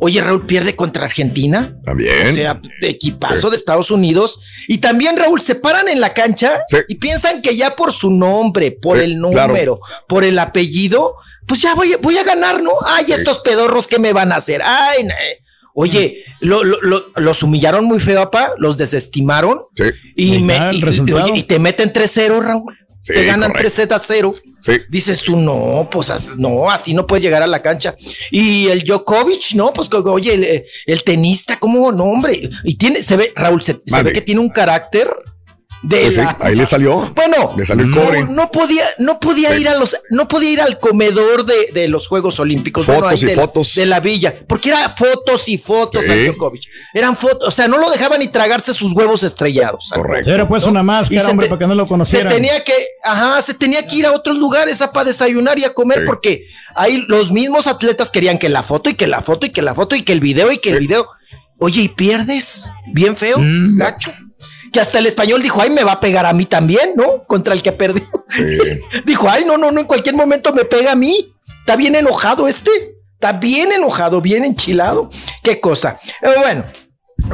Oye, 0.00 0.07
Raúl 0.18 0.46
pierde 0.46 0.74
contra 0.74 1.04
Argentina. 1.04 1.76
También. 1.84 2.30
O 2.30 2.32
sea, 2.32 2.60
equipazo 2.80 3.50
de 3.50 3.56
Estados 3.56 3.90
Unidos. 3.90 4.40
Y 4.66 4.78
también, 4.78 5.16
Raúl, 5.16 5.42
se 5.42 5.54
paran 5.54 5.88
en 5.88 6.00
la 6.00 6.14
cancha 6.14 6.62
Sí. 6.66 6.78
y 6.88 6.94
piensan 6.96 7.42
que 7.42 7.54
ya 7.56 7.76
por 7.76 7.92
su 7.92 8.10
nombre, 8.10 8.70
por 8.72 8.98
Sí, 8.98 9.04
el 9.04 9.18
claro. 9.20 9.48
número, 9.48 9.80
por 10.08 10.24
el 10.24 10.38
apellido, 10.38 11.14
pues 11.46 11.60
ya 11.60 11.74
voy, 11.74 11.92
a- 11.92 11.98
voy 11.98 12.16
a 12.16 12.24
ganar, 12.24 12.62
¿no? 12.62 12.72
Ay, 12.86 13.12
estos 13.12 13.40
pedorros, 13.40 13.86
¿qué 13.88 13.98
me 13.98 14.12
van 14.12 14.32
a 14.32 14.36
hacer? 14.36 14.62
Ay, 14.64 15.04
na- 15.04 15.14
Oye, 15.80 16.24
lo- 16.40 16.64
lo- 16.64 16.80
lo- 16.82 17.06
los 17.14 17.42
humillaron 17.44 17.84
muy 17.84 18.00
feo, 18.00 18.22
papá, 18.24 18.52
los 18.58 18.78
desestimaron 18.78 19.60
Sí. 19.76 19.84
y, 20.16 20.38
me, 20.40 20.58
oye, 20.58 21.32
y 21.36 21.42
te 21.44 21.60
meten 21.60 21.92
3-0, 21.92 22.40
Raúl. 22.40 22.76
Sí, 23.08 23.14
te 23.14 23.24
ganan 23.24 23.50
correcto. 23.50 23.72
3 23.74 23.92
a 23.92 23.98
0. 23.98 24.34
Sí. 24.60 24.72
Dices 24.90 25.22
tú, 25.22 25.34
no, 25.34 25.88
pues 25.90 26.36
no, 26.36 26.68
así 26.68 26.92
no 26.92 27.06
puedes 27.06 27.22
llegar 27.22 27.42
a 27.42 27.46
la 27.46 27.62
cancha. 27.62 27.96
Y 28.30 28.68
el 28.68 28.82
Djokovic, 28.84 29.54
no, 29.54 29.72
pues 29.72 29.88
oye, 29.92 30.34
el, 30.34 30.64
el 30.84 31.04
tenista, 31.04 31.58
¿cómo? 31.58 31.90
No, 31.90 32.04
hombre. 32.04 32.50
Y 32.64 32.76
tiene, 32.76 33.02
se 33.02 33.16
ve, 33.16 33.32
Raúl, 33.34 33.62
se, 33.62 33.78
ve 34.02 34.12
que 34.12 34.20
tiene 34.20 34.42
un 34.42 34.50
carácter 34.50 35.08
de 35.82 36.00
Pues 36.02 36.14
sí, 36.16 36.20
ahí 36.40 36.54
le 36.56 36.66
salió. 36.66 36.96
Bueno, 37.14 37.54
Le 37.56 37.64
salió 37.64 37.84
el 37.84 37.90
no, 37.90 38.00
cobre. 38.04 38.24
no 38.24 38.50
podía, 38.50 38.84
no 38.98 39.20
podía 39.20 39.56
ir 39.58 39.68
a 39.68 39.76
los, 39.76 39.96
no 40.10 40.26
podía 40.26 40.50
ir 40.50 40.60
al 40.60 40.78
comedor 40.80 41.44
de, 41.46 41.70
de 41.72 41.88
los 41.88 42.08
Juegos 42.08 42.40
Olímpicos. 42.40 42.86
Fotos 42.86 43.10
ahí 43.12 43.18
y 43.22 43.24
de, 43.26 43.36
la- 43.36 43.42
fotos. 43.42 43.74
de 43.74 43.86
la 43.86 44.00
villa, 44.00 44.34
porque 44.48 44.70
era 44.70 44.88
fotos 44.90 45.48
y 45.48 45.56
fotos 45.58 46.04
Sí. 46.04 46.10
a 46.10 46.16
Djokovic. 46.16 46.62
Eran 46.94 47.16
fotos, 47.16 47.46
o 47.48 47.50
sea, 47.50 47.68
no 47.68 47.78
lo 47.78 47.90
dejaban 47.90 48.18
ni 48.20 48.28
tragarse 48.28 48.74
sus 48.74 48.92
huevos 48.92 49.22
estrellados. 49.22 49.90
Correcto. 49.94 50.30
Era 50.32 50.48
pues 50.48 50.64
una 50.64 50.82
máscara, 50.82 51.20
se 51.22 51.30
hombre, 51.30 51.46
te- 51.46 51.50
para 51.50 51.58
que 51.60 51.66
no 51.66 51.74
lo 51.74 51.84
Se 51.84 51.88
conocieran. 51.88 52.32
tenía 52.32 52.64
que, 52.64 52.74
ajá, 53.04 53.40
se 53.42 53.54
tenía 53.54 53.86
que 53.86 53.96
ir 53.96 54.06
a 54.06 54.12
otros 54.12 54.36
lugares 54.36 54.82
a 54.82 54.92
para 54.92 55.06
desayunar 55.06 55.58
y 55.58 55.64
a 55.64 55.74
comer 55.74 56.00
Sí. 56.00 56.04
porque 56.06 56.46
ahí 56.74 57.04
los 57.08 57.30
mismos 57.32 57.66
atletas 57.66 58.10
querían 58.10 58.38
que 58.38 58.48
la 58.48 58.62
foto 58.62 58.90
y 58.90 58.94
que 58.94 59.06
la 59.06 59.22
foto 59.22 59.46
y 59.46 59.50
que 59.50 59.62
la 59.62 59.74
foto 59.74 59.94
y 59.96 60.02
que 60.02 60.12
el 60.12 60.20
video 60.20 60.50
y 60.50 60.58
que 60.58 60.70
el 60.70 60.80
video. 60.80 61.08
Oye, 61.60 61.82
y 61.82 61.88
pierdes 61.88 62.72
bien 62.92 63.16
feo, 63.16 63.38
Mm. 63.38 63.78
gacho. 63.78 64.12
Que 64.72 64.80
hasta 64.80 64.98
el 64.98 65.06
español 65.06 65.42
dijo, 65.42 65.60
ay, 65.60 65.70
me 65.70 65.84
va 65.84 65.92
a 65.92 66.00
pegar 66.00 66.26
a 66.26 66.32
mí 66.32 66.46
también, 66.46 66.92
¿no? 66.96 67.24
Contra 67.24 67.54
el 67.54 67.62
que 67.62 67.72
perdió. 67.72 68.06
Sí. 68.28 68.44
dijo, 69.06 69.28
ay, 69.28 69.44
no, 69.46 69.56
no, 69.56 69.72
no, 69.72 69.80
en 69.80 69.86
cualquier 69.86 70.14
momento 70.14 70.52
me 70.52 70.64
pega 70.64 70.92
a 70.92 70.96
mí. 70.96 71.34
Está 71.60 71.76
bien 71.76 71.94
enojado 71.94 72.48
este. 72.48 72.70
Está 73.14 73.32
bien 73.32 73.72
enojado, 73.72 74.20
bien 74.20 74.44
enchilado. 74.44 75.08
Qué 75.42 75.60
cosa. 75.60 75.98
Eh, 76.22 76.34
bueno, 76.38 76.64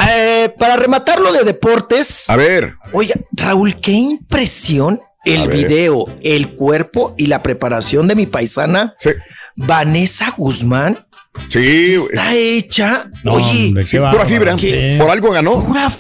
eh, 0.08 0.52
para 0.58 0.76
rematar 0.76 1.20
lo 1.20 1.32
de 1.32 1.44
deportes. 1.44 2.28
A 2.30 2.36
ver. 2.36 2.74
Oiga, 2.92 3.14
Raúl, 3.32 3.80
qué 3.80 3.92
impresión 3.92 5.00
el 5.24 5.48
video, 5.48 6.06
el 6.22 6.54
cuerpo 6.54 7.14
y 7.16 7.26
la 7.26 7.42
preparación 7.42 8.08
de 8.08 8.14
mi 8.14 8.26
paisana 8.26 8.94
Sí. 8.98 9.10
Vanessa 9.56 10.34
Guzmán. 10.36 11.06
Sí. 11.48 11.94
Está 11.94 12.34
hecha, 12.34 13.10
No, 13.22 13.34
oye, 13.34 13.66
hombre, 13.68 13.84
qué 13.84 13.90
Sí, 13.90 13.98
pura 13.98 14.24
fibra. 14.26 14.56
Por 14.98 15.10
algo 15.10 15.30
ganó. 15.32 15.64
pura 15.64 15.90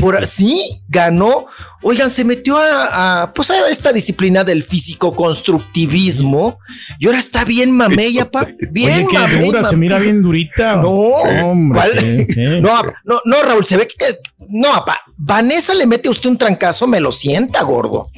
por- 0.00 0.26
sí, 0.26 0.80
ganó. 0.88 1.46
Oigan, 1.82 2.10
se 2.10 2.24
metió 2.24 2.56
a, 2.56 3.22
a, 3.22 3.32
pues 3.32 3.50
a 3.50 3.68
esta 3.68 3.92
disciplina 3.92 4.44
del 4.44 4.62
físico-constructivismo 4.62 6.58
y 6.98 7.06
ahora 7.06 7.18
está 7.18 7.44
bien 7.44 7.76
mamella, 7.76 8.30
pa. 8.30 8.46
Bien 8.70 9.04
Oye, 9.04 9.06
qué 9.10 9.18
mamey, 9.18 9.46
dura, 9.46 9.64
se 9.64 9.76
mira 9.76 9.98
bien 9.98 10.22
durita. 10.22 10.76
No, 10.76 10.90
hombre. 10.90 11.78
¿cuál? 11.80 12.00
sí, 12.00 12.26
sí. 12.26 12.42
no, 12.60 12.82
no, 13.04 13.20
no, 13.24 13.42
Raúl, 13.42 13.64
se 13.66 13.76
ve 13.76 13.86
que. 13.86 14.06
No, 14.48 14.72
apa, 14.74 15.00
Vanessa 15.16 15.74
le 15.74 15.86
mete 15.86 16.08
a 16.08 16.10
usted 16.12 16.30
un 16.30 16.38
trancazo, 16.38 16.86
me 16.86 17.00
lo 17.00 17.12
sienta, 17.12 17.62
gordo. 17.62 18.10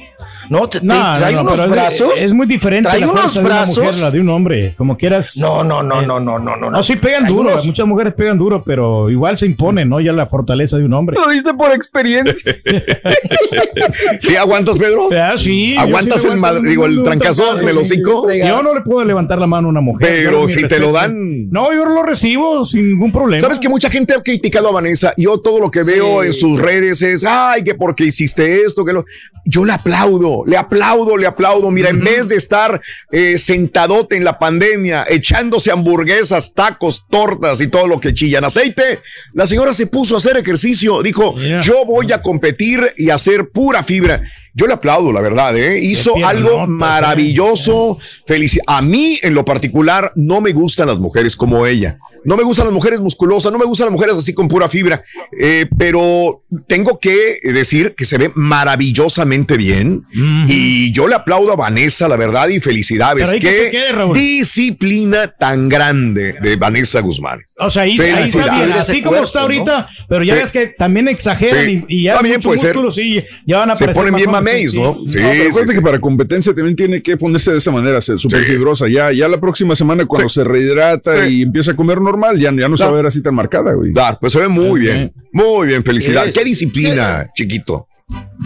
No, 0.49 0.67
te, 0.69 0.79
te- 0.79 0.85
No, 0.85 0.93
no, 1.13 1.17
trae 1.17 1.33
no, 1.33 1.41
unos 1.41 1.59
es- 1.59 1.69
brazos. 1.69 2.13
Es, 2.17 2.33
muy 2.33 2.47
diferente 2.47 2.89
trae 2.89 2.99
la 3.01 3.07
unos 3.07 3.19
fuerza 3.21 3.39
de 3.39 3.45
una 3.45 3.55
brazos. 3.55 3.77
mujer 3.77 3.93
a 3.93 3.97
la 3.97 4.11
de 4.11 4.19
un 4.19 4.29
hombre. 4.29 4.73
Como 4.77 4.97
quieras. 4.97 5.37
No, 5.37 5.63
no, 5.63 5.83
no, 5.83 6.01
Eh, 6.01 6.07
no, 6.07 6.19
no, 6.19 6.39
no, 6.39 6.55
no. 6.55 6.69
No, 6.71 6.83
sí 6.83 6.95
pegan 6.95 7.25
duro. 7.25 7.49
unos- 7.51 7.65
Muchas 7.65 7.85
mujeres 7.87 8.13
pegan 8.13 8.37
duro, 8.37 8.61
pero 8.63 9.09
igual 9.09 9.37
se 9.37 9.45
impone, 9.45 9.85
¿no? 9.85 9.99
Ya 9.99 10.11
la 10.13 10.25
fortaleza 10.25 10.77
de 10.77 10.85
un 10.85 10.93
hombre. 10.93 11.17
Lo 11.19 11.29
dice 11.29 11.53
por 11.53 11.71
experiencia. 11.71 12.55
¿Sí 14.21 14.35
aguantas, 14.35 14.77
Pedro? 14.77 15.09
Ah, 15.11 15.35
sí, 15.37 15.75
¿Aguantas 15.77 16.21
sí 16.21 16.27
el 16.27 16.33
aguanto 16.33 16.61
mad- 16.61 16.69
digo, 16.69 16.85
el 16.85 16.97
en 16.99 17.67
el 17.69 17.77
hocico? 17.77 18.27
Yo 18.31 18.63
no 18.63 18.73
le 18.73 18.81
puedo 18.81 19.03
levantar 19.05 19.39
la 19.39 19.47
mano 19.47 19.67
a 19.67 19.71
una 19.71 19.81
mujer. 19.81 20.07
Pero 20.09 20.47
si 20.49 20.67
te 20.67 20.79
lo 20.79 20.91
dan- 20.91 21.49
No, 21.49 21.73
yo 21.73 21.85
lo 21.85 22.03
recibo 22.03 22.65
sin 22.65 22.89
ningún 22.89 23.11
problema. 23.11 23.41
Sabes 23.41 23.59
que 23.59 23.69
mucha 23.69 23.89
gente 23.89 24.13
ha 24.13 24.21
criticado 24.21 24.69
a 24.69 24.71
Vanessa. 24.71 25.13
Yo 25.17 25.39
todo 25.39 25.59
lo 25.59 25.71
que 25.71 25.83
veo 25.83 26.23
en 26.23 26.33
sus 26.33 26.59
redes 26.59 27.01
es, 27.01 27.23
ay, 27.23 27.63
que 27.63 27.75
porque 27.75 28.05
hiciste 28.05 28.61
esto, 28.63 28.83
que 28.85 28.93
lo. 28.93 29.05
Yo 29.45 29.63
le 29.65 29.73
aplaudo, 29.73 30.36
le 30.45 30.57
aplaudo, 30.57 31.17
le 31.17 31.27
aplaudo. 31.27 31.71
Mira, 31.71 31.89
en 31.89 31.99
vez 31.99 32.29
de 32.29 32.35
estar 32.35 32.81
eh, 33.11 33.37
sentadote 33.37 34.15
en 34.15 34.23
la 34.23 34.37
pandemia, 34.37 35.05
echándose 35.07 35.71
hamburguesas, 35.71 36.53
tacos, 36.53 37.05
tortas 37.09 37.61
y 37.61 37.67
todo 37.67 37.87
lo 37.87 37.99
que 37.99 38.13
chillan 38.13 38.43
aceite, 38.43 38.99
la 39.33 39.47
señora 39.47 39.73
se 39.73 39.87
puso 39.87 40.15
a 40.15 40.17
hacer 40.17 40.37
ejercicio. 40.37 41.01
Dijo, 41.01 41.35
yo 41.61 41.85
voy 41.85 42.11
a 42.11 42.21
competir 42.21 42.93
y 42.97 43.09
hacer 43.09 43.49
pura 43.49 43.83
fibra. 43.83 44.21
Yo 44.59 44.65
le 44.65 44.73
aplaudo, 44.73 45.11
la 45.11 45.21
verdad, 45.21 45.55
¿eh? 45.55 45.79
Hizo 45.79 46.15
algo 46.25 46.65
maravilloso. 46.65 47.97
Felici 48.25 48.59
a 48.65 48.81
mí, 48.81 49.19
en 49.21 49.33
lo 49.35 49.45
particular, 49.45 50.11
no 50.15 50.41
me 50.41 50.51
gustan 50.51 50.87
las 50.87 50.97
mujeres 50.97 51.35
como 51.35 51.65
ella. 51.67 51.99
No 52.25 52.35
me 52.35 52.43
gustan 52.43 52.65
las 52.65 52.73
mujeres 52.73 52.99
musculosas, 52.99 53.51
no 53.51 53.57
me 53.59 53.65
gustan 53.65 53.85
las 53.85 53.91
mujeres 53.93 54.15
así 54.17 54.33
con 54.33 54.47
pura 54.47 54.67
fibra, 54.67 55.01
eh, 55.39 55.65
pero 55.77 56.43
tengo 56.67 56.99
que 56.99 57.39
decir 57.43 57.93
que 57.95 58.03
se 58.05 58.17
ve 58.17 58.31
maravillosamente 58.35 59.55
bien 59.55 60.03
y 60.47 60.91
yo 60.91 61.07
le 61.07 61.15
aplaudo 61.15 61.53
a 61.53 61.55
Vanessa, 61.55 62.07
la 62.07 62.17
verdad, 62.17 62.49
y 62.49 62.59
felicidades. 62.59 63.29
Pero 63.29 63.35
ahí 63.35 63.39
que 63.39 63.47
Qué 63.49 63.57
se 63.65 63.71
quede, 63.71 63.91
Raúl. 63.93 64.13
disciplina 64.13 65.27
tan 65.27 65.69
grande 65.69 66.33
de 66.41 66.55
Vanessa 66.57 66.99
Guzmán. 66.99 67.39
O 67.59 67.69
sea, 67.69 67.83
ahí, 67.83 67.97
ahí 67.99 68.25
está 68.25 68.55
bien, 68.55 68.71
así 68.73 69.01
como 69.01 69.17
está 69.17 69.41
ahorita, 69.41 69.87
pero 70.09 70.23
ya 70.23 70.33
Sí. 70.33 70.39
ves 70.41 70.51
que 70.51 70.67
también 70.67 71.07
exageran 71.07 71.65
Sí. 71.65 71.83
y, 71.87 71.99
y 71.99 72.03
ya 72.03 72.15
También 72.15 72.35
mucho 72.37 72.49
puede 72.49 72.59
ser. 72.59 72.73
músculo, 72.73 72.91
sí, 72.91 73.23
ya 73.45 73.59
van 73.59 73.71
a 73.71 73.75
Se 73.75 73.87
ponen 73.89 74.11
más 74.11 74.19
bien 74.19 74.29
hombres, 74.29 74.43
sí, 74.49 74.79
¿no? 74.79 74.97
sí. 75.07 75.13
Sí, 75.13 75.19
No, 75.19 75.29
pero 75.29 75.41
sí, 75.43 75.47
acuérdate 75.47 75.67
sí. 75.67 75.75
que 75.75 75.81
para 75.81 75.99
competencia 75.99 76.53
también 76.53 76.75
tiene 76.75 77.01
que 77.01 77.17
ponerse 77.17 77.51
de 77.51 77.57
esa 77.57 77.71
manera, 77.71 77.99
ser 78.01 78.19
súper 78.19 78.43
fibrosa. 78.43 78.87
Ya, 78.87 79.11
ya 79.11 79.27
la 79.27 79.39
próxima 79.39 79.75
semana, 79.75 80.05
cuando 80.05 80.29
se 80.29 80.43
rehidrata 80.43 81.27
y 81.27 81.43
empieza 81.43 81.71
a 81.71 81.75
comer 81.75 82.01
normal, 82.01 82.39
ya, 82.39 82.51
ya 82.53 82.67
no 82.69 82.77
se 82.77 82.83
va 82.83 82.89
a 82.89 82.93
ver 82.93 83.05
así 83.05 83.21
tan 83.21 83.35
marcada, 83.35 83.73
güey. 83.73 83.93
Dar, 83.93 84.19
pues 84.19 84.33
se 84.33 84.39
ve 84.39 84.47
muy 84.47 84.81
bien. 84.81 85.11
Muy 85.31 85.67
bien, 85.67 85.83
felicidades. 85.83 86.33
Sí. 86.33 86.39
Qué 86.39 86.45
disciplina, 86.45 87.27
chiquito. 87.35 87.87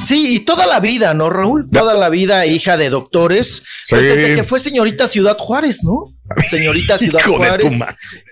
Sí, 0.03 0.35
y 0.35 0.39
toda 0.39 0.65
la 0.65 0.80
vida, 0.80 1.13
¿no, 1.13 1.30
Raúl? 1.30 1.69
Toda 1.71 1.93
la 1.93 2.09
vida 2.09 2.45
hija 2.47 2.77
de 2.77 2.89
doctores. 2.89 3.61
Sí. 3.83 3.95
Pues 3.95 4.01
desde 4.03 4.35
que 4.35 4.43
fue 4.43 4.59
señorita 4.59 5.07
Ciudad 5.07 5.38
Juárez, 5.38 5.83
¿no? 5.83 6.15
Señorita 6.49 6.97
Ciudad 6.97 7.19
Juárez. 7.25 7.71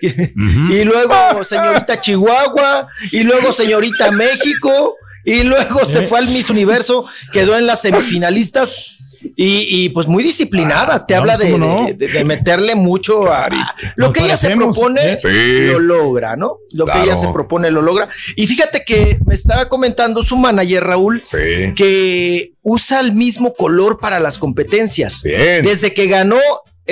Y 0.02 0.84
luego 0.84 1.44
señorita 1.44 2.00
Chihuahua. 2.00 2.88
Y 3.12 3.22
luego 3.22 3.52
señorita 3.52 4.10
México. 4.10 4.96
Y 5.24 5.42
luego 5.44 5.84
se 5.84 6.04
Eh. 6.04 6.06
fue 6.06 6.18
al 6.18 6.28
Miss 6.28 6.50
Universo. 6.50 7.06
Quedó 7.32 7.56
en 7.56 7.66
las 7.66 7.82
semifinalistas. 7.82 8.96
Y, 9.36 9.66
y, 9.84 9.88
pues 9.90 10.06
muy 10.06 10.22
disciplinada. 10.22 11.06
Te 11.06 11.12
no, 11.14 11.20
habla 11.20 11.36
de, 11.36 11.94
de- 11.94 12.24
meterle 12.24 12.74
mucho 12.74 13.30
a 13.30 13.48
lo 13.96 14.06
Nos 14.06 14.14
que 14.14 14.24
ella 14.24 14.36
se 14.38 14.56
propone. 14.56 15.12
¿eh? 15.12 15.18
Sí. 15.18 15.66
Lo 15.66 15.78
logra, 15.78 16.36
¿no? 16.36 16.56
Lo 16.72 16.86
que 16.86 17.02
ella 17.02 17.16
se 17.16 17.28
propone 17.28 17.70
lo 17.70 17.82
logra. 17.82 18.08
Y 18.36 18.46
fíjate 18.46 18.82
que 18.82 19.18
me 19.26 19.34
estaba 19.34 19.68
comentando 19.68 20.22
su 20.22 20.38
manager, 20.38 20.84
Raúl, 20.84 21.20
Sí. 21.22 21.74
que 21.76 22.52
usa 22.62 23.00
el 23.00 23.12
mismo 23.12 23.52
color 23.54 23.98
para 23.98 24.20
las 24.20 24.38
competencias. 24.38 25.22
Bien. 25.22 25.64
Desde 25.64 25.92
que 25.92 26.06
ganó 26.06 26.38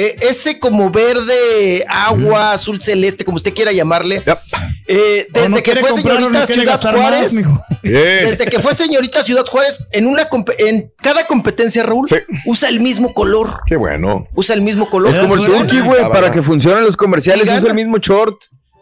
eh, 0.01 0.17
ese 0.21 0.61
como 0.61 0.91
verde, 0.93 1.85
agua, 1.89 2.53
azul 2.53 2.81
celeste, 2.81 3.25
como 3.25 3.35
usted 3.37 3.53
quiera 3.53 3.73
llamarle. 3.73 4.23
Yep. 4.25 4.39
eh, 4.87 5.27
desde 5.33 5.49
no 5.51 5.63
que 5.63 5.75
fue 5.77 5.93
señorita 5.93 6.39
no 6.41 6.47
Ciudad 6.47 6.81
Juárez. 6.81 7.33
más. 7.35 7.61
Desde 7.83 8.47
que 8.47 8.61
fue 8.61 8.75
señorita 8.75 9.23
Ciudad 9.25 9.45
Juárez, 9.45 9.85
en 9.91 10.07
una 10.07 10.29
en 10.59 10.93
cada 11.03 11.27
competencia, 11.27 11.83
Raúl, 11.83 12.07
Sí. 12.09 12.17
usa 12.45 12.69
el 12.69 12.79
mismo 12.81 13.13
color. 13.13 13.61
Qué 13.67 13.77
bueno. 13.77 14.27
Usa 14.35 14.55
el 14.55 14.63
mismo 14.63 14.89
color. 14.89 15.13
Es 15.13 15.19
como 15.19 15.35
el. 15.35 15.47
Turkey, 15.47 15.81
güey, 15.81 16.01
para 16.09 16.31
que 16.33 16.43
funcionen 16.43 16.85
los 16.85 16.97
comerciales, 16.97 17.45
usa 17.49 17.69
el 17.69 17.75
mismo 17.75 17.99
short. 17.99 18.37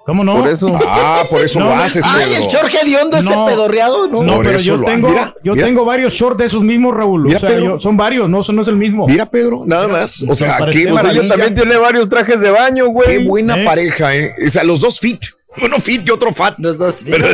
¿Cómo 0.06 0.22
no? 0.22 0.36
Por 0.38 0.48
eso. 0.48 0.68
Ah, 0.86 1.24
por 1.28 1.42
eso 1.44 1.58
No, 1.58 1.66
lo 1.66 1.74
haces, 1.74 2.04
Ay, 2.06 2.30
Pedro. 2.30 2.44
el 2.44 2.56
Jorge 2.56 2.78
Hediondo, 2.82 3.16
ese 3.16 3.28
No. 3.28 3.44
pedorreado, 3.46 4.06
¿no? 4.06 4.22
No, 4.22 4.36
Por 4.36 4.46
pero 4.46 4.58
yo 4.60 4.80
tengo, 4.84 5.08
mira, 5.08 5.34
yo 5.42 5.54
mira. 5.54 5.66
tengo 5.66 5.84
varios 5.84 6.12
shorts 6.14 6.38
de 6.38 6.44
esos 6.46 6.62
mismos, 6.62 6.94
Raúl. 6.94 7.22
Mira, 7.24 7.36
o 7.38 7.40
sea, 7.40 7.58
yo- 7.58 7.80
son 7.80 7.96
varios, 7.96 8.30
no, 8.30 8.40
eso 8.40 8.52
no 8.52 8.62
es 8.62 8.68
el 8.68 8.76
mismo. 8.76 9.06
Mira, 9.08 9.26
Pedro, 9.26 9.64
nada 9.66 9.88
más. 9.88 10.24
O 10.28 10.34
sea, 10.34 10.58
qué 10.70 10.90
maravilla. 10.92 11.28
también 11.28 11.54
tiene 11.56 11.76
varios 11.76 12.08
trajes 12.08 12.38
de 12.40 12.50
baño, 12.50 12.84
Qué 12.86 12.90
güey. 12.92 13.26
buena 13.26 13.60
¿Eh? 13.60 13.64
pareja, 13.64 14.14
¿eh? 14.14 14.32
O 14.46 14.48
sea, 14.48 14.62
los 14.62 14.80
dos 14.80 15.00
fit. 15.00 15.20
Uno 15.60 15.78
fit 15.80 16.06
y 16.06 16.10
otro 16.10 16.32
fat. 16.32 16.54
Los 16.58 16.78
dos. 16.78 17.02
Pero, 17.10 17.26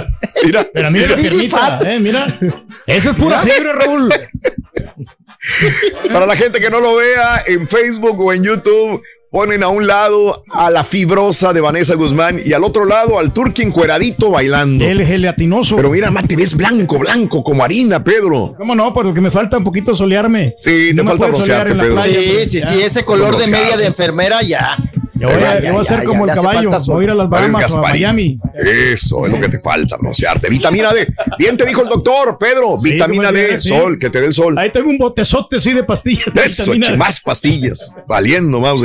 mira. 0.44 0.66
Pero 0.72 0.90
mira 0.92 1.14
piernita, 1.16 1.56
fat. 1.58 1.82
eh, 1.84 1.98
mira. 2.00 2.38
Eso 2.86 3.10
es 3.10 3.16
pura 3.16 3.40
fiebre, 3.42 3.72
Raúl. 3.72 4.08
Para 6.12 6.26
la 6.26 6.36
gente 6.36 6.60
que 6.60 6.70
no 6.70 6.80
lo 6.80 6.96
vea 6.96 7.42
en 7.46 7.66
Facebook 7.66 8.20
o 8.20 8.32
en 8.32 8.44
YouTube, 8.44 9.02
ponen 9.32 9.62
a 9.62 9.68
un 9.68 9.86
lado 9.86 10.44
a 10.50 10.70
la 10.70 10.84
fibrosa 10.84 11.54
de 11.54 11.60
Vanessa 11.62 11.94
Guzmán 11.94 12.40
y 12.44 12.52
al 12.52 12.62
otro 12.64 12.84
lado 12.84 13.18
al 13.18 13.32
turqui 13.32 13.62
encueradito 13.62 14.30
bailando. 14.30 14.84
Él 14.84 15.00
es 15.00 15.08
gelatinoso. 15.08 15.74
Pero 15.74 15.88
mira, 15.90 16.10
más 16.10 16.28
te 16.28 16.36
ves 16.36 16.54
blanco, 16.54 16.98
blanco, 16.98 17.42
como 17.42 17.64
harina, 17.64 18.04
Pedro. 18.04 18.54
¿Cómo 18.58 18.74
no? 18.74 18.92
Porque 18.92 19.22
me 19.22 19.30
falta 19.30 19.56
un 19.56 19.64
poquito 19.64 19.94
solearme. 19.96 20.54
Sí, 20.60 20.88
te 20.94 21.02
No 21.02 21.06
falta 21.06 21.28
broncearte, 21.28 21.74
Pedro. 21.74 21.94
playa, 21.94 22.20
Sí, 22.20 22.30
pues, 22.34 22.50
sí, 22.50 22.60
ya. 22.60 22.68
sí, 22.68 22.82
ese 22.82 23.04
color 23.06 23.38
de 23.38 23.46
media 23.48 23.76
de 23.78 23.86
enfermera 23.86 24.42
ya. 24.42 24.76
Yo 25.22 25.28
voy 25.28 25.36
a, 25.44 25.60
Ya, 25.60 25.60
yo 25.68 25.72
voy 25.72 25.80
a 25.80 25.82
ya, 25.82 25.88
ser 25.88 25.98
ya, 26.00 26.04
como 26.04 26.26
ya 26.26 26.32
el 26.32 26.38
caballo. 26.40 26.70
Voy 26.86 27.00
a 27.00 27.04
ir 27.04 27.10
a 27.10 27.14
las 27.14 27.28
Bahamas 27.28 27.72
o 27.74 27.78
a. 27.78 27.82
Miami. 27.82 28.38
Eso 28.54 29.24
es 29.26 29.32
lo 29.32 29.40
que 29.40 29.48
te 29.48 29.58
falta, 29.60 29.96
broncearte. 29.96 30.48
Vitamina 30.48 30.92
D. 30.92 31.06
Bien 31.38 31.56
te 31.56 31.64
dijo 31.64 31.82
el 31.82 31.88
doctor, 31.88 32.36
Pedro. 32.38 32.76
Sí, 32.76 32.92
Vitamina 32.92 33.30
D, 33.30 33.60
sí. 33.60 33.68
sol, 33.68 33.98
que 33.98 34.10
te 34.10 34.20
dé 34.20 34.26
el 34.26 34.34
sol. 34.34 34.58
Ahí 34.58 34.70
tengo 34.70 34.90
un 34.90 34.98
botezote 34.98 35.56
así 35.56 35.72
de 35.72 35.84
pastillas. 35.84 36.26
de 36.34 36.42
Eso, 36.42 36.72
más 36.96 37.20
pastillas. 37.20 37.94
Valiendo, 38.06 38.58
mouse. 38.60 38.84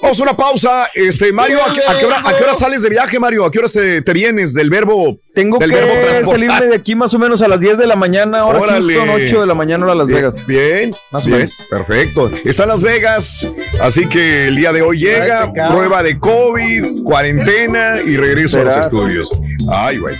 Vamos 0.00 0.18
a 0.20 0.22
una 0.22 0.36
pausa. 0.36 0.88
Este, 0.94 1.32
Mario, 1.32 1.58
¿a 1.64 1.72
qué, 1.72 1.80
a 1.86 1.98
qué 1.98 2.06
hora, 2.06 2.22
a 2.24 2.36
qué 2.36 2.44
hora 2.44 2.54
sales 2.54 2.82
de 2.82 2.90
viaje, 2.90 3.18
Mario? 3.20 3.44
¿A 3.44 3.50
qué 3.50 3.58
hora 3.58 3.68
te, 3.68 4.02
te 4.02 4.12
vienes 4.12 4.54
del 4.54 4.70
verbo? 4.70 5.18
Tengo 5.34 5.58
del 5.58 5.70
que 5.70 5.76
verbo 5.76 6.30
salirme 6.30 6.66
de 6.66 6.76
aquí 6.76 6.94
más 6.94 7.12
o 7.14 7.18
menos 7.18 7.42
a 7.42 7.48
las 7.48 7.58
10 7.58 7.78
de 7.78 7.86
la 7.86 7.96
mañana, 7.96 8.40
ahora 8.40 8.60
Órale. 8.60 8.94
Houston, 8.94 9.10
8 9.24 9.40
de 9.40 9.46
la 9.46 9.54
mañana, 9.54 9.84
hora 9.84 9.94
Las 9.96 10.06
Vegas. 10.06 10.46
Bien, 10.46 10.94
Más 11.10 11.24
o 11.24 11.26
bien, 11.26 11.38
menos. 11.40 11.54
perfecto. 11.68 12.30
Está 12.44 12.62
en 12.64 12.68
Las 12.68 12.82
Vegas, 12.82 13.52
así 13.80 14.06
que 14.08 14.48
el 14.48 14.56
día 14.56 14.72
de 14.72 14.82
hoy 14.82 14.98
llega. 14.98 15.50
Prueba 15.74 16.04
de 16.04 16.20
COVID, 16.20 17.02
cuarentena 17.02 17.96
y 18.06 18.16
regreso 18.16 18.60
a 18.60 18.64
los 18.64 18.76
estudios. 18.76 19.28
Ay, 19.72 19.98
güey. 19.98 20.16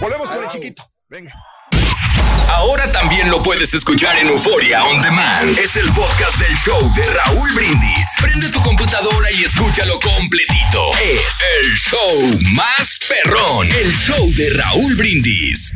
Volvemos 0.00 0.30
con 0.30 0.44
el 0.44 0.48
chiquito. 0.48 0.88
Venga. 1.08 1.34
Ahora 2.48 2.90
también 2.92 3.28
lo 3.28 3.42
puedes 3.42 3.74
escuchar 3.74 4.16
en 4.18 4.28
Euforia 4.28 4.84
On 4.84 5.02
Demand. 5.02 5.58
Es 5.58 5.74
el 5.74 5.90
podcast 5.90 6.38
del 6.38 6.56
show 6.56 6.80
de 6.94 7.02
Raúl 7.14 7.52
Brindis. 7.52 8.14
Prende 8.20 8.48
tu 8.50 8.60
computadora 8.60 9.32
y 9.32 9.42
escúchalo 9.42 9.98
completito. 9.98 10.92
Es 11.02 11.42
el 11.60 11.72
show 11.72 12.40
más 12.54 13.00
perrón. 13.08 13.66
El 13.72 13.92
show 13.92 14.32
de 14.36 14.50
Raúl 14.50 14.94
Brindis. 14.94 15.72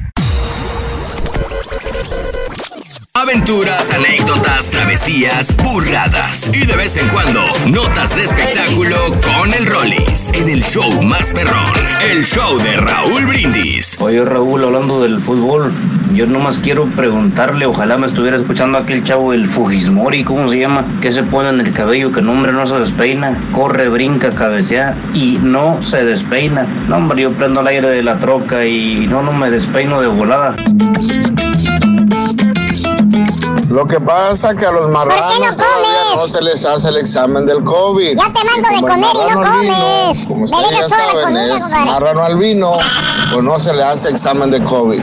Aventuras, 3.18 3.90
anécdotas, 3.94 4.70
travesías, 4.70 5.56
burradas 5.64 6.50
y 6.52 6.66
de 6.66 6.76
vez 6.76 6.98
en 6.98 7.08
cuando 7.08 7.40
notas 7.66 8.14
de 8.14 8.24
espectáculo 8.24 8.94
con 9.24 9.54
el 9.54 9.64
Rollis 9.64 10.30
en 10.34 10.50
el 10.50 10.62
show 10.62 11.02
más 11.02 11.32
perrón, 11.32 11.72
el 12.10 12.22
show 12.22 12.58
de 12.58 12.76
Raúl 12.76 13.24
Brindis. 13.26 13.98
Oye 14.02 14.22
Raúl, 14.22 14.64
hablando 14.64 15.00
del 15.00 15.24
fútbol, 15.24 15.72
yo 16.12 16.26
nomás 16.26 16.58
quiero 16.58 16.94
preguntarle, 16.94 17.64
ojalá 17.64 17.96
me 17.96 18.06
estuviera 18.06 18.36
escuchando 18.36 18.76
aquel 18.76 19.02
chavo, 19.02 19.32
el 19.32 19.48
Fujismori, 19.48 20.22
¿cómo 20.22 20.46
se 20.46 20.58
llama? 20.58 21.00
Que 21.00 21.10
se 21.10 21.22
pone 21.22 21.48
en 21.48 21.60
el 21.60 21.72
cabello, 21.72 22.12
que 22.12 22.20
no 22.20 22.32
hombre 22.32 22.52
no 22.52 22.66
se 22.66 22.78
despeina, 22.78 23.50
corre, 23.52 23.88
brinca, 23.88 24.34
cabecea 24.34 24.94
y 25.14 25.38
no 25.42 25.82
se 25.82 26.04
despeina. 26.04 26.64
No 26.86 26.98
hombre, 26.98 27.22
yo 27.22 27.34
prendo 27.38 27.62
el 27.62 27.66
aire 27.68 27.88
de 27.88 28.02
la 28.02 28.18
troca 28.18 28.66
y 28.66 29.06
no, 29.06 29.22
no 29.22 29.32
me 29.32 29.50
despeino 29.50 30.02
de 30.02 30.08
volada. 30.08 30.54
Lo 33.76 33.86
que 33.86 34.00
pasa 34.00 34.52
es 34.52 34.58
que 34.58 34.64
a 34.64 34.72
los 34.72 34.90
marranos 34.90 35.38
no 35.38 35.44
comes? 35.48 35.56
no 36.14 36.26
se 36.26 36.40
les 36.40 36.64
hace 36.64 36.88
el 36.88 36.96
examen 36.96 37.44
del 37.44 37.62
COVID. 37.62 38.16
Ya 38.16 38.32
te 38.32 38.42
mando 38.42 38.68
de 38.70 38.80
comer 38.80 38.98
y 38.98 39.34
no 39.34 39.42
albino, 39.42 39.74
comes. 39.74 40.24
Como 40.26 40.44
ustedes 40.44 40.70
ya 40.70 40.88
saben, 40.88 41.24
comida, 41.24 41.55
es 41.56 41.62
compadre. 41.62 41.84
marrano 41.84 42.22
albino, 42.22 42.78
pues 43.34 43.44
no 43.44 43.60
se 43.60 43.74
le 43.74 43.84
hace 43.84 44.08
examen 44.08 44.50
de 44.50 44.64
COVID. 44.64 45.02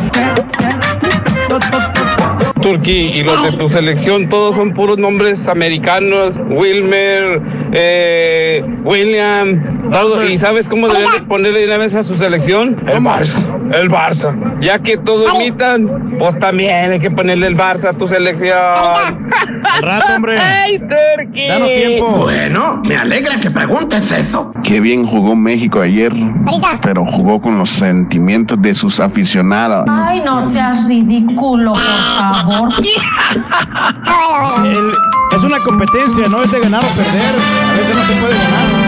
Turquí, 2.64 3.11
y 3.14 3.24
los 3.24 3.43
de 3.43 3.51
tu 3.58 3.69
selección 3.69 4.30
todos 4.30 4.56
son 4.56 4.74
puros 4.74 4.98
nombres 4.98 5.48
americanos, 5.48 6.42
Wilmer, 6.50 7.42
eh, 7.74 8.64
William, 8.83 9.61
todo, 9.92 10.24
¿y 10.27 10.38
sabes 10.38 10.69
cómo 10.69 10.88
deben 10.88 11.11
de 11.11 11.22
ponerle 11.24 11.59
de 11.59 11.66
una 11.67 11.77
vez 11.77 11.93
a 11.95 12.03
su 12.03 12.16
selección? 12.16 12.75
El 12.88 13.01
Barça, 13.01 13.42
el 13.74 13.90
Barça. 13.90 14.33
Ya 14.61 14.80
que 14.80 14.98
todos 14.98 15.33
imitan, 15.35 16.16
pues 16.17 16.40
también 16.40 16.92
hay 16.93 17.00
que 17.00 17.11
ponerle 17.11 17.48
el 17.48 17.58
Barça 17.58 17.90
a 17.90 17.93
tu 17.93 18.08
selección. 18.08 18.58
Al 18.58 19.82
rato, 19.82 20.16
hombre. 20.16 20.40
¡Ay, 20.40 20.80
Turquí! 20.80 21.48
Danos 21.48 21.67
tiempo. 21.67 22.08
Bueno, 22.11 22.82
me 22.88 22.95
alegra 22.95 23.40
que 23.40 23.51
preguntes 23.51 24.11
eso. 24.11 24.51
Qué 24.64 24.80
bien 24.80 25.06
jugó 25.06 25.35
México 25.35 25.82
ayer, 25.82 26.14
pero 26.82 27.06
jugó 27.06 27.42
con 27.42 27.58
los 27.58 27.69
sentimientos 27.69 28.61
de 28.61 28.74
sus 28.74 29.00
aficionados. 29.00 29.85
Ay, 29.90 30.22
no 30.24 30.40
seas 30.42 30.88
ridículo, 30.88 31.74
por 31.74 31.82
favor. 31.82 32.52
El- 34.65 34.91
es 35.35 35.43
una 35.43 35.57
competencia, 35.59 36.27
no 36.30 36.41
es 36.43 36.51
de 36.51 36.59
ganar 36.59 36.83
o 36.83 36.88
perder. 36.95 37.15
A 37.15 37.73
veces 37.73 37.95
no 37.95 38.03
se 38.03 38.14
puede 38.22 38.38
ganar. 38.38 38.72
¿no? 38.72 38.83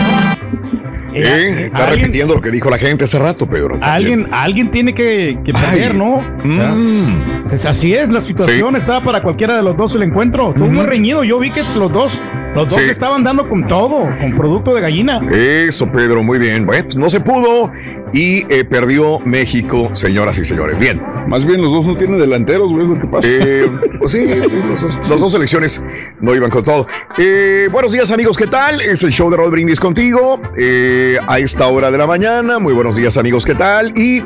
Eh, 1.18 1.66
está 1.68 1.84
alguien- 1.86 2.00
repitiendo 2.02 2.36
lo 2.36 2.42
que 2.42 2.52
dijo 2.52 2.70
la 2.70 2.78
gente 2.78 3.06
hace 3.06 3.18
rato, 3.18 3.48
Pedro. 3.50 3.80
Alguien, 3.82 4.28
alguien 4.32 4.70
tiene 4.70 4.94
que, 4.94 5.40
que 5.46 5.54
perder, 5.54 5.92
Ay. 5.94 5.98
¿no? 5.98 6.22
Mm. 6.44 7.48
Es- 7.52 7.66
Así 7.66 7.94
es, 7.94 8.10
la 8.10 8.20
situación 8.22 8.76
está 8.76 9.00
para 9.02 9.22
cualquiera 9.24 9.56
de 9.56 9.64
los 9.64 9.76
dos 9.78 9.96
el 9.96 10.04
encuentro. 10.04 10.50
Estuvo 10.50 10.68
muy 10.68 10.86
reñido. 10.86 11.24
Yo 11.24 11.40
vi 11.40 11.52
que 11.52 11.64
los 11.78 11.90
dos 11.92 12.20
Los 12.56 12.68
dos 12.70 12.82
Sí. 12.82 12.90
estaban 12.90 13.24
dando 13.24 13.48
con 13.50 13.68
todo, 13.68 14.08
con 14.20 14.38
producto 14.38 14.74
de 14.74 14.82
gallina. 14.82 15.20
Eso, 15.32 15.92
Pedro, 15.92 16.24
muy 16.24 16.40
bien. 16.40 16.66
Bueno, 16.66 16.84
pues 16.86 16.96
no 16.96 17.10
se 17.10 17.20
pudo 17.20 17.72
y 18.14 18.46
eh, 18.54 18.64
perdió 18.64 19.20
México, 19.26 19.90
señoras 19.94 20.38
y 20.40 20.46
señores. 20.46 20.80
Bien. 20.80 21.02
Más 21.28 21.44
bien 21.46 21.62
los 21.62 21.72
dos 21.74 21.86
no 21.88 21.98
tienen 21.98 22.18
delanteros, 22.20 22.72
güey, 22.72 22.84
es 22.84 22.90
lo 22.90 23.00
que 23.00 23.08
pasa. 23.08 23.28
Eh, 23.30 23.70
pues 24.00 24.12
sí, 24.12 24.26
los 24.70 24.82
dos- 24.82 25.10
las 25.10 25.20
dos 25.20 25.32
selecciones 25.32 25.84
no 26.22 26.34
iban 26.34 26.50
con 26.50 26.64
todo. 26.64 26.88
Eh, 27.18 27.68
buenos 27.72 27.92
días, 27.92 28.10
amigos, 28.12 28.38
¿qué 28.38 28.48
tal? 28.48 28.80
Es 28.82 29.04
el 29.04 29.12
show 29.12 29.30
de 29.30 29.38
Rod 29.38 29.52
Brindis 29.52 29.80
contigo 29.80 30.40
eh, 30.58 31.18
a 31.28 31.40
esta 31.40 31.68
hora 31.68 31.92
de 31.92 31.98
la 31.98 32.08
mañana. 32.08 32.60
Muy 32.60 32.74
buenos 32.74 32.96
días, 32.96 33.18
amigos, 33.18 33.46
¿qué 33.46 33.56
tal? 33.56 33.92
Y 33.98 34.24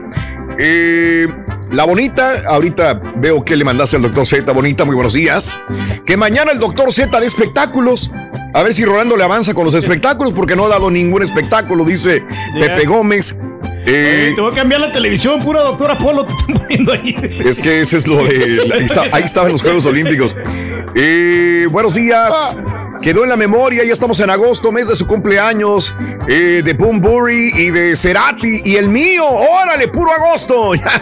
eh, 0.57 1.27
la 1.71 1.83
bonita, 1.85 2.43
ahorita 2.47 2.99
veo 3.17 3.43
que 3.43 3.55
le 3.55 3.63
mandaste 3.63 3.95
al 3.97 4.01
doctor 4.01 4.25
Z, 4.25 4.51
bonita, 4.51 4.85
muy 4.85 4.95
buenos 4.95 5.13
días. 5.13 5.51
Que 6.05 6.17
mañana 6.17 6.51
el 6.51 6.59
doctor 6.59 6.91
Z 6.93 7.19
de 7.19 7.27
espectáculos. 7.27 8.11
A 8.53 8.63
ver 8.63 8.73
si 8.73 8.83
Rolando 8.83 9.15
le 9.15 9.23
avanza 9.23 9.53
con 9.53 9.65
los 9.65 9.75
espectáculos, 9.75 10.33
porque 10.33 10.55
no 10.55 10.65
ha 10.65 10.69
dado 10.69 10.89
ningún 10.89 11.21
espectáculo, 11.21 11.85
dice 11.85 12.23
Pepe 12.59 12.85
Gómez. 12.85 13.37
Eh, 13.85 14.33
Te 14.35 14.41
voy 14.41 14.51
a 14.51 14.55
cambiar 14.55 14.81
la 14.81 14.91
televisión, 14.91 15.41
pura 15.41 15.61
doctora 15.61 15.97
Polo, 15.97 16.25
te 16.25 16.33
están 16.33 16.55
poniendo 16.55 16.91
ahí. 16.93 17.15
es 17.45 17.59
que 17.59 17.81
ese 17.81 17.97
es 17.97 18.07
lo 18.07 18.23
de. 18.25 18.61
Ahí, 18.73 18.85
está, 18.85 19.03
ahí 19.11 19.23
estaban 19.23 19.51
los 19.51 19.61
Juegos 19.61 19.85
Olímpicos. 19.85 20.35
Eh, 20.95 21.67
buenos 21.71 21.93
días. 21.95 22.57
Quedó 23.01 23.23
en 23.23 23.29
la 23.29 23.37
memoria, 23.37 23.83
ya 23.85 23.93
estamos 23.93 24.19
en 24.19 24.29
agosto, 24.29 24.71
mes 24.73 24.89
de 24.89 24.95
su 24.95 25.07
cumpleaños, 25.07 25.95
eh, 26.27 26.61
de 26.65 26.73
Boom 26.73 26.99
Burry 26.99 27.51
y 27.55 27.69
de 27.69 27.95
Cerati 27.95 28.61
y 28.65 28.75
el 28.75 28.89
mío. 28.89 29.25
¡Órale, 29.25 29.87
puro 29.87 30.11
agosto! 30.11 30.71
Ya. 30.75 31.01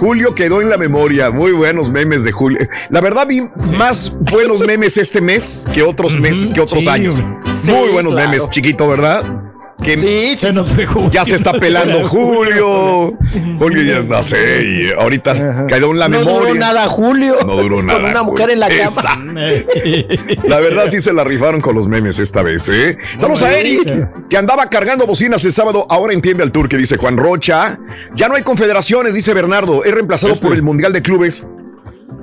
Julio 0.00 0.34
quedó 0.34 0.62
en 0.62 0.70
la 0.70 0.78
memoria. 0.78 1.30
Muy 1.30 1.52
buenos 1.52 1.90
memes 1.90 2.24
de 2.24 2.32
Julio. 2.32 2.58
La 2.88 3.02
verdad, 3.02 3.26
vi 3.26 3.42
más 3.76 4.16
buenos 4.18 4.60
memes 4.66 4.96
este 4.96 5.20
mes 5.20 5.66
que 5.74 5.82
otros 5.82 6.18
meses, 6.18 6.50
que 6.52 6.60
otros 6.62 6.84
sí, 6.84 6.88
años. 6.88 7.22
sí, 7.54 7.70
Muy 7.70 7.90
buenos 7.90 8.14
claro. 8.14 8.30
memes, 8.30 8.48
chiquito, 8.48 8.88
¿verdad? 8.88 9.49
Que 9.82 9.98
Sí, 9.98 10.36
Se 10.36 10.52
nos 10.52 10.68
fue 10.68 10.86
Julio. 10.86 11.10
ya 11.10 11.24
se 11.24 11.34
está 11.36 11.52
pelando 11.52 12.04
Julio. 12.08 13.16
Julio 13.58 13.82
ya 13.82 14.00
no 14.06 14.22
sé, 14.22 14.62
y 14.64 14.90
ahorita 15.00 15.66
quedó 15.66 15.90
en 15.92 15.98
la 15.98 16.08
no 16.08 16.18
memoria. 16.18 16.40
duró 16.48 16.54
nada 16.54 16.86
Julio. 16.88 17.36
No 17.46 17.56
duró 17.56 17.82
nada. 17.82 18.00
Con 18.00 18.10
una 18.10 18.22
mujer 18.22 18.50
Julio. 18.50 18.54
en 18.54 18.60
la 18.60 18.68
cama. 18.68 18.84
Esa. 18.90 20.44
La 20.48 20.60
verdad 20.60 20.86
sí 20.88 21.00
se 21.00 21.12
la 21.12 21.24
rifaron 21.24 21.60
con 21.60 21.74
los 21.74 21.86
memes 21.86 22.18
esta 22.18 22.42
vez, 22.42 22.68
¿eh? 22.68 22.96
Saludos 23.16 23.42
a 23.42 23.56
Eric, 23.58 23.82
que 24.28 24.36
andaba 24.36 24.66
cargando 24.68 25.06
bocinas 25.06 25.44
el 25.44 25.52
sábado, 25.52 25.86
ahora 25.88 26.12
entiende 26.12 26.42
al 26.42 26.52
tour 26.52 26.68
que 26.68 26.76
dice 26.76 26.96
Juan 26.96 27.16
Rocha. 27.16 27.78
Ya 28.14 28.28
no 28.28 28.34
hay 28.34 28.42
confederaciones, 28.42 29.14
dice 29.14 29.32
Bernardo, 29.34 29.84
es 29.84 29.92
reemplazado 29.92 30.32
Este. 30.32 30.46
por 30.46 30.54
el 30.56 30.62
Mundial 30.62 30.92
de 30.92 31.02
Clubes. 31.02 31.46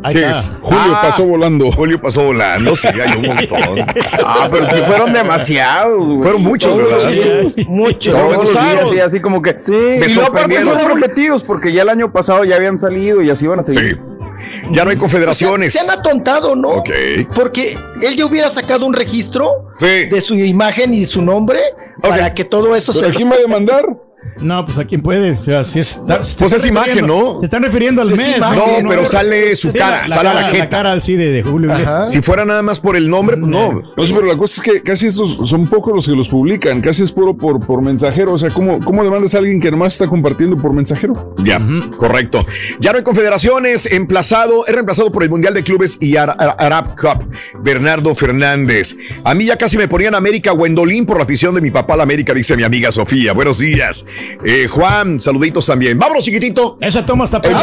Ahí 0.04 0.14
¿Qué 0.14 0.20
está. 0.20 0.32
es? 0.32 0.52
Julio 0.62 0.94
Ah, 0.96 1.00
pasó 1.02 1.24
volando. 1.26 1.72
Julio 1.72 2.00
pasó 2.02 2.24
volando, 2.24 2.76
sí, 2.76 2.88
hay 2.88 3.18
un 3.18 3.28
montón. 3.28 3.86
Ah, 4.26 4.48
pero 4.52 4.68
sí 4.68 4.76
fueron 4.86 5.12
demasiados, 5.14 6.08
güey. 6.08 6.22
Fueron 6.22 6.44
muchos, 6.44 6.72
Todos 6.72 6.92
¿verdad? 6.92 7.04
los 7.44 7.56
días. 7.56 7.68
Mucho. 7.68 8.12
Pero 8.12 8.30
me 8.30 8.34
Todos 8.36 8.50
los 8.52 8.52
días, 8.52 8.74
gustaron. 8.74 8.90
sí, 8.94 9.00
así 9.00 9.20
como 9.20 9.42
que. 9.42 9.56
Sí. 9.60 9.72
Me 9.72 9.78
y 9.78 10.14
luego 10.14 10.22
aparte 10.30 10.56
sorprendieron. 10.56 10.80
fueron 10.80 11.02
repetidos 11.02 11.44
porque 11.44 11.72
ya 11.72 11.82
el 11.82 11.90
año 11.90 12.12
pasado 12.12 12.44
ya 12.44 12.56
habían 12.58 12.78
salido 12.78 13.22
y 13.22 13.30
así 13.30 13.46
iban 13.46 13.60
a 13.60 13.64
seguir. 13.64 13.96
Sí. 13.96 14.02
Ya 14.72 14.84
no 14.86 14.92
hay 14.92 14.98
confederaciones. 14.98 15.74
Se 15.74 15.80
han 15.80 15.90
atontado, 15.90 16.56
¿no? 16.56 16.70
Ok. 16.70 16.90
Porque 17.36 17.76
él 18.02 18.16
ya 18.16 18.26
hubiera 18.26 18.50
sacado 18.50 18.86
un 18.86 18.94
registro 18.94 19.50
Sí. 19.76 20.06
de 20.06 20.22
su 20.22 20.36
imagen 20.36 20.94
y 20.94 21.06
su 21.08 21.22
nombre 21.24 21.60
para 22.02 22.34
que 22.36 22.44
todo 22.46 22.76
eso 22.76 22.94
¿Pero 22.94 23.08
se. 23.08 23.14
quién 23.16 23.32
va 23.32 23.36
a 23.36 23.40
demandar? 23.40 23.86
No, 24.42 24.66
pues 24.66 24.78
a 24.78 24.86
quién 24.86 25.02
puede. 25.02 25.32
O 25.32 25.36
sea, 25.36 25.64
si 25.64 25.80
es, 25.80 26.00
Pues 26.38 26.54
es 26.54 26.66
imagen, 26.66 27.06
¿no? 27.08 27.38
Se 27.40 27.46
están 27.46 27.64
refiriendo 27.64 28.02
al 28.02 28.12
Es 28.14 28.18
mes. 28.20 28.38
imagen, 28.38 28.84
No, 28.84 28.90
pero 28.90 29.06
sale 29.06 29.56
su 29.56 29.72
Sí, 29.72 29.78
cara, 29.78 30.08
sale 30.08 30.30
a 30.30 30.34
la 30.34 30.44
jeta. 30.50 30.70
cara 30.70 30.94
así 30.94 31.16
de, 31.16 31.32
de 31.32 31.44
Julio. 31.44 31.72
Si 32.04 32.22
fuera 32.22 32.46
nada 32.46 32.62
más 32.62 32.80
por 32.80 32.96
el 32.96 33.10
nombre, 33.10 33.38
pues 33.38 33.50
no. 33.50 33.82
No 33.96 34.06
sé, 34.06 34.14
pero 34.14 34.28
la 34.28 34.38
cosa 34.38 34.62
es 34.62 34.72
que 34.72 34.82
casi 34.84 35.08
estos 35.08 35.38
son 35.50 35.68
pocos 35.68 35.94
los 35.94 36.06
que 36.08 36.14
los 36.14 36.30
publican, 36.30 36.82
casi 36.82 37.04
es 37.04 37.12
puro 37.12 37.36
por, 37.36 37.60
por 37.66 37.82
mensajero. 37.82 38.34
O 38.34 38.38
sea, 38.38 38.50
¿cómo, 38.50 38.80
¿cómo 38.84 39.04
demandas 39.04 39.36
a 39.36 39.40
alguien 39.40 39.60
que 39.60 39.72
nomás 39.72 39.94
está 39.94 40.08
compartiendo 40.08 40.58
por 40.58 40.74
mensajero? 40.74 41.36
Ya, 41.44 41.60
correcto. 41.98 42.46
Ya 42.80 42.92
no 42.92 42.98
hay 42.98 43.04
confederaciones, 43.04 43.92
emplazado, 43.92 44.66
es 44.66 44.74
reemplazado 44.74 45.12
por 45.12 45.24
el 45.24 45.30
Mundial 45.30 45.54
de 45.54 45.64
Clubes 45.64 45.98
y 46.00 46.16
Ara- 46.16 46.36
Ara- 46.38 46.56
Arab 46.58 46.96
Cup. 47.00 47.28
Bernardo 47.62 48.14
Fernández. 48.16 48.96
A 49.24 49.34
mí 49.34 49.46
ya 49.46 49.58
casi 49.58 49.78
me 49.78 49.88
ponían 49.88 50.16
América 50.16 50.52
Gwendolyn 50.52 51.06
por 51.06 51.18
la 51.18 51.24
afición 51.24 51.56
de 51.56 51.62
mi 51.62 51.72
papá 51.72 51.96
a 51.96 51.98
la 51.98 52.04
América, 52.04 52.34
dice 52.34 52.56
mi 52.56 52.64
amiga 52.64 52.92
Sofía. 52.92 53.34
Buenos 53.34 53.60
días. 53.60 54.06
Eh, 54.46 54.68
Juan, 54.68 55.20
saluditos 55.20 55.66
también. 55.66 55.98
Vámonos, 55.98 56.24
chiquitito. 56.24 56.78
Esa 56.82 57.06
toma 57.06 57.26
está 57.26 57.42
El, 57.44 57.56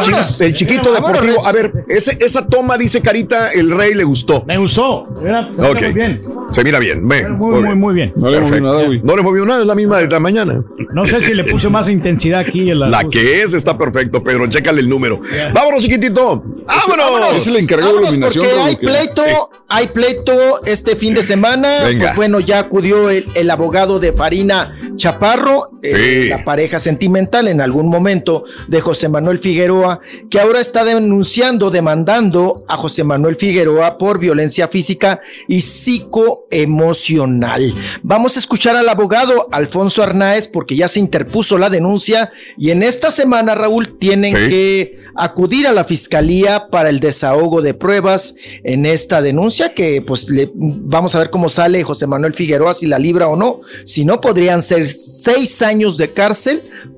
el 0.46 0.52
chiquito 0.52 0.92
Vámonos, 0.92 1.20
deportivo. 1.22 1.46
A 1.46 1.52
ver, 1.52 1.72
ese- 1.88 2.16
esa 2.20 2.46
toma, 2.46 2.76
dice 2.78 3.00
Carita, 3.00 3.50
el 3.52 3.70
rey 3.70 3.94
le 3.94 4.04
gustó. 4.04 4.44
Me 4.46 4.58
gustó. 4.58 5.06
Mira, 5.22 5.48
se 5.54 5.60
mira 5.60 5.70
Ok. 5.70 5.82
muy 5.82 5.92
bien. 5.92 6.22
Se 6.52 6.64
mira 6.64 6.78
bien. 6.78 7.04
Muy, 7.04 7.24
muy, 7.62 7.74
muy 7.76 7.94
bien. 7.94 8.12
No 8.16 8.30
le 8.30 8.38
Perfecto. 8.38 8.64
nada, 8.64 8.84
güey. 8.84 9.00
No 9.02 9.16
le 9.16 9.22
movió 9.22 9.44
nada, 9.44 9.60
es 9.60 9.66
la 9.66 9.74
misma 9.74 9.98
de 9.98 10.08
la 10.08 10.20
mañana. 10.20 10.62
No 10.92 11.04
sé 11.06 11.20
si 11.20 11.34
le 11.34 11.44
puse 11.44 11.68
más 11.68 11.88
intensidad 11.88 12.40
aquí 12.40 12.70
en 12.70 12.78
la. 12.80 12.86
La 12.88 13.04
que 13.04 13.42
es 13.42 13.54
está 13.54 13.76
perfecto, 13.76 14.22
Pedro. 14.22 14.46
Chécale 14.48 14.80
el 14.80 14.88
número. 14.88 15.20
Vámonos, 15.52 15.82
chiquitito. 15.82 16.42
Vámonos. 16.88 17.36
Es 17.36 17.46
el 17.48 17.56
encargado 17.56 17.94
de 17.96 18.02
iluminación. 18.02 18.44
porque 18.44 18.60
hay 18.60 18.76
que- 18.76 18.86
pleito, 18.86 19.50
hay 19.68 19.86
pleito 19.88 20.64
este 20.64 20.96
fin 20.96 21.14
de 21.14 21.22
semana. 21.22 21.84
Venga. 21.84 22.04
Pues 22.06 22.16
bueno, 22.16 22.40
ya 22.40 22.60
acudió 22.60 23.10
el, 23.10 23.24
el 23.34 23.50
abogado 23.50 23.98
de 23.98 24.12
Farina 24.12 24.70
Chaparro, 24.96 25.70
eh, 25.82 26.22
Sí. 26.24 26.28
la 26.28 26.44
pareja 26.55 26.78
sentimental 26.78 27.49
en 27.49 27.60
algún 27.60 27.89
momento 27.89 28.44
de 28.68 28.81
José 28.81 29.08
Manuel 29.08 29.41
Figueroa, 29.41 29.99
que 30.31 30.39
ahora 30.39 30.60
está 30.60 30.84
denunciando, 30.84 31.73
demandando 31.73 32.65
a 32.68 32.76
José 32.76 33.02
Manuel 33.02 33.34
Figueroa 33.34 33.99
por 33.99 34.20
violencia 34.20 34.68
física 34.68 35.20
y 35.49 35.62
psicoemocional. 35.62 37.74
Vamos 38.05 38.36
a 38.36 38.39
escuchar 38.39 38.76
al 38.76 38.89
abogado 38.89 39.49
Alfonso 39.50 40.05
Arnaez 40.05 40.47
porque 40.47 40.76
ya 40.76 40.86
se 40.86 41.00
interpuso 41.00 41.58
la 41.58 41.70
denuncia 41.70 42.31
y 42.57 42.70
en 42.70 42.84
esta 42.84 43.10
semana, 43.10 43.57
Raúl, 43.57 43.99
tienen 43.99 44.31
Sí. 44.31 44.36
que 44.49 44.99
acudir 45.16 45.66
a 45.66 45.73
la 45.73 45.83
fiscalía 45.83 46.68
para 46.70 46.89
el 46.89 47.00
desahogo 47.00 47.62
de 47.62 47.74
pruebas 47.74 48.36
en 48.62 48.86
esta 48.86 49.20
denuncia 49.23 49.74
que 49.74 50.02
pues 50.02 50.31
le, 50.31 50.52
vamos 50.55 51.16
a 51.16 51.18
ver 51.18 51.31
cómo 51.31 51.49
sale 51.49 51.83
José 51.83 52.07
Manuel 52.07 52.33
Figueroa 52.33 52.74
si 52.74 52.86
la 52.86 53.00
libra 53.00 53.26
o 53.26 53.34
no. 53.34 53.60
Si 53.84 54.05
no, 54.05 54.20
podrían 54.20 54.62
ser 54.62 54.86
seis 54.86 55.60
años 55.62 55.97
de 55.97 56.12
cárcel 56.12 56.43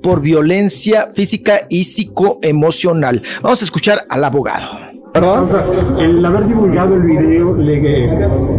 por 0.03 0.21
violencia 0.21 1.11
física 1.15 1.61
y 1.69 1.85
psicoemocional. 1.85 3.23
Vamos 3.43 3.63
a 3.63 3.65
escuchar 3.65 4.07
al 4.09 4.25
abogado. 4.25 4.87
El 5.99 6.23
haber 6.27 6.47
divulgado 6.47 6.95
el 6.95 7.03
video 7.03 7.57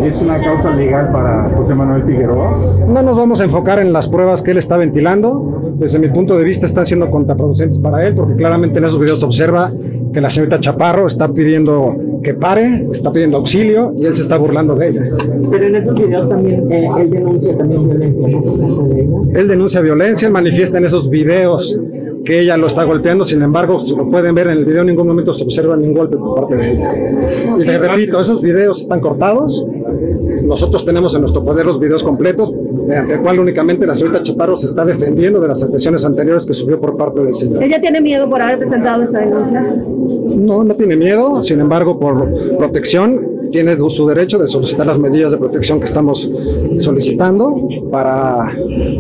es 0.03 0.22
una 0.24 0.41
causa 0.43 0.72
legal 0.72 1.11
para 1.11 1.49
José 1.56 1.75
Manuel 1.75 2.03
Figueroa. 2.03 2.49
No 2.88 3.03
nos 3.03 3.16
vamos 3.16 3.40
a 3.41 3.43
enfocar 3.43 3.77
en 3.77 3.93
las 3.93 4.07
pruebas 4.07 4.41
que 4.41 4.51
él 4.51 4.57
está 4.57 4.75
ventilando. 4.75 5.75
Desde 5.75 5.99
mi 5.99 6.07
punto 6.09 6.35
de 6.35 6.43
vista 6.43 6.66
están 6.66 6.88
siendo 6.88 7.11
contraproducentes 7.11 7.77
para 7.77 8.07
él 8.07 8.16
porque 8.16 8.35
claramente 8.35 8.80
en 8.80 8.85
esos 8.85 8.99
videos 8.99 9.19
se 9.19 9.27
observa 9.27 9.72
que 10.11 10.19
la 10.19 10.32
señorita 10.32 10.59
Chaparro 10.59 11.06
está 11.06 11.32
pidiendo 11.32 11.95
que 12.27 12.33
pare, 12.33 12.85
está 12.91 13.14
pidiendo 13.14 13.38
auxilio 13.38 13.93
y 13.97 14.06
él 14.06 14.14
se 14.14 14.22
está 14.22 14.38
burlando 14.38 14.75
de 14.75 14.89
ella. 14.89 15.01
Pero 15.49 15.65
en 15.65 15.75
esos 15.75 15.95
videos 15.95 16.27
también 16.27 16.69
eh, 16.69 16.89
él 16.99 17.09
denuncia 17.09 17.56
también 17.56 17.88
violencia, 17.88 18.27
¿no? 18.27 19.22
Él 19.33 19.47
denuncia 19.47 19.80
violencia, 19.80 20.27
él 20.27 20.33
manifiesta 20.33 20.77
en 20.77 20.83
esos 20.83 21.09
videos 21.09 21.80
que 22.25 22.41
ella 22.41 22.57
lo 22.57 22.67
está 22.67 22.83
golpeando, 22.83 23.23
sin 23.23 23.41
embargo, 23.43 23.80
si 23.80 23.95
lo 23.95 24.09
pueden 24.09 24.35
ver 24.35 24.47
en 24.47 24.57
el 24.57 24.65
video, 24.65 24.81
en 24.81 24.88
ningún 24.88 25.07
momento 25.07 25.33
se 25.33 25.45
observa 25.45 25.77
ningún 25.77 25.99
golpe 25.99 26.17
por 26.17 26.35
parte 26.35 26.57
de 26.57 26.72
ella. 26.73 26.93
Y 27.57 27.64
le 27.64 27.77
repito, 27.77 28.19
esos 28.19 28.41
videos 28.41 28.81
están 28.81 28.99
cortados. 28.99 29.65
Nosotros 30.43 30.83
tenemos 30.83 31.15
en 31.15 31.22
nuestro 31.22 31.45
poder 31.45 31.65
los 31.65 31.80
videos 31.80 32.03
completos, 32.03 32.53
mediante 32.88 33.14
el 33.16 33.22
cual 33.22 33.40
únicamente 33.40 33.85
la 33.85 33.93
señorita 33.93 34.24
Chaparro 34.24 34.56
se 34.56 34.67
está 34.67 34.85
defendiendo 34.85 35.41
de 35.41 35.49
las 35.49 35.61
agresiones 35.61 36.06
anteriores 36.06 36.45
que 36.45 36.53
sufrió 36.53 36.80
por 36.80 36.95
parte 36.95 37.22
del 37.22 37.33
señor. 37.33 37.61
¿Ella 37.61 37.82
tiene 37.82 37.99
miedo 37.99 38.30
por 38.30 38.41
haber 38.41 38.59
presentado 38.59 39.03
esta 39.03 39.19
denuncia? 39.19 39.61
No, 39.61 40.64
no 40.64 40.74
tiene 40.75 40.95
miedo, 40.95 41.43
sin 41.43 41.59
embargo, 41.59 41.99
por 41.99 42.57
protección, 42.57 43.40
tiene 43.51 43.77
su 43.77 44.07
derecho 44.07 44.38
de 44.40 44.48
solicitar 44.48 44.88
las 44.88 44.99
medidas 44.99 45.32
de 45.32 45.38
protección 45.38 45.80
que 45.80 45.85
estamos 45.85 46.32
solicitando 46.80 47.67
para, 47.91 48.53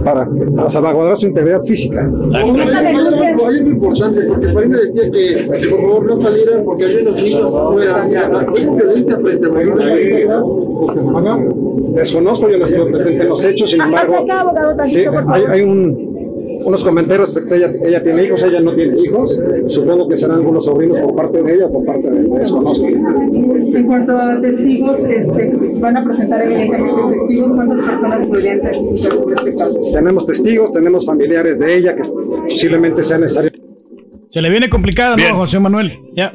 para, 0.03 0.29
para 0.55 0.69
salvaguardar 0.69 1.17
su 1.17 1.27
integridad 1.27 1.63
física. 1.63 2.09
Hoy 3.39 3.59
es 3.59 3.67
importante 3.67 4.21
porque 4.23 4.47
Farina 4.49 4.77
decía 4.79 5.11
que 5.11 5.45
por 5.69 5.79
favor 5.81 6.05
no 6.05 6.19
salieran 6.19 6.65
porque 6.65 6.85
hay 6.85 6.95
unos 6.97 7.15
niños 7.15 7.53
afuera. 7.53 8.03
¿Hay 8.03 8.75
violencia 8.75 9.17
frente 9.19 9.47
a 9.47 9.49
Desconozco, 11.95 12.49
yo 12.49 12.57
no 12.57 12.65
estuve 12.65 12.91
presente 12.91 13.23
en 13.23 13.29
los 13.29 13.43
hechos, 13.45 13.69
sin 13.71 13.81
embargo, 13.81 14.15
Acerca, 14.15 14.41
abogado, 14.41 14.75
tantito, 14.75 14.99
sí, 14.99 15.05
por 15.05 15.25
favor. 15.25 15.33
hay, 15.33 15.43
hay 15.49 15.61
un, 15.61 16.17
unos 16.65 16.83
comentarios 16.83 17.29
respecto 17.33 17.53
a 17.53 17.57
ella, 17.57 17.71
ella 17.83 18.03
tiene 18.03 18.23
hijos, 18.23 18.43
ella 18.43 18.59
no 18.61 18.73
tiene 18.73 18.99
hijos, 18.99 19.39
supongo 19.67 20.07
que 20.07 20.17
serán 20.17 20.37
algunos 20.37 20.65
sobrinos 20.65 20.99
por 20.99 21.15
parte 21.15 21.43
de 21.43 21.53
ella 21.53 21.65
o 21.67 21.71
por 21.71 21.85
parte 21.85 22.09
de 22.09 22.23
desconozco. 22.39 22.85
En 22.87 23.83
cuanto 23.85 24.17
a 24.17 24.41
testigos, 24.41 25.03
este, 25.05 25.53
van 25.79 25.97
a 25.97 26.03
presentar 26.03 26.41
evidentemente 26.41 27.01
testigos. 27.11 27.51
¿Cuántas 27.53 27.85
personas 27.87 28.25
podrían 28.25 28.61
testificar? 28.61 29.67
Tenemos 29.93 30.25
testigos, 30.25 30.71
tenemos 30.71 31.05
familiares 31.05 31.59
de 31.59 31.75
ella 31.77 31.95
que 31.95 32.01
posiblemente 32.47 33.03
sea 33.03 33.17
necesario. 33.19 33.51
Se 34.29 34.41
le 34.41 34.49
viene 34.49 34.69
complicada, 34.69 35.15
Bien. 35.15 35.29
¿no, 35.31 35.37
José 35.37 35.59
Manuel? 35.59 35.99
Ya. 36.15 36.33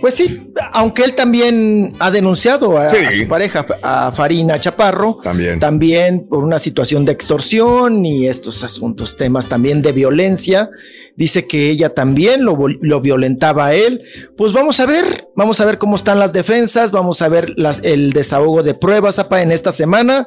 Pues 0.00 0.14
sí, 0.14 0.48
aunque 0.72 1.04
él 1.04 1.14
también 1.14 1.92
ha 1.98 2.10
denunciado 2.10 2.78
a, 2.78 2.86
a 2.86 2.90
su 3.12 3.28
pareja, 3.28 3.66
a 3.82 4.12
Farina 4.12 4.58
Chaparro, 4.60 5.18
También. 5.22 5.58
también 5.60 6.26
por 6.28 6.42
una 6.42 6.58
situación 6.58 7.04
de 7.04 7.12
extorsión 7.12 8.04
y 8.06 8.26
estos 8.26 8.64
asuntos, 8.64 9.16
temas 9.16 9.48
también 9.48 9.82
de 9.82 9.92
violencia. 9.92 10.70
Dice 11.16 11.46
que 11.46 11.68
ella 11.68 11.90
también 11.94 12.44
lo, 12.44 12.56
lo 12.80 13.00
violentaba 13.00 13.66
a 13.66 13.74
él. 13.74 14.02
Pues 14.36 14.52
vamos 14.52 14.80
a 14.80 14.86
ver, 14.86 15.28
vamos 15.36 15.60
a 15.60 15.64
ver 15.66 15.76
cómo 15.78 15.96
están 15.96 16.18
las 16.18 16.32
defensas, 16.32 16.92
vamos 16.92 17.20
a 17.20 17.28
ver 17.28 17.52
las, 17.58 17.80
el 17.84 18.12
desahogo 18.12 18.62
de 18.62 18.74
pruebas 18.74 19.18
apa, 19.18 19.42
en 19.42 19.52
esta 19.52 19.70
semana 19.72 20.26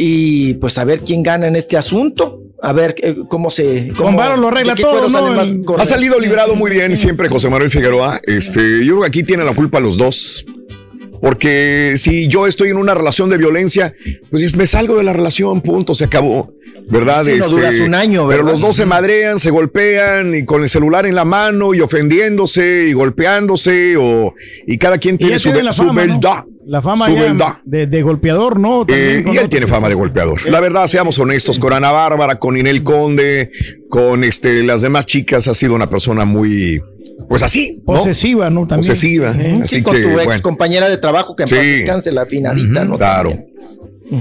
y 0.00 0.54
pues 0.54 0.78
a 0.78 0.84
ver 0.84 1.00
quién 1.00 1.24
gana 1.24 1.48
en 1.48 1.56
este 1.56 1.76
asunto. 1.76 2.40
A 2.62 2.72
ver 2.72 2.94
eh, 3.02 3.16
cómo 3.28 3.50
se. 3.50 3.88
Cómo, 3.96 4.16
Varo 4.16 4.36
lo 4.36 4.48
arregla 4.48 4.74
todo, 4.74 5.08
Ha 5.76 5.86
salido 5.86 6.18
librado 6.18 6.54
muy 6.54 6.70
bien 6.70 6.96
siempre 6.96 7.28
José 7.28 7.50
Manuel 7.50 7.70
Figueroa. 7.70 8.20
Este, 8.24 8.84
yo 8.84 8.94
creo 8.94 9.00
que 9.02 9.06
aquí 9.08 9.22
tienen 9.24 9.44
la 9.44 9.54
culpa 9.54 9.80
los 9.80 9.98
dos. 9.98 10.46
Porque 11.20 11.94
si 11.96 12.28
yo 12.28 12.46
estoy 12.46 12.68
en 12.68 12.76
una 12.76 12.94
relación 12.94 13.28
de 13.28 13.38
violencia, 13.38 13.92
pues 14.30 14.54
me 14.54 14.68
salgo 14.68 14.96
de 14.96 15.02
la 15.02 15.12
relación, 15.12 15.60
punto, 15.62 15.94
se 15.94 16.04
acabó. 16.04 16.52
¿Verdad? 16.88 17.28
Este, 17.28 17.42
Sí, 17.42 17.50
no 17.50 17.56
duras 17.56 17.74
un 17.80 17.94
año, 17.94 18.28
Pero 18.28 18.44
¿verdad? 18.44 18.52
los 18.52 18.60
dos 18.60 18.76
se 18.76 18.86
madrean, 18.86 19.40
se 19.40 19.50
golpean 19.50 20.34
y 20.34 20.44
con 20.44 20.62
el 20.62 20.68
celular 20.68 21.06
en 21.06 21.16
la 21.16 21.24
mano 21.24 21.74
y 21.74 21.80
ofendiéndose 21.80 22.86
y 22.88 22.92
golpeándose 22.92 23.96
o 23.98 24.32
y 24.66 24.78
cada 24.78 24.96
quien 24.98 25.18
tiene 25.18 25.38
su, 25.40 25.50
tiene 25.50 25.64
¿no? 25.64 26.44
La 26.68 26.82
fama 26.82 27.06
Su 27.06 27.14
ya 27.14 27.22
beldad. 27.22 27.52
de, 27.64 27.86
de 27.86 28.02
golpeador, 28.02 28.60
¿no? 28.60 28.84
Eh, 28.88 29.24
y 29.26 29.36
él 29.38 29.48
tiene 29.48 29.66
fama 29.66 29.88
de 29.88 29.94
golpeador. 29.94 30.38
La 30.50 30.60
verdad, 30.60 30.86
seamos 30.86 31.18
honestos, 31.18 31.58
con 31.58 31.72
Ana 31.72 31.90
Bárbara, 31.90 32.38
con 32.38 32.58
Inel 32.58 32.82
Conde, 32.82 33.50
con 33.88 34.22
este, 34.22 34.62
las 34.62 34.82
demás 34.82 35.06
chicas, 35.06 35.48
ha 35.48 35.54
sido 35.54 35.74
una 35.74 35.88
persona 35.88 36.26
muy, 36.26 36.78
pues 37.26 37.42
así, 37.42 37.78
¿no? 37.86 37.94
Posesiva, 37.94 38.50
¿no? 38.50 38.66
También. 38.66 38.80
Posesiva. 38.86 39.32
Sí. 39.32 39.40
Así 39.62 39.76
Sí, 39.76 39.82
con 39.82 39.96
que, 39.96 40.02
tu 40.02 40.08
ex 40.10 40.24
bueno, 40.26 40.42
compañera 40.42 40.90
de 40.90 40.98
trabajo 40.98 41.34
que 41.34 41.44
en 41.44 41.48
Sí. 41.48 41.54
paz 41.54 41.64
descanse, 41.64 42.12
la 42.12 42.26
finadita, 42.26 42.84
¿no? 42.84 42.98
claro, 42.98 43.34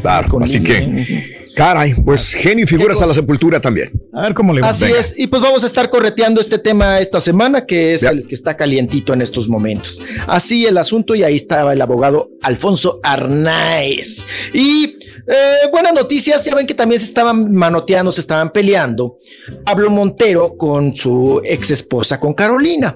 claro. 0.02 0.40
Así 0.42 0.62
que, 0.64 1.37
caray, 1.58 1.96
pues 1.96 2.34
genio 2.34 2.64
y 2.66 2.68
figuras 2.68 3.02
a 3.02 3.08
la 3.08 3.14
sepultura 3.14 3.60
también. 3.60 3.92
A 4.14 4.22
ver 4.22 4.34
cómo 4.36 4.54
le 4.54 4.62
va. 4.62 4.70
Así 4.70 4.86
Venga. 4.86 5.00
es, 5.00 5.18
y 5.18 5.28
pues 5.28 5.42
vamos 5.42 5.64
a 5.64 5.66
estar 5.66 5.90
correteando 5.90 6.40
este 6.40 6.60
tema 6.60 7.00
esta 7.00 7.20
semana, 7.20 7.66
que 7.66 7.96
es 7.96 8.04
el 8.04 8.28
que 8.28 8.36
está 8.36 8.56
calientito 8.56 9.12
en 9.14 9.22
estos 9.22 9.50
momentos. 9.50 10.02
Así 10.28 10.66
el 10.66 10.78
asunto, 10.78 11.16
y 11.16 11.24
ahí 11.24 11.36
estaba 11.36 11.74
el 11.74 11.82
abogado 11.82 12.30
Alfonso 12.44 13.00
Arnaez. 13.02 14.26
Y 14.54 14.96
eh, 15.28 15.68
buenas 15.72 15.94
noticias, 15.94 16.46
ya 16.46 16.54
ven 16.54 16.68
que 16.68 16.76
también 16.76 17.02
se 17.02 17.08
estaban 17.08 17.52
manoteando, 17.54 18.12
se 18.12 18.22
estaban 18.22 18.52
peleando 18.52 19.18
Pablo 19.66 19.90
Montero 19.90 20.56
con 20.56 20.96
su 20.96 21.42
ex 21.44 21.72
esposa, 21.72 22.20
con 22.20 22.34
Carolina. 22.34 22.96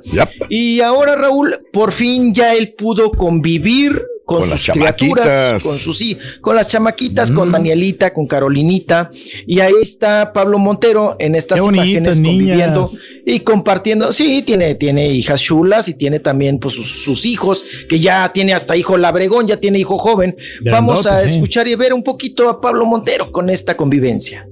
Y 0.50 0.82
ahora, 0.82 1.16
Raúl, 1.16 1.68
por 1.74 1.92
fin 1.92 2.32
ya 2.34 2.54
él 2.54 2.76
pudo 2.78 3.12
convivir 3.12 4.02
con, 4.32 4.42
Con 4.42 4.50
las 4.50 4.62
sus 4.62 4.74
criaturas, 4.74 5.64
con 5.64 5.76
sus 5.78 5.98
sí, 5.98 6.18
con 6.40 6.56
las 6.56 6.68
chamaquitas, 6.68 7.32
con 7.32 7.52
Danielita, 7.52 8.14
con 8.14 8.28
Carolinita. 8.28 9.10
Y 9.46 9.60
ahí 9.60 9.74
está 9.82 10.34
Pablo 10.34 10.58
Montero 10.58 11.16
en 11.20 11.36
estas 11.36 11.60
Qué 11.60 11.68
imágenes 11.68 12.16
conviviendo 12.16 12.90
y 13.26 13.42
compartiendo. 13.42 14.14
Sí, 14.14 14.44
tiene, 14.44 14.76
tiene 14.76 15.10
hijas 15.10 15.42
chulas 15.42 15.90
y 15.90 15.96
tiene 15.96 16.20
también 16.20 16.60
pues, 16.60 16.76
sus, 16.76 17.04
sus 17.04 17.26
hijos, 17.26 17.64
que 17.90 18.00
ya 18.00 18.32
tiene 18.34 18.54
hasta 18.54 18.76
hijo 18.76 18.98
labregón, 18.98 19.48
ya 19.48 19.58
tiene 19.58 19.80
hijo 19.80 19.98
joven. 19.98 20.36
Vamos 20.70 21.06
a 21.06 21.22
sí. 21.24 21.36
escuchar 21.36 21.68
y 21.68 21.76
ver 21.76 21.94
un 21.94 22.04
poquito 22.04 22.50
a 22.50 22.62
Pablo 22.62 22.86
Montero 22.86 23.32
con 23.32 23.50
esta 23.50 23.76
convivencia. 23.76 24.48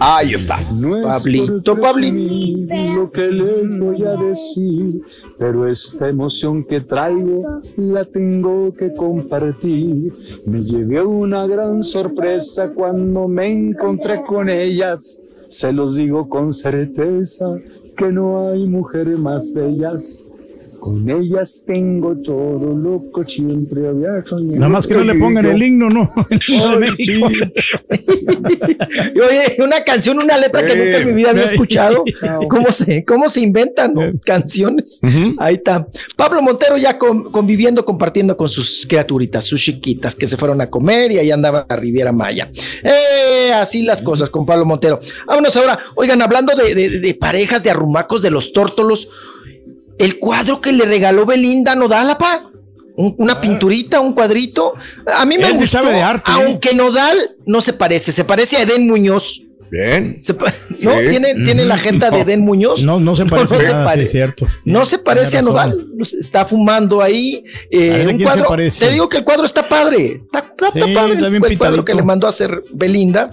Ahí 0.00 0.34
está. 0.34 0.58
Pablito, 1.02 1.78
Pablito. 1.80 2.74
lo 2.94 3.10
que 3.10 3.28
les 3.28 3.78
voy 3.78 4.04
a 4.04 4.16
decir, 4.16 5.02
pero 5.38 5.68
esta 5.68 6.08
emoción 6.08 6.64
que 6.64 6.80
traigo 6.80 7.60
la 7.76 8.04
tengo 8.04 8.72
que 8.74 8.94
compartir. 8.94 10.12
Me 10.46 10.62
llevé 10.62 11.02
una 11.02 11.46
gran 11.46 11.82
sorpresa 11.82 12.70
cuando 12.74 13.28
me 13.28 13.52
encontré 13.52 14.22
con 14.22 14.48
ellas. 14.48 15.20
Se 15.48 15.72
los 15.72 15.96
digo 15.96 16.28
con 16.28 16.52
certeza 16.52 17.58
que 17.96 18.10
no 18.10 18.48
hay 18.48 18.66
mujeres 18.66 19.18
más 19.18 19.52
bellas. 19.54 20.28
Con 20.84 21.08
ellas 21.08 21.64
tengo 21.66 22.14
todo 22.22 22.74
lo 22.76 23.04
que 23.10 23.26
siempre 23.26 23.88
había 23.88 24.22
soñado. 24.22 24.56
Nada 24.58 24.68
más 24.68 24.86
que 24.86 24.92
no 24.92 25.02
le 25.02 25.14
pongan 25.18 25.46
el 25.46 25.62
himno, 25.62 25.88
¿no? 25.88 26.10
El 26.28 26.40
himno 26.98 27.30
de 27.30 27.52
Oye, 29.14 29.62
una 29.62 29.82
canción, 29.82 30.18
una 30.18 30.36
letra 30.36 30.60
que 30.66 30.76
nunca 30.76 30.98
en 30.98 31.06
mi 31.06 31.12
vida 31.14 31.30
había 31.30 31.44
escuchado. 31.44 32.04
¿Cómo 32.50 32.70
se, 32.70 33.02
cómo 33.02 33.30
se 33.30 33.40
inventan 33.40 33.94
no? 33.94 34.02
canciones? 34.26 35.00
Ahí 35.38 35.54
está. 35.54 35.86
Pablo 36.16 36.42
Montero 36.42 36.76
ya 36.76 36.98
con- 36.98 37.30
conviviendo, 37.32 37.82
compartiendo 37.86 38.36
con 38.36 38.50
sus 38.50 38.84
criaturitas, 38.86 39.44
sus 39.44 39.62
chiquitas 39.62 40.14
que 40.14 40.26
se 40.26 40.36
fueron 40.36 40.60
a 40.60 40.68
comer 40.68 41.12
y 41.12 41.18
ahí 41.18 41.30
andaba 41.30 41.64
la 41.66 41.76
Riviera 41.76 42.12
Maya. 42.12 42.50
Eh, 42.82 43.52
así 43.54 43.82
las 43.84 44.02
cosas 44.02 44.28
con 44.28 44.44
Pablo 44.44 44.66
Montero. 44.66 44.98
Vámonos 45.26 45.56
ahora. 45.56 45.78
Oigan, 45.94 46.20
hablando 46.20 46.54
de, 46.54 46.74
de- 46.74 47.00
de 47.00 47.14
parejas, 47.14 47.62
de 47.64 47.70
arrumacos, 47.70 48.20
de 48.20 48.30
los 48.30 48.52
tórtolos, 48.52 49.08
el 49.98 50.18
cuadro 50.18 50.60
que 50.60 50.72
le 50.72 50.84
regaló 50.84 51.26
Belinda 51.26 51.74
Nodal, 51.74 52.16
pa. 52.18 52.50
Un- 52.96 53.14
una 53.18 53.40
pinturita, 53.40 53.98
un 54.00 54.12
cuadrito. 54.12 54.74
A 55.16 55.24
mí 55.26 55.36
me 55.36 55.46
Él 55.48 55.54
gustó, 55.54 55.78
sabe 55.78 55.92
de 55.92 56.02
arte, 56.02 56.30
¿eh? 56.30 56.34
aunque 56.34 56.74
Nodal 56.74 57.18
no 57.44 57.60
se 57.60 57.72
parece, 57.72 58.12
se 58.12 58.24
parece 58.24 58.56
a 58.56 58.62
Eden 58.62 58.86
Muñoz. 58.86 59.40
Bien. 59.70 60.18
Se 60.22 60.34
¿No? 60.34 60.46
Sí. 60.78 60.88
¿Tiene, 61.10 61.34
tiene 61.44 61.64
la 61.64 61.76
jeta 61.76 62.08
de 62.10 62.20
Eden 62.20 62.42
Muñoz. 62.42 62.84
No, 62.84 63.00
no 63.00 63.16
se 63.16 63.24
parece 63.26 63.54
no 63.56 63.60
se 63.60 63.66
nada, 63.66 63.82
sí, 63.84 63.88
pare- 63.88 64.02
es 64.04 64.10
cierto. 64.12 64.46
No 64.64 64.84
se 64.84 64.98
parece 64.98 65.38
a. 65.38 65.42
Nodal. 65.42 65.86
Está 66.00 66.44
fumando 66.44 67.02
ahí. 67.02 67.42
eh, 67.70 67.90
A 67.90 67.96
ver, 67.96 68.06
¿a 68.08 68.10
un 68.12 68.18
se 68.18 68.24
cuadro. 68.24 68.48
parece? 68.48 68.86
Te 68.86 68.92
digo 68.92 69.08
que 69.08 69.16
el 69.16 69.24
cuadro 69.24 69.46
está 69.46 69.68
padre. 69.68 70.20
Está, 70.26 70.38
está- 70.38 70.68
está 70.68 70.86
Sí, 70.86 70.94
padre 70.94 71.14
está 71.14 71.24
el, 71.26 71.30
bien 71.32 71.44
el 71.44 71.58
cuadro 71.58 71.84
que 71.84 71.94
le 71.94 72.02
mandó 72.04 72.28
a 72.28 72.30
hacer 72.30 72.62
Belinda. 72.72 73.32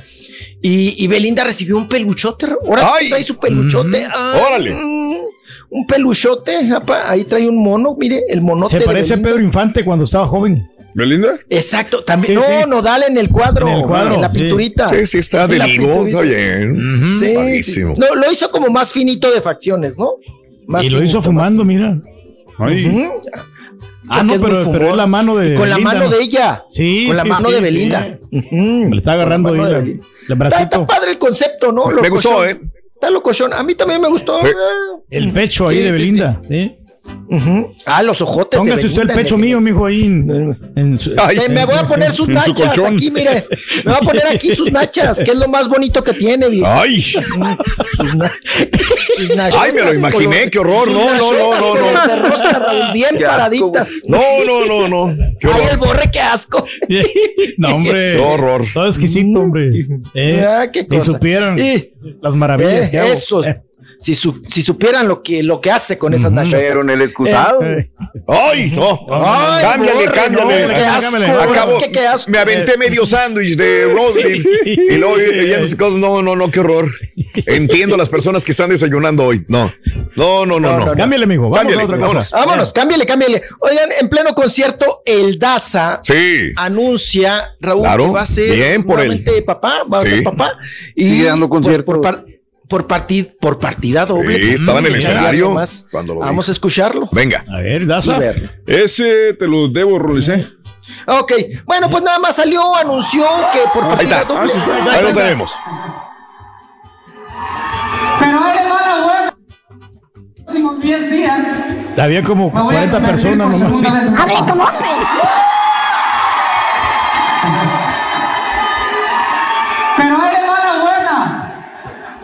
Y, 0.64 1.03
y 1.03 1.07
Belinda 1.07 1.43
recibió 1.43 1.77
un 1.77 1.88
peluchote. 1.88 2.48
Ahora 2.65 2.90
sí 2.99 3.09
trae 3.09 3.23
su 3.23 3.38
peluchote. 3.38 4.07
Ah, 4.11 4.41
Órale. 4.48 4.73
mm, 4.73 5.17
Un 5.72 5.88
peluchote. 5.88 6.69
apa, 6.75 7.09
Ahí 7.09 7.24
trae 7.24 7.48
un 7.50 7.58
mono. 7.64 7.95
Mire, 7.98 8.22
el 8.30 8.41
monote. 8.41 8.72
Se 8.72 8.80
de 8.80 8.85
parece 8.85 9.14
a. 9.16 9.17
Pedro 9.17 9.41
Infante 9.41 9.83
cuando 9.83 10.06
estaba 10.06 10.27
joven. 10.27 10.67
¿Belinda? 10.93 11.40
Exacto, 11.50 12.03
también. 12.03 12.33
Sí, 12.38 12.45
no, 12.53 12.64
sí. 12.64 12.69
Nodal 12.69 13.03
en 13.08 13.17
el 13.17 13.30
cuadro. 13.30 13.67
En 13.69 13.75
el 13.75 13.83
cuadro, 13.83 14.16
en 14.16 14.22
la 14.22 14.30
sí. 14.30 14.40
pinturita. 14.40 14.90
Sí, 14.90 15.08
sí, 15.08 15.17
está 15.19 15.48
de 15.48 15.56
está 15.58 16.22
bien. 16.22 17.11
Sí. 17.64 17.82
No, 17.98 18.16
lo 18.16 18.30
hizo 18.30 18.51
como 18.51 18.67
más 18.67 18.91
finito 18.91 19.32
de 19.32 19.40
facciones, 19.41 19.98
¿no? 19.98 20.16
Más 20.67 20.85
y 20.85 20.90
lo 20.90 20.98
finito, 20.98 21.17
hizo 21.17 21.22
fumando, 21.22 21.64
mira. 21.64 21.95
Ay. 22.59 23.08
Ah, 24.09 24.24
no, 24.24 24.33
es 24.33 24.41
pero, 24.41 24.53
pero 24.58 24.66
fumón. 24.66 24.85
es 24.90 24.95
la 24.98 25.08
mano 25.08 25.38
de. 25.38 25.53
Y 25.53 25.56
con 25.56 25.69
la 25.69 25.77
mano 25.77 26.01
¿no? 26.01 26.09
de 26.09 26.22
ella. 26.22 26.66
Sí, 26.69 27.06
Con 27.08 27.16
la 27.16 27.24
sí, 27.24 27.30
mano 27.30 27.48
sí, 27.48 27.53
de 27.53 27.58
sí. 27.59 27.64
Belinda. 27.64 28.19
Le 28.30 28.98
está 28.98 29.14
agarrando 29.14 29.50
ahí 29.53 29.58
la- 29.58 29.77
el 29.80 30.01
Está, 30.24 30.35
bracito. 30.35 30.82
está 30.82 30.85
padre 30.88 31.11
el 31.11 31.17
concepto, 31.17 31.72
¿no? 31.72 31.88
Me 31.88 32.09
gustó. 32.09 32.43
¿eh? 32.45 32.58
Está 33.01 33.09
locochón. 33.09 33.51
A 33.51 33.63
mí 33.63 33.73
también 33.73 33.99
me 33.99 34.07
gustó. 34.09 34.39
Sí. 34.41 34.47
Ah. 34.55 34.99
El 35.09 35.33
pecho 35.33 35.67
ahí 35.67 35.77
Sí, 35.77 35.83
de 35.83 35.88
sí, 35.88 35.91
Belinda. 35.93 36.41
¿Sí? 37.11 37.35
Ujú. 37.35 37.73
Ah, 37.85 38.03
los 38.03 38.22
ojotes 38.22 38.57
Póngase 38.59 38.88
usted 38.88 39.03
el 39.03 39.07
pecho 39.09 39.35
nene. 39.35 39.48
mío, 39.48 39.61
mijo, 39.61 39.85
ahí. 39.85 40.03
en- 40.06 40.57
en 40.75 40.98
su- 40.98 41.14
Ay. 41.17 41.38
Eh, 41.38 41.49
me 41.49 41.65
voy 41.65 41.75
a 41.75 41.88
poner 41.88 42.11
sus 42.11 42.25
su 42.27 42.31
nachas 42.31 42.53
colchón. 42.75 42.95
aquí, 42.95 43.09
mire. 43.11 43.45
Me 43.77 43.91
voy 43.91 43.93
a 43.93 43.99
poner 43.99 44.27
aquí 44.27 44.51
sus 44.56 44.72
nachas, 44.72 45.19
que 45.23 45.31
es 45.31 45.38
lo 45.38 45.48
más 45.48 45.67
bonito 45.69 46.03
que 46.03 46.14
tiene, 46.14 46.49
viejo. 46.49 46.67
Ay. 46.67 46.99
Sus, 47.01 47.38
na- 47.38 47.57
sus 49.17 49.35
nachotas 49.35 49.61
Ay, 49.65 49.73
me 49.73 49.81
lo 49.81 49.93
imaginé, 49.93 50.35
color- 50.35 50.49
qué 50.51 50.59
horror. 50.59 50.85
sus 50.85 50.93
No, 50.93 51.17
no, 51.17 51.31
no, 51.33 51.75
no, 51.75 51.91
no. 51.93 52.07
de 52.07 52.15
rosa, 52.30 52.59
Raúl, 52.59 52.93
bien 52.93 53.09
Qué 53.17 53.25
asco, 53.25 53.38
paraditas. 53.38 54.03
No, 54.07 54.22
no, 54.45 54.65
no, 54.65 54.88
no. 55.07 55.15
Qué 55.40 55.48
Ay, 55.48 55.61
el 55.72 55.77
borre, 55.77 56.11
qué 56.11 56.19
asco. 56.19 56.65
no, 57.57 57.75
hombre. 57.75 58.15
Qué 58.15 58.22
horror. 58.22 58.64
Todo 58.73 58.88
exquisito, 58.88 59.40
hombre. 59.40 59.72
Eh, 60.14 60.43
Ah, 60.45 60.69
qué 60.72 60.81
y 60.81 60.85
cosa. 60.85 61.19
Y- 61.57 61.93
las 62.22 62.35
maravillas 62.35 62.88
Eh, 62.88 62.91
que 62.91 62.99
hago. 62.99 63.09
eso. 63.11 63.41
Eh, 64.01 64.03
Si, 64.03 64.15
su- 64.15 64.41
si 64.47 64.63
supieran 64.63 65.07
lo 65.07 65.21
que, 65.21 65.43
lo 65.43 65.61
que 65.61 65.69
hace 65.69 65.97
con 65.99 66.13
esas 66.15 66.31
nachotas. 66.31 66.59
Pero 66.59 66.81
en 66.81 66.89
el 66.89 67.01
excusado. 67.03 67.63
eh. 67.63 67.91
Ay, 68.27 68.71
no. 68.71 68.97
Ay, 69.11 69.63
cámbiale, 69.63 70.05
borre, 70.07 70.11
cámbiale. 70.11 70.61
no, 70.67 70.73
qué 70.73 70.75
asco, 70.85 71.17
Acabo, 71.51 71.77
es 71.77 71.83
que 71.85 71.91
qué 71.91 72.07
asco. 72.07 72.31
me 72.31 72.38
aventé 72.39 72.77
medio 72.77 73.05
sándwich 73.05 73.55
de 73.55 73.85
beef 73.85 74.45
y 74.65 74.97
luego 74.97 75.17
y, 75.19 75.75
cosas. 75.77 75.99
No, 75.99 76.21
no, 76.23 76.35
no, 76.35 76.49
qué 76.49 76.59
horror. 76.61 76.89
Entiendo 77.45 77.93
a 77.95 77.97
las 77.99 78.09
personas 78.09 78.43
que 78.43 78.51
están 78.53 78.69
desayunando 78.71 79.23
hoy. 79.23 79.45
No, 79.47 79.71
no, 80.15 80.45
no, 80.45 80.59
no. 80.59 80.80
no. 80.85 80.95
Cámbiale, 80.95 81.25
amigo. 81.25 81.43
Vamos 81.43 81.57
Cámbiale, 81.59 81.81
a 81.81 81.85
otra 81.85 81.97
vámonos. 81.97 82.25
cosa. 82.25 82.38
Vámonos, 82.38 82.73
cámbiale, 82.73 83.05
cámbiale. 83.05 83.41
Oigan, 83.59 83.89
en 83.99 84.09
pleno 84.09 84.33
concierto, 84.33 85.01
el 85.05 85.38
Daza 85.38 85.99
Sí. 86.03 86.51
anuncia, 86.55 87.55
Raúl, 87.59 87.83
Claro, 87.83 88.05
que 88.05 88.11
va 88.11 88.21
a 88.21 88.25
ser 88.25 88.55
bien 88.55 88.83
por 88.83 88.99
él. 88.99 89.07
nuevamente 89.09 89.41
papá, 89.43 89.83
va 89.91 89.97
a 89.99 90.03
Sí. 90.03 90.09
ser 90.09 90.23
papá. 90.23 90.57
Y 90.95 91.03
Sigue 91.03 91.23
dando 91.25 91.47
pues, 91.47 91.57
conciertos. 91.63 91.85
por, 91.85 92.01
par- 92.01 92.25
por, 92.72 92.88
partid- 92.88 93.35
por 93.40 93.59
partida 93.59 94.06
doble. 94.06 94.35
Sí, 94.41 94.50
estaba 94.56 94.80
en 94.80 94.88
el 94.88 94.95
escenario 94.95 95.50
nomás. 95.50 95.85
cuando 95.91 96.16
lo 96.16 96.22
Vamos 96.22 96.48
a 96.50 96.51
escucharlo 96.51 97.08
Venga. 97.11 97.43
A 97.51 97.58
ver, 97.58 97.85
Daza. 97.85 98.17
verlo. 98.17 98.50
Ese 98.66 99.33
te 99.35 99.48
lo 99.48 99.67
debo, 99.67 100.00
Rolicé. 100.00 100.48
Ok, 101.06 101.32
bueno, 101.66 101.90
pues 101.90 102.01
nada 102.03 102.17
más 102.19 102.35
salió, 102.35 102.75
anunció 102.75 103.24
que 103.53 103.59
por 103.74 103.83
Ahí 103.83 103.90
partida 103.91 104.22
está. 104.22 104.33
doble. 104.33 104.51
Ahí 104.91 105.03
lo 105.03 105.11
tenemos. 105.14 105.56
Pero 108.19 108.40
ahí 108.43 108.56
le 108.58 108.69
va 108.69 108.82
la 108.88 109.03
buena. 109.06 109.33
Próximos 110.43 110.80
10 110.82 111.11
días. 111.11 111.48
Había 111.98 112.24
como 112.24 112.50
me 112.51 112.61
voy 112.61 112.75
a 112.75 112.90
40 112.91 112.98
convertir 112.98 113.38
personas 113.38 113.59
nomás. 113.59 114.19
Hable 114.22 114.35
como 114.51 114.64
hombre. 114.64 114.88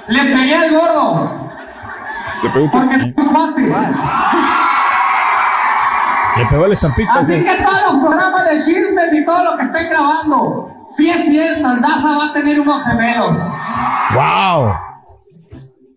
Le 0.07 0.19
pegué 0.23 0.55
al 0.55 0.71
gordo. 0.73 1.49
Te 2.41 2.49
pegó 2.49 2.71
Porque. 2.71 3.13
Le 6.37 6.45
pegó 6.45 6.65
el 6.65 6.71
estampito. 6.73 7.09
Así 7.11 7.33
que 7.43 7.55
todos 7.63 7.81
los 7.93 8.01
programas 8.07 8.45
de 8.49 8.57
chismes 8.59 9.13
y 9.13 9.25
todo 9.25 9.43
lo 9.43 9.57
que 9.57 9.63
estén 9.63 9.89
grabando. 9.89 10.71
Sí 10.95 11.09
es 11.09 11.25
cierto, 11.25 11.71
el 11.71 11.81
Daza 11.81 12.15
va 12.17 12.25
a 12.27 12.33
tener 12.33 12.59
unos 12.59 12.83
gemelos. 12.85 13.37
¡Wow! 14.13 14.73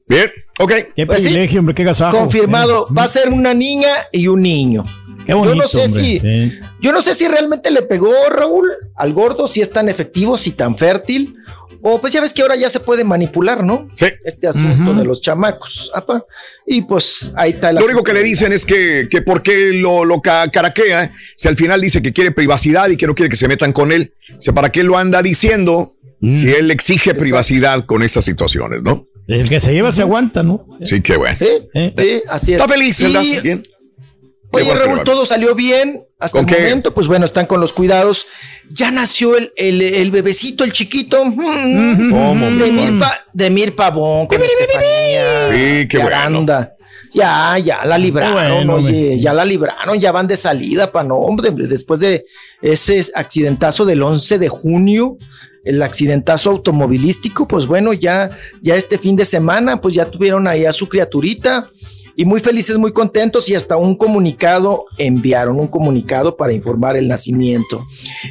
Bien, 0.08 0.30
ok. 0.58 0.72
Qué 0.96 1.06
Pues 1.06 1.18
sí, 1.22 1.28
privilegio, 1.28 1.60
hombre, 1.60 1.74
qué 1.74 1.84
gasajo. 1.84 2.16
Confirmado, 2.16 2.88
va 2.96 3.04
a 3.04 3.08
ser 3.08 3.28
una 3.30 3.54
niña 3.54 3.90
y 4.12 4.26
un 4.28 4.42
niño. 4.42 4.84
Qué 5.26 5.34
bonito, 5.34 5.54
yo 5.54 5.62
no 5.62 5.68
sé 5.68 5.84
hombre. 5.84 6.02
si, 6.02 6.18
Sí. 6.20 6.60
yo 6.80 6.92
no 6.92 7.02
sé 7.02 7.14
si 7.14 7.28
realmente 7.28 7.70
le 7.70 7.82
pegó 7.82 8.10
Raúl 8.30 8.68
al 8.96 9.12
gordo, 9.12 9.46
si 9.46 9.60
es 9.60 9.70
tan 9.70 9.88
efectivo, 9.88 10.36
si 10.38 10.52
tan 10.52 10.76
fértil, 10.76 11.36
o 11.82 12.00
pues 12.00 12.12
ya 12.12 12.20
ves 12.20 12.32
que 12.34 12.42
ahora 12.42 12.56
ya 12.56 12.68
se 12.70 12.80
puede 12.80 13.04
manipular, 13.04 13.64
¿no? 13.64 13.88
Sí. 13.94 14.06
Este 14.24 14.46
asunto 14.46 14.94
de 14.94 15.04
los 15.04 15.20
chamacos, 15.22 15.90
apa. 15.94 16.24
y 16.66 16.82
pues 16.82 17.32
ahí 17.36 17.50
está. 17.50 17.72
la 17.72 17.80
Lo 17.80 17.86
único 17.86 18.02
que 18.04 18.12
le 18.12 18.22
dicen 18.22 18.52
es 18.52 18.64
que, 18.66 19.08
que 19.10 19.22
por 19.22 19.42
qué 19.42 19.72
lo, 19.72 20.04
lo 20.04 20.20
ca- 20.20 20.48
caraquea, 20.50 21.12
si 21.36 21.48
al 21.48 21.56
final 21.56 21.80
dice 21.80 22.02
que 22.02 22.12
quiere 22.12 22.30
privacidad 22.32 22.88
y 22.90 22.96
que 22.96 23.06
no 23.06 23.14
quiere 23.14 23.30
que 23.30 23.36
se 23.36 23.48
metan 23.48 23.72
con 23.72 23.92
él, 23.92 24.12
o 24.38 24.42
sea, 24.42 24.52
¿para 24.54 24.70
qué 24.70 24.82
lo 24.82 24.96
anda 24.98 25.22
diciendo 25.22 25.94
Mm. 26.22 26.32
si 26.32 26.50
él 26.50 26.70
exige 26.70 27.14
privacidad 27.14 27.86
con 27.86 28.02
estas 28.02 28.26
situaciones, 28.26 28.82
no? 28.82 29.06
El 29.26 29.48
que 29.48 29.58
se 29.58 29.72
lleva 29.72 29.90
se 29.90 30.02
aguanta, 30.02 30.42
¿no? 30.42 30.66
Sí, 30.82 31.00
qué 31.00 31.16
bueno. 31.16 31.34
¿Eh? 31.40 31.66
Eh. 31.72 31.94
Sí, 31.96 32.22
así 32.28 32.52
es. 32.52 32.60
Está 32.60 32.70
feliz, 32.70 33.00
Y- 33.00 33.04
¿verdad? 33.04 33.22
Bien. 33.42 33.62
Oye, 34.52 34.74
Raúl, 34.74 35.04
todo 35.04 35.24
salió 35.26 35.54
bien 35.54 36.04
hasta 36.18 36.38
¿Con 36.40 36.48
el 36.48 36.54
qué? 36.54 36.62
momento. 36.62 36.92
Pues 36.94 37.06
bueno, 37.06 37.24
están 37.24 37.46
con 37.46 37.60
los 37.60 37.72
cuidados. 37.72 38.26
Ya 38.72 38.90
nació 38.90 39.36
el, 39.36 39.52
el, 39.56 39.80
el 39.80 40.10
bebecito, 40.10 40.64
el 40.64 40.72
chiquito. 40.72 41.24
mm, 41.24 42.10
¿Cómo, 42.10 42.46
de, 42.46 42.70
mi 42.70 42.90
Mir, 42.90 42.98
Pa- 42.98 43.20
de 43.32 43.50
Mir 43.50 43.76
Pavón. 43.76 44.26
Con 44.26 44.40
Estefanía, 44.42 45.50
Sí, 45.80 45.88
qué 45.88 45.98
bueno. 45.98 46.46
Ya, 47.12 47.58
ya 47.58 47.84
la 47.84 47.98
libraron, 47.98 48.34
bueno, 48.68 48.74
oye, 48.74 49.18
ya 49.18 49.32
la 49.32 49.44
libraron, 49.44 49.98
ya 49.98 50.12
van 50.12 50.28
de 50.28 50.36
salida 50.36 50.92
para 50.92 51.08
no, 51.08 51.16
hombre, 51.16 51.50
después 51.50 51.98
de 51.98 52.24
ese 52.62 53.04
accidentazo 53.16 53.84
del 53.84 54.00
11 54.00 54.38
de 54.38 54.48
junio, 54.48 55.18
el 55.64 55.82
accidentazo 55.82 56.50
automovilístico, 56.50 57.48
pues 57.48 57.66
bueno, 57.66 57.92
ya, 57.94 58.30
ya 58.62 58.76
este 58.76 58.96
fin 58.96 59.16
de 59.16 59.24
semana, 59.24 59.80
pues 59.80 59.92
ya 59.96 60.04
tuvieron 60.04 60.46
ahí 60.46 60.64
a 60.64 60.70
su 60.72 60.88
criaturita 60.88 61.68
y 62.20 62.26
muy 62.26 62.40
felices, 62.40 62.76
muy 62.76 62.92
contentos 62.92 63.48
y 63.48 63.54
hasta 63.54 63.78
un 63.78 63.96
comunicado 63.96 64.84
enviaron, 64.98 65.58
un 65.58 65.68
comunicado 65.68 66.36
para 66.36 66.52
informar 66.52 66.94
el 66.94 67.08
nacimiento. 67.08 67.86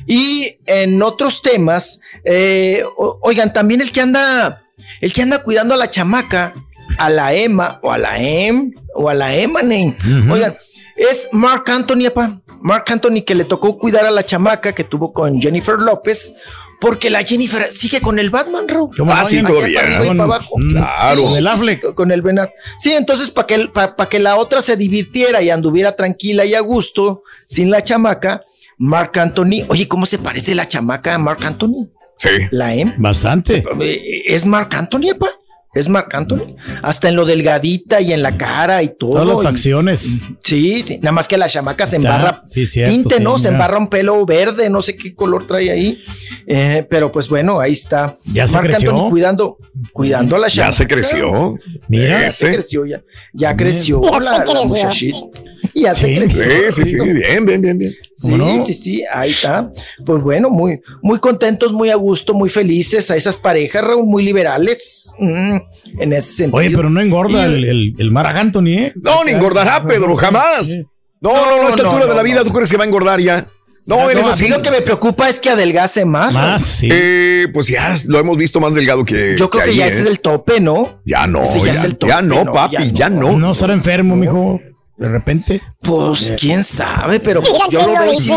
Y 0.06 0.59
en 0.68 1.01
otros 1.01 1.42
temas, 1.42 2.00
eh, 2.24 2.84
oigan, 3.22 3.51
también 3.51 3.82
el 3.82 3.92
que 3.92 4.01
anda, 4.01 4.61
el 5.01 5.11
que 5.11 5.24
anda 5.24 5.42
cuidando 5.42 5.74
a 5.74 5.77
la 5.77 5.90
chamaca, 5.90 6.53
a 7.00 7.09
la 7.09 7.34
Emma 7.34 7.80
o 7.82 7.92
a 7.92 7.98
la 7.98 8.22
Em 8.22 8.76
o 8.93 9.09
a 9.09 9.16
la. 9.16 9.32
Oigan, 9.32 10.56
es 10.95 11.27
Mark 11.32 11.64
Anthony, 11.66 12.06
apa. 12.06 12.43
Mark 12.61 12.85
Anthony 12.92 13.24
que 13.26 13.34
le 13.34 13.43
tocó 13.43 13.80
cuidar 13.80 14.06
a 14.06 14.11
la 14.11 14.24
chamaca 14.24 14.72
que 14.76 14.84
tuvo 14.84 15.14
con 15.14 15.42
Jennifer 15.42 15.80
López. 15.80 16.35
Porque 16.80 17.09
la 17.09 17.24
Jennifer 17.24 17.72
sigue 17.72 17.99
con 17.99 18.19
el 18.19 18.30
Batman, 18.30 18.67
Raúl. 18.67 18.95
¿Cómo 18.95 19.11
Ah, 19.11 19.25
sí, 19.25 19.41
todavía. 19.43 19.82
para 19.82 19.88
arriba 19.88 20.03
y 20.06 20.08
Con- 20.08 20.17
para 20.17 20.24
abajo. 20.35 20.56
Mm, 20.58 20.69
Claro. 20.72 21.24
Con 21.24 21.33
el 21.38 21.48
Affleck. 21.48 21.85
sí, 21.85 21.93
con 21.93 22.11
el 22.11 22.22
Ben 22.22 22.40
Affleck. 22.40 22.56
Sí, 22.77 22.93
entonces 22.93 23.30
para 23.32 23.48
que, 23.48 23.67
pa- 23.67 23.95
pa' 23.95 24.08
que 24.08 24.19
la 24.19 24.38
otra 24.38 24.61
se 24.61 24.77
divirtiera 24.77 25.41
y 25.41 25.49
anduviera 25.49 25.95
tranquila 25.95 26.45
y 26.45 26.53
a 26.53 26.61
gusto, 26.61 27.24
sin 27.45 27.69
la 27.69 27.83
chamaca, 27.83 28.43
Mark 28.77 29.11
Anthony. 29.19 29.66
Oye, 29.67 29.88
¿cómo 29.90 30.06
se 30.06 30.19
parece 30.19 30.56
la 30.56 30.67
chamaca 30.69 31.16
a 31.16 31.17
Mark 31.17 31.40
Anthony? 31.45 31.90
Sí. 32.17 32.30
La 32.51 32.74
M. 32.74 32.93
Bastante. 32.98 33.64
Eh, 33.82 34.24
¿Es 34.27 34.45
Mark 34.45 34.69
Anthony, 34.74 35.09
apa? 35.14 35.27
¿Es 35.74 35.88
Mark 35.88 36.08
Anthony? 36.14 36.56
Hasta 36.82 37.10
en 37.10 37.16
lo 37.16 37.26
delgadita 37.26 38.02
y 38.02 38.12
en 38.12 38.24
la 38.24 38.36
cara 38.38 38.82
y 38.82 38.90
todo. 38.98 39.12
Todas 39.12 39.28
las 39.28 39.44
facciones. 39.44 40.22
Sí, 40.42 40.82
sí. 40.82 40.98
Nada 40.98 41.12
más 41.12 41.28
que 41.28 41.38
la 41.38 41.48
chamaca 41.48 41.86
se 41.86 42.02
Ya, 42.02 42.10
embarra 42.10 42.42
sí, 42.44 42.66
cierto, 42.66 42.92
tinte, 42.92 43.18
sí, 43.18 43.24
¿no? 43.24 43.38
Se 43.38 43.50
embarra 43.50 43.78
un 43.78 43.88
pelo 43.88 44.26
verde, 44.26 44.68
no 44.70 44.82
sé 44.82 44.96
qué 44.98 45.14
color 45.14 45.46
trae 45.46 45.70
ahí. 45.70 46.04
Eh, 46.48 46.86
pero 46.90 47.12
pues 47.12 47.30
bueno, 47.30 47.60
ahí 47.60 47.74
está. 47.74 48.18
Ya 48.26 48.48
se 48.48 48.56
Marc 48.56 48.68
creció. 48.70 48.90
Anthony 48.92 49.10
cuidando, 49.12 49.58
cuidando 49.94 50.36
a 50.36 50.40
la 50.40 50.48
chamaca. 50.50 50.72
Ya 50.72 50.78
se 50.78 50.88
creció. 50.88 51.56
Mira. 51.88 52.22
Ya 52.22 52.32
se 52.32 52.52
creció, 52.52 52.86
ya. 52.88 53.04
Ya 53.34 53.56
creció 53.56 54.02
Ya 54.02 54.12
la, 54.12 54.22
se 54.22 54.32
la 54.38 54.44
creció. 54.44 54.64
muchachita. 54.66 55.18
Ya 55.74 55.94
se 55.96 56.08
Sí. 56.08 56.16
creció. 56.16 56.44
Sí, 56.72 56.82
sí, 56.86 56.86
sí. 56.88 56.96
Bien, 57.14 57.46
bien, 57.46 57.62
bien, 57.62 57.78
bien. 57.78 57.92
Sí, 58.14 58.34
sí, 58.66 58.74
sí, 58.74 59.04
ahí 59.14 59.32
está. 59.32 59.72
Pues 60.06 60.22
bueno, 60.24 60.50
muy, 60.50 60.80
muy 61.02 61.20
contentos, 61.20 61.72
muy 61.74 61.90
a 61.90 61.96
gusto, 61.96 62.34
muy 62.34 62.50
felices 62.50 63.10
a 63.12 63.16
esas 63.16 63.38
parejas, 63.38 63.84
Raúl, 63.84 64.06
muy 64.06 64.24
liberales. 64.24 65.14
mm, 65.20 65.58
en 66.00 66.14
ese 66.14 66.32
sentido. 66.34 66.58
Oye, 66.58 66.72
pero 66.72 66.90
no 66.90 67.02
engorda 67.02 67.42
Y- 67.48 67.54
el, 67.54 67.64
el, 67.66 67.96
el 67.98 68.18
Anthony, 68.18 68.68
¿eh? 68.68 68.94
No, 68.96 69.24
ni 69.24 69.32
engordará, 69.32 69.86
Pedro, 69.86 70.16
jamás. 70.16 70.76
No, 71.22 71.34
no, 71.34 71.46
no, 71.58 71.68
a 71.68 71.70
esta 71.70 71.84
No, 71.84 71.90
altura 71.90 72.06
no, 72.06 72.12
de 72.12 72.16
la 72.16 72.24
vida, 72.24 72.40
no. 72.40 72.44
¿tú 72.46 72.54
crees 72.54 72.72
que 72.72 72.78
va 72.78 72.84
a 72.84 72.88
engordar 72.88 73.20
ya? 73.20 73.46
No, 73.88 74.10
él 74.10 74.20
No, 74.22 74.30
así. 74.30 74.44
mí 74.44 74.50
lo 74.50 74.62
que 74.62 74.72
me 74.72 74.82
preocupa 74.82 75.30
es 75.30 75.40
que 75.40 75.50
adelgace 75.50 76.06
más. 76.06 76.34
Más, 76.34 76.64
sí. 76.64 76.90
Eh, 76.92 77.48
pues 77.54 77.68
ya 77.68 77.96
lo 78.08 78.20
hemos 78.20 78.38
visto 78.38 78.60
más 78.60 78.76
delgado 78.76 79.04
que. 79.06 79.36
Yo 79.38 79.50
creo 79.50 79.64
que, 79.64 79.70
ahí, 79.72 79.78
ya 79.78 79.86
¿eh? 79.86 79.88
ese 79.90 80.02
es 80.02 80.08
el 80.08 80.20
tope, 80.20 80.60
¿no? 80.60 81.02
Ya 81.06 81.26
no, 81.28 81.44
Ese 81.44 81.60
ya 81.60 81.66
ya, 81.68 81.72
es 81.72 81.84
el 81.86 81.98
tope, 81.98 82.12
ya 82.14 82.22
no, 82.22 82.52
papi, 82.52 82.76
ya 82.76 82.84
ya 82.84 83.10
no. 83.10 83.32
no. 83.32 83.40
No 83.40 83.52
estar 83.54 83.72
enfermo, 83.72 84.16
mijo. 84.16 84.60
De 85.00 85.08
repente. 85.08 85.61
Pues 85.82 86.34
quién 86.38 86.61
sabe, 86.64 87.22
pero 87.22 87.42
Mira 87.42 87.66
yo 87.69 87.80
lo 87.88 87.94
lo 87.94 88.02
veo. 88.02 88.19
sí. 88.19 88.34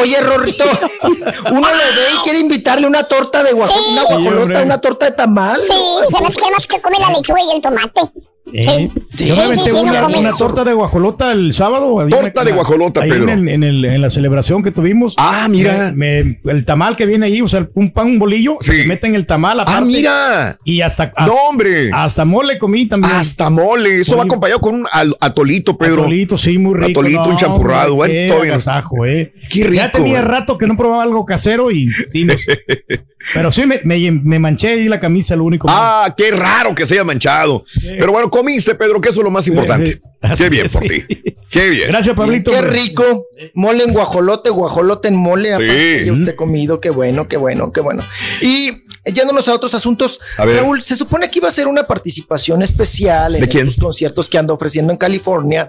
Oye, 0.00 0.20
Rorrito, 0.22 0.64
uno 1.50 1.60
lo 1.60 1.66
ve 1.66 2.12
y 2.14 2.24
quiere 2.24 2.38
invitarle 2.38 2.86
una 2.86 3.04
torta 3.04 3.42
de 3.42 3.52
guajolota, 3.52 3.84
Sí. 3.86 3.92
una 3.92 4.02
guajolota, 4.04 4.62
una 4.62 4.80
torta 4.80 5.06
de 5.06 5.12
tamal. 5.12 5.60
Sí, 5.60 5.72
¿sabes 6.08 6.34
qué 6.34 6.50
más 6.50 6.66
que 6.66 6.80
come 6.80 6.98
la 6.98 7.10
lechuga 7.10 7.40
y 7.42 7.54
el 7.56 7.60
tomate? 7.60 8.00
Eh, 8.52 8.90
Sí, 9.14 9.26
yo 9.26 9.36
me 9.36 9.42
aventé 9.42 9.70
sí, 9.70 9.76
una, 9.76 10.08
no 10.08 10.36
torta 10.36 10.64
de 10.64 10.72
guajolota 10.72 11.32
el 11.32 11.52
sábado. 11.52 12.06
Torta 12.08 12.44
de 12.44 12.52
guajolota, 12.52 13.02
ahí 13.02 13.10
Pedro. 13.10 13.24
En, 13.30 13.40
el- 13.40 13.48
en 13.48 13.64
el- 13.64 13.84
en 13.84 14.00
la 14.00 14.10
celebración 14.10 14.62
que 14.62 14.70
tuvimos. 14.70 15.14
Ah, 15.18 15.46
mira. 15.50 15.92
Me- 15.94 16.38
me- 16.42 16.52
el 16.52 16.64
tamal 16.64 16.96
que 16.96 17.06
viene 17.06 17.26
ahí, 17.26 17.40
o 17.42 17.48
sea, 17.48 17.68
un 17.74 17.92
pan, 17.92 18.06
un 18.06 18.18
bolillo, 18.18 18.56
Sí. 18.60 18.72
se 18.74 18.86
meten 18.86 19.14
el 19.14 19.26
tamal 19.26 19.60
Ah, 19.60 19.64
aparte. 19.64 19.84
mira. 19.84 20.58
Y 20.64 20.80
hasta, 20.80 21.04
hasta, 21.04 21.26
No, 21.26 21.34
hombre. 21.48 21.90
hasta 21.92 22.24
mole 22.24 22.58
comí 22.58 22.86
también. 22.86 23.14
Hasta 23.14 23.50
mole. 23.50 24.00
Esto 24.00 24.16
va 24.16 24.24
acompañado 24.24 24.60
con 24.60 24.74
un 24.76 24.86
atolito, 25.20 25.76
Pedro. 25.76 26.02
Atolito, 26.02 26.36
sí, 26.38 26.58
muy 26.58 26.74
rico. 26.74 27.00
Atolito, 27.00 27.28
un 27.28 27.36
champurrado, 27.36 27.92
hombre, 27.92 27.96
bueno, 27.96 28.12
qué 28.14 28.26
todo 28.28 28.40
bien. 28.42 28.54
agasajo, 28.54 29.06
eh. 29.06 29.32
Qué 29.50 29.60
Ya 29.60 29.86
rico, 29.86 29.98
tenía 29.98 30.18
eh. 30.20 30.22
rato 30.22 30.56
que 30.58 30.66
no 30.66 30.76
probaba 30.76 31.02
algo 31.02 31.24
casero 31.26 31.70
y 31.70 31.88
sí, 32.10 32.24
nos- 32.24 32.36
pero 33.34 33.52
sí 33.52 33.66
me, 33.66 33.80
me, 33.84 34.10
me 34.10 34.38
manché 34.38 34.68
ahí 34.68 34.88
la 34.88 35.00
camisa, 35.00 35.36
lo 35.36 35.44
único. 35.44 35.66
Ah, 35.70 36.12
qué 36.16 36.30
raro 36.30 36.74
que 36.74 36.86
se 36.86 36.94
haya 36.94 37.04
manchado. 37.04 37.64
Pero 37.98 38.12
bueno, 38.12 38.30
comiste, 38.30 38.74
Pedro, 38.74 39.00
que 39.00 39.10
eso 39.10 39.20
es 39.20 39.24
lo 39.24 39.30
más 39.30 39.46
importante. 39.48 40.00
sí. 40.34 40.42
Qué 40.42 40.48
bien 40.48 40.66
por 40.72 40.82
ti. 40.82 41.04
Qué 41.50 41.70
bien. 41.70 41.88
Gracias, 41.88 42.16
Pablito. 42.16 42.50
Qué 42.50 42.58
hombre. 42.58 42.72
rico. 42.72 43.26
Mole 43.54 43.84
en 43.84 43.92
guajolote, 43.92 44.50
guajolote 44.50 45.08
en 45.08 45.16
mole. 45.16 45.48
Sí. 45.48 45.62
aparte, 45.62 46.04
ya 46.06 46.12
usted 46.12 46.34
comido, 46.36 46.80
qué 46.80 46.90
bueno, 46.90 47.28
qué 47.28 47.36
bueno, 47.36 47.72
qué 47.72 47.80
bueno. 47.80 48.02
Y 48.40 48.70
yéndonos 49.04 49.48
a 49.48 49.54
otros 49.54 49.74
asuntos, 49.74 50.20
A 50.36 50.44
ver. 50.44 50.56
Raúl, 50.60 50.82
se 50.82 50.94
supone 50.96 51.30
que 51.30 51.38
iba 51.38 51.48
a 51.48 51.52
ser 51.52 51.66
una 51.66 51.86
participación 51.86 52.62
especial 52.62 53.36
en 53.36 53.42
estos 53.44 53.76
conciertos 53.76 54.28
que 54.28 54.38
anda 54.38 54.54
ofreciendo 54.54 54.92
en 54.92 54.98
California 54.98 55.68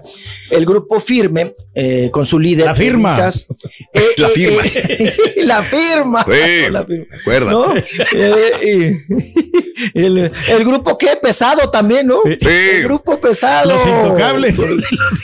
el 0.50 0.64
grupo 0.66 1.00
Firme 1.00 1.52
eh, 1.74 2.10
con 2.12 2.24
su 2.26 2.38
líder. 2.38 2.66
La 2.66 2.74
firma. 2.74 3.12
Ericas. 3.14 3.46
Eh, 3.94 4.02
La 4.16 4.28
eh, 4.28 4.30
firma. 4.34 4.62
eh, 4.64 5.16
la 5.44 5.62
firma. 5.62 6.24
Sí, 6.26 6.70
La 6.70 6.84
firma. 6.84 7.06
recuerda. 7.10 7.74
Eh, 8.12 8.96
el, 9.94 10.30
el 10.48 10.64
grupo 10.64 10.96
qué 10.98 11.10
pesado 11.20 11.70
también, 11.70 12.06
¿no? 12.08 12.20
Sí. 12.38 12.48
El 12.48 12.84
grupo 12.84 13.20
pesado. 13.20 13.72
Los 13.74 13.86
intocables. 13.86 14.56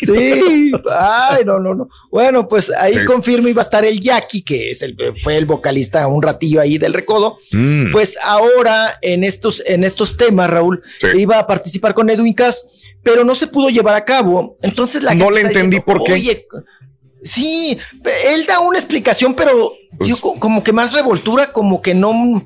Sí. 0.00 0.72
Ay, 0.98 1.44
no, 1.44 1.58
no, 1.58 1.74
no. 1.74 1.88
Bueno, 2.10 2.46
pues 2.48 2.70
ahí 2.70 2.92
Sí. 2.94 3.04
confirmo 3.06 3.48
iba 3.48 3.60
a 3.60 3.64
estar 3.64 3.84
el 3.84 4.00
Jackie, 4.00 4.42
que 4.42 4.70
es 4.70 4.82
el, 4.82 4.96
fue 5.22 5.36
el 5.36 5.46
vocalista 5.46 6.06
un 6.06 6.22
ratillo 6.22 6.60
ahí 6.60 6.78
del 6.78 6.92
recodo. 6.94 7.38
Mm. 7.52 7.90
Pues 7.92 7.99
ahora 8.22 8.98
en 9.02 9.24
estos, 9.24 9.62
en 9.66 9.84
estos 9.84 10.16
temas, 10.16 10.50
Raúl, 10.50 10.82
Sí. 10.98 11.08
iba 11.18 11.38
a 11.38 11.46
participar 11.46 11.94
con 11.94 12.08
Edwin 12.10 12.34
Cass, 12.34 12.82
pero 13.02 13.24
no 13.24 13.34
se 13.34 13.46
pudo 13.46 13.70
llevar 13.70 13.94
a 13.94 14.04
cabo. 14.04 14.56
Entonces 14.62 15.02
la 15.02 15.14
No 15.14 15.26
gente 15.26 15.34
le 15.42 15.46
entendí 15.48 15.80
por 15.80 16.02
qué. 16.04 16.12
Oye, 16.14 16.46
sí, 17.22 17.78
él 18.28 18.46
da 18.46 18.60
una 18.60 18.78
explicación, 18.78 19.34
pero 19.34 19.72
yo 20.00 20.16
co- 20.20 20.34
como 20.38 20.62
que 20.64 20.72
más 20.72 20.92
revoltura, 20.92 21.52
como 21.52 21.82
que 21.82 21.94
no. 21.94 22.44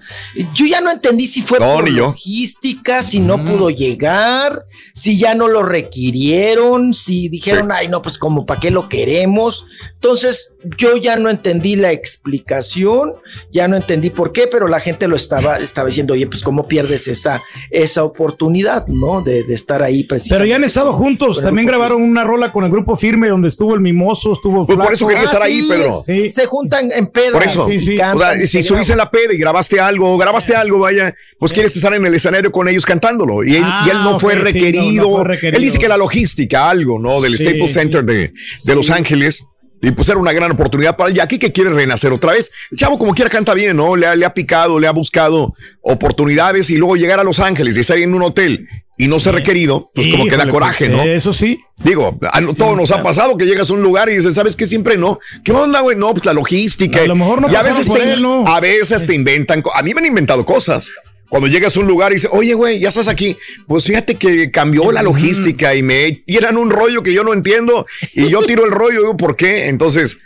Yo 0.55 0.67
ya 0.67 0.81
no 0.81 0.91
entendí 0.91 1.27
si 1.27 1.43
fue 1.43 1.59
No, 1.61 1.75
por 1.75 1.89
yo. 1.89 2.07
logística, 2.07 3.03
si 3.03 3.21
no 3.21 3.45
pudo 3.45 3.71
llegar, 3.71 4.65
si 4.95 5.19
ya 5.19 5.35
no 5.35 5.49
lo 5.49 5.63
requirieron, 5.63 6.95
si 6.95 7.29
dijeron, 7.29 7.71
ay, 7.73 7.89
no, 7.89 8.03
pues 8.03 8.19
como 8.19 8.45
para 8.47 8.61
qué 8.61 8.71
lo 8.71 8.89
queremos. 8.89 9.67
Entonces, 9.95 10.55
yo 10.79 10.97
ya 10.97 11.17
no 11.17 11.31
entendí 11.31 11.77
la 11.77 11.93
explicación, 11.93 13.15
ya 13.53 13.69
no 13.69 13.77
entendí 13.77 14.11
por 14.11 14.33
qué, 14.33 14.47
pero 14.51 14.69
la 14.69 14.81
gente 14.81 15.09
lo 15.09 15.17
estaba, 15.17 15.59
estaba 15.59 15.87
diciendo, 15.89 16.15
oye, 16.15 16.27
pues 16.27 16.43
cómo 16.43 16.67
pierdes 16.69 17.09
esa, 17.09 17.41
esa 17.71 18.05
oportunidad, 18.05 18.87
¿no? 18.87 19.23
De, 19.23 19.45
de 19.45 19.55
estar 19.55 19.83
ahí 19.83 20.03
Pero 20.03 20.09
precisamente. 20.09 20.49
ya 20.51 20.57
han 20.57 20.65
estado 20.65 20.93
juntos. 20.93 21.41
También 21.43 21.67
grabaron 21.67 22.03
una 22.03 22.25
rola 22.25 22.53
con 22.53 22.65
el 22.65 22.71
grupo 22.71 22.97
firme 22.97 23.29
donde 23.29 23.49
estuvo 23.49 23.75
el 23.75 23.81
mimoso, 23.81 24.33
estuvo 24.33 24.65
Pues 24.67 24.79
por 24.79 24.93
eso 24.93 25.07
quería 25.07 25.25
estar 25.25 25.43
ahí, 25.43 25.61
sí, 25.63 25.69
Pedro. 25.69 25.93
sí, 26.05 26.29
Se 26.29 26.47
juntan 26.47 26.91
en 26.93 27.07
eso, 27.45 27.67
o 27.67 28.19
sea, 28.19 28.47
si 28.47 28.63
subiste 28.63 28.97
la 28.97 29.11
peda 29.11 29.33
y 29.33 29.39
grabaste 29.39 29.81
algo, 29.81 30.17
grabaste 30.19 30.55
algo, 30.55 30.79
vaya, 30.81 31.15
pues 31.39 31.53
quieres 31.53 31.75
estar 31.77 31.93
en 31.95 32.05
el 32.07 32.15
escenario 32.15 32.51
con 32.53 32.69
ellos 32.69 32.85
cantándolo. 32.85 33.45
Y 33.45 33.57
él, 33.57 33.63
Ah, 33.65 33.85
y 33.87 33.91
él 33.91 33.99
no, 33.99 34.13
ok, 34.17 34.21
fue 34.21 34.33
sí, 34.33 34.39
no, 34.39 34.45
no 34.45 34.51
requerido. 34.53 35.11
fue 35.11 35.25
requerido. 35.25 35.57
Él 35.59 35.63
dice 35.65 35.79
que 35.79 35.89
la 35.89 35.97
logística, 35.97 36.69
algo, 36.71 36.99
¿no? 36.99 37.21
Del 37.21 37.39
Staples. 37.39 37.73
Center 37.73 38.05
de, 38.05 38.33
de 38.65 38.75
Los 38.75 38.91
Ángeles. 38.91 39.45
Y 39.85 39.91
pues 39.93 40.09
era 40.09 40.19
una 40.19 40.33
gran 40.33 40.51
oportunidad 40.51 40.97
para 40.97 41.11
él. 41.11 41.17
Y 41.17 41.21
aquí 41.21 41.39
que 41.39 41.53
quiere 41.53 41.71
renacer 41.71 42.13
otra 42.13 42.33
vez. 42.33 42.51
El 42.71 42.79
chavo 42.79 42.99
como 42.99 43.15
quiera 43.15 43.31
canta 43.31 43.55
bien, 43.55 43.77
¿no? 43.77 43.97
Le 43.97 44.07
ha, 44.07 44.17
le 44.17 44.25
ha 44.25 44.33
picado, 44.33 44.79
le 44.79 44.87
ha 44.87 44.93
buscado 44.93 45.55
oportunidades 45.83 46.71
y 46.71 46.77
luego 46.77 46.97
llegar 46.97 47.21
a 47.21 47.25
Los 47.25 47.41
Ángeles 47.41 47.77
y 47.77 47.81
estar 47.81 47.99
en 47.99 48.15
un 48.15 48.23
hotel 48.23 48.67
y 48.97 49.09
no 49.09 49.19
ser 49.19 49.35
requerido, 49.35 49.91
pues 49.93 50.07
como 50.09 50.25
que 50.25 50.37
da 50.37 50.45
Híjole, 50.45 50.53
coraje, 50.53 50.87
pues, 50.87 50.97
¿no? 50.97 51.03
Eso 51.03 51.33
sí. 51.33 51.61
Digo, 51.83 52.19
a 52.31 52.41
todo 52.57 52.77
nos 52.77 52.93
ha 52.93 53.03
pasado 53.03 53.37
que 53.37 53.45
llegas 53.45 53.71
a 53.71 53.75
un 53.75 53.83
lugar 53.83 54.09
y 54.09 54.17
dices, 54.17 54.35
¿sabes 54.35 54.55
qué? 54.55 54.67
Siempre 54.67 54.97
no. 54.97 55.19
¿Qué 55.43 55.53
onda, 55.53 55.81
güey? 55.81 55.97
No, 55.97 56.13
pues 56.13 56.25
la 56.25 56.33
logística. 56.33 57.01
A 57.01 57.07
lo 57.07 57.17
mejor 57.17 57.41
no 57.43 57.51
y 57.51 57.57
a 57.57 57.63
veces, 57.63 57.91
te, 57.91 58.13
él, 58.13 58.23
¿no? 58.23 58.47
a 58.47 58.61
veces 58.61 59.05
te 59.05 59.15
inventan. 59.15 59.63
A 59.75 59.83
mí 59.83 59.93
me 59.95 60.01
han 60.01 60.07
inventado 60.07 60.47
cosas. 60.47 60.93
Cuando 61.29 61.49
llegas 61.49 61.77
a 61.77 61.81
un 61.81 61.87
lugar 61.87 62.13
y 62.13 62.17
dices, 62.17 62.31
oye, 62.33 62.55
güey, 62.55 62.79
ya 62.79 62.91
estás 62.91 63.09
aquí. 63.09 63.37
Pues 63.67 63.85
fíjate 63.85 64.15
que 64.17 64.51
cambió 64.51 64.93
la 64.93 65.03
logística 65.03 65.75
y 65.75 65.83
me 65.83 66.13
tiran 66.27 66.57
un 66.57 66.71
rollo 66.71 67.03
que 67.03 67.13
yo 67.13 67.25
no 67.25 67.33
entiendo 67.33 67.85
y 68.13 68.29
yo 68.29 68.43
tiro 68.43 68.65
el 68.65 68.71
rollo, 68.71 69.01
digo, 69.01 69.17
¿por 69.17 69.35
qué? 69.37 69.69
Entonces. 69.69 70.19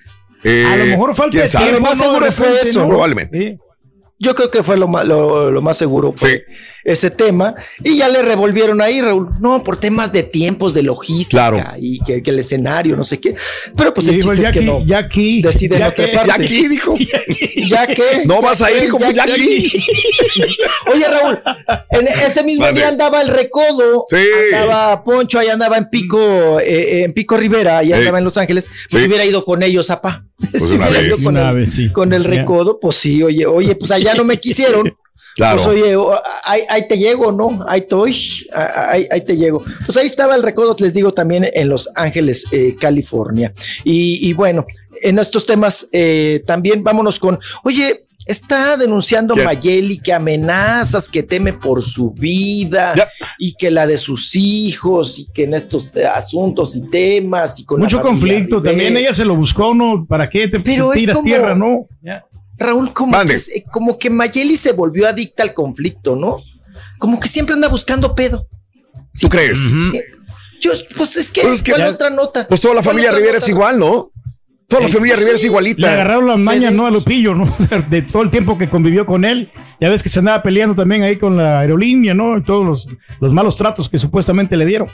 eh, 0.44 0.64
A 0.66 0.76
lo 0.76 0.84
mejor 0.84 1.14
falta 1.14 1.30
¿quién 1.32 1.44
de 1.44 1.48
tiempo, 1.50 1.72
Lo 1.72 1.80
más 1.80 1.98
seguro 1.98 2.32
fue 2.32 2.60
eso, 2.60 2.82
¿no? 2.82 2.88
Probablemente. 2.88 3.58
Yo 4.20 4.34
creo 4.34 4.50
que 4.50 4.62
fue 4.64 4.76
lo 4.76 4.88
más, 4.88 5.06
lo, 5.06 5.50
lo 5.52 5.62
más 5.62 5.78
seguro 5.78 6.12
fue 6.16 6.44
ese 6.92 7.10
tema. 7.10 7.54
Y 7.84 7.98
ya 7.98 8.08
le 8.08 8.22
revolvieron 8.22 8.80
ahí, 8.80 9.00
Raúl. 9.02 9.28
No, 9.40 9.62
por 9.62 9.76
temas 9.76 10.12
de 10.12 10.22
tiempos, 10.22 10.74
de 10.74 10.82
logística 10.82 11.48
Claro. 11.50 11.62
y 11.78 12.00
que, 12.00 12.22
que 12.22 12.30
el 12.30 12.38
escenario, 12.38 12.96
no 12.96 13.04
sé 13.04 13.18
qué. 13.20 13.34
Pero 13.76 13.92
pues 13.94 14.06
Y 14.06 14.10
el 14.10 14.16
dijo, 14.16 14.30
chiste 14.30 14.42
ya 14.42 14.48
es 14.48 14.52
que 14.54 14.58
aquí, 14.60 14.66
no. 14.66 14.86
ya 14.86 14.98
aquí. 14.98 15.42
Decide 15.42 15.78
ya 15.78 15.88
no 15.88 15.94
que-. 15.94 16.12
Ya 16.26 16.34
aquí, 16.34 16.68
dijo. 16.68 16.94
¿Ya 17.68 17.86
qué? 17.86 18.22
No 18.24 18.40
vas 18.40 18.62
a 18.62 18.70
ir 18.70 18.88
como 18.90 19.10
ya 19.10 19.24
aquí. 19.24 19.70
Oye, 20.92 21.04
Raúl, 21.08 21.38
en 21.90 22.08
ese 22.08 22.42
mismo 22.44 22.66
día 22.72 22.88
andaba 22.88 23.20
el 23.20 23.28
recodo, 23.28 24.04
Sí. 24.06 24.16
andaba 24.54 25.02
Poncho, 25.04 25.38
ahí 25.38 25.48
andaba 25.48 25.76
en 25.76 25.88
Pico, 25.90 26.58
eh, 26.60 27.04
en 27.04 27.12
Pico 27.12 27.36
Rivera, 27.36 27.78
ahí 27.78 27.88
Sí. 27.88 27.92
andaba 27.92 28.18
en 28.18 28.24
Los 28.24 28.36
Ángeles, 28.38 28.68
pues 28.90 29.02
Sí. 29.02 29.08
hubiera 29.08 29.24
ido 29.24 29.44
con 29.44 29.62
ellos, 29.62 29.90
apa. 29.90 30.24
Pues 30.50 30.62
Si 30.68 30.76
una 30.76 30.88
hubiera 30.88 31.02
ido 31.06 31.16
vez. 31.16 31.24
con, 31.24 31.36
Una 31.36 31.50
el, 31.50 31.56
vez, 31.56 31.72
sí. 31.74 31.90
con 31.90 32.12
el 32.12 32.22
Ya. 32.22 32.28
recodo, 32.30 32.78
pues 32.80 32.96
sí, 32.96 33.22
oye, 33.22 33.46
oye, 33.46 33.74
pues 33.74 33.90
allá 33.90 34.14
no 34.14 34.24
me 34.24 34.38
quisieron. 34.38 34.92
Claro. 35.36 35.62
Pues 35.62 35.68
oye, 35.82 35.96
ahí, 36.44 36.62
ahí 36.68 36.88
te 36.88 36.98
llego, 36.98 37.30
¿no? 37.32 37.64
Ahí 37.68 37.80
estoy, 37.80 38.16
ahí, 38.52 39.06
ahí 39.10 39.20
te 39.20 39.36
llego. 39.36 39.62
Pues 39.86 39.96
ahí 39.96 40.06
estaba 40.06 40.34
el 40.34 40.42
recodo, 40.42 40.74
les 40.78 40.94
digo, 40.94 41.12
también 41.12 41.48
en 41.52 41.68
Los 41.68 41.88
Ángeles, 41.94 42.44
eh, 42.52 42.74
California. 42.80 43.52
Y, 43.84 44.28
y 44.28 44.32
bueno, 44.32 44.66
en 45.02 45.18
estos 45.18 45.46
temas 45.46 45.88
eh, 45.92 46.42
también 46.46 46.82
vámonos 46.82 47.18
con, 47.18 47.38
oye, 47.62 48.04
está 48.26 48.76
denunciando 48.76 49.32
¿Quién? 49.32 49.46
Mayeli 49.46 49.98
que 50.00 50.12
amenazas, 50.12 51.08
que 51.08 51.22
teme 51.22 51.54
por 51.54 51.82
su 51.82 52.10
vida 52.10 52.92
Ya. 52.94 53.08
y 53.38 53.54
que 53.54 53.70
la 53.70 53.86
de 53.86 53.96
sus 53.96 54.36
hijos 54.36 55.18
y 55.18 55.26
que 55.32 55.44
en 55.44 55.54
estos 55.54 55.90
eh, 55.96 56.04
asuntos 56.04 56.76
y 56.76 56.82
temas 56.90 57.58
y 57.60 57.64
con 57.64 57.80
Mucho 57.80 58.02
conflicto. 58.02 58.56
Rivera. 58.56 58.70
También 58.76 58.96
ella 58.98 59.14
se 59.14 59.24
lo 59.24 59.34
buscó, 59.34 59.72
¿no? 59.74 60.04
¿Para 60.06 60.28
qué 60.28 60.46
te 60.48 60.60
Pero 60.60 60.90
tiras 60.90 61.14
como- 61.16 61.26
tierra, 61.26 61.54
no? 61.54 61.86
Ya. 62.02 62.22
Raúl, 62.58 62.92
como 62.92 63.12
Mande. 63.12 63.34
que, 63.36 63.62
como 63.70 63.98
que 63.98 64.10
Mayeli 64.10 64.56
se 64.56 64.72
volvió 64.72 65.06
adicta 65.08 65.42
al 65.42 65.54
conflicto, 65.54 66.16
¿no? 66.16 66.38
Como 66.98 67.20
que 67.20 67.28
siempre 67.28 67.54
anda 67.54 67.68
buscando 67.68 68.14
pedo. 68.14 68.48
¿Tú 69.20 69.28
crees? 69.28 69.58
Sí. 69.58 70.00
Yo, 70.60 70.72
pues 70.96 71.16
es 71.16 71.30
que, 71.30 71.42
Pues 71.42 71.54
es 71.54 71.62
que 71.62 71.70
¿cuál 71.72 71.82
ya- 71.84 71.90
otra 71.90 72.10
nota? 72.10 72.46
Pues 72.48 72.60
toda 72.60 72.74
la 72.74 72.80
¿Cuál 72.82 72.90
familia 72.96 73.10
Rivera 73.12 73.34
nota? 73.34 73.44
es 73.44 73.48
igual, 73.48 73.78
¿no? 73.78 74.10
Toda 74.66 74.82
la 74.82 74.88
familia 74.88 75.14
pues 75.14 75.20
Rivera 75.20 75.36
es 75.36 75.44
igualita. 75.44 75.80
Le 75.82 75.88
agarraron 75.88 76.26
las 76.26 76.38
mañas, 76.38 76.74
¿no? 76.74 76.84
A 76.86 76.90
Lupillo, 76.90 77.34
¿no? 77.34 77.46
De 77.90 78.02
todo 78.02 78.22
el 78.22 78.30
tiempo 78.30 78.58
que 78.58 78.68
convivió 78.68 79.06
con 79.06 79.24
él. 79.24 79.50
Ya 79.80 79.88
ves 79.88 80.02
que 80.02 80.08
se 80.08 80.18
andaba 80.18 80.42
peleando 80.42 80.74
también 80.74 81.02
ahí 81.04 81.16
con 81.16 81.36
la 81.36 81.60
aerolínea, 81.60 82.12
¿no? 82.12 82.36
Y 82.36 82.42
todos 82.44 82.66
los, 82.66 82.88
los 83.20 83.32
malos 83.32 83.56
tratos 83.56 83.88
que 83.88 83.98
supuestamente 83.98 84.56
le 84.56 84.66
dieron. 84.66 84.88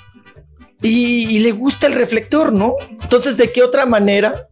Y, 0.83 1.27
y 1.37 1.39
le 1.41 1.53
gusta 1.53 1.87
el 1.87 1.95
reflector, 1.95 2.53
¿no? 2.53 2.75
Entonces, 3.03 3.37
¿de 3.37 3.51
qué 3.51 3.63
otra 3.63 3.85
manera 3.87 4.49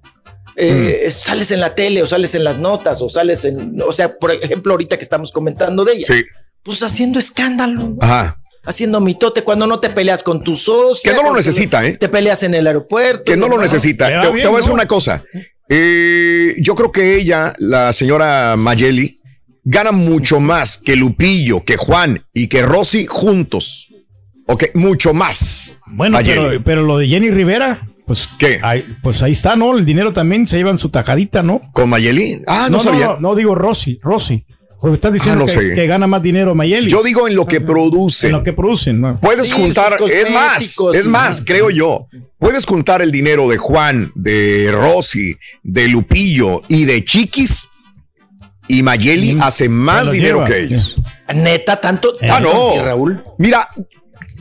eh, 0.56 1.04
Mm. 1.06 1.10
sales 1.10 1.50
en 1.52 1.60
la 1.60 1.74
tele 1.74 2.02
o 2.02 2.06
sales 2.06 2.34
en 2.34 2.44
las 2.44 2.58
notas 2.58 3.00
o 3.02 3.08
sales 3.08 3.44
en, 3.44 3.80
o 3.80 3.92
sea, 3.92 4.16
por 4.18 4.30
ejemplo, 4.32 4.72
ahorita 4.72 4.96
que 4.96 5.02
estamos 5.02 5.32
comentando 5.32 5.84
de 5.84 5.94
ella, 5.94 6.06
Sí. 6.06 6.24
pues 6.62 6.82
haciendo 6.82 7.18
escándalo, 7.18 7.96
Ajá. 8.00 8.38
haciendo 8.64 9.00
mitote 9.00 9.42
cuando 9.42 9.66
no 9.66 9.80
te 9.80 9.90
peleas 9.90 10.22
con 10.22 10.42
tus 10.42 10.62
socios. 10.62 11.00
Que 11.14 11.20
no 11.20 11.28
lo 11.30 11.34
necesita, 11.36 11.84
¿eh? 11.86 11.96
Te 11.98 12.08
peleas 12.08 12.42
en 12.42 12.54
el 12.54 12.66
aeropuerto. 12.66 13.24
Que 13.24 13.36
no 13.36 13.48
lo 13.48 13.58
necesita. 13.60 14.06
Te, 14.06 14.12
te 14.28 14.32
bien, 14.32 14.46
voy 14.48 14.54
a 14.54 14.56
decir 14.58 14.68
¿no? 14.68 14.74
una 14.74 14.86
cosa. 14.86 15.24
Eh, 15.68 16.54
yo 16.60 16.74
creo 16.74 16.92
que 16.92 17.16
ella, 17.16 17.54
la 17.58 17.92
señora 17.92 18.56
Mayeli, 18.56 19.20
gana 19.64 19.92
mucho 19.92 20.38
más 20.40 20.76
que 20.76 20.96
Lupillo, 20.96 21.64
que 21.64 21.76
Juan 21.76 22.24
y 22.34 22.48
que 22.48 22.62
Rosy 22.62 23.06
juntos. 23.06 23.88
Ok, 24.48 24.64
mucho 24.74 25.14
más. 25.14 25.76
Bueno, 25.86 26.18
pero, 26.24 26.62
pero 26.64 26.82
lo 26.82 26.98
de 26.98 27.06
Jenny 27.08 27.30
Rivera, 27.30 27.88
pues, 28.06 28.28
¿Qué? 28.38 28.58
Ahí, 28.62 28.84
pues 29.02 29.22
ahí 29.22 29.32
está, 29.32 29.56
¿no? 29.56 29.76
El 29.78 29.84
dinero 29.84 30.12
también 30.12 30.46
se 30.46 30.56
llevan 30.56 30.78
su 30.78 30.88
tajadita, 30.90 31.42
¿no? 31.42 31.60
¿Con 31.72 31.88
Mayeli? 31.90 32.42
Ah, 32.46 32.68
no, 32.70 32.80
sabía. 32.80 33.06
No, 33.06 33.20
no, 33.20 33.34
digo 33.34 33.54
Rosy, 33.54 33.98
Rosy. 34.02 34.44
Porque 34.80 34.96
estás 34.96 35.12
diciendo 35.12 35.44
Ah, 35.44 35.46
no 35.46 35.60
que, 35.60 35.68
sé. 35.68 35.74
que 35.76 35.86
gana 35.86 36.08
más 36.08 36.20
dinero 36.24 36.56
Mayeli. 36.56 36.90
Yo 36.90 37.04
digo 37.04 37.28
en 37.28 37.36
lo 37.36 37.46
que 37.46 37.60
produce. 37.60 38.26
en 38.26 38.32
lo 38.32 38.42
que 38.42 38.52
producen, 38.52 39.00
¿no? 39.00 39.20
Puedes 39.20 39.48
Sí, 39.48 39.54
juntar, 39.56 39.96
es 40.10 40.30
más, 40.32 40.76
es 40.94 41.06
más, 41.06 41.40
creo 41.46 41.70
yo. 41.70 42.08
Puedes 42.38 42.66
juntar 42.66 43.00
el 43.00 43.12
dinero 43.12 43.48
de 43.48 43.58
Juan, 43.58 44.10
de 44.16 44.70
Rosy, 44.72 45.36
de 45.62 45.86
Lupillo 45.86 46.62
y 46.66 46.84
de 46.84 47.04
Chiquis. 47.04 47.68
Y 48.66 48.82
Mayeli 48.82 49.34
Mm, 49.34 49.42
hace 49.42 49.68
más 49.68 50.10
dinero 50.10 50.38
lleva, 50.38 50.46
que 50.48 50.62
ellos. 50.64 50.96
Neta, 51.32 51.80
tanto. 51.80 52.12
Ah, 52.28 52.40
no. 52.40 52.82
Raúl. 52.82 53.22
Mira, 53.38 53.68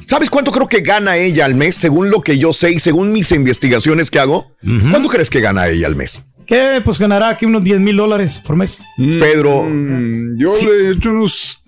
¿sabes 0.07 0.29
cuánto 0.29 0.51
creo 0.51 0.67
que 0.67 0.81
gana 0.81 1.17
ella 1.17 1.45
al 1.45 1.55
mes? 1.55 1.75
Según 1.75 2.09
lo 2.09 2.21
que 2.21 2.37
yo 2.37 2.53
sé 2.53 2.71
y 2.71 2.79
según 2.79 3.11
mis 3.11 3.31
investigaciones 3.31 4.09
que 4.11 4.19
hago. 4.19 4.55
¿Cuánto 4.91 5.07
crees 5.09 5.29
que 5.29 5.41
gana 5.41 5.67
ella 5.67 5.87
al 5.87 5.95
mes? 5.95 6.27
Que 6.45 6.81
pues 6.83 6.99
ganará 6.99 7.29
aquí 7.29 7.45
unos 7.45 7.63
10 7.63 7.79
mil 7.79 7.95
dólares 7.97 8.41
por 8.45 8.55
mes. 8.55 8.81
Pedro. 8.97 9.63
Mm, 9.63 10.37
yo 10.37 10.47
Sí. 10.49 10.65
le 10.65 10.87
he 10.87 10.91
hecho 10.91 11.09
unos. 11.11 11.59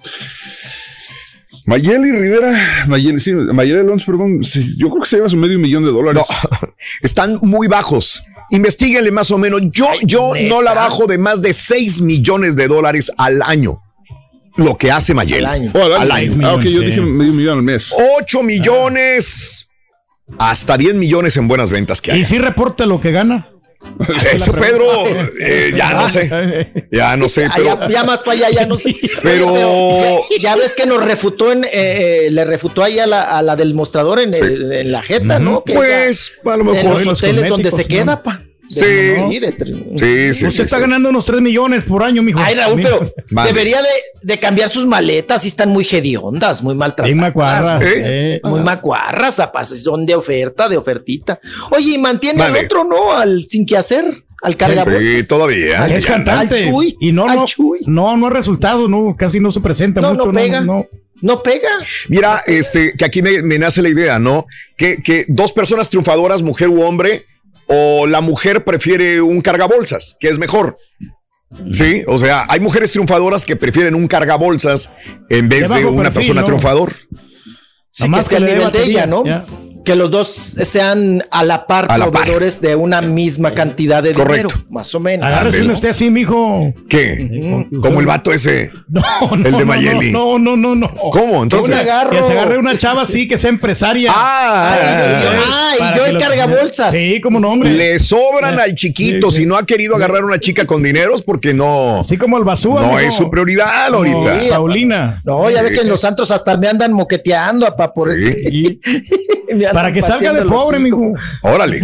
Mayeli 1.66 2.12
Rivera, 2.12 2.86
Mayeli, 2.88 3.20
sí, 3.22 3.32
Mayeli 3.32 3.80
Alonso, 3.80 4.06
perdón, 4.08 4.44
sí, 4.44 4.76
yo 4.78 4.90
creo 4.90 5.02
que 5.02 5.08
se 5.10 5.16
lleva 5.16 5.30
su 5.30 5.38
medio 5.38 5.58
millón 5.60 5.86
de 5.86 5.92
dólares. 5.92 6.22
No, 6.28 6.70
están 7.02 7.40
muy 7.42 7.68
bajos. 7.68 8.24
Investíguenle 8.52 9.12
más 9.12 9.32
o 9.32 9.38
menos. 9.38 9.62
Yo, 9.72 9.88
yo 10.04 10.34
¿neta? 10.34 10.50
no 10.50 10.62
la 10.62 10.74
bajo 10.74 11.08
de 11.08 11.18
más 11.18 11.42
de 11.42 11.54
6 11.54 12.02
millones 12.02 12.58
de 12.58 12.68
dólares 12.68 13.12
al 13.18 13.42
año. 13.42 13.82
Lo 14.56 14.78
que 14.78 14.92
hace 14.92 15.14
Mayeli. 15.14 15.46
Al 15.46 15.52
año. 15.52 15.72
Oh, 15.76 15.84
al 15.84 15.94
Al 15.94 16.12
año. 16.12 16.34
año. 16.34 16.48
Ah, 16.48 16.54
ok, 16.56 16.62
yo 16.64 16.82
Sí. 16.82 16.86
dije 16.88 17.02
medio 17.02 17.34
millón 17.34 17.58
al 17.58 17.64
mes. 17.64 17.94
8 18.20 18.44
millones 18.44 19.70
hasta 20.38 20.78
10 20.78 20.94
millones 20.96 21.36
en 21.38 21.48
buenas 21.48 21.70
ventas 21.72 22.02
que 22.02 22.12
Y 22.12 22.16
hay. 22.16 22.26
sí 22.26 22.38
reporta 22.38 22.86
lo 22.86 23.00
que 23.02 23.12
gana. 23.12 23.50
Eso, 24.34 24.54
Pedro, 24.54 24.86
eh, 25.42 25.74
ya 25.76 25.92
no 25.94 26.08
sé. 26.08 26.72
Ya 26.90 27.18
no 27.18 27.28
sé, 27.28 27.48
Allá- 27.52 27.78
pero. 27.80 27.90
ya 27.92 28.04
más 28.06 28.22
para 28.22 28.38
allá, 28.48 28.50
ya 28.62 28.66
no 28.66 28.78
sé. 28.78 28.96
Pero- 29.24 30.22
ya, 30.30 30.40
ya 30.40 30.56
ves 30.56 30.74
que 30.74 30.86
nos 30.86 31.04
refutó 31.04 31.52
en, 31.52 31.66
eh, 31.66 31.70
eh, 31.74 32.28
le 32.32 32.46
refutó 32.46 32.82
ahí 32.82 33.00
a 33.00 33.08
la, 33.08 33.24
a 33.24 33.42
la 33.42 33.58
del 33.58 33.74
mostrador 33.74 34.20
en, 34.22 34.34
el- 34.34 34.72
en 34.72 34.92
la 34.94 35.04
jeta, 35.04 35.38
¿no? 35.40 35.64
Que 35.66 35.74
Pues, 35.74 36.32
a 36.46 36.56
lo 36.56 36.72
ella- 36.72 36.80
en 36.80 36.86
mejor. 36.88 36.94
los 37.00 37.06
los 37.08 37.20
hoteles 37.24 37.50
donde 37.50 37.72
se 37.72 37.84
queda, 37.86 38.24
pa. 38.24 38.42
Sí. 38.68 38.86
Sí, 39.26 39.40
sí, 40.34 40.48
Usted 40.48 40.50
sí, 40.50 40.62
está 40.62 40.78
sí. 40.78 40.82
ganando 40.82 41.10
unos 41.10 41.26
3 41.26 41.42
millones 41.42 41.84
por 41.84 42.04
año, 42.04 42.24
mijo. 42.24 42.40
Ay, 42.42 42.56
Raúl, 42.56 42.80
pero 42.82 43.14
debería 43.46 43.82
de, 43.82 43.88
de 44.22 44.40
cambiar 44.40 44.70
sus 44.70 44.86
maletas 44.86 45.46
y 45.46 45.50
están 45.50 45.70
muy 45.70 45.86
hediondas, 45.90 46.64
muy 46.64 46.74
maltratadas. 46.74 47.16
Macuarras, 47.18 47.84
¿Eh? 47.84 47.94
eh. 48.36 48.42
Muy 48.44 48.62
macuarras, 48.62 49.36
zapas, 49.36 49.70
son 49.70 50.06
de 50.06 50.16
oferta, 50.16 50.70
de 50.70 50.78
ofertita. 50.78 51.40
Oye, 51.72 51.96
y 51.96 51.98
mantiene 51.98 52.42
al 52.42 52.56
otro, 52.56 52.84
¿no? 52.84 53.12
Al 53.12 53.46
sin 53.48 53.66
que 53.66 53.78
hacer, 53.78 54.06
al 54.42 54.56
cargabolsas. 54.58 55.02
Sí, 55.24 55.28
todavía. 55.28 55.88
Es 55.88 56.06
cantante. 56.06 56.56
Al 56.56 56.72
Chuy, 56.72 56.98
y 57.00 57.12
no, 57.12 57.26
al 57.28 57.36
no, 57.40 57.46
Chuy. 57.46 57.80
no, 57.86 58.16
no 58.18 58.28
ha 58.28 58.30
resultado, 58.30 58.88
no, 58.88 59.16
casi 59.18 59.40
no 59.40 59.52
se 59.52 59.60
presenta 59.60 60.02
No, 60.02 60.14
mucho. 60.14 60.26
no 60.28 60.34
pega. 60.34 60.62
no. 60.62 60.88
No 61.22 61.42
pega. 61.42 61.70
Mira, 62.10 62.42
este, 62.48 62.94
que 62.98 63.06
aquí 63.06 63.22
me, 63.22 63.42
me 63.44 63.58
nace 63.58 63.82
la 63.82 63.88
idea, 63.88 64.20
¿no? 64.20 64.46
Que, 64.76 64.98
que 65.02 65.24
dos 65.30 65.54
personas 65.54 65.90
triunfadoras, 65.90 66.42
mujer 66.42 66.68
u 66.68 66.82
hombre, 66.82 67.24
o 67.68 68.08
la 68.08 68.22
mujer 68.22 68.64
prefiere 68.64 69.22
un 69.22 69.42
cargabolsas, 69.42 70.18
que 70.20 70.30
es 70.30 70.40
mejor. 70.40 70.78
Sí, 71.72 72.04
o 72.08 72.18
sea, 72.18 72.46
hay 72.50 72.60
mujeres 72.60 72.92
triunfadoras 72.92 73.46
que 73.46 73.56
prefieren 73.56 73.94
un 73.94 74.08
cargabolsas 74.08 74.92
en 75.30 75.50
vez 75.50 75.70
de, 75.70 75.86
una 75.86 76.04
perfil, 76.04 76.14
persona 76.14 76.42
¿no? 76.42 76.46
triunfador. 76.46 76.94
Sí, 77.92 78.04
Nomás 78.04 78.28
que 78.28 78.38
que 78.38 78.44
dé 78.44 78.56
nivel 78.56 78.72
de 78.72 78.84
ella, 78.84 79.06
¿no? 79.06 79.24
Que 79.84 79.96
los 79.96 80.12
dos 80.12 80.28
sean 80.30 81.24
a 81.30 81.44
la 81.44 81.68
par 81.68 81.88
A 81.90 81.98
la 81.98 82.06
par. 82.06 82.22
proveedores 82.22 82.62
de 82.62 82.76
una 82.76 83.02
misma 83.02 83.54
cantidad 83.54 84.02
de 84.02 84.14
Correcto. 84.14 84.48
dinero, 84.48 84.68
más 84.72 84.96
o 84.96 85.00
menos. 85.02 85.28
Agárrese 85.28 85.62
usted 85.64 85.90
así, 85.90 86.10
mijo. 86.10 86.74
¿Qué? 86.88 87.68
Como 87.82 88.00
el 88.00 88.06
vato 88.06 88.32
ese. 88.32 88.72
No, 88.88 89.02
no, 89.36 89.46
El 89.46 89.58
de 89.58 89.66
Mayeli. 89.66 90.12
No, 90.12 90.40
no, 90.40 90.56
no, 90.56 90.74
no. 90.76 90.88
¿Cómo? 91.12 91.44
Entonces. 91.44 91.76
Que 91.76 91.84
se 91.84 92.32
agarre 92.32 92.58
una 92.58 92.78
chava 92.78 93.02
así, 93.04 93.28
que 93.28 93.38
sea 93.38 93.50
empresaria. 93.50 94.12
Ah, 94.16 94.78
Ah, 95.46 95.74
Para 95.78 95.96
y 95.96 95.98
yo 96.00 96.06
el 96.06 96.18
cargabolsas. 96.18 96.92
Sí, 96.94 97.20
como 97.20 97.40
no, 97.40 97.52
hombre. 97.52 97.72
Le 97.72 98.00
sobran 98.00 98.60
al 98.60 98.74
chiquito. 98.76 99.30
Sí, 99.32 99.36
sí. 99.38 99.42
Si 99.44 99.48
no 99.48 99.58
ha 99.58 99.66
querido 99.66 99.96
agarrar 99.96 100.24
una 100.24 100.40
chica 100.40 100.66
con 100.66 100.82
dineros, 100.82 101.22
porque 101.24 101.54
no. 101.54 102.00
Así 102.00 102.16
como 102.18 102.38
el 102.38 102.44
basura. 102.46 102.82
No 102.88 103.00
es 103.00 103.14
su 103.16 103.30
prioridad 103.30 103.94
ahorita. 103.94 104.50
Paulina. 104.50 105.22
No, 105.26 105.50
ya 105.50 105.62
ve 105.62 105.72
que 105.74 105.82
en 105.82 105.90
los 105.90 106.00
santos 106.02 106.32
hasta 106.32 106.56
me 106.58 106.68
andan 106.68 106.94
moqueteando, 106.94 107.66
apa, 107.68 107.94
por 107.94 108.14
Sí. 108.14 108.24
este. 108.26 108.80
Me 109.54 109.68
andan 109.74 109.84
Para 109.84 109.94
que 109.94 110.02
salga 110.02 110.34
de 110.34 110.46
pobre, 110.46 110.80
mijo. 110.80 111.14
Órale. 111.42 111.82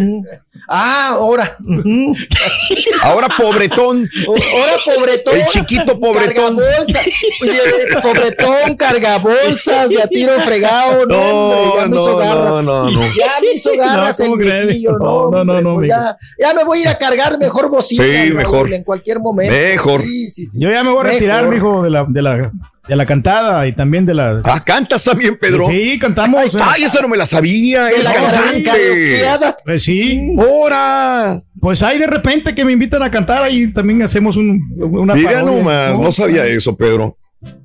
Ah, 0.67 1.09
ahora. 1.13 1.57
Ahora 3.01 3.27
pobretón. 3.37 4.07
Ahora 4.27 4.73
pobretón. 4.85 5.35
El 5.35 5.45
chiquito 5.47 5.99
pobretón. 5.99 6.57
Cargabolsa. 6.57 6.99
Oye, 7.41 8.01
pobretón, 8.03 8.75
cargabolsas, 8.77 9.89
de 9.89 10.01
a 10.01 10.07
tiro 10.07 10.39
fregado. 10.41 11.05
No, 11.07 11.17
hombre, 11.17 11.71
ya 11.75 11.81
me 11.87 11.95
no, 11.95 12.01
hizo 12.01 12.17
garras. 12.17 12.49
no, 12.49 12.61
no, 12.61 12.91
no. 12.91 13.01
Ya 13.01 13.41
me 13.41 13.53
hizo 13.53 13.71
garras 13.77 14.19
No, 14.19 14.25
el 14.25 14.37
viejillo, 14.39 14.91
No, 14.99 15.31
no, 15.31 15.43
no, 15.43 15.43
no, 15.43 15.53
hombre, 15.53 15.61
no, 15.63 15.75
pues 15.75 15.87
ya, 15.89 16.17
ya 16.37 16.53
me 16.53 16.63
voy 16.63 16.79
a 16.79 16.81
ir 16.81 16.87
a 16.89 16.97
cargar 16.97 17.37
mejor 17.39 17.69
bocina. 17.69 18.03
Sí, 18.03 18.31
mejor. 18.33 18.71
En 18.71 18.83
cualquier 18.83 19.19
momento. 19.19 19.53
Mejor. 19.53 20.01
Sí, 20.03 20.27
sí, 20.27 20.45
sí. 20.45 20.59
Yo 20.61 20.69
ya 20.69 20.83
me 20.83 20.91
voy 20.91 21.01
a 21.01 21.03
retirar, 21.03 21.43
Mejor. 21.47 21.55
mijo, 21.55 21.83
de 21.83 21.89
la, 21.89 22.05
de 22.07 22.21
la, 22.21 22.51
de 22.87 22.95
la 22.95 23.05
cantada 23.05 23.67
y 23.67 23.73
también 23.73 24.05
de 24.05 24.13
la. 24.13 24.41
Ah, 24.43 24.63
cantas 24.63 25.03
también, 25.03 25.37
Pedro. 25.39 25.65
Sí, 25.67 25.97
cantamos. 25.99 26.55
eh. 26.55 26.59
Ay, 26.61 26.83
esa 26.83 27.01
no 27.01 27.07
me 27.07 27.17
la 27.17 27.25
sabía. 27.25 27.89
Es 27.89 28.03
la 28.03 28.13
cantante. 28.13 28.71
Pues 29.63 29.83
sí. 29.83 30.19
¡Hora! 30.37 31.41
Pues 31.59 31.83
hay 31.83 31.99
de 31.99 32.07
repente 32.07 32.55
que 32.55 32.63
me 32.65 32.71
invitan 32.71 33.03
a 33.03 33.11
cantar 33.11 33.43
ahí 33.43 33.71
también 33.71 34.01
hacemos 34.03 34.37
un, 34.37 34.61
una 34.79 35.13
Mira 35.13 35.31
parodia. 35.33 35.57
nomás, 35.57 35.99
no 35.99 36.11
sabía 36.11 36.45
eso, 36.45 36.75
Pedro. 36.75 37.17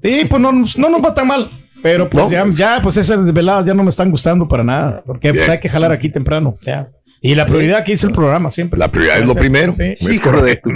Sí, 0.02 0.26
pues 0.28 0.40
no, 0.42 0.52
nos- 0.52 0.76
no 0.78 0.88
nos 0.88 1.02
va 1.02 1.14
tan 1.14 1.26
mal. 1.26 1.50
Pero 1.82 2.08
pues 2.08 2.24
No. 2.24 2.30
ya, 2.30 2.44
ya, 2.48 2.80
pues 2.82 2.96
esas 2.96 3.24
desveladas 3.24 3.66
ya 3.66 3.74
no 3.74 3.82
me 3.82 3.90
están 3.90 4.10
gustando 4.10 4.48
para 4.48 4.64
nada. 4.64 5.02
Porque 5.04 5.34
pues 5.34 5.48
hay 5.48 5.60
que 5.60 5.68
jalar 5.68 5.92
aquí 5.92 6.08
temprano. 6.08 6.56
ya. 6.64 6.88
Y 7.26 7.34
la 7.34 7.46
prioridad 7.46 7.78
aquí 7.78 7.92
es 7.92 8.04
el 8.04 8.12
programa 8.12 8.50
siempre. 8.50 8.78
La 8.78 8.92
prioridad 8.92 9.18
es 9.20 9.24
lo 9.24 9.34
primero. 9.34 9.72
Sí. 9.72 9.94
Es 9.98 10.20
correcto. 10.20 10.68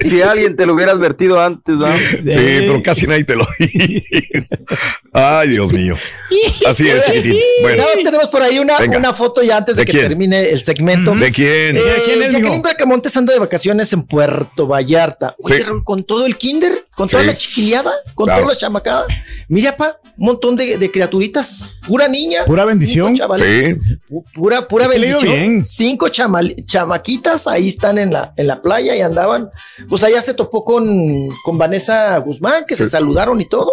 Si 0.00 0.22
alguien 0.22 0.54
te 0.54 0.64
lo 0.64 0.74
hubiera 0.74 0.92
advertido 0.92 1.40
antes, 1.42 1.74
¿va? 1.82 1.96
Sí, 1.98 2.22
pero 2.60 2.80
casi 2.84 3.08
nadie 3.08 3.24
te 3.24 3.34
lo. 3.34 3.44
Ay, 5.12 5.48
Dios 5.48 5.72
mío. 5.72 5.96
Así 6.68 6.88
es, 6.88 7.04
chiquitín. 7.04 7.34
Bueno, 7.62 7.78
Nada 7.78 7.90
más 7.96 8.04
tenemos 8.04 8.28
por 8.28 8.42
ahí 8.42 8.60
una, 8.60 8.78
Venga. 8.78 8.98
una 8.98 9.12
foto 9.12 9.42
ya 9.42 9.56
antes 9.56 9.74
de, 9.74 9.82
¿De 9.82 9.86
que 9.86 9.92
quién? 9.92 10.08
termine 10.08 10.50
el 10.50 10.62
segmento. 10.62 11.14
¿de 11.16 11.32
quién? 11.32 11.76
Eh, 11.76 11.80
quién 12.04 12.22
es, 12.22 12.32
Jacqueline? 12.32 12.62
Bracamontes 12.62 13.16
anda 13.16 13.32
de 13.32 13.40
vacaciones 13.40 13.92
en 13.92 14.04
Puerto 14.04 14.68
Vallarta. 14.68 15.34
Oye, 15.42 15.56
Sí. 15.58 15.62
Raúl, 15.64 15.82
con 15.82 16.04
todo 16.04 16.26
el 16.26 16.36
kinder, 16.36 16.86
con 17.00 17.08
toda 17.08 17.22
Sí. 17.22 17.28
la 17.28 17.36
chiquiliada, 17.36 17.92
con 18.14 18.26
Claro. 18.26 18.42
toda 18.42 18.52
la 18.54 18.58
chamacada. 18.58 19.06
Mira, 19.48 19.74
pa, 19.76 19.98
un 20.18 20.26
montón 20.26 20.54
de, 20.56 20.76
de 20.76 20.90
criaturitas. 20.90 21.72
Pura 21.86 22.06
niña. 22.08 22.44
Pura 22.44 22.64
bendición. 22.66 23.16
Sí. 23.16 23.22
pu- 24.08 24.22
Pura, 24.34 24.68
pura 24.68 24.86
bendición. 24.86 25.22
bien. 25.32 25.64
Cinco 25.64 26.08
chamal- 26.08 26.54
chamaquitas 26.66 27.46
ahí 27.46 27.68
están 27.68 27.96
en 27.98 28.12
la, 28.12 28.32
en 28.36 28.46
la 28.46 28.60
playa 28.60 28.94
y 28.94 29.00
andaban. 29.00 29.48
Pues 29.88 30.04
allá 30.04 30.20
se 30.20 30.34
topó 30.34 30.62
con, 30.64 31.28
con 31.42 31.56
Vanessa 31.58 32.16
Guzmán, 32.18 32.64
que 32.68 32.74
Sí. 32.76 32.84
se 32.84 32.90
saludaron 32.90 33.40
y 33.40 33.48
todo. 33.48 33.72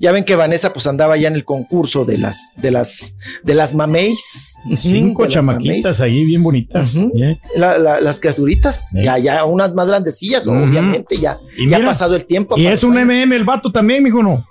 Ya 0.00 0.10
ven 0.12 0.24
que 0.24 0.34
Vanessa 0.36 0.72
pues 0.72 0.86
andaba 0.86 1.16
ya 1.16 1.28
en 1.28 1.34
el 1.36 1.44
concurso 1.44 2.04
de 2.04 2.18
las, 2.18 2.50
de 2.56 2.70
las, 2.72 3.14
de 3.44 3.54
las 3.54 3.74
mameis. 3.74 4.56
Cinco 4.76 5.26
chamaquitas 5.26 5.98
mameis. 5.98 6.00
ahí 6.00 6.24
bien 6.24 6.42
bonitas. 6.42 6.96
Ujú. 6.96 7.12
La- 7.54 7.78
la- 7.78 8.00
las 8.00 8.18
criaturitas, 8.20 8.90
ya, 8.94 9.16
ya 9.18 9.44
unas 9.44 9.74
más 9.74 9.88
grandecillas, 9.88 10.46
obviamente, 10.46 11.16
ya, 11.18 11.38
Y 11.56 11.70
ya 11.70 11.76
ha 11.78 11.84
pasado 11.84 12.16
el 12.16 12.24
tiempo. 12.26 12.56
Y 12.64 12.72
es 12.72 12.82
un. 12.84 12.94
MM 12.96 13.32
el 13.34 13.44
vato 13.44 13.70
también, 13.70 14.02
mijo, 14.02 14.22
no. 14.22 14.46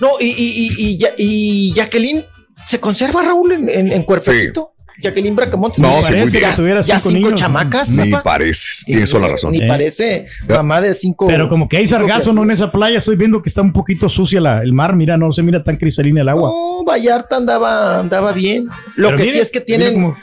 No, 0.00 0.10
y, 0.20 0.26
y, 0.26 0.32
y, 0.36 0.74
y, 0.90 0.96
ya- 0.98 1.10
y 1.16 1.72
Jacqueline 1.74 2.24
se 2.66 2.78
conserva, 2.78 3.22
Raúl, 3.22 3.52
en, 3.52 3.68
en, 3.68 3.92
en 3.92 4.02
cuerpecito. 4.04 4.68
Jacqueline 5.00 5.34
Bracamontes. 5.34 5.80
No, 5.80 5.88
muy 5.88 6.02
parece, 6.02 6.40
ya, 6.40 6.54
Tuviera 6.54 6.80
ya 6.82 7.00
cinco 7.00 7.08
cinco, 7.16 7.26
niños. 7.30 7.40
chamacas. 7.40 7.90
Ni 7.90 8.10
zapa. 8.10 8.22
pareces. 8.22 8.84
Tienes 8.86 9.10
toda 9.10 9.22
la 9.22 9.28
razón. 9.32 9.50
Ni 9.50 9.58
Eh. 9.62 9.66
parece 9.66 10.26
Ya. 10.48 10.56
mamá 10.56 10.80
de 10.80 10.94
cinco. 10.94 11.26
Pero 11.26 11.48
como 11.48 11.68
que 11.68 11.78
hay 11.78 11.86
cinco 11.86 11.98
sargazo, 11.98 12.32
¿no? 12.32 12.44
En 12.44 12.52
esa 12.52 12.70
playa 12.70 12.98
estoy 12.98 13.16
viendo 13.16 13.42
que 13.42 13.48
está 13.48 13.62
un 13.62 13.72
poquito 13.72 14.08
sucia 14.08 14.40
la, 14.40 14.62
el 14.62 14.72
mar. 14.72 14.94
Mira, 14.94 15.16
no 15.16 15.32
se 15.32 15.42
mira 15.42 15.64
tan 15.64 15.76
cristalina 15.78 16.20
el 16.20 16.28
agua. 16.28 16.50
No, 16.50 16.84
Vallarta 16.84 17.36
andaba, 17.36 17.98
andaba 17.98 18.30
bien. 18.32 18.66
Lo 18.94 19.08
Pero 19.08 19.16
que 19.16 19.22
mire, 19.24 19.32
sí 19.32 19.38
es 19.40 19.50
que 19.50 19.60
tienen. 19.62 19.94
como. 19.94 20.14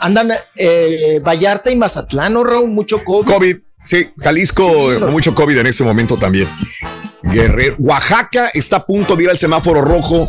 Andan 0.00 0.32
eh, 0.56 1.20
Vallarta 1.24 1.70
y 1.70 1.76
Mazatlán, 1.76 2.34
¿no, 2.34 2.44
Raúl? 2.44 2.68
Mucho 2.68 3.02
COVID. 3.02 3.32
COVID. 3.32 3.56
Sí, 3.84 4.08
Jalisco, 4.18 4.92
Sí, 4.92 5.00
los- 5.00 5.10
mucho 5.10 5.34
COVID 5.34 5.58
en 5.58 5.66
este 5.66 5.84
momento 5.84 6.16
también. 6.16 6.48
Guerrero. 7.22 7.76
Oaxaca 7.78 8.50
está 8.54 8.76
a 8.76 8.86
punto 8.86 9.16
de 9.16 9.24
ir 9.24 9.30
al 9.30 9.38
semáforo 9.38 9.80
rojo. 9.82 10.28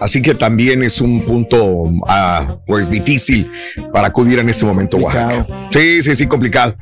Así 0.00 0.22
que 0.22 0.34
también 0.34 0.82
es 0.82 1.00
un 1.02 1.22
punto 1.26 1.84
ah, 2.08 2.56
pues 2.66 2.90
difícil 2.90 3.50
para 3.92 4.08
acudir 4.08 4.38
en 4.38 4.48
este 4.48 4.64
momento 4.64 4.96
Oaxaca. 4.96 5.46
Sí, 5.70 6.02
sí, 6.02 6.14
sí, 6.14 6.26
complicado. 6.26 6.74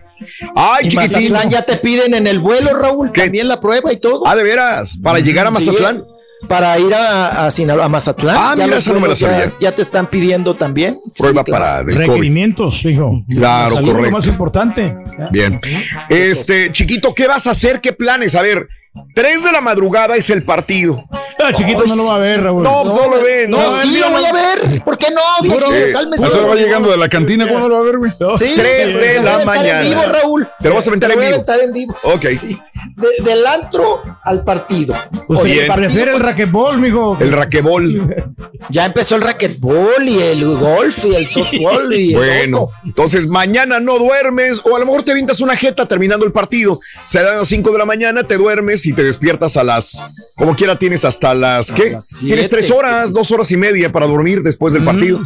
Ay, 0.55 0.87
Y 0.87 0.89
chiquitín. 0.91 1.33
Mazatlán 1.33 1.51
ya 1.51 1.63
te 1.63 1.77
piden 1.79 2.15
en 2.15 2.27
el 2.29 2.39
vuelo, 2.39 2.75
Raúl, 2.75 3.11
¿Qué? 3.13 3.23
también 3.23 3.49
la 3.49 3.61
prueba 3.61 3.93
y 3.93 3.97
todo. 3.99 4.25
Ah, 4.27 4.37
de 4.37 4.45
veras, 4.45 4.97
para 5.03 5.19
llegar 5.19 5.47
a 5.49 5.55
Sí, 5.55 5.67
Mazatlán. 5.67 6.05
Para 6.47 6.79
ir 6.79 6.95
a, 6.95 7.47
a, 7.47 7.51
Sinaloa- 7.51 7.87
a 7.87 7.89
Mazatlán. 7.89 8.37
Ah, 8.39 8.55
ya 8.57 8.65
mira, 8.65 8.79
esa 8.79 8.93
no 8.93 9.01
me 9.01 9.09
la 9.09 9.15
ya- 9.15 9.29
sabía. 9.29 9.53
Ya, 9.61 9.73
te 9.75 9.83
están 9.83 10.07
pidiendo 10.09 10.55
también. 10.55 10.99
Prueba 11.17 11.41
Sí, 11.43 11.45
claro. 11.47 11.65
para 11.65 11.85
del 11.85 11.97
COVID. 11.97 12.07
Requerimientos, 12.09 12.85
hijo. 12.85 13.25
Claro, 13.29 13.71
La 13.71 13.75
salud, 13.77 13.89
correcto. 13.93 14.11
Lo 14.11 14.17
más 14.17 14.27
importante. 14.29 14.97
Bien. 15.33 15.61
Este, 16.09 16.71
chiquito, 16.73 17.15
¿qué 17.15 17.27
vas 17.27 17.47
a 17.47 17.51
hacer? 17.51 17.81
¿Qué 17.81 17.93
planes? 17.93 18.35
A 18.35 18.43
ver, 18.43 18.69
3 19.15 19.45
de 19.45 19.53
la 19.53 19.61
madrugada 19.61 20.17
es 20.17 20.31
el 20.31 20.45
partido. 20.45 21.05
Ah, 21.41 21.53
chiquito 21.53 21.85
no 21.87 21.95
lo 21.95 22.07
va 22.07 22.17
a 22.17 22.19
ver, 22.19 22.43
Raúl. 22.43 22.63
No, 22.65 22.83
no, 22.85 23.09
lo 23.09 23.23
ve, 23.23 23.47
no. 23.49 23.59
No, 23.77 23.83
sí 23.83 23.97
lo 23.99 24.11
voy 24.11 24.25
a 24.25 24.33
ver. 24.33 24.83
¿Por 24.83 24.99
qué 24.99 25.07
no? 25.11 25.21
Viejo? 25.43 25.61
Sí. 25.73 25.93
Cálmese. 25.93 26.27
Eso 26.27 26.47
va 26.49 26.55
llegando 26.57 26.91
de 26.91 26.97
la 26.97 27.09
cantina, 27.09 27.47
¿cómo 27.47 27.61
no 27.61 27.69
lo 27.69 27.75
va 27.77 27.81
a 27.81 27.85
ver, 27.85 27.99
güey? 27.99 28.11
Sí, 28.11 28.53
Tres 28.57 28.95
de 28.95 29.01
te 29.01 29.23
la 29.23 29.35
aventar 29.35 29.47
mañana. 29.57 29.81
En 29.83 29.89
vivo, 29.89 30.03
Raúl. 30.03 30.49
Te 30.61 30.69
lo 30.69 30.75
vas 30.75 30.87
a 30.87 30.91
aventar 30.91 31.09
Te 31.11 31.15
en 31.15 31.19
voy 31.21 31.27
a 31.27 31.29
vivo. 31.31 31.37
aventar 31.37 31.61
en 31.61 31.73
vivo. 31.73 31.97
Ok. 32.03 32.27
Sí. 32.41 32.59
De- 32.97 33.25
del 33.25 33.47
antro 33.47 34.03
al 34.25 34.43
partido. 34.45 34.95
Usted 35.29 35.45
Oye, 35.45 35.61
el 35.63 35.67
partido, 35.69 35.87
prefiere 35.89 36.13
el 36.15 36.21
raquetbol, 36.21 36.79
mijo. 36.79 37.17
El 37.21 37.33
raquebol. 37.33 38.15
Ya 38.71 38.87
empezó 38.87 39.17
el 39.17 39.23
racquetball 39.23 40.09
y 40.09 40.19
el 40.21 40.57
golf 40.57 41.05
y 41.05 41.15
el 41.15 41.29
softball 41.29 41.93
y 41.95 42.15
Bueno, 42.19 42.69
entonces 42.85 43.27
mañana 43.27 43.81
no 43.81 43.99
duermes 43.99 44.61
o 44.65 44.77
a 44.77 44.79
lo 44.79 44.87
mejor 44.87 45.03
te 45.03 45.13
avientas 45.13 45.41
una 45.41 45.57
jeta 45.57 45.87
terminando 45.87 46.27
el 46.27 46.33
partido. 46.33 46.81
Se 47.05 47.23
dan 47.23 47.35
a 47.35 47.39
las 47.39 47.49
5 47.49 47.71
de 47.73 47.79
la 47.79 47.85
mañana, 47.85 48.25
te 48.25 48.37
duermes 48.37 48.85
y 48.87 48.93
te 48.93 49.03
despiertas 49.03 49.57
a 49.57 49.65
las, 49.65 50.03
como 50.37 50.55
quiera 50.55 50.79
tienes 50.79 51.05
hasta 51.05 51.35
las, 51.35 51.73
¿qué? 51.73 51.93
las 51.93 52.07
siete. 52.07 52.27
Tienes 52.27 52.49
tres 52.49 52.71
horas, 52.71 53.13
dos 53.13 53.31
horas 53.31 53.51
y 53.53 53.57
media 53.57 53.93
para 53.93 54.07
dormir 54.07 54.43
después 54.43 54.75
del 54.75 54.85
partido. 54.85 55.21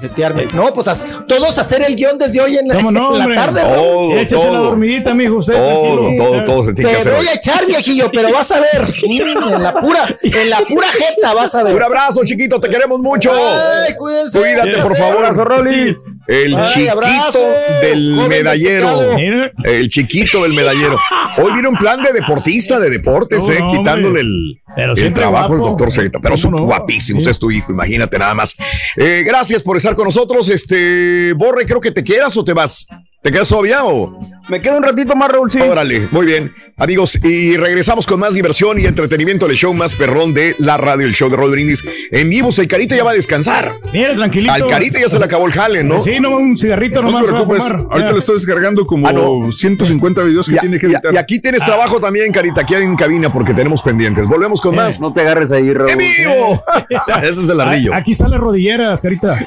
Jetearme. 0.00 0.46
No, 0.54 0.72
pues 0.72 0.86
todos 1.26 1.58
hacer 1.58 1.82
el 1.86 1.96
guion 1.96 2.18
desde 2.18 2.40
hoy 2.40 2.56
en, 2.56 2.68
¿Cómo 2.68 2.90
no, 2.90 3.20
en 3.20 3.28
la 3.28 3.34
tarde. 3.34 3.62
Todo, 3.62 4.16
Échese 4.16 4.36
la 4.36 4.42
todo, 4.42 4.62
dormidita, 4.64 5.12
mijo, 5.12 5.36
usted. 5.36 5.54
todo, 5.54 6.16
todo, 6.16 6.44
todo 6.44 6.64
se 6.66 6.72
tiene 6.72 6.90
que 6.90 6.96
Te 6.96 7.00
hacer. 7.00 7.14
voy 7.16 7.26
a 7.26 7.34
echar, 7.34 7.66
viejillo, 7.66 8.10
pero 8.12 8.32
vas 8.32 8.50
a 8.52 8.60
ver. 8.60 8.94
En 9.08 9.62
la 9.62 9.80
pura, 9.80 10.16
en 10.22 10.50
la 10.50 10.58
pura 10.60 10.86
jeta 10.88 11.34
vas 11.34 11.54
a 11.54 11.62
ver. 11.64 11.74
Un 11.74 11.82
abrazo, 11.82 12.20
chiquito, 12.24 12.60
te 12.60 12.68
queremos 12.68 13.00
mucho. 13.00 13.32
Ay, 13.32 13.94
cuídense. 13.96 14.38
Cuídate, 14.38 14.78
por 14.82 14.96
favor. 14.96 15.24
Abrazo, 15.24 15.44
Rolly. 15.44 15.96
El 16.28 16.54
Ay, 16.54 16.68
chiquito 16.68 16.92
abrazo, 16.92 17.50
del 17.80 18.10
medallero. 18.28 19.14
Mira. 19.16 19.50
El 19.64 19.88
chiquito 19.88 20.42
del 20.42 20.52
medallero. 20.52 20.96
Hoy 21.38 21.52
viene 21.54 21.68
un 21.68 21.76
plan 21.76 22.02
de 22.02 22.12
deportista, 22.12 22.78
de 22.78 22.90
deportes, 22.90 23.46
No, 23.48 23.52
eh, 23.54 23.60
no, 23.60 23.68
quitándole 23.68 24.20
el, 24.20 24.60
el 24.76 25.14
trabajo 25.14 25.54
al 25.54 25.60
doctor 25.60 25.90
Z. 25.90 26.10
Pero 26.20 26.22
¿Cómo 26.22 26.36
su 26.36 26.50
no? 26.50 26.64
guapísimo, 26.64 27.22
Sí. 27.22 27.30
es 27.30 27.38
tu 27.38 27.50
hijo, 27.50 27.72
imagínate 27.72 28.18
nada 28.18 28.34
más. 28.34 28.54
Eh, 28.96 29.22
gracias 29.26 29.62
por 29.62 29.78
estar 29.78 29.94
con 29.94 30.04
nosotros. 30.04 30.48
Este, 30.50 31.32
Borre, 31.32 31.64
creo 31.64 31.80
que 31.80 31.92
te 31.92 32.04
quedas 32.04 32.36
o 32.36 32.44
te 32.44 32.52
vas. 32.52 32.86
¿Te 33.20 33.32
quedas 33.32 33.48
todavía 33.48 33.84
o? 33.84 34.18
Me 34.48 34.62
quedo 34.62 34.76
un 34.76 34.82
ratito 34.82 35.14
más, 35.16 35.30
Raúl, 35.30 35.50
sí. 35.50 35.60
Órale, 35.60 36.06
muy 36.12 36.24
bien. 36.24 36.52
Amigos, 36.76 37.18
y 37.22 37.56
regresamos 37.56 38.06
con 38.06 38.20
más 38.20 38.32
diversión 38.34 38.80
y 38.80 38.86
entretenimiento 38.86 39.46
el 39.46 39.56
show 39.56 39.74
más 39.74 39.92
perrón 39.94 40.32
de 40.32 40.54
la 40.58 40.76
radio, 40.76 41.04
el 41.04 41.12
show 41.12 41.28
de 41.28 41.36
Roll 41.36 41.50
Brindis. 41.50 41.84
En 42.12 42.30
vivo, 42.30 42.50
el 42.56 42.68
Carita 42.68 42.94
ya 42.96 43.02
va 43.02 43.10
a 43.10 43.14
descansar. 43.14 43.72
Mira, 43.92 44.14
tranquilito. 44.14 44.52
Al 44.54 44.68
Carita 44.68 45.00
ya 45.00 45.08
se 45.08 45.18
le 45.18 45.24
acabó 45.24 45.46
el 45.46 45.52
jale, 45.52 45.82
¿no? 45.82 46.04
Sí, 46.04 46.20
no, 46.20 46.30
un 46.36 46.56
cigarrito 46.56 47.02
No 47.02 47.10
nomás. 47.10 47.26
te 47.26 47.32
va 47.32 47.38
a 47.40 47.42
preocupes, 47.42 47.64
fumar. 47.68 47.86
ahorita 47.90 48.06
Ya. 48.08 48.12
le 48.12 48.18
estoy 48.20 48.34
descargando 48.36 48.86
como 48.86 49.08
Ah, 49.08 49.12
no. 49.12 49.50
150 49.52 50.22
videos 50.22 50.48
que 50.48 50.54
Y, 50.54 50.58
tiene 50.58 50.78
que 50.78 50.86
editar. 50.86 51.12
y 51.12 51.16
aquí 51.16 51.40
tienes 51.40 51.64
trabajo 51.64 51.98
también, 52.00 52.30
Carita, 52.32 52.60
aquí 52.60 52.74
en 52.76 52.94
cabina 52.96 53.32
porque 53.32 53.52
tenemos 53.52 53.82
pendientes. 53.82 54.26
Volvemos 54.28 54.60
con 54.60 54.76
más. 54.76 55.00
No 55.00 55.12
te 55.12 55.22
agarres 55.22 55.50
ahí, 55.50 55.72
Raúl. 55.74 55.90
¡En 55.90 55.98
vivo! 55.98 56.62
Ese 57.20 57.30
es 57.42 57.50
el 57.50 57.60
ardillo. 57.60 57.92
Aquí 57.92 58.14
sale 58.14 58.38
rodilleras, 58.38 59.02
carita. 59.02 59.46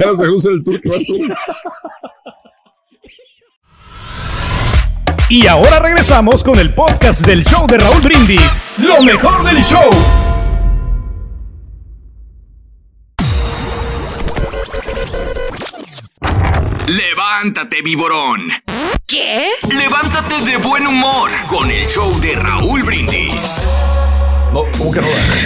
Ahora 0.00 0.16
se 0.16 0.28
usa 0.28 0.52
el 0.52 0.64
tour 0.64 0.80
que 0.80 0.88
vas 0.88 1.04
tú. 1.04 1.16
Y 5.28 5.46
ahora 5.48 5.80
regresamos 5.80 6.44
con 6.44 6.58
el 6.58 6.72
podcast 6.72 7.26
del 7.26 7.44
show 7.44 7.66
de 7.66 7.78
Raúl 7.78 8.00
Brindis. 8.00 8.60
Lo 8.78 9.02
mejor 9.02 9.44
del 9.44 9.62
show. 9.64 9.90
Levántate, 16.86 17.82
viborón. 17.82 18.48
¿Qué? 19.06 19.50
Levántate 19.68 20.42
de 20.42 20.56
buen 20.58 20.86
humor 20.86 21.30
con 21.48 21.70
el 21.70 21.86
show 21.86 22.20
de 22.20 22.34
Raúl 22.36 22.84
Brindis. 22.84 23.66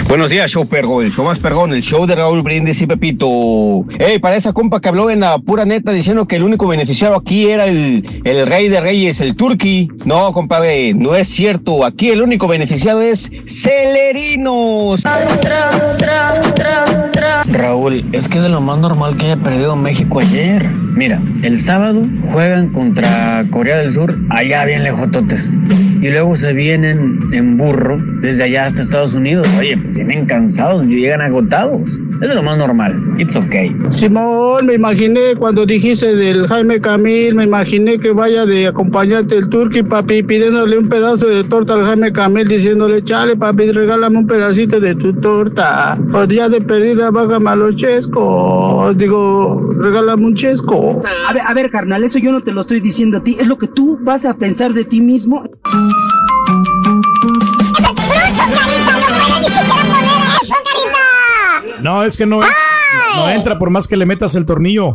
Buenos 0.07 0.29
días, 0.29 0.51
show 0.51 0.65
perro, 0.67 1.01
el 1.01 1.11
show 1.11 1.25
más 1.25 1.39
perrón, 1.39 1.73
el 1.73 1.81
show 1.81 2.05
de 2.05 2.15
Raúl 2.15 2.41
Brindis 2.41 2.81
y 2.81 2.87
Pepito. 2.87 3.85
Ey, 3.99 4.19
para 4.19 4.35
esa 4.35 4.53
compa 4.53 4.79
que 4.79 4.89
habló 4.89 5.09
en 5.09 5.21
la 5.21 5.37
pura 5.39 5.65
neta 5.65 5.91
diciendo 5.91 6.25
que 6.25 6.37
el 6.37 6.43
único 6.43 6.67
beneficiado 6.67 7.15
aquí 7.15 7.49
era 7.49 7.65
el, 7.65 8.21
el 8.23 8.47
rey 8.47 8.69
de 8.69 8.79
reyes, 8.79 9.19
el 9.19 9.35
turqui. 9.35 9.89
No, 10.05 10.31
compadre, 10.33 10.93
no 10.93 11.15
es 11.15 11.27
cierto. 11.27 11.83
Aquí 11.85 12.09
el 12.09 12.21
único 12.21 12.47
beneficiado 12.47 13.01
es 13.01 13.29
Celerinos. 13.47 15.01
Raúl, 17.47 18.05
es 18.11 18.27
que 18.27 18.37
es 18.37 18.43
de 18.43 18.49
lo 18.49 18.61
más 18.61 18.79
normal 18.79 19.17
que 19.17 19.25
haya 19.25 19.37
perdido 19.37 19.75
México 19.75 20.19
ayer. 20.19 20.69
Mira, 20.93 21.21
el 21.43 21.57
sábado 21.57 22.05
juegan 22.31 22.69
contra 22.71 23.43
Corea 23.49 23.77
del 23.77 23.91
Sur, 23.91 24.15
allá 24.29 24.65
bien 24.65 24.83
lejototes. 24.83 25.53
Y 26.01 26.09
luego 26.09 26.35
se 26.35 26.53
vienen 26.53 27.19
en 27.33 27.57
burro 27.57 27.97
desde 28.21 28.43
allá 28.43 28.65
hasta 28.65 28.81
Estados 28.81 29.00
Unidos. 29.01 29.47
Oye, 29.57 29.75
pues 29.75 29.95
vienen 29.95 30.25
cansados, 30.25 30.85
llegan 30.85 31.21
agotados. 31.21 31.99
Es 32.21 32.29
de 32.29 32.35
lo 32.35 32.43
más 32.43 32.57
normal. 32.57 32.95
It's 33.17 33.35
okay. 33.35 33.75
Simón, 33.89 34.67
me 34.67 34.75
imaginé 34.75 35.35
cuando 35.35 35.65
dijiste 35.65 36.15
del 36.15 36.47
Jaime 36.47 36.79
Camil, 36.79 37.33
me 37.33 37.45
imaginé 37.45 37.97
que 37.97 38.11
vaya 38.11 38.45
de 38.45 38.67
acompañante 38.67 39.35
el 39.35 39.49
turqui, 39.49 39.81
papi, 39.81 40.21
pidiéndole 40.21 40.77
un 40.77 40.87
pedazo 40.87 41.27
de 41.27 41.43
torta 41.43 41.73
al 41.73 41.83
Jaime 41.83 42.11
Camil, 42.11 42.47
diciéndole, 42.47 43.03
chale, 43.03 43.35
papi, 43.35 43.71
regálame 43.71 44.19
un 44.19 44.27
pedacito 44.27 44.79
de 44.79 44.93
tu 44.95 45.13
torta. 45.13 45.97
O 46.13 46.27
día 46.27 46.47
de 46.47 46.61
perdida, 46.61 47.09
bájame 47.09 47.49
a 47.49 47.55
los 47.55 47.75
chescos. 47.75 48.95
Digo, 48.97 49.73
regálame 49.79 50.25
un 50.25 50.35
chesco. 50.35 51.01
A 51.27 51.33
ver, 51.33 51.43
a 51.45 51.53
ver, 51.53 51.71
carnal, 51.71 52.03
eso 52.03 52.19
yo 52.19 52.31
no 52.31 52.41
te 52.41 52.51
lo 52.51 52.61
estoy 52.61 52.79
diciendo 52.79 53.17
a 53.17 53.23
ti. 53.23 53.37
Es 53.39 53.47
lo 53.47 53.57
que 53.57 53.67
tú 53.67 53.97
vas 54.01 54.25
a 54.25 54.37
pensar 54.37 54.73
de 54.73 54.83
ti 54.83 55.01
mismo. 55.01 55.43
No, 61.81 62.03
es 62.03 62.17
que 62.17 62.25
no, 62.25 62.39
no 63.15 63.29
entra 63.29 63.57
por 63.59 63.69
más 63.69 63.87
que 63.87 63.97
le 63.97 64.05
metas 64.05 64.35
el 64.35 64.45
tornillo. 64.45 64.93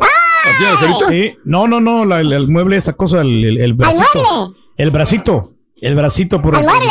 Sí. 1.08 1.36
No, 1.44 1.66
no, 1.66 1.80
no, 1.80 2.04
la- 2.04 2.20
el, 2.20 2.32
el 2.32 2.48
mueble, 2.48 2.76
esa 2.76 2.92
cosa, 2.92 3.20
el, 3.20 3.44
el, 3.44 3.58
el 3.60 3.74
bracito. 3.74 4.54
El 4.76 4.90
bracito. 4.90 5.52
El 5.80 5.94
bracito 5.94 6.40
por 6.40 6.56
¿Al 6.56 6.62
mueble? 6.64 6.88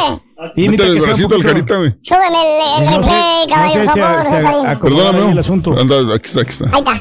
Sí, 0.53 0.69
Métele 0.69 0.89
el 0.89 0.95
que 0.95 1.01
sea 1.01 1.25
un 1.25 1.29
bracito 1.31 1.35
al 1.35 1.43
carita, 1.43 1.77
güey. 1.77 1.95
Súbeme 2.01 2.27
el, 2.27 2.83
el 2.83 2.91
No 2.91 2.97
no 2.97 3.03
sé 3.03 3.85
favor, 4.41 4.79
Perdóname, 4.79 5.31
el 5.31 5.39
asunto. 5.39 5.75
Anda, 5.79 6.15
aquí 6.15 6.25
está, 6.27 6.41
aquí 6.41 6.49
está. 6.51 6.65
Ahí 6.71 6.81
está. 6.81 6.91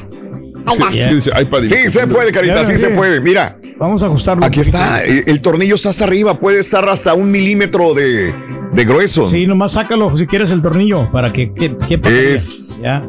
Ahí 0.87 0.99
Sí, 1.03 1.13
está. 1.13 1.67
Sí, 1.67 1.89
se 1.91 2.07
puede, 2.07 2.31
Carita, 2.31 2.55
Ya, 2.55 2.65
sí 2.65 2.79
se 2.79 2.89
puede. 2.89 3.21
Mira, 3.21 3.59
Vamos 3.77 4.01
a 4.01 4.07
ajustarlo. 4.07 4.43
aquí 4.45 4.61
está. 4.61 5.03
El, 5.03 5.23
el 5.27 5.41
tornillo 5.41 5.75
está 5.75 5.89
hasta 5.89 6.05
arriba. 6.05 6.39
Puede 6.39 6.59
estar 6.59 6.87
hasta 6.89 7.13
un 7.13 7.29
milímetro 7.29 7.93
de, 7.93 8.33
de 8.75 8.85
grueso. 8.85 9.29
Sí, 9.29 9.47
nomás 9.47 9.71
sácalo 9.73 10.15
si 10.17 10.27
quieres 10.27 10.51
el 10.51 10.61
tornillo 10.61 11.09
para 11.11 11.31
que 11.31 11.53
que- 11.53 11.75
quepa. 11.77 12.09
Es- 12.09 12.81
Ya. 12.83 13.07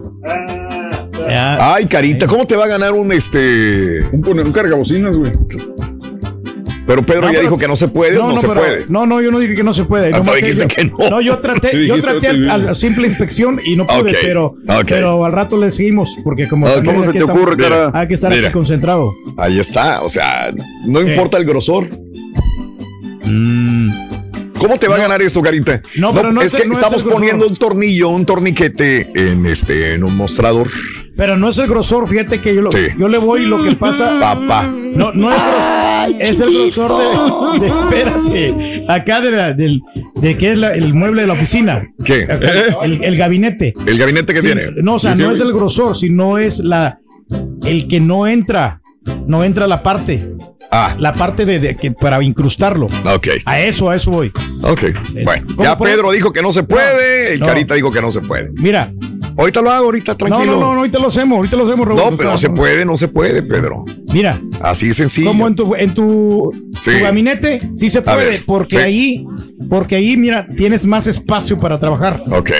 Ya. 1.28 1.74
Ay, 1.74 1.86
Carita, 1.86 2.26
¿cómo 2.26 2.46
te 2.46 2.54
va 2.56 2.64
a 2.64 2.68
ganar 2.68 2.92
un 2.92 3.12
este? 3.12 4.04
Un, 4.12 4.40
un 4.40 4.52
cargabocinas, 4.52 5.16
güey. 5.16 5.32
Pero 6.86 7.02
Pedro 7.04 7.22
No, 7.22 7.26
ya 7.26 7.32
pero- 7.32 7.42
dijo 7.42 7.58
que 7.58 7.66
no 7.66 7.74
se 7.74 7.88
puede, 7.88 8.16
no, 8.16 8.38
se 8.38 8.46
pero- 8.46 8.60
puede. 8.60 8.84
No, 8.88 9.06
no, 9.06 9.20
yo 9.20 9.32
no 9.32 9.40
dije 9.40 9.56
que 9.56 9.64
no 9.64 9.72
se 9.72 9.84
puede. 9.86 10.12
Tú 10.12 10.22
dijiste 10.22 10.62
yo- 10.62 10.68
que 10.68 10.84
no. 10.84 11.10
No, 11.10 11.20
yo 11.20 11.38
traté, 11.40 11.84
yo 11.86 11.98
traté 12.00 12.28
a, 12.28 12.58
la 12.58 12.74
simple 12.76 13.08
inspección 13.08 13.60
y 13.64 13.74
no 13.74 13.88
pude, 13.88 14.14
pero, 14.22 14.54
pero 14.86 15.24
al 15.24 15.32
rato 15.32 15.56
le 15.58 15.72
seguimos 15.72 16.16
porque 16.22 16.46
como 16.46 16.66
Ok. 16.66 16.74
también 16.74 16.94
¿Cómo 16.94 17.06
se 17.06 17.12
te 17.12 17.18
estamos- 17.18 17.42
ocurre, 17.42 17.56
cara? 17.56 17.90
hay 17.92 18.06
que 18.06 18.14
estar 18.14 18.30
Mira. 18.32 18.46
aquí 18.48 18.52
concentrado. 18.52 19.12
Ahí 19.36 19.58
está, 19.58 20.02
o 20.02 20.08
sea, 20.08 20.54
no 20.86 21.00
Sí. 21.00 21.08
importa 21.10 21.38
el 21.38 21.44
grosor. 21.44 21.88
¿Cómo 24.66 24.78
te 24.78 24.88
va 24.88 24.96
a 24.96 24.98
ganar 24.98 25.22
esto, 25.22 25.40
Carita? 25.42 25.80
No, 25.96 26.12
pero 26.12 26.32
no 26.32 26.40
es 26.42 26.52
es- 26.52 26.60
que 26.60 26.66
no 26.66 26.72
estamos 26.74 27.02
el 27.02 27.08
grosor. 27.08 27.12
poniendo 27.20 27.46
un 27.46 27.56
tornillo, 27.56 28.08
un 28.08 28.24
torniquete 28.26 29.10
en 29.14 29.46
este, 29.46 29.94
en 29.94 30.02
un 30.04 30.16
mostrador. 30.16 30.66
Pero 31.16 31.36
no 31.36 31.48
es 31.48 31.58
el 31.58 31.66
grosor, 31.68 32.08
fíjate 32.08 32.40
que 32.40 32.54
yo, 32.54 32.62
lo, 32.62 32.72
Sí. 32.72 32.78
yo 32.98 33.08
le 33.08 33.18
voy 33.18 33.46
lo 33.46 33.62
que 33.62 33.76
pasa. 33.76 34.18
Papá. 34.20 34.66
No, 34.96 35.12
no 35.12 35.30
es 35.30 35.36
grosor, 35.36 36.22
es 36.22 36.40
el 36.40 36.52
grosor 36.52 37.60
de, 37.60 37.60
de- 37.60 37.66
espérate, 37.68 38.84
acá 38.88 39.20
de, 39.20 39.30
la, 39.30 39.52
del, 39.52 39.80
de 40.16 40.36
que 40.36 40.52
es 40.52 40.58
la- 40.58 40.74
el 40.74 40.92
mueble 40.94 41.22
de 41.22 41.28
la 41.28 41.34
oficina. 41.34 41.86
¿Qué? 42.04 42.24
Acá, 42.24 42.50
El, 42.82 43.02
el 43.04 43.16
gabinete. 43.16 43.72
¿El 43.86 43.98
gabinete 43.98 44.32
que 44.34 44.40
Sí, 44.40 44.46
tiene? 44.48 44.66
No, 44.82 44.94
o 44.94 44.98
sea, 44.98 45.14
no 45.14 45.30
es 45.30 45.40
el 45.40 45.52
grosor, 45.52 45.94
sino 45.96 46.38
es 46.38 46.58
la 46.58 46.98
el 47.64 47.88
que 47.88 47.98
no 48.00 48.26
entra, 48.26 48.80
no 49.26 49.44
entra 49.44 49.66
la 49.66 49.82
parte, 49.82 50.32
Ah, 50.72 50.96
la 50.98 51.12
parte 51.12 51.44
de, 51.46 51.60
de 51.60 51.76
que 51.76 51.92
para 51.92 52.20
incrustarlo. 52.22 52.86
ok. 52.86 53.28
A 53.44 53.60
eso, 53.60 53.88
a 53.88 53.94
eso 53.96 54.10
voy. 54.10 54.32
Ok. 54.62 54.82
Bueno, 55.24 55.46
¿Cómo 55.54 55.62
ya 55.62 55.78
puede? 55.78 55.94
Pedro 55.94 56.10
dijo 56.10 56.32
que 56.32 56.42
no 56.42 56.52
se 56.52 56.64
puede, 56.64 57.34
el 57.34 57.40
no. 57.40 57.46
Carita 57.46 57.74
dijo 57.74 57.92
que 57.92 58.00
no 58.02 58.10
se 58.10 58.20
puede. 58.20 58.50
Mira, 58.54 58.92
Ahorita 59.38 59.60
lo 59.60 59.70
hago, 59.70 59.84
ahorita 59.84 60.14
tranquilo. 60.16 60.46
no, 60.54 60.60
no, 60.60 60.72
no, 60.72 60.78
ahorita 60.78 60.98
lo 60.98 61.08
hacemos, 61.08 61.36
ahorita 61.36 61.56
lo 61.58 61.66
hacemos, 61.66 61.86
Raúl. 61.86 62.00
No, 62.00 62.16
pero 62.16 62.30
no 62.30 62.38
se 62.38 62.48
puede, 62.48 62.86
no 62.86 62.96
se 62.96 63.08
puede, 63.08 63.42
Pedro. 63.42 63.84
Mira, 64.10 64.40
Así 64.62 64.88
es 64.88 64.96
sencillo. 64.96 65.28
como 65.28 65.46
en 65.46 65.54
tu, 65.54 65.74
en 65.74 65.92
tu, 65.92 66.50
Sí. 66.80 66.92
tu 66.92 67.04
gabinete, 67.04 67.60
sí 67.74 67.90
se 67.90 68.00
puede, 68.00 68.30
ver, 68.30 68.40
porque 68.46 68.78
sí. 68.78 68.82
ahí, 68.82 69.26
porque 69.68 69.96
ahí, 69.96 70.16
mira, 70.16 70.46
tienes 70.56 70.86
más 70.86 71.06
espacio 71.06 71.58
para 71.58 71.78
trabajar. 71.78 72.22
Ok. 72.30 72.50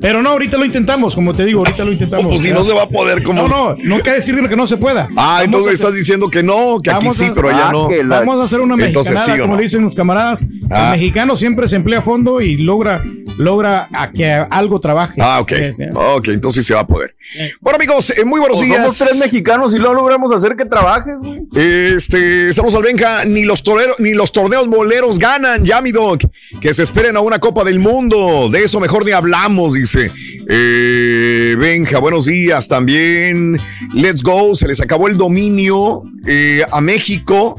Pero 0.00 0.22
no, 0.22 0.30
ahorita 0.30 0.56
lo 0.56 0.64
intentamos, 0.64 1.14
como 1.14 1.32
te 1.34 1.44
digo, 1.44 1.60
ahorita 1.60 1.84
lo 1.84 1.92
intentamos. 1.92 2.26
Pues 2.26 2.42
si 2.42 2.50
no 2.50 2.64
se 2.64 2.72
va 2.72 2.82
a 2.82 2.88
poder, 2.88 3.22
como. 3.22 3.42
No, 3.42 3.48
no, 3.48 3.76
no 3.76 4.00
quiere 4.00 4.16
decir 4.16 4.36
que 4.48 4.56
no 4.56 4.66
se 4.66 4.76
pueda. 4.76 5.08
Ah, 5.16 5.38
Vamos 5.38 5.44
entonces 5.44 5.72
estás 5.74 5.94
diciendo 5.94 6.28
que 6.30 6.42
no, 6.42 6.80
que 6.82 6.90
aquí 6.90 7.08
sí, 7.12 7.30
pero 7.34 7.48
allá 7.50 7.70
no. 7.70 7.88
Vamos 8.06 8.40
a 8.40 8.44
hacer 8.44 8.60
una 8.60 8.74
Entonces, 8.74 9.12
mexicanada, 9.12 9.36
¿sí 9.36 9.40
o 9.40 9.44
como 9.44 9.56
le 9.56 9.62
dicen 9.62 9.82
los 9.82 9.94
camaradas. 9.94 10.46
Ah. 10.70 10.92
El 10.92 11.00
mexicano 11.00 11.36
siempre 11.36 11.68
se 11.68 11.76
emplea 11.76 12.00
a 12.00 12.02
fondo 12.02 12.40
y 12.40 12.56
logra, 12.56 13.02
logra 13.38 13.88
a 13.92 14.10
que 14.10 14.28
algo 14.28 14.80
trabaje. 14.80 15.20
Ah, 15.22 15.40
ok. 15.40 15.52
Ok, 15.94 16.28
entonces 16.28 16.64
sí 16.64 16.68
se 16.68 16.74
va 16.74 16.80
a 16.80 16.86
poder. 16.86 17.14
Bueno, 17.60 17.76
amigos, 17.76 18.12
eh, 18.16 18.24
muy 18.24 18.40
buenos 18.40 18.58
Pues 18.58 18.68
días. 18.68 18.80
somos 18.80 18.98
tres 18.98 19.18
mexicanos 19.20 19.74
y 19.74 19.78
no 19.78 19.94
logramos 19.94 20.32
hacer 20.32 20.56
que 20.56 20.64
trabajes, 20.64 21.18
güey. 21.20 21.42
Este, 21.54 22.48
estamos 22.48 22.74
al 22.74 22.82
Benja, 22.82 23.24
ni 23.24 23.44
los 23.44 23.62
toreros, 23.62 24.00
ni 24.00 24.12
los 24.14 24.32
torneos 24.32 24.66
moleros 24.66 25.18
ganan, 25.18 25.64
ya 25.64 25.80
mi 25.80 25.92
doc, 25.92 26.22
que 26.60 26.72
se 26.74 26.82
esperen 26.82 27.16
a 27.16 27.20
una 27.20 27.38
Copa 27.38 27.64
del 27.64 27.78
Mundo, 27.78 28.48
de 28.50 28.64
eso 28.64 28.80
mejor 28.80 29.04
ni 29.04 29.12
hablamos, 29.12 29.67
dice. 29.74 30.10
Eh, 30.48 31.56
Benja, 31.58 31.98
buenos 31.98 32.26
días 32.26 32.68
también. 32.68 33.58
Let's 33.94 34.22
go, 34.22 34.54
se 34.54 34.66
les 34.68 34.80
acabó 34.80 35.08
el 35.08 35.16
dominio 35.16 36.02
eh, 36.26 36.62
a 36.70 36.80
México. 36.80 37.56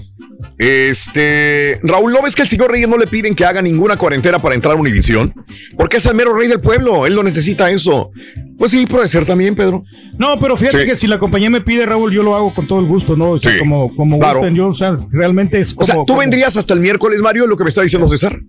Este, 0.58 1.80
Raúl, 1.84 2.12
¿no 2.12 2.22
ves 2.22 2.36
que 2.36 2.42
el 2.42 2.48
señor 2.48 2.72
Reyes 2.72 2.88
no 2.90 2.98
le 2.98 3.08
piden 3.08 3.34
que 3.34 3.46
haga 3.46 3.62
ninguna 3.62 3.98
cuarentena 3.98 4.40
para 4.40 4.56
entrar 4.56 4.76
a 4.76 4.80
Univisión? 4.80 5.34
Porque 5.78 5.98
es 5.98 6.06
el 6.06 6.16
mero 6.16 6.34
rey 6.34 6.48
del 6.48 6.60
pueblo, 6.62 7.06
él 7.06 7.16
no 7.16 7.24
necesita 7.24 7.70
eso. 7.72 8.12
Pues 8.58 8.72
sí, 8.72 8.86
puede 8.86 9.08
ser 9.08 9.26
también, 9.26 9.56
Pedro. 9.56 9.84
No, 10.18 10.38
pero 10.40 10.58
fíjate 10.58 10.82
Sí. 10.82 10.86
que 10.86 10.96
si 10.96 11.08
la 11.08 11.18
compañía 11.18 11.50
me 11.50 11.62
pide, 11.62 11.86
Raúl, 11.86 12.12
yo 12.12 12.24
lo 12.24 12.36
hago 12.36 12.54
con 12.54 12.68
todo 12.68 12.80
el 12.80 12.86
gusto, 12.88 13.16
¿no? 13.16 13.32
O 13.32 13.40
sea, 13.40 13.54
Sí, 13.54 13.60
como, 13.60 13.96
como 13.96 14.20
claro. 14.20 14.40
gusten, 14.40 14.56
yo, 14.56 14.68
o 14.68 14.74
sea, 14.76 14.98
realmente 15.12 15.60
es 15.62 15.74
como. 15.74 15.84
O 15.84 15.86
sea, 15.86 15.96
¿tú 15.96 16.06
como- 16.08 16.20
vendrías 16.20 16.58
hasta 16.58 16.74
el 16.74 16.82
miércoles, 16.82 17.22
Mario, 17.22 17.48
lo 17.48 17.56
que 17.56 17.64
me 17.64 17.70
está 17.70 17.82
diciendo 17.82 18.08
César? 18.10 18.40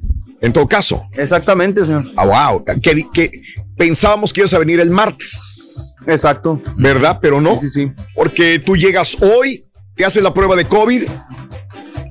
En 0.40 0.52
todo 0.52 0.66
caso. 0.66 1.06
Exactamente, 1.12 1.84
señor. 1.84 2.04
Ah, 2.16 2.50
wow. 2.50 2.64
Que, 2.82 3.04
que 3.12 3.30
pensábamos 3.76 4.32
que 4.32 4.40
ibas 4.40 4.54
a 4.54 4.58
venir 4.58 4.80
el 4.80 4.90
martes. 4.90 5.96
Exacto. 6.06 6.60
¿Verdad? 6.76 7.18
Pero 7.20 7.40
no. 7.40 7.58
Sí, 7.58 7.68
sí, 7.68 7.84
sí. 7.86 7.92
Porque 8.14 8.58
tú 8.58 8.76
llegas 8.76 9.16
hoy, 9.20 9.64
te 9.94 10.04
haces 10.04 10.22
la 10.22 10.32
prueba 10.32 10.56
de 10.56 10.66
COVID 10.66 11.02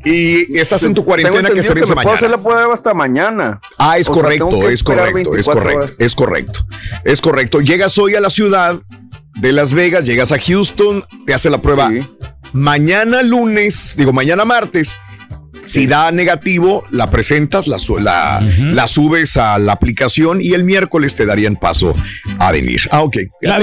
y 0.06 0.58
estás 0.58 0.83
en 0.83 0.93
tu 0.93 1.03
cuarentena 1.03 1.49
que 1.49 1.61
se 1.61 1.74
vence 1.74 1.93
me 1.95 2.03
puedo 2.03 2.16
hacer 2.16 2.30
mañana. 2.30 2.43
la 2.43 2.49
prueba 2.49 2.74
hasta 2.74 2.93
mañana. 2.93 3.59
Ah, 3.77 3.98
es 3.98 4.08
O 4.08 4.14
sea, 4.14 4.22
correcto, 4.24 4.49
que 4.59 4.74
es 4.74 4.83
correcto, 4.83 5.08
es 5.09 5.14
24 5.14 5.61
correcto, 5.61 5.80
horas. 5.80 5.95
es 5.99 6.16
correcto, 6.16 6.66
es 7.03 7.22
correcto. 7.22 7.61
Llegas 7.61 7.98
hoy 7.98 8.16
a 8.16 8.22
la 8.22 8.30
ciudad 8.30 8.80
de 9.35 9.51
Las 9.51 9.74
Vegas, 9.74 10.06
llegas 10.06 10.32
a 10.32 10.40
Houston, 10.40 11.03
te 11.25 11.33
hace 11.33 11.49
la 11.49 11.58
prueba 11.58 11.91
mañana 12.53 13.22
lunes, 13.24 13.95
digo 13.98 14.14
mañana 14.14 14.45
martes. 14.45 14.98
Si 15.63 15.88
da 15.88 16.11
negativo, 16.11 16.83
la 16.91 17.09
presentas, 17.09 17.67
la, 17.67 17.77
su- 17.77 17.99
la, 17.99 18.39
la 18.73 18.88
subes 18.88 19.38
a 19.38 19.59
la 19.59 19.73
aplicación 19.73 20.39
y 20.41 20.53
el 20.53 20.63
miércoles 20.63 21.15
te 21.15 21.25
darían 21.25 21.55
paso 21.55 21.93
a 22.39 22.51
venir. 22.51 22.81
Ah, 22.91 23.01
ok. 23.03 23.17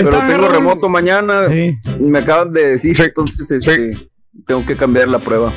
Pero 0.05 0.10
tengo 0.34 0.49
remoto 0.49 0.89
mañana. 0.89 1.49
Me 1.99 2.18
acaban 2.20 2.52
de 2.52 2.66
decir, 2.68 2.94
entonces, 3.00 3.50
este, 3.50 3.91
tengo 4.47 4.65
que 4.67 4.77
cambiar 4.77 5.09
la 5.09 5.19
prueba. 5.19 5.53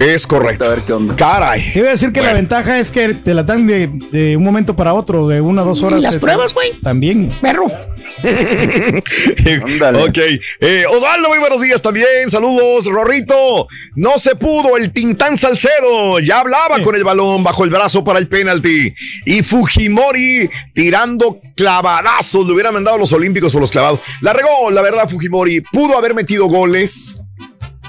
Es 0.00 0.26
correcto. 0.26 0.64
A 0.64 0.68
ver 0.70 0.80
qué 0.80 0.92
onda. 0.92 1.14
Caray. 1.16 1.72
Te 1.72 1.78
iba 1.78 1.88
a 1.88 1.92
decir 1.92 2.12
que 2.12 2.20
la 2.20 2.32
ventaja 2.32 2.78
es 2.80 2.90
que 2.90 3.14
te 3.14 3.32
la 3.32 3.42
dan 3.42 3.66
de, 3.66 3.88
de 4.10 4.36
un 4.36 4.42
momento 4.42 4.74
para 4.74 4.92
otro, 4.94 5.28
de 5.28 5.40
una 5.40 5.62
dos 5.62 5.82
horas. 5.82 6.00
¿Y 6.00 6.02
las 6.02 6.14
de- 6.14 6.20
pruebas, 6.20 6.52
güey? 6.52 6.72
También. 6.82 7.28
Perro. 7.40 7.66
ok. 8.24 10.18
Eh, 10.60 10.84
Osvaldo, 10.90 11.28
muy 11.28 11.38
buenos 11.38 11.60
días 11.60 11.80
también. 11.80 12.28
Saludos, 12.28 12.86
Rorrito. 12.86 13.66
No 13.94 14.18
se 14.18 14.34
pudo 14.34 14.76
el 14.76 14.92
Tintán 14.92 15.36
Salcedo. 15.36 16.18
Ya 16.20 16.40
hablaba 16.40 16.82
con 16.82 16.94
el 16.96 17.04
balón 17.04 17.44
bajo 17.44 17.64
el 17.64 17.70
brazo 17.70 18.02
para 18.04 18.18
el 18.18 18.28
penalti. 18.28 18.92
Y 19.26 19.42
Fujimori 19.42 20.50
tirando 20.72 21.40
clavadazos. 21.56 22.46
Le 22.46 22.52
hubieran 22.52 22.74
mandado 22.74 22.98
los 22.98 23.12
Olímpicos 23.12 23.52
por 23.52 23.60
los 23.60 23.70
clavados. 23.70 24.00
La 24.20 24.32
regó, 24.32 24.70
la 24.70 24.82
verdad, 24.82 25.08
Fujimori. 25.08 25.60
Pudo 25.72 25.96
haber 25.96 26.14
metido 26.14 26.46
goles. 26.46 27.20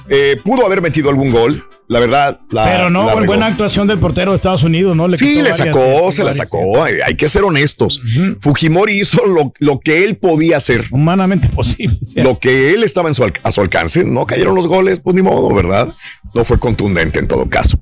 Eh, 0.09 0.37
pudo 0.43 0.65
haber 0.65 0.81
metido 0.81 1.09
algún 1.09 1.31
gol. 1.31 1.63
La 1.87 1.99
verdad, 1.99 2.39
la, 2.49 2.65
Pero 2.65 2.89
no, 2.89 3.05
la 3.05 3.13
buena, 3.13 3.45
actuación 3.45 3.85
del 3.87 3.99
portero 3.99 4.31
de 4.31 4.37
Estados 4.37 4.63
Unidos, 4.63 4.95
¿no? 4.95 5.07
Le 5.07 5.17
Sí, 5.17 5.39
le 5.43 5.53
sacó, 5.53 6.09
eh, 6.09 6.11
se 6.11 6.23
la 6.23 6.33
sacó. 6.33 6.83
Hay, 6.83 6.95
hay 7.05 7.15
que 7.15 7.29
ser 7.29 7.43
honestos. 7.43 8.01
Fujimori 8.39 8.99
hizo 9.01 9.23
lo, 9.27 9.53
lo 9.59 9.79
que 9.79 10.03
él 10.03 10.17
podía 10.17 10.57
hacer. 10.57 10.83
Humanamente 10.89 11.47
posible. 11.55 11.99
sí. 12.03 12.21
Lo 12.21 12.39
que 12.39 12.71
él 12.73 12.83
estaba 12.83 13.07
en 13.07 13.13
su 13.13 13.23
a 13.43 13.51
su 13.51 13.61
alcance. 13.61 14.03
No 14.03 14.25
cayeron 14.25 14.55
los 14.55 14.67
goles, 14.67 14.99
pues 14.99 15.15
ni 15.15 15.21
modo, 15.21 15.53
¿verdad? 15.53 15.93
No 16.33 16.43
fue 16.43 16.57
contundente 16.59 17.19
en 17.19 17.27
todo 17.27 17.47
caso. 17.51 17.79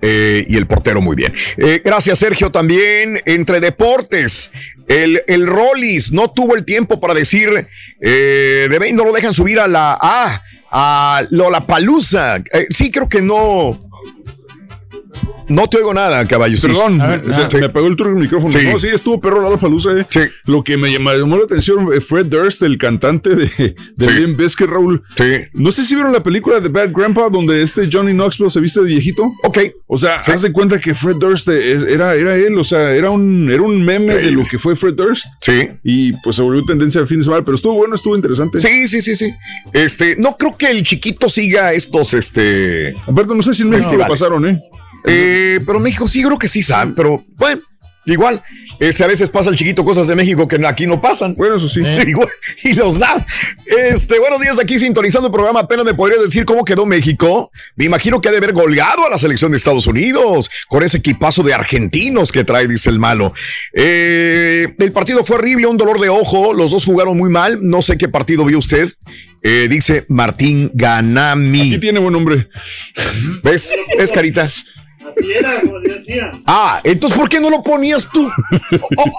Eh, 0.00 0.46
y 0.48 0.56
el 0.56 0.66
portero 0.66 1.02
muy 1.02 1.14
bien. 1.14 1.34
Eh, 1.58 1.82
gracias, 1.84 2.20
Sergio, 2.20 2.50
también. 2.50 3.20
Entre 3.26 3.60
deportes, 3.60 4.50
el, 4.88 5.22
el 5.28 5.46
Rollis 5.46 6.10
no 6.10 6.30
tuvo 6.30 6.56
el 6.56 6.64
tiempo 6.64 7.00
para 7.00 7.12
decir, 7.12 7.50
eh, 8.00 8.66
de 8.70 8.78
vein- 8.78 8.96
no 8.96 9.04
lo 9.04 9.12
dejan 9.12 9.34
subir 9.34 9.60
a 9.60 9.68
la 9.68 9.96
A, 10.00 10.42
a 10.72 11.22
Lollapalooza. 11.30 12.36
Eh, 12.36 12.66
sí, 12.70 12.90
creo 12.90 13.08
que 13.08 13.20
no. 13.20 13.78
No 15.48 15.66
te 15.68 15.76
oigo 15.78 15.92
nada, 15.92 16.26
caballo. 16.26 16.56
Sí. 16.56 16.66
Perdón, 16.68 17.00
se, 17.50 17.58
me 17.58 17.66
apagó 17.66 17.86
el 17.86 17.96
turno 17.96 18.12
del 18.14 18.22
micrófono. 18.22 18.52
Sí. 18.52 18.66
No, 18.66 18.78
sí, 18.78 18.88
estuvo 18.88 19.20
perro 19.20 19.50
la 19.50 19.56
palusa. 19.58 19.90
Eh. 20.00 20.30
Lo 20.44 20.62
que 20.64 20.76
me 20.76 20.90
llamó, 20.90 21.12
llamó 21.12 21.36
la 21.36 21.44
atención 21.44 21.88
Fred 22.00 22.26
Durst, 22.26 22.62
el 22.62 22.78
cantante 22.78 23.34
de, 23.34 23.46
de 23.96 24.06
Sí. 24.06 24.10
Limp 24.14 24.38
Bizkit, 24.38 24.66
Raúl. 24.68 25.02
No 25.52 25.70
sé 25.72 25.84
si 25.84 25.94
vieron 25.94 26.12
la 26.12 26.22
película 26.22 26.60
de 26.60 26.68
Bad 26.68 26.92
Grandpa 26.92 27.28
donde 27.28 27.60
este 27.62 27.88
Johnny 27.92 28.12
Knoxville 28.12 28.50
se 28.50 28.60
viste 28.60 28.80
de 28.80 28.86
viejito. 28.86 29.30
Ok. 29.44 29.58
O 29.88 29.96
sea, 29.96 30.20
haz 30.20 30.42
de 30.42 30.52
cuenta 30.52 30.78
que 30.80 30.94
Fred 30.94 31.16
Durst 31.16 31.48
es- 31.48 31.82
era, 31.82 32.14
era 32.14 32.34
él, 32.36 32.58
o 32.58 32.64
sea, 32.64 32.94
era 32.94 33.10
un, 33.10 33.50
era 33.50 33.62
un 33.62 33.84
meme 33.84 34.14
de 34.14 34.30
lo 34.30 34.44
que 34.44 34.58
fue 34.58 34.74
Fred 34.74 34.94
Durst. 34.94 35.26
Sí. 35.40 35.68
Y 35.84 36.12
pues 36.22 36.36
se 36.36 36.42
volvió 36.42 36.64
tendencia 36.64 37.00
al 37.00 37.06
fin 37.06 37.18
de 37.18 37.24
semana, 37.24 37.44
pero 37.44 37.56
estuvo 37.56 37.74
bueno, 37.74 37.94
estuvo 37.94 38.16
interesante. 38.16 38.58
Sí, 38.58 38.88
sí, 38.88 39.02
sí, 39.02 39.14
sí. 39.16 39.30
Este, 39.72 40.16
no 40.16 40.36
creo 40.38 40.56
que 40.56 40.70
el 40.70 40.82
chiquito 40.82 41.28
siga 41.28 41.72
estos, 41.74 42.14
este. 42.14 42.94
Alberto, 43.06 43.34
no 43.34 43.42
sé 43.42 43.52
si 43.52 43.62
en 43.62 43.70
México 43.70 43.96
lo 43.96 44.06
pasaron, 44.06 44.46
¿eh? 44.48 44.62
Eh, 45.04 45.60
pero 45.66 45.80
México 45.80 46.06
sí 46.06 46.22
creo 46.22 46.38
que 46.38 46.48
sí 46.48 46.62
saben, 46.62 46.94
pero 46.94 47.24
bueno, 47.36 47.60
igual. 48.06 48.42
Este, 48.80 49.04
a 49.04 49.06
veces 49.06 49.30
pasa 49.30 49.50
el 49.50 49.56
chiquito 49.56 49.84
cosas 49.84 50.08
de 50.08 50.16
México 50.16 50.48
que 50.48 50.64
aquí 50.66 50.86
no 50.86 51.00
pasan. 51.00 51.34
Bueno, 51.36 51.54
eso 51.56 51.68
sí. 51.68 51.80
Igual, 52.06 52.28
y 52.64 52.72
los 52.74 52.98
da. 52.98 53.24
Este, 53.64 54.18
buenos 54.18 54.40
días 54.40 54.58
aquí 54.58 54.78
sintonizando 54.78 55.28
el 55.28 55.32
programa. 55.32 55.60
Apenas 55.60 55.84
me 55.84 55.94
podría 55.94 56.20
decir 56.20 56.44
cómo 56.44 56.64
quedó 56.64 56.84
México. 56.84 57.52
Me 57.76 57.84
imagino 57.84 58.20
que 58.20 58.28
ha 58.28 58.32
de 58.32 58.38
haber 58.38 58.52
golgado 58.52 59.06
a 59.06 59.10
la 59.10 59.18
selección 59.18 59.52
de 59.52 59.58
Estados 59.58 59.86
Unidos 59.86 60.50
con 60.68 60.82
ese 60.82 60.98
equipazo 60.98 61.44
de 61.44 61.54
argentinos 61.54 62.32
que 62.32 62.42
trae, 62.42 62.66
dice 62.66 62.90
el 62.90 62.98
malo. 62.98 63.34
Eh, 63.72 64.74
el 64.76 64.92
partido 64.92 65.24
fue 65.24 65.36
horrible, 65.36 65.66
un 65.66 65.76
dolor 65.76 66.00
de 66.00 66.08
ojo. 66.08 66.52
Los 66.52 66.72
dos 66.72 66.84
jugaron 66.84 67.16
muy 67.16 67.30
mal. 67.30 67.60
No 67.62 67.82
sé 67.82 67.96
qué 67.96 68.08
partido 68.08 68.44
vio 68.44 68.58
usted. 68.58 68.92
Eh, 69.44 69.68
dice 69.70 70.06
Martín 70.08 70.70
Ganami. 70.74 71.72
Aquí 71.72 71.78
tiene 71.78 72.00
buen 72.00 72.12
nombre. 72.12 72.48
¿Ves? 73.44 73.74
¿Ves, 73.96 74.10
Carita? 74.10 74.48
Ah, 76.46 76.80
entonces 76.84 77.18
¿por 77.18 77.28
qué 77.28 77.40
no 77.40 77.50
lo 77.50 77.62
ponías 77.62 78.08
tú? 78.12 78.30
Oh, 78.96 79.04
oh, 79.04 79.12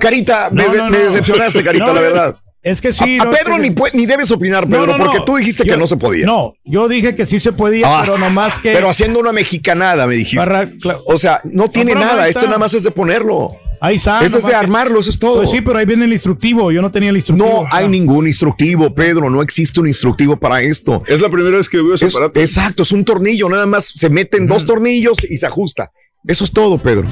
Carita, 0.00 0.50
me, 0.50 0.64
No, 0.66 0.74
no, 0.74 0.90
me 0.90 0.98
decepcionaste, 0.98 1.62
Carita, 1.64 1.86
No, 1.86 1.94
la 1.94 2.00
verdad. 2.00 2.36
Es 2.62 2.80
que 2.80 2.92
sí. 2.92 3.16
A, 3.20 3.30
Pedro 3.30 3.58
ni, 3.58 3.72
ni 3.92 4.06
debes 4.06 4.28
opinar, 4.32 4.66
Pedro, 4.66 4.86
no, 4.86 4.98
no. 4.98 5.04
porque 5.04 5.20
tú 5.24 5.36
dijiste 5.36 5.62
que 5.62 5.76
no 5.76 5.86
se 5.86 5.96
podía. 5.96 6.26
No, 6.26 6.54
yo 6.64 6.88
dije 6.88 7.14
que 7.14 7.24
sí 7.24 7.38
se 7.38 7.52
podía, 7.52 7.86
Ah, 7.86 8.00
pero 8.04 8.18
nomás 8.18 8.58
que. 8.58 8.72
Pero 8.72 8.90
haciendo 8.90 9.20
una 9.20 9.30
mexicanada, 9.32 10.04
me 10.08 10.16
dijiste. 10.16 10.44
Barra- 10.44 10.68
o 11.06 11.16
sea, 11.16 11.40
no 11.44 11.70
tiene 11.70 11.94
nada, 11.94 12.26
este 12.26 12.40
está. 12.40 12.46
nada 12.46 12.58
más 12.58 12.74
es 12.74 12.82
de 12.82 12.90
ponerlo. 12.90 13.50
Ahí 13.80 13.96
está. 13.96 14.24
Ese 14.24 14.38
es 14.38 14.46
de 14.46 14.54
armarlo, 14.54 15.00
eso 15.00 15.10
es 15.10 15.18
todo. 15.18 15.36
Pues 15.36 15.50
sí, 15.50 15.60
pero 15.60 15.78
ahí 15.78 15.86
viene 15.86 16.04
el 16.04 16.12
instructivo. 16.12 16.70
Yo 16.72 16.80
no 16.82 16.90
tenía 16.90 17.10
el 17.10 17.16
instructivo. 17.16 17.64
No 17.64 17.68
hay 17.70 17.88
ningún 17.88 18.26
instructivo, 18.26 18.94
Pedro, 18.94 19.28
no 19.30 19.42
existe 19.42 19.80
un 19.80 19.86
instructivo 19.86 20.36
para 20.36 20.62
esto. 20.62 21.02
Es 21.06 21.20
la 21.20 21.28
primera 21.28 21.56
vez 21.56 21.68
que 21.68 21.78
veo 21.78 21.94
ese 21.94 22.06
Es- 22.06 22.14
aparato. 22.16 22.40
exacto, 22.40 22.82
es 22.82 22.92
un 22.92 23.04
tornillo, 23.04 23.48
nada 23.48 23.66
más 23.66 23.86
se 23.94 24.08
meten 24.10 24.46
dos 24.46 24.64
tornillos 24.64 25.18
y 25.28 25.36
se 25.36 25.46
ajusta. 25.46 25.90
Eso 26.26 26.44
es 26.44 26.52
todo, 26.52 26.78
Pedro. 26.78 27.06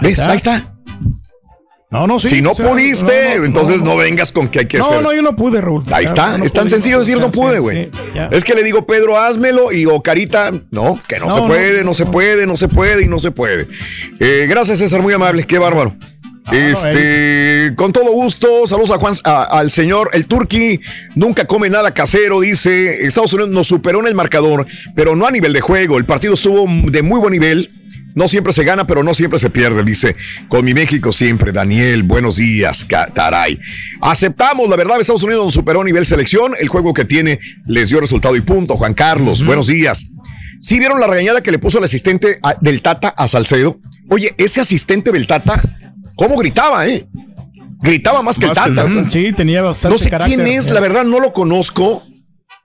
¿Ves? 0.00 0.18
está. 0.18 0.30
Ahí 0.30 0.36
está. 0.36 0.74
No, 1.90 2.06
no, 2.06 2.20
sí. 2.20 2.28
si 2.28 2.40
no 2.40 2.52
o 2.52 2.54
sea, 2.54 2.70
pudiste, 2.70 3.30
no, 3.34 3.38
no, 3.40 3.44
entonces 3.46 3.78
no, 3.78 3.84
no. 3.86 3.96
vengas 3.96 4.30
con 4.30 4.46
que 4.48 4.60
hay 4.60 4.66
que 4.66 4.78
No, 4.78 4.84
hacer. 4.84 5.02
no, 5.02 5.12
yo 5.12 5.22
no 5.22 5.34
pude, 5.34 5.60
Raúl. 5.60 5.82
Ahí 5.92 6.04
está, 6.04 6.38
no 6.38 6.44
es 6.44 6.52
tan 6.52 6.64
pude, 6.64 6.70
sencillo 6.70 7.00
decir 7.00 7.18
no 7.18 7.30
pude, 7.30 7.58
güey. 7.58 7.86
sí, 7.86 7.90
es 8.30 8.44
que 8.44 8.54
le 8.54 8.62
digo, 8.62 8.86
Pedro, 8.86 9.18
házmelo 9.18 9.72
y 9.72 9.86
o 9.86 10.00
Carita, 10.00 10.52
no, 10.70 11.00
que 11.08 11.18
no, 11.18 11.26
No, 11.26 11.34
se 11.34 11.40
no, 11.40 11.46
puede, 11.48 11.82
no, 11.84 11.94
se 11.94 12.06
puede, 12.06 12.46
no 12.46 12.56
se 12.56 12.68
puede 12.68 13.02
y 13.04 13.08
no 13.08 13.18
se 13.18 13.32
puede. 13.32 13.66
Eh, 14.20 14.46
gracias, 14.48 14.78
César, 14.78 15.02
muy 15.02 15.12
amable, 15.14 15.44
qué 15.44 15.58
bárbaro. 15.58 15.96
este, 16.52 17.72
con 17.76 17.92
todo 17.92 18.12
gusto, 18.12 18.66
saludos 18.66 18.90
a 18.92 18.98
Juan, 18.98 19.14
a- 19.24 19.42
al 19.58 19.70
señor, 19.70 20.10
el 20.12 20.26
Turqui, 20.26 20.80
nunca 21.14 21.44
come 21.46 21.68
nada 21.70 21.92
casero, 21.92 22.40
dice, 22.40 23.04
Estados 23.06 23.32
Unidos 23.32 23.50
nos 23.50 23.66
superó 23.66 24.00
en 24.00 24.06
el 24.06 24.14
marcador, 24.14 24.66
pero 24.94 25.16
no 25.16 25.26
a 25.26 25.30
nivel 25.30 25.52
de 25.52 25.60
juego, 25.60 25.98
el 25.98 26.04
partido 26.04 26.34
estuvo 26.34 26.66
de 26.90 27.02
muy 27.02 27.18
buen 27.20 27.32
nivel, 27.32 27.70
no 28.14 28.28
siempre 28.28 28.52
se 28.52 28.64
gana, 28.64 28.86
pero 28.86 29.02
no 29.02 29.14
siempre 29.14 29.38
se 29.38 29.50
pierde, 29.50 29.82
dice. 29.84 30.16
Con 30.48 30.64
mi 30.64 30.74
México 30.74 31.12
siempre, 31.12 31.52
Daniel, 31.52 32.02
buenos 32.02 32.36
días, 32.36 32.86
Taray. 33.14 33.58
Aceptamos, 34.00 34.68
la 34.68 34.76
verdad, 34.76 35.00
Estados 35.00 35.22
Unidos 35.22 35.44
nos 35.44 35.54
superó 35.54 35.80
a 35.82 35.84
nivel 35.84 36.04
selección, 36.06 36.54
el 36.58 36.68
juego 36.68 36.92
que 36.94 37.04
tiene 37.04 37.38
les 37.66 37.88
dio 37.90 38.00
resultado 38.00 38.36
y 38.36 38.40
punto. 38.40 38.76
Juan 38.76 38.94
Carlos, 38.94 39.44
buenos 39.44 39.66
días. 39.68 40.06
¿Sí 40.60 40.78
vieron 40.78 41.00
la 41.00 41.06
regañada 41.06 41.40
que 41.42 41.50
le 41.50 41.58
puso 41.58 41.78
el 41.78 41.84
asistente 41.84 42.38
a- 42.42 42.56
del 42.60 42.82
Tata 42.82 43.08
a 43.08 43.28
Salcedo? 43.28 43.80
Oye, 44.10 44.34
ese 44.36 44.60
asistente 44.60 45.10
del 45.12 45.26
Tata, 45.26 45.60
¿cómo 46.16 46.36
gritaba, 46.36 46.86
eh? 46.86 47.06
Gritaba 47.82 48.20
más 48.22 48.38
que 48.38 48.44
el 48.44 48.48
Más 48.50 48.58
que 48.64 48.70
el 48.70 48.76
Tata. 48.76 49.08
Sí, 49.08 49.32
tenía 49.32 49.62
bastante 49.62 49.94
No 49.94 49.98
sé 49.98 50.10
carácter. 50.10 50.36
quién 50.36 50.46
es, 50.48 50.70
la 50.70 50.80
verdad, 50.80 51.04
no 51.04 51.18
lo 51.18 51.32
conozco. 51.32 52.02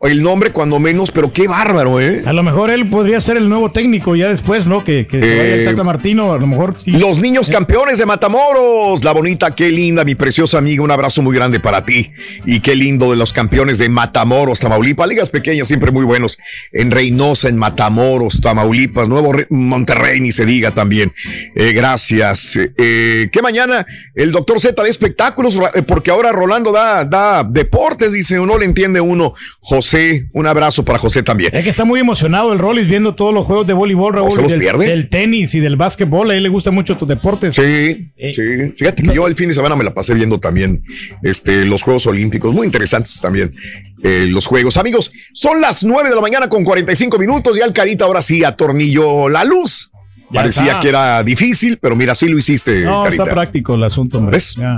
El 0.02 0.22
nombre, 0.22 0.52
cuando 0.52 0.78
menos, 0.78 1.10
pero 1.10 1.32
qué 1.32 1.48
bárbaro, 1.48 2.00
¿eh? 2.00 2.22
A 2.26 2.34
lo 2.34 2.44
mejor 2.44 2.70
él 2.70 2.86
podría 2.88 3.20
ser 3.22 3.38
el 3.38 3.48
nuevo 3.50 3.72
técnico 3.72 4.16
ya 4.16 4.28
después, 4.28 4.68
¿no? 4.68 4.84
Que, 4.84 5.08
que 5.08 5.20
se 5.22 5.30
vaya 5.30 5.54
el 5.56 5.60
Eh, 5.62 5.66
Tata 5.66 5.84
Martino, 5.84 6.34
a 6.34 6.38
lo 6.38 6.46
mejor 6.46 6.76
sí. 6.78 6.92
Los 6.92 7.18
niños 7.18 7.50
campeones 7.50 7.98
de 7.98 8.06
Matamoros, 8.06 9.04
la 9.04 9.14
bonita, 9.14 9.56
qué 9.56 9.70
linda, 9.72 10.04
mi 10.04 10.14
preciosa 10.14 10.58
amiga, 10.60 10.84
un 10.84 10.92
abrazo 10.92 11.22
muy 11.22 11.34
grande 11.36 11.60
para 11.60 11.86
ti. 11.86 12.12
Y 12.46 12.60
qué 12.60 12.76
lindo 12.76 13.10
de 13.10 13.16
los 13.18 13.32
campeones 13.34 13.78
de 13.80 13.90
Matamoros, 13.90 14.60
Tamaulipas, 14.60 15.08
ligas 15.08 15.30
pequeñas 15.30 15.68
siempre 15.70 15.92
muy 15.92 16.04
buenos. 16.04 16.38
En 16.72 16.92
Reynosa, 16.92 17.48
en 17.50 17.56
Matamoros, 17.58 18.42
Tamaulipas, 18.42 19.08
Nuevo 19.08 19.34
Re- 19.34 19.48
Monterrey, 19.50 20.20
ni 20.20 20.32
se 20.34 20.46
diga 20.46 20.72
también. 20.72 21.14
Eh, 21.56 21.72
gracias. 21.74 22.60
Eh, 22.78 23.30
que 23.32 23.42
mañana 23.42 23.86
el 24.14 24.32
doctor 24.32 24.60
Z 24.60 24.84
de 24.84 24.90
espectáculos, 24.90 25.58
eh, 25.74 25.82
porque 25.82 26.12
ahora 26.12 26.32
Rolando 26.34 26.72
da, 26.72 27.06
da 27.06 27.44
deportes, 27.44 28.12
dice, 28.12 28.36
no 28.36 28.58
le 28.58 28.66
entiende 28.66 29.00
uno. 29.02 29.34
José, 29.62 29.85
un 30.34 30.48
abrazo 30.48 30.84
para 30.86 30.98
José 31.00 31.24
también. 31.24 31.52
Es 31.54 31.64
que 31.64 31.70
está 31.70 31.86
muy 31.86 32.00
emocionado 32.00 32.52
el 32.54 32.60
Rollis 32.60 32.88
viendo 32.88 33.16
todos 33.16 33.34
los 33.34 33.46
juegos 33.46 33.68
de 33.68 33.74
voleibol, 33.74 34.14
Raúl. 34.14 34.32
se 34.32 34.42
los 34.42 34.52
del, 34.52 34.60
pierde? 34.60 34.88
del 34.88 35.10
tenis 35.10 35.54
y 35.56 35.60
del 35.60 35.76
básquetbol. 35.76 36.32
A 36.32 36.36
él 36.36 36.44
le 36.44 36.50
gusta 36.50 36.72
mucho 36.72 36.98
tus 36.98 37.08
deportes. 37.08 37.54
Sí, 37.56 38.12
sí. 38.34 38.74
Fíjate 38.78 39.04
que 39.04 39.14
yo 39.14 39.28
el 39.28 39.36
fin 39.36 39.48
de 39.50 39.54
semana 39.54 39.76
me 39.76 39.84
la 39.84 39.94
pasé 39.94 40.14
viendo 40.14 40.40
también 40.40 40.82
este, 41.24 41.66
los 41.66 41.82
Juegos 41.84 42.08
Olímpicos, 42.08 42.54
muy 42.54 42.66
interesantes 42.66 43.20
también 43.22 43.54
eh, 44.04 44.26
los 44.30 44.46
Juegos. 44.46 44.78
Amigos, 44.78 45.12
son 45.34 45.62
las 45.62 45.84
9 45.84 46.10
de 46.10 46.16
la 46.16 46.22
mañana 46.22 46.50
con 46.50 46.64
45 46.64 47.18
minutos 47.18 47.58
y 47.58 47.62
al 47.62 47.74
Carita 47.74 48.06
ahora 48.06 48.22
sí 48.22 48.44
atornilló 48.44 49.30
la 49.30 49.44
luz. 49.44 49.92
Ya 50.32 50.40
Parecía 50.42 50.66
está. 50.66 50.80
que 50.80 50.90
era 50.90 51.24
difícil, 51.24 51.78
pero 51.80 51.96
mira, 51.96 52.16
sí 52.16 52.28
lo 52.28 52.38
hiciste, 52.38 52.82
No, 52.82 53.04
Carita. 53.04 53.24
está 53.24 53.34
práctico 53.34 53.76
el 53.76 53.84
asunto, 53.84 54.18
hombre. 54.18 54.38
¿Ves? 54.38 54.56
Ya. 54.56 54.78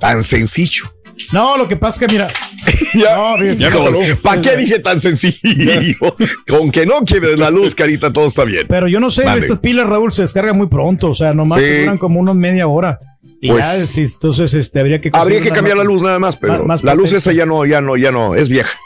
Tan 0.00 0.22
sencillo. 0.24 0.84
No, 1.32 1.56
lo 1.56 1.68
que 1.68 1.76
pasa 1.76 2.00
es 2.04 2.06
que, 2.08 2.14
mira. 2.14 2.28
no, 2.94 3.38
fíjese. 3.38 4.16
¿Para 4.22 4.40
qué 4.40 4.56
dije 4.56 4.78
tan 4.78 5.00
sencillo? 5.00 6.16
Con 6.48 6.70
que 6.70 6.86
no 6.86 7.00
quieres 7.00 7.38
la 7.38 7.50
luz, 7.50 7.74
Carita, 7.74 8.12
todo 8.12 8.26
está 8.26 8.44
bien. 8.44 8.66
Pero 8.68 8.88
yo 8.88 9.00
no 9.00 9.10
sé, 9.10 9.24
estas 9.36 9.58
pilas, 9.58 9.86
Raúl, 9.86 10.12
se 10.12 10.22
descargan 10.22 10.56
muy 10.56 10.68
pronto. 10.68 11.10
O 11.10 11.14
sea, 11.14 11.34
nomás 11.34 11.60
Sí. 11.60 11.80
duran 11.80 11.98
como 11.98 12.20
unos 12.20 12.36
media 12.36 12.66
hora. 12.66 12.98
Y 13.40 13.50
Pues- 13.50 13.64
ya, 13.66 13.72
sí, 13.86 14.02
entonces 14.02 14.52
este, 14.54 14.80
habría 14.80 15.00
que 15.00 15.10
Habría 15.12 15.40
que 15.40 15.50
cambiar 15.50 15.76
la 15.76 15.84
luz 15.84 16.02
nada 16.02 16.18
más, 16.18 16.36
pero 16.36 16.54
más- 16.58 16.66
más 16.66 16.84
la 16.84 16.94
luz 16.94 17.12
esa 17.12 17.32
ya 17.32 17.46
no, 17.46 17.64
ya 17.66 17.80
no, 17.80 17.96
ya 17.96 18.10
no, 18.10 18.34
es 18.34 18.48
vieja. 18.48 18.76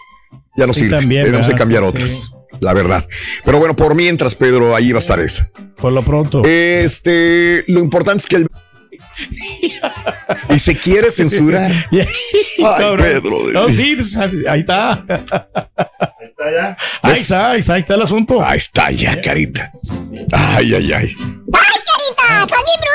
Ya 0.56 0.66
no 0.66 0.74
Sí, 0.74 0.80
sirve. 0.80 0.98
también, 0.98 1.24
Tenemos 1.24 1.48
que 1.48 1.54
cambiar 1.54 1.82
Sí, 1.82 1.88
otras, 1.88 2.32
la 2.60 2.74
verdad. 2.74 3.06
Pero 3.46 3.58
bueno, 3.58 3.74
por 3.74 3.94
mientras, 3.94 4.34
Pedro, 4.34 4.76
ahí 4.76 4.92
va 4.92 4.98
a 4.98 5.00
estar 5.00 5.18
esa. 5.20 5.50
Por 5.76 5.92
lo 5.92 6.02
pronto. 6.04 6.42
Este, 6.44 7.64
lo 7.68 7.80
importante 7.80 8.18
es 8.18 8.26
que 8.26 8.36
el... 8.36 8.46
y 10.48 10.58
se 10.58 10.76
quiere 10.76 11.10
censurar. 11.10 11.86
Ay. 11.90 12.96
Pedro. 12.96 13.52
No, 13.52 13.68
sí, 13.70 13.96
ahí 14.48 14.60
está. 14.60 15.04
Ahí 17.02 17.14
está, 17.14 17.50
ahí 17.50 17.60
está, 17.60 17.74
ahí 17.74 17.80
está 17.80 17.94
el 17.94 18.02
asunto. 18.02 18.44
Ahí 18.44 18.58
está 18.58 18.90
ya, 18.90 19.20
carita. 19.20 19.72
Ay, 20.32 20.74
ay, 20.74 20.92
ay. 20.92 21.14
¡Ay, 21.52 21.78
carita! 21.86 22.46
¡Son 22.48 22.64
mi 22.64 22.76
bruto! 22.78 22.91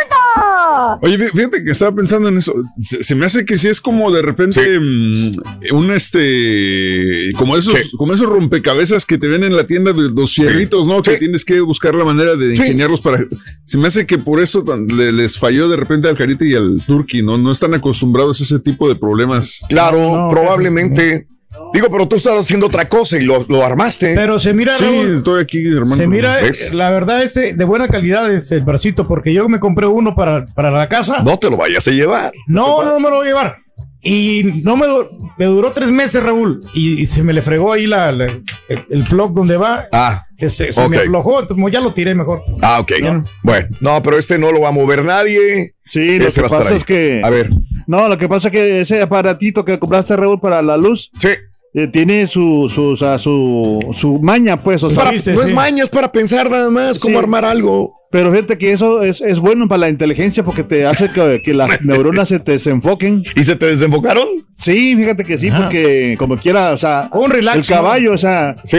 Oye, 1.01 1.17
fí- 1.17 1.31
fíjate 1.31 1.63
que 1.63 1.71
estaba 1.71 1.95
pensando 1.95 2.29
en 2.29 2.37
eso. 2.37 2.53
Se, 2.79 3.03
se 3.03 3.15
me 3.15 3.25
hace 3.25 3.45
que 3.45 3.57
sí 3.57 3.67
es 3.67 3.79
como 3.81 4.11
de 4.11 4.21
repente 4.21 4.79
mm, 4.79 5.31
un 5.73 5.91
este 5.91 7.31
como 7.37 7.55
esos, 7.57 7.91
como 7.97 8.13
esos 8.13 8.27
rompecabezas 8.29 9.05
que 9.05 9.17
te 9.17 9.27
ven 9.27 9.43
en 9.43 9.55
la 9.55 9.65
tienda 9.67 9.93
de 9.93 10.09
los 10.09 10.31
cierritos, 10.33 10.87
¿no? 10.87 11.01
Que 11.01 11.17
tienes 11.17 11.45
que 11.45 11.59
buscar 11.61 11.95
la 11.95 12.03
manera 12.05 12.35
de 12.35 12.55
Sí. 12.55 12.61
ingeniarlos 12.61 13.01
para. 13.01 13.25
Se 13.65 13.77
me 13.77 13.87
hace 13.87 14.05
que 14.05 14.17
por 14.17 14.39
eso 14.41 14.63
tan- 14.63 14.87
le- 14.87 15.11
les 15.11 15.37
falló 15.37 15.69
de 15.69 15.75
repente 15.77 16.07
al 16.07 16.17
Carita 16.17 16.45
y 16.45 16.53
al 16.55 16.81
Turkey, 16.85 17.21
¿no? 17.21 17.37
No 17.37 17.51
están 17.51 17.73
acostumbrados 17.73 18.39
a 18.41 18.43
ese 18.43 18.59
tipo 18.59 18.87
de 18.89 18.95
problemas. 18.95 19.61
Claro, 19.69 20.27
probablemente. 20.29 21.27
Digo, 21.73 21.87
pero 21.91 22.07
tú 22.07 22.15
estás 22.15 22.35
haciendo 22.37 22.67
otra 22.67 22.87
cosa 22.89 23.17
y 23.17 23.21
lo, 23.21 23.45
lo 23.49 23.65
armaste. 23.65 24.13
Pero 24.15 24.39
se 24.39 24.53
mira, 24.53 24.73
Sí, 24.73 24.85
Raúl, 24.85 25.17
estoy 25.17 25.41
aquí, 25.43 25.65
hermano. 25.67 25.95
se 25.95 26.07
mira, 26.07 26.37
¿Ves? 26.37 26.73
la 26.73 26.89
verdad, 26.91 27.23
este 27.23 27.53
de 27.53 27.65
buena 27.65 27.87
calidad 27.87 28.31
es 28.33 28.51
el 28.51 28.61
bracito, 28.61 29.07
porque 29.07 29.33
yo 29.33 29.47
me 29.49 29.59
compré 29.59 29.85
uno 29.87 30.15
para, 30.15 30.45
para 30.47 30.71
la 30.71 30.87
casa. 30.89 31.21
No 31.23 31.37
te 31.37 31.49
lo 31.49 31.57
vayas 31.57 31.87
a 31.87 31.91
llevar. 31.91 32.31
No, 32.47 32.83
no 32.83 32.99
me 32.99 33.09
lo 33.09 33.17
voy 33.17 33.25
a 33.27 33.29
llevar. 33.29 33.55
Y 34.01 34.61
no 34.63 34.77
me, 34.77 34.85
me 35.37 35.45
duró 35.47 35.71
tres 35.71 35.91
meses, 35.91 36.23
Raúl. 36.23 36.61
Y, 36.73 37.01
y 37.01 37.05
se 37.07 37.23
me 37.23 37.33
le 37.33 37.41
fregó 37.41 37.73
ahí 37.73 37.87
la, 37.87 38.11
la- 38.11 38.25
el, 38.69 38.85
el 38.89 39.03
plug 39.09 39.33
donde 39.33 39.57
va. 39.57 39.87
Ah, 39.91 40.23
Ese- 40.37 40.71
se 40.71 40.87
me 40.87 40.97
aflojó, 40.97 41.41
entonces 41.41 41.65
ya 41.73 41.81
lo 41.81 41.93
tiré 41.93 42.15
mejor. 42.15 42.41
Ah, 42.61 42.79
ok. 42.79 42.91
Bueno, 43.43 43.67
no, 43.81 44.01
pero 44.03 44.17
este 44.17 44.37
no 44.37 44.51
lo 44.51 44.61
va 44.61 44.69
a 44.69 44.71
mover 44.71 45.03
nadie. 45.03 45.73
Sí, 45.89 46.19
lo 46.19 46.27
Ese 46.27 46.41
que 46.41 46.45
a 46.45 46.47
estar 46.47 46.63
pasa 46.63 46.75
es 46.75 46.85
que. 46.85 47.21
A 47.23 47.29
ver. 47.29 47.49
No, 47.87 48.07
lo 48.07 48.17
que 48.17 48.29
pasa 48.29 48.49
es 48.49 48.51
que 48.51 48.81
ese 48.81 49.01
aparatito 49.01 49.65
que 49.65 49.79
compraste, 49.79 50.15
Raúl, 50.15 50.39
para 50.39 50.61
la 50.61 50.77
luz. 50.77 51.09
Eh, 51.77 51.87
tiene 51.87 52.25
su, 52.27 52.69
su, 52.73 52.95
su, 52.95 53.79
su 53.93 54.19
maña, 54.19 54.57
pues. 54.63 54.83
O 54.83 54.89
sea, 54.89 55.03
Para- 55.05 55.11
no 55.11 55.41
es 55.43 55.53
maña, 55.53 55.83
es 55.83 55.89
para 55.89 56.11
pensar 56.11 56.49
nada 56.49 56.69
más 56.71 56.97
cómo 56.97 57.13
Sí. 57.13 57.19
armar 57.19 57.45
algo. 57.45 57.93
Pero 58.09 58.31
fíjate 58.31 58.57
que 58.57 58.71
eso 58.71 59.03
es, 59.03 59.21
es 59.21 59.39
bueno 59.39 59.67
para 59.67 59.81
la 59.81 59.89
inteligencia 59.89 60.41
porque 60.43 60.63
te 60.63 60.85
hace 60.87 61.11
que, 61.11 61.41
que 61.43 61.53
las 61.53 61.81
neuronas 61.85 62.29
se 62.29 62.39
te 62.39 62.53
desenfoquen. 62.53 63.23
¿Y 63.35 63.43
se 63.43 63.55
te 63.55 63.67
desenfocaron? 63.67 64.25
Sí, 64.57 64.95
fíjate 64.95 65.23
que 65.23 65.37
sí, 65.37 65.51
porque 65.51 66.15
como 66.17 66.35
quiera, 66.37 66.71
o 66.71 66.77
sea, 66.77 67.09
Un 67.13 67.29
relax, 67.29 67.57
el 67.69 67.75
caballo, 67.75 68.13
o 68.13 68.17
sea, 68.17 68.55
sí. 68.63 68.77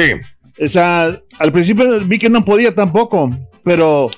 o 0.61 0.67
sea, 0.67 1.15
al 1.39 1.53
principio 1.53 2.01
vi 2.07 2.19
que 2.19 2.29
no 2.31 2.45
podía 2.45 2.75
tampoco, 2.75 3.31
pero 3.63 4.11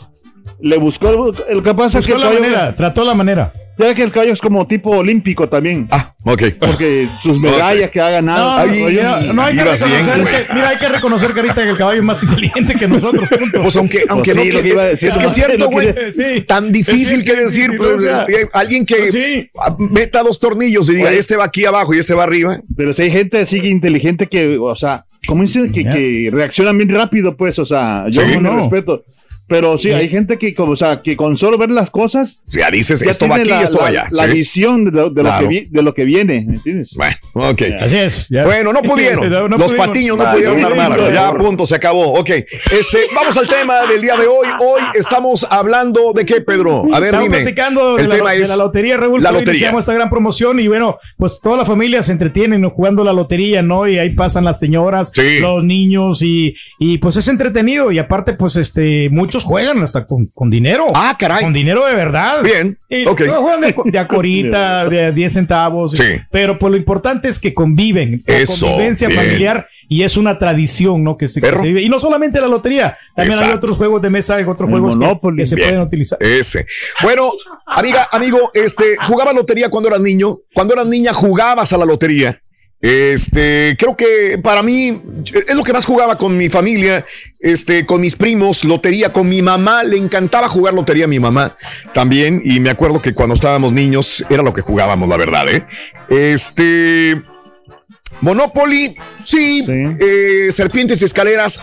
le 0.60 0.78
buscó, 0.78 1.32
lo 1.52 1.62
que 1.62 1.74
pasa 1.74 1.98
es 1.98 2.06
que 2.06 2.12
Buscó 2.14 2.24
la 2.28 2.30
caballo, 2.36 2.40
manera, 2.56 2.74
trató 2.74 3.04
la 3.04 3.14
manera. 3.14 3.52
Ya 3.86 3.94
que 3.94 4.02
el 4.02 4.10
caballo 4.10 4.32
es 4.32 4.40
como 4.40 4.66
tipo 4.66 4.90
olímpico 4.90 5.48
también. 5.48 5.86
Ah, 5.90 6.14
ok. 6.24 6.42
Porque 6.60 7.08
sus 7.22 7.38
medallas 7.38 7.90
que 7.90 8.00
ha 8.00 8.10
ganado. 8.10 8.66
No, 8.66 8.72
mira, 8.72 9.20
no 9.32 9.42
hay 9.42 9.54
que 9.56 9.64
reconocer, 9.64 10.46
que- 10.46 10.54
mira, 10.54 10.68
hay 10.70 10.78
que 10.78 10.88
reconocer, 10.88 11.32
Carita, 11.34 11.54
que 11.62 11.70
el 11.70 11.76
caballo 11.76 11.98
es 11.98 12.04
más 12.04 12.22
inteligente 12.22 12.74
que 12.74 12.88
nosotros. 12.88 13.28
punto. 13.28 13.62
Pues 13.62 13.76
aunque, 13.76 14.00
aunque 14.08 14.32
sí, 14.32 14.38
no, 14.38 14.44
lo 14.44 14.50
que- 14.50 14.62
que 14.62 14.68
iba 14.68 14.82
a 14.82 14.84
es, 14.86 15.00
decir, 15.00 15.08
es 15.08 15.18
que 15.18 15.26
es 15.26 15.32
cierto, 15.32 15.68
güey. 15.70 15.94
Sí. 16.12 16.40
Tan 16.46 16.72
difícil 16.72 17.22
Sí, 17.22 17.30
que 17.30 17.36
sí, 17.36 17.42
decir, 17.42 17.70
sí, 17.70 17.76
pues, 17.76 17.90
o 17.90 17.98
sea, 18.00 18.26
alguien 18.52 18.84
que 18.86 19.10
sí. 19.10 19.50
ah, 19.60 19.74
meta 19.78 20.22
dos 20.22 20.38
tornillos 20.38 20.88
y 20.90 20.94
diga, 20.94 21.08
Oye. 21.10 21.18
este 21.18 21.36
va 21.36 21.44
aquí 21.44 21.64
abajo 21.64 21.94
y 21.94 21.98
este 21.98 22.14
va 22.14 22.24
arriba. 22.24 22.60
Pero 22.76 22.92
si 22.94 23.02
hay 23.02 23.10
gente 23.10 23.38
así 23.38 23.60
que 23.60 23.68
inteligente 23.68 24.26
que, 24.26 24.58
o 24.58 24.74
sea, 24.76 25.04
como 25.26 25.42
dicen 25.42 25.70
que, 25.70 25.84
que 25.84 26.30
reaccionan 26.32 26.76
bien 26.78 26.90
rápido, 26.90 27.36
pues, 27.36 27.58
o 27.58 27.64
sea, 27.66 28.06
yo 28.10 28.22
no. 28.40 28.56
respeto. 28.60 29.04
Pero 29.50 29.76
sí, 29.76 29.90
hay 29.90 30.08
gente 30.08 30.38
que, 30.38 30.54
como, 30.54 30.72
o 30.72 30.76
sea, 30.76 31.02
que 31.02 31.16
con 31.16 31.36
solo 31.36 31.58
ver 31.58 31.70
las 31.70 31.90
cosas. 31.90 32.40
Ya 32.46 32.70
dices, 32.70 33.00
ya 33.00 33.10
esto 33.10 33.28
va 33.28 33.36
aquí 33.36 33.48
y 33.48 33.50
la, 33.50 33.62
esto 33.62 33.78
va 33.78 33.90
la- 33.90 34.02
allá, 34.04 34.08
La 34.12 34.26
sí. 34.28 34.32
visión 34.34 34.84
de 34.86 34.90
lo, 34.92 35.10
de 35.10 35.22
lo 35.22 35.28
Claro. 35.28 35.48
que 35.48 35.54
vi- 35.54 35.68
de 35.68 35.82
lo 35.82 35.92
que 35.92 36.04
viene, 36.04 36.44
¿me 36.46 36.54
entiendes? 36.54 36.94
Bueno, 36.96 37.16
ok. 37.34 37.62
Así 37.80 37.96
es. 37.96 38.28
ya. 38.30 38.44
Bueno, 38.44 38.72
no 38.72 38.80
pudieron. 38.82 39.28
No 39.28 39.48
Los 39.48 39.64
pudimos. 39.64 39.86
patiños 39.88 40.16
no 40.18 40.24
Ah, 40.24 40.32
pudieron 40.32 40.60
no 40.60 40.66
armar. 40.68 40.92
pudimos. 40.96 41.12
Ya, 41.12 41.32
punto, 41.34 41.66
se 41.66 41.74
acabó. 41.74 42.14
Ok. 42.14 42.30
Este, 42.30 42.98
vamos 43.14 43.36
al 43.36 43.48
tema 43.48 43.86
del 43.86 44.00
día 44.00 44.16
de 44.16 44.26
hoy. 44.26 44.46
Hoy 44.60 44.82
estamos 44.94 45.46
hablando 45.50 46.12
de 46.14 46.24
qué, 46.24 46.40
Pedro. 46.40 46.84
A 46.92 47.00
ver, 47.00 47.08
Estamos 47.14 47.24
dime. 47.24 47.38
platicando 47.42 47.96
de 47.96 48.02
El 48.04 48.08
la, 48.08 48.16
tema 48.16 48.30
de 48.32 48.42
es 48.42 48.48
la 48.48 48.56
lotería, 48.56 48.96
Raúl. 48.96 49.22
la 49.22 49.32
lotería. 49.32 49.52
Iniciamos 49.54 49.82
esta 49.82 49.94
gran 49.94 50.08
promoción 50.10 50.60
y 50.60 50.68
bueno, 50.68 50.96
pues 51.16 51.40
toda 51.42 51.56
la 51.56 51.64
familia 51.64 52.02
se 52.02 52.12
entretiene 52.12 52.58
¿no? 52.58 52.70
jugando 52.70 53.02
la 53.04 53.12
lotería, 53.12 53.62
¿no? 53.62 53.88
Y 53.88 53.98
ahí 53.98 54.10
pasan 54.14 54.44
las 54.44 54.60
señoras, 54.60 55.10
Sí. 55.12 55.40
los 55.40 55.64
niños 55.64 56.22
y, 56.22 56.54
y 56.78 56.98
pues 56.98 57.16
es 57.16 57.26
entretenido 57.28 57.90
y 57.90 57.98
aparte 57.98 58.34
pues 58.34 58.56
este 58.56 59.08
muchos 59.10 59.39
juegan 59.44 59.82
hasta 59.82 60.06
con, 60.06 60.26
con 60.26 60.50
dinero. 60.50 60.86
Ah, 60.94 61.16
caray. 61.18 61.42
Con 61.42 61.52
dinero 61.52 61.86
de 61.86 61.94
verdad. 61.94 62.42
Bien, 62.42 62.78
Y 62.88 63.06
ok. 63.06 63.20
no 63.22 63.42
juegan 63.42 63.60
de, 63.60 63.74
de 63.84 63.98
a 63.98 64.08
corita, 64.08 64.88
de 64.88 65.04
a 65.06 65.10
10 65.12 65.32
centavos. 65.32 65.92
Sí. 65.92 66.04
Pero 66.30 66.58
pues 66.58 66.70
lo 66.70 66.76
importante 66.76 67.28
es 67.28 67.38
que 67.38 67.52
conviven. 67.54 68.22
Eso, 68.26 68.66
convivencia 68.66 69.08
bien. 69.08 69.20
familiar 69.20 69.66
y 69.88 70.02
es 70.04 70.16
una 70.16 70.38
tradición, 70.38 71.02
¿no? 71.02 71.16
Que 71.16 71.26
se, 71.26 71.40
que 71.40 71.46
Perro. 71.48 71.62
se 71.62 71.68
vive. 71.68 71.82
Y 71.82 71.88
no 71.88 71.98
solamente 71.98 72.40
la 72.40 72.46
lotería, 72.46 72.96
también 73.16 73.42
hay 73.42 73.50
otros 73.50 73.76
juegos 73.76 74.00
de 74.00 74.10
mesa, 74.10 74.36
hay 74.36 74.44
otros 74.44 74.60
El 74.68 74.70
juegos 74.70 74.92
que- 74.92 74.98
Monopoly. 75.04 75.38
que, 75.38 75.46
se 75.46 75.56
Bien. 75.56 75.68
pueden 75.70 75.82
utilizar. 75.84 76.18
Ese. 76.22 76.64
Bueno, 77.02 77.30
amiga, 77.66 78.06
amigo, 78.12 78.38
este, 78.54 78.96
jugaba 79.08 79.32
lotería 79.32 79.68
cuando 79.68 79.88
eras 79.88 80.00
niño. 80.00 80.36
Cuando 80.54 80.74
eras 80.74 80.86
niña 80.86 81.12
jugabas 81.12 81.72
a 81.72 81.76
la 81.78 81.84
lotería. 81.84 82.38
Este, 82.82 83.76
creo 83.78 83.94
que 83.94 84.38
para 84.42 84.62
mí 84.62 85.02
es 85.46 85.54
lo 85.54 85.62
que 85.62 85.72
más 85.74 85.84
jugaba 85.84 86.16
con 86.16 86.36
mi 86.36 86.48
familia, 86.48 87.04
este, 87.38 87.84
con 87.84 88.00
mis 88.00 88.16
primos, 88.16 88.64
lotería, 88.64 89.12
con 89.12 89.28
mi 89.28 89.42
mamá, 89.42 89.82
le 89.84 89.98
encantaba 89.98 90.48
jugar 90.48 90.72
lotería 90.72 91.04
a 91.04 91.08
mi 91.08 91.20
mamá 91.20 91.56
también, 91.92 92.40
y 92.42 92.58
me 92.60 92.70
acuerdo 92.70 93.02
que 93.02 93.12
cuando 93.12 93.34
estábamos 93.34 93.72
niños 93.72 94.24
era 94.30 94.42
lo 94.42 94.54
que 94.54 94.62
jugábamos, 94.62 95.08
la 95.10 95.18
verdad, 95.18 95.46
¿eh? 95.50 95.66
Este, 96.08 97.20
Monopoly, 98.22 98.94
sí, 99.24 99.62
Sí. 99.64 99.72
eh, 100.00 100.48
serpientes 100.50 101.02
y 101.02 101.04
escaleras, 101.04 101.60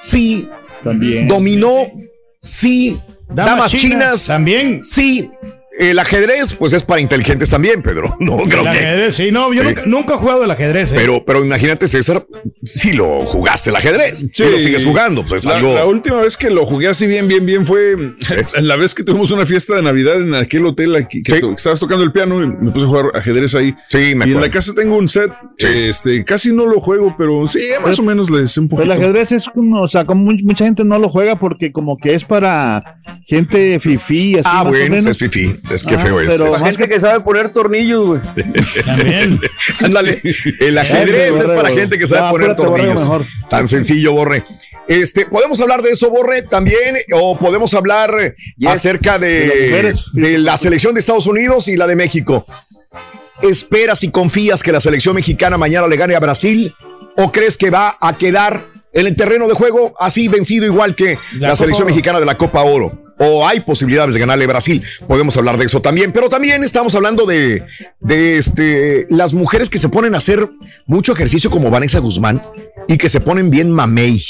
sí, 0.00 0.48
También. 0.82 1.28
dominó, 1.28 1.86
sí, 2.40 2.98
Damas 3.28 3.46
damas, 3.56 3.70
chinas, 3.70 3.82
chinas, 3.82 4.26
también. 4.26 4.82
sí. 4.84 5.30
El 5.76 5.98
ajedrez, 5.98 6.54
pues 6.54 6.72
es 6.72 6.84
para 6.84 7.00
inteligentes 7.00 7.50
también, 7.50 7.82
Pedro. 7.82 8.16
No 8.20 8.36
creo 8.38 8.58
El 8.58 8.62
que. 8.62 8.68
ajedrez, 8.68 9.14
sí, 9.16 9.30
no, 9.32 9.52
yo 9.52 9.62
Sí. 9.62 9.68
nunca, 9.68 9.82
nunca 9.86 10.14
he 10.14 10.16
jugado 10.18 10.44
el 10.44 10.50
ajedrez. 10.52 10.92
¿eh? 10.92 10.96
Pero, 10.96 11.24
pero 11.24 11.44
imagínate, 11.44 11.88
César, 11.88 12.24
si 12.62 12.92
lo 12.92 13.22
jugaste 13.26 13.70
el 13.70 13.76
ajedrez, 13.76 14.24
si 14.32 14.44
lo 14.44 14.58
sigues 14.60 14.84
jugando, 14.84 15.26
pues 15.26 15.40
es 15.42 15.46
la, 15.46 15.56
algo. 15.56 15.74
la 15.74 15.84
última 15.86 16.20
vez 16.20 16.36
que 16.36 16.48
lo 16.50 16.64
jugué 16.64 16.86
así 16.88 17.08
bien, 17.08 17.26
bien, 17.26 17.44
bien 17.44 17.66
fue 17.66 17.92
en 17.92 18.16
la 18.68 18.76
vez 18.76 18.94
que 18.94 19.02
tuvimos 19.02 19.32
una 19.32 19.46
fiesta 19.46 19.74
de 19.74 19.82
Navidad 19.82 20.22
en 20.22 20.34
aquel 20.34 20.64
hotel 20.66 20.94
aquí, 20.94 21.22
que 21.24 21.34
Sí. 21.34 21.40
que 21.40 21.52
estabas 21.54 21.80
tocando 21.80 22.04
el 22.04 22.12
piano 22.12 22.40
y 22.42 22.46
me 22.46 22.70
puse 22.70 22.84
a 22.86 22.88
jugar 22.88 23.06
ajedrez 23.14 23.54
ahí. 23.56 23.74
Sí, 23.88 24.14
me 24.14 24.28
y 24.28 24.32
en 24.32 24.40
la 24.40 24.50
casa 24.50 24.74
tengo 24.76 24.96
un 24.96 25.08
set, 25.08 25.32
Sí. 25.58 25.66
este, 25.70 26.24
casi 26.24 26.52
no 26.52 26.66
lo 26.66 26.78
juego, 26.78 27.16
pero 27.18 27.46
sí, 27.48 27.60
más 27.84 27.98
o 27.98 28.02
menos 28.04 28.30
le 28.30 28.46
sé 28.46 28.60
un 28.60 28.68
Pero 28.68 28.82
poquito. 28.82 28.94
el 28.94 29.02
ajedrez 29.02 29.32
es 29.32 29.48
como, 29.48 29.82
o 29.82 29.88
sea, 29.88 30.04
como 30.04 30.30
much- 30.30 30.44
mucha 30.44 30.64
gente 30.66 30.84
no 30.84 31.00
lo 31.00 31.08
juega 31.08 31.34
porque 31.36 31.72
como 31.72 31.96
que 31.96 32.14
es 32.14 32.24
para 32.24 33.00
gente 33.26 33.80
fifí, 33.80 34.34
así 34.38 34.42
ah, 34.44 34.58
más 34.62 34.66
o 34.66 34.68
bueno, 34.68 34.90
menos. 34.90 35.06
es 35.08 35.18
fifí. 35.18 35.56
Es 35.70 35.82
que 35.82 35.94
Ah, 35.94 35.98
feo 35.98 36.20
es. 36.20 36.30
pero 36.32 36.50
más 36.52 36.60
Gente 36.62 36.88
que 36.88 37.00
sabe 37.00 37.20
poner 37.20 37.52
tornillos, 37.52 38.06
güey. 38.06 38.20
También. 38.84 39.40
Ándale. 39.84 40.20
El 40.60 40.76
ajedrez 40.78 41.40
es 41.40 41.48
para 41.50 41.70
gente 41.70 41.98
que 41.98 42.06
sabe 42.06 42.30
poner 42.30 42.54
tornillos. 42.54 43.00
mejor. 43.00 43.26
Tan 43.48 43.66
sencillo, 43.66 44.12
Borre. 44.12 44.44
Este, 44.86 45.24
podemos 45.24 45.58
hablar 45.62 45.80
de 45.82 45.90
eso, 45.92 46.10
Borre, 46.10 46.42
también, 46.42 46.96
o 47.12 47.38
podemos 47.38 47.72
hablar 47.72 48.34
Yes. 48.58 48.70
acerca 48.70 49.18
De 49.18 49.94
de 50.12 50.38
la 50.38 50.58
selección 50.58 50.92
de 50.94 51.00
Estados 51.00 51.26
Unidos 51.26 51.68
y 51.68 51.76
la 51.76 51.86
de 51.86 51.96
México. 51.96 52.46
¿Esperas 53.42 54.04
y 54.04 54.10
confías 54.10 54.62
que 54.62 54.72
la 54.72 54.80
selección 54.80 55.14
mexicana 55.14 55.56
mañana 55.58 55.86
le 55.86 55.96
gane 55.96 56.14
a 56.14 56.20
Brasil? 56.20 56.74
¿O 57.16 57.30
crees 57.30 57.56
que 57.56 57.70
va 57.70 57.96
a 58.00 58.16
quedar 58.18 58.66
en 58.94 59.06
el 59.06 59.16
terreno 59.16 59.48
de 59.48 59.54
juego 59.54 59.92
así 59.98 60.28
vencido 60.28 60.64
igual 60.64 60.94
que 60.94 61.18
la, 61.38 61.56
selección 61.56 61.86
Oro. 61.86 61.94
mexicana 61.94 62.20
de 62.20 62.26
la 62.26 62.38
Copa 62.38 62.62
Oro? 62.62 63.02
¿O 63.18 63.46
hay 63.46 63.60
posibilidades 63.60 64.14
de 64.14 64.20
ganarle 64.20 64.46
Brasil? 64.46 64.82
Podemos 65.06 65.36
hablar 65.36 65.56
de 65.56 65.66
eso 65.66 65.80
también. 65.80 66.12
Pero 66.12 66.28
también 66.28 66.64
estamos 66.64 66.94
hablando 66.94 67.26
de, 67.26 67.62
de 68.00 68.38
este, 68.38 69.06
las 69.10 69.34
mujeres 69.34 69.68
que 69.68 69.78
se 69.78 69.88
ponen 69.88 70.14
a 70.14 70.18
hacer 70.18 70.48
mucho 70.86 71.12
ejercicio 71.12 71.50
como 71.50 71.70
Vanessa 71.70 72.00
Guzmán 72.00 72.42
y 72.88 72.96
que 72.96 73.08
se 73.08 73.20
ponen 73.20 73.50
bien 73.50 73.70
mamey. 73.70 74.20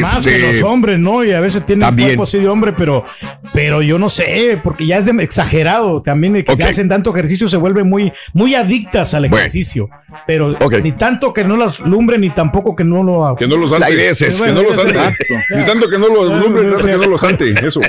Más 0.00 0.24
que 0.24 0.36
Este, 0.36 0.52
los 0.54 0.62
hombres, 0.64 0.98
¿no? 0.98 1.22
Y 1.24 1.32
a 1.32 1.40
veces 1.40 1.64
tienen 1.64 1.86
También. 1.86 2.08
cuerpo 2.10 2.22
así 2.24 2.38
de 2.38 2.48
hombre, 2.48 2.72
pero, 2.76 3.04
pero 3.52 3.82
yo 3.82 3.98
no 3.98 4.08
sé, 4.08 4.60
porque 4.62 4.86
ya 4.86 4.98
es 4.98 5.04
de- 5.06 5.22
exagerado 5.22 6.02
también, 6.02 6.32
de 6.32 6.44
que 6.44 6.56
ya 6.56 6.68
hacen 6.68 6.88
tanto 6.88 7.10
ejercicio, 7.10 7.48
se 7.48 7.56
vuelven 7.56 7.88
muy, 7.88 8.12
muy 8.32 8.54
adictas 8.54 9.14
al 9.14 9.22
Bueno. 9.22 9.36
ejercicio. 9.38 9.88
Pero 10.26 10.56
ni 10.82 10.92
tanto 10.92 11.32
que 11.32 11.44
no 11.44 11.56
las 11.56 11.80
lumbre, 11.80 12.18
ni 12.18 12.30
tampoco 12.30 12.74
que 12.74 12.84
no 12.84 13.02
lo. 13.02 13.36
Que 13.36 13.46
no 13.46 13.56
los 13.56 13.72
ante. 13.72 13.86
Que 13.96 14.52
no 14.52 14.62
los 14.62 14.78
ante. 14.78 14.98
Ni 15.54 15.64
tanto 15.64 15.88
que 15.88 15.98
no 15.98 16.08
los 16.08 16.28
lumbre, 16.42 16.64
ni 16.64 16.70
tanto 16.72 16.86
que 16.86 16.96
no 16.96 17.06
los 17.06 17.24
ante. 17.24 17.50
Eso. 17.66 17.80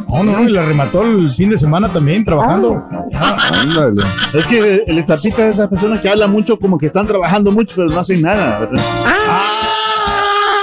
No, 0.07 0.23
no, 0.23 0.31
no, 0.31 0.43
y 0.47 0.51
la 0.51 0.61
remató 0.63 1.01
el 1.01 1.33
fin 1.35 1.49
de 1.49 1.57
semana 1.57 1.91
también 1.91 2.23
trabajando. 2.23 2.83
Ándale. 3.13 4.01
Es 4.35 4.45
que 4.47 4.83
el 4.85 4.97
estampita 4.99 5.37
es 5.39 5.45
de 5.45 5.51
esas 5.53 5.67
personas 5.67 5.99
que 5.99 6.09
hablan 6.09 6.31
mucho, 6.31 6.59
como 6.59 6.77
que 6.77 6.85
están 6.85 7.07
trabajando 7.07 7.51
mucho, 7.51 7.75
pero 7.75 7.89
no 7.89 7.99
hacen 7.99 8.21
nada. 8.21 8.69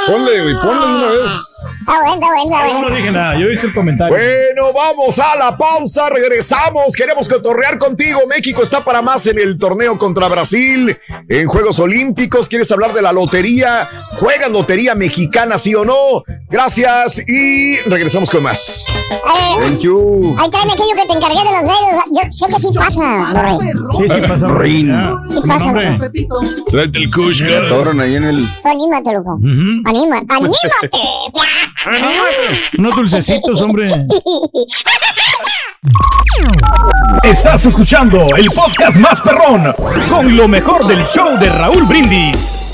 Ponle, 0.06 0.42
güey, 0.42 0.54
ponle 0.62 0.86
de 0.86 0.92
una 0.92 1.06
vez. 1.08 1.48
Está 1.80 1.98
bueno, 2.00 2.14
está 2.14 2.26
bueno, 2.26 2.42
está 2.42 2.66
Yo 2.68 2.72
bueno. 2.72 2.88
no 2.88 2.96
dije 2.96 3.10
nada, 3.10 3.38
yo 3.38 3.48
hice 3.48 3.66
el 3.66 3.74
comentario. 3.74 4.16
Bueno, 4.16 4.72
vamos 4.74 5.18
a 5.18 5.36
la 5.36 5.56
pausa, 5.56 6.08
regresamos, 6.10 6.94
queremos 6.96 7.28
cotorrear 7.28 7.78
contigo. 7.78 8.20
México 8.28 8.62
está 8.62 8.84
para 8.84 9.02
más 9.02 9.26
en 9.26 9.38
el 9.38 9.58
torneo 9.58 9.98
contra 9.98 10.28
Brasil, 10.28 10.96
en 11.28 11.48
Juegos 11.48 11.78
Olímpicos. 11.80 12.48
¿Quieres 12.48 12.70
hablar 12.72 12.92
de 12.92 13.02
la 13.02 13.12
lotería? 13.12 13.88
¿Juegas 14.18 14.50
lotería 14.50 14.94
mexicana, 14.94 15.58
sí 15.58 15.74
o 15.74 15.84
no? 15.84 16.22
Gracias 16.50 17.22
y 17.26 17.76
regresamos 17.88 18.30
con 18.30 18.42
más. 18.42 18.84
Eh, 19.10 19.60
Thank 19.60 19.80
you. 19.80 20.34
ahí 20.38 20.50
tráeme 20.50 20.72
aquello 20.72 20.94
que 20.96 21.06
te 21.06 21.12
encargué 21.12 21.38
de 21.38 21.44
los 21.44 21.62
dedos. 21.62 22.04
Yo 22.10 22.30
sé 22.30 22.46
que 22.52 22.58
sí 22.58 22.68
pasa, 22.74 23.32
Borre. 23.32 23.58
Sí, 23.96 24.14
sí 24.14 24.28
pasa. 24.28 24.48
Rin. 24.48 24.94
Sí 25.28 25.40
pasa. 25.46 25.72
Tráete 26.70 26.98
el 26.98 27.10
Me 27.42 27.56
atoran 27.56 28.00
ahí 28.00 28.16
en 28.16 28.24
el. 28.24 28.44
Anímate, 28.64 29.12
loco. 29.12 29.34
Ujú. 29.36 29.82
Anímate. 29.84 30.26
¡Anímate! 30.28 30.90
Unos 32.78 32.96
dulcecitos, 32.96 33.60
hombre. 33.60 34.06
Estás 37.22 37.66
escuchando 37.66 38.24
el 38.36 38.46
podcast 38.54 38.96
más 38.96 39.20
perrón 39.20 39.74
con 40.08 40.36
lo 40.36 40.48
mejor 40.48 40.86
del 40.86 41.04
show 41.06 41.38
de 41.38 41.48
Raúl 41.48 41.84
Brindis. 41.84 42.72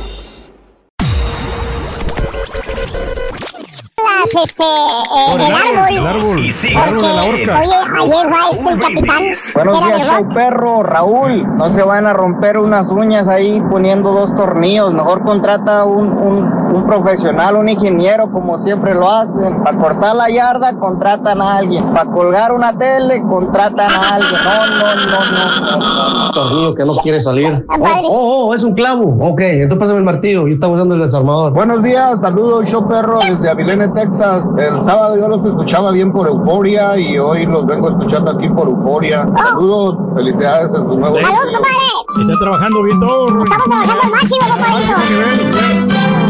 Este, 4.25 4.63
eh, 4.63 5.31
Por 5.31 5.41
el 5.41 5.47
el 5.47 5.53
árbol, 5.53 5.97
el 5.97 6.07
árbol, 6.07 6.53
sí, 6.53 6.69
el 6.69 6.77
árbol 6.77 7.03
de 7.03 7.15
la 7.15 7.25
horca. 7.25 7.61
oye, 7.61 7.75
ayer 7.99 8.33
va 8.33 8.51
este 8.51 8.71
el 8.71 8.79
capitán. 8.79 9.23
Buenos 9.55 9.85
días, 9.85 10.09
show 10.09 10.29
perro, 10.35 10.83
Raúl. 10.83 11.57
No 11.57 11.71
se 11.71 11.83
van 11.83 12.07
a 12.07 12.13
romper 12.13 12.59
unas 12.59 12.89
uñas 12.89 13.29
ahí 13.29 13.63
poniendo 13.71 14.13
dos 14.13 14.35
tornillos. 14.35 14.93
Mejor 14.93 15.23
contrata 15.23 15.85
un, 15.85 16.09
un, 16.09 16.68
un 16.73 16.87
profesional, 16.87 17.57
un 17.57 17.69
ingeniero, 17.69 18.31
como 18.31 18.59
siempre 18.59 18.95
lo 18.95 19.09
hacen. 19.09 19.63
Para 19.63 19.79
cortar 19.79 20.17
la 20.17 20.29
yarda, 20.29 20.79
contratan 20.79 21.41
a 21.41 21.59
alguien. 21.59 21.85
Para 21.93 22.11
colgar 22.11 22.53
una 22.53 22.77
tele, 22.77 23.23
contratan 23.23 23.91
a 23.91 24.15
alguien. 24.15 24.41
No, 24.45 24.67
no, 24.67 24.77
no, 24.77 25.21
no. 25.31 25.79
no, 25.79 26.27
no. 26.27 26.31
tornillo 26.33 26.75
que 26.75 26.85
no 26.85 26.95
quiere 26.97 27.21
salir. 27.21 27.65
Padre. 27.67 28.03
Oh, 28.09 28.47
oh, 28.49 28.55
es 28.55 28.63
un 28.63 28.75
clavo. 28.75 29.17
Ok, 29.21 29.41
entonces 29.41 29.79
pásame 29.79 29.99
el 29.99 30.05
martillo. 30.05 30.47
Yo 30.47 30.55
estaba 30.55 30.75
usando 30.75 30.95
el 30.95 31.01
desarmador. 31.01 31.53
Buenos 31.53 31.83
días, 31.83 32.21
saludos, 32.21 32.69
show 32.69 32.87
perro, 32.87 33.19
desde 33.21 33.49
Abilene, 33.49 33.89
Texas. 33.89 34.45
El 34.59 34.83
sábado 34.83 35.17
yo 35.17 35.29
los 35.29 35.45
escuchaba 35.45 35.91
bien 35.91 36.13
por 36.13 36.27
Euforia 36.29 36.97
y 36.99 37.19
hoy 37.19 37.47
los 37.47 37.67
vengo 37.67 37.89
escuchando 37.89 38.31
aquí 38.33 38.49
por 38.49 38.69
Euforia. 38.69 39.27
Saludos, 39.37 39.97
felicidades 40.15 40.71
en 40.75 40.87
su 40.87 40.99
nuevo 40.99 41.17
¡Saludos, 41.17 41.51
compadre! 41.53 41.77
Está 42.21 42.39
trabajando 42.41 42.83
bien 42.83 43.01
todo. 43.01 43.43
Estamos 43.43 43.69
trabajando 43.69 44.03
al 44.03 44.11
máximo, 44.11 44.47
compadrito. 44.49 46.28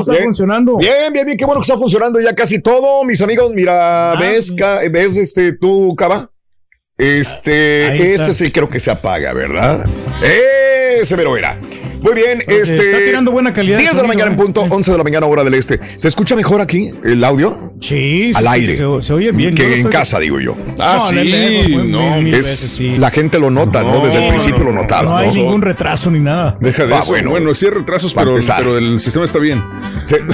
Está 0.00 0.12
Bien. 0.12 0.24
funcionando. 0.24 0.76
Bien, 0.76 1.12
bien, 1.12 1.24
bien, 1.26 1.36
qué 1.38 1.44
bueno 1.44 1.60
que 1.60 1.64
está 1.66 1.76
funcionando 1.78 2.20
ya 2.20 2.34
casi 2.34 2.60
todo, 2.60 3.04
mis 3.04 3.20
amigos. 3.20 3.52
Mira, 3.54 4.14
¿ves, 4.18 4.52
ca- 4.52 4.80
ves 4.90 5.16
este 5.16 5.52
tú, 5.54 5.94
Cava? 5.96 6.30
Este, 6.96 7.86
Ahí 7.92 8.00
este 8.02 8.34
sí 8.34 8.50
creo 8.50 8.68
que 8.68 8.80
se 8.80 8.90
apaga, 8.90 9.32
¿verdad? 9.32 9.86
Ese 11.00 11.16
mero 11.16 11.36
era. 11.36 11.58
Muy 12.00 12.14
bien, 12.14 12.38
Porque 12.44 12.60
este. 12.62 12.76
está 12.76 12.98
tirando 12.98 13.32
buena 13.32 13.52
calidad 13.52 13.76
de 13.76 13.82
10 13.82 13.96
de 13.96 14.02
la 14.02 14.08
mañana 14.08 14.30
en 14.32 14.38
¿eh? 14.38 14.42
punto, 14.42 14.62
11 14.68 14.92
de 14.92 14.98
la 14.98 15.04
mañana, 15.04 15.26
hora 15.26 15.44
del 15.44 15.54
este. 15.54 15.80
¿Se 15.96 16.08
escucha 16.08 16.36
mejor 16.36 16.60
aquí 16.60 16.92
el 17.04 17.22
audio? 17.24 17.72
Sí, 17.80 18.30
Al 18.34 18.42
sí, 18.44 18.48
aire. 18.50 18.76
Se, 18.76 19.02
se 19.02 19.12
oye 19.14 19.32
bien. 19.32 19.54
Que 19.54 19.66
en 19.66 19.72
estoy- 19.80 19.90
casa, 19.92 20.18
digo 20.18 20.38
yo. 20.40 20.54
Ah, 20.78 20.98
No, 21.00 21.08
sí, 21.22 21.76
no. 21.88 22.20
mil 22.20 22.34
Es, 22.34 22.46
veces, 22.46 22.58
sí. 22.70 22.96
La 22.98 23.10
gente 23.10 23.38
lo 23.38 23.50
nota, 23.50 23.82
¿no? 23.82 23.94
No, 23.98 24.04
Desde 24.06 24.22
el 24.24 24.30
principio 24.30 24.64
no, 24.64 24.70
lo 24.70 24.72
notabas, 24.82 25.04
No 25.06 25.10
¿no? 25.10 25.16
hay 25.18 25.30
ningún 25.34 25.62
retraso 25.62 26.10
ni 26.10 26.20
nada. 26.20 26.56
Deja 26.60 26.86
de 26.86 26.94
Ah, 26.94 26.98
eso. 27.00 27.12
bueno. 27.12 27.30
Bueno, 27.30 27.54
sí 27.54 27.66
hay 27.66 27.72
retrasos, 27.72 28.14
Para 28.14 28.30
pero, 28.34 28.40
pero 28.58 28.78
el 28.78 28.98
sistema 29.00 29.24
está 29.24 29.38
bien. 29.38 29.62
Sí. 30.04 30.16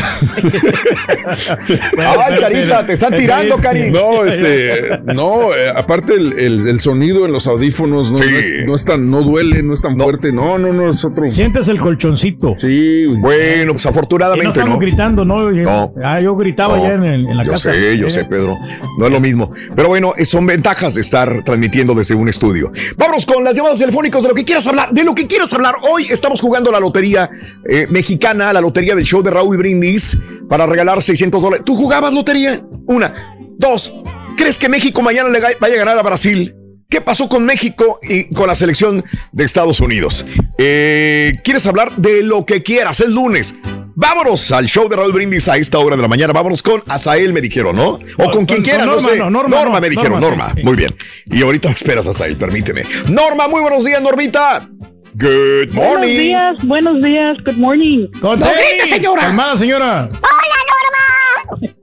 Ay, 1.99 2.41
Carita, 2.41 2.87
te 2.87 2.93
están 2.93 3.17
tirando, 3.17 3.57
Cari. 3.57 3.91
No, 3.91 4.25
este, 4.27 4.81
no, 5.05 5.55
eh, 5.55 5.71
aparte 5.75 6.15
el, 6.15 6.33
el- 6.39 6.69
el 6.69 6.81
sonido 6.81 7.25
en 7.27 7.33
los 7.33 7.47
audífonos 7.47 8.13
no, 8.13 8.19
Sí. 8.19 8.25
no 8.31 8.39
es, 8.39 8.53
no 8.67 8.75
es 8.75 8.85
tan, 8.85 9.11
no 9.11 9.23
duele, 9.23 9.63
no 9.63 9.75
es 9.75 9.83
tan 9.83 9.99
fuerte. 9.99 10.33
No, 10.33 10.59
no, 10.59 10.73
no, 10.73 10.91
es 10.91 11.05
otro. 11.05 11.27
Sientes 11.55 11.69
el 11.69 11.81
colchoncito. 11.81 12.57
Sí. 12.59 13.07
Bueno, 13.07 13.73
pues 13.75 13.85
Y 13.85 13.87
no 13.87 13.91
afortunadamente, 13.91 14.49
estamos 14.59 14.71
¿no? 14.71 14.79
gritando, 14.81 15.25
¿no? 15.25 15.53
No. 15.53 15.95
Ah, 16.03 16.21
yo 16.21 16.35
gritaba 16.35 16.77
No, 16.77 16.83
ya 16.83 16.95
en, 16.95 17.05
el- 17.05 17.29
en 17.29 17.37
la 17.37 17.45
yo 17.45 17.53
casa. 17.53 17.73
sé, 17.73 17.97
yo 17.97 18.09
Eh, 18.09 18.11
sé, 18.11 18.25
Pedro. 18.25 18.59
No 18.99 19.07
es 19.07 19.13
lo 19.13 19.21
mismo. 19.21 19.53
Pero 19.77 19.87
bueno, 19.87 20.15
eh, 20.17 20.25
son 20.25 20.47
ventajas 20.47 20.97
de 20.97 21.01
estar 21.03 21.45
transmitiendo 21.45 21.95
desde 21.95 22.17
un 22.17 22.29
estudio. 22.29 22.73
Vámonos 22.97 23.25
con 23.25 23.45
las 23.45 23.55
llamadas 23.57 23.79
telefónicas 23.79 24.25
de 24.25 24.31
lo 24.31 24.35
que 24.35 24.45
quieras 24.45 24.67
hablar. 24.67 24.91
De 24.91 25.05
lo 25.05 25.15
que 25.15 25.29
quieras 25.29 25.55
hablar. 25.55 25.77
Hoy 25.89 26.07
estamos 26.11 26.41
jugando 26.41 26.73
la 26.73 26.81
lotería 26.81 27.31
eh, 27.71 27.87
mexicana, 27.89 28.53
la 28.53 28.61
lotería 28.61 28.97
del 28.97 29.05
show 29.05 29.23
de 29.23 29.31
Raúl 29.31 29.57
Brindis, 29.57 30.19
para 30.49 30.67
regalar 30.67 31.01
600 31.05 31.41
dólares. 31.41 31.63
¿Tú 31.65 31.77
jugabas 31.77 32.13
lotería? 32.13 32.61
Una. 32.89 33.15
Dos. 33.61 33.95
¿Crees 34.37 34.59
que 34.59 34.69
México 34.69 35.03
mañana 35.03 35.29
le 35.29 35.39
vaya 35.39 35.75
a 35.75 35.79
ganar 35.79 35.99
a 35.99 36.03
Brasil? 36.03 36.53
¿Qué 36.95 37.01
pasó 37.01 37.29
con 37.29 37.45
México 37.45 37.99
y 38.09 38.33
con 38.33 38.47
la 38.47 38.55
selección 38.55 39.05
de 39.33 39.43
Estados 39.45 39.81
Unidos? 39.81 40.25
Eh, 40.59 41.33
¿Quieres 41.43 41.67
hablar 41.67 41.91
de 41.97 42.23
lo 42.23 42.47
que 42.47 42.63
quieras? 42.63 43.01
Es 43.01 43.09
lunes. 43.09 43.53
Vámonos 43.97 44.53
al 44.53 44.67
show 44.67 44.89
de 44.89 44.95
Raúl 44.95 45.13
Brindis 45.13 45.49
a 45.49 45.57
esta 45.57 45.81
hora 45.81 45.97
de 45.97 46.03
la 46.03 46.07
mañana. 46.07 46.33
Vámonos 46.33 46.63
con 46.63 46.85
Asael, 46.87 47.33
me 47.33 47.41
dijeron, 47.41 47.75
¿no? 47.75 47.89
O 47.95 47.99
con, 48.17 48.31
Con- 48.31 48.47
quien 48.47 48.63
quiera, 48.63 48.85
no 48.87 48.93
Norma, 48.93 49.09
sé. 49.09 49.17
no, 49.17 49.29
Norma, 49.29 49.65
no, 49.65 49.81
me 49.81 49.91
dijeron, 49.91 50.21
Norma, 50.21 50.29
Norma. 50.47 50.53
sí. 50.55 50.63
Muy 50.63 50.77
bien. 50.77 50.95
Y 51.27 51.43
ahorita 51.43 51.69
esperas 51.71 52.07
a 52.07 52.11
Asael, 52.11 52.37
permíteme. 52.37 52.85
Norma, 53.09 53.49
muy 53.49 53.61
buenos 53.61 53.85
días, 53.85 54.01
Normita. 54.01 54.69
Good 55.17 55.73
Buenos 55.73 55.97
morning. 55.97 56.17
días, 56.19 56.57
buenos 56.65 57.03
días, 57.03 57.37
good 57.45 57.57
morning. 57.57 58.07
Con 58.21 58.39
No 58.39 58.47
tenis. 58.47 58.63
grite, 58.71 58.87
señora. 58.87 59.21
Calmada, 59.23 59.57
señora. 59.57 60.09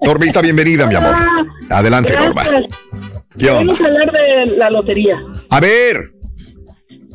Normita, 0.02 0.42
bienvenida, 0.42 0.88
mi 0.88 0.96
amor. 0.96 1.16
Adelante, 1.70 2.14
Norma. 2.16 2.44
Gracias. 2.44 2.80
¿Qué 3.38 3.50
onda? 3.50 3.74
Vamos 3.74 3.82
a 3.82 3.86
hablar 3.88 4.12
de 4.12 4.58
la 4.58 4.70
lotería. 4.70 5.22
A 5.50 5.60
ver. 5.60 6.12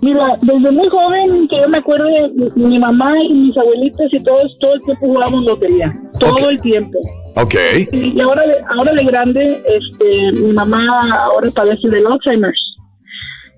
Mira, 0.02 0.36
desde 0.42 0.70
muy 0.70 0.88
joven, 0.88 1.48
que 1.48 1.56
yo 1.56 1.68
me 1.68 1.78
acuerdo, 1.78 2.06
mi, 2.34 2.64
mi 2.68 2.78
mamá 2.78 3.14
y 3.22 3.32
mis 3.32 3.56
abuelitas 3.56 4.08
y 4.12 4.22
todos, 4.22 4.58
todo 4.58 4.74
el 4.74 4.82
tiempo 4.82 5.06
jugábamos 5.06 5.44
lotería. 5.44 5.92
Todo 6.20 6.50
el 6.50 6.60
tiempo. 6.60 6.98
Ok. 7.36 7.54
Y 7.92 8.20
ahora 8.20 8.46
de, 8.46 8.56
ahora 8.76 8.92
de 8.92 9.04
grande, 9.04 9.62
este, 9.66 10.32
mi 10.42 10.52
mamá 10.52 10.86
ahora 11.22 11.48
padece 11.54 11.88
del 11.88 12.06
Alzheimer's. 12.06 12.76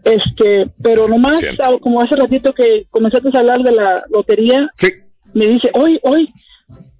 Este, 0.05 0.71
pero 0.83 1.09
nomás, 1.09 1.43
ah, 1.63 1.73
como 1.81 2.01
hace 2.01 2.15
ratito 2.17 2.53
que 2.55 2.87
comenzaste 2.91 3.29
a 3.35 3.41
hablar 3.41 3.63
de 3.63 3.73
la 3.73 3.95
lotería, 4.11 4.69
Sí. 4.77 4.89
me 5.35 5.47
dice, 5.47 5.71
hoy, 5.75 5.99
hoy, 6.03 6.27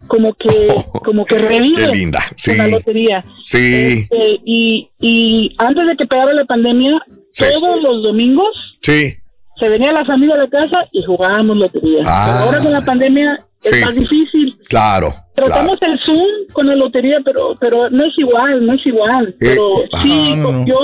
como 0.09 0.35
que, 0.35 0.49
como 1.05 1.25
que 1.25 1.39
revive 1.39 1.89
linda. 1.95 2.21
Sí. 2.37 2.51
con 2.51 2.59
la 2.59 2.69
lotería. 2.69 3.25
Sí. 3.45 4.07
Este, 4.11 4.41
y, 4.45 4.89
y 5.01 5.55
antes 5.59 5.87
de 5.87 5.97
que 5.97 6.07
pegara 6.07 6.33
la 6.33 6.45
pandemia, 6.45 7.01
Sí. 7.31 7.45
todos 7.53 7.81
los 7.83 8.03
domingos 8.03 8.49
Sí. 8.81 9.15
se 9.61 9.69
venía 9.69 9.93
la 9.93 10.05
familia 10.05 10.35
a 10.35 10.39
la 10.39 10.49
casa 10.49 10.85
y 10.93 11.03
jugábamos 11.05 11.57
lotería. 11.59 12.03
Ah. 12.07 12.41
Ahora 12.45 12.59
con 12.61 12.73
la 12.73 12.81
pandemia 12.81 13.45
Sí. 13.61 13.77
es 13.77 13.85
más 13.85 13.95
difícil. 13.95 14.57
Claro. 14.69 15.13
Tratamos 15.35 15.79
el 15.83 15.99
Zoom 16.07 16.27
con 16.53 16.67
la 16.67 16.75
lotería, 16.77 17.19
pero 17.25 17.57
pero 17.61 17.91
no 17.91 18.05
es 18.05 18.13
igual, 18.17 18.65
no 18.65 18.73
es 18.73 18.87
igual. 18.87 19.35
Pero 19.39 19.83
Eh, 19.85 19.89
sí, 20.03 20.31
ah, 20.33 20.37
no. 20.37 20.65
yo 20.67 20.77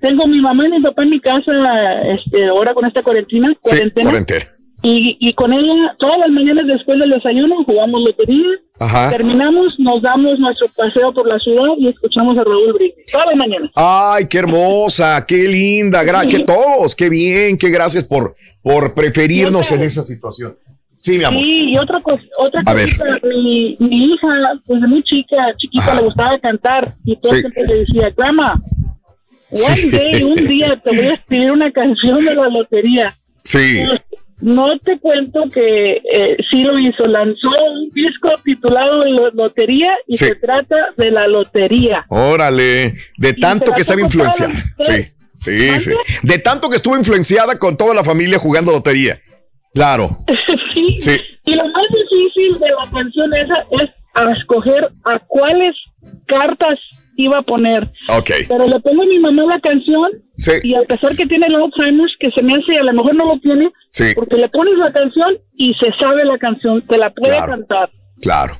tengo 0.00 0.26
mi 0.26 0.40
mamá 0.40 0.66
y 0.66 0.70
mi 0.72 0.80
papá 0.80 1.02
en 1.04 1.10
mi 1.10 1.20
casa 1.20 1.52
este, 2.04 2.46
ahora 2.46 2.74
con 2.74 2.84
esta 2.86 3.02
cuarentina, 3.02 3.48
Sí, 3.62 3.70
cuarentena. 3.70 4.10
cuarentena. 4.10 4.44
Y, 4.82 5.16
y 5.20 5.32
con 5.32 5.52
ella, 5.52 5.96
todas 5.98 6.18
las 6.18 6.28
mañanas 6.28 6.64
después 6.66 6.98
del 7.00 7.10
desayuno, 7.10 7.64
jugamos 7.64 8.02
lotería. 8.02 8.44
Ajá. 8.78 9.10
Terminamos, 9.10 9.74
nos 9.80 10.02
damos 10.02 10.38
nuestro 10.38 10.68
paseo 10.76 11.12
por 11.14 11.26
la 11.26 11.38
ciudad 11.38 11.70
y 11.78 11.88
escuchamos 11.88 12.36
a 12.36 12.44
Raúl 12.44 12.74
Brindis. 12.74 13.06
Todas 13.10 13.26
las 13.28 13.36
mañanas. 13.36 13.70
Ay, 13.74 14.26
qué 14.28 14.38
hermosa, 14.38 15.24
qué 15.26 15.48
linda, 15.48 16.04
gra- 16.04 16.28
que 16.28 16.40
todos, 16.40 16.94
qué 16.94 17.08
bien, 17.08 17.56
qué 17.56 17.70
gracias 17.70 18.04
por, 18.04 18.34
por 18.62 18.92
preferirnos 18.94 19.72
en 19.72 19.82
esa 19.82 20.02
situación. 20.02 20.56
Sí, 20.98 21.18
mi 21.18 21.24
amor. 21.24 21.42
Sí, 21.42 21.70
y 21.70 21.78
otra 21.78 22.00
cosa, 22.00 22.22
otra 22.38 22.62
cosita, 22.64 23.04
mi, 23.42 23.76
mi 23.78 24.04
hija, 24.06 24.28
desde 24.66 24.86
muy 24.86 25.02
chica, 25.04 25.36
chiquita, 25.58 25.94
le 25.94 26.02
gustaba 26.02 26.38
cantar 26.38 26.94
y 27.04 27.16
todo 27.16 27.34
Sí. 27.34 27.40
siempre 27.40 27.66
le 27.66 27.74
decía, 27.80 28.12
Grandma, 28.16 28.60
one 29.50 29.76
Sí. 29.76 29.90
day, 29.90 30.22
un 30.22 30.34
día 30.46 30.80
te 30.84 30.90
voy 30.90 31.06
a 31.06 31.14
escribir 31.14 31.52
una 31.52 31.70
canción 31.72 32.24
de 32.24 32.34
la 32.34 32.48
lotería. 32.48 33.14
Sí. 33.44 33.84
No 34.40 34.78
te 34.80 34.98
cuento 34.98 35.48
que 35.50 36.02
eh, 36.12 36.36
sí 36.50 36.60
lo 36.62 36.78
hizo, 36.78 37.06
lanzó 37.06 37.48
un 37.72 37.90
disco 37.90 38.28
titulado 38.44 39.04
Lo- 39.06 39.30
Lotería 39.30 39.90
y 40.06 40.16
Sí. 40.16 40.26
se 40.26 40.34
trata 40.36 40.76
de 40.96 41.10
la 41.10 41.26
lotería. 41.26 42.04
Órale, 42.08 42.94
de 43.16 43.32
tanto 43.34 43.72
que 43.72 43.82
sabe 43.84 44.02
influenciar. 44.02 44.50
Sí, 44.80 45.04
sí, 45.34 45.80
sí. 45.80 45.92
De 46.22 46.38
tanto 46.38 46.68
que 46.68 46.76
estuvo 46.76 46.96
influenciada 46.96 47.58
con 47.58 47.76
toda 47.76 47.94
la 47.94 48.04
familia 48.04 48.38
jugando 48.38 48.72
lotería. 48.72 49.20
Claro. 49.74 50.18
sí. 50.74 50.98
Sí. 51.00 51.20
Y 51.46 51.54
lo 51.54 51.64
más 51.68 51.84
difícil 51.90 52.58
de 52.58 52.66
la 52.68 52.90
canción 52.90 53.34
esa 53.34 53.64
es 53.82 53.90
a 54.14 54.32
escoger 54.32 54.90
a 55.04 55.18
cuáles 55.20 55.70
cartas 56.26 56.78
iba 57.16 57.38
a 57.38 57.42
poner. 57.42 57.84
Ok. 58.16 58.30
Pero 58.48 58.66
le 58.66 58.80
pongo 58.80 59.02
a 59.02 59.06
mi 59.06 59.18
mamá 59.18 59.42
la 59.44 59.60
canción 59.60 60.08
Sí. 60.36 60.52
y 60.62 60.74
a 60.74 60.82
pesar 60.82 61.16
que 61.16 61.26
tiene 61.26 61.46
el 61.46 61.56
Alzheimer's, 61.56 62.14
que 62.20 62.30
se 62.36 62.42
me 62.42 62.54
hace, 62.54 62.78
a 62.78 62.82
lo 62.84 62.92
mejor 62.92 63.14
no 63.14 63.24
lo 63.26 63.40
tiene, 63.40 63.70
Sí. 63.90 64.12
porque 64.14 64.36
le 64.36 64.48
pones 64.48 64.74
la 64.78 64.92
canción 64.92 65.36
y 65.56 65.72
se 65.80 65.90
sabe 66.00 66.24
la 66.24 66.38
canción, 66.38 66.82
te 66.86 66.98
la 66.98 67.10
puede 67.10 67.36
Claro. 67.36 67.52
cantar. 67.52 67.90
Claro. 68.20 68.54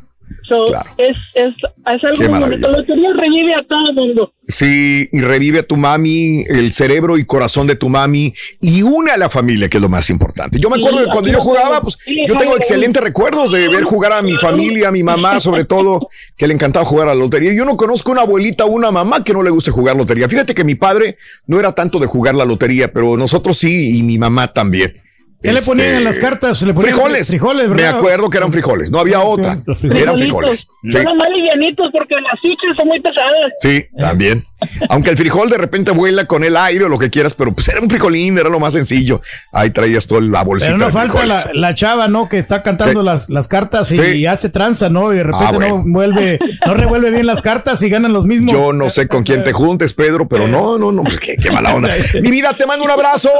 So, 0.49 0.73
es, 0.97 1.17
es, 1.35 1.49
es 1.49 2.05
algo 2.05 2.15
Qué 2.17 2.29
muy 2.29 2.39
bonito. 2.39 2.69
La 2.69 2.79
lotería 2.79 3.11
revive 3.15 3.53
a 3.55 3.63
todo 3.67 3.81
el 3.89 3.95
mundo. 3.95 4.33
Sí, 4.47 5.09
y 5.11 5.21
revive 5.21 5.59
a 5.59 5.63
tu 5.65 5.77
mami, 5.77 6.45
el 6.49 6.73
cerebro 6.73 7.19
y 7.19 7.25
corazón 7.25 7.67
de 7.67 7.75
tu 7.75 7.89
mami 7.89 8.33
y 8.61 8.83
une 8.83 9.11
a 9.11 9.17
la 9.17 9.29
familia, 9.29 9.69
que 9.69 9.79
es 9.79 9.81
lo 9.81 9.89
más 9.89 10.09
importante. 10.09 10.61
Yo 10.61 10.71
me 10.71 10.77
acuerdo 10.77 10.99
Sí, 10.99 11.05
de 11.05 11.11
cuando 11.11 11.31
yo 11.31 11.41
jugaba, 11.41 11.81
pues 11.81 11.99
Sí, 12.05 12.25
yo 12.29 12.37
tengo 12.37 12.57
excelentes 12.57 13.03
recuerdos 13.03 13.51
de 13.51 13.69
ver 13.69 13.83
jugar 13.83 14.13
a 14.13 14.23
mi 14.23 14.35
familia, 14.35 14.89
a 14.89 14.93
mi 14.93 15.03
mamá, 15.03 15.41
sobre 15.41 15.65
todo, 15.65 16.09
que 16.37 16.47
le 16.47 16.55
encantaba 16.55 16.85
jugar 16.85 17.09
a 17.09 17.15
la 17.15 17.21
lotería. 17.21 17.53
Yo 17.53 17.65
no 17.65 17.77
conozco 17.77 18.13
una 18.13 18.23
abuelita 18.23 18.65
o 18.67 18.69
una 18.69 18.93
mamá 18.93 19.25
que 19.25 19.33
no 19.33 19.43
le 19.43 19.51
guste 19.51 19.73
jugar 19.73 19.97
lotería. 19.97 20.29
Fíjate 20.29 20.55
que 20.55 20.63
mi 20.63 20.77
padre 20.77 21.17
no 21.47 21.59
era 21.59 21.75
tanto 21.75 21.99
de 21.99 22.07
jugar 22.07 22.37
la 22.37 22.45
lotería, 22.45 22.93
pero 22.93 23.17
nosotros 23.17 23.59
sí 23.59 23.99
y 23.99 24.03
mi 24.05 24.17
mamá 24.17 24.53
también. 24.53 25.06
¿Qué 25.47 25.53
le 25.53 25.63
ponían 25.63 25.95
en 25.97 26.05
las 26.05 26.19
cartas? 26.19 26.63
Le 26.63 26.73
ponían 26.75 26.95
frijoles. 26.95 27.29
frijoles, 27.29 27.69
Me 27.69 27.75
¿verdad? 27.75 27.99
acuerdo 27.99 28.29
que 28.31 28.37
eran 28.39 28.53
frijoles, 28.53 28.91
no 28.91 28.99
había 28.99 29.21
otra. 29.21 29.57
Eran 29.95 30.17
frijoles. 30.19 30.67
Sí. 30.83 30.93
Son 31.03 31.17
más 31.17 31.29
livianitos 31.35 31.89
porque 31.93 32.15
las 32.23 32.41
fichas 32.41 32.77
son 32.77 32.89
muy 32.89 33.01
pesadas. 33.01 33.53
Sí, 33.61 33.85
también. 33.99 34.45
Aunque 34.89 35.11
el 35.11 35.17
frijol 35.17 35.51
de 35.51 35.59
repente 35.59 35.91
vuela 35.91 36.25
con 36.25 36.43
el 36.43 36.57
aire 36.57 36.85
o 36.85 36.89
lo 36.89 36.99
que 36.99 37.11
quieras, 37.11 37.35
pero 37.35 37.53
pues 37.53 37.69
era 37.69 37.81
un 37.81 37.91
frijolín, 37.91 38.39
era 38.39 38.49
lo 38.49 38.59
más 38.59 38.73
sencillo. 38.73 39.21
Ahí 39.53 39.71
traías 39.71 40.07
toda 40.07 40.23
la 40.23 40.43
bolsita 40.45 40.73
Pero 40.73 40.79
no 40.79 40.87
de 40.87 40.93
falta 40.93 41.13
frijoles. 41.19 41.45
la, 41.47 41.51
la 41.69 41.75
chava, 41.75 42.09
¿no? 42.09 42.29
Que 42.29 42.39
está 42.39 42.63
cantando 42.63 43.01
Sí. 43.01 43.07
las, 43.07 43.29
las 43.29 43.49
cartas 43.49 43.93
y 43.93 43.97
Sí. 43.99 44.27
hace 44.27 44.49
tranza, 44.49 44.89
¿no? 44.89 45.13
Y 45.13 45.17
de 45.19 45.25
repente 45.25 45.45
Ah, 45.47 45.53
bueno. 45.53 45.83
no 45.85 45.93
vuelve, 45.93 46.39
no 46.67 46.75
revuelve 46.75 47.11
bien 47.11 47.27
las 47.27 47.43
cartas 47.43 47.83
y 47.83 47.91
ganan 47.91 48.13
los 48.15 48.25
mismos. 48.25 48.53
Yo 48.53 48.73
no 48.73 48.89
sé 48.89 49.09
con 49.09 49.25
quién 49.25 49.45
te 49.45 49.53
juntes, 49.53 49.93
Pedro, 49.93 50.27
pero 50.27 50.49
no, 50.49 50.79
no, 50.79 50.91
no, 50.91 51.03
pues 51.03 51.21
qué, 51.21 51.37
qué 51.37 51.51
mala 51.51 51.75
onda. 51.75 51.91
Mi 52.23 52.31
vida, 52.31 52.53
te 52.55 52.67
mando 52.67 52.85
un 52.85 52.91
abrazo. 52.91 53.31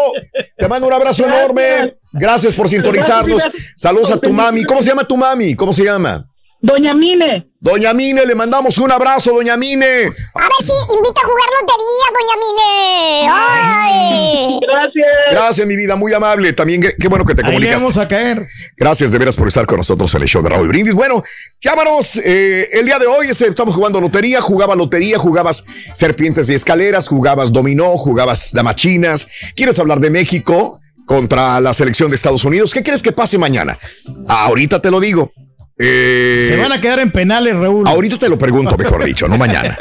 Te 0.57 0.69
mando 0.69 0.87
un 0.87 0.93
abrazo 0.93 1.25
enorme. 1.25 1.96
Gracias 2.13 2.55
por 2.55 2.69
sintonizarnos. 2.69 3.43
Saludos 3.77 4.11
a 4.11 4.19
tu 4.19 4.33
mami. 4.33 4.65
¿Cómo 4.65 4.83
se 4.83 4.89
llama 4.91 5.05
tu 5.05 5.17
mami? 5.17 5.55
¿Cómo 5.55 5.73
se 5.73 5.85
llama? 5.85 6.27
Doña 6.59 6.95
Mine. 6.95 7.51
Doña 7.61 7.93
Mine, 7.93 8.25
le 8.25 8.35
mandamos 8.35 8.79
un 8.79 8.91
abrazo, 8.91 9.33
Doña 9.35 9.57
Mine. 9.59 9.85
A 9.85 10.41
ver 10.41 10.53
si 10.61 10.73
invita 10.97 11.21
a 11.21 11.27
jugar 11.27 11.49
lotería, 11.61 12.07
doña 12.17 12.37
Mine. 12.41 13.29
¡Ay! 13.31 14.61
Gracias. 14.67 15.07
Gracias, 15.31 15.67
mi 15.67 15.77
vida, 15.77 15.97
muy 15.97 16.13
amable. 16.15 16.53
También 16.55 16.81
qué 16.99 17.09
bueno 17.09 17.25
que 17.25 17.35
te 17.35 17.43
Ahí 17.43 17.49
comunicaste. 17.49 17.83
vamos 17.83 17.99
a 17.99 18.09
caer. 18.09 18.47
Gracias 18.77 19.13
de 19.13 19.19
veras 19.19 19.37
por 19.37 19.49
estar 19.49 19.67
con 19.67 19.77
nosotros 19.77 20.13
en 20.15 20.23
el 20.23 20.29
show 20.29 20.43
de 20.43 20.49
Raúl 20.49 20.69
Brindis. 20.69 20.95
Bueno, 20.95 21.23
llámanos. 21.61 22.17
eh, 22.25 22.67
el 22.73 22.87
día 22.87 22.99
de 22.99 23.07
hoy 23.07 23.29
estamos 23.29 23.75
jugando 23.75 24.01
lotería. 24.01 24.41
Jugaba 24.41 24.75
lotería, 24.75 25.19
jugabas 25.19 25.65
serpientes 25.95 26.49
y 26.49 26.55
escaleras, 26.55 27.07
jugabas 27.09 27.53
dominó, 27.53 27.97
jugabas 27.99 28.53
damas 28.53 28.77
chinas. 28.77 29.29
¿Quieres 29.55 29.79
hablar 29.79 30.01
de 30.01 30.11
México 30.11 30.81
contra 31.07 31.59
la 31.61 31.73
selección 31.73 32.11
de 32.11 32.17
Estados 32.17 32.45
Unidos? 32.45 32.75
¿Qué 32.75 32.83
crees 32.83 33.01
que 33.03 33.13
pase 33.13 33.39
mañana? 33.39 33.79
Ahorita 34.29 34.83
te 34.83 34.91
lo 34.91 35.01
digo. 35.01 35.33
Eh, 35.79 36.49
Se 36.51 36.57
van 36.57 36.73
a 36.73 36.81
quedar 36.81 37.01
en 37.01 37.11
penales, 37.11 37.55
Raúl. 37.57 37.87
Ahorita 37.87 38.19
te 38.19 38.29
lo 38.29 38.39
pregunto, 38.39 38.77
mejor 38.77 39.05
dicho, 39.05 39.29
no 39.29 39.37
mañana. 39.39 39.77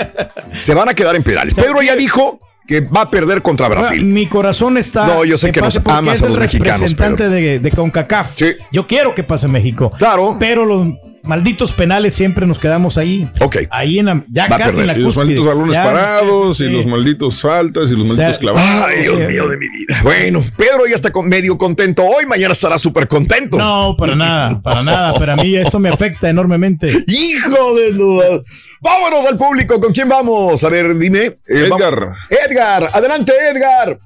Se 0.59 0.73
van 0.73 0.89
a 0.89 0.93
quedar 0.93 1.15
en 1.15 1.23
penales. 1.23 1.53
Pedro 1.53 1.81
ya 1.81 1.95
dijo 1.95 2.39
que 2.67 2.81
va 2.81 3.01
a 3.01 3.09
perder 3.09 3.41
contra 3.41 3.67
Brasil. 3.67 4.03
Mi 4.03 4.27
corazón 4.27 4.77
está. 4.77 5.05
No, 5.07 5.23
yo 5.23 5.37
sé 5.37 5.51
que 5.51 5.59
pase 5.61 5.79
nos 5.79 5.93
amas 5.93 6.15
es 6.15 6.21
a 6.23 6.25
el 6.25 6.31
los 6.31 6.39
mexicanos, 6.39 6.79
representante 6.81 7.29
de, 7.29 7.59
de 7.59 7.71
CONCACAF. 7.71 8.41
Yo 8.71 8.87
quiero 8.87 9.13
que 9.15 9.23
pase 9.23 9.47
México. 9.47 9.91
Claro. 9.97 10.35
Pero 10.39 10.65
los 10.65 10.87
malditos 11.25 11.71
penales 11.71 12.13
siempre 12.13 12.45
nos 12.47 12.59
quedamos 12.59 12.97
ahí. 12.97 13.29
Ok. 13.41 13.57
Ahí 13.69 13.99
en 13.99 14.05
la, 14.05 14.23
ya 14.29 14.47
Va 14.47 14.57
casi 14.57 14.81
en 14.81 14.87
la. 14.87 14.97
Y 14.97 15.01
los 15.01 15.17
malditos 15.17 15.45
balones 15.45 15.75
Ya- 15.75 15.83
parados, 15.83 16.59
y 16.61 16.69
los 16.69 16.85
malditos 16.85 17.41
faltas, 17.41 17.91
y 17.91 17.95
los 17.95 18.05
malditos 18.07 18.39
clavados. 18.39 18.85
Ay, 18.89 19.01
Dios 19.01 19.17
mío 19.19 19.47
de 19.47 19.57
mi 19.57 19.67
vida. 19.69 19.99
Bueno, 20.03 20.43
Pedro 20.57 20.85
ya 20.87 20.95
está 20.95 21.11
con- 21.11 21.27
medio 21.27 21.57
contento 21.57 22.03
hoy, 22.03 22.25
mañana 22.25 22.53
estará 22.53 22.77
súper 22.77 23.07
contento. 23.07 23.57
No, 23.57 23.95
para 23.97 24.15
nada, 24.15 24.61
para 24.61 24.83
nada. 24.83 25.13
Pero 25.19 25.31
a 25.33 25.35
mí 25.35 25.55
esto 25.55 25.79
me 25.79 25.89
afecta 25.89 26.29
enormemente. 26.29 27.03
Hijo 27.07 27.75
de 27.75 27.91
duda. 27.91 28.41
Vámonos 28.81 29.25
al 29.25 29.37
público. 29.37 29.79
¿Con 29.79 29.91
quién 29.93 30.07
vamos? 30.09 30.63
A 30.63 30.69
ver, 30.69 30.97
dime. 30.97 31.19
Eh, 31.25 31.37
Edgar. 31.47 31.99
vamos- 31.99 32.17
Edgar, 32.29 32.89
adelante, 32.93 33.33
Edgar. 33.51 33.99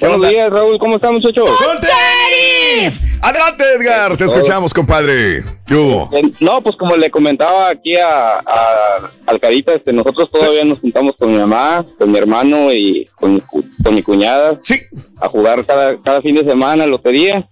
Buenos 0.00 0.28
días, 0.28 0.50
Raúl. 0.50 0.78
¿Cómo 0.78 0.96
están, 0.96 1.14
muchachos? 1.14 1.48
¡Con 1.50 1.76
tenis! 1.80 3.02
Adelante, 3.22 3.64
Edgar. 3.76 4.16
Te 4.16 4.24
escuchamos, 4.24 4.74
compadre. 4.74 5.42
Yo. 5.66 6.08
Eh, 6.12 6.22
No, 6.40 6.60
pues 6.60 6.76
como 6.76 6.96
le 6.96 7.10
comentaba 7.10 7.70
aquí 7.70 7.96
a, 7.96 8.38
a 8.38 9.10
al 9.26 9.40
Carita, 9.40 9.74
este, 9.74 9.92
nosotros 9.92 10.30
todavía 10.30 10.64
nos 10.64 10.80
juntamos 10.80 11.14
con 11.18 11.32
mi 11.32 11.38
mamá, 11.38 11.84
con 11.98 12.12
mi 12.12 12.18
hermano 12.18 12.72
y 12.72 13.08
con, 13.14 13.40
con 13.40 13.94
mi 13.94 14.02
cuñada 14.02 14.58
sí. 14.62 14.76
a 15.20 15.28
jugar 15.28 15.64
cada, 15.64 16.00
cada 16.02 16.20
fin 16.20 16.34
de 16.34 16.44
semana 16.44 16.86
lotería. 16.86 17.44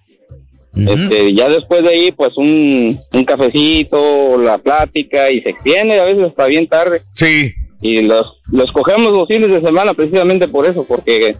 este, 0.77 1.35
ya 1.35 1.49
después 1.49 1.83
de 1.83 1.89
ahí, 1.89 2.13
pues 2.13 2.37
un, 2.37 2.99
un 3.13 3.25
cafecito, 3.25 4.37
la 4.39 4.59
plática 4.59 5.31
y 5.31 5.41
se 5.41 5.51
extiende 5.51 5.99
a 5.99 6.05
veces 6.05 6.25
hasta 6.25 6.47
bien 6.47 6.69
tarde. 6.69 7.01
Sí. 7.15 7.53
Y 7.81 8.03
los, 8.03 8.41
los 8.51 8.71
cogemos 8.73 9.13
los 9.13 9.29
fines 9.29 9.49
de 9.49 9.61
semana 9.61 9.95
precisamente 9.95 10.47
por 10.49 10.67
eso, 10.67 10.85
porque 10.85 11.37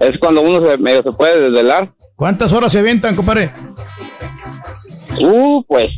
es 0.00 0.18
cuando 0.20 0.42
uno 0.42 0.68
se, 0.68 0.76
medio 0.78 1.02
se 1.02 1.12
puede 1.12 1.40
desvelar. 1.42 1.92
¿Cuántas 2.16 2.52
horas 2.52 2.72
se 2.72 2.78
avientan, 2.78 3.14
compadre? 3.14 3.52
Uh, 5.20 5.62
pues. 5.66 5.88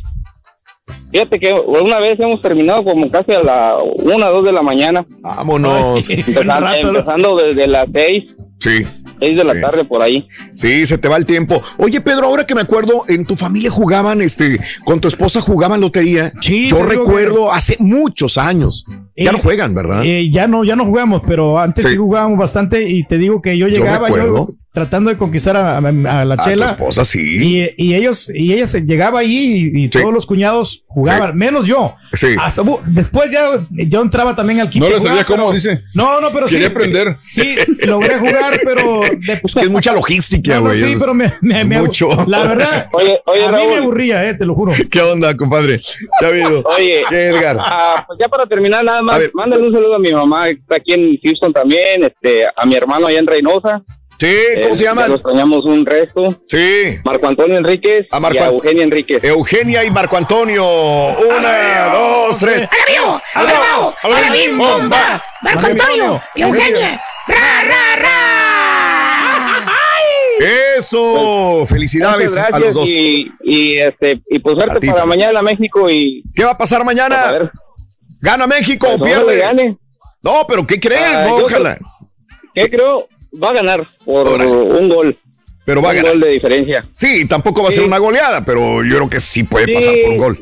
Fíjate 1.10 1.38
que 1.40 1.52
una 1.52 2.00
vez 2.00 2.20
hemos 2.20 2.42
terminado 2.42 2.84
como 2.84 3.10
casi 3.10 3.32
a 3.32 3.42
la 3.42 3.76
una, 3.82 4.26
dos 4.28 4.44
de 4.44 4.52
la 4.52 4.62
mañana. 4.62 5.06
Vámonos. 5.20 6.08
Empezando, 6.10 6.68
empezando 6.76 7.36
desde 7.36 7.66
las 7.66 7.86
seis, 7.94 8.24
Sí. 8.60 8.84
seis 9.18 9.36
de 9.38 9.44
la 9.44 9.58
tarde 9.60 9.84
por 9.84 10.02
ahí. 10.02 10.28
Sí, 10.54 10.84
se 10.84 10.98
te 10.98 11.08
va 11.08 11.16
el 11.16 11.24
tiempo. 11.24 11.62
Oye, 11.78 12.00
Pedro, 12.02 12.26
ahora 12.26 12.44
que 12.44 12.54
me 12.54 12.60
acuerdo, 12.60 13.04
en 13.08 13.24
tu 13.24 13.36
familia 13.36 13.70
jugaban, 13.70 14.20
este, 14.20 14.60
con 14.84 15.00
tu 15.00 15.08
esposa 15.08 15.40
jugaban 15.40 15.80
lotería. 15.80 16.30
Sí, 16.42 16.68
Yo 16.68 16.82
recuerdo 16.82 17.52
hace 17.52 17.76
muchos 17.78 18.36
años. 18.36 18.84
Ya 19.24 19.30
Eh, 19.30 19.32
no 19.32 19.38
juegan, 19.38 19.74
¿verdad? 19.74 20.04
Eh, 20.04 20.30
ya 20.30 20.46
no, 20.46 20.64
ya 20.64 20.76
no 20.76 20.84
jugamos, 20.84 21.22
pero 21.26 21.58
antes 21.58 21.84
sí. 21.84 21.90
Sí. 21.90 21.96
jugábamos 21.96 22.38
bastante 22.38 22.82
y 22.88 23.04
te 23.04 23.18
digo 23.18 23.42
que 23.42 23.56
yo 23.58 23.66
llegaba 23.68 24.08
yo 24.08 24.48
tratando 24.72 25.10
de 25.10 25.16
conquistar 25.16 25.56
a, 25.56 25.78
a- 25.78 25.78
a 25.78 26.24
la 26.24 26.34
A 26.34 26.36
tu 26.36 26.44
chela. 26.44 26.66
esposa, 26.66 27.04
sí. 27.04 27.20
Y, 27.20 27.70
y 27.76 27.94
ellos, 27.94 28.30
y 28.32 28.52
ella 28.52 28.66
se 28.68 28.82
llegaba 28.82 29.18
ahí 29.20 29.72
y, 29.74 29.84
y 29.84 29.88
todos 29.88 30.12
los 30.14 30.24
cuñados 30.24 30.84
jugaban, 30.86 31.36
menos 31.36 31.66
yo. 31.66 31.94
Sí. 32.12 32.28
Hasta, 32.40 32.62
después 32.86 33.28
ya 33.32 33.66
yo 33.70 34.02
entraba 34.02 34.36
también 34.36 34.60
al 34.60 34.70
quinto. 34.70 34.88
No 34.88 34.94
le 34.94 35.00
sabía 35.00 35.24
cómo, 35.24 35.50
dice. 35.52 35.82
No, 35.94 36.20
no, 36.20 36.28
pero 36.30 36.46
Quería 36.46 36.68
sí. 36.68 36.72
aprender. 36.72 37.16
Sí, 37.28 37.56
logré 37.86 38.18
jugar, 38.20 38.60
pero. 38.62 39.00
de- 39.00 39.40
Es 39.42 39.54
que 39.54 39.60
es 39.62 39.70
mucha 39.70 39.92
logística, 39.92 40.54
No, 40.56 40.60
no, 40.60 40.66
güey. 40.68 40.80
sí, 40.80 40.94
pero 41.00 41.12
me, 41.12 41.32
me- 41.40 41.64
me- 41.64 41.80
mucho. 41.82 42.08
La 42.28 42.44
verdad, 42.44 42.88
Oye, 42.92 43.20
oye, 43.26 43.44
a 43.46 43.50
mí 43.52 43.62
me 43.68 43.76
aburría, 43.78 44.28
eh, 44.28 44.34
te 44.34 44.44
lo 44.44 44.54
juro. 44.54 44.72
¿Qué 44.90 45.00
onda, 45.00 45.36
compadre? 45.36 45.80
Ya 46.20 46.26
ha 46.28 46.30
habido. 46.30 46.62
Oye, 46.76 47.02
¿Qué, 47.08 47.26
Edgar? 47.30 47.56
ah, 47.58 48.04
pues 48.06 48.16
ya 48.20 48.28
para 48.28 48.46
terminar 48.46 48.84
nada 48.84 49.00
A 49.00 49.02
más, 49.12 49.18
ver. 49.18 49.30
mándale 49.34 49.62
un 49.66 49.72
saludo 49.72 49.94
a 49.96 49.98
mi 49.98 50.12
mamá, 50.12 50.46
que 50.46 50.52
está 50.60 50.76
aquí 50.76 50.92
en 50.94 51.18
Houston 51.22 51.52
también, 51.52 52.04
este, 52.04 52.46
a 52.54 52.66
mi 52.66 52.74
hermano 52.74 53.06
allá 53.06 53.18
en 53.18 53.26
Reynosa. 53.26 53.82
Sí, 54.20 54.34
¿cómo 54.54 54.72
Eh, 54.72 54.74
se 54.74 54.82
llaman? 54.82 55.04
ya 55.04 55.08
Los 55.10 55.16
extrañamos 55.20 55.64
un 55.64 55.86
resto. 55.86 56.42
Sí. 56.48 56.96
Marco 57.04 57.28
Antonio 57.28 57.56
Enríquez 57.56 58.08
A 58.10 58.18
Marco 58.18 58.34
y 58.36 58.40
a 58.40 58.46
Eugenia 58.48 58.82
Enríquez. 58.82 59.22
Eugenia 59.22 59.84
y 59.84 59.90
Marco 59.92 60.16
Antonio. 60.16 60.64
Una, 60.66 61.90
dos, 61.92 62.36
tres. 62.38 62.68
¡Amigo! 62.88 63.20
¡Abravo! 63.34 63.94
¡Abraham! 64.02 64.58
¡Bomba! 64.58 65.22
¡Marco 65.42 65.66
Antonio! 65.66 66.20
¡Y 66.34 66.42
Eugenia! 66.42 67.00
¡Ra, 67.28 67.62
ra, 67.62 67.96
ra! 68.02 68.18
Eso, 70.76 71.64
felicidades 71.66 72.32
Muchas 72.32 72.52
a 72.52 72.58
los 72.58 72.74
dos. 72.74 72.88
Y, 72.88 73.28
y, 73.42 73.76
este, 73.78 74.20
y 74.28 74.38
pues 74.38 74.56
A 74.56 74.66
suerte 74.66 74.86
para 74.86 75.04
mañana 75.04 75.42
México 75.42 75.90
y 75.90 76.22
¿Qué 76.34 76.44
va 76.44 76.52
a 76.52 76.58
pasar 76.58 76.84
mañana? 76.84 77.50
¿Gana 78.22 78.46
México 78.46 78.86
o 78.94 78.98
Pues, 78.98 79.12
pierde? 79.12 79.38
gane. 79.38 79.78
No, 80.22 80.44
pero 80.48 80.66
¿qué 80.66 80.78
crees? 80.80 81.00
Ah, 81.04 81.24
No, 81.28 81.36
ojalá. 81.36 81.78
¿Qué 82.54 82.68
creo? 82.70 83.08
Va 83.42 83.50
a 83.50 83.54
ganar 83.54 83.86
por 84.04 84.26
un 84.28 84.88
gol. 84.88 85.16
Pero 85.64 85.82
va 85.82 85.88
a 85.88 85.90
un 85.92 85.96
ganar. 85.98 86.12
gol 86.12 86.20
de 86.22 86.28
diferencia. 86.30 86.82
Sí, 86.92 87.26
tampoco 87.28 87.62
va 87.62 87.68
a 87.68 87.72
ser 87.72 87.82
Sí. 87.82 87.86
una 87.88 87.98
goleada, 87.98 88.42
pero 88.44 88.82
yo 88.84 88.96
creo 88.96 89.08
que 89.10 89.20
sí 89.20 89.44
puede 89.44 89.66
Sí. 89.66 89.74
pasar 89.74 89.94
por 90.02 90.10
un 90.12 90.18
gol. 90.18 90.38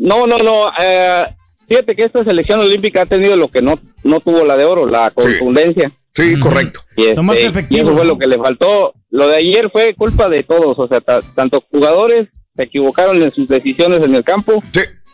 No, 0.00 0.26
no, 0.26 0.38
no. 0.38 0.66
eh, 0.80 1.24
fíjate 1.68 1.94
que 1.94 2.04
esta 2.04 2.24
selección 2.24 2.60
olímpica 2.60 3.02
ha 3.02 3.06
tenido 3.06 3.36
lo 3.36 3.48
que 3.48 3.60
no, 3.62 3.78
no 4.04 4.20
tuvo 4.20 4.44
la 4.44 4.56
de 4.56 4.64
oro, 4.64 4.86
la 4.86 5.10
contundencia. 5.10 5.90
Sí, 6.14 6.38
correcto. 6.38 6.80
Y, 6.96 7.06
este, 7.06 7.22
más 7.22 7.40
y 7.40 7.44
efectivos, 7.46 7.86
eso 7.86 7.96
fue 7.96 8.04
¿no? 8.06 8.12
lo 8.12 8.18
que 8.18 8.26
le 8.26 8.36
faltó. 8.38 8.94
Lo 9.10 9.28
de 9.28 9.36
ayer 9.36 9.70
fue 9.70 9.94
culpa 9.94 10.28
de 10.28 10.42
todos, 10.42 10.78
o 10.78 10.86
sea, 10.88 11.00
ta- 11.00 11.20
tanto 11.34 11.62
jugadores 11.70 12.28
se 12.54 12.62
equivocaron 12.64 13.22
en 13.22 13.32
sus 13.32 13.48
decisiones 13.48 14.02
en 14.02 14.14
el 14.14 14.22
campo, 14.24 14.62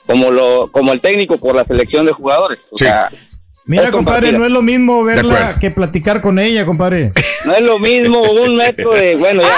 como 0.09 0.31
lo 0.31 0.73
como 0.73 0.93
el 0.93 1.01
técnico 1.01 1.37
por 1.37 1.55
la 1.55 1.65
selección 1.65 2.07
de 2.07 2.13
jugadores. 2.13 2.59
O 2.71 2.79
sea, 2.79 3.11
Mira, 3.67 3.91
compadre, 3.91 4.33
no 4.33 4.47
es 4.47 4.51
lo 4.51 4.63
mismo 4.63 5.05
verla 5.05 5.55
que 5.61 5.71
platicar 5.71 6.23
con 6.23 6.39
ella, 6.39 6.65
compadre. 6.65 7.13
No 7.45 7.55
es 7.55 7.61
lo 7.61 7.79
mismo 7.79 8.23
un 8.23 8.57
metro 8.57 8.95
de, 8.95 9.15
bueno, 9.17 9.43
ya. 9.43 9.57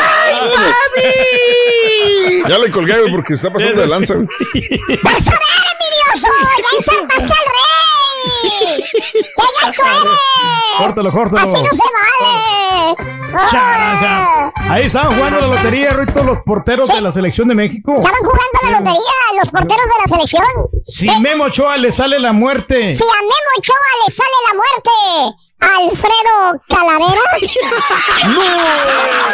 Ya 2.49 2.59
le 2.59 2.71
colgué, 2.73 2.95
porque 3.13 3.35
está 3.35 3.53
pasando 3.53 3.83
de 3.83 3.87
lanza. 3.87 4.15
¡Vas 4.15 5.29
a 5.29 5.31
ver, 5.31 5.41
envidioso! 5.73 6.27
¡Ya 6.59 6.77
ensaltaste 6.77 7.33
al 7.33 7.47
rey! 7.47 7.70
¡Qué 9.41 9.67
gacho 9.67 9.83
eres! 9.83 10.19
Córtalo, 10.79 11.13
córtalo. 11.13 11.43
¡Así 11.43 11.63
no 11.63 11.71
se 11.71 11.83
vale! 11.93 12.97
Chara, 13.51 14.53
Ahí 14.69 14.87
estaban 14.87 15.15
jugando 15.15 15.41
la 15.41 15.47
lotería, 15.49 15.91
Rito, 15.93 16.23
los 16.25 16.43
porteros 16.43 16.89
de 16.89 17.01
la 17.01 17.13
selección 17.13 17.49
de 17.49 17.55
México. 17.55 17.97
Estaban 17.99 18.21
jugando 18.21 18.59
la 18.65 18.71
lotería 18.79 19.13
los 19.37 19.51
porteros 19.51 19.85
de 19.85 19.93
la 20.01 20.07
selección. 20.07 20.45
Si 20.85 21.11
Memo 21.21 21.45
Ochoa 21.45 21.77
le 21.77 21.93
sale 21.93 22.19
la 22.19 22.33
muerte. 22.33 22.93
Si 22.93 23.03
a 23.03 23.21
Memo 23.23 23.35
Ochoa 23.59 23.77
le 24.05 24.11
sale 24.13 24.31
la 24.49 24.55
muerte, 24.55 25.37
¿Alfredo 25.61 26.61
Calavera? 26.69 27.21
¡No! 28.29 28.43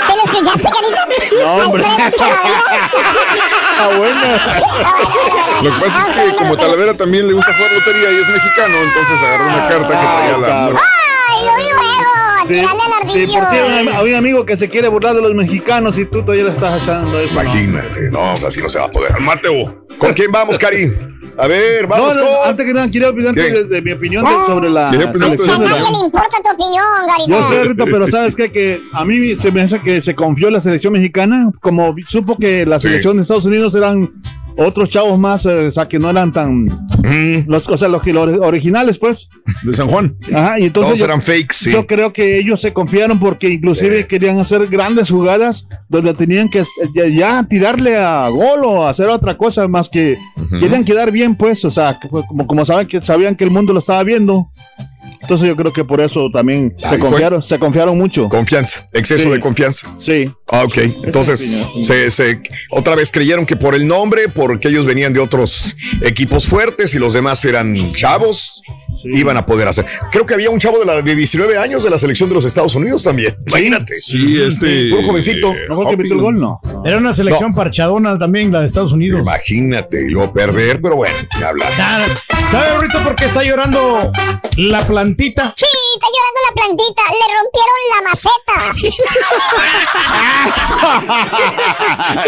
¿Te 0.07 0.17
lo 0.17 0.23
escuchaste, 0.25 0.69
carita? 0.71 1.07
No, 1.39 1.55
hombre. 1.65 1.85
¿Alfredo 1.85 2.17
Calavera? 2.19 2.63
Ah, 3.79 3.89
bueno. 3.97 4.27
Lo 5.63 5.71
que 5.75 5.81
pasa 5.81 6.01
es 6.03 6.09
que 6.09 6.37
como 6.37 6.57
Talavera 6.57 6.97
también 6.97 7.27
le 7.29 7.35
gusta 7.35 7.53
jugar 7.55 7.73
lotería 7.73 8.11
y 8.11 8.21
es 8.21 8.29
mexicano, 8.29 8.77
entonces 8.77 9.21
agarró 9.21 9.47
una 9.47 9.69
carta 9.69 9.89
que 9.89 10.07
traía 10.07 10.39
la... 10.39 10.67
¡Ay, 10.67 11.45
luego, 11.45 11.75
luego! 11.75 12.16
Sí, 12.47 13.27
por 13.27 13.51
si 13.51 13.57
hay 13.57 14.09
un, 14.11 14.15
amigo 14.15 14.45
que 14.47 14.57
se 14.57 14.69
quiere 14.69 14.89
burlar 14.89 15.15
de 15.15 15.23
los 15.23 15.35
mexicanos 15.35 15.99
y 15.99 16.05
tú 16.05 16.23
todavía 16.23 16.45
le 16.45 16.51
estás 16.51 16.83
echando 16.83 17.19
eso. 17.19 17.41
Imagínate, 17.41 18.11
no, 18.11 18.33
pues 18.33 18.45
así 18.45 18.61
no 18.61 18.69
se 18.69 18.79
va 18.79 18.87
a 18.87 18.91
poder. 18.91 19.19
Mateo. 19.21 19.87
¿Con 19.99 20.13
quién 20.13 20.31
vamos, 20.31 20.59
Cari? 20.59 20.93
A 21.39 21.47
ver, 21.47 21.87
vamos 21.87 22.15
No, 22.17 22.23
no, 22.23 22.29
con. 22.39 22.49
antes 22.49 22.67
que 22.67 22.73
nada, 22.73 22.91
quiero 22.91 23.11
opinarte 23.11 23.41
¿Qué? 23.43 23.51
de, 23.51 23.65
de 23.65 23.83
mi 23.83 23.93
opinión 23.93 24.25
de- 24.25 24.47
sobre 24.47 24.71
la 24.71 24.91
Quería 24.91 25.13
selección 25.13 25.63
A 25.63 25.67
nadie 25.67 25.91
le 25.91 26.05
importa 26.07 26.39
tu 26.43 26.51
opinión, 26.51 26.85
Garita. 27.07 27.29
Yo 27.29 27.49
sé, 27.49 27.65
Rito, 27.65 27.85
pero 27.85 28.11
¿sabes 28.11 28.35
qué? 28.35 28.51
Que 28.51 28.81
a 28.93 29.05
mí 29.05 29.39
se 29.39 29.53
me 29.53 29.61
hace 29.61 29.81
que 29.81 30.01
se 30.01 30.15
confió 30.15 30.49
en 30.49 30.55
la 30.55 30.61
selección 30.61 30.95
mexicana, 30.95 31.51
como 31.61 31.95
supo 32.07 32.39
que 32.39 32.65
la 32.65 32.79
selección 32.81 33.17
de 33.17 33.23
Estados 33.23 33.45
Unidos 33.45 33.75
eran 33.75 34.13
otros 34.57 34.91
chavos 34.91 35.19
más, 35.19 35.45
eh, 35.47 35.67
o 35.67 35.71
sea, 35.71 35.87
que 35.89 35.99
no 35.99 36.11
eran 36.11 36.33
tan... 36.33 36.67
Los, 37.47 37.69
o 37.69 37.79
sea, 37.79 37.89
los, 37.89 38.05
los 38.07 38.39
originales, 38.41 38.99
pues. 38.99 39.29
De 39.63 39.73
San 39.73 39.89
Juan. 39.89 40.17
Ajá, 40.35 40.59
y 40.59 40.65
entonces... 40.65 40.89
Todos 40.95 40.99
yo- 40.99 41.05
eran 41.05 41.23
fakes, 41.23 41.53
sí. 41.53 41.73
Yo 41.73 41.87
creo 41.87 42.13
que 42.13 42.39
ellos 42.39 42.61
se 42.61 42.73
confiaron 42.73 43.19
porque 43.21 43.49
inclusive 43.51 44.07
querían 44.07 44.39
hacer 44.41 44.67
grandes 44.67 45.11
jugadas 45.11 45.69
donde 45.89 46.15
tenían 46.15 46.49
que 46.49 46.65
ya, 46.95 47.07
ya 47.07 47.43
tirarle 47.49 47.97
a 47.97 48.29
gol 48.29 48.65
o 48.65 48.87
hacer 48.87 49.09
otra 49.09 49.37
cosa 49.37 49.69
más 49.69 49.89
que 49.89 50.19
querían 50.59 50.85
quedar 50.85 51.11
bien, 51.13 51.37
pues, 51.37 51.65
o 51.65 51.71
sea, 51.71 51.99
como, 52.01 52.47
como 52.47 52.65
saben 52.65 52.87
que 52.87 53.01
sabían 53.03 53.37
que 53.37 53.45
el 53.45 53.51
mundo 53.51 53.73
lo 53.73 53.81
estaba 53.81 54.03
viendo. 54.03 54.51
Entonces 55.27 55.49
yo 55.49 55.57
creo 55.57 55.73
que 55.73 55.85
por 55.85 56.01
eso 56.01 56.31
también 56.33 56.73
se 56.81 56.89
fue. 56.91 56.99
confiaron, 57.01 57.43
se 57.43 57.59
confiaron 57.59 57.99
mucho. 57.99 58.29
Confianza, 58.29 58.89
exceso 58.93 59.25
Sí. 59.25 59.31
de 59.31 59.41
confianza. 59.41 59.93
Sí. 59.99 60.31
Ah, 60.49 60.63
ok. 60.63 60.79
Entonces, 61.03 61.67
se, 61.85 62.09
se- 62.13 62.41
otra 62.71 62.95
vez 62.95 63.11
creyeron 63.11 63.45
que 63.45 63.57
por 63.57 63.75
el 63.75 63.89
nombre, 63.89 64.29
porque 64.29 64.69
ellos 64.69 64.87
venían 64.87 65.13
de 65.13 65.19
otros 65.19 65.75
equipos 66.03 66.47
fuertes 66.47 66.95
y 66.95 67.01
los 67.01 67.13
demás 67.15 67.45
eran 67.45 67.77
chavos, 67.95 68.63
iban 69.03 69.37
a 69.37 69.45
poder 69.45 69.67
hacer. 69.67 69.85
Creo 70.13 70.25
que 70.25 70.35
había 70.35 70.49
un 70.51 70.61
chavo 70.61 70.79
de, 70.79 70.85
la, 70.87 71.03
de 71.03 71.17
19 71.17 71.59
años 71.59 71.83
de 71.83 71.91
la 71.91 71.99
selección 71.99 72.29
de 72.29 72.37
los 72.37 72.45
Estados 72.45 72.77
Unidos 72.77 73.03
también. 73.03 73.37
Imagínate. 73.49 73.97
Sí, 73.97 74.41
este- 74.41 74.91
Puro 74.91 75.03
jovencito. 75.03 75.53
¿No 75.69 75.83
fue 75.83 75.91
el 75.91 75.97
que 76.03 76.09
el 76.15 76.21
gol? 76.21 76.39
No. 76.39 76.61
Era 76.85 76.99
una 76.99 77.13
selección 77.13 77.53
parchadona 77.53 78.17
también, 78.17 78.53
la 78.53 78.61
de 78.61 78.67
Estados 78.69 78.93
Unidos. 78.93 79.23
Imagínate, 79.23 80.07
y 80.07 80.11
luego 80.11 80.33
perder, 80.33 80.81
pero 80.81 80.95
bueno, 80.95 81.17
ya 81.41 81.49
hablar. 81.49 81.73
¿Sabe 82.53 82.69
ahorita 82.71 83.03
por 83.03 83.17
qué 83.17 83.25
está 83.25 83.43
llorando 83.43 84.13
la 84.57 84.87
plantita? 85.17 85.55
Sí, 85.57 85.67
está 85.95 86.07
llorando 86.15 86.41
la 86.47 86.53
plantita. 86.55 87.03
Le 87.11 87.27
rompieron 87.37 87.81
la 87.93 88.01
maceta. 88.09 88.57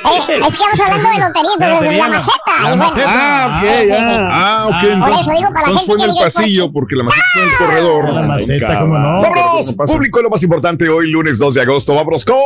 Eh, 0.00 0.40
es 0.46 0.54
que 0.54 0.62
vamos 0.62 0.80
hablando 0.80 1.08
de 1.10 1.18
lotería, 1.18 1.80
de 1.80 1.98
la 1.98 2.08
maceta. 2.08 2.54
bueno. 2.62 2.84
Ah, 3.06 3.58
ok, 3.58 3.64
ya. 3.86 4.28
Ah, 4.32 4.66
ok, 4.66 4.80
Por 4.80 4.90
entonces, 4.90 5.20
eso 5.20 5.32
digo, 5.32 5.48
para 5.52 5.70
la 5.70 5.80
fue 5.80 5.94
en 5.94 6.00
el 6.02 6.14
pasillo, 6.16 6.72
porque 6.72 6.94
la 6.96 7.04
maceta 7.04 7.24
en 7.36 7.42
el 7.48 7.56
corredor. 7.56 8.12
La 8.12 8.22
maceta, 8.22 8.80
cómo 8.80 8.98
no. 8.98 9.22
Vámonos, 9.22 9.72
público, 9.74 10.22
lo 10.22 10.30
más 10.30 10.42
importante 10.42 10.88
hoy, 10.88 11.10
lunes 11.10 11.38
2 11.38 11.54
de 11.54 11.60
agosto. 11.60 11.94
Vámonos 11.94 12.24
con. 12.24 12.38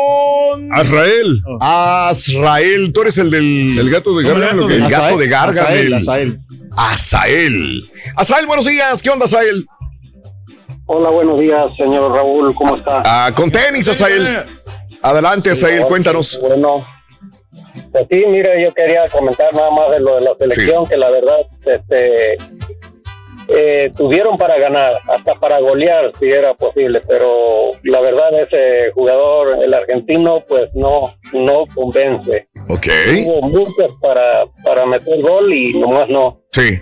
Azrael. 0.72 1.42
Azrael, 1.60 2.92
tú 2.92 3.02
eres 3.02 3.18
el 3.18 3.30
del. 3.30 3.78
El 3.78 3.90
gato 3.90 4.16
de 4.16 4.28
Gargamel. 4.28 4.70
El 4.70 4.88
gato 4.88 5.16
de 5.18 5.28
Gargamel. 5.28 5.94
Azael. 5.94 6.40
Azael. 6.76 7.90
Azael, 8.16 8.46
buenos 8.46 8.66
días. 8.66 9.00
¿Qué 9.02 9.10
onda, 9.10 9.24
Azael? 9.26 9.43
Hola, 10.86 11.10
buenos 11.10 11.38
días, 11.38 11.74
señor 11.76 12.12
Raúl, 12.12 12.54
¿cómo 12.54 12.76
está? 12.76 13.02
Ah, 13.04 13.30
con 13.34 13.50
tenis, 13.50 13.88
Azael. 13.88 14.44
Adelante, 15.02 15.50
Azael, 15.50 15.82
Sí, 15.82 15.88
cuéntanos. 15.88 16.40
Bueno, 16.40 16.84
pues 17.92 18.06
sí, 18.10 18.24
mire, 18.26 18.62
yo 18.62 18.72
quería 18.74 19.08
comentar 19.08 19.52
nada 19.54 19.70
más 19.70 19.90
de 19.90 20.00
lo 20.00 20.16
de 20.16 20.20
la 20.22 20.34
selección, 20.38 20.86
que 20.86 20.96
la 20.96 21.10
verdad, 21.10 21.38
este, 21.64 22.36
eh, 23.48 23.90
tuvieron 23.96 24.36
para 24.36 24.58
ganar, 24.58 25.00
hasta 25.08 25.34
para 25.34 25.58
golear 25.60 26.12
si 26.18 26.30
era 26.30 26.54
posible, 26.54 27.02
pero 27.06 27.72
la 27.82 28.00
verdad 28.00 28.40
ese 28.40 28.90
jugador, 28.92 29.62
el 29.62 29.74
argentino, 29.74 30.42
pues 30.46 30.70
no, 30.74 31.14
no 31.32 31.64
convence. 31.74 32.48
Ok. 32.68 32.86
Hubo 33.24 33.42
muchas 33.48 33.90
para, 34.00 34.46
para 34.64 34.86
meter 34.86 35.20
gol 35.20 35.52
y 35.52 35.78
nomás 35.78 36.08
no. 36.08 36.40
Sí. 36.52 36.80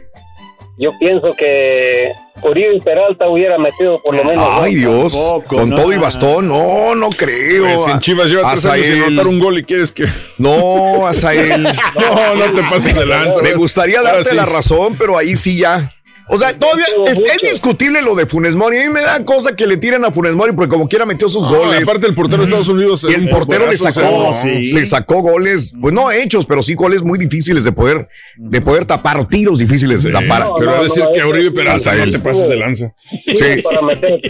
Yo 0.82 0.90
pienso 0.98 1.36
que 1.36 2.10
Uribe 2.42 2.80
Peralta 2.80 3.28
hubiera 3.28 3.56
metido 3.56 4.02
por 4.02 4.16
lo 4.16 4.24
menos. 4.24 4.44
Ay. 4.50 4.74
Dios. 4.74 5.16
con 5.46 5.70
todo 5.70 5.92
y 5.92 5.96
bastón. 5.96 6.48
No, 6.48 6.96
no 6.96 7.10
creo. 7.10 7.62
Pues, 7.62 7.86
en 7.86 8.00
Chivas 8.00 8.28
lleva 8.28 8.50
tres 8.50 8.66
años 8.66 8.86
sin 8.88 9.02
anotar 9.04 9.28
un 9.28 9.38
gol 9.38 9.58
y 9.58 9.62
quieres 9.62 9.92
que. 9.92 10.06
No, 10.38 11.06
Azael. 11.06 11.62
no, 11.94 12.34
no 12.34 12.52
te 12.52 12.62
pases 12.64 12.96
de 12.96 13.06
lanza. 13.06 13.42
Me 13.42 13.52
gustaría 13.52 14.02
darte 14.02 14.30
sí. 14.30 14.34
la 14.34 14.44
razón, 14.44 14.96
pero 14.98 15.16
ahí 15.16 15.36
sí 15.36 15.56
ya. 15.56 15.94
O 16.28 16.38
sea, 16.38 16.56
todavía 16.58 16.84
es, 17.08 17.18
es 17.18 17.40
discutible 17.50 18.00
lo 18.02 18.14
de 18.14 18.26
Funes 18.26 18.54
Mori. 18.54 18.78
A 18.78 18.84
mí 18.86 18.90
me 18.90 19.02
da 19.02 19.24
cosa 19.24 19.54
que 19.56 19.66
le 19.66 19.76
tiren 19.76 20.04
a 20.04 20.12
Funes 20.12 20.34
Mori 20.34 20.52
porque 20.52 20.70
como 20.70 20.88
quiera 20.88 21.04
metió 21.04 21.28
sus 21.28 21.46
Ah, 21.46 21.50
goles. 21.50 21.82
aparte 21.88 22.06
el 22.06 22.14
portero 22.14 22.38
de 22.42 22.44
Estados 22.44 22.68
Unidos, 22.68 23.04
el 23.04 23.14
el 23.14 23.28
portero 23.28 23.66
le 23.66 23.76
sacó, 23.76 24.34
sí. 24.40 24.72
le 24.72 24.86
sacó 24.86 25.20
goles, 25.22 25.74
pues 25.80 25.92
no 25.92 26.10
hechos, 26.10 26.46
pero 26.46 26.62
sí 26.62 26.74
goles 26.74 27.02
muy 27.02 27.18
difíciles 27.18 27.64
de 27.64 27.72
poder, 27.72 28.08
de 28.36 28.60
poder 28.60 28.84
tapar, 28.86 29.26
tiros 29.28 29.58
difíciles 29.58 30.02
de 30.02 30.12
tapar. 30.12 30.46
no, 30.46 30.54
Pero 30.56 30.70
no, 30.72 30.76
a 30.78 30.82
decir 30.84 31.04
no, 31.04 31.12
que 31.12 31.20
Peralta, 31.52 31.70
no 31.70 31.76
Azael. 31.76 32.10
te 32.12 32.18
pases 32.18 32.48
de 32.48 32.56
lanza. 32.56 32.92
Sí. 33.26 33.62
para 33.62 33.82
meter, 33.82 34.20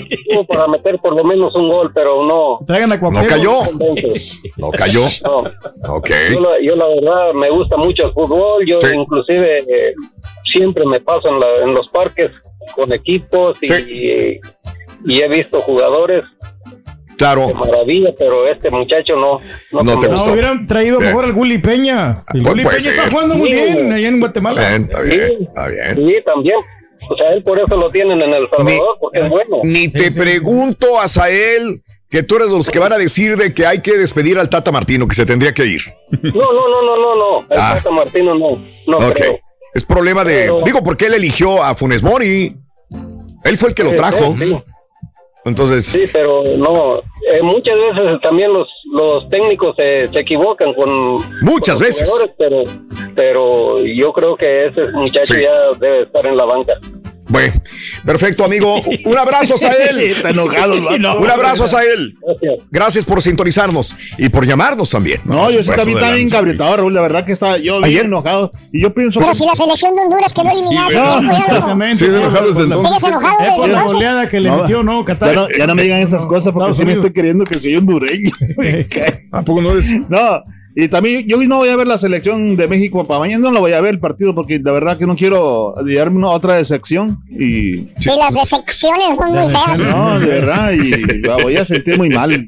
para 0.48 0.66
meter 0.68 0.98
por 0.98 1.14
lo 1.14 1.24
menos 1.24 1.54
un 1.54 1.68
gol, 1.68 1.90
pero 1.94 2.24
no. 2.26 2.64
Traigan 2.66 2.92
a 2.92 2.96
No 2.96 3.26
cayó. 3.26 3.60
No 4.56 4.70
cayó. 4.70 5.06
No. 5.24 5.42
Ok. 5.94 6.10
Yo, 6.32 6.40
la, 6.40 6.48
yo 6.62 6.76
la 6.76 6.86
verdad 6.88 7.32
me 7.34 7.50
gusta 7.50 7.76
mucho 7.76 8.06
el 8.06 8.12
fútbol. 8.12 8.64
Yo 8.66 8.80
Sí. 8.80 8.88
inclusive 8.94 9.58
eh, 9.58 9.94
siempre 10.52 10.84
me 10.86 11.00
paso 11.00 11.28
en, 11.28 11.40
la- 11.40 11.58
en 11.64 11.74
los 11.74 11.88
parques 11.88 12.30
con 12.76 12.92
equipos 12.92 13.58
y, 13.62 14.38
y 15.04 15.20
he 15.20 15.28
visto 15.28 15.60
jugadores 15.62 16.22
de 16.70 17.16
Claro. 17.16 17.52
maravilla, 17.54 18.10
pero 18.18 18.48
este 18.48 18.68
muchacho 18.70 19.14
no. 19.16 19.40
No, 19.70 19.82
No 19.84 19.98
te 19.98 20.08
gustó. 20.08 20.26
No, 20.26 20.32
hubieran 20.32 20.66
traído 20.66 20.98
Bien. 20.98 21.10
mejor 21.10 21.24
al 21.26 21.32
Gulli 21.32 21.58
Peña. 21.58 22.24
El 22.34 22.42
Pues 22.42 22.54
Gulli 22.54 22.64
Peña 22.64 22.90
está 22.90 23.10
jugando 23.10 23.34
muy 23.36 23.48
Sí. 23.50 23.54
bien 23.54 23.92
allá 23.92 24.08
en 24.08 24.18
Guatemala. 24.20 24.60
Bien, 24.68 24.82
está 24.82 25.00
bien, 25.02 25.32
está 25.42 25.68
bien. 25.68 25.96
Sí, 25.96 26.16
también. 26.24 26.56
O 27.08 27.16
sea, 27.16 27.30
él 27.30 27.42
por 27.42 27.58
eso 27.58 27.76
lo 27.76 27.90
tienen 27.90 28.20
en 28.22 28.32
El 28.32 28.48
Salvador, 28.50 28.96
porque 29.00 29.20
es 29.20 29.28
bueno. 29.28 29.58
Ni 29.64 29.88
te 29.88 30.10
pregunto, 30.12 31.00
Azael, 31.00 31.82
que 32.08 32.22
tú 32.22 32.36
eres 32.36 32.50
los 32.50 32.70
que 32.70 32.78
van 32.78 32.92
a 32.92 32.98
decir 32.98 33.36
de 33.36 33.52
que 33.54 33.66
hay 33.66 33.80
que 33.80 33.96
despedir 33.98 34.38
al 34.38 34.48
Tata 34.48 34.70
Martino, 34.72 35.06
que 35.06 35.14
se 35.14 35.26
tendría 35.26 35.52
que 35.52 35.64
ir. 35.66 35.80
No, 36.10 36.30
no, 36.52 36.68
no, 36.68 36.82
no, 36.82 36.96
no, 36.96 37.16
no. 37.16 37.38
El 37.50 37.58
Ah. 37.58 37.74
Tata 37.76 37.90
Martino 37.90 38.34
no. 38.34 38.62
No 38.86 38.98
ok. 38.98 39.14
creo. 39.14 39.38
Es 39.74 39.84
problema 39.84 40.24
de. 40.24 40.42
Pero- 40.42 40.60
Digo, 40.64 40.82
porque 40.84 41.06
él 41.06 41.14
eligió 41.14 41.62
a 41.62 41.74
Funes 41.74 42.02
Mori. 42.02 42.54
Él 43.44 43.58
fue 43.58 43.70
el 43.70 43.74
que 43.74 43.84
lo 43.84 43.94
trajo. 43.94 44.34
sí. 44.38 44.56
Entonces. 45.44 45.84
Sí, 45.86 46.04
pero 46.12 46.44
no. 46.56 46.98
eh, 47.28 47.42
muchas 47.42 47.74
veces 47.74 48.20
también 48.22 48.52
los, 48.52 48.68
los 48.92 49.28
técnicos 49.28 49.74
se, 49.76 50.08
se 50.08 50.20
equivocan 50.20 50.72
con. 50.74 51.16
Muchas 51.42 51.78
con 51.78 51.86
los 51.86 51.96
veces. 51.98 52.32
Pero, 52.38 52.62
pero 53.16 53.84
yo 53.84 54.12
creo 54.12 54.36
que 54.36 54.66
ese 54.66 54.86
muchacho 54.92 55.34
Sí. 55.34 55.42
ya 55.42 55.52
debe 55.80 56.02
estar 56.02 56.24
en 56.26 56.36
la 56.36 56.44
banca. 56.44 56.74
Bueno, 57.32 57.54
perfecto, 58.04 58.44
amigo. 58.44 58.82
Un 59.06 59.18
abrazo 59.18 59.54
a 59.66 59.72
él. 59.72 59.98
Está 60.00 60.30
enojado. 60.30 60.74
Un 60.74 61.30
abrazo 61.30 61.64
a 61.76 61.82
él. 61.82 62.16
Gracias 62.70 63.04
por 63.06 63.22
sintonizarnos 63.22 63.96
y 64.18 64.28
por 64.28 64.46
llamarnos 64.46 64.90
también. 64.90 65.18
No, 65.24 65.50
yo 65.50 65.64
sí 65.64 65.70
también 65.70 65.96
estaba 65.98 66.14
bien 66.14 66.28
cabritado, 66.28 66.76
Raúl. 66.76 66.92
La 66.94 67.00
verdad 67.00 67.24
que 67.24 67.32
estaba 67.32 67.56
yo 67.56 67.80
bien 67.80 68.06
enojado. 68.06 68.52
Y 68.72 68.82
yo 68.82 68.92
pienso 68.92 69.18
Pero 69.18 69.32
que. 69.32 69.38
si 69.38 69.46
la 69.46 69.54
selección 69.54 69.96
de 69.96 70.02
Honduras 70.02 70.34
quedó 70.34 70.50
eliminada. 70.50 71.20
Precisamente. 71.48 71.92
Sí, 72.02 72.06
enojado 72.06 72.48
desde 72.48 72.62
entonces. 72.64 72.88
¿Sigues 72.96 73.02
enojado 73.12 73.40
Eh, 73.40 73.44
desde 73.44 73.56
por 73.56 73.68
la 73.68 73.82
goleada 73.84 74.28
que 74.28 74.40
le 74.40 74.48
No, 74.50 74.58
metió, 74.58 74.82
¿no? 74.82 75.04
Qatar. 75.04 75.48
Ya 75.56 75.66
no, 75.66 75.74
me 75.74 75.82
digan 75.82 76.00
esas 76.00 76.26
cosas 76.26 76.52
porque 76.52 76.74
sí 76.74 76.84
me 76.84 76.92
estoy 76.94 77.12
queriendo 77.12 77.44
que 77.44 77.58
soy 77.58 77.76
hondureño. 77.76 78.30
¿A 79.32 79.42
poco 79.42 79.62
no 79.62 79.72
eres? 79.72 79.90
No, 80.08 80.42
y 80.74 80.88
también 80.88 81.26
yo 81.28 81.36
no 81.44 81.56
voy 81.58 81.68
a 81.68 81.76
ver 81.76 81.86
la 81.86 81.98
selección 81.98 82.56
de 82.56 82.66
México 82.68 83.06
para 83.06 83.20
mañana, 83.20 83.42
no 83.42 83.52
la 83.52 83.60
voy 83.60 83.72
a 83.72 83.80
ver 83.80 83.94
el 83.94 84.00
partido 84.00 84.34
porque 84.34 84.58
la 84.62 84.72
verdad 84.72 84.96
que 84.98 85.06
no 85.06 85.16
quiero 85.16 85.74
llevarme 85.84 86.18
una 86.18 86.30
otra 86.30 86.54
decepción 86.56 87.18
y 87.30 87.88
Sí, 87.98 88.10
las 88.18 88.34
decepciones 88.34 89.16
son 89.16 89.30
muy 89.34 89.50
feas. 89.50 89.78
no, 89.80 90.20
de 90.20 90.26
verdad 90.26 90.72
y 90.72 90.90
la 91.22 91.36
voy 91.36 91.56
a 91.56 91.64
sentir 91.64 91.96
muy 91.98 92.08
mal. 92.10 92.46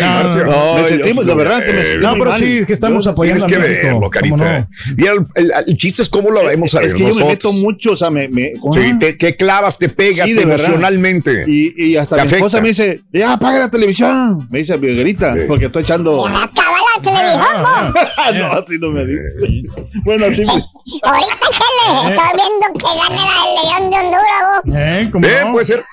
No, 0.00 0.74
me 0.76 0.84
sentí, 0.88 1.12
de 1.24 1.34
verdad 1.34 1.64
que 1.64 1.72
me 1.72 1.82
sentí 1.82 2.04
No, 2.04 2.12
pero 2.14 2.30
mal. 2.30 2.38
sí, 2.40 2.64
que 2.66 2.72
estamos 2.72 3.04
Yo- 3.04 3.10
apoyando 3.12 3.46
Tienes 3.46 3.66
que 3.78 3.84
verlo, 3.84 3.98
¿Cómo 3.98 4.10
carita. 4.10 4.36
no? 4.60 4.68
Mira, 4.96 5.12
el, 5.12 5.26
el- 5.36 5.52
el 5.66 5.76
chiste 5.76 6.02
es 6.02 6.08
cómo 6.08 6.30
lo 6.30 6.44
vemos 6.44 6.74
a 6.74 6.78
ver 6.80 6.88
es 6.88 6.94
que 6.94 7.00
yo 7.00 7.04
me 7.06 7.10
nosotros. 7.10 7.30
meto 7.30 7.52
mucho, 7.52 7.92
o 7.92 7.96
sea, 7.96 8.10
me, 8.10 8.28
me 8.28 8.52
¿cómo 8.60 8.72
Sí, 8.74 8.80
te, 8.98 9.12
te 9.14 9.36
clavas, 9.36 9.78
te 9.78 9.88
pegas 9.88 10.26
Sí, 10.28 10.38
emocionalmente. 10.38 11.44
Y, 11.46 11.90
y 11.92 11.96
hasta 11.96 12.16
Te 12.16 12.22
mi 12.22 12.26
afecta. 12.26 12.36
esposa 12.36 12.60
me 12.60 12.68
dice, 12.68 13.00
ya 13.12 13.32
apaga 13.32 13.58
la 13.60 13.70
televisión. 13.70 14.46
Me 14.50 14.58
dice, 14.60 14.76
grita, 14.76 15.34
porque 15.46 15.66
estoy 15.66 15.82
echando. 15.82 16.26
Acaba 16.26 16.76
la 16.96 17.02
televisión, 17.02 17.27
po. 17.34 18.32
no, 18.38 18.52
así 18.52 18.78
no 18.78 18.90
me 18.90 19.04
dice. 19.04 19.70
bueno, 20.04 20.26
así 20.26 20.42
me. 20.42 20.52
Ahorita, 21.02 21.46
chale, 21.50 22.14
estoy 22.14 22.30
viendo 22.36 22.66
que 22.78 22.86
gane 22.98 23.22
la 23.22 23.78
León 23.78 23.90
de 23.90 23.96
Honduras, 23.98 24.42
vos. 24.64 24.74
Eh, 24.76 25.08
¿cómo 25.12 25.26
Eh, 25.26 25.38
no? 25.44 25.52
puede 25.52 25.64
ser. 25.64 25.84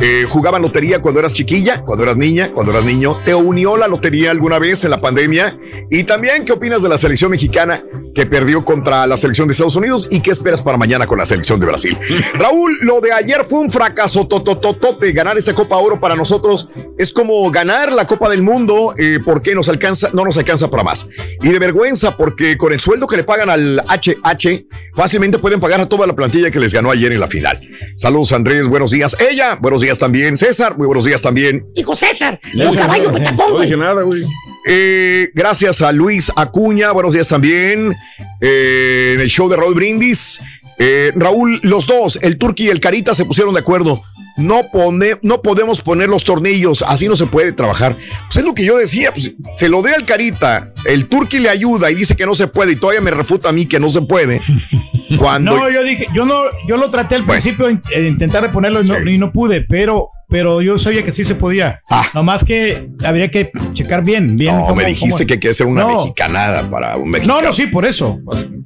Eh, 0.00 0.26
¿Jugaban 0.28 0.60
lotería 0.60 1.00
cuando 1.00 1.20
eras 1.20 1.32
chiquilla, 1.32 1.82
cuando 1.82 2.02
eras 2.02 2.16
niña, 2.16 2.50
cuando 2.52 2.72
eras 2.72 2.84
niño? 2.84 3.16
¿Te 3.24 3.32
unió 3.34 3.76
la 3.76 3.86
lotería 3.86 4.32
alguna 4.32 4.58
vez 4.58 4.82
en 4.84 4.90
la 4.90 4.98
pandemia? 4.98 5.56
Y 5.88 6.02
también, 6.02 6.44
¿qué 6.44 6.52
opinas 6.52 6.82
de 6.82 6.88
la 6.88 6.98
selección 6.98 7.30
mexicana 7.30 7.84
que 8.12 8.26
perdió 8.26 8.64
contra 8.64 9.06
la 9.06 9.16
selección 9.16 9.46
de 9.46 9.52
Estados 9.52 9.76
Unidos? 9.76 10.08
¿Y 10.10 10.20
qué 10.20 10.32
esperas 10.32 10.62
para 10.62 10.76
mañana 10.76 11.06
con 11.06 11.18
la 11.18 11.26
selección 11.26 11.60
de 11.60 11.66
Brasil? 11.66 11.96
Raúl, 12.34 12.76
lo 12.82 13.00
de 13.00 13.12
ayer 13.12 13.44
fue 13.44 13.60
un 13.60 13.70
fracaso 13.70 14.26
totototote. 14.26 15.12
Ganar 15.12 15.38
esa 15.38 15.54
Copa 15.54 15.76
Oro 15.76 16.00
para 16.00 16.16
nosotros 16.16 16.68
es 16.98 17.12
como 17.12 17.48
ganar 17.52 17.92
la 17.92 18.06
Copa 18.06 18.28
del 18.28 18.42
Mundo 18.42 18.94
eh, 18.98 19.20
porque 19.24 19.54
nos 19.54 19.68
alcanza, 19.68 20.10
no 20.12 20.24
nos 20.24 20.36
alcanza 20.36 20.68
para 20.70 20.82
más. 20.82 21.08
Y 21.40 21.48
de 21.50 21.58
vergüenza 21.60 22.16
porque 22.16 22.58
con 22.58 22.72
el 22.72 22.80
sueldo 22.80 23.06
que 23.06 23.16
le 23.16 23.22
pagan 23.24 23.48
al 23.48 23.80
HH, 23.88 24.66
fácilmente 24.94 25.38
pueden 25.38 25.60
pagar 25.60 25.80
a 25.80 25.86
toda 25.86 26.04
la 26.04 26.16
plantilla 26.16 26.50
que 26.50 26.58
les 26.58 26.72
ganó 26.72 26.90
ayer 26.90 27.12
en 27.12 27.20
la 27.20 27.28
final. 27.28 27.60
Saludos 27.96 28.32
Andrés, 28.32 28.66
buenos 28.66 28.90
días. 28.90 29.16
Ella, 29.20 29.56
buenos 29.60 29.80
días 29.80 29.83
también. 29.92 30.36
César, 30.36 30.76
muy 30.76 30.86
buenos 30.86 31.04
días 31.04 31.20
también. 31.22 31.66
Hijo 31.74 31.94
César, 31.94 32.40
No 32.54 32.70
un 32.70 32.76
caballo 32.76 33.12
nada, 33.12 33.30
No 33.32 33.52
güey. 33.52 33.64
dije 33.66 33.76
nada, 33.76 34.02
güey. 34.02 34.22
Eh, 34.66 35.30
gracias 35.34 35.82
a 35.82 35.92
Luis 35.92 36.32
Acuña, 36.36 36.90
buenos 36.92 37.12
días 37.14 37.28
también. 37.28 37.94
Eh, 38.40 39.12
en 39.14 39.20
el 39.20 39.28
show 39.28 39.48
de 39.48 39.56
Raúl 39.56 39.74
Brindis. 39.74 40.40
Eh, 40.78 41.12
Raúl, 41.14 41.60
los 41.62 41.86
dos, 41.86 42.18
el 42.22 42.36
Turqui 42.38 42.64
y 42.64 42.68
el 42.70 42.80
Carita 42.80 43.14
se 43.14 43.24
pusieron 43.24 43.54
de 43.54 43.60
acuerdo. 43.60 44.02
No, 44.36 44.62
pone, 44.72 45.16
no 45.22 45.42
podemos 45.42 45.80
poner 45.80 46.08
los 46.08 46.24
tornillos, 46.24 46.82
así 46.88 47.06
no 47.08 47.14
se 47.14 47.26
puede 47.26 47.52
trabajar. 47.52 47.96
Pues 48.26 48.38
es 48.38 48.44
lo 48.44 48.52
que 48.54 48.64
yo 48.64 48.76
decía, 48.78 49.12
pues, 49.12 49.30
se 49.56 49.68
lo 49.68 49.80
dé 49.82 49.94
al 49.94 50.04
Carita, 50.04 50.72
el 50.86 51.06
Turqui 51.08 51.38
le 51.38 51.48
ayuda 51.50 51.90
y 51.90 51.94
dice 51.94 52.16
que 52.16 52.26
no 52.26 52.34
se 52.34 52.48
puede 52.48 52.72
y 52.72 52.76
todavía 52.76 53.00
me 53.00 53.12
refuta 53.12 53.50
a 53.50 53.52
mí 53.52 53.66
que 53.66 53.78
no 53.78 53.88
se 53.90 54.02
puede. 54.02 54.40
Cuando 55.18 55.56
no, 55.56 55.70
yo 55.70 55.82
dije, 55.84 56.06
yo 56.14 56.24
no, 56.24 56.42
yo 56.68 56.76
lo 56.76 56.90
traté 56.90 57.14
al 57.14 57.24
principio 57.26 57.70
in- 57.70 57.80
eh, 57.94 58.08
intentar 58.08 58.42
reponerlo 58.42 58.82
y 58.82 58.86
no, 58.86 59.08
y 59.08 59.18
no 59.18 59.30
pude, 59.32 59.60
pero, 59.60 60.08
pero 60.34 60.60
yo 60.60 60.76
sabía 60.80 61.04
que 61.04 61.12
sí 61.12 61.22
se 61.22 61.36
podía. 61.36 61.80
Nomás 62.12 62.42
que 62.44 62.88
habría 63.04 63.30
que 63.30 63.52
checar 63.72 64.02
bien, 64.02 64.36
bien. 64.36 64.52
Ah. 64.52 64.58
no, 64.58 64.62
cómo- 64.66 64.74
me 64.74 64.84
dijiste 64.86 65.18
cómo- 65.18 65.26
que 65.28 65.34
hay 65.34 65.38
que 65.38 65.48
hacer 65.50 65.64
una 65.68 65.82
No. 65.82 65.98
mexicanada 65.98 66.68
para 66.68 66.96
un 66.96 67.08
mexicano. 67.08 67.40
No, 67.40 67.46
no, 67.46 67.52
sí, 67.52 67.68
por 67.68 67.84
eso. 67.86 68.18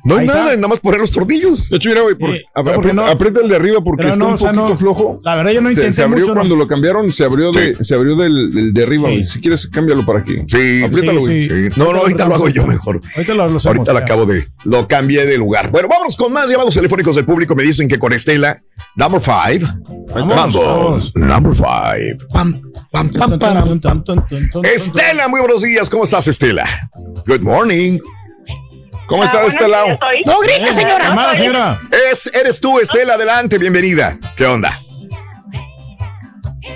No 0.03 0.17
hay 0.17 0.27
nada, 0.27 0.57
nada 0.57 0.67
más 0.69 0.81
poner 0.81 0.99
los 0.99 1.11
tornillos. 1.11 1.69
De 1.69 1.77
hecho, 1.77 1.91
mira, 1.91 2.01
güey, 2.01 2.15
por- 2.15 2.31
Sí, 2.31 2.41
no, 2.55 2.61
aprieta, 2.73 2.93
no- 2.95 3.07
aprieta 3.07 3.41
el 3.43 3.49
de 3.51 3.57
arriba 3.57 3.83
porque 3.85 4.05
Pero 4.05 4.13
está 4.15 4.25
no, 4.25 4.29
un 4.29 4.35
o 4.35 4.37
sea, 4.39 4.51
poquito 4.53 4.69
no. 4.71 4.79
flojo. 4.79 5.21
La 5.23 5.35
verdad, 5.35 5.53
yo 5.53 5.61
no 5.61 5.69
se, 5.69 5.75
intenté 5.75 5.93
se 5.93 6.03
abrió 6.05 6.21
mucho, 6.21 6.33
cuando 6.35 6.55
no. 6.55 6.63
lo 6.63 6.67
cambiaron, 6.69 7.13
se 7.13 7.25
abrió, 7.25 7.53
de, 7.53 7.77
se 7.85 7.95
abrió 7.95 8.17
del, 8.17 8.51
del 8.55 8.73
de 8.73 8.83
arriba, 8.83 9.11
güey. 9.11 9.27
Si 9.27 9.39
quieres, 9.39 9.67
cámbialo 9.67 10.07
para 10.07 10.21
aquí. 10.21 10.37
Sí, 10.47 10.83
Apriétalo, 10.85 11.21
güey. 11.21 11.43
sí, 11.43 11.49
sí. 11.71 11.79
No, 11.79 11.93
no, 11.93 11.99
ahorita 11.99 12.27
lo 12.27 12.35
hago 12.37 12.49
yo 12.49 12.67
mejor. 12.67 13.03
Ahorita 13.15 13.35
lo, 13.35 13.45
hacemos, 13.45 13.67
Ahorita 13.67 13.93
lo 13.93 13.99
acabo 13.99 14.25
de. 14.25 14.47
Lo 14.65 14.89
cambié 14.89 15.27
de 15.27 15.37
lugar. 15.37 15.71
Bueno, 15.71 15.87
vámonos 15.89 16.17
con 16.17 16.33
más 16.33 16.49
llamados 16.49 16.73
telefónicos 16.73 17.15
del 17.17 17.27
público. 17.27 17.55
Me 17.55 17.63
dicen 17.65 17.89
que 17.89 17.99
con 17.99 18.15
Estela, 18.15 18.59
number 18.97 19.21
five. 19.21 19.61
Vamos. 20.15 21.13
number 21.15 21.53
five. 21.59 22.17
Pam, 22.33 22.61
pam, 22.93 23.11
pam, 23.13 23.39
pam. 23.39 24.25
Estela, 24.65 25.29
muy 25.29 25.41
buenos 25.41 25.63
días. 25.63 25.91
¿Cómo 25.91 26.05
estás, 26.05 26.29
Estela? 26.29 26.65
Good 27.27 27.41
morning. 27.43 27.99
¿Cómo 29.09 29.25
estás, 29.25 29.49
Estela? 29.49 29.99
No 30.27 30.39
grite, 30.41 30.73
señora. 30.73 31.09
Llamada, 31.09 31.35
señora. 31.37 31.81
Es- 32.13 32.31
eres 32.35 32.61
tú, 32.61 32.79
Estela, 32.79 33.15
adelante, 33.15 33.59
bienvenida. 33.59 34.19
¿Qué 34.37 34.47
onda? 34.47 34.79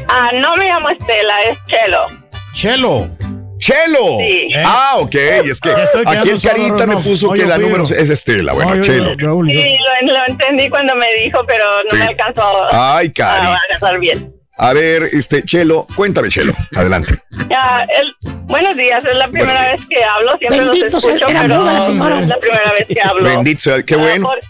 Ah, 0.08 0.30
no 0.40 0.56
me 0.56 0.66
llamo 0.66 0.88
Estela, 0.90 1.38
es 1.48 1.58
Chelo. 1.66 2.06
Chelo. 2.54 3.10
Chelo. 3.58 4.18
Sí. 4.18 4.48
Ah, 4.64 4.94
ok. 4.98 5.14
Es 5.14 5.60
que 5.60 5.70
aquí 6.06 6.30
el 6.30 6.42
Carita 6.42 6.84
me 6.86 6.96
puso 6.96 7.28
No, 7.28 7.32
que 7.34 7.40
yo 7.42 7.46
la 7.46 7.58
número 7.58 7.84
yo. 7.84 7.94
es 7.94 8.10
Estela. 8.10 8.52
Bueno, 8.54 8.70
No, 8.70 8.76
yo- 8.76 8.82
Chelo. 8.82 9.10
yo- 9.16 9.26
Raúl, 9.26 9.48
yo- 9.52 9.60
Sí, 9.60 9.76
lo, 10.02 10.12
lo 10.12 10.26
entendí 10.26 10.68
cuando 10.68 10.96
me 10.96 11.06
dijo, 11.22 11.38
pero 11.46 11.64
no 11.84 11.90
Sí. 11.90 11.96
me 11.96 12.06
alcanzó 12.08 12.42
Ay, 12.72 13.06
a 13.08 13.12
Cari. 13.12 13.46
agarrar 13.46 14.00
bien. 14.00 14.32
A 14.62 14.72
ver, 14.72 15.08
este, 15.12 15.42
Chelo, 15.42 15.86
cuéntame, 15.96 16.28
Chelo. 16.28 16.52
Adelante. 16.76 17.14
Ya, 17.50 17.84
el- 18.00 18.14
buenos 18.44 18.76
días, 18.76 19.04
es 19.04 19.16
la 19.16 19.26
primera 19.26 19.72
vez 19.72 19.82
que 19.90 20.04
hablo, 20.04 20.32
siempre 20.38 20.60
Bendito 20.60 20.86
los 20.86 21.02
sea, 21.02 21.14
escucho, 21.14 21.30
era 21.32 21.42
pero 21.42 21.54
muda 21.56 21.72
la 21.72 21.80
señora. 21.80 22.20
es 22.20 22.28
la 22.28 22.38
primera 22.38 22.72
vez 22.72 22.86
que 22.86 23.00
hablo. 23.02 23.24
Bendito 23.28 23.60
sea, 23.60 23.82
qué 23.82 23.94
Ah, 23.94 23.98
bueno. 23.98 24.26
por- 24.28 24.40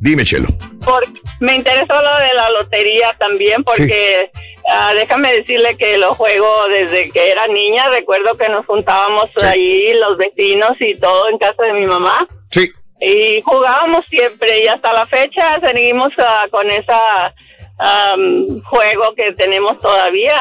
Dime, 0.00 0.24
Chelo. 0.24 0.48
por- 0.84 1.06
me 1.38 1.54
interesó 1.54 1.94
lo 2.02 2.16
de 2.18 2.34
la 2.34 2.50
lotería 2.50 3.14
también 3.20 3.62
porque 3.62 4.30
ah, 4.72 4.92
déjame 4.96 5.32
decirle 5.34 5.76
que 5.76 5.98
lo 5.98 6.14
juego 6.14 6.48
desde 6.68 7.10
que 7.10 7.30
era 7.30 7.46
niña. 7.46 7.88
Recuerdo 7.90 8.36
que 8.36 8.48
nos 8.48 8.66
juntábamos 8.66 9.30
ahí 9.42 9.92
los 9.94 10.16
vecinos 10.18 10.72
y 10.80 10.94
todo 10.96 11.28
en 11.28 11.38
casa 11.38 11.62
de 11.64 11.74
mi 11.74 11.86
mamá. 11.86 12.26
Sí. 12.50 12.70
Y 13.00 13.40
jugábamos 13.42 14.04
siempre 14.10 14.64
y 14.64 14.66
hasta 14.68 14.92
la 14.92 15.06
fecha 15.06 15.58
seguimos 15.66 16.10
ah, 16.18 16.46
con 16.50 16.68
esa 16.70 17.34
am, 17.80 18.60
juego 18.62 19.14
que 19.14 19.32
tenemos 19.32 19.78
todavía. 19.80 20.36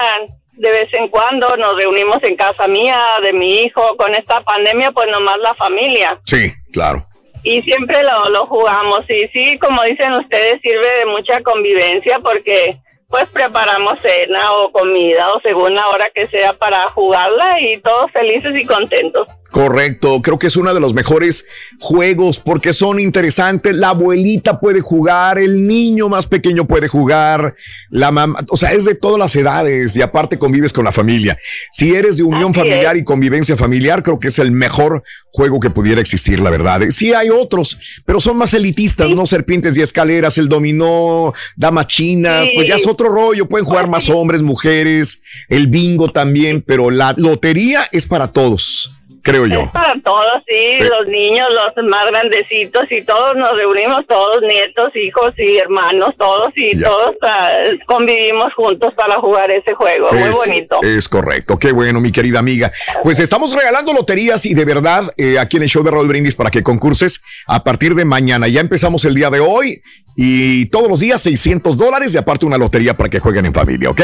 De 0.54 0.72
vez 0.72 0.94
en 0.94 1.08
cuando 1.08 1.56
nos 1.56 1.74
reunimos 1.76 2.18
en 2.24 2.36
casa 2.36 2.68
mía, 2.68 2.98
de 3.24 3.32
mi 3.34 3.62
hijo. 3.62 3.96
Con 3.98 4.14
esta 4.14 4.42
pandemia, 4.42 4.92
pues 4.92 5.08
nomás 5.10 5.38
la 5.40 5.54
familia 5.56 6.20
Sí, 6.26 6.52
claro. 6.74 7.06
y 7.44 7.62
siempre 7.62 8.04
lo, 8.04 8.26
lo 8.30 8.46
jugamos 8.46 9.10
y 9.10 9.28
sí, 9.30 9.58
como 9.58 9.82
dicen 9.84 10.12
ustedes, 10.14 10.62
sirve 10.62 10.88
de 10.98 11.06
mucha 11.06 11.42
convivencia 11.42 12.20
porque 12.20 12.78
pues 13.08 13.26
preparamos 13.30 13.94
cena 14.02 14.52
o 14.52 14.72
comida 14.72 15.34
o 15.34 15.40
según 15.42 15.74
la 15.74 15.88
hora 15.88 16.10
que 16.14 16.28
sea 16.28 16.54
para 16.54 16.84
jugarla 16.90 17.60
y 17.62 17.78
todos 17.78 18.12
felices 18.12 18.52
y 18.56 18.66
contentos. 18.66 19.28
Correcto, 19.52 20.22
creo 20.22 20.38
que 20.38 20.48
es 20.48 20.58
uno 20.58 20.74
de 20.76 20.80
los 20.80 20.94
mejores 20.94 21.46
juegos 21.80 22.40
porque 22.40 22.72
son 22.72 23.00
interesantes. 23.00 23.76
La 23.76 23.90
abuelita 23.90 24.60
puede 24.60 24.82
jugar, 24.82 25.40
el 25.40 25.66
niño 25.66 26.08
más 26.08 26.28
pequeño 26.28 26.68
puede 26.68 26.88
jugar, 26.88 27.56
la 27.90 28.12
mamá, 28.12 28.40
o 28.50 28.58
sea, 28.58 28.74
es 28.74 28.86
de 28.86 28.94
todas 28.94 29.18
las 29.18 29.36
edades 29.36 29.96
y 29.96 30.04
aparte 30.04 30.38
convives 30.38 30.72
con 30.72 30.86
la 30.86 30.92
familia. 30.92 31.38
Si 31.72 31.96
eres 31.96 32.18
de 32.18 32.24
unión 32.24 32.54
familiar 32.54 32.96
y 32.96 33.04
convivencia 33.04 33.58
familiar, 33.58 34.04
creo 34.04 34.20
que 34.20 34.28
es 34.28 34.38
el 34.38 34.52
mejor 34.52 35.02
juego 35.32 35.60
que 35.60 35.72
pudiera 35.72 36.00
existir, 36.00 36.40
la 36.40 36.52
verdad. 36.52 36.82
Sí 36.92 37.14
hay 37.14 37.30
otros, 37.30 37.78
pero 38.06 38.20
son 38.20 38.38
más 38.38 38.54
elitistas, 38.54 39.10
no 39.10 39.26
serpientes 39.26 39.76
y 39.78 39.82
escaleras, 39.82 40.38
el 40.38 40.48
dominó, 40.48 41.34
damas 41.56 41.88
chinas, 41.88 42.48
pues 42.54 42.68
ya 42.68 42.76
es 42.76 42.86
otro 42.86 43.10
rollo, 43.10 43.48
pueden 43.48 43.66
jugar 43.66 43.90
más 43.90 44.10
hombres, 44.10 44.44
mujeres, 44.44 45.22
el 45.48 45.68
bingo 45.68 46.12
también, 46.12 46.64
pero 46.66 46.92
la 46.92 47.16
lotería 47.18 47.88
es 47.92 48.06
para 48.06 48.28
todos 48.28 48.92
creo 49.22 49.46
yo. 49.46 49.62
Es 49.62 49.72
para 49.72 49.94
todos, 50.02 50.38
sí, 50.48 50.80
los 50.82 51.08
niños, 51.08 51.48
los 51.50 51.86
más 51.86 52.06
grandecitos 52.08 52.84
y 52.90 53.04
todos 53.04 53.36
nos 53.36 53.52
reunimos, 53.54 54.06
todos 54.08 54.42
nietos, 54.42 54.90
hijos 54.96 55.34
y 55.38 55.58
hermanos, 55.58 56.12
todos 56.18 56.50
y 56.56 56.80
todos 56.80 57.16
ah, 57.22 57.52
convivimos 57.86 58.54
juntos 58.56 58.94
para 58.96 59.16
jugar 59.16 59.52
ese 59.52 59.74
juego. 59.74 60.12
Muy 60.12 60.30
bonito. 60.30 60.80
Es 60.82 61.08
correcto, 61.08 61.58
qué 61.58 61.72
bueno, 61.72 62.00
mi 62.00 62.12
querida 62.12 62.40
amiga. 62.40 62.72
Pues 63.04 63.20
estamos 63.20 63.56
regalando 63.56 63.94
loterías 63.94 64.46
y 64.46 64.54
de 64.54 64.66
verdad 64.66 65.04
eh, 65.18 65.40
aquí 65.40 65.58
en 65.58 65.64
el 65.64 65.70
show 65.70 65.84
de 65.84 65.92
Raúl 65.92 66.08
Brindis 66.08 66.36
para 66.36 66.50
que 66.50 66.64
concurses 66.64 67.22
a 67.48 67.64
partir 67.64 67.96
de 67.96 68.06
mañana. 68.06 68.48
Ya 68.48 68.62
empezamos 68.62 69.06
el 69.06 69.16
día 69.16 69.30
de 69.30 69.40
hoy 69.40 69.82
y 70.16 70.66
todos 70.68 70.90
los 70.90 71.00
días 71.00 71.22
600 71.22 71.78
dólares 71.78 72.14
y 72.14 72.18
aparte 72.18 72.46
una 72.46 72.58
lotería 72.58 72.96
para 72.96 73.10
que 73.10 73.20
jueguen 73.20 73.46
en 73.46 73.54
familia, 73.54 73.90
¿ok? 73.90 74.02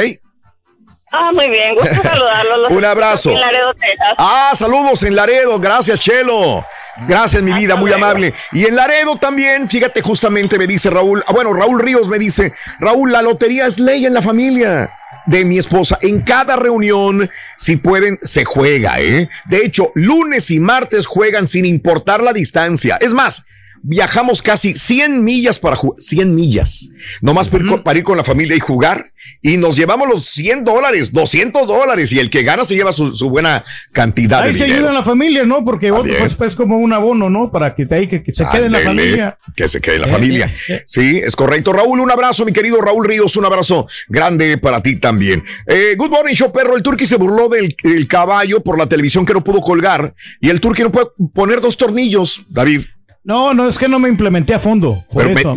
Ah, 1.17 1.31
muy 1.33 1.49
bien, 1.49 1.75
gusto 1.75 1.95
saludarlos. 2.03 2.69
Un 2.69 2.85
abrazo. 2.85 3.31
En 3.31 3.39
Laredo, 3.39 3.73
Texas. 3.73 4.13
Ah, 4.17 4.51
saludos 4.53 5.03
en 5.03 5.15
Laredo. 5.15 5.59
Gracias, 5.59 5.99
Chelo. 5.99 6.65
Gracias, 7.07 7.41
mi 7.41 7.53
vida, 7.53 7.75
muy 7.75 7.91
amable. 7.91 8.33
Y 8.51 8.65
en 8.65 8.75
Laredo 8.75 9.17
también, 9.17 9.69
fíjate, 9.69 10.01
justamente 10.01 10.57
me 10.57 10.67
dice 10.67 10.89
Raúl, 10.89 11.23
ah, 11.27 11.33
bueno, 11.33 11.53
Raúl 11.53 11.79
Ríos 11.79 12.07
me 12.07 12.19
dice, 12.19 12.53
Raúl, 12.79 13.11
la 13.11 13.21
lotería 13.21 13.65
es 13.65 13.79
ley 13.79 14.05
en 14.05 14.13
la 14.13 14.21
familia 14.21 14.91
de 15.25 15.45
mi 15.45 15.57
esposa. 15.57 15.97
En 16.01 16.21
cada 16.21 16.55
reunión, 16.55 17.29
si 17.57 17.77
pueden, 17.77 18.17
se 18.21 18.45
juega, 18.45 18.99
¿eh? 18.99 19.29
De 19.45 19.65
hecho, 19.65 19.91
lunes 19.95 20.51
y 20.51 20.59
martes 20.59 21.05
juegan 21.05 21.47
sin 21.47 21.65
importar 21.65 22.21
la 22.21 22.33
distancia. 22.33 22.97
Es 23.01 23.13
más, 23.13 23.45
viajamos 23.87 24.41
casi 24.41 24.75
100 24.75 25.23
millas 25.23 25.59
para 25.59 25.75
jugar, 25.75 26.01
100 26.01 26.33
millas, 26.33 26.89
nomás 27.21 27.49
para, 27.49 27.97
ir 27.97 28.03
con 28.03 28.17
la 28.17 28.23
familia 28.23 28.55
y 28.55 28.59
jugar, 28.59 29.11
y 29.41 29.57
nos 29.57 29.75
llevamos 29.75 30.09
los 30.09 30.25
100 30.25 30.63
dólares, 30.63 31.11
200 31.11 31.67
dólares, 31.67 32.11
y 32.11 32.19
el 32.19 32.31
que 32.31 32.41
gana 32.41 32.65
se 32.65 32.75
lleva 32.75 32.91
su, 32.91 33.29
buena 33.29 33.63
cantidad 33.91 34.41
Ahí 34.41 34.53
de 34.53 34.57
se 34.57 34.63
ayuda 34.65 34.89
en 34.89 34.95
la 34.95 35.03
familia, 35.03 35.45
¿no? 35.45 35.63
Porque 35.63 35.91
otro, 35.91 36.11
pues, 36.17 36.33
pues, 36.33 36.55
como 36.55 36.79
un 36.79 36.93
abono, 36.93 37.29
¿no? 37.29 37.51
Para 37.51 37.75
que, 37.75 37.85
te, 37.85 38.07
que, 38.07 38.23
que 38.23 38.31
se 38.31 38.45
quede 38.51 38.65
en 38.65 38.71
la 38.71 38.79
familia. 38.79 39.37
Que 39.55 39.67
se 39.67 39.79
quede 39.79 39.95
en 39.95 40.01
la 40.01 40.07
familia. 40.07 40.53
Sí, 40.85 41.21
es 41.23 41.35
correcto. 41.35 41.71
Raúl, 41.71 41.99
un 41.99 42.11
abrazo, 42.11 42.43
mi 42.43 42.53
querido 42.53 42.81
Raúl 42.81 43.05
Ríos, 43.05 43.35
un 43.37 43.45
abrazo 43.45 43.87
grande 44.07 44.57
para 44.57 44.81
ti 44.81 44.95
también. 44.95 45.43
Eh, 45.67 45.95
good 45.95 46.09
morning, 46.09 46.33
show 46.33 46.51
perro. 46.51 46.75
El 46.75 46.81
turqui 46.81 47.05
se 47.05 47.17
burló 47.17 47.49
del, 47.49 47.75
del 47.83 48.07
caballo 48.07 48.61
por 48.61 48.77
la 48.79 48.87
televisión 48.87 49.25
que 49.25 49.33
no 49.33 49.43
pudo 49.43 49.61
colgar, 49.61 50.15
y 50.41 50.49
el 50.49 50.59
turqui 50.59 50.81
no 50.81 50.91
puede 50.91 51.07
poner 51.33 51.61
dos 51.61 51.77
tornillos, 51.77 52.45
David. 52.49 52.81
No, 53.25 53.55
no, 53.55 53.67
es 53.67 53.77
que 53.79 53.87
no 53.87 53.97
me 53.97 54.07
implementé 54.07 54.53
a 54.53 54.59
fondo. 54.59 55.03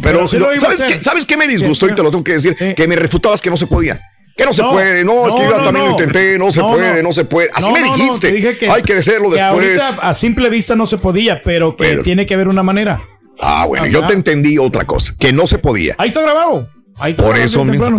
pero, 0.02 0.26
¿sabes, 0.26 0.84
qué, 0.84 1.02
¿sabes 1.02 1.26
qué 1.26 1.36
me 1.36 1.46
disgustó? 1.46 1.86
Y 1.86 1.94
te 1.94 2.02
lo 2.02 2.10
tengo 2.10 2.24
que 2.24 2.32
decir, 2.32 2.56
que 2.74 2.88
me 2.88 2.96
refutabas 2.96 3.40
que 3.40 3.50
no 3.50 3.56
se 3.56 3.66
podía. 3.66 4.00
Que 4.36 4.44
no 4.44 4.52
se 4.52 4.62
puede, 4.62 5.04
no, 5.04 5.26
es 5.26 5.34
que 5.34 5.42
yo 5.42 5.56
también 5.62 5.86
lo 5.86 5.90
intenté, 5.92 6.38
no 6.38 6.50
se 6.50 6.62
puede, 6.62 7.02
no, 7.02 7.12
se 7.12 7.24
puede. 7.24 7.50
Así 7.54 7.70
me 7.70 7.82
dijiste. 7.82 8.32
Dije 8.32 8.56
que, 8.56 8.70
hay 8.70 8.82
que 8.82 8.94
hacerlo 8.94 9.30
después. 9.30 9.82
a 10.00 10.14
simple 10.14 10.48
vista 10.48 10.74
no 10.74 10.86
se 10.86 10.98
podía, 10.98 11.42
pero 11.42 11.76
que 11.76 11.98
tiene 11.98 12.24
que 12.26 12.34
haber 12.34 12.48
una 12.48 12.62
manera. 12.62 13.02
Ah, 13.40 13.66
bueno, 13.66 13.86
yo 13.86 14.04
te 14.06 14.14
entendí 14.14 14.58
otra 14.58 14.84
cosa, 14.84 15.14
que 15.18 15.32
no 15.32 15.46
se 15.46 15.58
podía. 15.58 15.94
Ahí 15.98 16.08
está 16.08 16.22
grabado. 16.22 16.68
Por 17.16 17.38
eso 17.38 17.64
mismo. 17.64 17.98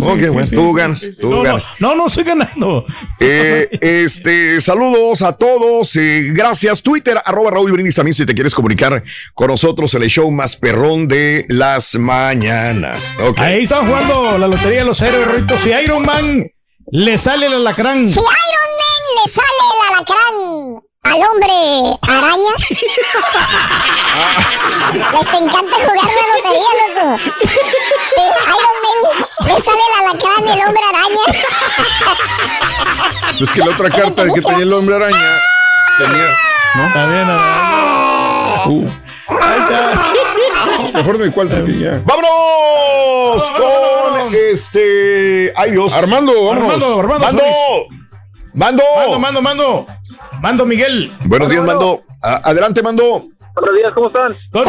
tú 0.50 0.72
ganas, 0.74 1.10
tú 1.18 1.30
no, 1.30 1.42
ganas. 1.42 1.68
No, 1.78 1.94
no, 1.94 2.06
estoy 2.06 2.24
ganando. 2.24 2.84
Eh, 3.18 3.68
este, 3.80 4.60
saludos 4.60 5.22
a 5.22 5.32
todos. 5.32 5.96
Eh, 5.96 6.30
gracias. 6.32 6.82
Twitter, 6.82 7.20
arroba 7.24 7.50
Raúl 7.50 7.72
Brindis 7.72 7.94
también 7.94 8.14
si 8.14 8.26
te 8.26 8.34
quieres 8.34 8.54
comunicar 8.54 9.02
con 9.34 9.48
nosotros 9.48 9.94
en 9.94 10.02
el 10.02 10.10
show 10.10 10.30
más 10.30 10.56
perrón 10.56 11.08
de 11.08 11.46
las 11.48 11.94
mañanas. 11.96 13.10
Ahí 13.36 13.62
están 13.62 13.86
jugando 13.86 14.38
la 14.38 14.48
lotería 14.48 14.80
de 14.80 14.84
los 14.84 15.00
héroes, 15.00 15.44
Si 15.62 15.70
Iron 15.70 16.04
Man 16.04 16.50
le 16.90 17.18
sale 17.18 17.46
el 17.46 17.54
alacrán. 17.54 18.06
Si 18.06 18.18
Iron 18.18 18.26
Man 18.26 19.24
le 19.24 19.30
sale 19.30 19.46
el 19.48 19.94
alacrán 19.94 20.89
al 21.02 21.22
hombre 21.22 21.98
araña. 22.02 22.52
Les 25.12 25.32
encanta 25.32 25.76
jugar 25.76 25.96
la 25.96 26.02
lotería, 26.36 26.70
loco. 26.88 27.06
Iron 28.16 28.76
Man 28.82 28.98
le 29.46 29.54
sale 29.60 29.82
el 29.88 29.94
alacrán 30.00 30.44
el 30.48 30.60
hombre 30.66 30.84
araña. 30.88 31.24
Es 33.40 33.50
que 33.52 33.60
la 33.60 33.70
otra 33.70 33.88
carta 33.88 34.24
que 34.34 34.40
tenía 34.40 34.64
el 34.64 34.72
hombre 34.72 34.96
araña 34.96 35.38
tenía. 35.98 36.28
¿No? 36.74 36.92
También, 36.92 37.28
uh. 38.66 38.90
Mejor 40.94 41.18
de 41.18 41.30
cuál 41.32 41.48
ya. 41.80 42.02
¡Vámonos! 42.04 43.50
Con 43.50 44.34
este. 44.34 45.52
¡Ay, 45.56 45.70
Dios! 45.72 45.92
Armando, 45.94 46.44
vámonos. 46.44 46.72
Armando, 46.72 47.00
Armando. 47.00 47.26
Mando. 47.26 47.44
Mando. 48.54 48.82
Mando, 48.96 49.18
mando, 49.18 49.42
mando. 49.42 49.86
Mando 50.40 50.66
Miguel. 50.66 51.16
Buenos 51.26 51.50
días, 51.50 51.64
Mando. 51.64 52.02
adelante, 52.22 52.82
Mando. 52.82 53.28
Buenos 53.54 53.76
días, 53.76 53.92
¿cómo 53.92 54.08
están? 54.08 54.36
¡Con 54.52 54.64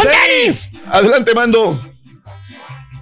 Adelante, 0.92 1.34
Mando. 1.34 1.80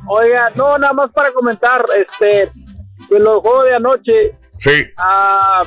Oiga, 0.08 0.52
no, 0.56 0.78
nada 0.78 0.94
más 0.94 1.12
para 1.12 1.32
comentar, 1.32 1.86
este, 1.96 2.44
en 2.44 3.24
los 3.24 3.42
juegos 3.42 3.66
de 3.66 3.76
anoche. 3.76 4.32
Sí. 4.58 4.86
Ah, 4.98 5.64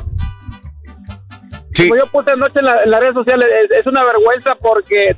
sí. 1.72 1.88
Como 1.88 2.00
yo 2.00 2.06
puse 2.08 2.32
anoche 2.32 2.58
en, 2.58 2.66
las 2.66 3.00
redes 3.00 3.14
sociales, 3.14 3.48
es, 3.70 3.86
una 3.86 4.04
vergüenza 4.04 4.54
porque 4.56 5.16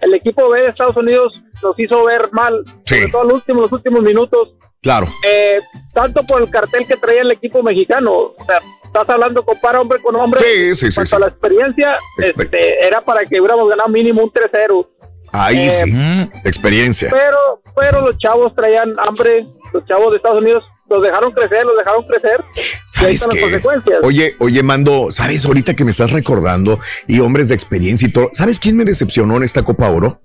el 0.00 0.14
equipo 0.14 0.48
B 0.48 0.62
de 0.62 0.68
Estados 0.68 0.96
Unidos 0.96 1.42
nos 1.62 1.78
hizo 1.78 2.04
ver 2.04 2.30
mal, 2.32 2.62
sí. 2.84 2.96
sobre 2.96 3.10
todo 3.10 3.24
los 3.24 3.34
últimos, 3.34 3.62
los 3.62 3.72
últimos 3.72 4.02
minutos. 4.02 4.54
Claro. 4.82 5.06
Eh, 5.26 5.60
tanto 5.92 6.22
por 6.22 6.40
el 6.40 6.50
cartel 6.50 6.86
que 6.86 6.96
traía 6.96 7.22
el 7.22 7.32
equipo 7.32 7.62
mexicano. 7.62 8.12
O 8.12 8.44
sea, 8.46 8.60
estás 8.92 9.08
hablando 9.08 9.44
compara 9.44 9.80
hombre 9.80 10.00
con 10.02 10.16
hombre. 10.16 10.40
Sí, 10.40 10.74
sí, 10.74 10.90
sí. 10.90 11.16
la 11.18 11.26
experiencia, 11.26 11.98
este, 12.18 12.84
era 12.84 13.04
para 13.04 13.22
que 13.22 13.40
hubiéramos 13.40 13.68
ganado 13.68 13.88
mínimo 13.88 14.22
un 14.22 14.30
3-0. 14.30 14.88
Ahí 15.32 15.68
eh, 15.68 15.70
sí, 15.70 16.40
experiencia. 16.44 17.08
Pero, 17.10 17.62
pero 17.76 18.00
los 18.00 18.18
chavos 18.18 18.54
traían 18.54 18.94
hambre, 19.06 19.46
los 19.72 19.84
chavos 19.86 20.10
de 20.10 20.16
Estados 20.16 20.40
Unidos 20.40 20.64
los 20.88 21.02
dejaron 21.02 21.30
crecer, 21.30 21.64
los 21.64 21.76
dejaron 21.78 22.04
crecer. 22.04 22.44
¿Sabes 22.84 23.24
qué? 23.30 23.62
Oye, 24.02 24.34
oye, 24.40 24.62
Mando, 24.64 25.12
¿sabes 25.12 25.46
ahorita 25.46 25.74
que 25.74 25.84
me 25.84 25.92
estás 25.92 26.10
recordando 26.10 26.80
y 27.06 27.20
hombres 27.20 27.48
de 27.48 27.54
experiencia 27.54 28.08
y 28.08 28.10
todo? 28.10 28.28
¿Sabes 28.32 28.58
quién 28.58 28.76
me 28.76 28.84
decepcionó 28.84 29.36
en 29.36 29.44
esta 29.44 29.62
Copa 29.62 29.88
Oro? 29.88 30.20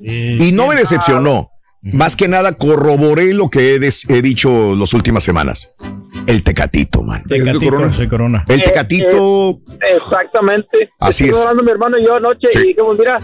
y 0.00 0.52
no 0.52 0.66
me 0.66 0.76
decepcionó. 0.76 1.53
Más 1.92 2.16
que 2.16 2.28
nada 2.28 2.54
corroboré 2.54 3.34
lo 3.34 3.50
que 3.50 3.74
he, 3.74 4.22
dicho 4.22 4.74
las 4.74 4.94
últimas 4.94 5.22
semanas. 5.22 5.74
El 6.26 6.42
tecatito, 6.42 7.02
man. 7.02 7.22
Tecatito, 7.24 8.08
corona. 8.08 8.44
El 8.48 8.62
tecatito. 8.62 9.50
Eh, 9.50 9.78
eh, 9.80 9.96
exactamente. 9.96 10.90
Así 10.98 11.28
es. 11.28 11.38
hablando 11.38 11.62
mi 11.62 11.70
hermano 11.70 11.98
y 11.98 12.04
yo 12.04 12.16
anoche 12.16 12.48
y 12.54 12.58
dijimos, 12.68 12.96
mira, 12.98 13.18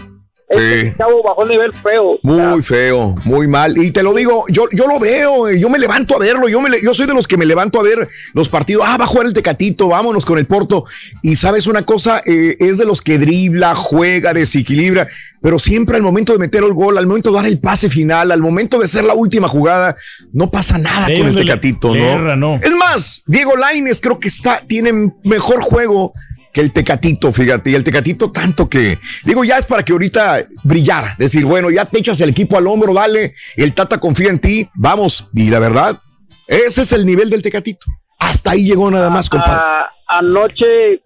este 0.51 0.93
chavo 0.97 1.23
bajó 1.23 1.45
nivel 1.45 1.73
feo. 1.73 2.19
Muy 2.23 2.61
feo, 2.61 3.15
muy 3.25 3.47
mal. 3.47 3.77
Y 3.77 3.91
te 3.91 4.03
lo 4.03 4.13
digo, 4.13 4.45
yo, 4.49 4.65
yo 4.71 4.87
lo 4.87 4.99
veo, 4.99 5.49
yo 5.51 5.69
me 5.69 5.79
levanto 5.79 6.15
a 6.15 6.19
verlo. 6.19 6.47
Yo, 6.49 6.61
me, 6.61 6.81
yo 6.81 6.93
soy 6.93 7.07
de 7.07 7.13
los 7.13 7.27
que 7.27 7.37
me 7.37 7.45
levanto 7.45 7.79
a 7.79 7.83
ver 7.83 8.07
los 8.33 8.49
partidos. 8.49 8.83
Ah, 8.87 8.97
va 8.97 9.05
a 9.05 9.07
jugar 9.07 9.27
el 9.27 9.33
Tecatito, 9.33 9.87
vámonos 9.87 10.25
con 10.25 10.37
el 10.37 10.45
Porto. 10.45 10.85
Y 11.21 11.35
sabes 11.35 11.67
una 11.67 11.85
cosa, 11.85 12.21
eh, 12.25 12.57
es 12.59 12.77
de 12.77 12.85
los 12.85 13.01
que 13.01 13.17
dribla, 13.17 13.75
juega, 13.75 14.33
desequilibra, 14.33 15.07
pero 15.41 15.59
siempre 15.59 15.95
al 15.95 16.03
momento 16.03 16.33
de 16.33 16.39
meter 16.39 16.63
el 16.63 16.73
gol, 16.73 16.97
al 16.97 17.07
momento 17.07 17.31
de 17.31 17.37
dar 17.37 17.47
el 17.47 17.59
pase 17.59 17.89
final, 17.89 18.31
al 18.31 18.41
momento 18.41 18.79
de 18.79 18.87
ser 18.87 19.05
la 19.05 19.13
última 19.13 19.47
jugada, 19.47 19.95
no 20.33 20.51
pasa 20.51 20.77
nada 20.77 21.05
con 21.05 21.27
el 21.27 21.35
Tecatito, 21.35 21.95
¿no? 21.95 22.35
no. 22.35 22.59
Es 22.61 22.71
más, 22.71 23.23
Diego 23.25 23.55
Laines 23.55 24.01
creo 24.01 24.19
que 24.19 24.27
está, 24.27 24.61
tiene 24.67 25.11
mejor 25.23 25.61
juego 25.61 26.13
que 26.53 26.61
el 26.61 26.71
Tecatito, 26.71 27.31
fíjate, 27.31 27.69
y 27.71 27.75
el 27.75 27.83
Tecatito 27.83 28.31
tanto 28.31 28.69
que, 28.69 28.99
digo, 29.23 29.43
ya 29.43 29.57
es 29.57 29.65
para 29.65 29.83
que 29.83 29.93
ahorita 29.93 30.45
brillar, 30.63 31.17
decir, 31.17 31.45
bueno, 31.45 31.69
ya 31.69 31.85
te 31.85 31.99
echas 31.99 32.19
el 32.21 32.29
equipo 32.29 32.57
al 32.57 32.67
hombro, 32.67 32.93
dale, 32.93 33.33
el 33.55 33.73
Tata 33.73 33.99
confía 33.99 34.29
en 34.29 34.39
ti, 34.39 34.69
vamos, 34.75 35.29
y 35.33 35.49
la 35.49 35.59
verdad, 35.59 35.99
ese 36.47 36.81
es 36.81 36.93
el 36.93 37.05
nivel 37.05 37.29
del 37.29 37.41
Tecatito. 37.41 37.85
Hasta 38.19 38.51
ahí 38.51 38.65
llegó 38.65 38.91
nada 38.91 39.09
más, 39.09 39.29
compadre. 39.29 39.53
Ah, 39.55 39.85
anoche, 40.07 41.01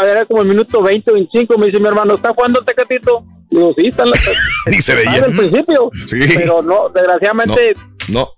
era 0.00 0.24
como 0.26 0.42
el 0.42 0.48
minuto 0.48 0.82
20, 0.82 1.10
25, 1.10 1.58
me 1.58 1.66
dice 1.66 1.80
mi 1.80 1.88
hermano, 1.88 2.14
¿está 2.14 2.32
jugando 2.34 2.60
el 2.60 2.66
Tecatito? 2.66 3.24
Digo, 3.50 3.72
sí, 3.76 3.88
está 3.88 4.04
en 4.04 4.10
la... 4.10 4.16
Ni 4.66 4.80
se 4.80 4.94
veía. 4.94 5.12
Desde 5.12 5.26
el 5.26 5.36
principio. 5.36 5.90
Sí. 6.06 6.18
Pero 6.36 6.62
no, 6.62 6.88
desgraciadamente... 6.88 7.74
no. 8.08 8.28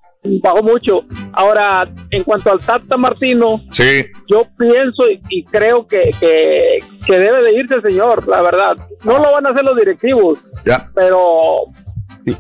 Bajó 0.43 0.63
mucho. 0.63 1.05
Ahora, 1.33 1.89
en 2.11 2.23
cuanto 2.23 2.51
al 2.51 2.61
Tata 2.61 2.97
Martino, 2.97 3.61
sí. 3.71 4.07
yo 4.29 4.47
pienso 4.59 5.05
y, 5.29 5.45
creo 5.45 5.87
que, 5.87 6.11
que, 6.21 6.81
debe 7.19 7.43
de 7.43 7.55
irse 7.55 7.75
el 7.75 7.83
señor, 7.83 8.27
la 8.29 8.43
verdad. 8.43 8.77
No 9.05 9.19
lo 9.19 9.33
van 9.33 9.47
a 9.47 9.51
hacer 9.51 9.65
los 9.65 9.77
directivos, 9.77 10.39
ya. 10.65 10.91
pero 10.95 11.63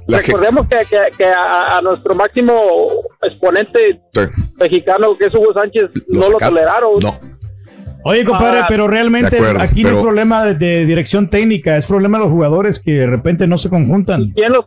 recordemos 0.09 0.67
que, 0.69 0.79
que, 1.17 1.25
a, 1.27 1.81
nuestro 1.83 2.15
máximo 2.15 3.03
exponente 3.23 4.01
mexicano, 4.59 5.17
que 5.17 5.27
es 5.27 5.35
Hugo 5.35 5.53
Sánchez, 5.55 5.91
no 6.09 6.29
lo 6.29 6.39
toleraron. 6.39 6.99
No. 7.01 7.15
Oye, 8.09 8.25
compadre, 8.25 8.61
ah, 8.61 8.67
pero 8.69 8.87
realmente 8.87 9.39
aquí 9.59 9.83
no 9.83 9.91
es 9.91 9.97
problema 9.97 10.45
de, 10.45 10.87
dirección 10.87 11.29
técnica, 11.29 11.77
es 11.77 11.87
problema 11.87 12.19
de 12.19 12.25
los 12.25 12.33
jugadores 12.33 12.79
que 12.79 12.93
de 12.93 13.07
repente 13.09 13.49
no 13.49 13.59
se 13.59 13.69
conjuntan. 13.69 14.33
¿Quién 14.33 14.53
los, 14.53 14.67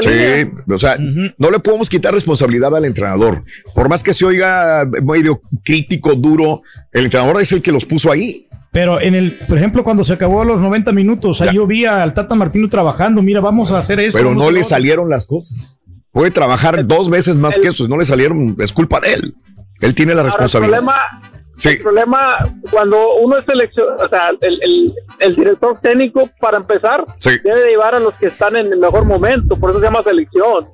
sí, 0.00 0.50
o 0.68 0.78
sea, 0.78 0.96
no 0.98 1.50
le 1.50 1.60
podemos 1.60 1.88
quitar 1.88 2.12
responsabilidad 2.12 2.74
al 2.74 2.84
entrenador. 2.84 3.44
Por 3.72 3.88
más 3.88 4.02
que 4.02 4.12
se 4.12 4.24
oiga 4.24 4.84
medio 5.00 5.40
crítico, 5.64 6.16
duro, 6.16 6.62
el 6.90 7.04
entrenador 7.04 7.40
es 7.40 7.52
el 7.52 7.62
que 7.62 7.70
los 7.70 7.84
puso 7.84 8.10
ahí. 8.10 8.48
Pero 8.72 9.00
en 9.00 9.14
el, 9.14 9.32
por 9.32 9.58
ejemplo, 9.58 9.84
cuando 9.84 10.02
se 10.02 10.14
acabó 10.14 10.44
los 10.44 10.60
90 10.60 10.90
minutos, 10.90 11.40
ahí 11.40 11.54
yo 11.54 11.66
vi 11.68 11.84
al 11.84 12.14
Tata 12.14 12.34
Martino 12.34 12.68
trabajando, 12.68 13.22
mira, 13.22 13.40
vamos 13.40 13.70
a 13.70 13.78
hacer 13.78 14.00
esto. 14.00 14.18
Pero 14.18 14.34
no 14.34 14.50
le 14.50 14.64
salieron 14.64 15.08
las 15.08 15.26
cosas. 15.26 15.78
Puede 16.10 16.32
trabajar 16.32 16.84
dos 16.86 17.08
veces 17.08 17.36
más 17.36 17.58
que 17.58 17.68
eso, 17.68 17.86
no 17.86 17.96
le 17.96 18.04
salieron, 18.04 18.56
es 18.58 18.72
culpa 18.72 18.98
de 18.98 19.14
él. 19.14 19.34
Él 19.80 19.94
tiene 19.94 20.14
la 20.14 20.22
responsabilidad. 20.22 20.78
el 20.78 20.84
problema, 20.84 21.31
el 21.64 21.78
problema 21.82 22.38
cuando 22.70 23.16
uno 23.16 23.36
es 23.36 23.44
selección, 23.44 23.88
o 23.98 24.08
sea, 24.08 24.30
el, 24.40 24.94
el, 25.20 25.36
director 25.36 25.78
técnico, 25.80 26.28
para 26.40 26.56
empezar, 26.56 27.04
debe 27.44 27.70
llevar 27.70 27.94
a 27.94 28.00
los 28.00 28.14
que 28.14 28.26
están 28.26 28.56
en 28.56 28.72
el 28.72 28.78
mejor 28.78 29.04
momento, 29.04 29.56
por 29.56 29.70
eso 29.70 29.78
se 29.78 29.86
llama 29.86 30.02
selección. 30.02 30.68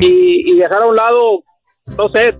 y, 0.00 0.52
y, 0.52 0.56
dejar 0.56 0.82
a 0.82 0.86
un 0.86 0.96
lado, 0.96 1.42
no 1.98 2.08
sé, 2.10 2.36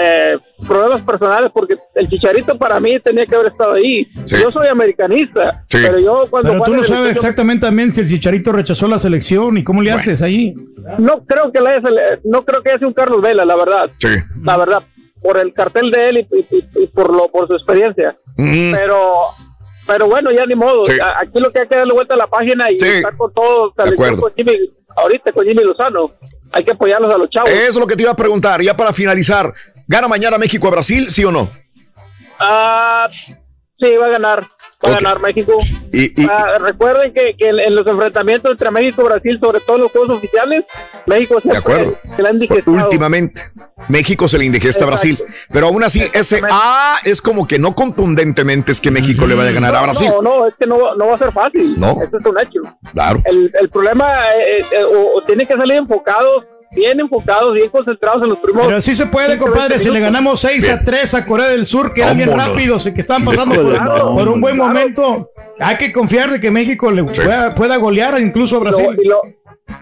eh, 0.00 0.36
problemas 0.66 1.00
personales, 1.02 1.50
porque 1.52 1.76
el 1.94 2.08
chicharito 2.08 2.56
para 2.56 2.78
mí 2.80 2.98
tenía 3.00 3.26
que 3.26 3.34
haber 3.34 3.52
estado 3.52 3.74
ahí. 3.74 4.06
Yo 4.26 4.50
soy 4.50 4.68
americanista, 4.68 5.64
pero 5.68 5.98
yo 5.98 6.26
cuando. 6.30 6.52
Pero 6.52 6.64
tú 6.64 6.74
no 6.74 6.84
sabes 6.84 7.12
exactamente 7.12 7.66
también 7.66 7.92
si 7.92 8.00
el 8.00 8.08
chicharito 8.08 8.52
rechazó 8.52 8.86
la 8.88 8.98
selección 8.98 9.58
y 9.58 9.64
cómo 9.64 9.82
le 9.82 9.92
haces 9.92 10.22
ahí. 10.22 10.54
No 10.98 11.24
creo 11.24 11.52
que 11.52 11.60
le 11.60 11.80
no 12.24 12.44
creo 12.44 12.62
que 12.62 12.70
haya 12.70 12.86
un 12.86 12.92
Carlos 12.92 13.20
Vela, 13.20 13.44
la 13.44 13.56
verdad. 13.56 13.90
La 14.42 14.56
verdad 14.56 14.82
por 15.22 15.38
el 15.38 15.52
cartel 15.52 15.90
de 15.90 16.08
él 16.08 16.28
y, 16.30 16.86
por 16.88 17.14
lo 17.14 17.30
por 17.30 17.46
su 17.46 17.54
experiencia. 17.54 18.16
Pero 18.36 19.26
pero 19.86 20.06
bueno, 20.06 20.30
ya 20.30 20.46
ni 20.46 20.54
modo. 20.54 20.82
Aquí 21.16 21.40
lo 21.40 21.50
que 21.50 21.60
hay 21.60 21.66
que 21.66 21.76
darle 21.76 21.92
vuelta 21.92 22.14
a 22.14 22.16
la 22.16 22.26
página 22.26 22.70
y 22.70 22.76
estar 22.76 23.16
con 23.16 23.32
todos. 23.32 23.72
ahorita 24.96 25.32
con 25.32 25.46
Jimmy 25.46 25.64
Lozano. 25.64 26.12
Hay 26.52 26.64
que 26.64 26.72
apoyarlos 26.72 27.14
a 27.14 27.18
los 27.18 27.30
chavos. 27.30 27.50
Eso 27.50 27.68
es 27.68 27.76
lo 27.76 27.86
que 27.86 27.96
te 27.96 28.02
iba 28.02 28.12
a 28.12 28.16
preguntar. 28.16 28.60
Ya 28.62 28.76
para 28.76 28.92
finalizar, 28.92 29.52
¿gana 29.86 30.08
mañana 30.08 30.36
México 30.36 30.66
a 30.68 30.70
Brasil, 30.70 31.08
sí 31.10 31.24
o 31.24 31.30
no? 31.30 31.48
Ah, 32.38 33.08
sí, 33.80 33.96
va 33.96 34.06
a 34.06 34.10
ganar 34.10 34.48
va 34.84 34.90
a 34.90 34.94
ganar 34.94 35.20
México. 35.20 35.58
Ah, 36.30 36.58
recuerden 36.58 37.12
que, 37.12 37.34
en, 37.38 37.74
los 37.74 37.86
enfrentamientos 37.86 38.52
entre 38.52 38.70
México 38.70 39.02
y 39.02 39.04
Brasil, 39.04 39.38
sobre 39.40 39.60
todo 39.60 39.76
en 39.76 39.82
los 39.82 39.92
juegos 39.92 40.18
oficiales, 40.18 40.64
México 41.06 41.40
se, 41.40 41.50
de 41.50 41.56
acuerdo. 41.56 41.98
se 42.16 42.22
le 42.22 42.62
Últimamente, 42.66 43.42
México 43.88 44.28
se 44.28 44.38
le 44.38 44.46
indigesta 44.46 44.84
a 44.84 44.86
Brasil. 44.86 45.22
Pero 45.52 45.66
aún 45.66 45.82
así, 45.82 46.02
ese 46.12 46.40
A 46.50 46.98
es 47.04 47.20
como 47.20 47.46
que 47.46 47.58
no 47.58 47.74
contundentemente 47.74 48.72
es 48.72 48.80
que 48.80 48.90
México 48.90 49.26
le 49.26 49.34
vaya 49.34 49.50
a 49.50 49.52
ganar 49.52 49.74
a 49.74 49.82
Brasil. 49.82 50.08
No, 50.08 50.22
no, 50.22 50.46
es 50.46 50.54
que 50.58 50.66
no, 50.66 50.78
va 50.78 51.14
a 51.14 51.18
ser 51.18 51.32
fácil. 51.32 51.74
No. 51.78 51.92
Eso 52.02 52.18
es 52.18 52.26
un 52.26 52.40
hecho. 52.40 52.60
Claro. 52.92 53.20
El, 53.24 53.68
problema, 53.70 54.30
eh, 54.34 54.64
eh, 54.72 54.84
o, 54.84 55.22
tiene 55.26 55.46
que 55.46 55.54
salir 55.54 55.76
enfocados 55.76 56.44
bien 56.72 57.00
enfocados, 57.00 57.54
bien 57.54 57.68
concentrados 57.70 58.22
en 58.22 58.30
los 58.30 58.38
primeros. 58.38 58.66
Pero 58.66 58.80
sí 58.80 58.94
se 58.94 59.06
puede, 59.06 59.38
compadre. 59.38 59.78
Si 59.78 59.90
le 59.90 60.00
ganamos 60.00 60.40
6 60.40 60.70
a 60.70 60.84
3 60.84 61.14
a 61.14 61.26
Corea 61.26 61.48
del 61.48 61.66
Sur, 61.66 61.92
que 61.92 62.02
eran 62.02 62.16
bien 62.16 62.36
rápidos 62.36 62.86
y 62.86 62.94
que 62.94 63.00
están 63.00 63.24
pasando 63.24 63.54
por, 63.54 64.28
un 64.28 64.40
buen 64.40 64.56
momento, 64.56 65.30
hay 65.58 65.76
que 65.76 65.92
confiar 65.92 66.30
de 66.30 66.40
que 66.40 66.50
México 66.50 66.90
le 66.90 67.04
pueda, 67.04 67.76
golear 67.76 68.20
incluso 68.20 68.56
a 68.56 68.60
Brasil. 68.60 68.86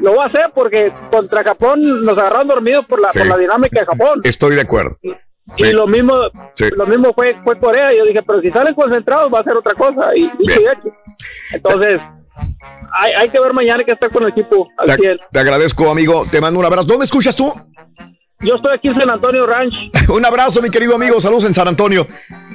Lo, 0.00 0.14
va 0.14 0.24
a 0.24 0.26
hacer 0.26 0.50
porque 0.54 0.92
contra 1.10 1.42
Japón 1.42 2.02
nos 2.02 2.16
agarraron 2.18 2.48
dormidos 2.48 2.84
por 2.84 3.00
la, 3.00 3.08
por 3.08 3.26
la 3.26 3.38
dinámica 3.38 3.80
de 3.80 3.86
Japón. 3.86 4.20
Estoy 4.22 4.54
de 4.54 4.60
acuerdo. 4.60 4.98
Y 5.56 5.72
lo 5.72 5.86
mismo, 5.86 6.14
lo 6.76 6.86
mismo 6.86 7.14
fue, 7.14 7.36
fue 7.42 7.58
Corea. 7.58 7.92
Yo 7.94 8.04
dije, 8.04 8.22
pero 8.22 8.40
si 8.40 8.50
salen 8.50 8.74
concentrados 8.74 9.32
va 9.32 9.40
a 9.40 9.44
ser 9.44 9.56
otra 9.56 9.74
cosa. 9.74 10.14
Y, 10.14 10.30
Entonces, 11.52 12.00
hay, 12.92 13.28
que 13.28 13.40
ver 13.40 13.52
mañana 13.52 13.84
que 13.84 13.92
está 13.92 14.08
con 14.08 14.22
el 14.24 14.30
equipo 14.30 14.68
al 14.76 14.96
te, 14.96 15.16
te 15.30 15.38
agradezco, 15.38 15.90
amigo. 15.90 16.26
Te 16.30 16.40
mando 16.40 16.58
un 16.60 16.66
abrazo. 16.66 16.86
¿Dónde 16.88 17.04
escuchas 17.04 17.36
tú? 17.36 17.52
Yo 18.40 18.54
estoy 18.54 18.72
aquí 18.72 18.86
en 18.88 18.94
San 18.94 19.10
Antonio 19.10 19.46
Ranch. 19.46 19.74
un 20.08 20.24
abrazo, 20.24 20.62
mi 20.62 20.70
querido 20.70 20.94
amigo. 20.94 21.20
Saludos 21.20 21.44
en 21.44 21.54
San 21.54 21.66
Antonio. 21.66 22.06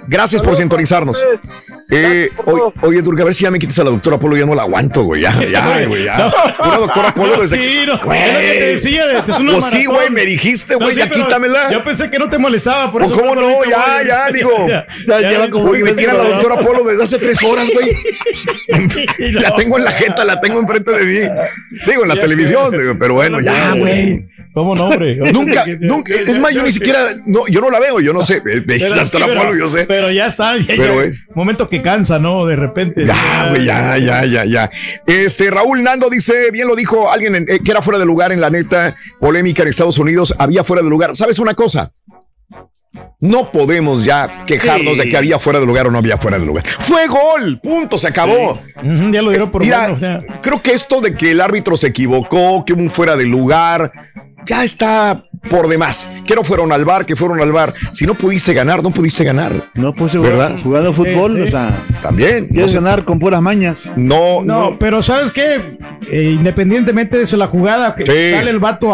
Gracias 0.08 0.42
por 0.42 0.56
sintonizarnos. 0.56 1.22
Eh, 1.90 2.30
oye, 2.82 3.02
Durga, 3.02 3.24
a 3.24 3.26
ver 3.26 3.34
si 3.34 3.44
ya 3.44 3.52
me 3.52 3.60
quitas 3.60 3.80
a 3.80 3.84
la 3.84 3.90
doctora 3.90 4.18
Polo. 4.18 4.38
Ya 4.38 4.46
no 4.46 4.56
la 4.56 4.62
aguanto, 4.62 5.04
güey. 5.04 5.22
Ya, 5.24 5.44
ya, 5.44 5.86
güey. 5.88 6.06
Ya. 6.06 6.32
Una 6.60 6.78
doctora 6.78 7.14
Polo 7.14 7.42
desde. 7.42 7.58
Sí, 7.64 7.84
no. 7.86 7.98
Güey. 8.00 8.20
Es 8.20 8.34
lo 8.34 8.40
que 8.40 8.46
te 8.46 8.66
decía. 8.68 9.26
Es 9.28 9.40
una 9.40 9.54
pues 9.54 9.66
sí, 9.66 9.86
güey, 9.86 10.10
me 10.10 10.26
dijiste, 10.26 10.76
güey, 10.76 10.96
ya 10.96 11.10
quítamela. 11.10 11.72
Yo 11.72 11.84
pensé 11.84 12.10
que 12.10 12.18
no 12.18 12.30
te 12.30 12.38
molestaba. 12.38 12.92
Por 12.92 13.04
pues, 13.04 13.18
¿Cómo 13.18 13.36
no? 13.36 13.64
Ya, 13.66 14.02
ya, 14.06 14.32
digo. 14.32 14.52
Ya, 14.68 15.20
lleva 15.20 15.50
como. 15.50 15.70
Oye, 15.70 15.84
me 15.84 15.94
tira 15.94 16.14
la 16.14 16.24
doctora 16.30 16.60
Polo 16.60 16.84
desde 16.86 17.04
hace 17.04 17.20
tres 17.20 17.44
horas, 17.44 17.68
güey. 17.74 17.94
la 19.34 19.56
tengo 19.56 19.78
en 19.78 19.84
la 19.84 19.92
jeta, 19.92 20.24
la 20.24 20.40
tengo 20.40 20.60
enfrente 20.60 20.92
de 20.92 21.06
mí. 21.06 21.30
Digo, 21.86 22.04
en 22.04 22.10
la 22.10 22.16
televisión, 22.16 22.72
pero 22.98 23.16
bueno, 23.16 23.42
ya, 23.42 23.74
güey. 23.76 24.33
¿Cómo 24.54 24.76
no, 24.76 24.86
hombre? 24.86 25.16
nunca, 25.34 25.66
nunca. 25.80 26.14
Es 26.14 26.38
más, 26.40 26.54
yo 26.54 26.64
ni 26.64 26.72
siquiera. 26.72 27.16
No, 27.26 27.48
yo 27.48 27.60
no 27.60 27.70
la 27.70 27.80
veo, 27.80 28.00
yo 28.00 28.14
no 28.14 28.22
sé. 28.22 28.42
La 28.46 29.02
doctora 29.02 29.26
Polo, 29.26 29.56
yo 29.58 29.68
sé. 29.68 29.86
Pero 29.86 30.12
ya 30.12 30.28
está. 30.28 30.56
pero 30.68 31.02
es. 31.02 31.18
Momento 31.34 31.68
que 31.70 31.82
cansa, 31.82 32.20
¿no? 32.20 32.46
De 32.46 32.56
repente. 32.56 33.06
Ya, 33.06 33.50
güey, 33.50 33.66
ya, 33.66 33.98
ya, 33.98 34.26
ya, 34.26 34.46
ya. 34.46 34.72
Este, 35.08 35.50
Raúl 35.50 35.82
Nando 35.82 36.10
dice, 36.10 36.52
bien 36.52 36.68
lo 36.68 36.76
dijo 36.76 37.12
alguien 37.12 37.36
eh, 37.36 37.60
que 37.64 37.72
era 37.72 37.82
fuera 37.82 38.00
de 38.00 38.06
lugar 38.06 38.32
en 38.32 38.42
la 38.42 38.50
neta, 38.50 38.96
polémica 39.20 39.64
en 39.64 39.70
Estados 39.70 39.98
Unidos, 39.98 40.34
había 40.38 40.64
fuera 40.64 40.84
de 40.84 40.90
lugar. 40.90 41.16
¿Sabes 41.16 41.40
una 41.40 41.56
cosa? 41.56 41.92
No 43.20 43.52
podemos 43.52 44.04
ya 44.04 44.44
quejarnos 44.46 44.98
de 44.98 45.10
que 45.10 45.18
había 45.18 45.40
fuera 45.40 45.60
de 45.60 45.66
lugar 45.66 45.88
o 45.88 45.92
no 45.92 45.98
había 45.98 46.18
fuera 46.18 46.38
de 46.38 46.46
lugar. 46.46 46.66
Fue 46.68 47.08
gol, 47.08 47.60
punto, 47.60 47.98
se 47.98 48.08
acabó. 48.08 48.62
ya 49.12 49.22
lo 49.22 49.30
dieron 49.30 49.50
por 49.50 49.64
Mira, 49.64 49.96
Creo 50.42 50.62
que 50.62 50.74
esto 50.74 51.02
de 51.02 51.16
que 51.16 51.32
el 51.32 51.42
árbitro 51.42 51.78
se 51.78 51.88
equivocó, 51.88 52.64
que 52.66 52.74
un 52.74 52.90
fuera 52.90 53.16
de 53.16 53.26
lugar, 53.26 53.92
ya 54.46 54.64
está 54.64 55.24
por 55.50 55.68
demás. 55.68 56.10
Que 56.26 56.36
no 56.36 56.44
fueron 56.44 56.72
al 56.72 56.86
bar, 56.86 57.06
que 57.06 57.16
fueron 57.16 57.40
al 57.42 57.52
bar. 57.52 57.74
Si 57.92 58.06
no 58.06 58.14
pudiste 58.14 58.54
ganar, 58.54 58.82
no 58.82 58.92
pudiste 58.92 59.24
ganar. 59.24 59.70
No 59.76 59.94
puse 59.94 60.18
¿verdad? 60.18 60.58
Jugando 60.64 60.94
fútbol, 60.94 61.42
o 61.42 61.48
sea. 61.48 61.86
También. 62.02 62.48
Quieres 62.48 62.74
ganar 62.74 63.04
con 63.04 63.20
puras 63.20 63.42
mañas. 63.42 63.90
No, 63.96 64.44
no. 64.44 64.78
pero 64.80 65.02
¿sabes 65.02 65.32
qué? 65.32 65.78
Eh, 66.12 66.36
independientemente 66.38 67.18
de 67.18 67.24
eso, 67.24 67.38
la 67.38 67.48
jugada, 67.48 67.96
que 67.96 68.06
sale 68.06 68.50
el 68.50 68.60
vato 68.60 68.94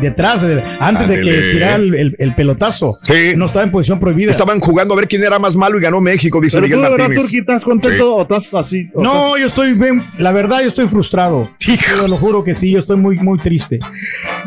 detrás, 0.00 0.44
antes 0.80 1.08
de 1.08 1.20
que 1.20 1.32
tirara 1.52 1.76
el, 1.76 2.34
pelotazo. 2.36 2.98
Sí. 3.02 3.34
No 3.36 3.46
estaba 3.46 3.64
en 3.64 3.70
posición 3.70 4.00
prohibida. 4.00 4.30
Estaban 4.30 4.60
jugando 4.60 4.94
a 4.94 4.96
ver 4.96 5.08
quién 5.08 5.22
era 5.22 5.38
más 5.38 5.56
malo 5.56 5.78
y 5.78 5.82
ganó 5.82 6.00
México, 6.00 6.40
dice 6.40 6.60
Miguel 6.60 6.80
Martínez. 6.80 7.32
¿Estás 7.32 7.64
contento 7.64 8.16
o 8.16 8.22
estás 8.22 8.52
así? 8.54 8.90
no, 8.94 9.36
yo 9.38 9.46
estoy 9.46 9.74
bien. 9.74 10.02
La 10.18 10.32
verdad, 10.32 10.60
yo 10.62 10.68
estoy 10.68 10.88
frustrado. 10.88 11.50
Yo 11.58 12.08
lo 12.08 12.16
juro 12.16 12.44
que 12.44 12.54
sí, 12.54 12.70
yo 12.70 12.78
estoy 12.78 12.96
muy, 12.96 13.16
muy 13.18 13.38
triste. 13.38 13.78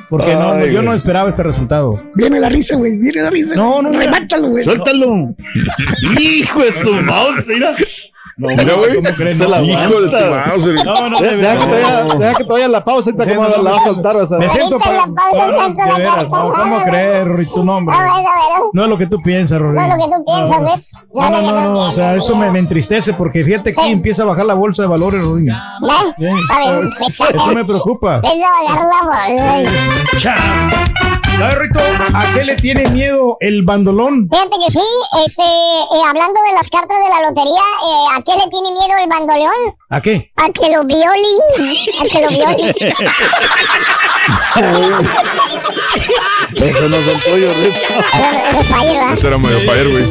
Porque 0.09 0.33
no, 0.39 0.65
yo 0.65 0.81
no 0.81 0.93
esperaba 0.93 1.29
este 1.29 1.43
resultado. 1.43 1.91
Viene 2.15 2.39
la 2.39 2.49
risa, 2.49 2.75
güey. 2.75 2.97
Viene 2.97 3.21
la 3.21 3.29
risa. 3.29 3.55
No, 3.55 3.81
no. 3.81 3.91
Remátalo, 3.91 4.47
güey. 4.49 4.63
Suéltalo. 4.63 5.35
Hijo 6.19 6.63
de 6.63 6.71
su 6.71 6.93
mouse, 6.93 7.47
mira. 7.47 7.75
No, 8.37 8.49
no, 8.55 8.77
güey. 8.77 9.33
Se 9.33 9.47
la 9.47 9.61
hijo 9.63 10.01
de 10.01 10.09
tu 10.09 10.15
mouse. 10.15 10.85
No, 10.85 11.09
no, 11.09 11.19
deja, 11.19 11.57
que 11.57 11.65
todavía, 11.65 12.15
deja 12.19 12.35
que 12.35 12.43
todavía 12.43 12.67
la 12.67 12.85
pausa, 12.85 13.09
ahorita 13.09 13.35
como 13.35 13.49
la 13.49 13.71
va 13.71 13.77
a 13.77 13.83
soltar, 13.83 14.15
o 14.17 14.27
sea. 14.27 14.37
Me 14.37 14.49
siento 14.49 14.77
para. 14.77 15.05
¿Cómo 16.29 16.83
creer, 16.85 17.27
Rory, 17.27 17.47
tu 17.47 17.63
nombre? 17.63 17.95
No 18.73 18.83
es 18.83 18.89
lo 18.89 18.97
que 18.97 19.07
tú 19.07 19.21
piensas, 19.23 19.59
Rory. 19.59 19.75
No 19.75 19.81
es 19.81 19.89
lo 19.89 19.95
que 19.95 20.15
tú 20.15 20.25
piensas, 20.25 20.63
¿ves? 20.63 20.93
No, 21.13 21.29
no, 21.29 21.41
no, 21.41 21.73
no, 21.73 21.79
o 21.89 21.91
sea, 21.91 22.15
esto 22.15 22.35
me, 22.35 22.51
me 22.51 22.59
entristece 22.59 23.13
porque 23.13 23.43
fíjate 23.43 23.73
que 23.73 23.87
empieza 23.91 24.21
a 24.23 24.27
bajar 24.27 24.45
la 24.45 24.53
bolsa 24.53 24.83
de 24.83 24.87
valores, 24.87 25.21
Rory. 25.21 25.45
¿No? 25.45 26.13
Eso 27.07 27.25
me 27.53 27.65
preocupa. 27.65 28.21
Chao. 30.17 30.35
¿Sabes, 31.37 31.57
Rito? 31.59 31.79
¿A 32.15 32.33
qué 32.33 32.43
le 32.43 32.55
tiene 32.55 32.89
miedo 32.89 33.37
el 33.39 33.61
bandolón? 33.61 34.27
Fíjate 34.31 34.55
que 34.65 34.71
sí, 34.71 34.81
este, 35.23 35.43
eh, 35.43 36.01
hablando 36.07 36.41
de 36.41 36.53
las 36.53 36.67
cartas 36.67 36.97
de 36.97 37.09
la 37.09 37.21
lotería, 37.29 37.61
eh, 37.61 38.07
¿a 38.15 38.21
qué 38.23 38.31
le 38.43 38.49
tiene 38.49 38.71
miedo 38.71 38.97
el 38.99 39.07
bandolón? 39.07 39.75
¿A 39.89 40.01
qué? 40.01 40.31
A 40.35 40.49
que 40.51 40.71
lo 40.75 40.83
violin. 40.83 41.39
A 42.01 42.05
que 42.11 42.21
lo 42.21 42.29
violin. 42.29 42.73
Eso 46.57 46.89
no 46.89 46.97
son 46.97 47.19
tuyos, 47.21 47.53
Ese 49.13 49.27
era 49.27 49.37
medio 49.37 49.59
fire, 49.59 49.89
güey. 49.89 50.03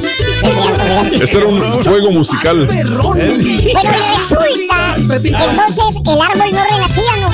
Ese 1.20 1.38
era 1.38 1.46
un 1.46 1.84
juego 1.84 2.12
musical. 2.12 2.66
Bueno, 2.66 3.02
resulta, 4.14 4.94
entonces 4.96 5.96
el 5.96 6.20
árbol 6.20 6.52
no 6.52 6.64
renacía, 6.64 7.16
¿no? 7.20 7.30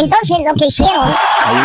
Entonces 0.00 0.36
lo 0.46 0.54
que 0.54 0.66
hicieron, 0.66 1.14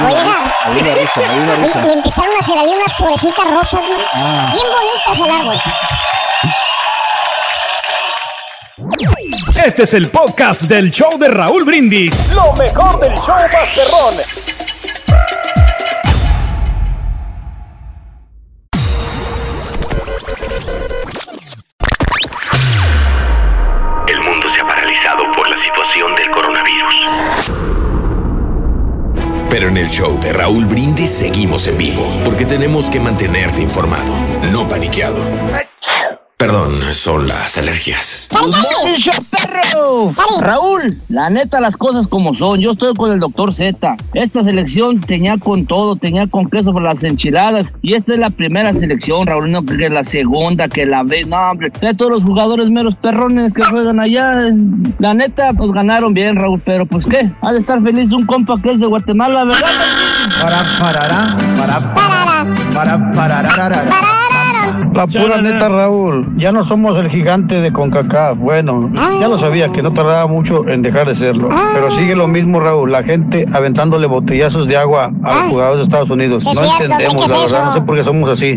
oiga, 0.05 0.55
y, 0.75 1.91
empezaron 1.91 2.35
a 2.35 2.39
hacer 2.39 2.57
ahí 2.57 2.69
unas 2.69 2.93
florecitas 2.95 3.45
rosas, 3.45 3.81
¿no? 3.81 3.97
Ah. 4.13 4.53
Bien 4.53 4.67
bonitas 4.73 5.25
el 5.25 5.31
árbol. 5.31 5.61
Este 9.65 9.83
es 9.83 9.93
el 9.93 10.09
podcast 10.09 10.63
del 10.63 10.91
show 10.91 11.17
de 11.19 11.29
Raúl 11.29 11.63
Brindis. 11.63 12.11
Lo 12.33 12.53
mejor 12.53 12.99
del 12.99 13.13
show 13.15 13.35
Masterrón. 13.51 14.15
Por 25.15 25.49
la 25.49 25.57
situación 25.57 26.13
del 26.15 26.29
coronavirus. 26.31 27.51
Pero 29.49 29.69
en 29.69 29.77
el 29.77 29.87
show 29.87 30.19
de 30.19 30.33
Raúl 30.33 30.65
Brindis 30.65 31.09
seguimos 31.09 31.67
en 31.67 31.77
vivo, 31.77 32.05
porque 32.25 32.45
tenemos 32.45 32.89
que 32.89 32.99
mantenerte 32.99 33.61
informado, 33.61 34.13
no 34.51 34.67
paniqueado. 34.67 35.21
Perdón, 36.37 36.71
son 36.91 37.27
las 37.27 37.57
alergias. 37.57 38.27
¡Mucho 38.31 39.09
perro! 39.31 40.13
Raúl, 40.39 40.95
la 41.09 41.31
neta, 41.31 41.59
las 41.59 41.75
cosas 41.75 42.05
como 42.05 42.35
son. 42.35 42.59
Yo 42.59 42.69
estoy 42.69 42.93
con 42.93 43.11
el 43.11 43.19
doctor 43.19 43.55
Z. 43.55 43.97
Esta 44.13 44.43
selección 44.43 44.99
tenía 44.99 45.39
con 45.39 45.65
todo, 45.65 45.95
tenía 45.95 46.27
con 46.27 46.47
queso 46.47 46.71
para 46.73 46.93
las 46.93 47.03
enchiladas. 47.03 47.73
Y 47.81 47.95
esta 47.95 48.13
es 48.13 48.19
la 48.19 48.29
primera 48.29 48.71
selección, 48.75 49.25
Raúl. 49.25 49.49
No 49.49 49.65
que 49.65 49.89
la 49.89 50.03
segunda, 50.03 50.67
que 50.67 50.85
la 50.85 51.01
ve. 51.01 51.25
No, 51.25 51.37
hombre. 51.37 51.71
De 51.81 51.95
todos 51.95 52.11
los 52.11 52.23
jugadores 52.23 52.69
meros 52.69 52.93
perrones 52.93 53.51
que 53.51 53.63
juegan 53.63 53.99
allá. 53.99 54.31
La 54.99 55.15
neta, 55.15 55.53
pues 55.53 55.71
ganaron 55.71 56.13
bien, 56.13 56.35
Raúl. 56.35 56.61
Pero 56.63 56.85
pues 56.85 57.07
qué, 57.07 57.31
ha 57.41 57.51
de 57.51 57.61
estar 57.61 57.81
feliz 57.81 58.11
un 58.11 58.27
compa 58.27 58.61
que 58.61 58.69
es 58.69 58.79
de 58.79 58.85
Guatemala, 58.85 59.43
¿verdad? 59.43 59.67
Para, 60.39 60.63
parará, 60.77 61.35
para, 61.57 61.93
para, 62.75 63.11
para, 63.11 64.26
La 64.93 65.07
pura 65.07 65.41
neta, 65.41 65.69
Raúl, 65.69 66.37
ya 66.37 66.51
no 66.51 66.63
somos 66.63 66.97
el 66.99 67.09
gigante 67.09 67.55
de 67.61 67.71
CONCACAF. 67.71 68.37
Bueno, 68.37 68.89
ya 69.19 69.27
lo 69.27 69.37
sabía 69.37 69.71
que 69.71 69.81
no 69.81 69.93
tardaba 69.93 70.27
mucho 70.27 70.67
en 70.67 70.81
dejar 70.81 71.07
de 71.07 71.15
serlo. 71.15 71.49
Pero 71.73 71.91
sigue 71.91 72.15
lo 72.15 72.27
mismo, 72.27 72.59
Raúl, 72.59 72.91
la 72.91 73.03
gente 73.03 73.45
aventándole 73.53 74.07
botellazos 74.07 74.67
de 74.67 74.77
agua 74.77 75.11
a 75.23 75.33
los 75.35 75.43
jugadores 75.49 75.77
de 75.79 75.83
Estados 75.83 76.09
Unidos. 76.09 76.45
Es 76.45 76.55
No 76.57 76.63
cierto, 76.63 76.83
entendemos, 76.83 77.25
¿qué 77.25 77.31
la 77.31 77.39
verdad, 77.39 77.65
no 77.65 77.73
sé 77.73 77.81
por 77.81 77.95
qué 77.95 78.03
somos 78.03 78.29
así. 78.29 78.55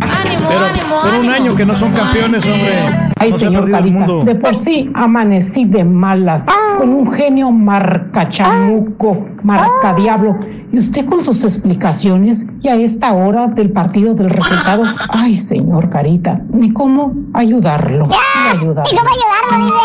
Pero 0.49 0.99
por 1.01 1.15
un 1.21 1.29
año 1.31 1.55
que 1.55 1.67
no 1.67 1.77
son 1.77 1.93
campeones, 1.93 2.45
hombre. 2.49 2.87
Ay, 3.19 3.31
No 3.31 3.39
señor 3.39 3.71
Carita, 3.71 3.99
mundo. 3.99 4.23
de 4.25 4.35
por 4.35 4.55
sí 4.55 4.91
amanecí 4.95 5.65
de 5.67 5.85
malas, 5.85 6.47
con 6.79 6.89
un 6.91 7.11
genio 7.13 7.51
marcachamuco, 7.51 9.27
marcadiablo. 9.43 10.39
Y 10.73 10.79
usted 10.79 11.05
con 11.05 11.25
sus 11.25 11.43
explicaciones 11.45 12.47
y 12.63 12.69
a 12.69 12.77
esta 12.77 13.13
hora 13.13 13.49
del 13.49 13.71
partido 13.73 14.15
del 14.15 14.31
resultado. 14.31 14.85
Ay, 15.09 15.35
señor 15.35 15.91
Carita, 15.91 16.10
ni 16.53 16.73
cómo 16.73 17.15
ayudarlo. 17.35 18.07
Ni 18.07 18.59
ayudarlo. 18.59 18.93
¿Y 18.93 18.97
cómo 18.97 19.11
ayudarlo, 19.11 19.67
dice? 19.67 19.79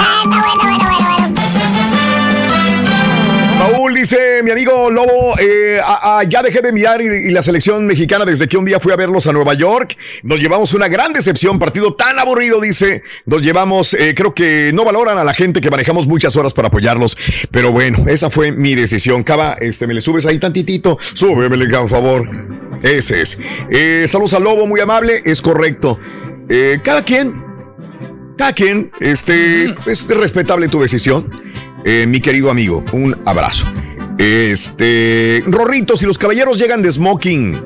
Ah, 0.00 0.22
está 0.24 0.36
bueno, 0.40 0.62
bueno, 0.62 0.84
bueno, 0.84 1.08
bueno. 1.08 2.32
Raúl 3.58 3.94
dice, 3.94 4.42
mi 4.42 4.50
amigo 4.50 4.90
Lobo, 4.90 5.38
eh, 5.38 5.78
a- 5.84 6.18
a- 6.18 6.24
ya 6.24 6.42
dejé 6.42 6.62
de 6.62 6.70
enviar 6.70 7.00
y, 7.00 7.04
y 7.06 7.30
la 7.30 7.44
selección 7.44 7.86
mexicana 7.86 8.24
desde 8.24 8.48
que 8.48 8.56
un 8.56 8.64
día 8.64 8.80
fui 8.80 8.92
a 8.92 8.96
verlos 8.96 9.28
a 9.28 9.32
Nueva 9.32 9.54
York. 9.54 9.96
Nos 10.24 10.40
llevamos 10.40 10.74
una 10.74 10.88
gran 10.88 11.12
decepción, 11.12 11.60
partido 11.60 11.94
tan 11.94 12.18
aburrido, 12.18 12.60
dice. 12.60 13.02
Nos 13.24 13.40
llevamos, 13.42 13.94
eh, 13.94 14.14
creo 14.16 14.34
que 14.34 14.72
no 14.74 14.84
valoran 14.84 15.16
a 15.18 15.22
la 15.24 15.32
gente 15.32 15.60
que 15.60 15.70
manejamos 15.70 16.08
muchas 16.08 16.36
horas 16.36 16.52
para 16.54 16.68
apoyarlos. 16.68 17.16
Pero 17.52 17.70
bueno, 17.70 18.04
esa 18.08 18.30
fue 18.30 18.50
mi 18.50 18.74
decisión. 18.74 19.22
Cava, 19.22 19.56
este, 19.60 19.86
me 19.86 19.94
le 19.94 20.00
subes 20.00 20.26
ahí 20.26 20.38
tantitito. 20.40 20.98
Súbemele, 21.00 21.68
por 21.68 21.88
favor. 21.88 22.28
Ese 22.82 23.22
es. 23.22 23.38
Eh, 23.70 24.06
saludos 24.08 24.34
al 24.34 24.44
Lobo, 24.44 24.66
muy 24.66 24.80
amable. 24.80 25.22
Es 25.24 25.40
correcto. 25.40 25.98
Eh, 26.48 26.80
cada 26.82 27.04
quien 27.04 27.52
cada 28.36 28.52
quien, 28.54 28.90
este, 28.98 29.74
es 29.86 30.06
respetable 30.08 30.66
tu 30.68 30.80
decisión. 30.80 31.30
Eh, 31.84 32.06
mi 32.08 32.20
querido 32.20 32.50
amigo, 32.50 32.84
un 32.92 33.16
abrazo. 33.24 33.66
Este, 34.18 35.44
Rorrito, 35.46 35.96
si 35.96 36.06
los 36.06 36.18
caballeros 36.18 36.58
llegan 36.58 36.82
de 36.82 36.90
smoking 36.90 37.64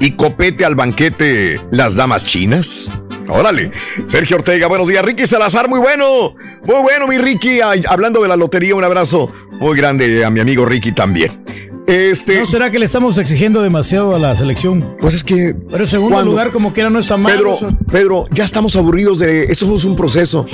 y 0.00 0.12
copete 0.12 0.64
al 0.64 0.74
banquete, 0.74 1.60
las 1.70 1.94
damas 1.94 2.24
chinas. 2.24 2.90
Órale, 3.28 3.70
Sergio 4.06 4.38
Ortega, 4.38 4.66
buenos 4.66 4.88
días. 4.88 5.04
Ricky 5.04 5.26
Salazar, 5.26 5.68
muy 5.68 5.78
bueno. 5.78 6.34
Muy 6.64 6.82
bueno, 6.82 7.06
mi 7.06 7.18
Ricky. 7.18 7.60
Ay, 7.60 7.82
hablando 7.88 8.22
de 8.22 8.28
la 8.28 8.36
lotería, 8.36 8.74
un 8.74 8.84
abrazo 8.84 9.32
muy 9.52 9.76
grande 9.76 10.24
a 10.24 10.30
mi 10.30 10.40
amigo 10.40 10.64
Ricky 10.66 10.92
también. 10.92 11.44
Este. 11.86 12.38
¿No 12.38 12.46
será 12.46 12.70
que 12.70 12.78
le 12.78 12.84
estamos 12.84 13.18
exigiendo 13.18 13.60
demasiado 13.62 14.14
a 14.14 14.18
la 14.18 14.34
selección? 14.36 14.96
Pues 15.00 15.14
es 15.14 15.24
que. 15.24 15.54
Pero 15.70 15.86
segundo 15.86 16.14
¿cuándo? 16.16 16.30
lugar, 16.30 16.50
como 16.52 16.72
quiera, 16.72 16.90
no 16.90 16.98
está 17.00 17.16
mal. 17.16 17.34
Pedro, 17.34 17.54
eso. 17.54 17.68
Pedro, 17.90 18.26
ya 18.30 18.44
estamos 18.44 18.76
aburridos 18.76 19.18
de 19.18 19.44
eso 19.44 19.74
es 19.74 19.84
un 19.84 19.96
proceso. 19.96 20.46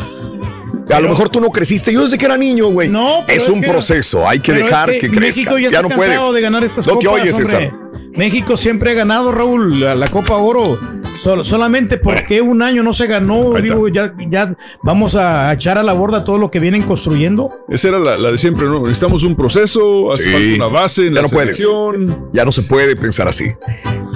A 0.91 1.01
lo 1.01 1.11
mejor 1.11 1.29
tú 1.29 1.39
no 1.41 1.51
creciste. 1.51 1.93
Yo 1.93 2.03
desde 2.03 2.17
que 2.17 2.25
era 2.25 2.39
niño, 2.39 2.69
güey. 2.69 2.89
No, 2.89 3.25
pero 3.27 3.37
es, 3.37 3.43
es 3.47 3.55
un 3.55 3.61
que- 3.61 3.69
proceso. 3.69 4.27
Hay 4.27 4.41
que 4.41 4.53
es 4.53 4.59
dejar 4.59 4.91
que 4.91 5.01
que, 5.01 5.09
crezca. 5.09 5.21
México 5.21 5.59
ya 5.59 5.69
está 5.69 5.83
no 5.83 5.91
puedes. 5.91 6.33
de 6.33 6.41
ganar 6.41 6.65
estas 6.65 6.87
no 6.87 6.95
copas, 6.95 7.03
te 7.13 7.21
oyes, 7.21 7.35
hombre. 7.35 7.47
César. 7.47 7.73
México 8.19 8.57
siempre 8.57 8.91
ha 8.91 8.95
ganado, 8.95 9.31
Raúl, 9.33 9.81
la, 9.81 9.95
la 9.95 10.09
Copa 10.09 10.35
Oro. 10.37 10.79
Sol- 11.17 11.45
solamente 11.45 11.97
porque 11.99 12.41
un 12.43 12.63
año 12.63 12.83
no 12.83 12.93
se 12.93 13.07
ganó, 13.07 13.55
digo, 13.55 13.89
ya, 13.89 14.13
ya 14.29 14.55
vamos 14.83 15.17
a 15.17 15.53
echar 15.53 15.79
a 15.79 15.83
la 15.83 15.93
borda 15.93 16.23
todo 16.25 16.37
lo 16.39 16.51
que 16.51 16.61
vienen 16.61 16.83
construyendo. 16.83 17.51
Esa 17.69 17.89
era 17.89 17.99
la, 17.99 18.17
la 18.19 18.31
de 18.33 18.39
siempre, 18.39 18.67
¿no? 18.67 18.81
Necesitamos 18.83 19.25
un 19.25 19.35
proceso, 19.37 20.13
hace 20.13 20.25
Sí. 20.25 20.31
falta 20.33 20.55
una 20.57 20.67
base 20.81 21.03
en 21.07 21.09
Ya 21.09 21.15
la 21.15 21.23
no 21.23 21.29
puedes. 21.29 21.57
selección. 21.57 22.29
Ya 22.33 22.45
no 22.45 22.53
se 22.53 22.63
puede 22.63 22.95
pensar 22.97 23.27
así. 23.29 23.47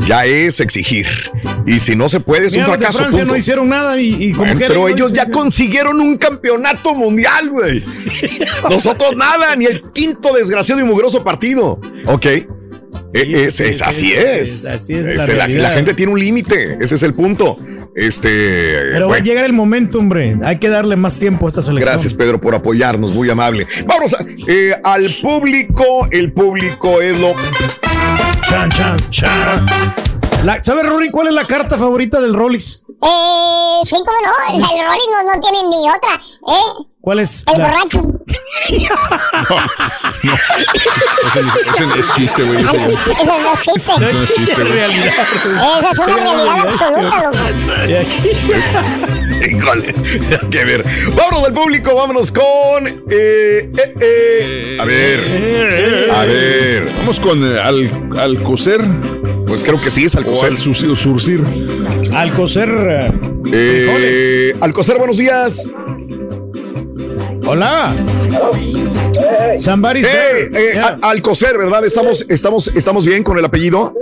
Ya 0.07 0.25
es 0.27 0.59
exigir. 0.61 1.07
Y 1.67 1.79
si 1.79 1.95
no 1.95 2.09
se 2.09 2.19
puede, 2.21 2.47
es 2.47 2.55
Mira, 2.55 2.67
un 2.67 2.73
fracaso. 2.75 2.99
Francia 2.99 3.19
punto. 3.21 3.33
no 3.33 3.39
hicieron 3.39 3.69
nada 3.69 4.01
y, 4.01 4.15
y 4.21 4.33
como 4.33 4.47
Bueno, 4.47 4.59
que 4.59 4.67
pero 4.67 4.89
ellos 4.89 5.13
ya 5.13 5.31
consiguieron 5.31 6.01
un 6.01 6.17
campeonato 6.19 6.95
mundial, 6.95 7.51
güey. 7.51 7.85
Nosotros 8.71 9.15
nada, 9.17 9.55
ni 9.57 9.67
el 9.67 9.83
quinto 9.93 10.35
desgraciado 10.35 10.81
y 10.81 10.85
mugroso 10.85 11.23
partido. 11.23 11.81
Ok. 12.07 12.27
Es, 13.13 13.61
es- 13.61 13.83
así 13.83 14.13
es. 14.13 14.65
así 14.65 14.95
es 14.95 15.05
la 15.05 15.15
la, 15.15 15.27
realidad. 15.27 15.63
la 15.63 15.71
gente 15.71 15.95
tiene 15.95 16.13
un 16.13 16.19
límite. 16.21 16.79
Ese 16.81 16.95
es 16.95 17.03
el 17.03 17.15
punto. 17.15 17.57
Este. 17.95 18.91
Pero 18.93 19.09
va 19.09 19.17
a 19.17 19.21
llegar 19.21 19.45
el 19.45 19.53
momento, 19.53 19.99
hombre. 19.99 20.37
Hay 20.45 20.59
que 20.59 20.69
darle 20.71 20.97
más 20.97 21.19
tiempo 21.19 21.45
a 21.47 21.49
esta 21.51 21.61
selección. 21.63 21.93
Gracias, 21.93 22.15
Pedro, 22.15 22.41
por 22.41 22.55
apoyarnos, 22.55 23.13
muy 23.13 23.29
amable. 23.29 23.67
Vamos 23.87 24.15
a- 24.15 24.25
eh, 24.47 24.75
al 24.83 25.07
público. 25.21 26.09
El 26.11 26.33
público 26.33 27.01
es 27.03 27.19
lo. 27.21 27.35
Chan, 28.49 28.71
chan, 28.71 28.99
chan. 29.11 29.67
La- 30.45 30.63
¿Sabes, 30.63 30.85
Rory, 30.87 31.11
cuál 31.11 31.29
es 31.29 31.35
la 31.35 31.45
carta 31.47 31.79
favorita 31.79 32.21
del 32.21 32.35
Rolex? 32.35 32.85
Eh, 32.89 33.81
sí, 33.85 33.95
cómo 33.97 34.19
no. 34.25 34.55
El 34.57 34.61
Rory 34.61 35.01
no, 35.11 35.35
no 35.35 35.41
tiene 35.41 35.59
ni 35.69 35.89
otra. 35.89 36.15
¿Eh? 36.49 36.87
¿Cuál 37.03 37.19
es? 37.19 37.45
El 37.53 37.59
la- 37.59 37.67
borracho. 37.69 38.01
Ese, 41.27 41.41
ese 41.71 41.87
no 41.87 41.95
es 41.97 42.13
chiste, 42.15 42.43
güey. 42.45 42.59
ese- 42.59 42.69
Eso 42.77 43.39
no 43.43 43.53
es 43.53 43.61
chiste. 43.61 43.93
Eso 43.93 44.13
no 44.13 44.23
es 44.23 44.33
chiste, 44.35 44.63
güey. 44.65 44.79
Esa 44.79 45.91
es 45.93 45.99
una 45.99 46.17
realidad 46.17 46.59
absoluta, 46.61 47.23
loco. 47.25 47.37
Que 50.51 50.65
ver. 50.65 50.85
Vámonos 51.17 51.43
del 51.45 51.53
público, 51.53 51.95
vámonos 51.95 52.31
con. 52.31 52.87
eh, 52.87 53.71
eh, 53.77 53.95
eh. 54.01 54.77
A 54.81 54.85
ver. 54.85 56.11
A 56.15 56.25
ver. 56.25 56.93
Vamos 56.99 57.19
con 57.19 57.43
eh, 57.45 57.59
al, 57.61 57.91
al 58.19 58.43
coser. 58.43 58.81
Pues 59.47 59.63
creo 59.65 59.81
que 59.81 59.91
sí 59.91 60.05
es 60.05 60.15
al 60.17 60.25
O 60.27 60.31
coser. 60.33 60.51
al 60.53 60.59
surcir. 60.59 60.97
surcir. 60.97 61.43
Al 62.15 62.33
coser. 62.33 63.13
Eh, 63.53 64.55
Alcocer, 64.61 64.99
buenos 64.99 65.17
días. 65.19 65.69
Hola. 67.47 67.93
Somebody's 69.59 70.07
Eh, 70.07 70.49
there. 70.51 70.73
eh, 70.75 70.79
Al- 70.81 70.99
Alcocer, 71.03 71.59
¿verdad? 71.59 71.85
Estamos, 71.85 72.25
estamos, 72.29 72.69
estamos 72.75 73.07
bien 73.07 73.23
con 73.23 73.39
el 73.39 73.45
apellido. 73.45 73.95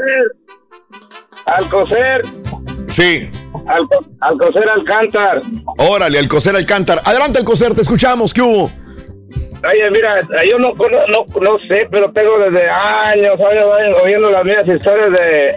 Alcocer, 1.46 2.22
Sí. 2.86 3.30
Alco- 3.66 4.04
Alcocer 4.20 4.68
Alcántar. 4.68 5.42
Órale, 5.78 6.18
Alcocer 6.18 6.54
Alcántar. 6.56 7.00
Adelante, 7.04 7.38
Alcocer, 7.38 7.74
te 7.74 7.80
escuchamos. 7.82 8.32
¿Qué 8.34 8.42
hubo? 8.42 8.64
Oye, 9.68 9.90
mira, 9.90 10.20
yo 10.48 10.58
no, 10.58 10.72
no, 10.74 11.40
no 11.40 11.58
sé, 11.68 11.86
pero 11.90 12.10
tengo 12.12 12.38
desde 12.38 12.68
años, 12.68 13.34
años, 13.34 13.66
años 13.78 13.98
oyendo 14.02 14.30
las 14.30 14.44
mismas 14.44 14.66
historias 14.68 15.10
de, 15.12 15.54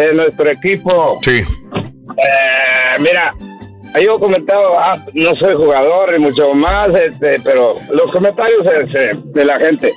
de 0.00 0.14
nuestro 0.14 0.50
equipo. 0.50 1.18
Sí. 1.22 1.38
Eh, 1.40 2.98
mira, 2.98 3.32
yo 3.98 4.16
he 4.16 4.20
comentado, 4.20 4.78
ah, 4.78 5.04
no 5.14 5.34
soy 5.36 5.54
jugador 5.54 6.12
ni 6.12 6.18
mucho 6.18 6.54
más, 6.54 6.88
este, 6.88 7.40
pero 7.40 7.74
los 7.90 8.10
comentarios 8.12 8.64
de, 8.64 9.18
de- 9.24 9.44
la 9.44 9.58
gente. 9.58 9.92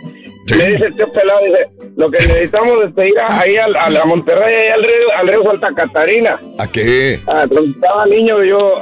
Le 0.58 0.74
dice 0.74 0.86
el 0.88 0.96
tío 0.96 1.10
pelado, 1.14 1.40
dice, 1.46 1.70
lo 1.96 2.12
que 2.12 2.18
necesitamos 2.18 2.78
es 2.98 3.08
ir 3.08 3.14
ahí 3.26 3.56
a, 3.56 3.66
a, 3.66 4.06
Monterrey, 4.06 4.54
ahí 4.54 4.68
al 4.70 4.84
río, 4.84 5.18
al 5.18 5.28
río 5.30 5.44
Santa 5.46 5.74
Catarina. 5.74 6.40
¿A 6.60 6.68
qué? 6.68 7.18
Ah, 7.28 7.46
estaba 7.50 8.06
niño 8.08 8.44
yo 8.44 8.76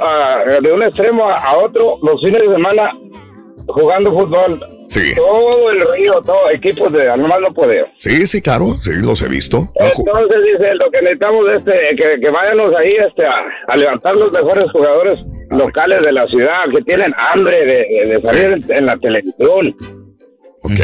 de 0.60 0.72
un 0.72 0.82
extremo 0.82 1.28
a, 1.28 1.56
otro 1.58 1.98
los 2.02 2.20
fines 2.20 2.42
de 2.42 2.52
semana 2.52 2.90
jugando 3.66 4.12
fútbol. 4.12 4.60
Sí. 4.86 5.14
Todo 5.14 5.70
el 5.70 5.80
río, 5.92 6.20
todo, 6.22 6.50
equipos 6.50 6.92
de 6.92 7.06
nomás 7.16 7.40
no 7.40 7.52
poder. 7.52 7.86
Sí, 7.98 8.26
sí, 8.26 8.42
claro, 8.42 8.74
sí, 8.80 8.92
los 8.94 9.22
he 9.22 9.28
visto. 9.28 9.72
Entonces 9.74 10.42
dice, 10.42 10.74
lo 10.74 10.90
que 10.90 11.00
necesitamos 11.00 11.48
es 11.48 11.58
este, 11.58 11.96
que, 11.96 12.20
que 12.20 12.30
váyanos 12.30 12.74
ahí 12.74 12.96
este, 12.96 13.24
a, 13.24 13.76
levantar 13.76 14.16
los 14.16 14.32
mejores 14.32 14.64
jugadores 14.72 15.18
locales 15.50 16.02
de 16.02 16.12
la 16.12 16.26
ciudad, 16.28 16.60
que 16.74 16.82
tienen 16.82 17.14
hambre 17.16 17.64
de, 17.64 18.20
salir 18.24 18.64
en, 18.68 18.86
la 18.86 18.96
televisión. 18.96 19.74
Ok. 20.62 20.80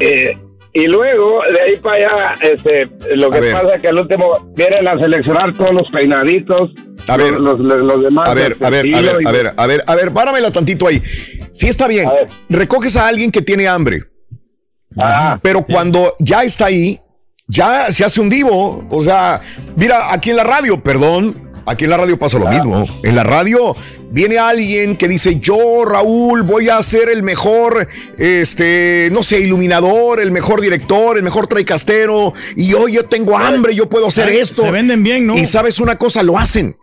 Eh, 0.00 0.36
y 0.78 0.86
luego, 0.86 1.42
de 1.50 1.60
ahí 1.60 1.76
para 1.76 1.96
allá, 1.96 2.34
este, 2.40 2.88
lo 3.16 3.30
que 3.30 3.40
pasa 3.52 3.74
es 3.74 3.80
que 3.82 3.88
al 3.88 3.98
último 3.98 4.52
vienen 4.54 4.86
a 4.86 4.98
seleccionar 4.98 5.54
todos 5.54 5.72
los 5.72 5.90
peinaditos. 5.90 6.70
A 7.08 7.16
ver, 7.16 7.32
los, 7.32 7.58
los, 7.58 8.02
demás. 8.04 8.28
A 8.28 8.34
ver, 8.34 8.56
a 8.62 8.70
ver, 8.70 8.94
a 8.94 9.00
ver, 9.00 9.16
a 9.26 9.32
ver, 9.32 9.52
a 9.56 9.66
ver, 9.66 9.82
a 9.86 9.96
ver, 9.96 10.12
páramela 10.12 10.50
tantito 10.50 10.86
ahí. 10.86 11.02
Sí 11.52 11.68
está 11.68 11.86
bien. 11.86 12.08
Recoges 12.48 12.96
a 12.96 13.06
alguien 13.06 13.30
que 13.30 13.42
tiene 13.42 13.68
hambre. 13.68 14.04
Ah, 14.96 15.38
pero 15.42 15.62
cuando 15.62 16.14
ya 16.18 16.42
está 16.42 16.66
ahí, 16.66 17.00
ya 17.46 17.90
se 17.92 18.04
hace 18.04 18.20
un 18.20 18.28
divo. 18.28 18.84
O 18.90 19.02
sea, 19.02 19.40
mira, 19.76 20.12
aquí 20.12 20.30
en 20.30 20.36
la 20.36 20.44
radio, 20.44 20.82
perdón, 20.82 21.48
Aquí 21.68 21.84
en 21.84 21.90
la 21.90 21.98
radio 21.98 22.18
pasa 22.18 22.38
lo 22.38 22.48
mismo. 22.48 22.86
En 23.02 23.14
la 23.14 23.24
radio 23.24 23.76
viene 24.10 24.38
alguien 24.38 24.96
que 24.96 25.06
dice, 25.06 25.38
yo, 25.38 25.84
Raúl, 25.84 26.42
voy 26.42 26.70
a 26.70 26.82
ser 26.82 27.10
el 27.10 27.22
mejor, 27.22 27.86
este, 28.16 29.10
no 29.12 29.22
sé, 29.22 29.40
iluminador, 29.40 30.18
el 30.18 30.30
mejor 30.30 30.62
director, 30.62 31.18
el 31.18 31.22
mejor 31.22 31.46
traicastero, 31.46 32.32
y 32.56 32.72
hoy 32.72 32.92
yo 32.92 33.04
tengo 33.04 33.36
hambre, 33.36 33.74
yo 33.74 33.86
puedo 33.86 34.06
hacer 34.06 34.30
esto. 34.30 34.62
Se 34.62 34.70
venden 34.70 35.02
bien, 35.02 35.26
¿no? 35.26 35.36
Y 35.36 35.44
sabes 35.44 35.78
una 35.78 35.98
cosa, 35.98 36.22
lo 36.22 36.38
hacen. 36.38 36.74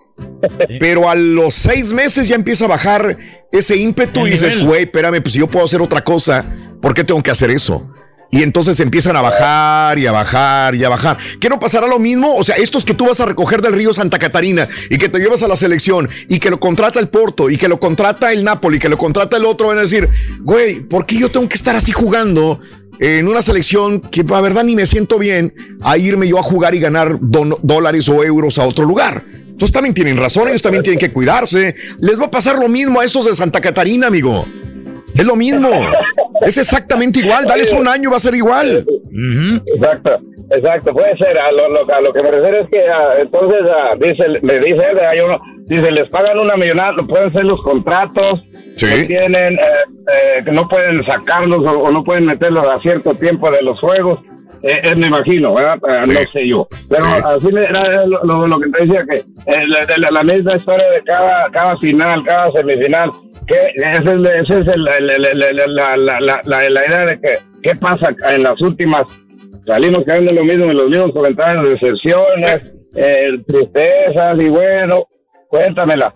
Pero 0.80 1.10
a 1.10 1.16
los 1.16 1.53
seis 1.53 1.92
meses 1.92 2.27
ya 2.27 2.35
empieza 2.35 2.66
a 2.66 2.68
bajar 2.69 3.18
ese 3.52 3.76
ímpetu 3.77 4.26
y 4.27 4.32
dices, 4.32 4.58
güey, 4.58 4.84
espérame, 4.84 5.22
pues 5.22 5.34
si 5.34 5.40
yo 5.40 5.48
puedo 5.48 5.66
hacer 5.66 5.82
otra 5.82 6.03
cosa, 6.03 6.45
¿por 6.82 6.94
qué 6.94 7.03
tengo 7.03 7.22
que 7.22 7.32
hacer 7.32 7.50
eso? 7.50 7.90
Y 8.32 8.44
entonces 8.44 8.80
empiezan 8.80 9.16
a 9.16 9.22
bajar 9.22 9.98
y 9.98 10.08
a 10.08 10.11
bajar 10.11 10.76
y 10.76 10.84
a 10.84 10.90
bajar. 10.90 11.18
¿Qué 11.40 11.48
no 11.48 11.60
pasará 11.60 11.88
lo 11.88 12.00
mismo? 12.00 12.35
O 12.35 12.44
sea, 12.44 12.56
estos 12.58 12.84
que 12.84 12.94
tú 12.94 13.06
vas 13.06 13.22
a 13.22 13.26
recoger 13.26 13.61
del 13.61 13.74
río 13.74 13.94
Santa 13.94 14.19
Catarina 14.19 14.68
y 14.90 14.98
que 14.98 15.08
te 15.08 15.19
llevas 15.19 15.44
a 15.44 15.48
la 15.48 15.56
selección 15.56 16.10
y 16.27 16.40
que 16.40 16.50
lo 16.50 16.60
contrata 16.60 17.00
el 17.00 17.08
Porto 17.08 17.50
y 17.50 17.58
que 17.58 17.69
lo 17.69 17.80
contrata 17.80 18.34
el 18.34 18.44
Napoli 18.44 18.77
y 18.77 18.80
que 18.80 18.90
lo 18.90 18.98
contrata 18.98 19.38
el 19.38 19.45
otro, 19.45 19.68
van 19.68 19.77
a 19.77 19.82
decir, 19.82 20.10
güey, 20.42 20.82
¿por 20.82 21.06
qué 21.06 21.18
yo 21.18 21.32
tengo 21.32 21.48
que 21.48 21.56
estar 21.56 21.76
así 21.76 21.94
jugando 21.94 22.60
en 22.99 23.27
una 23.27 23.41
selección 23.41 23.99
que 23.99 24.24
la 24.24 24.41
verdad 24.41 24.64
ni 24.64 24.75
me 24.75 24.85
siento 24.85 25.19
bien 25.19 25.53
a 25.82 25.98
irme 25.98 26.27
yo 26.27 26.40
a 26.40 26.43
jugar 26.43 26.75
y 26.75 26.80
ganar 26.80 27.17
dólares 27.22 28.09
o 28.09 28.24
euros 28.24 28.57
a 28.59 28.65
otro 28.65 28.85
lugar? 28.85 29.24
Entonces 29.56 29.72
también 29.72 29.93
tienen 29.93 30.17
razón, 30.17 30.49
ellos 30.49 30.61
también 30.61 30.83
tienen 30.83 30.99
que 30.99 31.11
cuidarse. 31.11 31.75
Les 31.99 32.19
va 32.19 32.25
a 32.25 32.32
pasar 32.32 32.59
lo 32.59 32.67
mismo 32.67 32.99
a 32.99 33.06
esos 33.06 33.25
de 33.25 33.35
Santa 33.35 33.61
Catarina, 33.61 34.07
amigo. 34.07 34.45
Es 35.16 35.26
lo 35.26 35.35
mismo. 35.35 35.69
Es 36.42 36.58
exactamente 36.58 37.19
igual. 37.19 37.45
Dales 37.45 37.74
un 37.74 37.88
año, 37.88 38.11
va 38.11 38.18
a 38.18 38.19
ser 38.19 38.35
igual. 38.35 38.85
Exacto, 39.76 40.19
exacto. 40.52 40.94
Puede 40.94 41.18
ser. 41.18 41.40
A 41.40 41.52
lo, 41.52 42.14
que 42.14 42.24
me 42.24 42.32
refiero 42.32 42.58
es 42.60 42.69
que 42.69 42.82
ah, 42.82 43.14
entonces 43.19 43.61
ah, 43.69 43.95
dice, 44.00 44.26
me 44.42 44.60
dice 44.60 44.84
hay 45.10 45.19
uno, 45.22 45.40
dice, 45.66 45.92
les 45.92 46.10
pagan 46.10 46.40
una 46.40 46.58
millonada, 46.58 46.94
pueden 47.08 47.32
ser 47.34 47.45
los 47.45 47.61
contratos, 47.61 48.44
sí. 48.76 48.88
que 48.88 49.03
tienen, 49.06 49.53
eh, 49.53 49.60
eh, 50.11 50.44
que 50.44 50.52
no 50.52 50.68
pueden 50.68 51.03
sacarlos 51.06 51.60
o, 51.66 51.92
no 51.92 52.03
pueden 52.03 52.26
meterlos 52.26 52.68
a 52.68 52.80
cierto 52.82 53.16
tiempo 53.16 53.50
de 53.52 53.61
los 53.61 53.80
juegos. 53.80 54.19
Eh, 54.61 54.95
me 54.95 55.08
imagino, 55.08 55.53
¿verdad? 55.53 55.77
No 56.08 56.32
sé 56.32 56.48
yo. 56.48 56.67
Pero 56.90 57.06
así 57.06 57.48
era 57.48 58.06
lo, 58.06 58.59
que 58.59 58.69
te 58.69 58.85
decía, 58.85 59.06
que 59.06 59.24
la, 59.67 60.11
la, 60.11 60.24
misma 60.24 60.56
historia 60.56 60.90
de 60.90 61.01
cada, 61.03 61.50
cada 61.51 61.77
final, 61.77 62.24
cada 62.24 62.51
semifinal, 62.51 63.11
que 63.48 63.72
esa 63.75 63.98
es, 63.98 64.50
es 64.50 64.77
la, 64.77 66.42
la, 66.43 66.69
idea 66.69 67.06
de 67.06 67.19
que 67.19 67.38
qué 67.61 67.75
pasa 67.75 68.16
en 68.30 68.43
las 68.43 68.59
últimas. 68.61 69.03
Salimos 69.66 70.03
cayendo 70.06 70.32
lo 70.32 70.43
mismo 70.43 70.66
en 70.66 70.77
los 70.77 70.90
mismos 70.90 71.11
comentarios, 71.11 71.69
decepciones, 71.69 72.90
eh, 72.95 73.40
tristezas 73.48 74.40
y 74.40 74.50
bueno, 74.50 75.08
cuéntamela. 75.48 76.14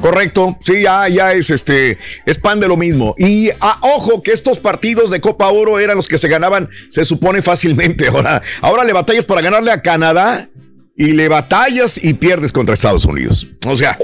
Correcto, 0.00 0.56
sí, 0.60 0.82
ya, 0.82 1.08
ya 1.08 1.32
es 1.32 1.50
este, 1.50 1.98
es 2.26 2.38
pan 2.38 2.60
de 2.60 2.68
lo 2.68 2.76
mismo. 2.76 3.14
Y 3.18 3.50
ah, 3.60 3.78
ojo 3.82 4.22
que 4.22 4.32
estos 4.32 4.58
partidos 4.58 5.10
de 5.10 5.20
Copa 5.20 5.48
Oro 5.48 5.78
eran 5.78 5.96
los 5.96 6.06
que 6.06 6.18
se 6.18 6.28
ganaban, 6.28 6.68
se 6.90 7.04
supone 7.04 7.42
fácilmente. 7.42 8.08
Ahora, 8.16 8.42
ahora 8.60 8.84
le 8.84 8.92
batallas 8.92 9.24
para 9.24 9.40
ganarle 9.40 9.70
a 9.72 9.82
Canadá 9.82 10.48
y 10.96 11.12
le 11.12 11.28
batallas 11.28 12.02
y 12.02 12.14
pierdes 12.14 12.52
contra 12.52 12.72
Estados 12.72 13.04
Unidos. 13.04 13.46
O 13.66 13.76
sea, 13.76 13.98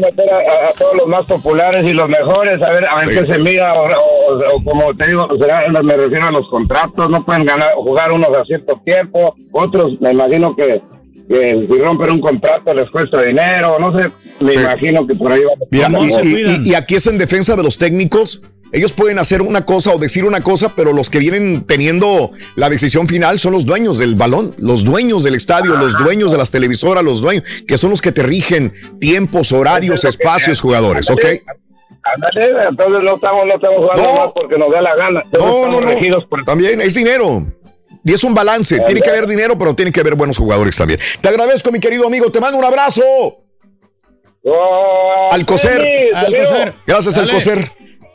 meter 0.00 0.32
a, 0.32 0.72
todos 0.78 0.94
los 0.96 1.06
más 1.06 1.24
populares 1.26 1.84
y 1.84 1.92
los 1.92 2.08
mejores, 2.08 2.60
a 2.62 2.70
ver, 2.70 2.86
a 2.88 3.04
ver 3.04 3.08
qué 3.08 3.32
se 3.32 3.38
mira, 3.38 3.74
o, 3.74 4.64
como 4.64 4.96
te 4.96 5.08
digo, 5.08 5.28
me 5.82 5.96
refiero 5.96 6.26
a 6.26 6.30
los 6.30 6.48
contratos, 6.48 7.10
no 7.10 7.24
pueden 7.24 7.44
ganar, 7.44 7.74
jugar 7.74 8.12
unos 8.12 8.34
a 8.36 8.44
cierto 8.44 8.80
tiempo, 8.84 9.34
otros 9.52 10.00
me 10.00 10.12
imagino 10.12 10.56
que, 10.56 10.80
si 11.28 11.78
rompen 11.78 12.12
un 12.12 12.20
contrato 12.20 12.74
les 12.74 12.90
cuesta 12.90 13.22
dinero, 13.22 13.78
no 13.78 13.98
sé, 13.98 14.10
me 14.40 14.54
imagino 14.54 15.06
que 15.06 15.14
por 15.14 15.32
ahí 15.32 15.42
va 15.42 15.52
a 15.52 16.06
y 16.64 16.74
aquí 16.74 16.96
es 16.96 17.06
en 17.06 17.18
defensa 17.18 17.56
de 17.56 17.62
los 17.62 17.78
técnicos 17.78 18.42
ellos 18.72 18.94
pueden 18.94 19.18
hacer 19.18 19.42
una 19.42 19.66
cosa 19.66 19.92
o 19.92 19.98
decir 19.98 20.24
una 20.24 20.40
cosa, 20.40 20.72
pero 20.74 20.94
los 20.94 21.10
que 21.10 21.18
vienen 21.18 21.64
teniendo 21.66 22.30
la 22.56 22.70
decisión 22.70 23.06
final 23.06 23.38
son 23.38 23.52
los 23.52 23.66
dueños 23.66 23.98
del 23.98 24.14
balón, 24.14 24.54
los 24.56 24.82
dueños 24.82 25.22
del 25.24 25.34
estadio, 25.34 25.76
los 25.76 25.92
dueños 25.98 26.32
de 26.32 26.38
las 26.38 26.50
televisoras, 26.50 27.04
los 27.04 27.20
dueños, 27.20 27.44
que 27.68 27.76
son 27.76 27.90
los 27.90 28.00
que 28.00 28.12
te 28.12 28.22
rigen 28.22 28.72
tiempos, 28.98 29.52
horarios, 29.52 30.06
espacios, 30.06 30.60
jugadores, 30.60 31.10
¿ok? 31.10 31.24
Ándale, 32.02 32.66
entonces 32.68 33.04
no 33.04 33.14
estamos, 33.14 33.44
no 33.44 33.54
estamos 33.54 33.76
jugando 33.76 34.14
más 34.14 34.32
porque 34.34 34.58
nos 34.58 34.72
da 34.72 34.80
la 34.80 34.96
gana. 34.96 35.22
No, 35.38 35.68
no, 35.68 35.80
no. 35.80 36.44
También 36.44 36.80
es 36.80 36.94
dinero. 36.94 37.46
Y 38.04 38.12
es 38.12 38.24
un 38.24 38.34
balance. 38.34 38.80
Tiene 38.80 39.00
que 39.00 39.10
haber 39.10 39.26
dinero, 39.26 39.56
pero 39.58 39.74
tiene 39.74 39.92
que 39.92 40.00
haber 40.00 40.14
buenos 40.14 40.36
jugadores 40.36 40.76
también. 40.76 40.98
Te 41.20 41.28
agradezco, 41.28 41.70
mi 41.70 41.80
querido 41.80 42.06
amigo. 42.06 42.30
Te 42.30 42.40
mando 42.40 42.58
un 42.58 42.64
abrazo. 42.64 43.02
al 45.32 45.46
coser. 45.46 46.74
Gracias, 46.86 47.16
al 47.18 47.30
coser. 47.30 47.72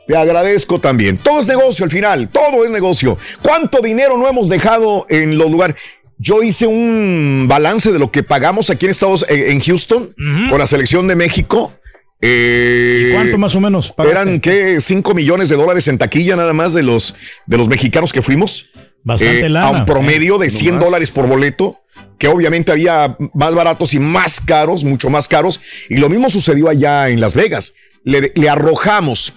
Te 0.07 0.16
agradezco 0.16 0.80
también. 0.80 1.17
Todo 1.17 1.40
es 1.40 1.48
negocio 1.48 1.83
al 1.83 1.91
final, 1.91 2.30
todo 2.30 2.64
es 2.64 2.72
negocio. 2.72 3.17
¿Cuánto 3.41 3.82
dinero 3.82 4.17
no 4.17 4.27
hemos 4.27 4.48
dejado 4.48 5.06
en 5.09 5.38
los 5.38 5.51
lugares? 5.51 5.75
Yo 6.17 6.41
hice 6.41 6.66
un 6.66 7.45
balance 7.48 7.91
de 7.91 7.99
lo 7.99 8.09
que 8.09 8.24
pagamos 8.24 8.69
aquí 8.69 8.85
en 8.85 8.91
Estados 8.91 9.25
eh, 9.30 9.51
en 9.51 9.59
Houston 9.59 10.16
con 10.49 10.59
la 10.59 10.66
selección 10.66 11.07
de 11.07 11.16
México. 11.16 11.74
Eh, 12.22 13.11
¿Cuánto 13.14 13.38
más 13.38 13.56
o 13.56 13.59
menos? 13.59 13.93
Eran 13.98 14.40
que 14.40 14.82
5 14.82 15.14
millones 15.14 15.49
de 15.49 15.56
dólares 15.56 15.88
en 15.88 15.98
taquilla 15.98 16.35
nada 16.35 16.53
más 16.53 16.74
de 16.74 16.82
los 16.83 17.14
de 17.45 17.57
los 17.57 17.67
mexicanos 17.67 18.11
que 18.11 18.22
fuimos. 18.22 18.69
Bastante 19.07 19.47
eh, 19.47 19.57
A 19.57 19.69
un 19.69 19.85
promedio 19.85 20.37
de 20.37 20.49
100 20.49 20.79
dólares 20.79 21.11
por 21.11 21.27
boleto 21.27 21.81
que 22.19 22.27
obviamente 22.27 22.73
había 22.73 23.15
más 23.33 23.55
baratos 23.55 23.93
y 23.93 23.99
más 23.99 24.41
caros, 24.41 24.83
mucho 24.83 25.09
más 25.09 25.29
caros. 25.29 25.61
Y 25.89 25.95
lo 25.97 26.09
mismo 26.09 26.29
sucedió 26.29 26.67
allá 26.67 27.07
en 27.07 27.21
Las 27.21 27.33
Vegas. 27.33 27.73
Le, 28.03 28.33
le 28.35 28.49
arrojamos 28.49 29.33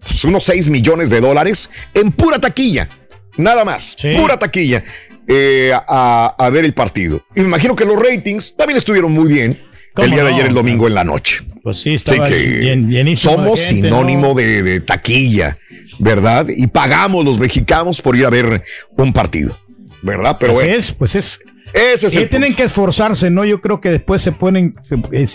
pues, 0.00 0.22
unos 0.24 0.44
6 0.44 0.68
millones 0.68 1.10
de 1.10 1.20
dólares 1.20 1.70
en 1.92 2.12
pura 2.12 2.38
taquilla. 2.38 2.88
Nada 3.36 3.64
más, 3.64 3.96
pura 4.16 4.38
taquilla 4.38 4.84
eh, 5.26 5.72
a, 5.74 6.50
ver 6.52 6.64
el 6.64 6.72
partido. 6.72 7.24
Y 7.34 7.40
me 7.40 7.46
imagino 7.48 7.74
que 7.74 7.84
los 7.84 8.00
ratings 8.00 8.56
también 8.56 8.76
estuvieron 8.76 9.10
muy 9.10 9.28
bien 9.28 9.60
el 9.96 10.10
día 10.12 10.22
de 10.22 10.34
ayer, 10.34 10.46
el 10.46 10.54
domingo 10.54 10.86
en 10.86 10.94
la 10.94 11.02
noche. 11.02 11.44
Pues 11.62 11.80
sí, 11.80 11.94
estaba 11.94 12.28
bien, 12.28 13.16
Somos 13.16 13.60
sinónimo 13.60 14.34
de, 14.34 14.80
taquilla, 14.80 15.58
¿verdad? 15.98 16.46
Y 16.48 16.66
pagamos 16.66 17.24
los 17.24 17.38
mexicanos 17.38 18.00
por 18.00 18.16
ir 18.16 18.26
a 18.26 18.30
ver 18.30 18.64
un 18.96 19.12
partido, 19.12 19.58
¿verdad? 20.02 20.36
Pero 20.40 20.54
pues 20.54 20.66
es, 20.66 20.92
pues 20.92 21.14
es 21.14 21.40
ese 21.72 22.06
es 22.08 22.28
tienen 22.28 22.54
que 22.54 22.64
esforzarse, 22.64 23.30
¿no? 23.30 23.44
Yo 23.44 23.60
creo 23.60 23.80
que 23.80 23.90
después 23.90 24.22
se 24.22 24.32
ponen, 24.32 24.74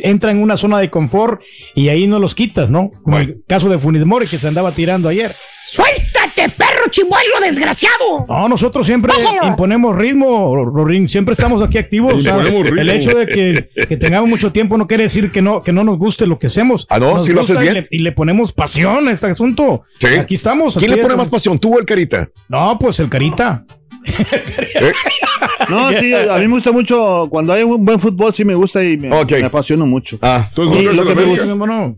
entran 0.02 0.38
en 0.38 0.44
una 0.44 0.58
zona 0.58 0.80
de 0.80 0.90
confort 0.90 1.42
y 1.76 1.90
ahí 1.90 2.08
no 2.08 2.20
los 2.20 2.36
quitas, 2.36 2.70
¿no? 2.70 2.92
Como 3.04 3.20
el 3.20 3.44
caso 3.48 3.70
de 3.70 3.80
Funes 3.80 4.06
Mori 4.06 4.28
que 4.28 4.38
se 4.38 4.48
andaba 4.48 4.72
tirando 4.72 5.10
ayer. 5.10 5.30
¡Suéltate, 5.30 6.50
perro 6.86 6.92
chimuelo 6.92 7.40
desgraciado! 7.42 8.26
No, 8.28 8.48
nosotros 8.48 8.86
siempre 8.86 9.14
imponemos 9.44 9.96
ritmo, 9.96 10.66
Rorín, 10.66 11.08
siempre 11.08 11.34
estamos 11.34 11.62
aquí 11.62 11.78
activos. 11.78 12.26
el 12.26 12.90
hecho 12.90 13.18
de 13.18 13.28
que, 13.28 13.98
tengamos 13.98 14.30
mucho 14.30 14.52
tiempo 14.52 14.78
no 14.78 14.88
quiere 14.88 15.04
decir 15.04 15.32
que 15.32 15.42
no, 15.42 15.62
que 15.62 15.72
no 15.72 15.84
nos 15.84 15.98
guste 15.98 16.26
lo 16.26 16.38
que 16.38 16.48
hacemos. 16.48 16.86
Ah, 16.90 17.00
no, 17.00 17.20
si 17.20 17.34
lo 17.34 17.42
haces 17.42 17.60
bien. 17.60 17.88
Y 17.90 18.00
le, 18.00 18.12
ponemos 18.12 18.52
pasión 18.52 19.08
a 19.08 19.12
este 19.12 19.28
asunto. 19.28 19.84
Sí. 20.00 20.08
Aquí 20.08 20.36
estamos. 20.36 20.76
¿Quién 20.78 20.92
le 20.92 20.98
pone 20.98 21.16
más 21.16 21.28
pasión, 21.28 21.60
tú 21.60 21.76
o 21.76 21.80
el 21.80 21.86
Carita? 21.86 22.30
No, 22.48 22.78
pues 22.80 23.00
el 23.00 23.10
Carita. 23.10 23.66
No, 25.69 25.92
sí, 25.93 26.14
a 26.14 26.38
mí 26.38 26.48
me 26.48 26.56
gusta 26.56 26.72
mucho. 26.72 27.27
Cuando 27.30 27.53
hay 27.53 27.64
un 27.64 27.84
buen 27.84 28.00
fútbol, 28.00 28.34
sí 28.34 28.45
me 28.45 28.56
gusta 28.56 28.84
y 28.84 28.98
me, 28.98 29.09
apasiona 29.43 29.85
mucho. 29.85 30.17
Ah, 30.22 30.50
lo, 30.56 30.72
que 31.06 31.16
me 31.16 31.25
gustó, 31.25 31.56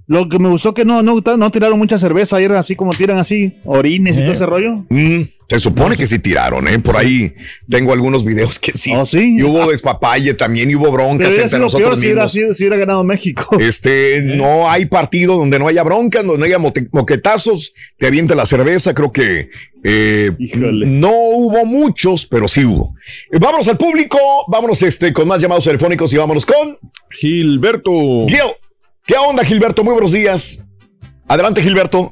lo 0.07 0.29
que 0.29 0.39
me 0.39 0.49
gustó 0.49 0.73
que 0.73 0.85
no, 0.85 1.01
no, 1.01 1.21
no 1.37 1.51
tiraron 1.51 1.77
mucha 1.77 1.99
cerveza 1.99 2.37
ayer, 2.37 2.51
así 2.53 2.75
como 2.75 2.93
tiran 2.93 3.17
así, 3.17 3.57
orines 3.65 4.17
y 4.17 4.21
todo 4.21 4.31
ese 4.31 4.45
rollo. 4.45 4.85
Mm. 4.89 5.21
Se 5.49 5.59
supone 5.61 5.95
que 5.95 6.05
sí 6.05 6.19
tiraron, 6.19 6.67
¿eh? 6.67 6.77
Por 6.79 6.97
ahí 6.97 7.33
tengo 7.69 7.93
algunos 7.93 8.25
videos 8.25 8.59
que 8.59 8.73
sí. 8.73 8.91
¿Oh, 8.93 9.05
sí? 9.05 9.37
Y 9.37 9.43
hubo 9.43 9.69
despapalle 9.71 10.33
también, 10.33 10.69
y 10.69 10.75
hubo 10.75 10.91
broncas 10.91 11.19
Debería 11.19 11.43
entre 11.43 11.59
nosotros 11.59 11.87
peor 11.87 11.99
si 11.99 12.05
hubiera, 12.07 12.23
mismos. 12.23 12.57
si 12.57 12.63
hubiera 12.63 12.77
ganado 12.77 13.03
México. 13.05 13.57
Este, 13.57 14.21
no 14.21 14.69
hay 14.69 14.87
partido 14.87 15.37
donde 15.37 15.57
no 15.57 15.69
haya 15.69 15.83
broncas, 15.83 16.25
donde 16.25 16.39
no 16.39 16.45
haya 16.45 16.59
moquetazos, 16.91 17.73
te 17.97 18.07
avienta 18.07 18.35
la 18.35 18.45
cerveza, 18.45 18.93
creo 18.93 19.11
que 19.11 19.49
eh, 19.85 20.31
no 20.37 21.11
hubo 21.11 21.65
muchos, 21.65 22.25
pero 22.25 22.49
sí 22.49 22.65
hubo. 22.65 22.93
Eh, 23.31 23.37
vámonos 23.39 23.69
al 23.69 23.77
público, 23.77 24.17
vámonos 24.49 24.83
este, 24.83 25.13
con 25.13 25.29
más 25.29 25.41
llamados 25.41 25.63
telefónicos 25.63 26.11
y 26.13 26.17
vámonos 26.17 26.45
con 26.45 26.77
Gilberto. 27.09 27.91
Gil. 28.27 28.37
¿Qué 29.05 29.15
onda, 29.15 29.45
Gilberto? 29.45 29.85
Muy 29.85 29.93
buenos 29.93 30.11
días. 30.11 30.65
Adelante, 31.29 31.61
Gilberto. 31.61 32.11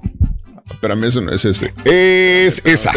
Espérame, 0.69 1.05
eso 1.05 1.21
no 1.21 1.31
es 1.31 1.45
este. 1.45 1.73
Es 1.85 2.61
esa. 2.65 2.91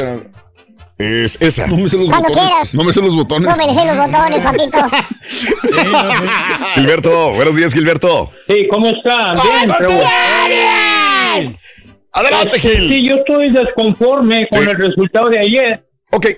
Es 0.96 1.40
esa. 1.40 1.66
No 1.68 1.76
me 1.76 1.88
sé 1.88 1.96
los 1.96 2.08
Cuando 2.08 2.28
botones. 2.28 2.48
quieras. 2.50 2.74
No 2.74 2.84
me 2.84 2.92
sé 2.92 3.00
los 3.02 3.14
botones. 3.14 3.48
No 3.48 3.56
me 3.56 3.74
sé 3.74 3.86
los 3.86 3.96
botones, 4.06 4.40
papito. 4.40 4.78
Gilberto, 6.74 7.30
buenos 7.34 7.54
días, 7.54 7.72
Gilberto. 7.72 8.30
Sí, 8.48 8.66
¿cómo 8.68 8.88
están? 8.88 9.34
Bien, 9.34 9.72
pero... 9.78 9.90
Adelante, 12.12 12.58
Gil. 12.58 12.88
Sí, 12.88 13.06
yo 13.06 13.16
estoy 13.16 13.52
desconforme 13.52 14.48
con 14.50 14.66
el 14.66 14.74
resultado 14.76 15.28
de 15.28 15.38
ayer. 15.38 15.84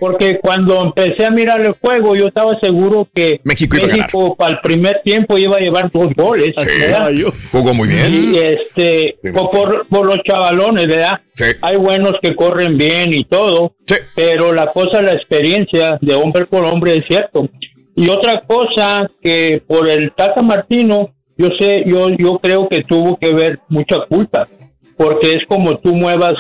Porque 0.00 0.38
cuando 0.40 0.82
empecé 0.82 1.24
a 1.24 1.30
mirar 1.30 1.60
el 1.60 1.72
juego, 1.80 2.16
yo 2.16 2.26
estaba 2.26 2.58
seguro 2.60 3.06
que 3.14 3.40
México 3.44 3.76
iba 3.76 3.86
a 3.86 3.88
ganar. 3.88 4.10
para 4.36 4.52
el 4.52 4.60
primer 4.62 5.00
tiempo 5.04 5.38
iba 5.38 5.56
a 5.56 5.60
llevar 5.60 5.90
dos 5.92 6.08
goles. 6.16 6.52
¿verdad? 6.80 7.10
Jugó 7.52 7.72
muy 7.74 7.88
bien. 7.88 8.32
Y 8.34 8.38
este, 8.38 9.16
por, 9.32 9.50
por- 9.50 9.86
por 9.88 10.06
los 10.06 10.18
chavalones, 10.28 10.86
¿verdad? 10.88 11.20
Hay 11.62 11.76
buenos 11.76 12.14
que 12.20 12.34
corren 12.34 12.76
bien 12.76 13.12
y 13.12 13.24
todo, 13.24 13.74
pero 14.16 14.52
la 14.52 14.66
cosa, 14.72 15.00
la 15.02 15.12
experiencia 15.12 15.98
de 16.00 16.14
hombre 16.14 16.46
por 16.46 16.64
hombre 16.64 16.96
es 16.96 17.04
cierto. 17.06 17.48
Y 17.94 18.08
otra 18.08 18.42
cosa 18.46 19.10
que 19.22 19.62
por 19.66 19.88
el 19.88 20.12
Tata 20.16 20.42
Martino, 20.42 21.14
yo 21.36 21.48
sé, 21.58 21.84
yo, 21.86 22.08
yo 22.18 22.38
creo 22.38 22.68
que 22.68 22.82
tuvo 22.84 23.16
que 23.18 23.32
ver 23.32 23.60
mucha 23.68 23.96
culpa, 24.08 24.48
porque 24.96 25.32
es 25.34 25.44
como 25.46 25.78
tú 25.78 25.94
muevas, 25.94 26.34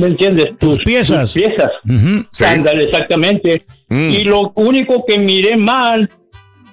¿me 0.00 0.08
entiendes? 0.08 0.46
Tus, 0.58 0.78
piezas. 0.80 1.32
piezas. 1.32 1.70
Ándale, 2.44 2.84
exactamente. 2.84 3.64
Y 3.88 4.24
lo 4.24 4.52
único 4.54 5.04
que 5.06 5.18
miré 5.18 5.56
mal 5.56 6.08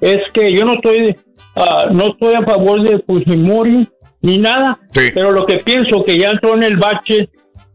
es 0.02 0.18
que 0.34 0.52
yo 0.54 0.66
no 0.66 0.74
estoy, 0.74 1.16
ah, 1.56 1.88
no 1.92 2.08
estoy 2.08 2.36
a 2.36 2.44
favor 2.44 2.82
de 2.82 3.00
Fujimori 3.00 3.88
ni 4.22 4.38
nada, 4.38 4.80
pero 5.14 5.32
lo 5.32 5.46
que 5.46 5.58
pienso 5.58 6.04
que 6.06 6.18
ya 6.18 6.32
entró 6.32 6.56
en 6.56 6.64
el 6.64 6.78
bache 6.78 7.30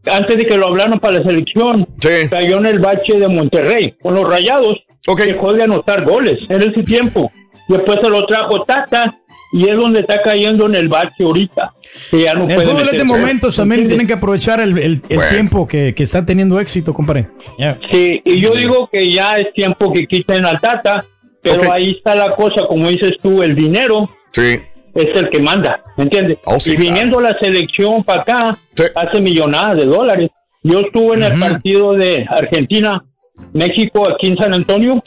antes 0.04 0.36
de 0.36 0.44
que 0.44 0.56
lo 0.56 0.68
hablaron 0.68 0.98
para 0.98 1.18
la 1.18 1.24
selección, 1.24 1.86
cayó 2.30 2.58
en 2.58 2.66
el 2.66 2.78
bache 2.80 3.18
de 3.18 3.28
Monterrey 3.28 3.94
con 4.02 4.14
los 4.14 4.28
Rayados, 4.28 4.78
que 5.16 5.34
juega 5.34 5.62
a 5.62 5.64
anotar 5.64 6.04
goles 6.04 6.38
en 6.48 6.62
ese 6.62 6.82
tiempo. 6.82 7.30
Después 7.72 7.98
se 8.02 8.08
lo 8.10 8.24
trajo 8.26 8.62
Tata 8.64 9.18
y 9.52 9.68
es 9.68 9.76
donde 9.76 10.00
está 10.00 10.22
cayendo 10.22 10.66
en 10.66 10.74
el 10.76 10.88
bache 10.88 11.24
ahorita. 11.24 11.70
Que 12.10 12.20
ya 12.22 12.34
no 12.34 12.48
El 12.48 12.54
puede 12.54 12.68
fútbol 12.68 12.88
es 12.90 12.98
de 12.98 13.04
momentos, 13.04 13.56
también 13.56 13.80
¿Entiendes? 13.82 13.88
tienen 13.88 14.06
que 14.06 14.12
aprovechar 14.14 14.60
el, 14.60 14.78
el- 14.78 15.02
el 15.08 15.20
tiempo 15.30 15.66
que, 15.68 15.94
que 15.94 16.02
está 16.02 16.24
teniendo 16.24 16.58
éxito, 16.58 16.94
compadre. 16.94 17.28
Ya. 17.58 17.78
Sí, 17.90 18.20
y 18.24 18.40
yo 18.40 18.54
digo 18.54 18.88
que 18.90 19.10
ya 19.10 19.34
es 19.34 19.52
tiempo 19.52 19.92
que 19.92 20.06
quiten 20.06 20.46
al 20.46 20.58
Tata, 20.60 21.04
pero 21.42 21.70
ahí 21.72 21.90
está 21.90 22.14
la 22.14 22.30
cosa, 22.34 22.66
como 22.68 22.88
dices 22.88 23.12
tú, 23.22 23.42
el 23.42 23.54
dinero 23.54 24.08
Sí. 24.30 24.58
es 24.94 25.06
el 25.20 25.28
que 25.28 25.40
manda, 25.40 25.82
¿me 25.96 26.04
entiendes? 26.04 26.38
y 26.66 26.76
viniendo 26.76 27.20
la 27.20 27.36
selección 27.38 28.02
para 28.04 28.22
acá, 28.22 28.58
hace 28.94 29.20
millonadas 29.20 29.76
de 29.78 29.84
dólares. 29.86 30.30
Yo 30.62 30.78
estuve 30.80 31.16
en 31.16 31.24
el 31.24 31.38
partido 31.40 31.92
de 31.94 32.24
Argentina, 32.30 33.04
México, 33.52 34.08
aquí 34.08 34.28
en 34.28 34.36
San 34.36 34.54
Antonio, 34.54 35.02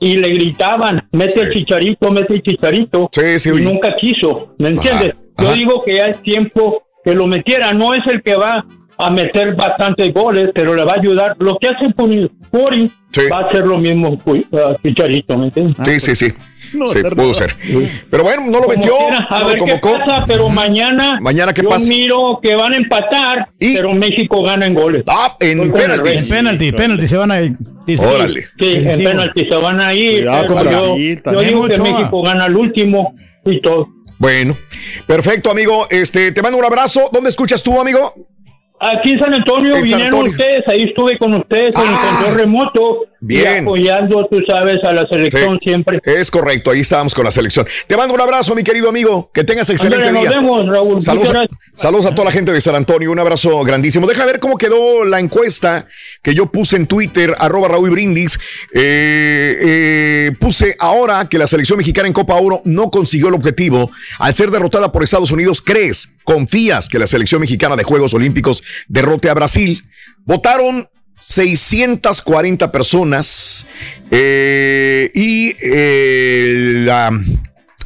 y 0.00 0.16
le 0.16 0.28
gritaban, 0.28 1.08
mete 1.12 1.40
el 1.40 1.52
chicharito, 1.52 2.10
mete 2.10 2.34
el 2.34 2.42
chicharito, 2.42 3.10
y 3.16 3.60
nunca 3.62 3.94
quiso, 3.96 4.54
¿me 4.58 4.70
entiendes? 4.70 5.14
Yo 5.38 5.52
digo 5.52 5.82
que 5.84 5.94
ya 5.94 6.06
es 6.06 6.22
tiempo 6.22 6.82
que 7.04 7.14
lo 7.14 7.26
metiera, 7.26 7.72
no 7.72 7.94
es 7.94 8.00
el 8.06 8.22
que 8.22 8.34
va 8.36 8.64
a 8.98 9.10
meter 9.10 9.54
bastantes 9.54 10.12
goles, 10.12 10.50
pero 10.54 10.74
le 10.74 10.84
va 10.84 10.92
a 10.92 11.00
ayudar. 11.00 11.36
Lo 11.38 11.56
que 11.56 11.68
hace 11.68 11.88
Puri, 11.94 12.30
Puri 12.50 12.90
va 13.32 13.38
a 13.38 13.48
hacer 13.48 13.66
lo 13.66 13.78
mismo 13.78 14.20
uh, 14.24 14.74
Chicharito, 14.82 15.38
¿me 15.38 15.46
entiendes? 15.46 15.76
Sí, 15.84 16.00
sí, 16.00 16.14
sí. 16.14 16.34
sí, 16.92 17.02
pudo 17.16 17.34
ser. 17.34 17.54
Pero 18.10 18.22
bueno, 18.22 18.42
no 18.46 18.52
lo 18.58 18.64
Como 18.64 18.68
metió, 18.76 18.96
quiera, 18.96 19.26
a 19.30 19.40
no 19.40 19.46
ver 19.48 19.58
lo 19.58 19.64
qué 19.66 19.80
convocó. 19.80 20.04
pasa, 20.04 20.24
pero 20.26 20.48
mañana, 20.48 21.18
Mañana, 21.20 21.52
¿qué 21.52 21.62
yo 21.62 21.68
pasa? 21.68 21.88
miro 21.88 22.38
que 22.42 22.54
van 22.54 22.72
a 22.74 22.76
empatar, 22.76 23.48
pero 23.58 23.92
México 23.92 24.42
gana 24.42 24.66
en 24.66 24.74
goles. 24.74 25.02
Ah, 25.06 25.34
en 25.40 25.58
con 25.58 25.66
el 25.68 25.72
penaltis. 25.72 26.30
En 26.30 26.36
penalti, 26.38 26.72
penalti, 26.72 27.08
se 27.08 27.16
van 27.16 27.30
a 27.30 27.40
ir. 27.42 27.52
Órale. 27.98 28.42
Sí, 28.60 28.72
en 28.76 28.98
penalti 29.04 29.48
se 29.50 29.56
van 29.56 29.80
a 29.80 29.94
ir. 29.94 30.24
Cuidado 30.24 30.96
yo, 30.96 31.40
digo 31.42 31.66
que 31.66 31.74
Ochoa. 31.74 31.90
México 31.90 32.22
gana 32.22 32.46
el 32.46 32.56
último 32.56 33.14
y 33.44 33.60
todo. 33.60 33.88
Bueno, 34.18 34.54
perfecto, 35.06 35.50
amigo. 35.50 35.86
Este, 35.90 36.30
te 36.32 36.42
mando 36.42 36.58
un 36.58 36.64
abrazo. 36.64 37.08
¿Dónde 37.12 37.30
escuchas 37.30 37.62
tú, 37.62 37.80
amigo? 37.80 38.14
Aquí 38.80 39.12
en 39.12 39.18
San 39.20 39.34
Antonio 39.34 39.76
En 39.76 39.80
San 39.80 39.82
vinieron 39.82 40.04
Antonio. 40.06 40.30
ustedes, 40.32 40.62
ahí 40.68 40.82
estuve 40.88 41.18
con 41.18 41.34
ustedes 41.34 41.74
en 41.76 41.82
el 41.82 41.98
control 41.98 42.34
remoto 42.34 42.98
Bien. 43.20 43.56
y 43.56 43.58
apoyando, 43.60 44.26
tú 44.30 44.38
sabes, 44.48 44.78
a 44.82 44.92
la 44.94 45.06
selección 45.10 45.58
siempre. 45.62 46.00
Es 46.02 46.30
correcto, 46.30 46.70
ahí 46.70 46.80
estábamos 46.80 47.14
con 47.14 47.24
la 47.24 47.30
selección. 47.30 47.66
Te 47.86 47.94
mando 47.96 48.14
un 48.14 48.20
abrazo, 48.22 48.54
mi 48.54 48.62
querido 48.64 48.88
amigo. 48.88 49.30
Que 49.34 49.44
tengas 49.44 49.68
excelente 49.68 50.10
nos 50.10 50.22
día. 50.22 50.30
vemos, 50.30 50.66
Raúl. 50.66 51.02
Saludos, 51.02 51.30
a- 51.34 51.46
saludos 51.76 52.06
a 52.06 52.14
toda 52.14 52.24
la 52.26 52.32
gente 52.32 52.52
de 52.52 52.60
San 52.62 52.74
Antonio. 52.74 53.10
Un 53.12 53.18
abrazo 53.18 53.62
grandísimo. 53.64 54.06
Deja 54.06 54.24
ver 54.24 54.40
cómo 54.40 54.56
quedó 54.56 55.04
la 55.04 55.20
encuesta 55.20 55.86
que 56.22 56.34
yo 56.34 56.46
puse 56.46 56.76
en 56.76 56.86
Twitter, 56.86 57.34
arroba 57.38 57.68
Raúl 57.68 57.90
Brindis. 57.90 58.38
Eh, 58.74 59.58
eh, 59.62 60.32
puse 60.40 60.74
ahora 60.78 61.28
que 61.28 61.36
la 61.36 61.46
selección 61.46 61.76
mexicana 61.76 62.06
en 62.08 62.14
Copa 62.14 62.36
Oro 62.36 62.62
no 62.64 62.90
consiguió 62.90 63.28
el 63.28 63.34
objetivo 63.34 63.90
al 64.18 64.34
ser 64.34 64.50
derrotada 64.50 64.90
por 64.90 65.02
Estados 65.04 65.30
Unidos. 65.32 65.60
¿Crees, 65.60 66.14
confías 66.24 66.88
que 66.88 66.98
la 66.98 67.06
selección 67.06 67.40
mexicana 67.42 67.76
de 67.76 67.84
Juegos 67.84 68.14
Olímpicos 68.14 68.62
derrote 68.88 69.28
a 69.28 69.34
Brasil? 69.34 69.84
Votaron 70.24 70.88
640 71.20 72.72
personas 72.72 73.66
eh, 74.10 75.10
y 75.14 75.54
eh, 75.62 76.82
la, 76.84 77.10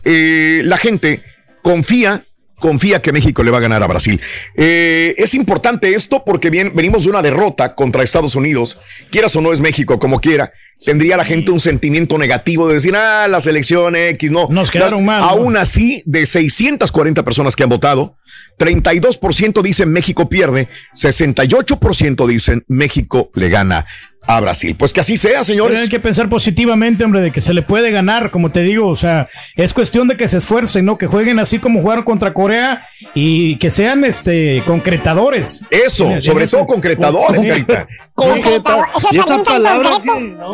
eh, 0.05 0.63
la 0.65 0.79
gente 0.79 1.23
confía 1.63 2.25
confía 2.65 3.03
que 3.03 3.13
México 3.13 3.43
le 3.43 3.51
va 3.51 3.59
a 3.59 3.61
ganar 3.61 3.83
a 3.83 3.87
Brasil. 3.87 4.19
Eh, 4.57 5.15
es 5.19 5.35
importante 5.35 5.95
esto 5.95 6.25
porque 6.25 6.49
bien, 6.49 6.73
venimos 6.75 7.05
de 7.05 7.11
una 7.11 7.21
derrota 7.21 7.75
contra 7.75 8.03
Estados 8.03 8.37
Unidos, 8.37 8.79
quieras 9.11 9.37
o 9.37 9.43
no 9.43 9.53
es 9.53 9.61
México, 9.61 9.99
como 9.99 10.19
quiera, 10.19 10.51
tendría 10.83 11.19
la 11.19 11.27
gente 11.27 11.51
un 11.51 11.61
sentimiento 11.61 12.17
negativo 12.17 12.67
de 12.67 12.75
decir, 12.75 12.97
ah, 12.97 13.29
la 13.29 13.43
selección 13.43 13.97
X, 13.97 14.31
no. 14.31 14.49
Nos 14.49 14.71
quedaron 14.71 15.05
mal, 15.05 15.21
¿no? 15.21 15.29
Aún 15.29 15.59
así, 15.59 16.03
de 16.07 16.25
640 16.25 17.23
personas 17.23 17.55
que 17.55 17.65
han 17.65 17.69
votado, 17.69 18.17
32% 18.59 19.61
dicen 19.61 19.91
México 19.91 20.31
pierde, 20.31 20.69
68% 20.95 22.27
dicen 22.27 22.65
México 22.67 23.31
le 23.35 23.51
gana 23.51 23.85
a 24.27 24.41
Brasil. 24.41 24.75
Pues 24.79 24.93
que 24.93 25.01
así 25.01 25.17
sea, 25.17 25.31
Pero 25.33 25.45
señores. 25.45 25.83
hay 25.83 25.89
que 25.89 26.01
pensar 26.01 26.29
positivamente, 26.29 27.05
hombre, 27.05 27.21
de 27.21 27.31
que 27.31 27.41
se 27.41 27.53
le 27.55 27.63
puede 27.63 27.91
ganar, 27.91 28.31
como 28.31 28.51
te 28.51 28.63
digo, 28.63 28.89
o 28.89 28.97
sea, 28.97 29.29
es 29.57 29.73
cuestión 29.75 30.09
de 30.09 30.17
que 30.17 30.29
se 30.29 30.39
esfuercen, 30.39 30.85
¿no? 30.85 30.97
Que 30.99 31.07
jueguen 31.07 31.39
así 31.39 31.59
como 31.59 31.81
jugaron 31.83 32.05
contra 32.05 32.33
Corea 32.33 32.87
y 33.15 33.57
que 33.57 33.71
sean 33.71 34.05
este 34.05 34.63
concretadores. 34.67 35.67
Eso, 35.71 36.11
En- 36.11 36.23
sobre 36.23 36.47
todo 36.47 36.67
concretadores, 36.67 37.43
Sí. 37.43 37.49
Carita. 37.49 37.87
Concretador. 38.15 38.87
Esa 38.97 39.09
¿Y 39.11 39.17
esa 39.19 39.25
avientan 39.25 39.45
palabra. 39.45 39.91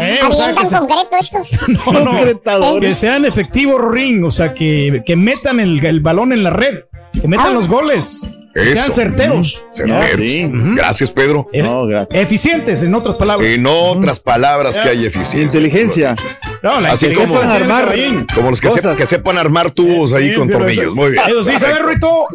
Eh, 0.01 0.19
o 0.29 0.33
sea, 0.33 0.47
Avientan 0.47 0.55
que 0.55 0.67
se- 0.67 0.77
concreto 0.79 1.17
estos. 1.21 1.51
No, 1.93 2.73
no, 2.75 2.81
que 2.81 2.95
sean 2.95 3.25
efectivos, 3.27 3.81
Ring, 3.93 4.25
o 4.25 4.31
sea, 4.31 4.55
que, 4.55 5.03
que 5.05 5.15
metan 5.17 5.61
el, 5.61 5.85
el 5.85 6.01
balón 6.01 6.33
en 6.33 6.43
la 6.43 6.51
red, 6.51 6.81
que 7.21 7.29
metan 7.29 7.49
Ah. 7.49 7.53
los 7.53 7.69
goles, 7.69 8.31
que 8.55 8.65
sean 8.75 8.79
Eso. 8.79 8.93
certeros. 8.93 9.63
Certeros. 9.73 10.75
Gracias, 10.77 11.13
Pedro. 11.13 11.49
Eh, 11.53 12.07
Eficientes, 12.11 12.83
en 12.83 12.95
otras 12.95 13.17
palabras. 13.17 13.49
En 13.49 13.65
otras 13.67 14.21
palabras 14.21 14.79
que 14.79 14.89
hay 14.89 15.07
eficiencia. 15.07 15.43
Inteligencia. 15.43 16.17
No, 16.63 16.81
la 16.81 16.93
Así 16.93 17.07
inteligencia 17.07 17.39
como, 17.59 17.69
caballín. 17.69 18.27
como 18.35 18.51
los 18.51 18.61
que, 18.61 18.69
que 18.97 19.07
sepan 19.07 19.39
armar 19.39 19.71
tubos 19.71 20.13
ahí 20.13 20.31
Sí, 20.31 20.35
con 20.35 20.49
tornillos. 20.51 20.85
eso- 20.87 20.95
Muy 20.95 21.13
bien. 21.13 21.23
Eso 21.27 21.45
sí, 21.45 21.53
¿sabes, 21.59 21.81
Ruito? 21.81 22.27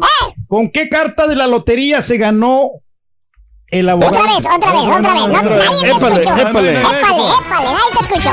¿Con 0.48 0.70
qué 0.70 0.88
carta 0.88 1.26
de 1.28 1.36
la 1.36 1.46
lotería 1.46 2.02
se 2.02 2.16
ganó 2.16 2.70
el 3.68 3.88
abogado? 3.88 4.16
Otra 4.16 4.32
vez, 4.34 4.46
otra 4.56 4.72
vez, 4.72 4.82
otra 4.82 5.12
vez. 5.14 5.14
No, 5.14 5.38
nadie 5.38 5.48
te 5.50 5.86
Épale, 5.86 6.20
escuchó. 6.22 6.48
épale. 6.48 6.72
Épale, 6.72 6.72
épale, 6.80 7.64
nadie 7.64 7.92
te 7.92 8.00
escuchó. 8.00 8.30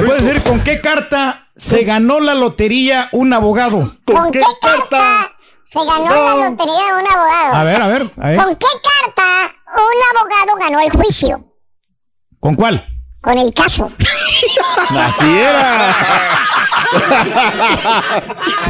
¿Me 0.00 0.06
puedes 0.06 0.24
decir 0.24 0.42
con 0.42 0.60
qué 0.60 0.80
carta 0.80 1.48
se 1.56 1.84
ganó 1.84 2.20
la 2.20 2.34
lotería 2.34 3.08
un 3.12 3.32
abogado? 3.32 3.92
¿Con 4.04 4.30
qué 4.32 4.40
carta 4.62 5.35
se 5.66 5.84
ganó 5.84 6.14
la 6.14 6.48
lotería 6.48 6.74
de 6.74 7.02
un 7.02 7.08
abogado? 7.08 7.54
A 7.54 7.64
ver, 7.64 7.82
a 7.82 7.88
ver, 7.88 8.10
a 8.18 8.28
ver. 8.28 8.40
¿Con 8.40 8.54
qué 8.54 8.66
carta 8.84 9.52
un 9.74 10.16
abogado 10.16 10.58
ganó 10.60 10.78
el 10.78 10.90
juicio? 10.90 11.44
¿Con 12.38 12.54
cuál? 12.54 12.86
Con 13.26 13.36
el 13.38 13.52
caso. 13.52 13.90
Así 15.04 15.26
era. 15.38 15.96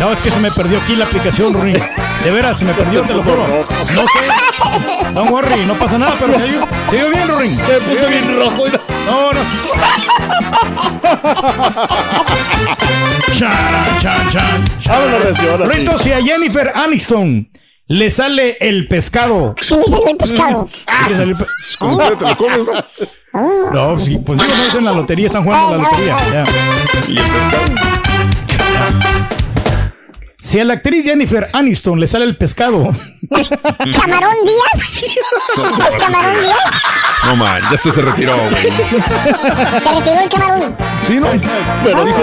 No, 0.01 0.11
es 0.13 0.23
que 0.23 0.31
se 0.31 0.39
me 0.41 0.51
perdió 0.51 0.79
aquí 0.79 0.97
la 0.97 1.05
aplicación, 1.05 1.53
Ruin. 1.53 1.75
De 2.25 2.31
veras, 2.31 2.59
se 2.59 2.65
me 2.65 2.73
perdió, 2.73 3.03
te 3.03 3.13
lo 3.13 3.23
juro. 3.23 3.67
No 3.95 4.03
sé. 4.03 5.13
No 5.13 5.25
worry, 5.25 5.67
no 5.67 5.79
pasa 5.79 5.99
nada, 5.99 6.15
pero 6.19 6.35
se 6.35 6.43
oyó 6.45 6.61
bien, 7.11 7.29
Ruin. 7.29 7.55
Se 7.57 7.81
puso 7.81 8.09
bien 8.09 8.37
rojo. 8.39 8.65
No, 9.07 9.33
no. 9.35 9.41
Chan, 13.39 13.99
chan, 14.01 14.31
chan. 14.81 15.69
Rito, 15.69 15.99
si 15.99 16.13
a 16.13 16.23
Jennifer 16.23 16.73
Aniston 16.75 17.51
le 17.89 18.11
sale 18.11 18.57
el 18.61 18.89
pescado. 18.89 19.55
Sí, 19.61 19.75
salió 19.89 20.09
el 20.09 20.17
pescado. 20.17 20.67
¿Qué 20.67 21.11
le 21.11 21.17
salió 21.17 21.33
el 21.37 21.37
pe- 21.37 21.47
Como 21.79 21.99
quiera 21.99 22.17
te 22.19 22.25
lo 22.25 22.37
comes, 22.37 22.67
¿no? 22.67 22.73
No, 23.73 23.99
sí, 23.99 24.19
pues 24.25 24.39
digo, 24.39 24.53
no 24.57 24.63
es 24.65 24.75
en 24.75 24.85
la 24.85 24.93
lotería, 24.93 25.27
están 25.27 25.45
jugando 25.45 25.77
la 25.77 25.83
lotería. 25.83 26.45
Si 30.39 30.61
a 30.61 30.65
la 30.65 30.75
actriz 30.75 31.05
Jennifer 31.05 31.49
Aniston 31.55 31.99
le 31.99 32.07
sale 32.07 32.27
el 32.27 32.37
pescado, 32.37 32.91
¿Camarón 33.31 34.37
Díaz? 34.45 35.01
¿Camarón 35.99 36.43
Díaz? 36.43 36.59
No, 37.25 37.37
man, 37.37 37.63
ya 37.71 37.79
se, 37.79 37.91
se 37.91 38.03
retiró, 38.03 38.37
güey. 38.37 38.53
Se 39.83 39.93
retiró 39.93 40.21
el 40.21 40.29
camarón. 40.29 40.77
Sí, 41.07 41.15
no. 41.19 41.29
Pero 41.83 42.05
dijo, 42.05 42.19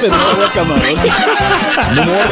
pero 0.00 0.14
no 0.16 0.28
había 0.30 0.52
camarón. 0.54 0.82
No 1.94 2.04
more. 2.04 2.30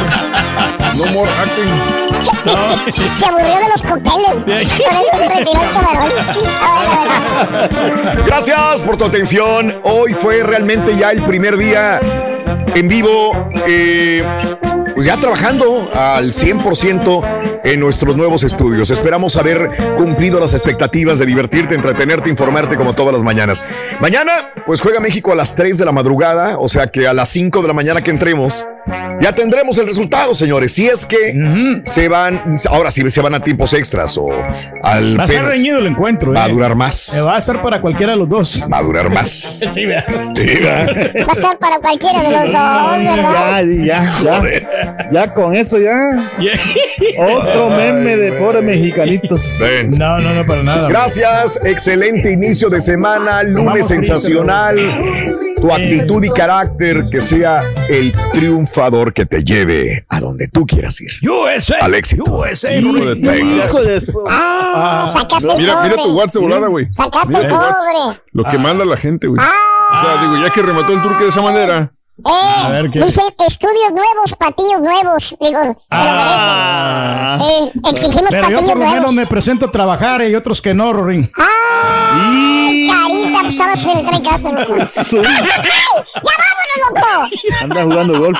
No 0.95 1.05
more 1.13 1.31
acting. 1.31 3.13
Se 3.13 3.25
aburrió 3.25 3.55
de 3.59 3.69
los 3.69 3.81
cócteles. 3.83 4.43
Por 4.43 4.53
eso 4.53 4.73
se 5.17 5.27
retiró 5.27 5.61
el 5.61 5.71
camarón. 5.73 6.11
A 6.61 6.79
ver, 6.79 7.11
a 7.11 8.03
ver. 8.15 8.23
Gracias 8.25 8.81
por 8.83 8.95
tu 8.97 9.03
atención. 9.05 9.79
Hoy 9.83 10.13
fue 10.13 10.43
realmente 10.43 10.95
ya 10.97 11.11
el 11.11 11.21
primer 11.23 11.57
día 11.57 11.99
en 12.75 12.87
vivo, 12.87 13.49
eh, 13.67 14.23
pues 14.93 15.05
ya 15.05 15.17
trabajando 15.17 15.89
al 15.93 16.33
100% 16.33 17.61
en 17.63 17.79
nuestros 17.79 18.15
nuevos 18.15 18.43
estudios. 18.43 18.91
Esperamos 18.91 19.37
haber 19.37 19.95
cumplido 19.97 20.39
las 20.39 20.53
expectativas 20.53 21.19
de 21.19 21.25
divertirte, 21.25 21.75
entretenerte, 21.75 22.29
informarte 22.29 22.75
como 22.75 22.93
todas 22.93 23.13
las 23.13 23.23
mañanas. 23.23 23.63
Mañana, 23.99 24.53
pues 24.65 24.81
juega 24.81 24.99
México 24.99 25.31
a 25.31 25.35
las 25.35 25.55
3 25.55 25.77
de 25.77 25.85
la 25.85 25.91
madrugada, 25.91 26.57
o 26.57 26.67
sea 26.67 26.87
que 26.87 27.07
a 27.07 27.13
las 27.13 27.29
5 27.29 27.61
de 27.61 27.67
la 27.67 27.73
mañana 27.73 28.01
que 28.01 28.11
entremos, 28.11 28.65
ya 29.19 29.33
tendremos 29.33 29.77
el 29.77 29.87
resultado, 29.87 30.33
señores. 30.35 30.73
Si 30.73 30.87
es 30.87 31.05
que 31.05 31.81
se 31.83 32.07
van, 32.07 32.55
ahora 32.69 32.91
sí 32.91 33.09
se 33.09 33.21
van 33.21 33.35
a 33.35 33.39
tiempos 33.39 33.73
extras 33.73 34.17
o 34.17 34.29
al 34.83 35.19
va 35.19 35.23
a 35.23 35.27
ser 35.27 35.45
reñido 35.45 35.79
el 35.79 35.87
encuentro. 35.87 36.33
Va 36.33 36.45
a 36.45 36.47
eh. 36.47 36.51
durar 36.51 36.75
más. 36.75 37.15
Eh, 37.17 37.21
Va 37.21 37.37
a 37.37 37.41
ser 37.41 37.61
para 37.61 37.81
cualquiera 37.81 38.13
de 38.13 38.17
los 38.17 38.29
dos. 38.29 38.63
Va 38.71 38.77
a 38.77 38.83
durar 38.83 39.09
más. 39.09 39.61
Sí, 39.69 39.85
¿verdad? 39.85 40.87
Va 41.27 41.31
a 41.31 41.35
ser 41.35 41.57
para 41.59 41.77
cualquiera 41.77 42.23
de 42.23 42.31
los 42.31 42.45
dos, 42.45 43.15
¿verdad? 43.15 43.63
Ya, 43.85 44.11
ya, 44.23 44.41
ya. 44.43 45.09
Ya 45.11 45.33
con 45.33 45.55
eso 45.55 45.77
ya. 45.77 46.31
Otro 47.17 47.69
meme 47.69 48.17
de 48.17 48.31
pobres 48.33 48.63
mexicanitos. 48.63 49.59
Ven. 49.61 49.91
No, 49.91 50.19
no, 50.19 50.33
no, 50.33 50.45
para 50.45 50.63
nada. 50.63 50.89
Gracias, 50.89 51.59
excelente 51.63 52.31
inicio 52.31 52.69
de 52.69 52.81
semana, 52.81 53.43
lunes 53.43 53.87
sensacional. 53.87 54.77
Tu 55.55 55.71
actitud 55.71 56.23
y 56.23 56.29
carácter 56.29 57.03
que 57.11 57.19
sea 57.19 57.63
el 57.89 58.13
triunfador 58.79 59.13
que 59.13 59.25
te 59.25 59.43
lleve 59.43 60.05
a 60.09 60.19
donde 60.19 60.47
tú 60.47 60.65
quieras 60.65 60.99
ir. 61.01 61.11
USA. 61.29 61.77
Al 61.81 61.95
éxito. 61.95 62.23
USA. 62.31 62.73
Hijo 62.75 62.93
de 62.93 63.15
de 63.15 63.95
eso. 63.97 64.23
Ah, 64.27 65.05
sacaste 65.07 65.51
el 65.51 65.57
Mira, 65.57 65.81
mira 65.83 65.95
tu. 65.95 66.11
WhatsApp 66.11 66.41
volada, 66.41 66.67
güey. 66.67 66.87
Sacaste 66.91 67.33
Mira 67.33 67.43
el 67.43 67.49
cobre. 67.49 68.21
Lo 68.31 68.43
que 68.45 68.57
manda 68.57 68.85
la 68.85 68.97
gente, 68.97 69.27
güey. 69.27 69.41
Ah, 69.41 69.97
O 69.97 70.01
sea, 70.05 70.21
digo, 70.21 70.45
ya 70.45 70.53
que 70.53 70.61
remató 70.61 70.93
el 70.93 71.01
turque 71.01 71.23
de 71.23 71.29
esa 71.29 71.41
manera. 71.41 71.91
Eh, 72.25 72.71
ver, 72.71 72.89
¿qué? 72.91 72.99
dice 72.99 73.21
estudios 73.47 73.91
nuevos, 73.91 74.33
patillos 74.37 74.81
nuevos. 74.81 75.35
Digo, 75.39 75.59
se 75.61 75.75
Ah. 75.89 77.37
lo 77.39 77.47
merecen. 77.49 77.71
Sí, 77.73 77.89
exigimos 77.89 78.29
Pero 78.31 78.49
yo 78.49 78.55
patillos 78.55 78.71
por 78.71 78.79
lo 78.79 78.85
menos 78.85 78.93
nuevos. 78.95 79.13
me 79.13 79.27
presento 79.27 79.65
a 79.67 79.71
trabajar 79.71 80.21
y 80.23 80.35
otros 80.35 80.61
que 80.61 80.73
no, 80.73 80.91
Rorín. 80.93 81.31
Ay, 81.37 82.89
carita, 82.89 83.39
pues 83.41 83.53
estabas 83.53 83.85
en 83.85 83.97
el 83.97 84.05
tren 84.05 84.55
loco. 84.55 84.73
¡Ay! 84.95 85.21
¡Ya 85.23 86.35
vámonos, 86.39 86.77
loco! 86.89 87.07
Anda 87.61 87.83
jugando 87.83 88.19
golf. 88.19 88.39